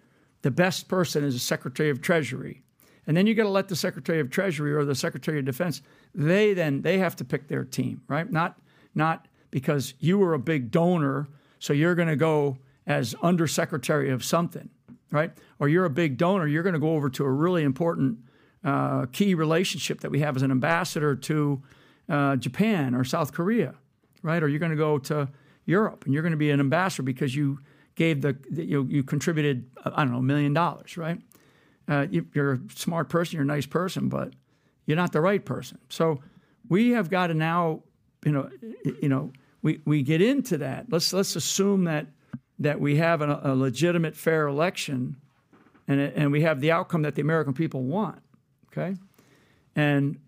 the 0.41 0.51
best 0.51 0.87
person 0.87 1.23
as 1.23 1.35
a 1.35 1.39
Secretary 1.39 1.89
of 1.89 2.01
Treasury, 2.01 2.63
and 3.07 3.17
then 3.17 3.27
you 3.27 3.35
got 3.35 3.43
to 3.43 3.49
let 3.49 3.67
the 3.67 3.75
Secretary 3.75 4.19
of 4.19 4.29
Treasury 4.29 4.73
or 4.73 4.85
the 4.85 4.95
Secretary 4.95 5.39
of 5.39 5.45
Defense 5.45 5.81
they 6.13 6.53
then 6.53 6.81
they 6.81 6.97
have 6.97 7.15
to 7.17 7.25
pick 7.25 7.47
their 7.47 7.63
team, 7.63 8.01
right? 8.07 8.31
Not 8.31 8.59
not 8.95 9.27
because 9.51 9.93
you 9.99 10.17
were 10.17 10.33
a 10.33 10.39
big 10.39 10.71
donor, 10.71 11.27
so 11.59 11.73
you're 11.73 11.95
going 11.95 12.07
to 12.07 12.15
go 12.15 12.57
as 12.87 13.15
undersecretary 13.21 14.09
of 14.09 14.23
something, 14.23 14.69
right? 15.11 15.31
Or 15.59 15.69
you're 15.69 15.85
a 15.85 15.89
big 15.89 16.17
donor, 16.17 16.47
you're 16.47 16.63
going 16.63 16.73
to 16.73 16.79
go 16.79 16.95
over 16.95 17.09
to 17.11 17.23
a 17.23 17.31
really 17.31 17.63
important 17.63 18.19
uh, 18.63 19.05
key 19.11 19.35
relationship 19.35 20.01
that 20.01 20.11
we 20.11 20.19
have 20.19 20.35
as 20.35 20.41
an 20.41 20.51
ambassador 20.51 21.15
to 21.15 21.61
uh, 22.09 22.35
Japan 22.35 22.95
or 22.95 23.03
South 23.03 23.31
Korea, 23.31 23.75
right? 24.21 24.41
Or 24.41 24.47
you're 24.47 24.59
going 24.59 24.71
to 24.71 24.77
go 24.77 24.97
to 24.99 25.29
Europe 25.65 26.05
and 26.05 26.13
you're 26.13 26.23
going 26.23 26.31
to 26.31 26.37
be 26.37 26.51
an 26.51 26.59
ambassador 26.59 27.03
because 27.03 27.35
you 27.35 27.59
gave 27.95 28.21
the 28.21 28.37
you, 28.51 28.85
you 28.89 29.03
contributed 29.03 29.69
I 29.85 30.03
don't 30.03 30.11
know 30.11 30.19
a 30.19 30.23
million 30.23 30.53
dollars, 30.53 30.97
right? 30.97 31.19
Uh, 31.87 32.05
you, 32.09 32.25
are 32.37 32.53
a 32.53 32.59
smart 32.75 33.09
person, 33.09 33.35
you're 33.35 33.43
a 33.43 33.47
nice 33.47 33.65
person, 33.65 34.09
but 34.09 34.33
you're 34.85 34.95
not 34.95 35.11
the 35.11 35.21
right 35.21 35.43
person. 35.43 35.79
So 35.89 36.21
we 36.67 36.91
have 36.91 37.09
got 37.09 37.27
to 37.27 37.33
now, 37.33 37.81
you 38.23 38.31
know, 38.31 38.49
you 39.01 39.09
know, 39.09 39.31
we, 39.61 39.81
we 39.85 40.03
get 40.03 40.21
into 40.21 40.57
that. 40.59 40.85
Let's 40.89 41.11
let's 41.13 41.35
assume 41.35 41.85
that 41.85 42.07
that 42.59 42.79
we 42.79 42.97
have 42.97 43.21
a, 43.21 43.39
a 43.43 43.55
legitimate, 43.55 44.15
fair 44.15 44.47
election, 44.47 45.17
and 45.87 45.99
and 45.99 46.31
we 46.31 46.41
have 46.41 46.61
the 46.61 46.71
outcome 46.71 47.01
that 47.01 47.15
the 47.15 47.21
American 47.21 47.53
people 47.53 47.83
want. 47.83 48.21
Okay, 48.67 48.95
and 49.75 50.19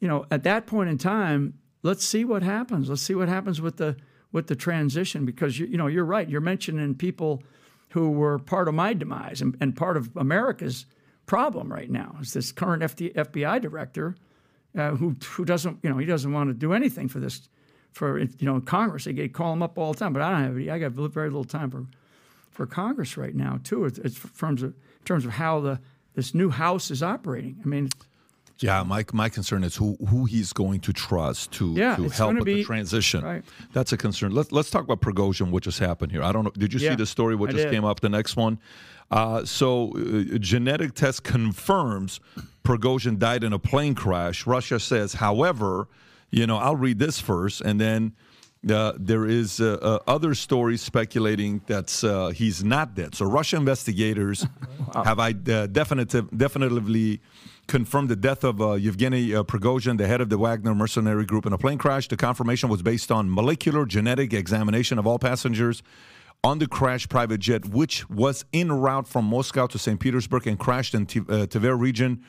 you 0.00 0.08
know, 0.08 0.26
at 0.30 0.42
that 0.42 0.66
point 0.66 0.90
in 0.90 0.98
time, 0.98 1.54
let's 1.86 2.04
see 2.04 2.24
what 2.24 2.42
happens. 2.42 2.90
Let's 2.90 3.02
see 3.02 3.14
what 3.14 3.28
happens 3.28 3.60
with 3.60 3.76
the 3.76 3.96
with 4.32 4.48
the 4.48 4.56
transition 4.56 5.24
because 5.24 5.58
you, 5.58 5.66
you 5.66 5.78
know 5.78 5.86
you're 5.86 6.04
right. 6.04 6.28
You're 6.28 6.40
mentioning 6.40 6.94
people 6.94 7.42
who 7.90 8.10
were 8.10 8.38
part 8.38 8.68
of 8.68 8.74
my 8.74 8.92
demise 8.92 9.40
and, 9.40 9.56
and 9.60 9.74
part 9.74 9.96
of 9.96 10.14
America's 10.16 10.84
problem 11.24 11.72
right 11.72 11.90
now 11.90 12.16
is 12.20 12.32
this 12.32 12.52
current 12.52 12.82
FD, 12.82 13.14
FBI 13.14 13.60
director 13.62 14.16
uh, 14.76 14.90
who 14.90 15.16
who 15.30 15.44
doesn't 15.44 15.78
you 15.82 15.88
know 15.88 15.96
he 15.96 16.06
doesn't 16.06 16.32
want 16.32 16.50
to 16.50 16.54
do 16.54 16.72
anything 16.72 17.08
for 17.08 17.20
this 17.20 17.48
for 17.92 18.18
you 18.18 18.28
know 18.40 18.60
Congress. 18.60 19.04
They 19.04 19.28
call 19.28 19.52
him 19.52 19.62
up 19.62 19.78
all 19.78 19.92
the 19.92 19.98
time, 19.98 20.12
but 20.12 20.22
I 20.22 20.30
don't 20.32 20.42
have 20.42 20.56
any. 20.56 20.70
I 20.70 20.78
got 20.78 20.92
very 20.92 21.30
little 21.30 21.44
time 21.44 21.70
for 21.70 21.86
for 22.50 22.66
Congress 22.66 23.16
right 23.16 23.34
now 23.34 23.60
too. 23.62 23.84
It's, 23.84 23.98
it's 23.98 24.22
in 24.22 24.30
terms 24.30 24.62
of 24.62 24.70
in 24.70 25.04
terms 25.04 25.24
of 25.24 25.32
how 25.32 25.60
the 25.60 25.80
this 26.14 26.34
new 26.34 26.50
House 26.50 26.90
is 26.90 27.02
operating. 27.02 27.60
I 27.64 27.68
mean. 27.68 27.88
Yeah, 28.58 28.82
my, 28.84 29.04
my 29.12 29.28
concern 29.28 29.64
is 29.64 29.76
who, 29.76 29.96
who 30.08 30.24
he's 30.24 30.52
going 30.52 30.80
to 30.80 30.92
trust 30.92 31.52
to, 31.52 31.72
yeah, 31.72 31.96
to 31.96 32.08
help 32.08 32.36
with 32.36 32.44
be, 32.44 32.54
the 32.54 32.64
transition. 32.64 33.22
Right. 33.22 33.44
That's 33.72 33.92
a 33.92 33.98
concern. 33.98 34.32
Let's 34.32 34.50
let's 34.50 34.70
talk 34.70 34.84
about 34.84 35.00
Prigozhin, 35.00 35.50
what 35.50 35.62
just 35.62 35.78
happened 35.78 36.10
here. 36.10 36.22
I 36.22 36.32
don't 36.32 36.44
know. 36.44 36.52
Did 36.56 36.72
you 36.72 36.80
yeah, 36.80 36.90
see 36.90 36.96
the 36.96 37.06
story? 37.06 37.36
What 37.36 37.50
I 37.50 37.52
just 37.52 37.64
did. 37.64 37.72
came 37.72 37.84
up? 37.84 38.00
The 38.00 38.08
next 38.08 38.36
one. 38.36 38.58
Uh, 39.10 39.44
so, 39.44 39.92
uh, 39.96 40.38
genetic 40.38 40.94
test 40.94 41.22
confirms 41.22 42.18
Prigozhin 42.64 43.18
died 43.18 43.44
in 43.44 43.52
a 43.52 43.58
plane 43.58 43.94
crash. 43.94 44.46
Russia 44.46 44.80
says, 44.80 45.14
however, 45.14 45.88
you 46.30 46.46
know, 46.46 46.56
I'll 46.56 46.76
read 46.76 46.98
this 46.98 47.20
first, 47.20 47.60
and 47.60 47.80
then 47.80 48.12
uh, 48.68 48.94
there 48.96 49.26
is 49.26 49.60
uh, 49.60 49.78
uh, 49.80 49.98
other 50.10 50.34
stories 50.34 50.82
speculating 50.82 51.60
that 51.66 52.02
uh, 52.02 52.30
he's 52.30 52.64
not 52.64 52.94
dead. 52.96 53.14
So, 53.14 53.26
Russian 53.26 53.60
investigators 53.60 54.44
have 54.94 55.20
I, 55.20 55.30
uh, 55.30 55.66
definitive, 55.66 56.28
definitively 56.36 57.20
confirmed 57.66 58.08
the 58.08 58.16
death 58.16 58.44
of 58.44 58.60
uh, 58.60 58.74
Yevgeny 58.74 59.34
uh, 59.34 59.42
Prigozhin, 59.42 59.98
the 59.98 60.06
head 60.06 60.20
of 60.20 60.28
the 60.28 60.38
Wagner 60.38 60.74
mercenary 60.74 61.24
group, 61.24 61.46
in 61.46 61.52
a 61.52 61.58
plane 61.58 61.78
crash. 61.78 62.08
The 62.08 62.16
confirmation 62.16 62.68
was 62.68 62.82
based 62.82 63.10
on 63.10 63.32
molecular 63.32 63.86
genetic 63.86 64.32
examination 64.32 64.98
of 64.98 65.06
all 65.06 65.18
passengers 65.18 65.82
on 66.44 66.58
the 66.58 66.66
crashed 66.66 67.08
private 67.08 67.38
jet, 67.38 67.66
which 67.66 68.08
was 68.08 68.44
en 68.52 68.70
route 68.70 69.08
from 69.08 69.24
Moscow 69.24 69.66
to 69.66 69.78
St. 69.78 69.98
Petersburg 69.98 70.46
and 70.46 70.58
crashed 70.58 70.94
in 70.94 71.06
T- 71.06 71.20
uh, 71.20 71.46
Tver 71.46 71.76
region. 71.76 72.22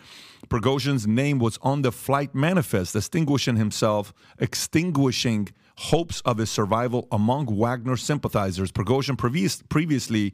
Prigozhin's 0.50 1.06
name 1.06 1.40
was 1.40 1.60
on 1.62 1.82
the 1.82 1.92
flight 1.92 2.34
manifest, 2.34 2.94
distinguishing 2.94 3.58
himself, 3.58 4.14
extinguishing 4.40 5.50
hopes 5.78 6.22
of 6.22 6.38
his 6.38 6.50
survival 6.50 7.08
among 7.12 7.46
Wagner 7.46 7.98
sympathizers. 7.98 8.72
Prigozhin 8.72 9.18
previous, 9.18 9.62
previously 9.64 10.34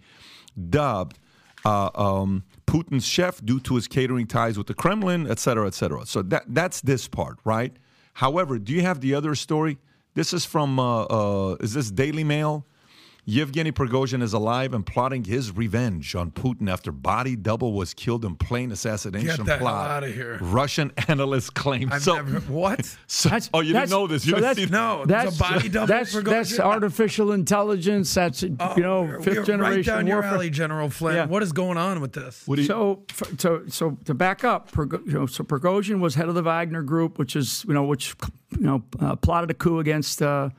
dubbed 0.69 1.19
uh, 1.65 1.89
um, 1.95 2.43
Putin's 2.65 3.06
chef 3.06 3.44
due 3.44 3.60
to 3.61 3.76
his 3.76 3.88
catering 3.88 4.27
ties 4.27 4.57
with 4.57 4.68
the 4.68 4.73
Kremlin, 4.73 5.30
et 5.30 5.40
cetera, 5.40 5.68
et 5.68 5.73
cetera. 5.73 6.06
So 6.06 6.22
that 6.23 6.44
that's 6.48 6.81
this 6.81 7.07
part, 7.07 7.38
right? 7.44 7.76
However, 8.14 8.60
do 8.60 8.73
you 8.73 8.81
have 8.81 9.02
the 9.02 9.15
other 9.15 9.35
story? 9.35 9.77
This 10.14 10.34
is 10.34 10.45
from 10.45 10.80
uh, 10.80 11.03
uh, 11.03 11.56
is 11.60 11.73
this 11.73 11.91
Daily 11.91 12.23
Mail? 12.23 12.65
Yevgeny 13.25 13.71
Prigozhin 13.71 14.21
is 14.21 14.33
alive 14.33 14.73
and 14.73 14.85
plotting 14.85 15.23
his 15.23 15.55
revenge 15.55 16.13
on 16.13 16.29
Putin 16.29 16.69
after 16.69 16.91
body 16.91 17.37
double 17.37 17.71
was 17.71 17.93
killed 17.93 18.25
in 18.25 18.35
plane 18.35 18.69
assassination 18.71 19.27
Get 19.27 19.45
the 19.45 19.51
hell 19.51 19.59
plot. 19.59 19.89
outta 19.91 20.07
here. 20.07 20.37
Russian 20.41 20.91
analysts 21.07 21.49
claim. 21.49 21.89
I've 21.89 22.01
so, 22.03 22.15
never 22.15 22.39
what? 22.41 22.83
so- 23.07 23.29
That's- 23.29 23.49
oh, 23.53 23.61
you 23.61 23.71
didn't 23.71 23.91
know 23.91 24.07
this? 24.07 24.25
You 24.25 24.31
so 24.31 24.35
didn't 24.41 24.43
that's- 24.49 24.65
see 24.67 24.71
No, 24.71 25.05
That's 25.05 25.35
a 25.37 25.39
body 25.39 25.69
double. 25.69 25.87
that's, 25.87 26.13
that's 26.21 26.59
artificial 26.59 27.31
intelligence. 27.31 28.13
That's 28.13 28.43
you 28.43 28.57
know 28.59 29.03
We're- 29.03 29.23
fifth 29.23 29.45
generation 29.45 29.61
right 29.77 29.85
down 29.85 30.05
your 30.07 30.17
warfare. 30.17 30.33
alley, 30.35 30.49
General 30.49 30.89
Flynn. 30.89 31.15
Yeah. 31.15 31.25
What 31.25 31.43
is 31.43 31.53
going 31.53 31.77
on 31.77 32.01
with 32.01 32.11
this? 32.11 32.43
What 32.45 32.57
do 32.57 32.63
you, 32.63 32.67
So, 32.67 33.03
f- 33.09 33.39
so, 33.39 33.63
so 33.69 33.97
to 34.03 34.13
back 34.13 34.43
up, 34.43 34.69
Prgo- 34.71 35.01
you 35.05 35.13
know, 35.13 35.25
so 35.27 35.45
Prigozhin 35.45 36.01
was 36.01 36.15
head 36.15 36.27
of 36.27 36.35
the 36.35 36.43
Wagner 36.43 36.83
Group, 36.83 37.17
which 37.17 37.37
is, 37.37 37.63
you 37.69 37.73
know, 37.73 37.83
which, 37.85 38.15
you 38.51 38.65
know, 38.65 38.83
uh, 38.99 39.15
plotted 39.15 39.49
a 39.49 39.53
coup 39.53 39.79
against 39.79 40.21
uh, 40.21 40.49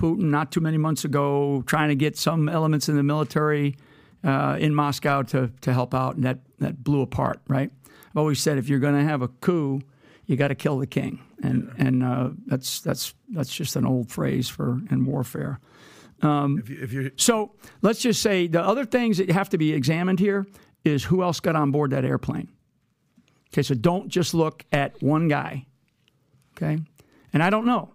Putin 0.00 0.30
not 0.30 0.50
too 0.50 0.60
many 0.60 0.78
months 0.78 1.04
ago, 1.04 1.62
trying 1.66 1.90
to 1.90 1.94
get 1.94 2.16
some 2.16 2.48
elements 2.48 2.88
in 2.88 2.96
the 2.96 3.02
military 3.02 3.76
uh, 4.24 4.56
in 4.58 4.74
Moscow 4.74 5.22
to 5.22 5.50
to 5.60 5.72
help 5.72 5.94
out, 5.94 6.16
and 6.16 6.24
that 6.24 6.38
that 6.58 6.82
blew 6.82 7.02
apart. 7.02 7.40
Right? 7.48 7.70
I've 7.86 8.16
always 8.16 8.40
said 8.40 8.56
if 8.56 8.68
you're 8.68 8.80
going 8.80 8.96
to 8.96 9.04
have 9.04 9.22
a 9.22 9.28
coup, 9.28 9.82
you 10.26 10.36
got 10.36 10.48
to 10.48 10.54
kill 10.54 10.78
the 10.78 10.86
king, 10.86 11.20
and 11.42 11.72
and 11.78 12.02
uh, 12.02 12.30
that's 12.46 12.80
that's 12.80 13.14
that's 13.28 13.54
just 13.54 13.76
an 13.76 13.86
old 13.86 14.10
phrase 14.10 14.48
for 14.48 14.80
in 14.90 15.04
warfare. 15.04 15.60
If 16.58 16.68
you, 16.68 16.78
if 16.82 17.12
So 17.16 17.52
let's 17.82 18.00
just 18.00 18.22
say 18.22 18.46
the 18.46 18.62
other 18.62 18.84
things 18.84 19.18
that 19.18 19.30
have 19.30 19.48
to 19.50 19.58
be 19.58 19.72
examined 19.72 20.18
here 20.18 20.46
is 20.84 21.04
who 21.04 21.22
else 21.22 21.40
got 21.40 21.56
on 21.56 21.70
board 21.70 21.90
that 21.90 22.04
airplane. 22.04 22.48
Okay, 23.52 23.62
so 23.62 23.74
don't 23.74 24.08
just 24.08 24.34
look 24.34 24.64
at 24.72 25.02
one 25.02 25.28
guy. 25.28 25.66
Okay, 26.56 26.78
and 27.32 27.42
I 27.42 27.50
don't 27.50 27.66
know. 27.66 27.92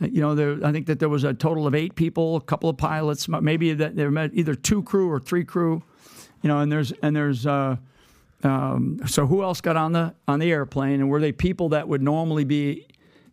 Uh, 0.00 0.06
You 0.06 0.20
know, 0.20 0.34
there, 0.34 0.64
I 0.64 0.72
think 0.72 0.86
that 0.86 0.98
there 0.98 1.08
was 1.08 1.24
a 1.24 1.34
total 1.34 1.66
of 1.66 1.74
eight 1.74 1.94
people, 1.94 2.36
a 2.36 2.40
couple 2.40 2.68
of 2.68 2.76
pilots, 2.76 3.28
maybe 3.28 3.72
that 3.74 3.96
there 3.96 4.10
were 4.10 4.30
either 4.32 4.54
two 4.54 4.82
crew 4.82 5.10
or 5.10 5.20
three 5.20 5.44
crew. 5.44 5.82
You 6.42 6.48
know, 6.48 6.60
and 6.60 6.70
there's 6.70 6.92
and 7.02 7.16
there's 7.16 7.46
uh, 7.46 7.76
um, 8.42 9.00
so 9.06 9.26
who 9.26 9.42
else 9.42 9.60
got 9.60 9.76
on 9.76 9.92
the 9.92 10.14
on 10.28 10.38
the 10.38 10.52
airplane, 10.52 11.00
and 11.00 11.08
were 11.08 11.20
they 11.20 11.32
people 11.32 11.70
that 11.70 11.88
would 11.88 12.02
normally 12.02 12.44
be, 12.44 12.86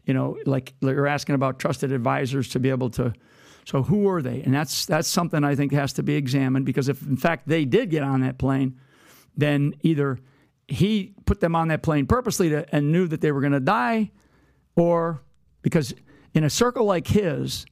you 0.06 0.14
know, 0.14 0.38
like 0.46 0.74
you're 0.82 1.08
asking 1.08 1.36
about 1.36 1.60
trusted 1.60 1.92
advisors 1.92 2.50
to 2.50 2.60
be 2.60 2.70
able 2.70 2.90
to. 2.92 3.14
So 3.66 3.84
who 3.84 4.04
were 4.04 4.22
they? 4.22 4.42
And 4.42 4.54
that's 4.54 4.86
that's 4.86 5.08
something 5.08 5.44
I 5.44 5.56
think 5.56 5.72
has 5.74 5.94
to 5.94 6.04
be 6.04 6.16
examined 6.16 6.66
because 6.66 6.90
if 6.90 7.02
in 7.04 7.18
fact 7.18 7.48
they 7.48 7.66
did 7.66 7.90
get 7.90 8.04
on 8.04 8.22
that 8.22 8.38
plane, 8.38 8.80
then 9.38 9.74
either 9.82 10.20
he 10.68 11.14
put 11.26 11.40
them 11.40 11.56
on 11.56 11.68
that 11.68 11.84
plane 11.84 12.06
purposely 12.06 12.50
to, 12.50 12.66
and 12.76 12.92
knew 12.92 13.08
that 13.08 13.22
they 13.22 13.32
were 13.32 13.42
going 13.42 13.54
to 13.54 13.60
die, 13.60 14.12
or 14.76 15.22
because 15.62 15.94
in 16.34 16.44
a 16.44 16.50
circle 16.50 16.86
like 16.86 17.08
his, 17.08 17.66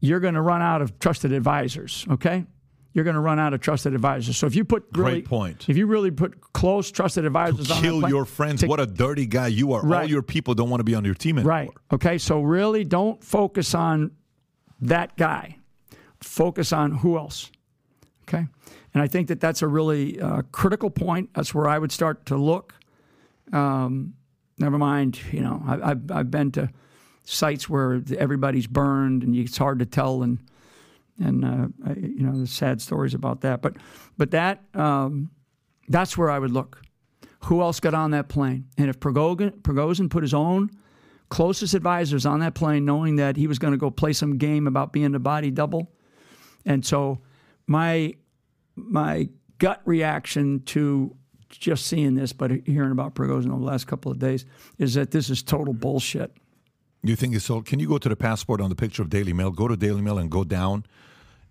you're 0.00 0.20
going 0.20 0.34
to 0.34 0.40
run 0.40 0.62
out 0.62 0.82
of 0.82 0.98
trusted 0.98 1.32
advisors. 1.32 2.06
Okay, 2.10 2.44
you're 2.92 3.04
going 3.04 3.14
to 3.14 3.20
run 3.20 3.38
out 3.38 3.54
of 3.54 3.60
trusted 3.60 3.94
advisors. 3.94 4.36
So 4.36 4.46
if 4.46 4.54
you 4.54 4.64
put 4.64 4.84
really, 4.94 5.12
Great 5.12 5.24
point. 5.26 5.68
If 5.68 5.76
you 5.76 5.86
really 5.86 6.10
put 6.10 6.52
close 6.52 6.90
trusted 6.90 7.24
advisors 7.24 7.70
on 7.70 7.76
that 7.76 7.82
kill 7.82 8.08
your 8.08 8.24
friends? 8.24 8.60
to- 8.60 8.66
what 8.66 8.80
a 8.80 8.86
dirty 8.86 9.26
guy 9.26 9.46
you 9.48 9.72
are. 9.72 9.94
All 9.94 10.04
your 10.04 10.22
people 10.22 10.54
don't 10.54 10.70
want 10.70 10.80
to 10.80 10.84
be 10.84 10.94
on 10.94 11.04
your 11.04 11.14
team 11.14 11.38
anymore. 11.38 11.50
Right. 11.50 11.70
Okay. 11.92 12.18
So 12.18 12.40
really, 12.40 12.84
don't 12.84 13.22
focus 13.22 13.74
on 13.74 14.12
that 14.80 15.16
guy. 15.16 15.56
Focus 16.20 16.72
on 16.72 16.92
who 16.92 17.16
else. 17.18 17.50
Okay. 18.28 18.46
And 18.94 19.02
I 19.02 19.06
think 19.06 19.28
that 19.28 19.40
that's 19.40 19.62
a 19.62 19.66
really 19.68 20.20
uh, 20.20 20.42
critical 20.52 20.90
point. 20.90 21.30
That's 21.34 21.54
where 21.54 21.68
I 21.68 21.78
would 21.78 21.92
start 21.92 22.26
to 22.26 22.36
look. 22.36 22.74
Um, 23.52 24.14
never 24.58 24.78
mind, 24.78 25.18
you 25.32 25.40
know, 25.40 25.62
I, 25.66 25.90
I've, 25.90 26.10
I've 26.10 26.30
been 26.30 26.52
to 26.52 26.70
sites 27.24 27.68
where 27.68 28.02
everybody's 28.18 28.66
burned 28.66 29.22
and 29.22 29.34
it's 29.36 29.56
hard 29.56 29.78
to 29.78 29.86
tell, 29.86 30.22
and 30.22 30.38
and 31.18 31.44
uh, 31.44 31.68
I, 31.86 31.92
you 31.94 32.22
know, 32.22 32.38
the 32.38 32.46
sad 32.46 32.80
stories 32.80 33.14
about 33.14 33.42
that. 33.42 33.62
But 33.62 33.76
but 34.16 34.30
that 34.32 34.62
um, 34.74 35.30
that's 35.88 36.16
where 36.16 36.30
I 36.30 36.38
would 36.38 36.50
look. 36.50 36.82
Who 37.44 37.60
else 37.60 37.80
got 37.80 37.94
on 37.94 38.12
that 38.12 38.28
plane? 38.28 38.68
And 38.78 38.88
if 38.88 39.00
Prigozhin, 39.00 39.62
Prigozhin 39.62 40.08
put 40.08 40.22
his 40.22 40.34
own 40.34 40.70
closest 41.28 41.74
advisors 41.74 42.24
on 42.24 42.40
that 42.40 42.54
plane, 42.54 42.84
knowing 42.84 43.16
that 43.16 43.36
he 43.36 43.46
was 43.46 43.58
going 43.58 43.72
to 43.72 43.78
go 43.78 43.90
play 43.90 44.12
some 44.12 44.38
game 44.38 44.66
about 44.66 44.92
being 44.92 45.14
a 45.14 45.18
body 45.18 45.50
double, 45.50 45.92
and 46.64 46.84
so 46.84 47.20
my 47.66 48.14
my 48.74 49.28
gut 49.58 49.80
reaction 49.84 50.60
to 50.64 51.14
just 51.48 51.86
seeing 51.86 52.14
this, 52.14 52.32
but 52.32 52.50
hearing 52.66 52.92
about 52.92 53.14
Prigozhin 53.14 53.50
over 53.50 53.58
the 53.60 53.66
last 53.66 53.86
couple 53.86 54.10
of 54.10 54.18
days, 54.18 54.44
is 54.78 54.94
that 54.94 55.10
this 55.10 55.30
is 55.30 55.42
total 55.42 55.74
bullshit. 55.74 56.32
You 57.04 57.16
think 57.16 57.34
it's 57.34 57.46
so? 57.46 57.62
Can 57.62 57.80
you 57.80 57.88
go 57.88 57.98
to 57.98 58.08
the 58.08 58.14
passport 58.14 58.60
on 58.60 58.68
the 58.68 58.76
picture 58.76 59.02
of 59.02 59.10
Daily 59.10 59.32
Mail? 59.32 59.50
Go 59.50 59.66
to 59.66 59.76
Daily 59.76 60.00
Mail 60.00 60.18
and 60.18 60.30
go 60.30 60.44
down, 60.44 60.84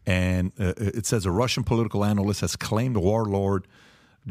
and 0.06 0.54
uh, 0.58 0.74
it 0.78 1.06
says 1.06 1.26
a 1.26 1.32
Russian 1.32 1.66
political 1.66 2.06
analyst 2.06 2.40
has 2.40 2.56
claimed 2.56 2.96
warlord 2.96 3.68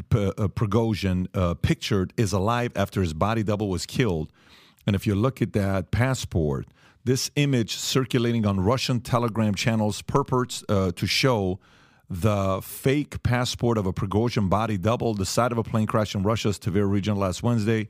P- 0.09 0.17
uh, 0.25 0.47
Prigozhin, 0.47 1.27
uh, 1.35 1.53
pictured, 1.53 2.11
is 2.17 2.33
alive 2.33 2.71
after 2.75 3.01
his 3.01 3.13
body 3.13 3.43
double 3.43 3.69
was 3.69 3.85
killed. 3.85 4.31
And 4.87 4.95
if 4.95 5.05
you 5.05 5.13
look 5.13 5.43
at 5.43 5.53
that 5.53 5.91
passport, 5.91 6.65
this 7.03 7.29
image 7.35 7.75
circulating 7.75 8.47
on 8.47 8.59
Russian 8.59 8.99
telegram 8.99 9.53
channels 9.53 10.01
purports 10.01 10.63
uh, 10.69 10.91
to 10.93 11.05
show 11.05 11.59
the 12.09 12.61
fake 12.63 13.21
passport 13.21 13.77
of 13.77 13.85
a 13.85 13.93
Prigozhin 13.93 14.49
body 14.49 14.77
double, 14.77 15.13
the 15.13 15.27
side 15.27 15.51
of 15.51 15.59
a 15.59 15.63
plane 15.63 15.85
crash 15.85 16.15
in 16.15 16.23
Russia's 16.23 16.57
Tver 16.57 16.89
region 16.89 17.15
last 17.15 17.43
Wednesday. 17.43 17.89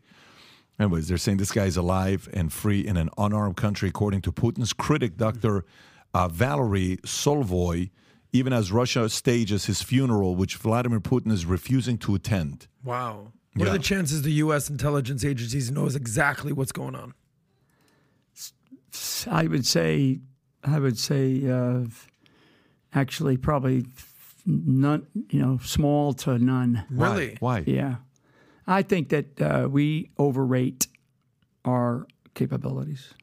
Anyways, 0.81 1.07
they're 1.07 1.17
saying 1.17 1.37
this 1.37 1.51
guy 1.51 1.65
is 1.65 1.77
alive 1.77 2.27
and 2.33 2.51
free 2.51 2.79
in 2.85 2.97
an 2.97 3.09
unarmed 3.15 3.55
country, 3.55 3.87
according 3.89 4.21
to 4.21 4.31
Putin's 4.31 4.73
critic, 4.73 5.15
Dr. 5.15 5.63
Uh, 6.11 6.27
Valery 6.27 6.97
Solovei, 7.05 7.91
even 8.33 8.51
as 8.51 8.71
Russia 8.71 9.07
stages 9.07 9.65
his 9.67 9.83
funeral, 9.83 10.35
which 10.35 10.55
Vladimir 10.55 10.99
Putin 10.99 11.31
is 11.31 11.45
refusing 11.45 11.99
to 11.99 12.15
attend. 12.15 12.67
Wow. 12.83 13.31
What 13.53 13.65
Yeah. 13.67 13.73
are 13.73 13.77
the 13.77 13.83
chances 13.83 14.23
the 14.23 14.31
U.S. 14.45 14.71
intelligence 14.71 15.23
agencies 15.23 15.69
knows 15.69 15.95
exactly 15.95 16.51
what's 16.51 16.71
going 16.71 16.95
on? 16.95 17.13
I 19.29 19.45
would 19.45 19.67
say, 19.67 20.19
I 20.63 20.79
would 20.79 20.97
say, 20.97 21.47
uh, 21.47 21.81
actually, 22.93 23.37
probably 23.37 23.85
none. 24.47 25.05
You 25.29 25.41
know, 25.41 25.59
small 25.63 26.13
to 26.13 26.39
none. 26.39 26.85
Really? 26.89 27.37
Why? 27.39 27.59
Why? 27.59 27.63
Yeah, 27.67 27.95
I 28.67 28.81
think 28.83 29.09
that 29.09 29.41
uh, 29.41 29.67
we 29.69 30.11
overrate 30.17 30.87
our 31.65 32.05
capabilities. 32.33 33.13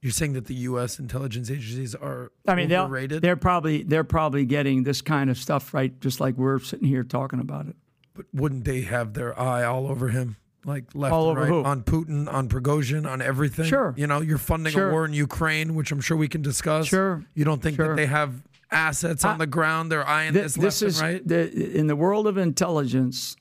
You're 0.00 0.10
saying 0.12 0.32
that 0.32 0.46
the 0.46 0.54
U.S. 0.54 0.98
intelligence 0.98 1.48
agencies 1.50 1.94
are 1.94 2.32
I 2.48 2.56
mean, 2.56 2.72
overrated? 2.72 3.22
they're 3.22 3.36
probably 3.36 3.84
they're 3.84 4.02
probably 4.04 4.44
getting 4.44 4.82
this 4.82 5.00
kind 5.00 5.30
of 5.30 5.38
stuff 5.38 5.72
right, 5.72 5.98
just 6.00 6.18
like 6.20 6.36
we're 6.36 6.58
sitting 6.58 6.88
here 6.88 7.04
talking 7.04 7.38
about 7.38 7.68
it. 7.68 7.76
but 8.14 8.26
wouldn't 8.34 8.64
they 8.64 8.80
have 8.82 9.14
their 9.14 9.38
eye 9.38 9.62
all 9.64 9.86
over 9.86 10.08
him? 10.08 10.36
Like 10.64 10.94
left 10.94 11.12
All 11.12 11.30
and 11.30 11.38
over 11.38 11.40
right 11.42 11.48
who? 11.48 11.64
on 11.64 11.82
Putin, 11.82 12.32
on 12.32 12.48
Prigozhin, 12.48 13.04
on 13.08 13.20
everything. 13.22 13.64
Sure. 13.64 13.94
You 13.96 14.06
know, 14.08 14.20
you're 14.20 14.38
funding 14.38 14.72
Sure. 14.72 14.90
a 14.90 14.92
war 14.92 15.04
in 15.04 15.12
Ukraine, 15.12 15.74
which 15.74 15.90
I'm 15.92 16.00
sure 16.00 16.16
we 16.16 16.28
can 16.28 16.40
discuss. 16.42 16.86
Sure. 16.86 17.24
You 17.34 17.44
don't 17.44 17.60
think 17.62 17.76
Sure. 17.76 17.88
that 17.88 17.96
they 17.96 18.06
have 18.06 18.42
assets 18.70 19.24
on 19.24 19.38
the 19.38 19.46
ground? 19.46 19.90
They're 19.90 20.06
eyeing 20.06 20.32
Th- 20.34 20.44
this, 20.44 20.54
this 20.54 20.82
left 20.82 20.88
is 20.90 21.00
and 21.00 21.12
right. 21.14 21.26
the, 21.28 21.76
in 21.78 21.88
the 21.88 21.96
world 21.96 22.26
of 22.28 22.36
intelligence. 22.38 23.36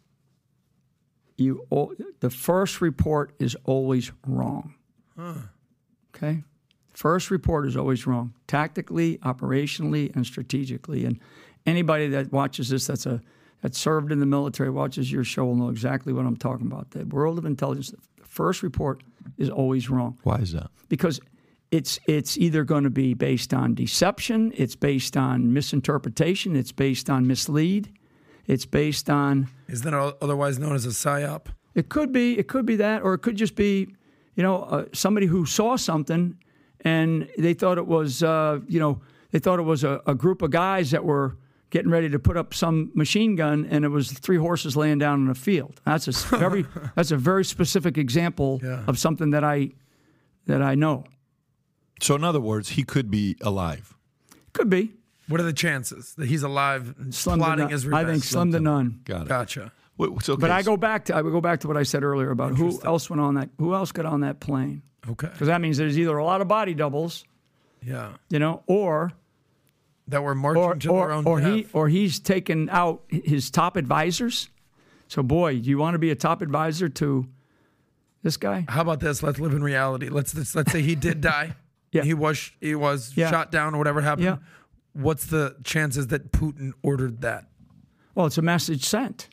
You 1.41 1.65
the 2.19 2.29
first 2.29 2.81
report 2.81 3.33
is 3.39 3.55
always 3.65 4.11
wrong. 4.27 4.75
Okay, 6.15 6.43
first 6.93 7.31
report 7.31 7.67
is 7.67 7.75
always 7.77 8.05
wrong, 8.07 8.33
tactically, 8.47 9.17
operationally, 9.19 10.15
and 10.15 10.25
strategically. 10.25 11.05
And 11.05 11.19
anybody 11.65 12.07
that 12.09 12.31
watches 12.31 12.69
this, 12.69 12.87
that's 12.87 13.05
a 13.05 13.21
that 13.61 13.75
served 13.75 14.11
in 14.11 14.19
the 14.19 14.25
military, 14.25 14.69
watches 14.71 15.11
your 15.11 15.23
show, 15.23 15.45
will 15.45 15.55
know 15.55 15.69
exactly 15.69 16.13
what 16.13 16.25
I'm 16.25 16.35
talking 16.35 16.65
about. 16.67 16.91
The 16.91 17.05
world 17.05 17.37
of 17.37 17.45
intelligence, 17.45 17.91
the 17.91 18.25
first 18.25 18.63
report 18.63 19.03
is 19.37 19.49
always 19.49 19.89
wrong 19.89 20.17
Why 20.23 20.37
is 20.37 20.51
that? 20.53 20.71
because 20.89 21.19
it's 21.69 21.99
it's 22.07 22.37
either 22.37 22.63
going 22.63 22.83
to 22.83 22.89
be 22.89 23.13
based 23.13 23.53
on 23.53 23.75
deception, 23.75 24.51
it's 24.55 24.75
based 24.75 25.15
on 25.15 25.53
misinterpretation, 25.53 26.55
it's 26.55 26.71
based 26.71 27.09
on 27.09 27.27
mislead, 27.27 27.91
it's 28.47 28.65
based 28.65 29.09
on 29.09 29.47
Is 29.67 29.81
that 29.83 29.93
otherwise 29.93 30.59
known 30.59 30.75
as 30.75 30.85
a 30.85 30.89
psyop? 30.89 31.47
it 31.75 31.89
could 31.89 32.11
be 32.11 32.37
it 32.37 32.47
could 32.47 32.65
be 32.65 32.75
that 32.77 33.01
or 33.01 33.13
it 33.13 33.19
could 33.19 33.35
just 33.37 33.55
be 33.55 33.87
you 34.35 34.43
know 34.43 34.63
uh, 34.63 34.85
somebody 34.93 35.25
who 35.27 35.45
saw 35.45 35.75
something 35.75 36.37
and 36.81 37.27
they 37.37 37.53
thought 37.53 37.77
it 37.77 37.87
was 37.87 38.23
uh, 38.23 38.59
you 38.67 38.79
know 38.79 39.01
they 39.31 39.39
thought 39.39 39.59
it 39.59 39.63
was 39.63 39.83
a, 39.83 40.01
a 40.05 40.13
group 40.15 40.41
of 40.41 40.51
guys 40.51 40.91
that 40.91 41.05
were 41.05 41.37
getting 41.69 41.89
ready 41.89 42.09
to 42.09 42.19
put 42.19 42.35
up 42.35 42.53
some 42.53 42.91
machine 42.93 43.35
gun 43.37 43.65
and 43.71 43.85
it 43.85 43.87
was 43.87 44.11
three 44.11 44.35
horses 44.37 44.75
laying 44.75 44.97
down 44.97 45.21
in 45.23 45.29
a 45.29 45.35
field 45.35 45.79
that's 45.85 46.07
a 46.07 46.11
s- 46.11 46.23
very 46.45 46.65
that's 46.95 47.11
a 47.11 47.17
very 47.17 47.45
specific 47.45 47.97
example 47.97 48.59
Yeah. 48.63 48.83
of 48.87 48.97
something 48.99 49.29
that 49.31 49.43
I 49.45 49.71
that 50.47 50.61
I 50.61 50.75
know 50.75 51.05
So, 52.01 52.15
in 52.15 52.23
other 52.23 52.41
words, 52.41 52.69
he 52.69 52.83
could 52.83 53.09
be 53.11 53.37
alive. 53.41 53.95
could 54.53 54.69
be 54.69 54.91
What 55.31 55.39
are 55.39 55.43
the 55.43 55.53
chances 55.53 56.13
that 56.15 56.27
he's 56.27 56.43
alive 56.43 56.93
and 56.99 57.13
slim 57.15 57.39
to 57.39 57.45
plotting 57.45 57.63
none. 57.65 57.71
his 57.71 57.87
I 57.91 58.03
think 58.05 58.23
slim 58.23 58.51
to 58.51 58.59
none. 58.59 59.01
Got 59.05 59.23
it. 59.23 59.27
Gotcha. 59.29 59.71
Wait, 59.97 60.09
so, 60.23 60.35
But 60.37 60.51
I 60.51 60.61
go 60.61 60.77
back 60.77 61.05
to 61.05 61.15
I 61.15 61.21
would 61.21 61.31
go 61.31 61.41
back 61.41 61.59
to 61.61 61.67
what 61.67 61.77
I 61.77 61.83
said 61.83 62.03
earlier 62.03 62.31
about 62.31 62.55
who 62.57 62.79
else 62.83 63.09
went 63.09 63.21
on 63.21 63.35
that 63.35 63.49
who 63.57 63.73
else 63.75 63.91
got 63.91 64.05
on 64.05 64.21
that 64.21 64.39
plane 64.39 64.81
Okay. 65.09 65.27
because 65.31 65.47
that 65.47 65.61
means 65.61 65.77
there's 65.77 65.97
either 65.97 66.17
a 66.17 66.23
lot 66.25 66.41
of 66.41 66.47
body 66.47 66.73
doubles, 66.73 67.25
Yeah. 67.83 68.09
you 68.29 68.39
know, 68.39 68.63
or 68.67 69.11
That 70.07 70.23
were 70.23 70.35
marching 70.35 70.63
or 70.63 70.75
to 70.75 70.87
their 70.87 70.95
or, 70.97 71.11
own 71.11 71.25
or 71.25 71.39
he 71.39 71.67
or 71.73 71.87
he's 71.89 72.19
taken 72.19 72.69
out 72.69 73.03
his 73.09 73.49
top 73.51 73.75
advisors. 73.77 74.49
So 75.07 75.21
boy, 75.23 75.59
do 75.59 75.69
you 75.69 75.77
want 75.77 75.93
to 75.95 75.99
be 75.99 76.09
a 76.11 76.15
top 76.15 76.41
advisor 76.41 76.89
to 76.89 77.27
this 78.23 78.37
guy? 78.37 78.65
How 78.69 78.81
about 78.81 78.99
this? 79.01 79.21
Let's 79.23 79.39
live 79.39 79.53
in 79.53 79.63
reality. 79.63 80.09
Let's 80.09 80.33
let's, 80.35 80.55
let's 80.55 80.71
say 80.71 80.81
he 80.81 80.95
did 80.95 81.21
die. 81.33 81.55
Yeah. 81.91 82.03
He 82.03 82.13
was 82.13 82.51
he 82.61 82.73
was 82.75 83.11
Yeah. 83.15 83.29
shot 83.29 83.51
down 83.51 83.75
or 83.75 83.77
whatever 83.77 84.01
happened. 84.01 84.25
Yeah. 84.25 84.37
What's 84.93 85.25
the 85.25 85.55
chances 85.63 86.07
that 86.07 86.31
Putin 86.31 86.73
ordered 86.83 87.21
that? 87.21 87.45
Well, 88.15 88.25
it's 88.25 88.37
a 88.37 88.41
message 88.41 88.83
sent. 88.83 89.29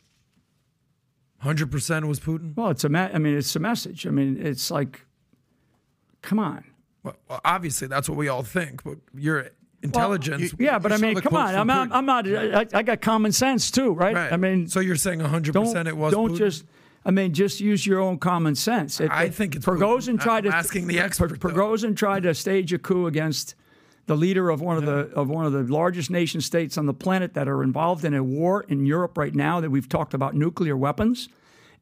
Hundred 1.39 1.71
percent 1.71 2.05
was 2.07 2.19
Putin. 2.19 2.55
Well, 2.55 2.69
it's 2.69 2.83
a 2.83 2.89
me- 2.89 2.99
I 2.99 3.17
mean, 3.17 3.37
it's 3.37 3.55
a 3.55 3.59
message. 3.59 4.05
I 4.05 4.09
mean, 4.09 4.37
it's 4.39 4.69
like, 4.71 5.05
come 6.21 6.39
on. 6.39 6.65
Well, 7.03 7.15
well, 7.29 7.39
obviously 7.45 7.87
that's 7.87 8.09
what 8.09 8.17
we 8.17 8.27
all 8.27 8.43
think, 8.43 8.83
but 8.83 8.97
your 9.15 9.49
intelligence. 9.81 10.53
Yeah, 10.59 10.79
but 10.79 10.91
I 10.91 10.97
mean, 10.97 11.15
come 11.21 11.35
on. 11.35 11.55
I'm 11.55 11.67
not. 11.67 11.89
I'm 11.91 12.05
not. 12.05 12.27
I, 12.27 12.65
I 12.73 12.83
got 12.83 12.99
common 13.01 13.31
sense 13.31 13.71
too, 13.71 13.93
right? 13.93 14.15
Right. 14.15 14.33
I 14.33 14.37
mean, 14.37 14.67
so 14.67 14.81
you're 14.81 14.97
saying 14.97 15.21
hundred 15.21 15.53
don't 15.53 15.65
percent 15.65 15.87
it 15.87 15.95
was. 15.95 16.11
don't 16.13 16.31
Putin? 16.31 16.37
just. 16.37 16.65
I 17.05 17.11
mean, 17.11 17.33
just 17.33 17.61
use 17.61 17.87
your 17.87 18.01
own 18.01 18.17
common 18.17 18.55
sense. 18.55 18.99
If- 18.99 19.09
I 19.09 19.25
if 19.25 19.35
think 19.35 19.55
it's 19.55 19.65
Prigozhin 19.65 20.15
Putin. 20.15 20.19
tried 20.21 20.45
I'm 20.45 20.51
to 20.51 20.57
asking 20.57 20.87
the 20.87 20.99
expert, 20.99 21.39
though. 21.39 21.49
Prigozhin 21.49 21.95
tried 21.95 22.23
to 22.23 22.33
stage 22.33 22.73
a 22.73 22.77
coup 22.77 23.07
against 23.07 23.55
the 24.09 24.15
leader 24.15 24.49
of 24.49 24.59
one 24.59 24.75
of 24.75 24.85
the 24.85 25.01
of 25.13 25.29
one 25.29 25.45
of 25.45 25.53
the 25.53 25.61
largest 25.71 26.09
nation 26.09 26.41
states 26.41 26.79
on 26.79 26.87
the 26.87 26.93
planet 26.95 27.35
that 27.35 27.47
are 27.47 27.61
involved 27.61 28.03
in 28.03 28.15
a 28.15 28.23
war 28.23 28.65
in 28.67 28.85
Europe 28.85 29.17
right 29.19 29.35
now. 29.35 29.61
That 29.61 29.69
we've 29.69 29.87
talked 29.87 30.15
about 30.15 30.33
nuclear 30.35 30.75
weapons, 30.75 31.29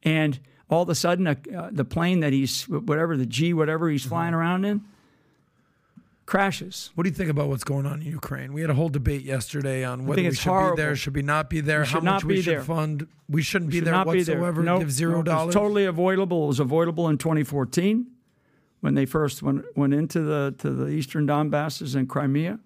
and 0.02 0.38
all 0.68 0.82
of 0.82 0.90
a 0.90 0.94
sudden, 0.94 1.26
uh, 1.26 1.34
uh, 1.56 1.70
the 1.72 1.86
plane 1.86 2.20
that 2.20 2.34
he's 2.34 2.68
whatever 2.68 3.16
the 3.16 3.24
G 3.24 3.54
whatever 3.54 3.88
he's 3.88 4.04
flying 4.04 4.32
Mm-hmm. 4.32 4.40
around 4.40 4.64
in 4.66 4.80
crashes. 6.26 6.90
What 6.94 7.04
do 7.04 7.08
you 7.10 7.14
think 7.16 7.30
about 7.30 7.48
what's 7.48 7.64
going 7.64 7.86
on 7.86 8.02
in 8.02 8.06
Ukraine? 8.06 8.52
We 8.52 8.60
had 8.60 8.68
a 8.68 8.74
whole 8.74 8.90
debate 8.90 9.22
yesterday 9.22 9.82
on 9.84 10.04
whether 10.06 10.22
we 10.22 10.34
should 10.34 10.48
horrible. 10.50 10.76
be 10.76 10.82
there, 10.82 10.96
should 10.96 11.14
we 11.14 11.22
not 11.22 11.48
be 11.48 11.60
there, 11.62 11.84
how 11.84 12.00
much 12.00 12.24
we 12.24 12.34
be 12.34 12.42
should 12.42 12.52
there. 12.56 12.62
fund. 12.62 13.06
We 13.30 13.40
shouldn't 13.42 13.70
be 13.70 13.78
should 13.78 13.86
there 13.86 13.94
not 13.94 14.12
be 14.12 14.22
there. 14.22 14.38
whatsoever. 14.38 14.78
Give 14.80 14.92
zero 14.92 15.22
dollars. 15.22 15.48
It's 15.48 15.54
totally 15.54 15.86
avoidable. 15.86 16.44
It 16.44 16.48
was 16.48 16.60
avoidable 16.60 17.08
in 17.08 17.16
2014 17.16 18.06
when 18.80 18.94
they 18.94 19.06
first 19.06 19.42
went, 19.42 19.64
went 19.76 19.94
into 19.94 20.20
the 20.20 20.54
to 20.58 20.70
the 20.70 20.88
eastern 20.88 21.26
Donbasses 21.26 21.94
and 21.96 22.08
Crimea 22.08 22.58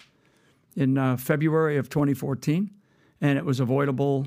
in 0.76 0.98
uh, 0.98 1.16
February 1.16 1.76
of 1.76 1.89
2014, 1.89 2.70
and 3.20 3.39
it 3.39 3.44
was 3.44 3.60
avoidable 3.60 4.26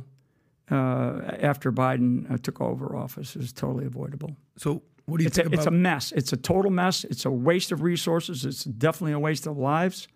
uh, 0.72 1.22
after 1.40 1.72
Biden 1.72 2.30
uh, 2.32 2.38
took 2.38 2.62
over 2.62 2.95
office. 2.95 3.36
It 3.36 3.40
was 3.40 3.53
totally 3.53 3.86
avoidable. 3.86 4.36
So 4.57 4.82
what 5.06 5.18
do 5.18 5.24
you 5.24 5.28
It's 5.28 5.38
a, 5.38 5.44
think 5.44 5.53
it's 5.56 5.66
a 5.68 5.72
mess. 5.72 6.12
It's 6.12 6.34
a 6.34 6.38
total 6.38 6.72
mess. 6.72 7.03
It's 7.03 7.26
a 7.26 7.32
waste 7.32 7.72
of 7.72 7.82
resources. 7.82 8.45
It's 8.45 8.64
definitely 8.64 9.14
a 9.14 9.20
waste 9.20 9.45
of 9.48 9.57
lives. 9.57 10.07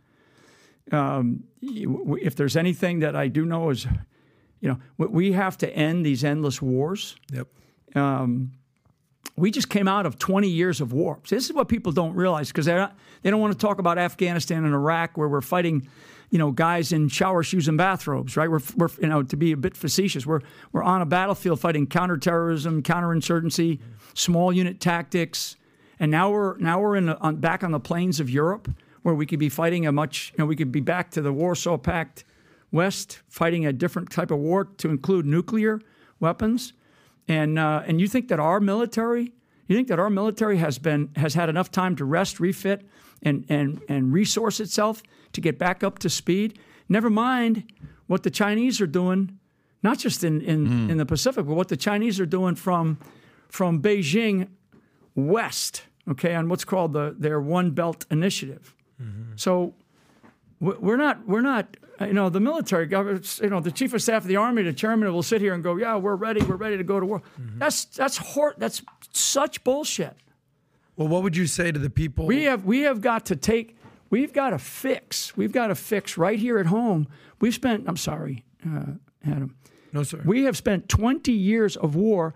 Um, 0.91 1.43
if 1.61 2.35
there's 2.35 2.55
anything 2.57 2.99
that 2.99 3.15
I 3.15 3.27
do 3.27 3.45
know 3.45 3.69
is, 3.69 3.85
you 4.59 4.69
know, 4.69 4.79
we- 4.97 5.07
we 5.07 5.31
have 5.33 5.55
to 5.59 5.69
end 5.75 6.03
these 6.05 6.23
endless 6.23 6.61
wars 6.61 7.15
yep. 7.31 7.47
We 9.35 9.51
just 9.51 9.69
came 9.69 9.87
out 9.87 10.05
of 10.05 10.19
20 10.19 10.47
years 10.47 10.81
of 10.81 10.93
war. 10.93 11.19
So 11.23 11.35
this 11.35 11.45
is 11.45 11.53
what 11.53 11.67
people 11.67 11.91
don't 11.91 12.13
realize 12.13 12.49
because 12.49 12.65
they 12.65 13.29
don't 13.29 13.39
want 13.39 13.53
to 13.53 13.59
talk 13.59 13.79
about 13.79 13.97
Afghanistan 13.97 14.65
and 14.65 14.73
Iraq 14.73 15.17
where 15.17 15.27
we're 15.27 15.41
fighting, 15.41 15.87
you 16.29 16.37
know, 16.37 16.51
guys 16.51 16.91
in 16.91 17.07
shower 17.09 17.43
shoes 17.43 17.67
and 17.67 17.77
bathrobes, 17.77 18.35
right? 18.35 18.49
We're, 18.49 18.61
we're 18.75 18.89
you 19.01 19.07
know, 19.07 19.23
to 19.23 19.37
be 19.37 19.51
a 19.51 19.57
bit 19.57 19.77
facetious, 19.77 20.25
we're 20.25 20.41
we're 20.71 20.83
on 20.83 21.01
a 21.01 21.05
battlefield 21.05 21.59
fighting 21.59 21.87
counterterrorism, 21.87 22.83
counterinsurgency, 22.83 23.79
small 24.13 24.51
unit 24.51 24.79
tactics, 24.79 25.55
and 25.99 26.11
now 26.11 26.29
we're 26.31 26.57
now 26.57 26.79
we're 26.79 26.95
in 26.95 27.09
on, 27.09 27.37
back 27.37 27.63
on 27.63 27.71
the 27.71 27.79
plains 27.79 28.19
of 28.19 28.29
Europe 28.29 28.69
where 29.01 29.15
we 29.15 29.25
could 29.25 29.39
be 29.39 29.49
fighting 29.49 29.87
a 29.87 29.91
much, 29.91 30.33
you 30.33 30.43
know, 30.43 30.45
we 30.45 30.55
could 30.55 30.71
be 30.71 30.81
back 30.81 31.11
to 31.11 31.21
the 31.21 31.31
Warsaw 31.31 31.77
Pact 31.77 32.25
West, 32.71 33.21
fighting 33.27 33.65
a 33.65 33.73
different 33.73 34.11
type 34.11 34.31
of 34.31 34.39
war 34.39 34.65
to 34.65 34.89
include 34.89 35.25
nuclear 35.25 35.81
weapons. 36.19 36.73
And 37.29 37.57
uh, 37.59 37.83
and 37.87 38.01
you 38.01 38.07
think 38.09 38.27
that 38.27 38.39
our 38.39 38.59
military, 38.59 39.31
you 39.67 39.75
think 39.75 39.87
that 39.87 39.99
our 39.99 40.09
military 40.09 40.57
has 40.57 40.79
been 40.79 41.09
has 41.15 41.35
had 41.35 41.47
enough 41.47 41.69
time 41.71 41.95
to 41.97 42.03
rest, 42.03 42.39
refit, 42.39 42.85
and 43.21 43.45
and 43.49 43.81
and 43.87 44.11
resource 44.11 44.59
itself 44.59 45.01
to 45.33 45.39
get 45.41 45.57
back 45.57 45.83
up 45.83 45.99
to 45.99 46.09
speed? 46.09 46.59
Never 46.89 47.09
mind 47.09 47.71
what 48.07 48.23
the 48.23 48.31
Chinese 48.31 48.81
are 48.81 48.87
doing, 48.87 49.37
not 49.83 49.99
just 49.99 50.23
in, 50.23 50.41
in, 50.41 50.89
in 50.89 50.97
the 50.97 51.05
Pacific, 51.05 51.45
but 51.45 51.53
what 51.53 51.67
the 51.67 51.77
Chinese 51.77 52.19
are 52.19 52.25
doing 52.25 52.55
from 52.55 52.97
from 53.47 53.79
Beijing 53.81 54.47
west, 55.15 55.83
okay, 56.09 56.33
on 56.35 56.49
what's 56.49 56.65
called 56.65 56.93
the 56.93 57.15
their 57.17 57.39
One 57.39 57.71
Belt 57.71 58.05
Initiative. 58.09 58.73
So 59.35 59.53
we- 59.65 59.73
we're 60.59 60.97
not 60.97 61.27
we're 61.27 61.41
not 61.41 61.77
you 62.01 62.13
know 62.13 62.29
the 62.29 62.39
military 62.39 62.87
you 62.89 63.49
know 63.49 63.59
the 63.59 63.71
chief 63.71 63.93
of 63.93 64.01
staff 64.01 64.23
of 64.23 64.27
the 64.27 64.35
army 64.35 64.63
the 64.63 64.73
chairman 64.73 65.11
will 65.13 65.23
sit 65.23 65.41
here 65.41 65.53
and 65.53 65.63
go 65.63 65.75
yeah 65.77 65.95
we're 65.95 66.15
ready 66.15 66.41
we're 66.43 66.55
ready 66.55 66.77
to 66.77 66.83
go 66.83 66.99
to 66.99 67.05
war. 67.05 67.21
That's 67.57 67.85
that's 67.85 68.17
hor- 68.17 68.55
that's 68.57 68.81
such 69.11 69.63
bullshit. 69.63 70.15
Well, 70.95 71.07
what 71.07 71.23
would 71.23 71.37
you 71.37 71.47
say 71.47 71.71
to 71.71 71.79
the 71.79 71.89
people? 71.89 72.25
we 72.25 72.43
have 72.43 72.65
we 72.65 72.81
have 72.81 72.99
got 73.01 73.25
to 73.27 73.35
take 73.35 73.77
we've 74.09 74.33
got 74.33 74.49
to 74.51 74.59
fix 74.59 75.35
we've 75.37 75.51
got 75.53 75.67
to 75.67 75.75
fix 75.75 76.17
right 76.17 76.39
here 76.39 76.59
at 76.59 76.65
home. 76.67 77.07
We've 77.39 77.53
spent 77.53 77.85
I'm 77.87 77.97
sorry 77.97 78.43
uh, 78.65 78.93
Adam. 79.25 79.55
No, 79.91 80.03
sir. 80.03 80.21
we 80.23 80.43
have 80.43 80.55
spent 80.55 80.87
20 80.87 81.31
years 81.31 81.75
of 81.75 81.95
war. 81.95 82.35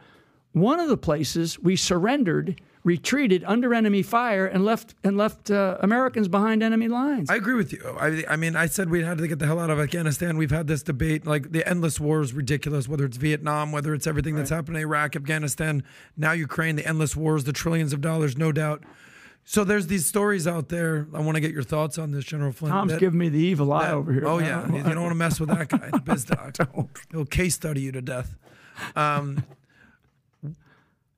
One 0.53 0.79
of 0.79 0.87
the 0.87 0.97
places 0.97 1.59
we 1.59 1.75
surrendered 1.75 2.59
retreated 2.83 3.43
under 3.47 3.73
enemy 3.73 4.01
fire 4.01 4.45
and 4.45 4.65
left 4.65 4.93
and 5.03 5.17
left 5.17 5.49
uh, 5.49 5.77
Americans 5.79 6.27
behind 6.27 6.61
enemy 6.61 6.87
lines 6.89 7.29
I 7.29 7.35
agree 7.35 7.53
with 7.53 7.71
you. 7.71 7.81
I, 7.99 8.23
I 8.29 8.35
mean, 8.35 8.55
I 8.57 8.65
said 8.65 8.89
we 8.89 9.03
had 9.03 9.17
to 9.19 9.27
get 9.27 9.39
the 9.39 9.45
hell 9.45 9.59
out 9.59 9.69
of 9.69 9.79
Afghanistan. 9.79 10.35
We've 10.37 10.51
had 10.51 10.67
this 10.67 10.83
debate, 10.83 11.25
like 11.25 11.51
the 11.51 11.67
endless 11.67 11.99
war 11.99 12.21
is 12.21 12.33
ridiculous, 12.33 12.87
whether 12.87 13.05
it's 13.05 13.17
Vietnam, 13.17 13.71
whether 13.71 13.93
it's 13.93 14.05
everything 14.05 14.35
that's 14.35 14.49
happened 14.49 14.75
in 14.75 14.83
Iraq, 14.83 15.15
Afghanistan, 15.15 15.83
now 16.17 16.33
Ukraine, 16.33 16.75
the 16.75 16.85
endless 16.85 17.15
wars, 17.15 17.45
the 17.45 17.53
trillions 17.53 17.93
of 17.93 18.01
dollars, 18.01 18.37
no 18.37 18.51
doubt. 18.51 18.83
So 19.45 19.63
there's 19.65 19.87
these 19.87 20.05
stories 20.05 20.47
out 20.47 20.69
there. 20.69 21.07
I 21.13 21.19
want 21.19 21.35
to 21.35 21.41
get 21.41 21.51
your 21.51 21.63
thoughts 21.63 21.97
on 21.97 22.11
this, 22.11 22.23
General 22.25 22.51
Flynn. 22.53 22.71
Tom's 22.71 22.93
that- 22.93 22.99
giving 22.99 23.19
me 23.19 23.29
the 23.29 23.39
evil 23.39 23.71
eye 23.73 23.87
that- 23.87 23.93
over 23.93 24.11
here 24.13 24.25
Oh 24.25 24.39
yeah, 24.39 24.65
you 24.71 24.83
don't 24.83 25.01
want 25.01 25.11
to 25.11 25.15
mess 25.15 25.39
with 25.39 25.49
that 25.49 25.69
guy, 25.69 25.89
the 25.91 25.99
biz 25.99 26.25
doc. 26.25 26.55
He'll 27.11 27.25
case 27.25 27.55
study 27.55 27.81
you 27.81 27.91
to 27.93 28.01
death. 28.01 28.35
Um, 28.95 29.43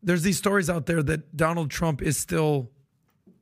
there's 0.06 0.22
these 0.24 0.38
stories 0.38 0.70
out 0.70 0.86
there 0.86 1.04
that 1.04 1.36
Donald 1.36 1.70
Trump 1.70 2.02
is 2.02 2.16
still 2.18 2.70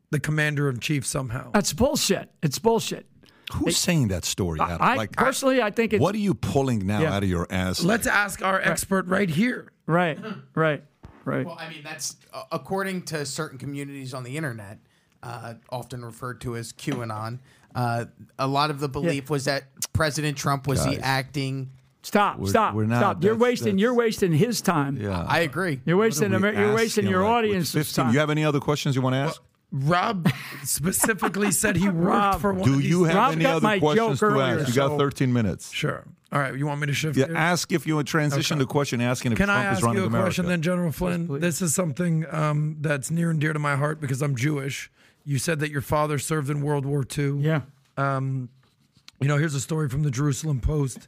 the 0.09 0.19
commander 0.19 0.69
in 0.69 0.79
chief 0.79 1.05
somehow. 1.05 1.51
That's 1.51 1.73
bullshit. 1.73 2.29
It's 2.41 2.57
bullshit. 2.57 3.05
Who's 3.53 3.77
saying 3.77 4.07
that 4.07 4.25
story? 4.25 4.59
Adam? 4.59 4.77
I 4.81 4.95
like, 4.95 5.11
personally, 5.11 5.61
I 5.61 5.69
think 5.69 5.93
it's 5.93 6.01
what 6.01 6.15
are 6.15 6.19
you 6.19 6.33
pulling 6.33 6.87
now 6.87 7.01
Yeah. 7.01 7.13
out 7.15 7.23
of 7.23 7.29
your 7.29 7.45
ass? 7.51 7.83
Let's 7.83 8.07
ask 8.07 8.41
our 8.41 8.59
expert 8.61 9.05
right 9.07 9.29
here. 9.29 9.71
right, 9.85 10.17
right, 10.55 10.83
right. 11.25 11.45
Well, 11.45 11.57
I 11.59 11.69
mean, 11.69 11.83
that's 11.83 12.15
uh, 12.33 12.43
according 12.51 13.03
to 13.03 13.25
certain 13.25 13.59
communities 13.59 14.13
on 14.13 14.23
the 14.23 14.37
internet, 14.37 14.79
uh, 15.21 15.55
often 15.69 16.03
referred 16.03 16.41
to 16.41 16.55
as 16.55 16.73
QAnon. 16.73 17.39
Uh, 17.75 18.05
a 18.39 18.47
lot 18.47 18.69
of 18.69 18.79
the 18.79 18.87
belief 18.89 19.29
was 19.29 19.45
that 19.45 19.63
President 19.93 20.37
Trump 20.37 20.65
was 20.67 20.83
the 20.85 20.99
acting. 20.99 21.71
Stop, 22.03 22.45
stop, 22.47 22.75
we're 22.75 22.85
not- 22.85 22.97
stop. 22.99 23.23
You're 23.23 23.33
that's- 23.35 23.41
wasting. 23.41 23.77
You're 23.77 23.93
wasting 23.93 24.33
his 24.33 24.59
time. 24.61 24.97
yeah. 24.97 25.25
I 25.27 25.39
agree. 25.39 25.79
You're 25.85 25.97
wasting. 25.97 26.33
Amer- 26.33 26.53
you're 26.53 26.75
wasting 26.75 27.07
your 27.07 27.23
like, 27.23 27.31
audience's 27.31 27.71
15 27.73 28.05
time. 28.05 28.13
You 28.13 28.19
have 28.19 28.29
any 28.29 28.43
other 28.43 28.59
questions 28.59 28.95
you 28.95 29.01
want 29.01 29.13
to 29.13 29.19
ask? 29.19 29.41
Rob 29.71 30.29
specifically 30.63 31.51
said 31.51 31.77
he 31.77 31.87
worked 31.89 31.97
Rob, 31.97 32.41
for 32.41 32.53
one 32.53 32.63
Do 32.67 32.73
of 32.75 32.79
these 32.81 32.89
you 32.89 33.03
have 33.05 33.15
Rob 33.15 33.31
any 33.33 33.45
other 33.45 33.79
questions 33.79 34.19
to 34.19 34.25
earlier, 34.25 34.59
ask? 34.59 34.67
You 34.67 34.73
got 34.75 34.97
13 34.97 35.33
minutes. 35.33 35.71
Sure. 35.71 36.03
All 36.31 36.39
right. 36.39 36.55
You 36.55 36.65
want 36.67 36.81
me 36.81 36.87
to 36.87 36.93
shift 36.93 37.15
Yeah, 37.17 37.25
gears? 37.27 37.37
ask 37.37 37.71
if 37.71 37.87
you 37.87 37.95
would 37.95 38.05
transition 38.07 38.57
the 38.59 38.65
question 38.65 39.01
asking 39.01 39.31
if 39.31 39.37
Can 39.37 39.47
Trump 39.47 39.59
I 39.65 39.71
is 39.71 39.77
ask 39.77 39.83
running 39.85 39.97
you 39.99 40.03
a 40.03 40.07
America. 40.07 40.25
question 40.25 40.45
then, 40.47 40.61
General 40.61 40.91
Flynn? 40.91 41.39
this 41.39 41.61
is 41.61 41.73
something 41.73 42.25
um, 42.31 42.77
that's 42.81 43.09
near 43.11 43.29
and 43.31 43.39
dear 43.39 43.53
to 43.53 43.59
my 43.59 43.75
heart 43.75 43.99
because 44.01 44.21
I'm 44.21 44.35
Jewish. 44.35 44.91
You 45.25 45.37
said 45.39 45.59
that 45.59 45.71
your 45.71 45.81
father 45.81 46.19
served 46.19 46.49
in 46.49 46.61
World 46.61 46.85
War 46.85 47.05
II. 47.17 47.37
yeah. 47.39 47.61
You 47.97 49.29
know, 49.29 49.37
here's 49.37 49.55
a 49.55 49.61
story 49.61 49.87
from 49.89 50.03
the 50.03 50.11
Jerusalem 50.11 50.59
Post 50.59 51.07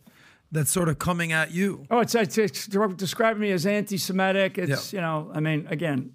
that's 0.52 0.72
sort 0.72 0.90
of 0.90 1.00
coming 1.00 1.32
at 1.32 1.52
you. 1.52 1.86
Oh, 1.92 2.00
it's, 2.00 2.16
it's, 2.16 2.38
it's 2.38 2.68
describing 2.68 3.42
me 3.42 3.52
as 3.52 3.66
anti-Semitic. 3.66 4.58
It's 4.58 4.94
you 4.94 5.02
know, 5.02 5.32
I 5.34 5.40
mean, 5.40 5.68
again, 5.70 6.14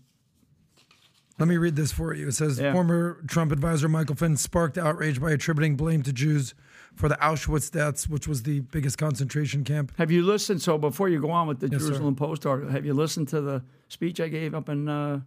Let 1.38 1.48
me 1.48 1.56
read 1.56 1.74
this 1.76 1.90
for 1.92 2.14
you. 2.14 2.28
It 2.28 2.32
says 2.32 2.58
Yeah. 2.58 2.72
former 2.72 3.22
Trump 3.26 3.50
advisor 3.52 3.88
Michael 3.88 4.14
Flynn 4.14 4.36
sparked 4.36 4.76
outrage 4.76 5.20
by 5.20 5.30
attributing 5.32 5.74
blame 5.76 6.02
to 6.02 6.12
Jews 6.12 6.54
for 6.94 7.08
the 7.08 7.14
Auschwitz 7.16 7.70
deaths, 7.70 8.08
which 8.08 8.28
was 8.28 8.42
the 8.42 8.60
biggest 8.60 8.98
concentration 8.98 9.64
camp. 9.64 9.92
have 9.96 10.10
you 10.10 10.22
listened? 10.22 10.60
So 10.60 10.76
before 10.76 11.08
you 11.08 11.20
go 11.20 11.30
on 11.30 11.46
with 11.48 11.60
the 11.60 11.68
Yes, 11.68 11.80
sir. 11.80 11.88
Jerusalem 11.88 12.14
Post 12.16 12.44
article, 12.46 12.70
have 12.72 12.84
you 12.84 12.92
listened 12.94 13.28
to 13.28 13.40
the 13.40 13.62
speech 13.88 14.20
I 14.20 14.28
gave 14.28 14.54
up 14.54 14.68
in 14.68 14.88
uh, 14.88 15.20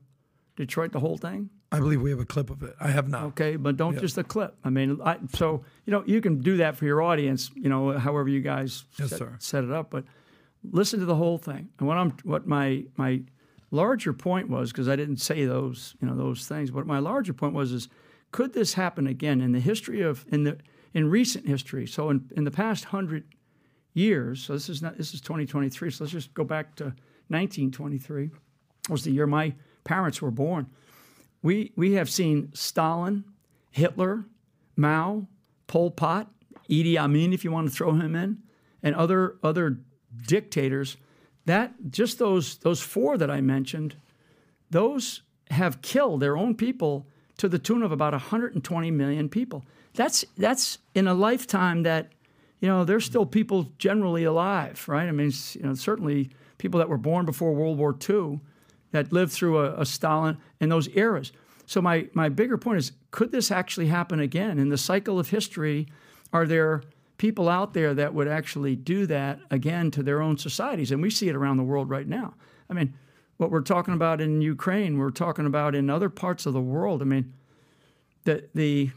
Detroit? 0.55 0.91
The 0.91 0.99
whole 0.99 1.17
thing. 1.17 1.49
I 1.73 1.79
believe 1.79 2.01
we 2.01 2.11
have 2.11 2.19
a 2.19 2.25
clip 2.25 2.51
of 2.51 2.61
it. 2.61 2.75
I 2.79 2.89
have 2.89 3.09
not. 3.09 3.23
Okay, 3.23 3.55
but 3.55 3.77
don't 3.77 3.99
just 3.99 4.15
the 4.15 4.23
clip. 4.23 4.55
I 4.63 4.69
mean, 4.69 4.99
I, 5.03 5.17
so 5.33 5.65
you 5.85 5.91
know 5.91 6.03
you 6.05 6.21
can 6.21 6.39
do 6.39 6.57
that 6.57 6.75
for 6.75 6.85
your 6.85 7.01
audience. 7.01 7.49
You 7.55 7.67
know, 7.67 7.97
however 7.97 8.29
you 8.29 8.41
guys 8.41 8.85
Yes, 8.99 9.09
set, 9.09 9.17
sir. 9.19 9.35
set 9.39 9.63
it 9.63 9.71
up, 9.71 9.89
but 9.89 10.05
listen 10.71 10.99
to 10.99 11.05
the 11.05 11.15
whole 11.15 11.39
thing. 11.39 11.69
And 11.79 11.87
what 11.87 11.97
I'm, 11.97 12.11
what 12.23 12.45
my 12.45 12.85
my 12.95 13.23
larger 13.71 14.13
point 14.13 14.49
was, 14.49 14.71
because 14.71 14.87
I 14.87 14.95
didn't 14.95 15.17
say 15.17 15.45
those, 15.45 15.95
you 15.99 16.07
know, 16.07 16.15
those 16.15 16.47
things. 16.47 16.69
But 16.69 16.85
my 16.85 16.99
larger 16.99 17.33
point 17.33 17.55
was, 17.55 17.71
is 17.71 17.89
could 18.31 18.53
this 18.53 18.75
happen 18.75 19.07
again 19.07 19.41
in 19.41 19.51
the 19.51 19.59
history 19.59 20.01
of 20.01 20.25
in 20.31 20.43
the 20.43 20.59
in 20.93 21.09
recent 21.09 21.47
history? 21.47 21.87
So 21.87 22.11
in 22.11 22.29
in 22.37 22.43
the 22.43 22.51
past 22.51 22.85
hundred 22.85 23.23
years. 23.95 24.43
So 24.43 24.53
this 24.53 24.69
is 24.69 24.83
not 24.83 24.95
this 24.97 25.15
is 25.15 25.21
2023. 25.21 25.89
So 25.89 26.03
let's 26.03 26.11
just 26.13 26.33
go 26.35 26.43
back 26.43 26.75
to 26.75 26.93
1923. 27.29 28.29
Was 28.89 29.03
the 29.03 29.11
year 29.11 29.25
my 29.25 29.53
parents 29.85 30.21
were 30.21 30.31
born 30.31 30.67
we 31.43 31.73
we 31.75 31.93
have 31.93 32.09
seen 32.09 32.49
Stalin, 32.53 33.25
Hitler, 33.69 34.25
Mao, 34.75 35.27
Pol 35.67 35.91
Pot, 35.91 36.31
Idi 36.69 36.97
Amin, 36.97 37.33
if 37.33 37.43
you 37.43 37.51
want 37.51 37.69
to 37.69 37.75
throw 37.75 37.91
him 37.91 38.15
in, 38.15 38.39
and 38.81 38.95
other 38.95 39.35
other 39.43 39.77
dictators. 40.25 40.97
That 41.45 41.73
just 41.91 42.17
those 42.17 42.57
those 42.57 42.81
four 42.81 43.17
that 43.17 43.29
I 43.29 43.41
mentioned, 43.41 43.95
those 44.71 45.21
have 45.51 45.81
killed 45.81 46.21
their 46.21 46.37
own 46.37 46.55
people 46.55 47.05
to 47.37 47.49
the 47.49 47.59
tune 47.59 47.83
of 47.83 47.91
about 47.91 48.13
120 48.13 48.91
million 48.91 49.29
people. 49.29 49.65
That's 49.93 50.23
that's 50.37 50.77
in 50.95 51.07
a 51.07 51.13
lifetime 51.13 51.83
that 51.83 52.13
you 52.61 52.69
know 52.69 52.85
there's 52.85 53.03
still 53.03 53.25
people 53.25 53.71
generally 53.77 54.23
alive, 54.23 54.87
right? 54.87 55.07
I 55.07 55.11
mean, 55.11 55.31
you 55.53 55.63
know, 55.63 55.73
certainly 55.73 56.29
people 56.57 56.77
that 56.77 56.87
were 56.87 56.97
born 56.97 57.25
before 57.25 57.53
World 57.53 57.77
War 57.77 57.95
II 58.09 58.39
that 58.93 59.11
lived 59.11 59.33
through 59.33 59.57
a, 59.57 59.81
a 59.81 59.85
Stalin 59.85 60.37
and 60.61 60.71
those 60.71 60.87
eras. 60.89 61.33
So 61.65 61.81
my 61.81 62.07
my 62.13 62.29
bigger 62.29 62.57
point 62.57 62.77
is, 62.77 62.93
could 63.11 63.31
this 63.31 63.51
actually 63.51 63.87
happen 63.87 64.19
again 64.19 64.59
in 64.59 64.69
the 64.69 64.77
cycle 64.77 65.19
of 65.19 65.29
history? 65.29 65.87
Are 66.31 66.45
there 66.45 66.83
people 67.17 67.49
out 67.49 67.73
there 67.73 67.93
that 67.93 68.13
would 68.13 68.27
actually 68.27 68.75
do 68.75 69.05
that 69.07 69.39
again 69.51 69.91
to 69.91 70.03
their 70.03 70.21
own 70.21 70.37
societies? 70.37 70.91
And 70.91 71.01
we 71.01 71.09
see 71.09 71.27
it 71.27 71.35
around 71.35 71.57
the 71.57 71.63
world 71.63 71.89
right 71.89 72.07
now. 72.07 72.35
I 72.69 72.73
mean, 72.73 72.93
what 73.37 73.49
we're 73.51 73.61
talking 73.61 73.93
about 73.93 74.21
in 74.21 74.41
Ukraine, 74.41 74.97
we're 74.97 75.09
talking 75.09 75.45
about 75.45 75.75
in 75.75 75.89
other 75.89 76.09
parts 76.09 76.45
of 76.45 76.53
the 76.53 76.61
world. 76.61 77.01
I 77.01 77.05
mean, 77.05 77.33
the 78.25 78.47
the 78.53 78.91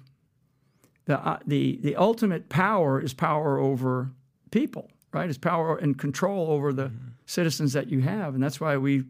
the 1.07 1.19
uh, 1.19 1.39
the 1.47 1.79
the 1.83 1.97
ultimate 1.97 2.49
power 2.49 3.01
is 3.01 3.15
power 3.15 3.59
over 3.59 4.11
people, 4.51 4.91
right? 5.13 5.29
It's 5.29 5.39
power 5.39 5.77
and 5.79 5.99
control 5.99 6.51
over 6.51 6.73
the 6.73 6.93
citizens 7.25 7.73
that 7.73 7.89
you 7.89 8.01
have, 8.01 8.35
and 8.35 8.43
that's 8.43 8.61
why 8.61 8.77
we 8.77 9.05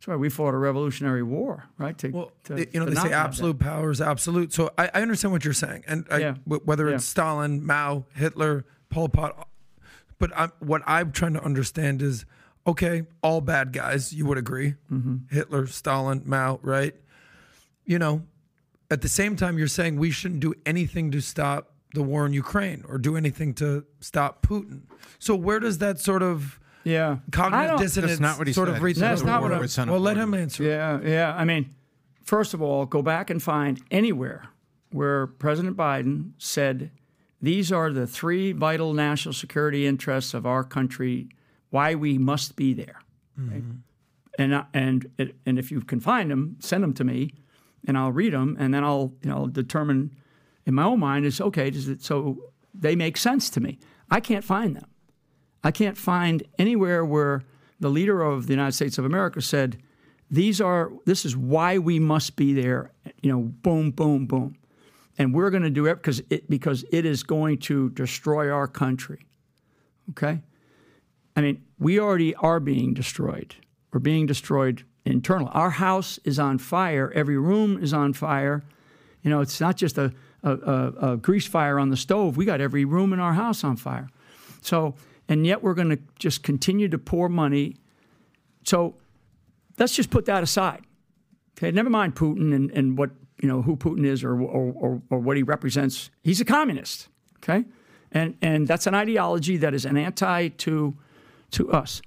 that's 0.00 0.08
why 0.08 0.16
we 0.16 0.30
fought 0.30 0.54
a 0.54 0.56
revolutionary 0.56 1.22
war, 1.22 1.64
right? 1.76 1.96
To, 1.98 2.08
Well, 2.08 2.32
to- 2.44 2.66
you 2.72 2.80
know, 2.80 2.86
they 2.86 2.94
say 2.94 3.12
absolute 3.12 3.58
power 3.58 3.90
is 3.90 4.00
absolute. 4.00 4.50
So 4.52 4.70
I, 4.78 4.88
I 4.94 5.02
understand 5.02 5.32
what 5.32 5.44
you're 5.44 5.52
saying, 5.52 5.84
and 5.86 6.06
I, 6.10 6.18
Yeah. 6.18 6.34
w- 6.46 6.62
whether 6.64 6.88
Yeah. 6.88 6.94
it's 6.94 7.04
Stalin, 7.04 7.64
Mao, 7.66 8.06
Hitler, 8.14 8.64
Pol 8.88 9.10
Pot, 9.10 9.46
but 10.18 10.30
I'm, 10.34 10.52
what 10.60 10.82
I'm 10.86 11.12
trying 11.12 11.34
to 11.34 11.44
understand 11.44 12.00
is, 12.00 12.24
okay, 12.66 13.02
all 13.22 13.40
bad 13.42 13.72
guys. 13.74 14.12
You 14.14 14.24
would 14.26 14.38
agree, 14.38 14.74
Mm-hmm. 14.90 15.16
Hitler, 15.30 15.66
Stalin, 15.66 16.22
Mao, 16.24 16.60
right? 16.62 16.94
You 17.84 17.98
know, 17.98 18.22
at 18.90 19.02
the 19.02 19.08
same 19.08 19.36
time, 19.36 19.58
you're 19.58 19.66
saying 19.66 19.96
we 19.98 20.10
shouldn't 20.10 20.40
do 20.40 20.54
anything 20.64 21.10
to 21.10 21.20
stop 21.20 21.74
the 21.92 22.02
war 22.02 22.24
in 22.24 22.32
Ukraine 22.32 22.84
or 22.88 22.98
do 22.98 23.16
anything 23.16 23.52
to 23.54 23.84
stop 24.00 24.46
Putin. 24.46 24.82
So 25.18 25.34
where 25.34 25.58
does 25.60 25.78
that 25.78 25.98
sort 25.98 26.22
of 26.22 26.59
Yeah, 26.84 27.18
cognitive 27.30 27.78
dissonance 27.78 28.12
That's 28.12 28.20
not 28.20 28.38
what 28.38 28.46
he 28.46 28.52
sort 28.52 28.68
said. 28.68 28.76
of 28.78 28.82
reads. 28.82 28.98
That's 28.98 29.20
the 29.20 29.26
not 29.26 29.42
what 29.42 29.52
I- 29.52 29.62
It's 29.62 29.76
not 29.76 29.88
Well, 29.88 30.00
let 30.00 30.16
important. 30.16 30.34
him 30.34 30.42
answer. 30.42 30.62
Yeah, 30.64 31.00
yeah. 31.02 31.34
I 31.36 31.44
mean, 31.44 31.74
first 32.24 32.54
of 32.54 32.62
all, 32.62 32.86
go 32.86 33.02
back 33.02 33.28
and 33.30 33.42
find 33.42 33.80
anywhere 33.90 34.48
where 34.90 35.26
President 35.26 35.76
Biden 35.76 36.32
said 36.38 36.90
these 37.42 37.70
are 37.70 37.92
the 37.92 38.06
three 38.06 38.52
vital 38.52 38.92
national 38.94 39.32
security 39.34 39.86
interests 39.86 40.32
of 40.34 40.46
our 40.46 40.64
country, 40.64 41.28
why 41.70 41.94
we 41.94 42.18
must 42.18 42.56
be 42.56 42.72
there. 42.74 43.00
Mm-hmm. 43.38 43.50
okay? 43.56 43.64
And 44.38 44.54
I- 44.54 44.66
and 44.72 45.10
it- 45.18 45.36
and 45.44 45.58
if 45.58 45.70
you 45.70 45.80
can 45.82 46.00
find 46.00 46.30
them, 46.30 46.56
send 46.60 46.82
them 46.82 46.94
to 46.94 47.04
me, 47.04 47.34
and 47.86 47.96
I'll 47.98 48.12
read 48.12 48.32
them, 48.32 48.56
and 48.58 48.72
then 48.72 48.84
I'll 48.84 49.12
you 49.22 49.28
know 49.30 49.46
determine 49.48 50.12
in 50.66 50.74
my 50.74 50.84
own 50.84 51.00
mind 51.00 51.26
is 51.26 51.40
okay. 51.40 51.70
Does 51.70 51.88
it 51.88 52.02
so 52.02 52.50
they 52.74 52.96
make 52.96 53.16
sense 53.18 53.50
to 53.50 53.60
me? 53.60 53.78
I 54.10 54.20
can't 54.20 54.44
find 54.44 54.76
them. 54.76 54.86
I 55.62 55.70
can't 55.70 55.96
find 55.96 56.42
anywhere 56.58 57.04
where 57.04 57.42
the 57.78 57.90
leader 57.90 58.22
of 58.22 58.46
the 58.46 58.52
United 58.52 58.72
States 58.72 58.98
of 58.98 59.04
America 59.04 59.40
said, 59.40 59.76
"These 60.30 60.60
are 60.60 60.90
this 61.06 61.24
is 61.24 61.36
why 61.36 61.78
we 61.78 61.98
must 61.98 62.36
be 62.36 62.52
there." 62.52 62.92
You 63.22 63.30
know, 63.32 63.40
boom, 63.40 63.90
boom, 63.90 64.26
boom. 64.26 64.56
and 65.18 65.34
we're 65.34 65.50
going 65.50 65.62
to 65.62 65.70
do 65.70 65.86
it 65.86 65.96
because 65.96 66.22
it 66.30 66.48
because 66.48 66.84
it 66.90 67.04
is 67.04 67.22
going 67.22 67.58
to 67.58 67.90
destroy 67.90 68.50
our 68.50 68.66
country. 68.66 69.26
Okay, 70.10 70.40
I 71.36 71.40
mean 71.40 71.62
we 71.78 71.98
already 71.98 72.34
are 72.36 72.60
being 72.60 72.94
destroyed. 72.94 73.54
We're 73.92 74.00
being 74.00 74.26
destroyed 74.26 74.84
internal. 75.04 75.48
Our 75.52 75.70
house 75.70 76.18
is 76.24 76.38
on 76.38 76.58
fire. 76.58 77.10
Every 77.14 77.38
room 77.38 77.82
is 77.82 77.92
on 77.92 78.12
fire. 78.12 78.62
You 79.22 79.30
know, 79.30 79.40
it's 79.40 79.60
not 79.60 79.76
just 79.76 79.98
a, 79.98 80.12
a, 80.42 80.52
a, 80.52 81.12
a 81.12 81.16
grease 81.16 81.46
fire 81.46 81.78
on 81.78 81.90
the 81.90 81.96
stove. 81.96 82.36
We 82.36 82.44
got 82.44 82.60
every 82.60 82.84
room 82.84 83.12
in 83.12 83.20
our 83.20 83.34
house 83.34 83.64
on 83.64 83.76
fire. 83.76 84.08
So, 84.62 84.94
and 85.30 85.46
yet 85.46 85.62
we're 85.62 85.74
going 85.74 85.88
to 85.88 85.98
just 86.18 86.42
continue 86.42 86.88
to 86.88 86.98
pour 86.98 87.28
money. 87.30 87.76
So, 88.64 88.96
let's 89.78 89.94
just 89.94 90.10
put 90.10 90.26
that 90.26 90.42
aside. 90.42 90.82
Okay, 91.56 91.70
never 91.70 91.88
mind 91.88 92.16
Putin 92.16 92.54
and, 92.54 92.70
and 92.72 92.98
what 92.98 93.10
you 93.40 93.48
know 93.48 93.62
who 93.62 93.76
Putin 93.76 94.04
is 94.04 94.22
or, 94.22 94.38
or, 94.38 94.72
or, 94.72 95.02
or 95.08 95.18
what 95.18 95.36
he 95.36 95.42
represents. 95.42 96.10
He's 96.22 96.40
a 96.40 96.44
communist. 96.44 97.08
Okay, 97.38 97.64
and 98.12 98.36
and 98.42 98.68
that's 98.68 98.86
an 98.86 98.94
ideology 98.94 99.56
that 99.56 99.72
is 99.72 99.86
an 99.86 99.96
anti 99.96 100.48
to 100.48 100.96
to 101.52 101.72
us. 101.72 102.02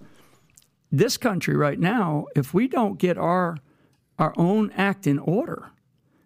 This 0.92 1.18
country 1.18 1.56
right 1.56 1.80
now, 1.80 2.28
if 2.36 2.54
we 2.54 2.68
don't 2.68 3.00
get 3.00 3.18
our 3.18 3.58
our 4.20 4.34
own 4.38 4.72
act 4.72 5.08
in 5.08 5.18
order, 5.18 5.72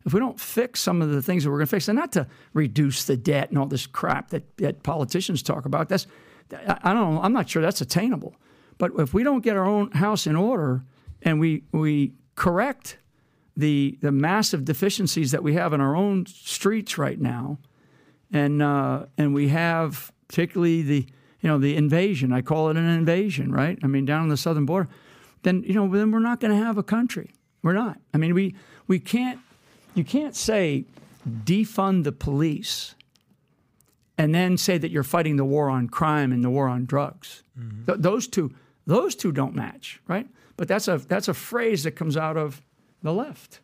if 0.05 0.13
we 0.13 0.19
don't 0.19 0.39
fix 0.39 0.79
some 0.79 1.01
of 1.01 1.09
the 1.09 1.21
things 1.21 1.43
that 1.43 1.51
we're 1.51 1.57
going 1.57 1.67
to 1.67 1.71
fix, 1.71 1.87
and 1.87 1.97
not 1.97 2.11
to 2.13 2.27
reduce 2.53 3.05
the 3.05 3.15
debt 3.15 3.49
and 3.49 3.57
all 3.57 3.65
this 3.65 3.85
crap 3.85 4.29
that, 4.29 4.57
that 4.57 4.83
politicians 4.83 5.43
talk 5.43 5.65
about, 5.65 5.89
that's 5.89 6.07
I 6.51 6.93
don't. 6.93 7.17
I'm 7.23 7.33
not 7.33 7.49
sure 7.49 7.61
that's 7.61 7.81
attainable. 7.81 8.35
But 8.77 8.91
if 8.97 9.13
we 9.13 9.23
don't 9.23 9.41
get 9.41 9.57
our 9.57 9.65
own 9.65 9.91
house 9.91 10.27
in 10.27 10.35
order 10.35 10.83
and 11.21 11.39
we 11.39 11.63
we 11.71 12.13
correct 12.35 12.97
the 13.55 13.97
the 14.01 14.11
massive 14.11 14.65
deficiencies 14.65 15.31
that 15.31 15.43
we 15.43 15.55
have 15.55 15.73
in 15.73 15.81
our 15.81 15.95
own 15.95 16.25
streets 16.25 16.97
right 16.97 17.19
now, 17.19 17.57
and 18.31 18.61
uh, 18.61 19.05
and 19.17 19.33
we 19.33 19.49
have 19.49 20.11
particularly 20.27 20.81
the 20.81 21.07
you 21.41 21.49
know 21.49 21.57
the 21.57 21.75
invasion. 21.75 22.31
I 22.31 22.41
call 22.41 22.69
it 22.69 22.77
an 22.77 22.87
invasion, 22.87 23.51
right? 23.51 23.77
I 23.83 23.87
mean 23.87 24.05
down 24.05 24.23
on 24.23 24.29
the 24.29 24.37
southern 24.37 24.65
border. 24.65 24.89
Then 25.43 25.63
you 25.63 25.73
know 25.73 25.87
then 25.89 26.11
we're 26.11 26.19
not 26.19 26.39
going 26.39 26.57
to 26.57 26.63
have 26.63 26.77
a 26.77 26.83
country. 26.83 27.33
We're 27.63 27.73
not. 27.73 27.99
I 28.13 28.17
mean 28.17 28.33
we 28.33 28.55
we 28.87 28.99
can't 28.99 29.39
you 29.95 30.03
can't 30.03 30.35
say 30.35 30.85
defund 31.27 32.03
the 32.03 32.11
police 32.11 32.95
and 34.17 34.33
then 34.33 34.57
say 34.57 34.77
that 34.77 34.91
you're 34.91 35.03
fighting 35.03 35.35
the 35.37 35.45
war 35.45 35.69
on 35.69 35.87
crime 35.89 36.31
and 36.31 36.43
the 36.43 36.49
war 36.49 36.67
on 36.67 36.85
drugs. 36.85 37.43
Mm-hmm. 37.59 37.85
Th- 37.85 37.97
those 37.99 38.27
two 38.27 38.53
those 38.85 39.15
two 39.15 39.31
don't 39.31 39.53
match, 39.55 39.99
right? 40.07 40.27
But 40.55 40.67
that's 40.67 40.87
a 40.87 40.97
that's 40.97 41.27
a 41.27 41.33
phrase 41.33 41.83
that 41.83 41.91
comes 41.91 42.15
out 42.17 42.37
of 42.37 42.61
the 43.03 43.13
left. 43.13 43.59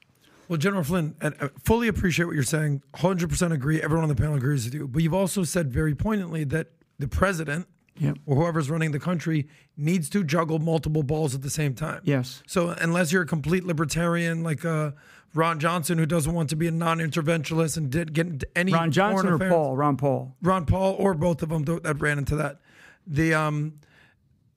Well, 0.49 0.57
General 0.57 0.83
Flynn, 0.83 1.15
I 1.21 1.31
fully 1.63 1.87
appreciate 1.87 2.25
what 2.25 2.35
you're 2.35 2.43
saying. 2.43 2.83
100% 2.95 3.51
agree. 3.53 3.81
Everyone 3.81 4.03
on 4.03 4.09
the 4.09 4.15
panel 4.15 4.35
agrees 4.35 4.65
with 4.65 4.73
you. 4.73 4.87
But 4.89 5.01
you've 5.01 5.13
also 5.13 5.43
said 5.45 5.71
very 5.71 5.95
poignantly 5.95 6.43
that 6.45 6.67
the 6.99 7.07
president 7.07 7.67
Yep. 7.99 8.17
or 8.25 8.35
whoever's 8.37 8.69
running 8.71 8.91
the 8.91 8.99
country 8.99 9.47
needs 9.77 10.09
to 10.09 10.23
juggle 10.23 10.57
multiple 10.59 11.03
balls 11.03 11.35
at 11.35 11.43
the 11.43 11.49
same 11.49 11.75
time. 11.75 12.01
Yes. 12.03 12.41
So 12.47 12.69
unless 12.69 13.11
you're 13.11 13.21
a 13.21 13.25
complete 13.27 13.65
libertarian 13.65 14.41
like 14.43 14.65
uh, 14.65 14.91
Ron 15.35 15.59
Johnson, 15.59 15.97
who 15.97 16.05
doesn't 16.05 16.33
want 16.33 16.49
to 16.49 16.55
be 16.55 16.67
a 16.67 16.71
non-interventionist 16.71 17.77
and 17.77 17.89
did 17.89 18.13
get 18.13 18.27
into 18.27 18.47
any 18.55 18.71
Ron 18.71 18.91
Johnson 18.91 19.27
or 19.29 19.35
affairs- 19.35 19.51
Paul? 19.51 19.75
Ron 19.75 19.97
Paul. 19.97 20.35
Ron 20.41 20.65
Paul, 20.65 20.95
or 20.99 21.13
both 21.13 21.41
of 21.41 21.49
them 21.49 21.63
that 21.63 21.99
ran 21.99 22.17
into 22.17 22.35
that. 22.35 22.59
The 23.07 23.33
um, 23.33 23.79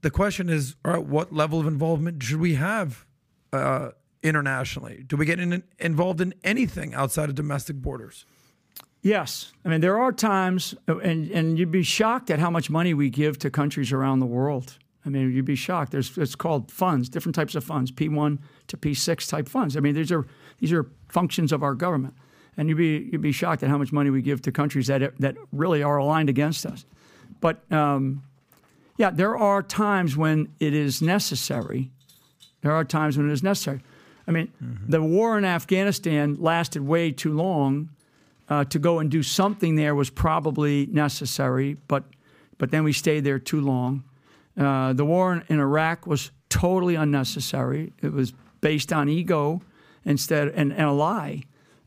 the 0.03 0.11
question 0.11 0.49
is, 0.49 0.77
all 0.85 0.93
right, 0.93 1.05
what 1.05 1.33
level 1.33 1.59
of 1.59 1.67
involvement 1.67 2.23
should 2.23 2.41
we 2.41 2.55
have 2.55 3.07
uh, 3.53 3.91
internationally? 4.23 5.05
Do 5.07 5.17
we 5.17 5.25
get 5.25 5.41
in, 5.41 5.63
involved 5.79 6.21
in 6.21 6.35
anything 6.45 6.95
outside 6.95 7.29
of 7.29 7.35
domestic 7.35 7.77
borders? 7.77 8.25
Yes, 9.03 9.53
I 9.65 9.69
mean 9.69 9.81
there 9.81 9.99
are 9.99 10.13
times, 10.13 10.75
and 10.89 11.31
and 11.31 11.59
you'd 11.59 11.71
be 11.71 11.83
shocked 11.85 12.31
at 12.31 12.39
how 12.39 12.51
much 12.51 12.69
money 12.71 12.93
we 12.93 13.09
give 13.09 13.39
to 13.39 13.51
countries 13.51 13.93
around 13.93 14.21
the 14.21 14.27
world. 14.27 14.79
I 15.05 15.09
mean, 15.09 15.33
you'd 15.33 15.45
be 15.45 15.55
shocked. 15.55 15.93
There's 15.93 16.19
it's 16.19 16.35
called 16.35 16.73
funds, 16.73 17.09
different 17.09 17.37
types 17.37 17.55
of 17.55 17.63
funds, 17.63 17.93
P 17.93 18.09
one 18.09 18.41
to 18.67 18.77
P 18.77 18.95
six 18.95 19.29
type 19.29 19.49
funds. 19.49 19.77
I 19.77 19.81
mean, 19.81 19.95
these 19.95 20.11
are 20.11 20.27
these 20.59 20.73
are 20.73 20.91
functions 21.09 21.53
of 21.53 21.63
our 21.63 21.75
government, 21.75 22.15
and 22.57 22.69
you'd 22.69 22.79
be 22.79 23.09
you'd 23.13 23.23
be 23.23 23.33
shocked 23.33 23.63
at 23.63 23.69
how 23.69 23.79
much 23.79 23.93
money 23.93 24.11
we 24.11 24.23
give 24.23 24.43
to 24.43 24.53
countries 24.53 24.87
that 24.87 25.19
that 25.21 25.37
really 25.53 25.83
are 25.83 25.99
aligned 25.99 26.29
against 26.29 26.67
us. 26.67 26.85
But 27.41 27.71
um, 27.73 28.23
yeah, 28.97 29.11
there 29.11 29.37
are 29.37 29.63
times 29.63 30.17
when 30.17 30.49
it 30.59 30.75
is 30.75 31.03
necessary. 31.03 31.91
There 32.63 32.73
are 32.73 32.85
times 32.85 33.17
when 33.17 33.29
it 33.29 33.33
is 33.33 33.43
necessary. 33.43 33.83
I 34.27 34.33
mean, 34.33 34.51
the 34.89 35.03
war 35.03 35.39
in 35.39 35.45
Afghanistan 35.45 36.37
lasted 36.41 36.83
way 36.83 37.13
too 37.13 37.35
long. 37.35 37.91
Uh, 38.49 38.63
to 38.63 38.79
go 38.79 39.01
and 39.01 39.11
do 39.11 39.25
something 39.25 39.75
there 39.75 39.93
was 39.93 40.09
probably 40.09 40.87
necessary, 40.87 41.77
but 41.89 42.05
but 42.59 42.71
then 42.71 42.85
we 42.85 42.93
stayed 42.93 43.25
there 43.25 43.41
too 43.41 43.61
long. 43.61 44.05
Uh, 44.57 44.93
the 44.93 45.05
war 45.05 45.33
in, 45.33 45.43
in 45.49 45.59
Iraq 45.59 46.07
was 46.07 46.31
totally 46.49 46.95
unnecessary. 46.95 47.93
It 48.03 48.13
was 48.13 48.33
based 48.61 48.93
on 48.93 49.09
ego 49.09 49.63
instead 50.07 50.49
and, 50.49 50.73
and 50.73 50.83
a 50.87 50.93
lie 50.93 51.43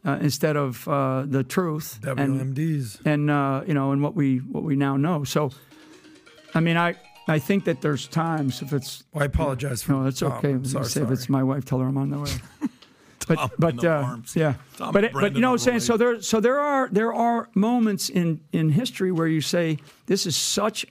uh, 0.05 0.19
instead 0.21 0.55
of 0.55 0.87
uh, 0.87 1.23
the 1.25 1.43
truth. 1.43 1.99
And, 2.05 2.55
WMDs. 2.55 3.03
and 3.05 3.31
uh, 3.31 3.63
you 3.65 3.73
know, 3.73 3.91
and 3.91 4.03
what 4.03 4.13
we 4.13 4.37
what 4.37 4.63
we 4.63 4.75
now 4.75 4.95
know. 4.97 5.23
So, 5.23 5.49
I 6.53 6.59
mean, 6.59 6.77
I 6.77 6.95
I 7.27 7.39
think 7.39 7.63
that 7.65 7.81
there's 7.81 8.07
times 8.07 8.61
if 8.61 8.71
it's 8.73 9.03
Well, 9.13 9.23
I 9.23 9.25
apologize 9.25 9.81
for 9.83 9.93
no, 9.93 10.05
it's 10.05 10.19
Tom. 10.19 10.33
okay. 10.33 10.51
I'm 10.51 10.65
sorry, 10.65 10.85
Say 10.85 11.01
if 11.01 11.09
it's 11.11 11.29
my 11.29 11.41
wife, 11.43 11.65
tell 11.65 11.79
her 11.79 11.87
I'm 11.87 11.97
on 11.97 12.09
the 12.11 12.19
way. 12.19 12.31
but 13.27 13.51
but 13.59 13.83
uh, 13.83 14.17
yeah, 14.35 14.53
Tom 14.77 14.91
but 14.93 15.11
but 15.13 15.33
you 15.35 15.41
know 15.41 15.49
what 15.51 15.61
I'm 15.61 15.65
saying. 15.65 15.79
So 15.81 15.97
there 15.97 16.21
so 16.21 16.39
there 16.39 16.59
are 16.59 16.89
there 16.91 17.13
are 17.13 17.49
moments 17.55 18.09
in 18.09 18.41
in 18.51 18.69
history 18.69 19.11
where 19.11 19.27
you 19.27 19.41
say 19.41 19.77
this 20.07 20.25
is 20.25 20.35
such 20.35 20.85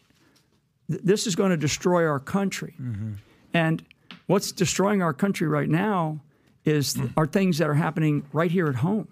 this 0.89 1.27
is 1.27 1.35
going 1.37 1.51
to 1.51 1.57
destroy 1.57 2.07
our 2.07 2.21
country, 2.21 2.75
Mm-hmm. 2.81 3.13
and 3.53 3.83
what's 4.27 4.53
destroying 4.53 5.03
our 5.03 5.13
country 5.13 5.47
right 5.49 5.69
now 5.69 6.21
is 6.69 6.95
Mm. 6.95 7.13
are 7.17 7.27
things 7.27 7.59
that 7.59 7.69
are 7.69 7.75
happening 7.75 8.25
right 8.33 8.51
here 8.51 8.69
at 8.69 8.77
home. 8.77 9.09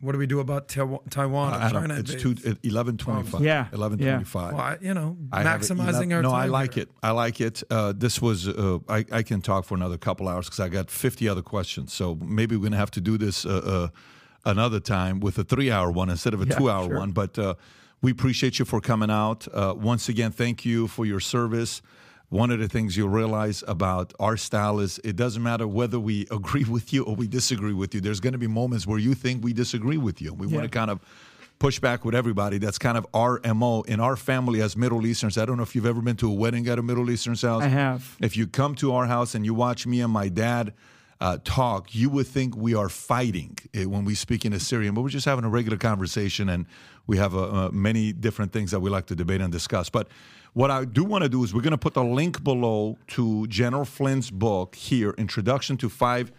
What 0.00 0.12
do 0.12 0.18
we 0.18 0.26
do 0.26 0.40
about 0.40 0.68
Taiwan, 0.68 1.00
Taiwan 1.08 1.54
and 1.54 1.62
Adam, 1.62 1.82
China? 1.82 1.94
it's 1.98 2.12
invades? 2.12 2.42
two, 2.44 2.56
eleven 2.62 2.98
twenty 2.98 3.22
five. 3.26 3.40
Yeah, 3.40 3.68
eleven 3.72 3.98
twenty 3.98 4.24
five. 4.24 4.52
Well, 4.52 4.60
I, 4.60 4.76
you 4.82 4.92
know, 4.92 5.16
I 5.32 5.42
have 5.42 5.62
it 5.62 5.64
maximizing 5.64 6.10
11 6.10 6.12
our 6.12 6.22
no, 6.22 6.30
time. 6.30 6.40
I 6.42 6.46
like 6.46 6.74
here. 6.74 6.82
it. 6.82 6.90
I 7.02 7.10
like 7.12 7.40
it. 7.40 7.62
Uh, 7.70 7.94
this 7.96 8.20
was. 8.20 8.46
Uh, 8.46 8.80
I, 8.86 9.06
I 9.10 9.22
can 9.22 9.40
talk 9.40 9.64
for 9.64 9.74
another 9.76 9.96
couple 9.96 10.28
hours 10.28 10.44
because 10.46 10.60
I 10.60 10.68
got 10.68 10.90
fifty 10.90 11.26
other 11.26 11.40
questions. 11.42 11.94
So 11.94 12.16
maybe 12.16 12.54
we're 12.54 12.64
gonna 12.64 12.76
have 12.76 12.90
to 12.92 13.00
do 13.00 13.16
this 13.16 13.46
uh, 13.46 13.48
uh, 13.64 13.88
another 14.44 14.78
time 14.80 15.20
with 15.20 15.38
a 15.38 15.44
three-hour 15.44 15.90
one 15.90 16.10
instead 16.10 16.34
of 16.34 16.42
a 16.42 16.46
Yeah, 16.46 16.58
two-hour 16.58 16.86
sure. 16.88 16.98
one. 16.98 17.12
But 17.12 17.38
uh, 17.38 17.54
we 18.02 18.10
appreciate 18.10 18.58
you 18.58 18.66
for 18.66 18.82
coming 18.82 19.10
out. 19.10 19.48
Uh, 19.54 19.72
once 19.74 20.10
again, 20.10 20.32
thank 20.32 20.66
you 20.66 20.86
for 20.86 21.06
your 21.06 21.20
service. 21.20 21.80
One 22.34 22.50
of 22.50 22.58
the 22.58 22.66
things 22.66 22.96
you'll 22.96 23.10
realize 23.10 23.62
about 23.68 24.12
our 24.18 24.36
style 24.36 24.80
is 24.80 24.98
it 25.04 25.14
doesn't 25.14 25.40
matter 25.40 25.68
whether 25.68 26.00
we 26.00 26.26
agree 26.32 26.64
with 26.64 26.92
you 26.92 27.04
or 27.04 27.14
we 27.14 27.28
disagree 27.28 27.72
with 27.72 27.94
you. 27.94 28.00
There's 28.00 28.18
going 28.18 28.32
to 28.32 28.40
be 28.40 28.48
moments 28.48 28.88
where 28.88 28.98
you 28.98 29.14
think 29.14 29.44
we 29.44 29.52
disagree 29.52 29.98
with 29.98 30.20
you. 30.20 30.34
We 30.34 30.48
want 30.48 30.64
to 30.64 30.68
kind 30.68 30.90
of 30.90 30.98
push 31.60 31.78
back 31.78 32.04
with 32.04 32.12
everybody. 32.12 32.58
That's 32.58 32.76
kind 32.76 32.98
of 32.98 33.06
our 33.14 33.40
MO 33.54 33.82
in 33.82 34.00
our 34.00 34.16
family 34.16 34.62
as 34.62 34.76
Middle 34.76 35.06
Easterns. 35.06 35.38
I 35.38 35.44
don't 35.44 35.58
know 35.58 35.62
if 35.62 35.76
you've 35.76 35.86
ever 35.86 36.02
been 36.02 36.16
to 36.16 36.28
a 36.28 36.34
wedding 36.34 36.66
at 36.66 36.76
a 36.76 36.82
Middle 36.82 37.08
Eastern 37.08 37.34
house. 37.34 37.62
I 37.62 37.68
have. 37.68 38.16
If 38.20 38.36
you 38.36 38.48
come 38.48 38.74
to 38.76 38.94
our 38.94 39.06
house 39.06 39.36
and 39.36 39.44
you 39.44 39.54
watch 39.54 39.86
me 39.86 40.00
and 40.00 40.12
my 40.12 40.28
dad 40.28 40.74
uh, 41.20 41.38
talk, 41.44 41.94
you 41.94 42.10
would 42.10 42.26
think 42.26 42.56
we 42.56 42.74
are 42.74 42.88
fighting 42.88 43.56
uh, 43.76 43.88
when 43.88 44.04
we 44.04 44.16
speak 44.16 44.44
in 44.44 44.52
Assyrian, 44.52 44.92
but 44.94 45.02
we're 45.02 45.08
just 45.08 45.26
having 45.26 45.44
a 45.44 45.48
regular 45.48 45.78
conversation 45.78 46.48
and 46.48 46.66
we 47.06 47.16
have 47.16 47.36
uh, 47.36 47.66
uh, 47.66 47.70
many 47.70 48.12
different 48.12 48.52
things 48.52 48.72
that 48.72 48.80
we 48.80 48.90
like 48.90 49.06
to 49.06 49.14
debate 49.14 49.40
and 49.40 49.52
discuss. 49.52 49.88
But 49.88 50.08
what 50.54 50.70
I 50.70 50.84
do 50.84 51.04
want 51.04 51.22
to 51.24 51.28
do 51.28 51.42
is 51.44 51.52
we're 51.52 51.62
going 51.62 51.72
to 51.72 51.78
put 51.78 51.94
the 51.94 52.04
link 52.04 52.42
below 52.42 52.96
to 53.08 53.46
General 53.48 53.84
Flynn's 53.84 54.30
book 54.30 54.76
here, 54.76 55.10
Introduction 55.18 55.76
to 55.78 55.88
Five 55.88 56.32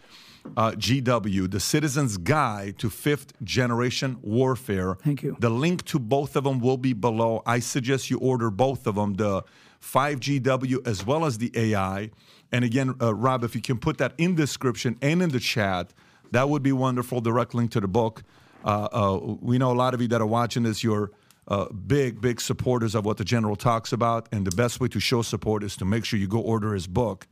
uh, 0.56 0.72
GW, 0.72 1.52
The 1.52 1.60
Citizen's 1.60 2.18
Guide 2.18 2.80
to 2.80 2.90
Fifth 2.90 3.34
Generation 3.44 4.18
Warfare. 4.22 4.95
Thank 5.03 5.22
you. 5.22 5.35
The 5.40 5.50
link 5.50 5.84
to 5.85 6.00
both 6.00 6.38
of 6.38 6.45
them 6.45 6.60
will 6.60 6.77
be 6.77 6.94
below. 6.94 7.44
I 7.45 7.60
suggest 7.60 8.10
you 8.10 8.18
order 8.19 8.50
both 8.50 8.88
of 8.88 8.95
them, 8.95 9.16
the 9.16 9.44
5GW 9.82 10.88
as 10.88 11.06
well 11.06 11.26
as 11.26 11.38
the 11.38 11.52
AI. 11.53 12.10
And 12.53 12.64
again, 12.64 12.95
uh, 13.02 13.14
Rob, 13.14 13.44
if 13.44 13.53
you 13.53 13.61
can 13.61 13.77
put 13.77 13.98
that 13.98 14.14
in 14.18 14.35
the 14.35 14.44
description 14.44 14.98
and 15.02 15.22
in 15.22 15.30
the 15.30 15.42
chat, 15.42 15.94
that 16.32 16.48
would 16.48 16.64
be 16.64 16.72
wonderful. 16.72 17.19
Direct 17.19 17.53
link 17.53 17.72
to 17.72 17.82
the 17.82 17.88
book. 17.88 18.24
Uh, 18.64 18.88
uh, 18.92 19.19
we 19.42 19.58
know 19.58 19.72
a 19.72 19.76
lot 19.76 19.94
of 19.94 20.02
you 20.02 20.08
that 20.08 20.22
are 20.22 20.26
watching 20.26 20.64
this, 20.64 20.84
you're 20.84 21.11
uh, 21.48 21.65
big, 21.69 22.22
big 22.22 22.41
supporters 22.41 22.95
of 22.95 23.06
what 23.06 23.17
the 23.17 23.25
general 23.25 23.56
talks 23.56 23.93
about. 23.93 24.27
And 24.32 24.45
the 24.45 24.56
best 24.56 24.80
way 24.80 24.88
to 24.90 24.99
show 24.99 25.22
support 25.22 25.64
is 25.64 25.75
to 25.77 25.85
make 25.85 26.06
sure 26.06 26.19
you 26.19 26.27
go 26.27 26.40
order 26.40 26.74
his 26.74 26.88
book 26.88 27.27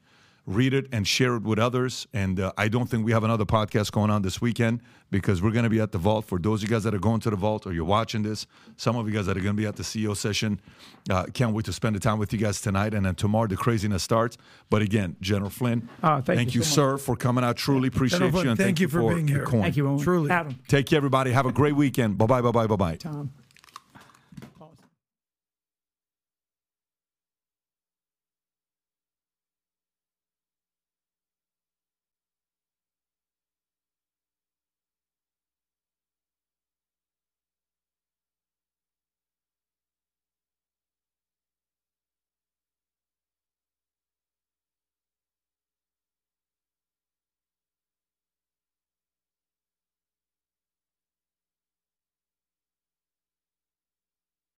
read 0.46 0.74
it 0.74 0.88
and 0.92 1.08
share 1.08 1.36
it 1.36 1.44
with 1.44 1.58
others. 1.58 2.08
And 2.14 2.40
uh, 2.40 2.52
I 2.58 2.68
don't 2.68 2.88
think 2.88 3.06
we 3.06 3.12
have 3.14 3.24
another 3.24 3.46
podcast 3.46 3.92
going 3.92 4.10
on 4.10 4.22
this 4.22 4.42
weekend 4.42 4.82
because 5.10 5.42
we're 5.42 5.52
going 5.52 5.64
to 5.64 5.70
be 5.70 5.80
at 5.80 5.92
the 5.92 5.98
vault. 5.98 6.26
For 6.26 6.38
those 6.38 6.62
of 6.62 6.70
you 6.70 6.76
guys 6.76 6.84
that 6.84 6.94
are 6.94 7.00
going 7.00 7.22
to 7.22 7.30
the 7.30 7.36
vault 7.36 7.66
or 7.66 7.74
you're 7.74 7.86
watching 7.86 8.24
this, 8.24 8.46
some 8.76 8.96
of 8.96 9.08
you 9.08 9.14
guys 9.14 9.26
that 9.28 9.38
are 9.38 9.42
going 9.42 9.56
to 9.56 9.62
be 9.62 9.68
at 9.68 9.76
the 9.76 9.84
CEO 9.84 10.16
session, 10.16 10.60
uh, 11.10 11.26
can't 11.34 11.54
wait 11.54 11.66
to 11.66 11.74
spend 11.74 11.96
the 11.96 12.00
time 12.00 12.20
with 12.20 12.34
you 12.34 12.40
guys 12.40 12.60
tonight. 12.60 12.94
And 12.94 13.06
then 13.06 13.16
tomorrow 13.16 13.48
the 13.48 13.56
craziness 13.56 14.04
starts. 14.04 14.38
But 14.70 14.82
again, 14.82 15.16
General 15.22 15.50
Flynn, 15.50 15.88
uh, 16.02 16.22
thank, 16.22 16.38
thank, 16.38 16.56
you, 16.56 16.60
you 16.60 16.66
so 16.66 16.74
sir, 16.74 16.98
for 16.98 17.16
coming 17.16 17.44
out. 17.44 17.56
Truly 17.56 17.88
appreciate 17.88 18.32
Flynn, 18.32 18.46
you. 18.46 18.52
And 18.52 18.60
thank 18.60 18.80
you 18.80 18.88
for 18.88 19.00
for 19.00 19.16
being 19.16 19.28
here. 19.28 19.46
Thank 19.46 19.78
you, 19.78 19.88
Owen. 19.88 20.00
Truly. 20.00 20.30
Adam. 20.30 20.60
Take 20.68 20.88
care, 20.88 20.98
everybody. 20.98 21.32
Have 21.32 21.46
a 21.46 21.54
great 21.54 21.76
weekend. 21.76 22.18
Bye 22.18 22.26
bye, 22.26 22.42
bye 22.42 22.52
bye, 22.52 22.68
bye 22.68 22.76
bye. 22.76 22.96
Tom. 22.96 23.32